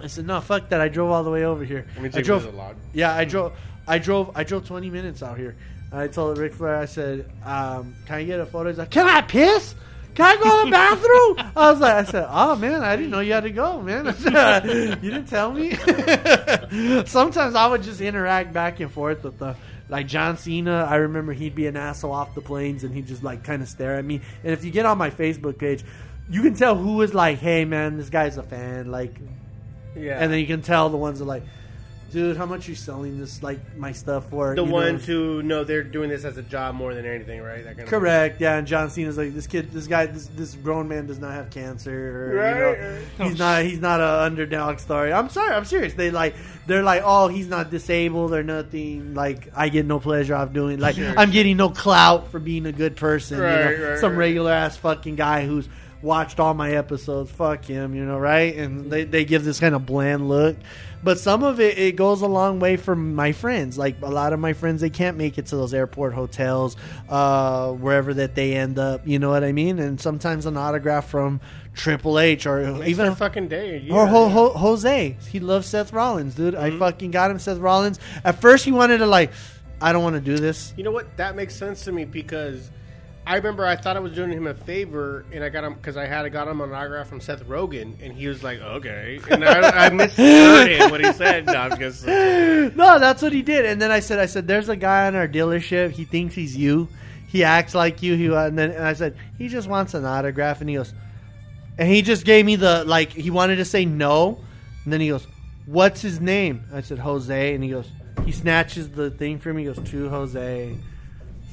I 0.00 0.06
said 0.06 0.26
no. 0.26 0.40
Fuck 0.40 0.68
that. 0.70 0.80
I 0.80 0.88
drove 0.88 1.10
all 1.10 1.24
the 1.24 1.30
way 1.30 1.44
over 1.44 1.64
here. 1.64 1.86
Let 1.96 2.02
me 2.02 2.10
I 2.14 2.22
drove. 2.22 2.46
a 2.46 2.50
log. 2.50 2.76
Yeah, 2.92 3.14
I 3.14 3.24
drove. 3.24 3.52
I 3.86 3.98
drove. 3.98 4.30
I 4.34 4.44
drove 4.44 4.66
20 4.66 4.90
minutes 4.90 5.22
out 5.22 5.36
here. 5.36 5.56
And 5.90 6.00
I 6.00 6.08
told 6.08 6.38
Ric 6.38 6.54
Flair. 6.54 6.76
I 6.76 6.84
said, 6.86 7.30
um, 7.44 7.94
"Can 8.06 8.16
I 8.16 8.24
get 8.24 8.40
a 8.40 8.46
photo?" 8.46 8.68
He's 8.70 8.78
like, 8.78 8.90
"Can 8.90 9.06
I 9.06 9.20
piss? 9.22 9.74
Can 10.14 10.24
I 10.24 10.42
go 10.42 10.58
to 10.60 10.64
the 10.66 10.70
bathroom?" 11.36 11.52
I 11.56 11.70
was 11.70 11.80
like, 11.80 11.94
"I 11.94 12.04
said, 12.04 12.26
oh 12.30 12.56
man, 12.56 12.82
I 12.82 12.96
didn't 12.96 13.10
know 13.10 13.20
you 13.20 13.32
had 13.32 13.42
to 13.44 13.50
go, 13.50 13.82
man. 13.82 14.14
Said, 14.14 14.64
you 15.02 15.10
didn't 15.10 15.26
tell 15.26 15.52
me." 15.52 15.74
Sometimes 17.06 17.54
I 17.54 17.66
would 17.66 17.82
just 17.82 18.00
interact 18.00 18.52
back 18.52 18.80
and 18.80 18.90
forth 18.90 19.24
with 19.24 19.38
the. 19.38 19.56
Like 19.90 20.06
John 20.06 20.36
Cena, 20.36 20.86
I 20.88 20.96
remember 20.96 21.32
he'd 21.32 21.54
be 21.54 21.66
an 21.66 21.76
asshole 21.76 22.12
off 22.12 22.34
the 22.34 22.40
planes 22.40 22.84
and 22.84 22.94
he'd 22.94 23.06
just 23.08 23.22
like 23.24 23.42
kind 23.44 23.60
of 23.60 23.68
stare 23.68 23.96
at 23.96 24.04
me. 24.04 24.20
And 24.44 24.52
if 24.52 24.64
you 24.64 24.70
get 24.70 24.86
on 24.86 24.96
my 24.98 25.10
Facebook 25.10 25.58
page, 25.58 25.84
you 26.30 26.42
can 26.42 26.54
tell 26.54 26.76
who 26.76 27.02
is 27.02 27.12
like, 27.12 27.38
hey 27.38 27.64
man, 27.64 27.96
this 27.96 28.08
guy's 28.08 28.36
a 28.36 28.42
fan. 28.44 28.90
Like, 28.90 29.16
Yeah. 29.96 30.18
and 30.22 30.32
then 30.32 30.38
you 30.38 30.46
can 30.46 30.62
tell 30.62 30.88
the 30.90 30.96
ones 30.96 31.18
that 31.18 31.24
are 31.24 31.28
like, 31.28 31.42
dude, 32.10 32.36
how 32.36 32.46
much 32.46 32.68
you 32.68 32.74
selling 32.74 33.18
this 33.18 33.42
like 33.42 33.58
my 33.76 33.92
stuff 33.92 34.28
for? 34.30 34.54
the 34.54 34.62
you 34.62 34.68
know? 34.68 34.74
ones 34.74 35.06
who 35.06 35.42
know 35.42 35.64
they're 35.64 35.82
doing 35.82 36.10
this 36.10 36.24
as 36.24 36.36
a 36.36 36.42
job 36.42 36.74
more 36.74 36.94
than 36.94 37.06
anything, 37.06 37.40
right? 37.42 37.64
That 37.64 37.76
kind 37.76 37.80
of 37.80 37.88
Correct. 37.88 38.40
Yeah, 38.40 38.56
and 38.56 38.66
John 38.66 38.90
Cena's 38.90 39.16
like 39.16 39.34
this 39.34 39.46
kid, 39.46 39.70
this 39.72 39.86
guy, 39.86 40.06
this 40.06 40.26
this 40.28 40.54
grown 40.54 40.88
man 40.88 41.06
does 41.06 41.18
not 41.18 41.32
have 41.32 41.50
cancer. 41.50 42.32
Or, 42.32 42.34
Right, 42.34 42.54
You 42.54 42.60
know, 42.60 42.96
right. 43.18 43.28
he's 43.28 43.38
not 43.38 43.64
he's 43.64 43.80
not 43.80 44.00
a 44.00 44.22
underdog 44.22 44.78
story. 44.78 45.12
I'm 45.12 45.28
sorry, 45.28 45.54
I'm 45.54 45.64
serious. 45.64 45.94
They 45.94 46.10
like 46.10 46.34
they're 46.66 46.82
like, 46.82 47.02
oh, 47.04 47.28
he's 47.28 47.48
not 47.48 47.70
disabled 47.70 48.32
or 48.32 48.42
nothing. 48.42 49.14
Like 49.14 49.48
I 49.54 49.68
get 49.68 49.86
no 49.86 50.00
pleasure 50.00 50.34
out 50.34 50.48
of 50.48 50.52
doing. 50.52 50.78
Like 50.78 50.96
Sure. 50.96 51.14
I'm 51.16 51.30
getting 51.30 51.56
no 51.56 51.70
clout 51.70 52.30
for 52.30 52.38
being 52.38 52.66
a 52.66 52.72
good 52.72 52.96
person. 52.96 53.38
you 53.38 53.44
know? 53.44 53.64
Right, 53.64 53.80
right, 53.80 53.98
Some 53.98 54.12
right. 54.12 54.18
regular 54.18 54.52
ass 54.52 54.76
fucking 54.76 55.16
guy 55.16 55.46
who's 55.46 55.68
watched 56.02 56.40
all 56.40 56.54
my 56.54 56.72
episodes. 56.72 57.30
Fuck 57.30 57.64
him, 57.64 57.94
you 57.94 58.04
know, 58.04 58.18
right? 58.18 58.56
And 58.56 58.80
mm-hmm. 58.80 58.90
they 58.90 59.04
they 59.04 59.24
give 59.24 59.44
this 59.44 59.60
kind 59.60 59.74
of 59.74 59.86
bland 59.86 60.28
look. 60.28 60.56
But 61.02 61.18
some 61.18 61.42
of 61.42 61.60
it, 61.60 61.78
it 61.78 61.96
goes 61.96 62.20
a 62.20 62.26
long 62.26 62.60
way 62.60 62.76
for 62.76 62.94
my 62.94 63.32
friends. 63.32 63.78
Like 63.78 63.96
a 64.02 64.08
lot 64.10 64.32
of 64.34 64.40
my 64.40 64.52
friends, 64.52 64.80
they 64.82 64.90
can't 64.90 65.16
make 65.16 65.38
it 65.38 65.46
to 65.46 65.56
those 65.56 65.72
airport 65.72 66.12
hotels, 66.12 66.76
uh, 67.08 67.72
wherever 67.72 68.12
that 68.14 68.34
they 68.34 68.54
end 68.54 68.78
up. 68.78 69.06
You 69.06 69.18
know 69.18 69.30
what 69.30 69.42
I 69.42 69.52
mean? 69.52 69.78
And 69.78 69.98
sometimes 70.00 70.44
an 70.46 70.56
autograph 70.58 71.08
from 71.08 71.40
Triple 71.74 72.18
H 72.18 72.46
or 72.46 72.82
even 72.84 73.06
their 73.06 73.14
fucking 73.14 73.48
day. 73.48 73.78
Yeah. 73.78 73.94
or 73.94 74.06
Ho- 74.06 74.28
Ho- 74.28 74.52
Jose. 74.52 75.16
He 75.30 75.40
loves 75.40 75.66
Seth 75.68 75.92
Rollins, 75.92 76.34
dude. 76.34 76.54
I 76.54 76.68
Mm-hmm. 76.70 76.78
fucking 76.80 77.10
got 77.12 77.30
him 77.30 77.38
Seth 77.38 77.58
Rollins. 77.58 77.98
At 78.24 78.40
first, 78.42 78.64
he 78.66 78.72
wanted 78.72 78.98
to 78.98 79.06
like, 79.06 79.32
I 79.80 79.92
don't 79.94 80.02
want 80.02 80.16
to 80.16 80.20
do 80.20 80.36
this. 80.36 80.74
You 80.76 80.84
know 80.84 80.90
what? 80.90 81.16
That 81.16 81.34
makes 81.34 81.54
sense 81.56 81.84
to 81.86 81.92
me 81.92 82.04
because 82.04 82.70
I 83.26 83.36
remember 83.36 83.66
I 83.66 83.76
thought 83.76 83.96
I 83.96 84.00
was 84.00 84.12
doing 84.12 84.32
him 84.32 84.46
a 84.46 84.54
favor, 84.54 85.24
and 85.32 85.44
I 85.44 85.50
got 85.50 85.62
him 85.62 85.74
because 85.74 85.96
I 85.96 86.06
had 86.06 86.30
got 86.32 86.48
him 86.48 86.60
an 86.60 86.72
autograph 86.72 87.08
from 87.08 87.20
Seth 87.20 87.44
Rogen, 87.46 87.94
and 88.02 88.12
he 88.12 88.26
was 88.26 88.42
like, 88.42 88.60
"Okay," 88.60 89.20
and 89.30 89.44
I, 89.44 89.86
I 89.86 89.90
misheard 89.90 90.90
what 90.90 91.04
he 91.04 91.12
said. 91.12 91.46
No, 91.46 91.68
just 91.78 92.06
no, 92.06 92.98
that's 92.98 93.22
what 93.22 93.32
he 93.32 93.42
did. 93.42 93.66
And 93.66 93.80
then 93.80 93.90
I 93.90 94.00
said, 94.00 94.18
I 94.18 94.26
said, 94.26 94.48
there's 94.48 94.68
a 94.68 94.76
guy 94.76 95.06
in 95.06 95.14
our 95.14 95.28
dealership. 95.28 95.90
He 95.90 96.04
thinks 96.04 96.34
he's 96.34 96.56
you. 96.56 96.88
He 97.28 97.44
acts 97.44 97.74
like 97.74 98.02
you. 98.02 98.16
He 98.16 98.26
and 98.26 98.58
then 98.58 98.70
and 98.70 98.84
I 98.84 98.94
said, 98.94 99.16
he 99.38 99.48
just 99.48 99.68
wants 99.68 99.94
an 99.94 100.04
autograph, 100.04 100.60
and 100.60 100.68
he 100.68 100.76
goes, 100.76 100.92
and 101.78 101.88
he 101.88 102.02
just 102.02 102.24
gave 102.24 102.44
me 102.44 102.56
the 102.56 102.84
like. 102.84 103.12
He 103.12 103.30
wanted 103.30 103.56
to 103.56 103.64
say 103.64 103.84
no, 103.84 104.42
and 104.84 104.92
then 104.92 105.00
he 105.00 105.08
goes, 105.08 105.26
"What's 105.66 106.00
his 106.00 106.20
name?" 106.20 106.64
I 106.72 106.80
said 106.80 106.98
Jose, 106.98 107.54
and 107.54 107.62
he 107.62 107.70
goes, 107.70 107.88
he 108.24 108.32
snatches 108.32 108.88
the 108.90 109.10
thing 109.10 109.38
from 109.38 109.56
me. 109.56 109.62
He 109.64 109.72
goes 109.72 109.90
to 109.90 110.08
Jose. 110.08 110.76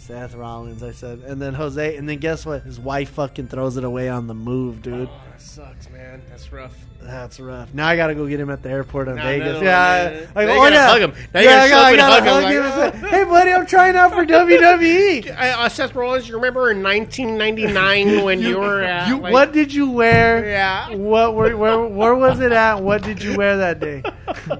Seth 0.08 0.36
Rollins, 0.36 0.84
I 0.84 0.94
said, 0.94 1.20
and 1.26 1.42
then 1.42 1.54
Jose, 1.54 1.98
and 1.98 2.08
then 2.08 2.20
guess 2.20 2.46
what? 2.46 2.64
His 2.64 2.80
wife 2.80 3.10
fucking 3.10 3.48
throws 3.48 3.76
it 3.76 3.84
away 3.84 4.08
on 4.08 4.28
the 4.28 4.34
move, 4.34 4.82
dude. 4.82 5.10
Oh, 5.12 5.22
that 5.32 5.42
sucks, 5.42 5.90
man. 5.90 6.22
That's 6.30 6.50
rough. 6.50 6.74
That's 7.02 7.42
rough. 7.42 7.74
Now 7.74 7.88
I 7.88 7.98
gotta 7.98 8.16
go 8.16 8.26
get 8.26 8.40
him 8.40 8.50
at 8.50 8.64
the 8.64 8.70
airport 8.70 9.10
in 9.10 9.18
No, 9.18 9.22
Vegas. 9.24 9.58
no, 9.60 9.64
yeah. 9.64 10.26
I 10.34 10.44
you 10.44 10.50
oh 10.50 10.56
gotta 10.56 10.76
yeah, 10.76 10.88
hug 10.88 11.02
him. 11.02 11.14
Now 11.34 11.40
you 11.42 11.46
gotta 11.48 11.62
I 11.62 11.70
gotta, 11.70 11.86
up 11.86 11.92
and 11.92 12.02
I 12.02 12.10
hug 12.10 12.24
gotta 12.24 12.30
him, 12.30 12.34
hug 12.34 12.44
like, 12.44 12.54
him 12.54 12.94
and 12.94 13.04
say, 13.04 13.10
hey 13.18 13.24
buddy, 13.26 13.52
I'm 13.52 13.66
trying 13.66 13.96
out 13.98 14.14
for 14.14 14.26
WWE. 14.26 15.38
Uh, 15.38 15.70
Seth 15.70 15.94
Rollins, 15.94 16.30
you 16.30 16.36
remember 16.36 16.72
in 16.72 16.82
1999 16.82 18.24
when 18.24 18.42
you, 18.42 18.60
were 18.60 18.82
at, 18.84 19.10
You, 19.10 19.20
like- 19.20 19.34
what 19.34 19.52
did 19.52 19.74
you 19.74 19.90
wear? 19.90 20.46
Yeah. 20.50 20.96
What 20.96 21.36
were, 21.36 21.56
where 21.58 21.82
where 21.86 22.16
was 22.16 22.40
it 22.40 22.54
at? 22.54 22.82
What 22.82 23.04
did 23.04 23.22
you 23.22 23.36
wear 23.36 23.58
that 23.58 23.80
day? 23.82 24.04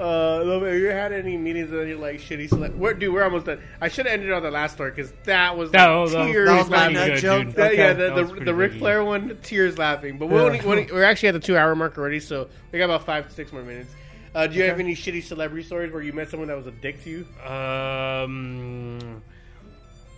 Uh, 0.00 0.42
Love, 0.44 0.62
have 0.62 0.74
you 0.74 0.86
had 0.86 1.12
any 1.12 1.36
meetings 1.36 1.70
that 1.70 1.86
you 1.86 1.98
like 1.98 2.16
shitty 2.20 2.48
select? 2.48 2.74
Where, 2.74 2.94
dude, 2.94 3.12
we're 3.12 3.22
almost 3.22 3.44
done. 3.44 3.60
I 3.82 3.88
should 3.88 4.06
have 4.06 4.14
ended 4.14 4.32
on 4.32 4.42
the 4.42 4.50
last 4.50 4.72
story 4.72 4.92
because 4.92 5.12
that 5.24 5.54
was 5.58 5.70
That 5.72 5.88
like, 5.90 6.00
was- 6.00 6.12
that 6.12 6.24
tears 6.26 6.48
that 6.48 6.58
was 6.58 6.68
laughing. 6.70 6.94
nut 6.94 7.06
good, 7.08 7.18
joke. 7.20 7.44
dude. 7.48 7.54
That- 7.56 7.72
Okay. 7.72 7.76
yeah, 7.82 7.92
That 7.92 8.14
the, 8.14 8.22
was 8.22 8.22
the, 8.22 8.28
pretty 8.30 8.44
the 8.46 8.54
Ric 8.54 8.72
Flair 8.72 9.04
one, 9.04 9.36
tears 9.42 9.76
laughing. 9.76 10.16
But 10.16 10.30
we're, 10.30 10.38
Yeah. 10.54 10.62
only, 10.62 10.86
we're, 10.86 10.94
we're 10.94 11.04
actually 11.04 11.28
at 11.28 11.32
the 11.32 11.40
two 11.40 11.56
hour 11.58 11.74
mark 11.74 11.98
already, 11.98 12.18
so 12.18 12.48
we 12.72 12.78
got 12.78 12.86
about 12.86 13.04
five 13.04 13.28
to 13.28 13.34
six 13.34 13.52
more 13.52 13.62
minutes. 13.62 13.92
Uh, 14.34 14.46
do 14.46 14.54
you 14.54 14.62
have 14.64 14.80
any 14.80 14.94
shitty 14.94 15.22
celebrity 15.22 15.64
stories 15.66 15.92
where 15.92 16.00
you 16.02 16.14
met 16.14 16.30
someone 16.30 16.48
that 16.48 16.56
was 16.56 16.66
a 16.66 16.70
dick 16.70 17.02
to 17.04 17.10
you? 17.10 17.26
Um, 17.44 19.20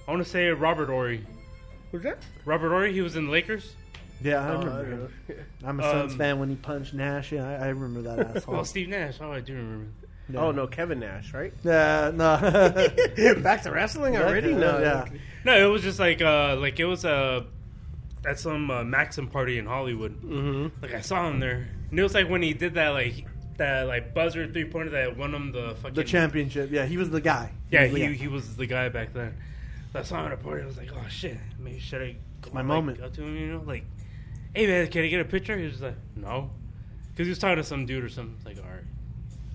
I 0.06 0.10
want 0.12 0.22
to 0.22 0.28
say 0.30 0.46
Robert 0.50 0.90
Horry. 0.90 1.26
Who's 1.90 2.02
that? 2.04 2.18
Robert 2.44 2.68
Horry, 2.68 2.92
he 2.92 3.00
was 3.00 3.16
in 3.16 3.26
the 3.26 3.32
Lakers. 3.32 3.74
Yeah, 4.22 4.44
I 4.44 4.48
Oh, 4.54 4.58
remember. 4.58 4.82
don't 4.84 4.92
him. 4.92 5.10
know. 5.28 5.68
I'm 5.68 5.80
a 5.80 5.82
Suns 5.82 6.12
Um, 6.12 6.18
fan 6.18 6.38
when 6.38 6.48
he 6.48 6.56
punched 6.56 6.94
Nash. 6.94 7.32
Yeah, 7.32 7.48
I, 7.48 7.66
I 7.66 7.68
remember 7.68 8.02
that 8.02 8.36
asshole. 8.36 8.56
Oh, 8.56 8.62
Steve 8.62 8.88
Nash. 8.88 9.18
Oh, 9.20 9.32
I 9.32 9.40
do 9.40 9.54
remember. 9.54 9.86
Yeah. 10.28 10.40
Oh 10.40 10.50
no, 10.52 10.66
Kevin 10.66 11.00
Nash, 11.00 11.34
right? 11.34 11.52
Yeah, 11.64 12.10
no. 12.14 12.36
Back 13.42 13.62
to 13.64 13.70
wrestling 13.72 14.16
already? 14.16 14.54
No, 14.54 14.78
yeah. 14.78 15.04
No, 15.44 15.56
it 15.56 15.70
was 15.70 15.82
just 15.82 15.98
like 15.98 16.22
uh, 16.22 16.56
like 16.56 16.78
it 16.78 16.84
was 16.84 17.04
uh, 17.04 17.42
at 18.24 18.38
some 18.38 18.70
uh, 18.70 18.84
Maxim 18.84 19.26
party 19.28 19.58
in 19.58 19.66
Hollywood. 19.66 20.22
Mm-hmm. 20.22 20.82
Like 20.82 20.94
I 20.94 21.00
saw 21.00 21.28
him 21.28 21.40
there, 21.40 21.68
and 21.90 21.98
it 21.98 22.02
was 22.02 22.14
like 22.14 22.28
when 22.30 22.40
he 22.42 22.54
did 22.54 22.74
that 22.74 22.90
like 22.90 23.26
that 23.58 23.86
like 23.88 24.14
buzzer 24.14 24.46
three 24.46 24.64
pointer 24.64 24.90
that 24.92 25.16
won 25.16 25.34
him 25.34 25.52
the 25.52 25.74
fucking 25.82 25.94
the 25.94 26.04
championship. 26.04 26.70
Yeah, 26.70 26.86
he 26.86 26.96
was 26.96 27.10
the 27.10 27.20
guy. 27.20 27.52
Yeah, 27.70 27.82
was 27.82 27.92
the 27.92 27.98
he, 27.98 28.06
guy. 28.06 28.12
he 28.12 28.28
was 28.28 28.56
the 28.56 28.66
guy 28.66 28.88
back 28.88 29.12
then. 29.12 29.34
So 29.92 29.98
I 29.98 30.02
saw 30.04 30.20
him 30.20 30.26
at 30.26 30.32
a 30.32 30.36
party. 30.42 30.62
I 30.62 30.66
was 30.66 30.78
like, 30.78 30.90
oh 30.94 31.08
shit, 31.10 31.36
maybe 31.58 31.80
should 31.80 32.00
I? 32.00 32.16
Go, 32.40 32.50
my 32.52 32.60
like, 32.60 32.66
moment. 32.68 32.98
Go 33.00 33.08
to 33.08 33.22
him, 33.22 33.36
you 33.36 33.46
know, 33.52 33.62
like, 33.66 33.84
hey 34.54 34.66
man, 34.66 34.86
can 34.88 35.04
I 35.04 35.08
get 35.08 35.20
a 35.20 35.24
picture? 35.24 35.56
He 35.58 35.66
was 35.66 35.80
like, 35.80 35.94
no, 36.16 36.50
because 37.10 37.26
he 37.26 37.30
was 37.30 37.38
talking 37.38 37.56
to 37.56 37.64
some 37.64 37.86
dude 37.86 38.04
or 38.04 38.08
something. 38.08 38.36
Like, 38.44 38.58
all 38.64 38.70
right, 38.70 38.84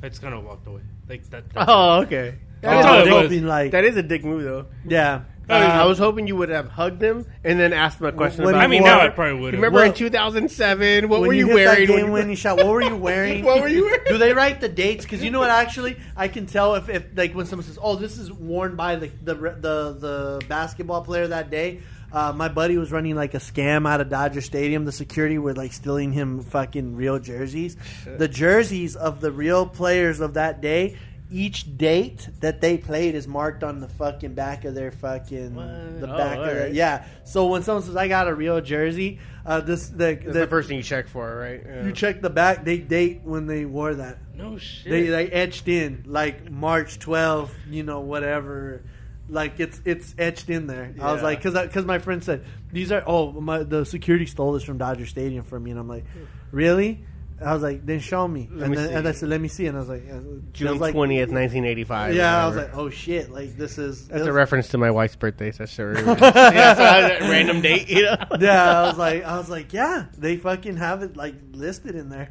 I 0.04 0.10
just 0.10 0.22
kind 0.22 0.34
of 0.34 0.44
walked 0.44 0.68
away. 0.68 0.82
Like 1.10 1.30
that. 1.30 1.50
that 1.54 1.66
Oh, 1.70 2.02
okay. 2.02 2.36
That's 2.62 2.86
Oh, 2.86 2.90
all 2.90 3.02
it 3.02 3.06
they 3.06 3.12
was. 3.12 3.30
been 3.30 3.48
like, 3.48 3.72
That 3.72 3.86
is 3.86 3.96
a 3.98 4.04
dick 4.04 4.24
move, 4.26 4.44
though. 4.44 4.66
yeah. 4.86 5.22
Uh, 5.50 5.54
I 5.54 5.86
was 5.86 5.98
hoping 5.98 6.28
you 6.28 6.36
would 6.36 6.50
have 6.50 6.68
hugged 6.68 7.02
him 7.02 7.26
and 7.46 7.58
then 7.58 7.72
asked 7.72 8.02
him 8.02 8.08
a 8.08 8.12
question 8.12 8.44
What 8.44 8.50
about. 8.56 8.64
I 8.66 8.68
mean, 8.68 8.84
now 8.84 9.00
I 9.00 9.08
probably 9.08 9.40
would 9.40 9.54
have. 9.54 9.64
remember 9.64 9.82
in 9.84 9.90
What- 9.92 9.96
2007, 9.96 11.08
what 11.08 11.22
were 11.22 11.32
you, 11.32 11.48
hit 11.48 11.54
wearing? 11.56 11.88
That 11.88 12.10
when 12.12 12.22
game 12.24 12.30
you- 12.32 12.36
shot. 12.36 12.58
What 12.58 12.68
were 12.68 12.82
you 12.82 12.98
wearing? 12.98 13.46
What 13.46 13.62
were 13.62 13.70
you 13.70 13.86
wearing? 13.86 14.02
Do 14.08 14.18
they 14.18 14.34
write 14.34 14.60
the 14.60 14.68
dates? 14.68 15.06
Because 15.06 15.24
you 15.24 15.32
know 15.32 15.40
what? 15.40 15.50
Actually, 15.50 15.96
I 16.18 16.28
can 16.28 16.48
tell 16.48 16.76
if, 16.76 16.90
if 16.90 17.06
like 17.16 17.34
when 17.34 17.46
someone 17.46 17.66
says, 17.66 17.80
"Oh, 17.82 17.96
this 17.96 18.18
is 18.18 18.30
worn 18.30 18.76
by 18.76 18.98
the 18.98 19.08
the 19.24 19.36
the, 19.36 19.94
the 19.98 20.42
basketball 20.50 21.02
player 21.02 21.28
that 21.28 21.50
day." 21.50 21.80
Uh, 22.12 22.32
my 22.34 22.48
buddy 22.48 22.78
was 22.78 22.92
running 22.92 23.16
like 23.16 23.34
a 23.34 23.40
scam 23.40 23.88
out 23.88 24.00
of 24.02 24.10
Dodger 24.10 24.42
Stadium. 24.42 24.86
The 24.86 24.92
security 24.92 25.38
were 25.38 25.54
like 25.54 25.74
stealing 25.74 26.12
him 26.14 26.42
fucking 26.42 26.96
real 26.96 27.20
jerseys. 27.20 27.76
The 28.06 28.28
jerseys 28.28 28.96
of 28.96 29.20
the 29.22 29.32
real 29.32 29.66
players 29.66 30.20
of 30.20 30.36
that 30.36 30.62
day. 30.62 30.98
Each 31.30 31.78
date 31.78 32.30
that 32.40 32.62
they 32.62 32.78
played 32.78 33.14
is 33.14 33.28
marked 33.28 33.62
on 33.62 33.82
the 33.82 33.90
fucking 33.90 34.34
back 34.34 34.64
of 34.64 34.74
their 34.74 34.92
fucking 34.94 35.56
What? 35.56 36.00
the 36.00 36.14
Oh, 36.14 36.18
back 36.18 36.38
of 36.38 36.46
the, 36.46 36.52
alright. 36.56 36.74
yeah. 36.74 37.04
So 37.26 37.48
when 37.48 37.64
someone 37.64 37.84
says 37.84 37.98
I 37.98 38.08
got 38.08 38.30
a 38.30 38.34
real 38.34 38.62
jersey, 38.62 39.20
uh, 39.46 39.60
this 39.60 39.90
the, 39.90 40.16
the, 40.24 40.32
the 40.32 40.48
first 40.48 40.70
thing 40.70 40.78
you 40.78 40.84
check 40.84 41.10
for, 41.10 41.36
right? 41.38 41.62
Yeah. 41.66 41.86
you 41.86 41.92
check 41.92 42.22
the 42.22 42.30
back. 42.30 42.64
They 42.64 42.78
date 42.78 43.24
when 43.26 43.46
they 43.46 43.66
wore 43.66 43.94
that. 43.96 44.20
no 44.36 44.58
shit. 44.58 44.90
They 44.90 45.08
they 45.08 45.28
etched 45.28 45.68
in 45.68 46.06
like 46.08 46.50
March 46.50 46.98
12th, 47.00 47.50
you 47.70 47.84
know, 47.84 48.00
whatever. 48.00 48.84
Like 49.30 49.60
it's 49.60 49.82
it's 49.84 50.16
etched 50.18 50.50
in 50.50 50.68
there. 50.68 50.94
I 51.02 51.12
was 51.12 51.22
like, 51.22 51.44
because 51.44 51.54
because 51.68 51.86
my 51.86 52.00
friend 52.00 52.24
said 52.24 52.46
these 52.72 52.92
are 52.92 53.04
oh 53.06 53.32
my 53.34 53.64
the 53.64 53.86
security 53.86 54.26
stole 54.26 54.54
this 54.54 54.64
from 54.64 54.78
Dodger 54.78 55.06
Stadium 55.06 55.44
from 55.44 55.64
me, 55.64 55.72
and 55.72 55.80
I'm 55.80 55.88
like, 55.90 56.06
really? 56.52 57.04
I 57.40 57.54
was 57.54 57.62
like, 57.62 57.86
then 57.86 58.00
show 58.00 58.28
me, 58.28 58.50
Let 58.52 58.64
and 58.64 58.72
me 58.72 58.78
then 58.78 58.98
and 58.98 59.08
I 59.08 59.12
said, 59.12 59.30
let 59.30 59.40
me 59.40 59.48
see, 59.48 59.68
and 59.68 59.78
I 59.78 59.80
was 59.80 59.90
like, 59.90 60.08
June 60.54 60.72
was 60.72 60.82
like, 60.82 60.94
twentieth, 60.94 61.30
nineteen 61.30 61.66
eighty-five. 61.66 62.16
Yeah, 62.16 62.44
I 62.44 62.48
was 62.48 62.56
like, 62.56 62.76
oh 62.76 62.90
shit, 62.90 63.30
like 63.30 63.56
this 63.58 63.78
is 63.78 64.08
that's 64.08 64.22
this- 64.22 64.28
a 64.28 64.34
reference 64.34 64.70
to 64.70 64.80
my 64.80 64.90
wife's 64.90 65.16
birthday. 65.16 65.52
So 65.52 65.66
sure. 65.68 65.94
yeah, 66.00 66.74
so 66.74 66.84
I 66.84 67.02
had 67.02 67.22
a 67.22 67.30
random 67.30 67.62
date, 67.62 67.90
you 67.90 68.04
know. 68.04 68.18
yeah, 68.40 68.80
I 68.80 68.84
was 68.88 68.98
like, 68.98 69.24
I 69.24 69.38
was 69.38 69.50
like, 69.52 69.72
yeah, 69.72 70.06
they 70.18 70.38
fucking 70.38 70.78
have 70.78 71.04
it 71.04 71.16
like 71.16 71.36
listed 71.52 71.96
in 71.96 72.10
there. 72.10 72.30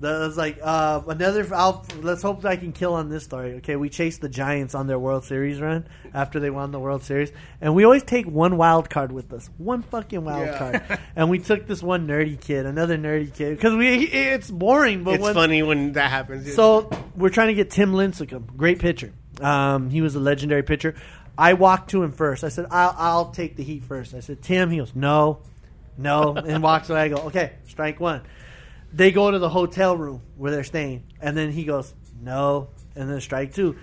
That 0.00 0.18
was 0.20 0.36
like 0.36 0.58
uh, 0.62 1.02
another. 1.08 1.46
I'll, 1.52 1.84
let's 2.02 2.22
hope 2.22 2.44
I 2.44 2.54
can 2.56 2.72
kill 2.72 2.94
on 2.94 3.08
this 3.08 3.24
story. 3.24 3.54
Okay, 3.54 3.74
we 3.74 3.88
chased 3.88 4.20
the 4.20 4.28
Giants 4.28 4.74
on 4.76 4.86
their 4.86 4.98
World 4.98 5.24
Series 5.24 5.60
run 5.60 5.88
after 6.14 6.38
they 6.38 6.50
won 6.50 6.70
the 6.70 6.78
World 6.78 7.02
Series, 7.02 7.32
and 7.60 7.74
we 7.74 7.82
always 7.84 8.04
take 8.04 8.26
one 8.26 8.56
wild 8.56 8.88
card 8.90 9.10
with 9.10 9.32
us, 9.32 9.50
one 9.58 9.82
fucking 9.82 10.24
wild 10.24 10.46
Yeah. 10.46 10.58
card. 10.86 11.00
And 11.16 11.30
we 11.30 11.40
took 11.40 11.66
this 11.66 11.82
one 11.82 12.06
nerdy 12.06 12.40
kid, 12.40 12.64
another 12.64 12.96
nerdy 12.96 13.34
kid, 13.34 13.56
because 13.56 13.74
we 13.74 14.04
it's 14.04 14.50
boring, 14.50 15.02
but 15.02 15.14
It's 15.14 15.22
when, 15.24 15.34
funny 15.34 15.62
when 15.64 15.92
that 15.94 16.10
happens. 16.10 16.54
so 16.54 16.88
we're 17.16 17.30
trying 17.30 17.48
to 17.48 17.54
get 17.54 17.70
Tim 17.70 17.92
Lincecum, 17.92 18.56
great 18.56 18.78
pitcher. 18.78 19.12
Um, 19.40 19.90
he 19.90 20.00
was 20.00 20.14
a 20.14 20.20
legendary 20.20 20.62
pitcher. 20.62 20.94
I 21.36 21.54
walked 21.54 21.90
to 21.90 22.02
him 22.04 22.12
first. 22.12 22.44
I 22.44 22.48
said, 22.50 22.66
"I'll, 22.70 22.94
I'll 22.96 23.30
take 23.30 23.56
the 23.56 23.62
heat 23.64 23.84
first. 23.84 24.14
I 24.14 24.20
said, 24.20 24.42
"Tim." 24.42 24.70
He 24.70 24.78
goes, 24.78 24.94
"No, 24.94 25.38
no," 25.96 26.34
and 26.34 26.62
walks 26.62 26.90
away. 26.90 27.00
I 27.02 27.08
go, 27.08 27.16
"Okay, 27.26 27.52
strike 27.66 27.98
one." 28.00 28.22
They 28.92 29.10
go 29.10 29.30
to 29.30 29.38
the 29.38 29.50
hotel 29.50 29.96
room 29.96 30.22
where 30.36 30.50
they're 30.50 30.64
staying, 30.64 31.04
and 31.20 31.36
then 31.36 31.52
he 31.52 31.64
goes, 31.64 31.94
"No," 32.20 32.68
and 32.96 33.10
then 33.10 33.20
strike 33.20 33.54
two. 33.54 33.76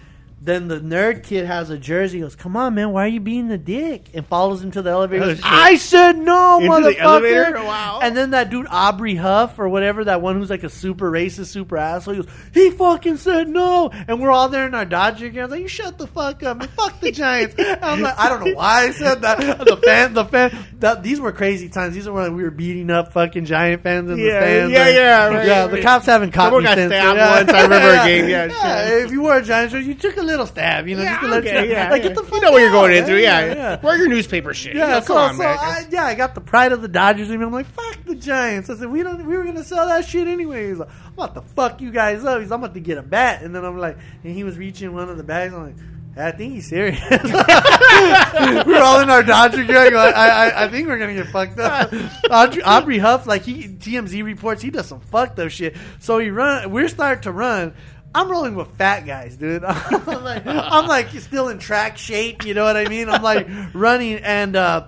Then 0.46 0.68
the 0.68 0.80
nerd 0.80 1.24
kid 1.24 1.46
has 1.48 1.72
a 1.72 1.78
jersey. 1.78 2.20
Goes, 2.20 2.36
"Come 2.36 2.56
on, 2.56 2.76
man, 2.76 2.92
why 2.92 3.06
are 3.06 3.08
you 3.08 3.20
being 3.20 3.48
the 3.48 3.58
dick?" 3.58 4.06
And 4.14 4.26
follows 4.28 4.64
him 4.64 4.70
to 4.72 4.84
the 4.84 4.92
elevator. 4.92 5.24
Oh, 5.24 5.28
goes, 5.30 5.38
shit. 5.38 5.46
I 5.46 5.76
said 5.78 6.18
no, 6.20 6.60
Into 6.60 6.72
motherfucker. 6.72 6.84
the 6.94 7.00
elevator? 7.00 7.54
Wow. 7.64 8.00
And 8.04 8.16
then 8.16 8.30
that 8.30 8.52
dude 8.52 8.68
Aubrey 8.70 9.16
Huff 9.16 9.58
or 9.58 9.68
whatever, 9.70 10.04
that 10.04 10.22
one 10.22 10.36
who's 10.36 10.52
like 10.52 10.64
a 10.64 10.70
super 10.70 11.10
racist, 11.12 11.48
super 11.48 11.78
asshole. 11.78 12.14
He 12.14 12.22
goes, 12.22 12.32
he 12.54 12.70
fucking 12.70 13.18
said 13.18 13.48
no, 13.50 13.90
and 14.08 14.22
we're 14.22 14.30
all 14.32 14.50
there 14.50 14.68
in 14.68 14.76
our 14.76 14.86
Dodger 14.86 15.30
gear. 15.30 15.42
I 15.42 15.46
was 15.46 15.52
like, 15.52 15.62
you 15.62 15.68
shut 15.68 15.98
the 15.98 16.06
fuck 16.06 16.44
up, 16.44 16.58
man. 16.58 16.68
Fuck 16.70 17.00
the 17.00 17.12
Giants. 17.12 17.56
And 17.66 17.84
I'm 17.84 18.02
like, 18.02 18.18
I 18.20 18.30
don't 18.30 18.46
know 18.46 18.54
why 18.54 18.84
I 18.84 18.92
said 18.92 19.22
that. 19.24 19.40
The 19.66 19.78
fan, 19.78 20.14
the 20.14 20.26
fan. 20.26 20.56
That, 20.80 21.02
these 21.02 21.20
were 21.20 21.32
crazy 21.32 21.70
times. 21.70 21.96
These 21.96 22.08
are 22.08 22.14
when 22.14 22.36
we 22.36 22.44
were 22.44 22.52
beating 22.52 22.92
up 22.92 23.14
fucking 23.14 23.46
Giant 23.46 23.82
fans 23.82 24.12
in 24.12 24.18
the 24.18 24.24
Yeah, 24.24 24.40
stands. 24.42 24.72
yeah, 24.74 24.86
And- 24.88 24.96
yeah, 24.96 25.28
right, 25.28 25.48
yeah. 25.48 25.62
right. 25.64 25.72
The 25.72 25.82
cops 25.82 26.06
haven't 26.06 26.32
caught 26.34 26.46
Someone 26.48 26.64
me 26.64 26.70
got 26.70 26.78
since. 26.78 26.92
stabbed 26.92 27.18
yeah. 27.18 27.36
once. 27.40 27.50
I 27.52 27.62
remember 27.64 27.88
a 27.90 28.06
game, 28.06 28.30
yeah, 28.30 28.48
shit. 28.90 29.06
if 29.06 29.12
you 29.12 29.22
were 29.24 29.38
a 29.38 29.42
Giants 29.42 29.74
you 29.74 29.94
took 29.96 30.18
a 30.18 30.22
little 30.22 30.35
stab. 30.44 30.88
You 30.88 30.98
know, 30.98 31.04
just 31.06 31.22
to 31.22 31.28
let 31.28 31.46
you 31.46 31.54
know. 31.54 31.64
yeah, 31.64 31.90
Like, 31.90 32.04
yeah. 32.04 32.10
get 32.10 32.18
the 32.18 32.24
fuck 32.24 32.34
you 32.34 32.42
know 32.42 32.52
what 32.52 32.62
you're 32.62 32.72
going 32.72 32.92
out, 32.92 32.98
into. 32.98 33.22
Yeah, 33.22 33.46
yeah. 33.46 33.82
wear 33.82 33.98
your 33.98 34.10
newspaper 34.10 34.54
shit. 34.54 34.76
Yeah, 34.76 34.88
You 34.88 34.94
know, 34.96 35.00
so, 35.02 35.18
on, 35.18 35.38
so. 35.38 35.44
I, 35.44 35.86
yeah, 35.90 36.06
I 36.06 36.16
got 36.16 36.36
the 36.36 36.42
pride 36.42 36.74
of 36.74 36.82
the 36.82 36.90
Dodgers 36.90 37.30
in 37.30 37.40
me. 37.40 37.46
I'm 37.46 37.54
like, 37.54 37.68
fuck 37.68 38.04
the 38.06 38.16
Giants. 38.16 38.70
I 38.70 38.76
said, 38.76 38.90
we 38.90 39.02
don't, 39.04 39.26
we 39.26 39.38
were 39.38 39.46
gonna 39.46 39.64
sell 39.64 39.88
that 39.88 40.06
shit 40.06 40.28
anyway. 40.28 40.68
He's 40.68 40.80
like, 40.80 40.90
I'm 41.06 41.14
about 41.14 41.36
to 41.36 41.42
fuck 41.42 41.80
you 41.80 41.92
guys 41.92 42.26
up. 42.26 42.42
He's, 42.42 42.52
I'm 42.52 42.62
about 42.62 42.74
to 42.74 42.82
get 42.82 42.98
a 42.98 43.04
bat, 43.04 43.44
and 43.44 43.56
then 43.56 43.64
I'm 43.64 43.78
like, 43.78 43.98
and 44.24 44.36
he 44.36 44.44
was 44.44 44.58
reaching 44.58 44.94
one 44.94 45.10
of 45.10 45.18
the 45.18 45.24
bags. 45.24 45.54
I'm 45.54 45.68
like. 45.68 45.76
I 46.18 46.32
think 46.32 46.54
he's 46.54 46.70
serious. 46.70 46.98
we're 47.12 48.82
all 48.82 49.02
in 49.02 49.10
our 49.10 49.22
Dodger 49.22 49.66
gear. 49.66 49.98
I, 49.98 50.12
I, 50.12 50.64
I, 50.64 50.68
think 50.70 50.88
we're 50.88 50.98
gonna 50.98 51.14
get 51.14 51.28
fucked 51.28 51.60
up. 51.60 51.92
Audrey, 52.32 52.64
Aubrey 52.64 52.98
Huff, 53.00 53.28
like 53.28 53.42
he 53.42 53.68
TMZ 53.68 54.24
reports, 54.24 54.62
he 54.62 54.70
does 54.70 54.88
some 54.88 55.02
fucked 55.02 55.40
up 55.40 55.52
shit. 55.52 55.76
So 56.00 56.20
he 56.20 56.30
run. 56.30 56.72
We're 56.72 56.88
starting 56.88 57.24
to 57.24 57.34
run. 57.34 57.74
I'm 58.16 58.32
rolling 58.32 58.56
with 58.56 58.70
fat 58.78 59.06
guys, 59.06 59.36
dude. 59.36 59.64
I'm 59.66 60.24
like, 60.24 60.48
I'm 60.48 60.88
like 60.88 61.10
still 61.10 61.50
in 61.50 61.60
track 61.60 61.98
shape. 61.98 62.46
You 62.46 62.54
know 62.54 62.64
what 62.64 62.78
I 62.78 62.88
mean? 62.88 63.10
I'm 63.10 63.22
like 63.22 63.46
running, 63.74 64.16
and 64.16 64.56
uh, 64.56 64.88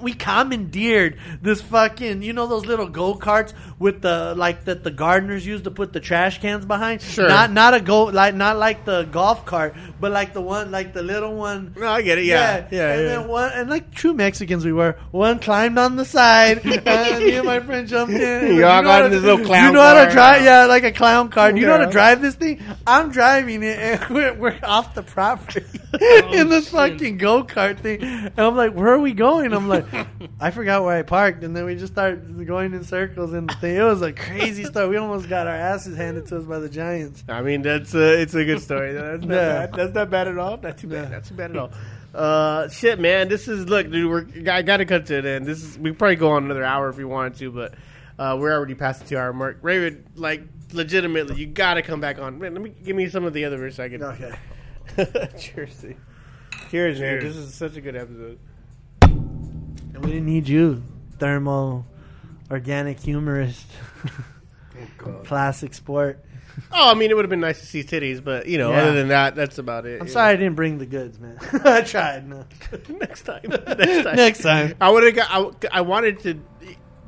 we 0.00 0.12
commandeered 0.12 1.18
this 1.42 1.60
fucking 1.60 2.22
you 2.22 2.32
know 2.32 2.46
those 2.46 2.66
little 2.66 2.88
go 2.88 3.14
karts 3.14 3.52
with 3.78 4.02
the 4.02 4.34
like 4.36 4.64
that 4.64 4.84
the 4.84 4.90
gardeners 4.90 5.46
use 5.46 5.62
to 5.62 5.70
put 5.70 5.92
the 5.92 6.00
trash 6.00 6.40
cans 6.40 6.64
behind. 6.64 7.02
Sure. 7.02 7.28
Not 7.28 7.52
not 7.52 7.74
a 7.74 7.80
go 7.80 8.04
like 8.04 8.34
not 8.34 8.56
like 8.56 8.84
the 8.84 9.04
golf 9.04 9.44
cart, 9.46 9.74
but 10.00 10.12
like 10.12 10.32
the 10.32 10.40
one 10.40 10.70
like 10.70 10.92
the 10.92 11.02
little 11.02 11.34
one. 11.34 11.74
No, 11.76 11.88
I 11.88 12.02
get 12.02 12.18
it. 12.18 12.24
Yeah, 12.24 12.66
yeah, 12.70 12.92
and 12.92 13.02
yeah. 13.02 13.08
then 13.08 13.28
one 13.28 13.50
and 13.52 13.70
like 13.70 13.92
true 13.92 14.14
Mexicans 14.14 14.64
we 14.64 14.72
were. 14.72 14.96
One 15.10 15.38
climbed 15.38 15.78
on 15.78 15.96
the 15.96 16.04
side, 16.04 16.58
and 16.86 17.24
me 17.24 17.36
and 17.36 17.46
my 17.46 17.60
friend 17.60 17.88
jumped 17.88 18.14
in. 18.14 18.56
You, 18.56 18.64
all 18.64 18.82
know 18.82 18.88
got 18.88 19.00
how 19.00 19.04
in 19.06 19.10
to- 19.10 19.16
this 19.16 19.24
little 19.24 19.44
clown 19.44 19.66
You 19.66 19.72
know 19.72 19.82
how 19.82 20.04
to 20.04 20.10
drive? 20.10 20.42
Yeah, 20.44 20.66
like 20.66 20.84
a 20.84 20.92
clown 20.92 21.28
car. 21.30 21.52
Do 21.52 21.60
you 21.60 21.66
know 21.66 21.78
how 21.78 21.84
to 21.84 21.90
drive 21.90 22.20
this 22.22 22.34
thing? 22.34 22.62
I'm 22.86 23.10
driving 23.10 23.62
it, 23.62 23.78
and 23.78 24.08
we're, 24.10 24.34
we're 24.34 24.58
off 24.62 24.94
the 24.94 25.02
property 25.02 25.64
oh, 26.00 26.32
in 26.32 26.48
this 26.48 26.68
fucking 26.70 27.18
go 27.18 27.44
kart 27.44 27.80
thing. 27.80 28.02
And 28.02 28.38
I'm 28.38 28.56
like, 28.56 28.72
where 28.72 28.92
are 28.92 28.98
we 28.98 29.12
going? 29.12 29.52
I'm 29.52 29.68
like, 29.68 29.85
I 30.40 30.50
forgot 30.50 30.82
where 30.84 30.96
I 30.96 31.02
parked, 31.02 31.42
and 31.44 31.56
then 31.56 31.64
we 31.64 31.74
just 31.76 31.92
started 31.92 32.46
going 32.46 32.72
in 32.74 32.84
circles 32.84 33.32
and. 33.32 33.50
It 33.62 33.82
was 33.82 34.02
a 34.02 34.12
crazy 34.12 34.64
story. 34.64 34.88
We 34.88 34.96
almost 34.96 35.28
got 35.28 35.46
our 35.46 35.54
asses 35.54 35.96
handed 35.96 36.26
to 36.26 36.38
us 36.38 36.44
by 36.44 36.58
the 36.58 36.68
Giants. 36.68 37.24
I 37.28 37.42
mean, 37.42 37.62
that's 37.62 37.94
uh, 37.94 37.98
it's 38.18 38.34
a 38.34 38.44
good 38.44 38.60
story. 38.60 38.92
That's 38.92 39.22
not 39.24 39.34
Yeah. 39.34 39.66
bad. 39.66 39.74
That's 39.74 39.94
not 39.94 40.10
bad 40.10 40.28
at 40.28 40.38
all. 40.38 40.56
Not 40.58 40.78
too 40.78 40.88
bad. 40.88 41.04
Yeah. 41.08 41.16
Not 41.16 41.24
too 41.24 41.34
bad 41.34 41.50
at 41.50 41.56
all. 41.56 41.70
Uh, 42.14 42.68
shit, 42.68 42.98
man. 42.98 43.28
This 43.28 43.46
is 43.48 43.68
look, 43.68 43.90
dude. 43.90 44.08
We're 44.10 44.50
I 44.52 44.62
got 44.62 44.78
to 44.78 44.84
cut 44.86 45.06
to 45.06 45.18
it 45.18 45.24
end. 45.26 45.46
This 45.46 45.62
is 45.62 45.78
we 45.78 45.92
probably 45.92 46.16
go 46.16 46.30
on 46.32 46.44
another 46.44 46.64
hour 46.64 46.88
if 46.88 46.96
we 46.96 47.04
wanted 47.04 47.34
to, 47.40 47.50
but 47.50 47.74
uh, 48.18 48.36
we're 48.40 48.52
already 48.52 48.74
past 48.74 49.02
the 49.02 49.08
two 49.08 49.18
hour 49.18 49.32
mark. 49.32 49.58
Raven, 49.62 50.04
like 50.14 50.42
legitimately, 50.72 51.36
you 51.36 51.46
got 51.46 51.74
to 51.74 51.82
come 51.82 52.00
back 52.00 52.18
on. 52.18 52.38
Man, 52.38 52.54
let 52.54 52.62
me 52.62 52.72
give 52.84 52.96
me 52.96 53.08
some 53.08 53.24
of 53.24 53.32
the 53.34 53.44
other 53.44 53.58
for 53.58 53.66
a 53.66 53.72
second. 53.72 54.02
Okay. 54.02 54.32
Cheers. 55.38 55.80
to- 55.82 55.94
Cheers, 56.70 56.98
man. 57.00 57.20
This 57.20 57.36
is 57.36 57.54
such 57.54 57.76
a 57.76 57.80
good 57.80 57.96
episode. 57.96 58.38
And 59.96 60.04
we 60.04 60.10
didn't 60.10 60.26
need 60.26 60.46
you, 60.46 60.82
thermal, 61.18 61.86
organic 62.50 63.00
humorist, 63.00 63.66
oh, 65.06 65.10
classic 65.24 65.72
sport. 65.72 66.22
Oh, 66.70 66.90
I 66.90 66.92
mean, 66.92 67.10
it 67.10 67.14
would 67.16 67.24
have 67.24 67.30
been 67.30 67.40
nice 67.40 67.60
to 67.60 67.64
see 67.66 67.82
titties, 67.82 68.22
but 68.22 68.46
you 68.46 68.58
know, 68.58 68.72
Yeah. 68.72 68.82
other 68.82 68.92
than 68.92 69.08
that, 69.08 69.34
that's 69.36 69.56
about 69.56 69.86
it. 69.86 70.02
I'm 70.02 70.06
you 70.06 70.12
sorry 70.12 70.34
I 70.34 70.36
didn't 70.36 70.54
bring 70.54 70.76
the 70.76 70.84
goods, 70.84 71.18
man. 71.18 71.38
I 71.64 71.80
tried. 71.80 72.28
No. 72.28 72.40
know. 72.40 72.46
next 73.00 73.22
time. 73.22 73.40
Next 73.48 74.04
time. 74.04 74.16
Next 74.16 74.42
time. 74.42 74.74
I 74.82 74.90
would 74.90 75.02
have 75.02 75.14
got. 75.14 75.28
I, 75.30 75.78
I 75.78 75.80
wanted 75.80 76.20
to. 76.20 76.42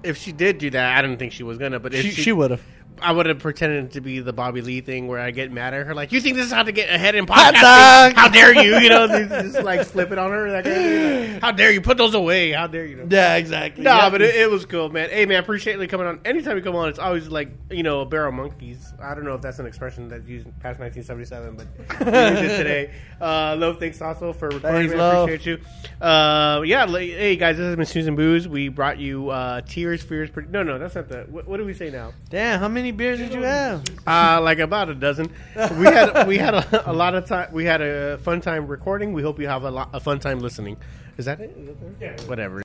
If 0.02 0.16
she 0.16 0.32
did 0.32 0.56
do 0.56 0.70
that, 0.70 0.96
I 0.96 1.02
didn't 1.02 1.18
think 1.18 1.32
she 1.34 1.42
was 1.42 1.58
gonna. 1.58 1.80
But 1.80 1.92
if 1.92 2.00
She, 2.02 2.10
she, 2.12 2.22
she 2.22 2.32
would 2.32 2.52
have. 2.52 2.62
I 3.02 3.12
would 3.12 3.26
have 3.26 3.38
pretended 3.38 3.92
to 3.92 4.00
be 4.00 4.20
the 4.20 4.32
Bobby 4.32 4.60
Lee 4.60 4.80
thing 4.80 5.08
where 5.08 5.20
I 5.20 5.30
get 5.30 5.50
mad 5.52 5.74
at 5.74 5.86
her, 5.86 5.94
like, 5.94 6.12
"You 6.12 6.20
think 6.20 6.36
this 6.36 6.46
is 6.46 6.52
how 6.52 6.62
to 6.62 6.72
get 6.72 6.88
ahead 6.88 7.14
in 7.14 7.26
podcasting? 7.26 8.14
How 8.14 8.28
dare 8.28 8.54
you?" 8.54 8.78
You 8.78 8.88
know, 8.88 9.06
just, 9.28 9.30
just, 9.30 9.62
like 9.64 9.86
flip 9.86 10.12
it 10.12 10.18
on 10.18 10.30
her. 10.30 10.50
Like, 10.50 10.64
"Hey, 10.64 11.38
how 11.40 11.52
dare 11.52 11.70
you 11.72 11.80
put 11.80 11.96
those 11.98 12.14
away? 12.14 12.52
How 12.52 12.66
dare 12.66 12.86
you? 12.86 13.06
Yeah, 13.10 13.36
exactly. 13.36 13.84
No, 13.84 13.96
Yeah. 13.96 14.10
but 14.10 14.22
it, 14.22 14.34
it 14.34 14.50
was 14.50 14.64
cool, 14.66 14.88
man. 14.88 15.10
Hey, 15.10 15.26
man, 15.26 15.40
appreciate 15.40 15.78
you 15.78 15.88
coming 15.88 16.06
on. 16.06 16.20
Anytime 16.24 16.56
you 16.56 16.62
come 16.62 16.76
on, 16.76 16.88
it's 16.88 16.98
always 16.98 17.28
like 17.28 17.50
you 17.70 17.82
know 17.82 18.00
a 18.00 18.06
barrel 18.06 18.28
of 18.28 18.34
monkeys. 18.34 18.92
I 19.00 19.14
don't 19.14 19.24
know 19.24 19.34
if 19.34 19.42
that's 19.42 19.58
an 19.58 19.66
expression 19.66 20.08
that's 20.08 20.26
used 20.26 20.46
past 20.60 20.80
1977, 20.80 21.56
but 21.56 21.98
today. 21.98 22.90
Uh, 23.20 23.56
Love, 23.58 23.80
thanks 23.80 24.00
also 24.00 24.32
for 24.32 24.46
recording. 24.48 24.70
Thanks, 24.70 24.90
man. 24.94 24.98
Lo. 25.00 25.24
Appreciate 25.24 25.58
you. 25.58 26.06
Uh, 26.06 26.62
yeah, 26.64 26.84
like, 26.84 27.10
hey 27.10 27.34
guys, 27.34 27.56
this 27.56 27.64
has 27.66 27.74
been 27.74 27.84
Susan 27.84 28.14
Booze. 28.14 28.46
We 28.46 28.68
brought 28.68 28.98
you 28.98 29.30
uh, 29.30 29.60
Tears, 29.62 30.04
Fears. 30.04 30.30
No, 30.50 30.62
no, 30.62 30.78
that's 30.78 30.94
not 30.94 31.08
the. 31.08 31.26
What, 31.28 31.48
what 31.48 31.56
do 31.56 31.64
we 31.64 31.74
say 31.74 31.90
now? 31.90 32.12
Damn, 32.30 32.60
how 32.60 32.68
many 32.68 32.87
beers 32.90 33.18
did 33.18 33.32
you 33.32 33.42
have? 33.42 33.84
Uh, 34.06 34.40
like 34.42 34.58
about 34.58 34.88
a 34.88 34.94
dozen. 34.94 35.30
We 35.54 35.84
had 35.84 36.26
we 36.26 36.38
had 36.38 36.54
a, 36.54 36.90
a 36.90 36.92
lot 36.92 37.14
of 37.14 37.26
time. 37.26 37.52
We 37.52 37.64
had 37.64 37.80
a 37.80 38.18
fun 38.18 38.40
time 38.40 38.66
recording. 38.66 39.12
We 39.12 39.22
hope 39.22 39.38
you 39.38 39.48
have 39.48 39.64
a, 39.64 39.70
lot, 39.70 39.90
a 39.92 40.00
fun 40.00 40.18
time 40.18 40.40
listening. 40.40 40.76
Is 41.16 41.24
that 41.24 41.40
it? 41.40 41.50
Is 41.56 41.66
that? 41.66 41.76
Yeah. 42.00 42.28
Whatever. 42.28 42.56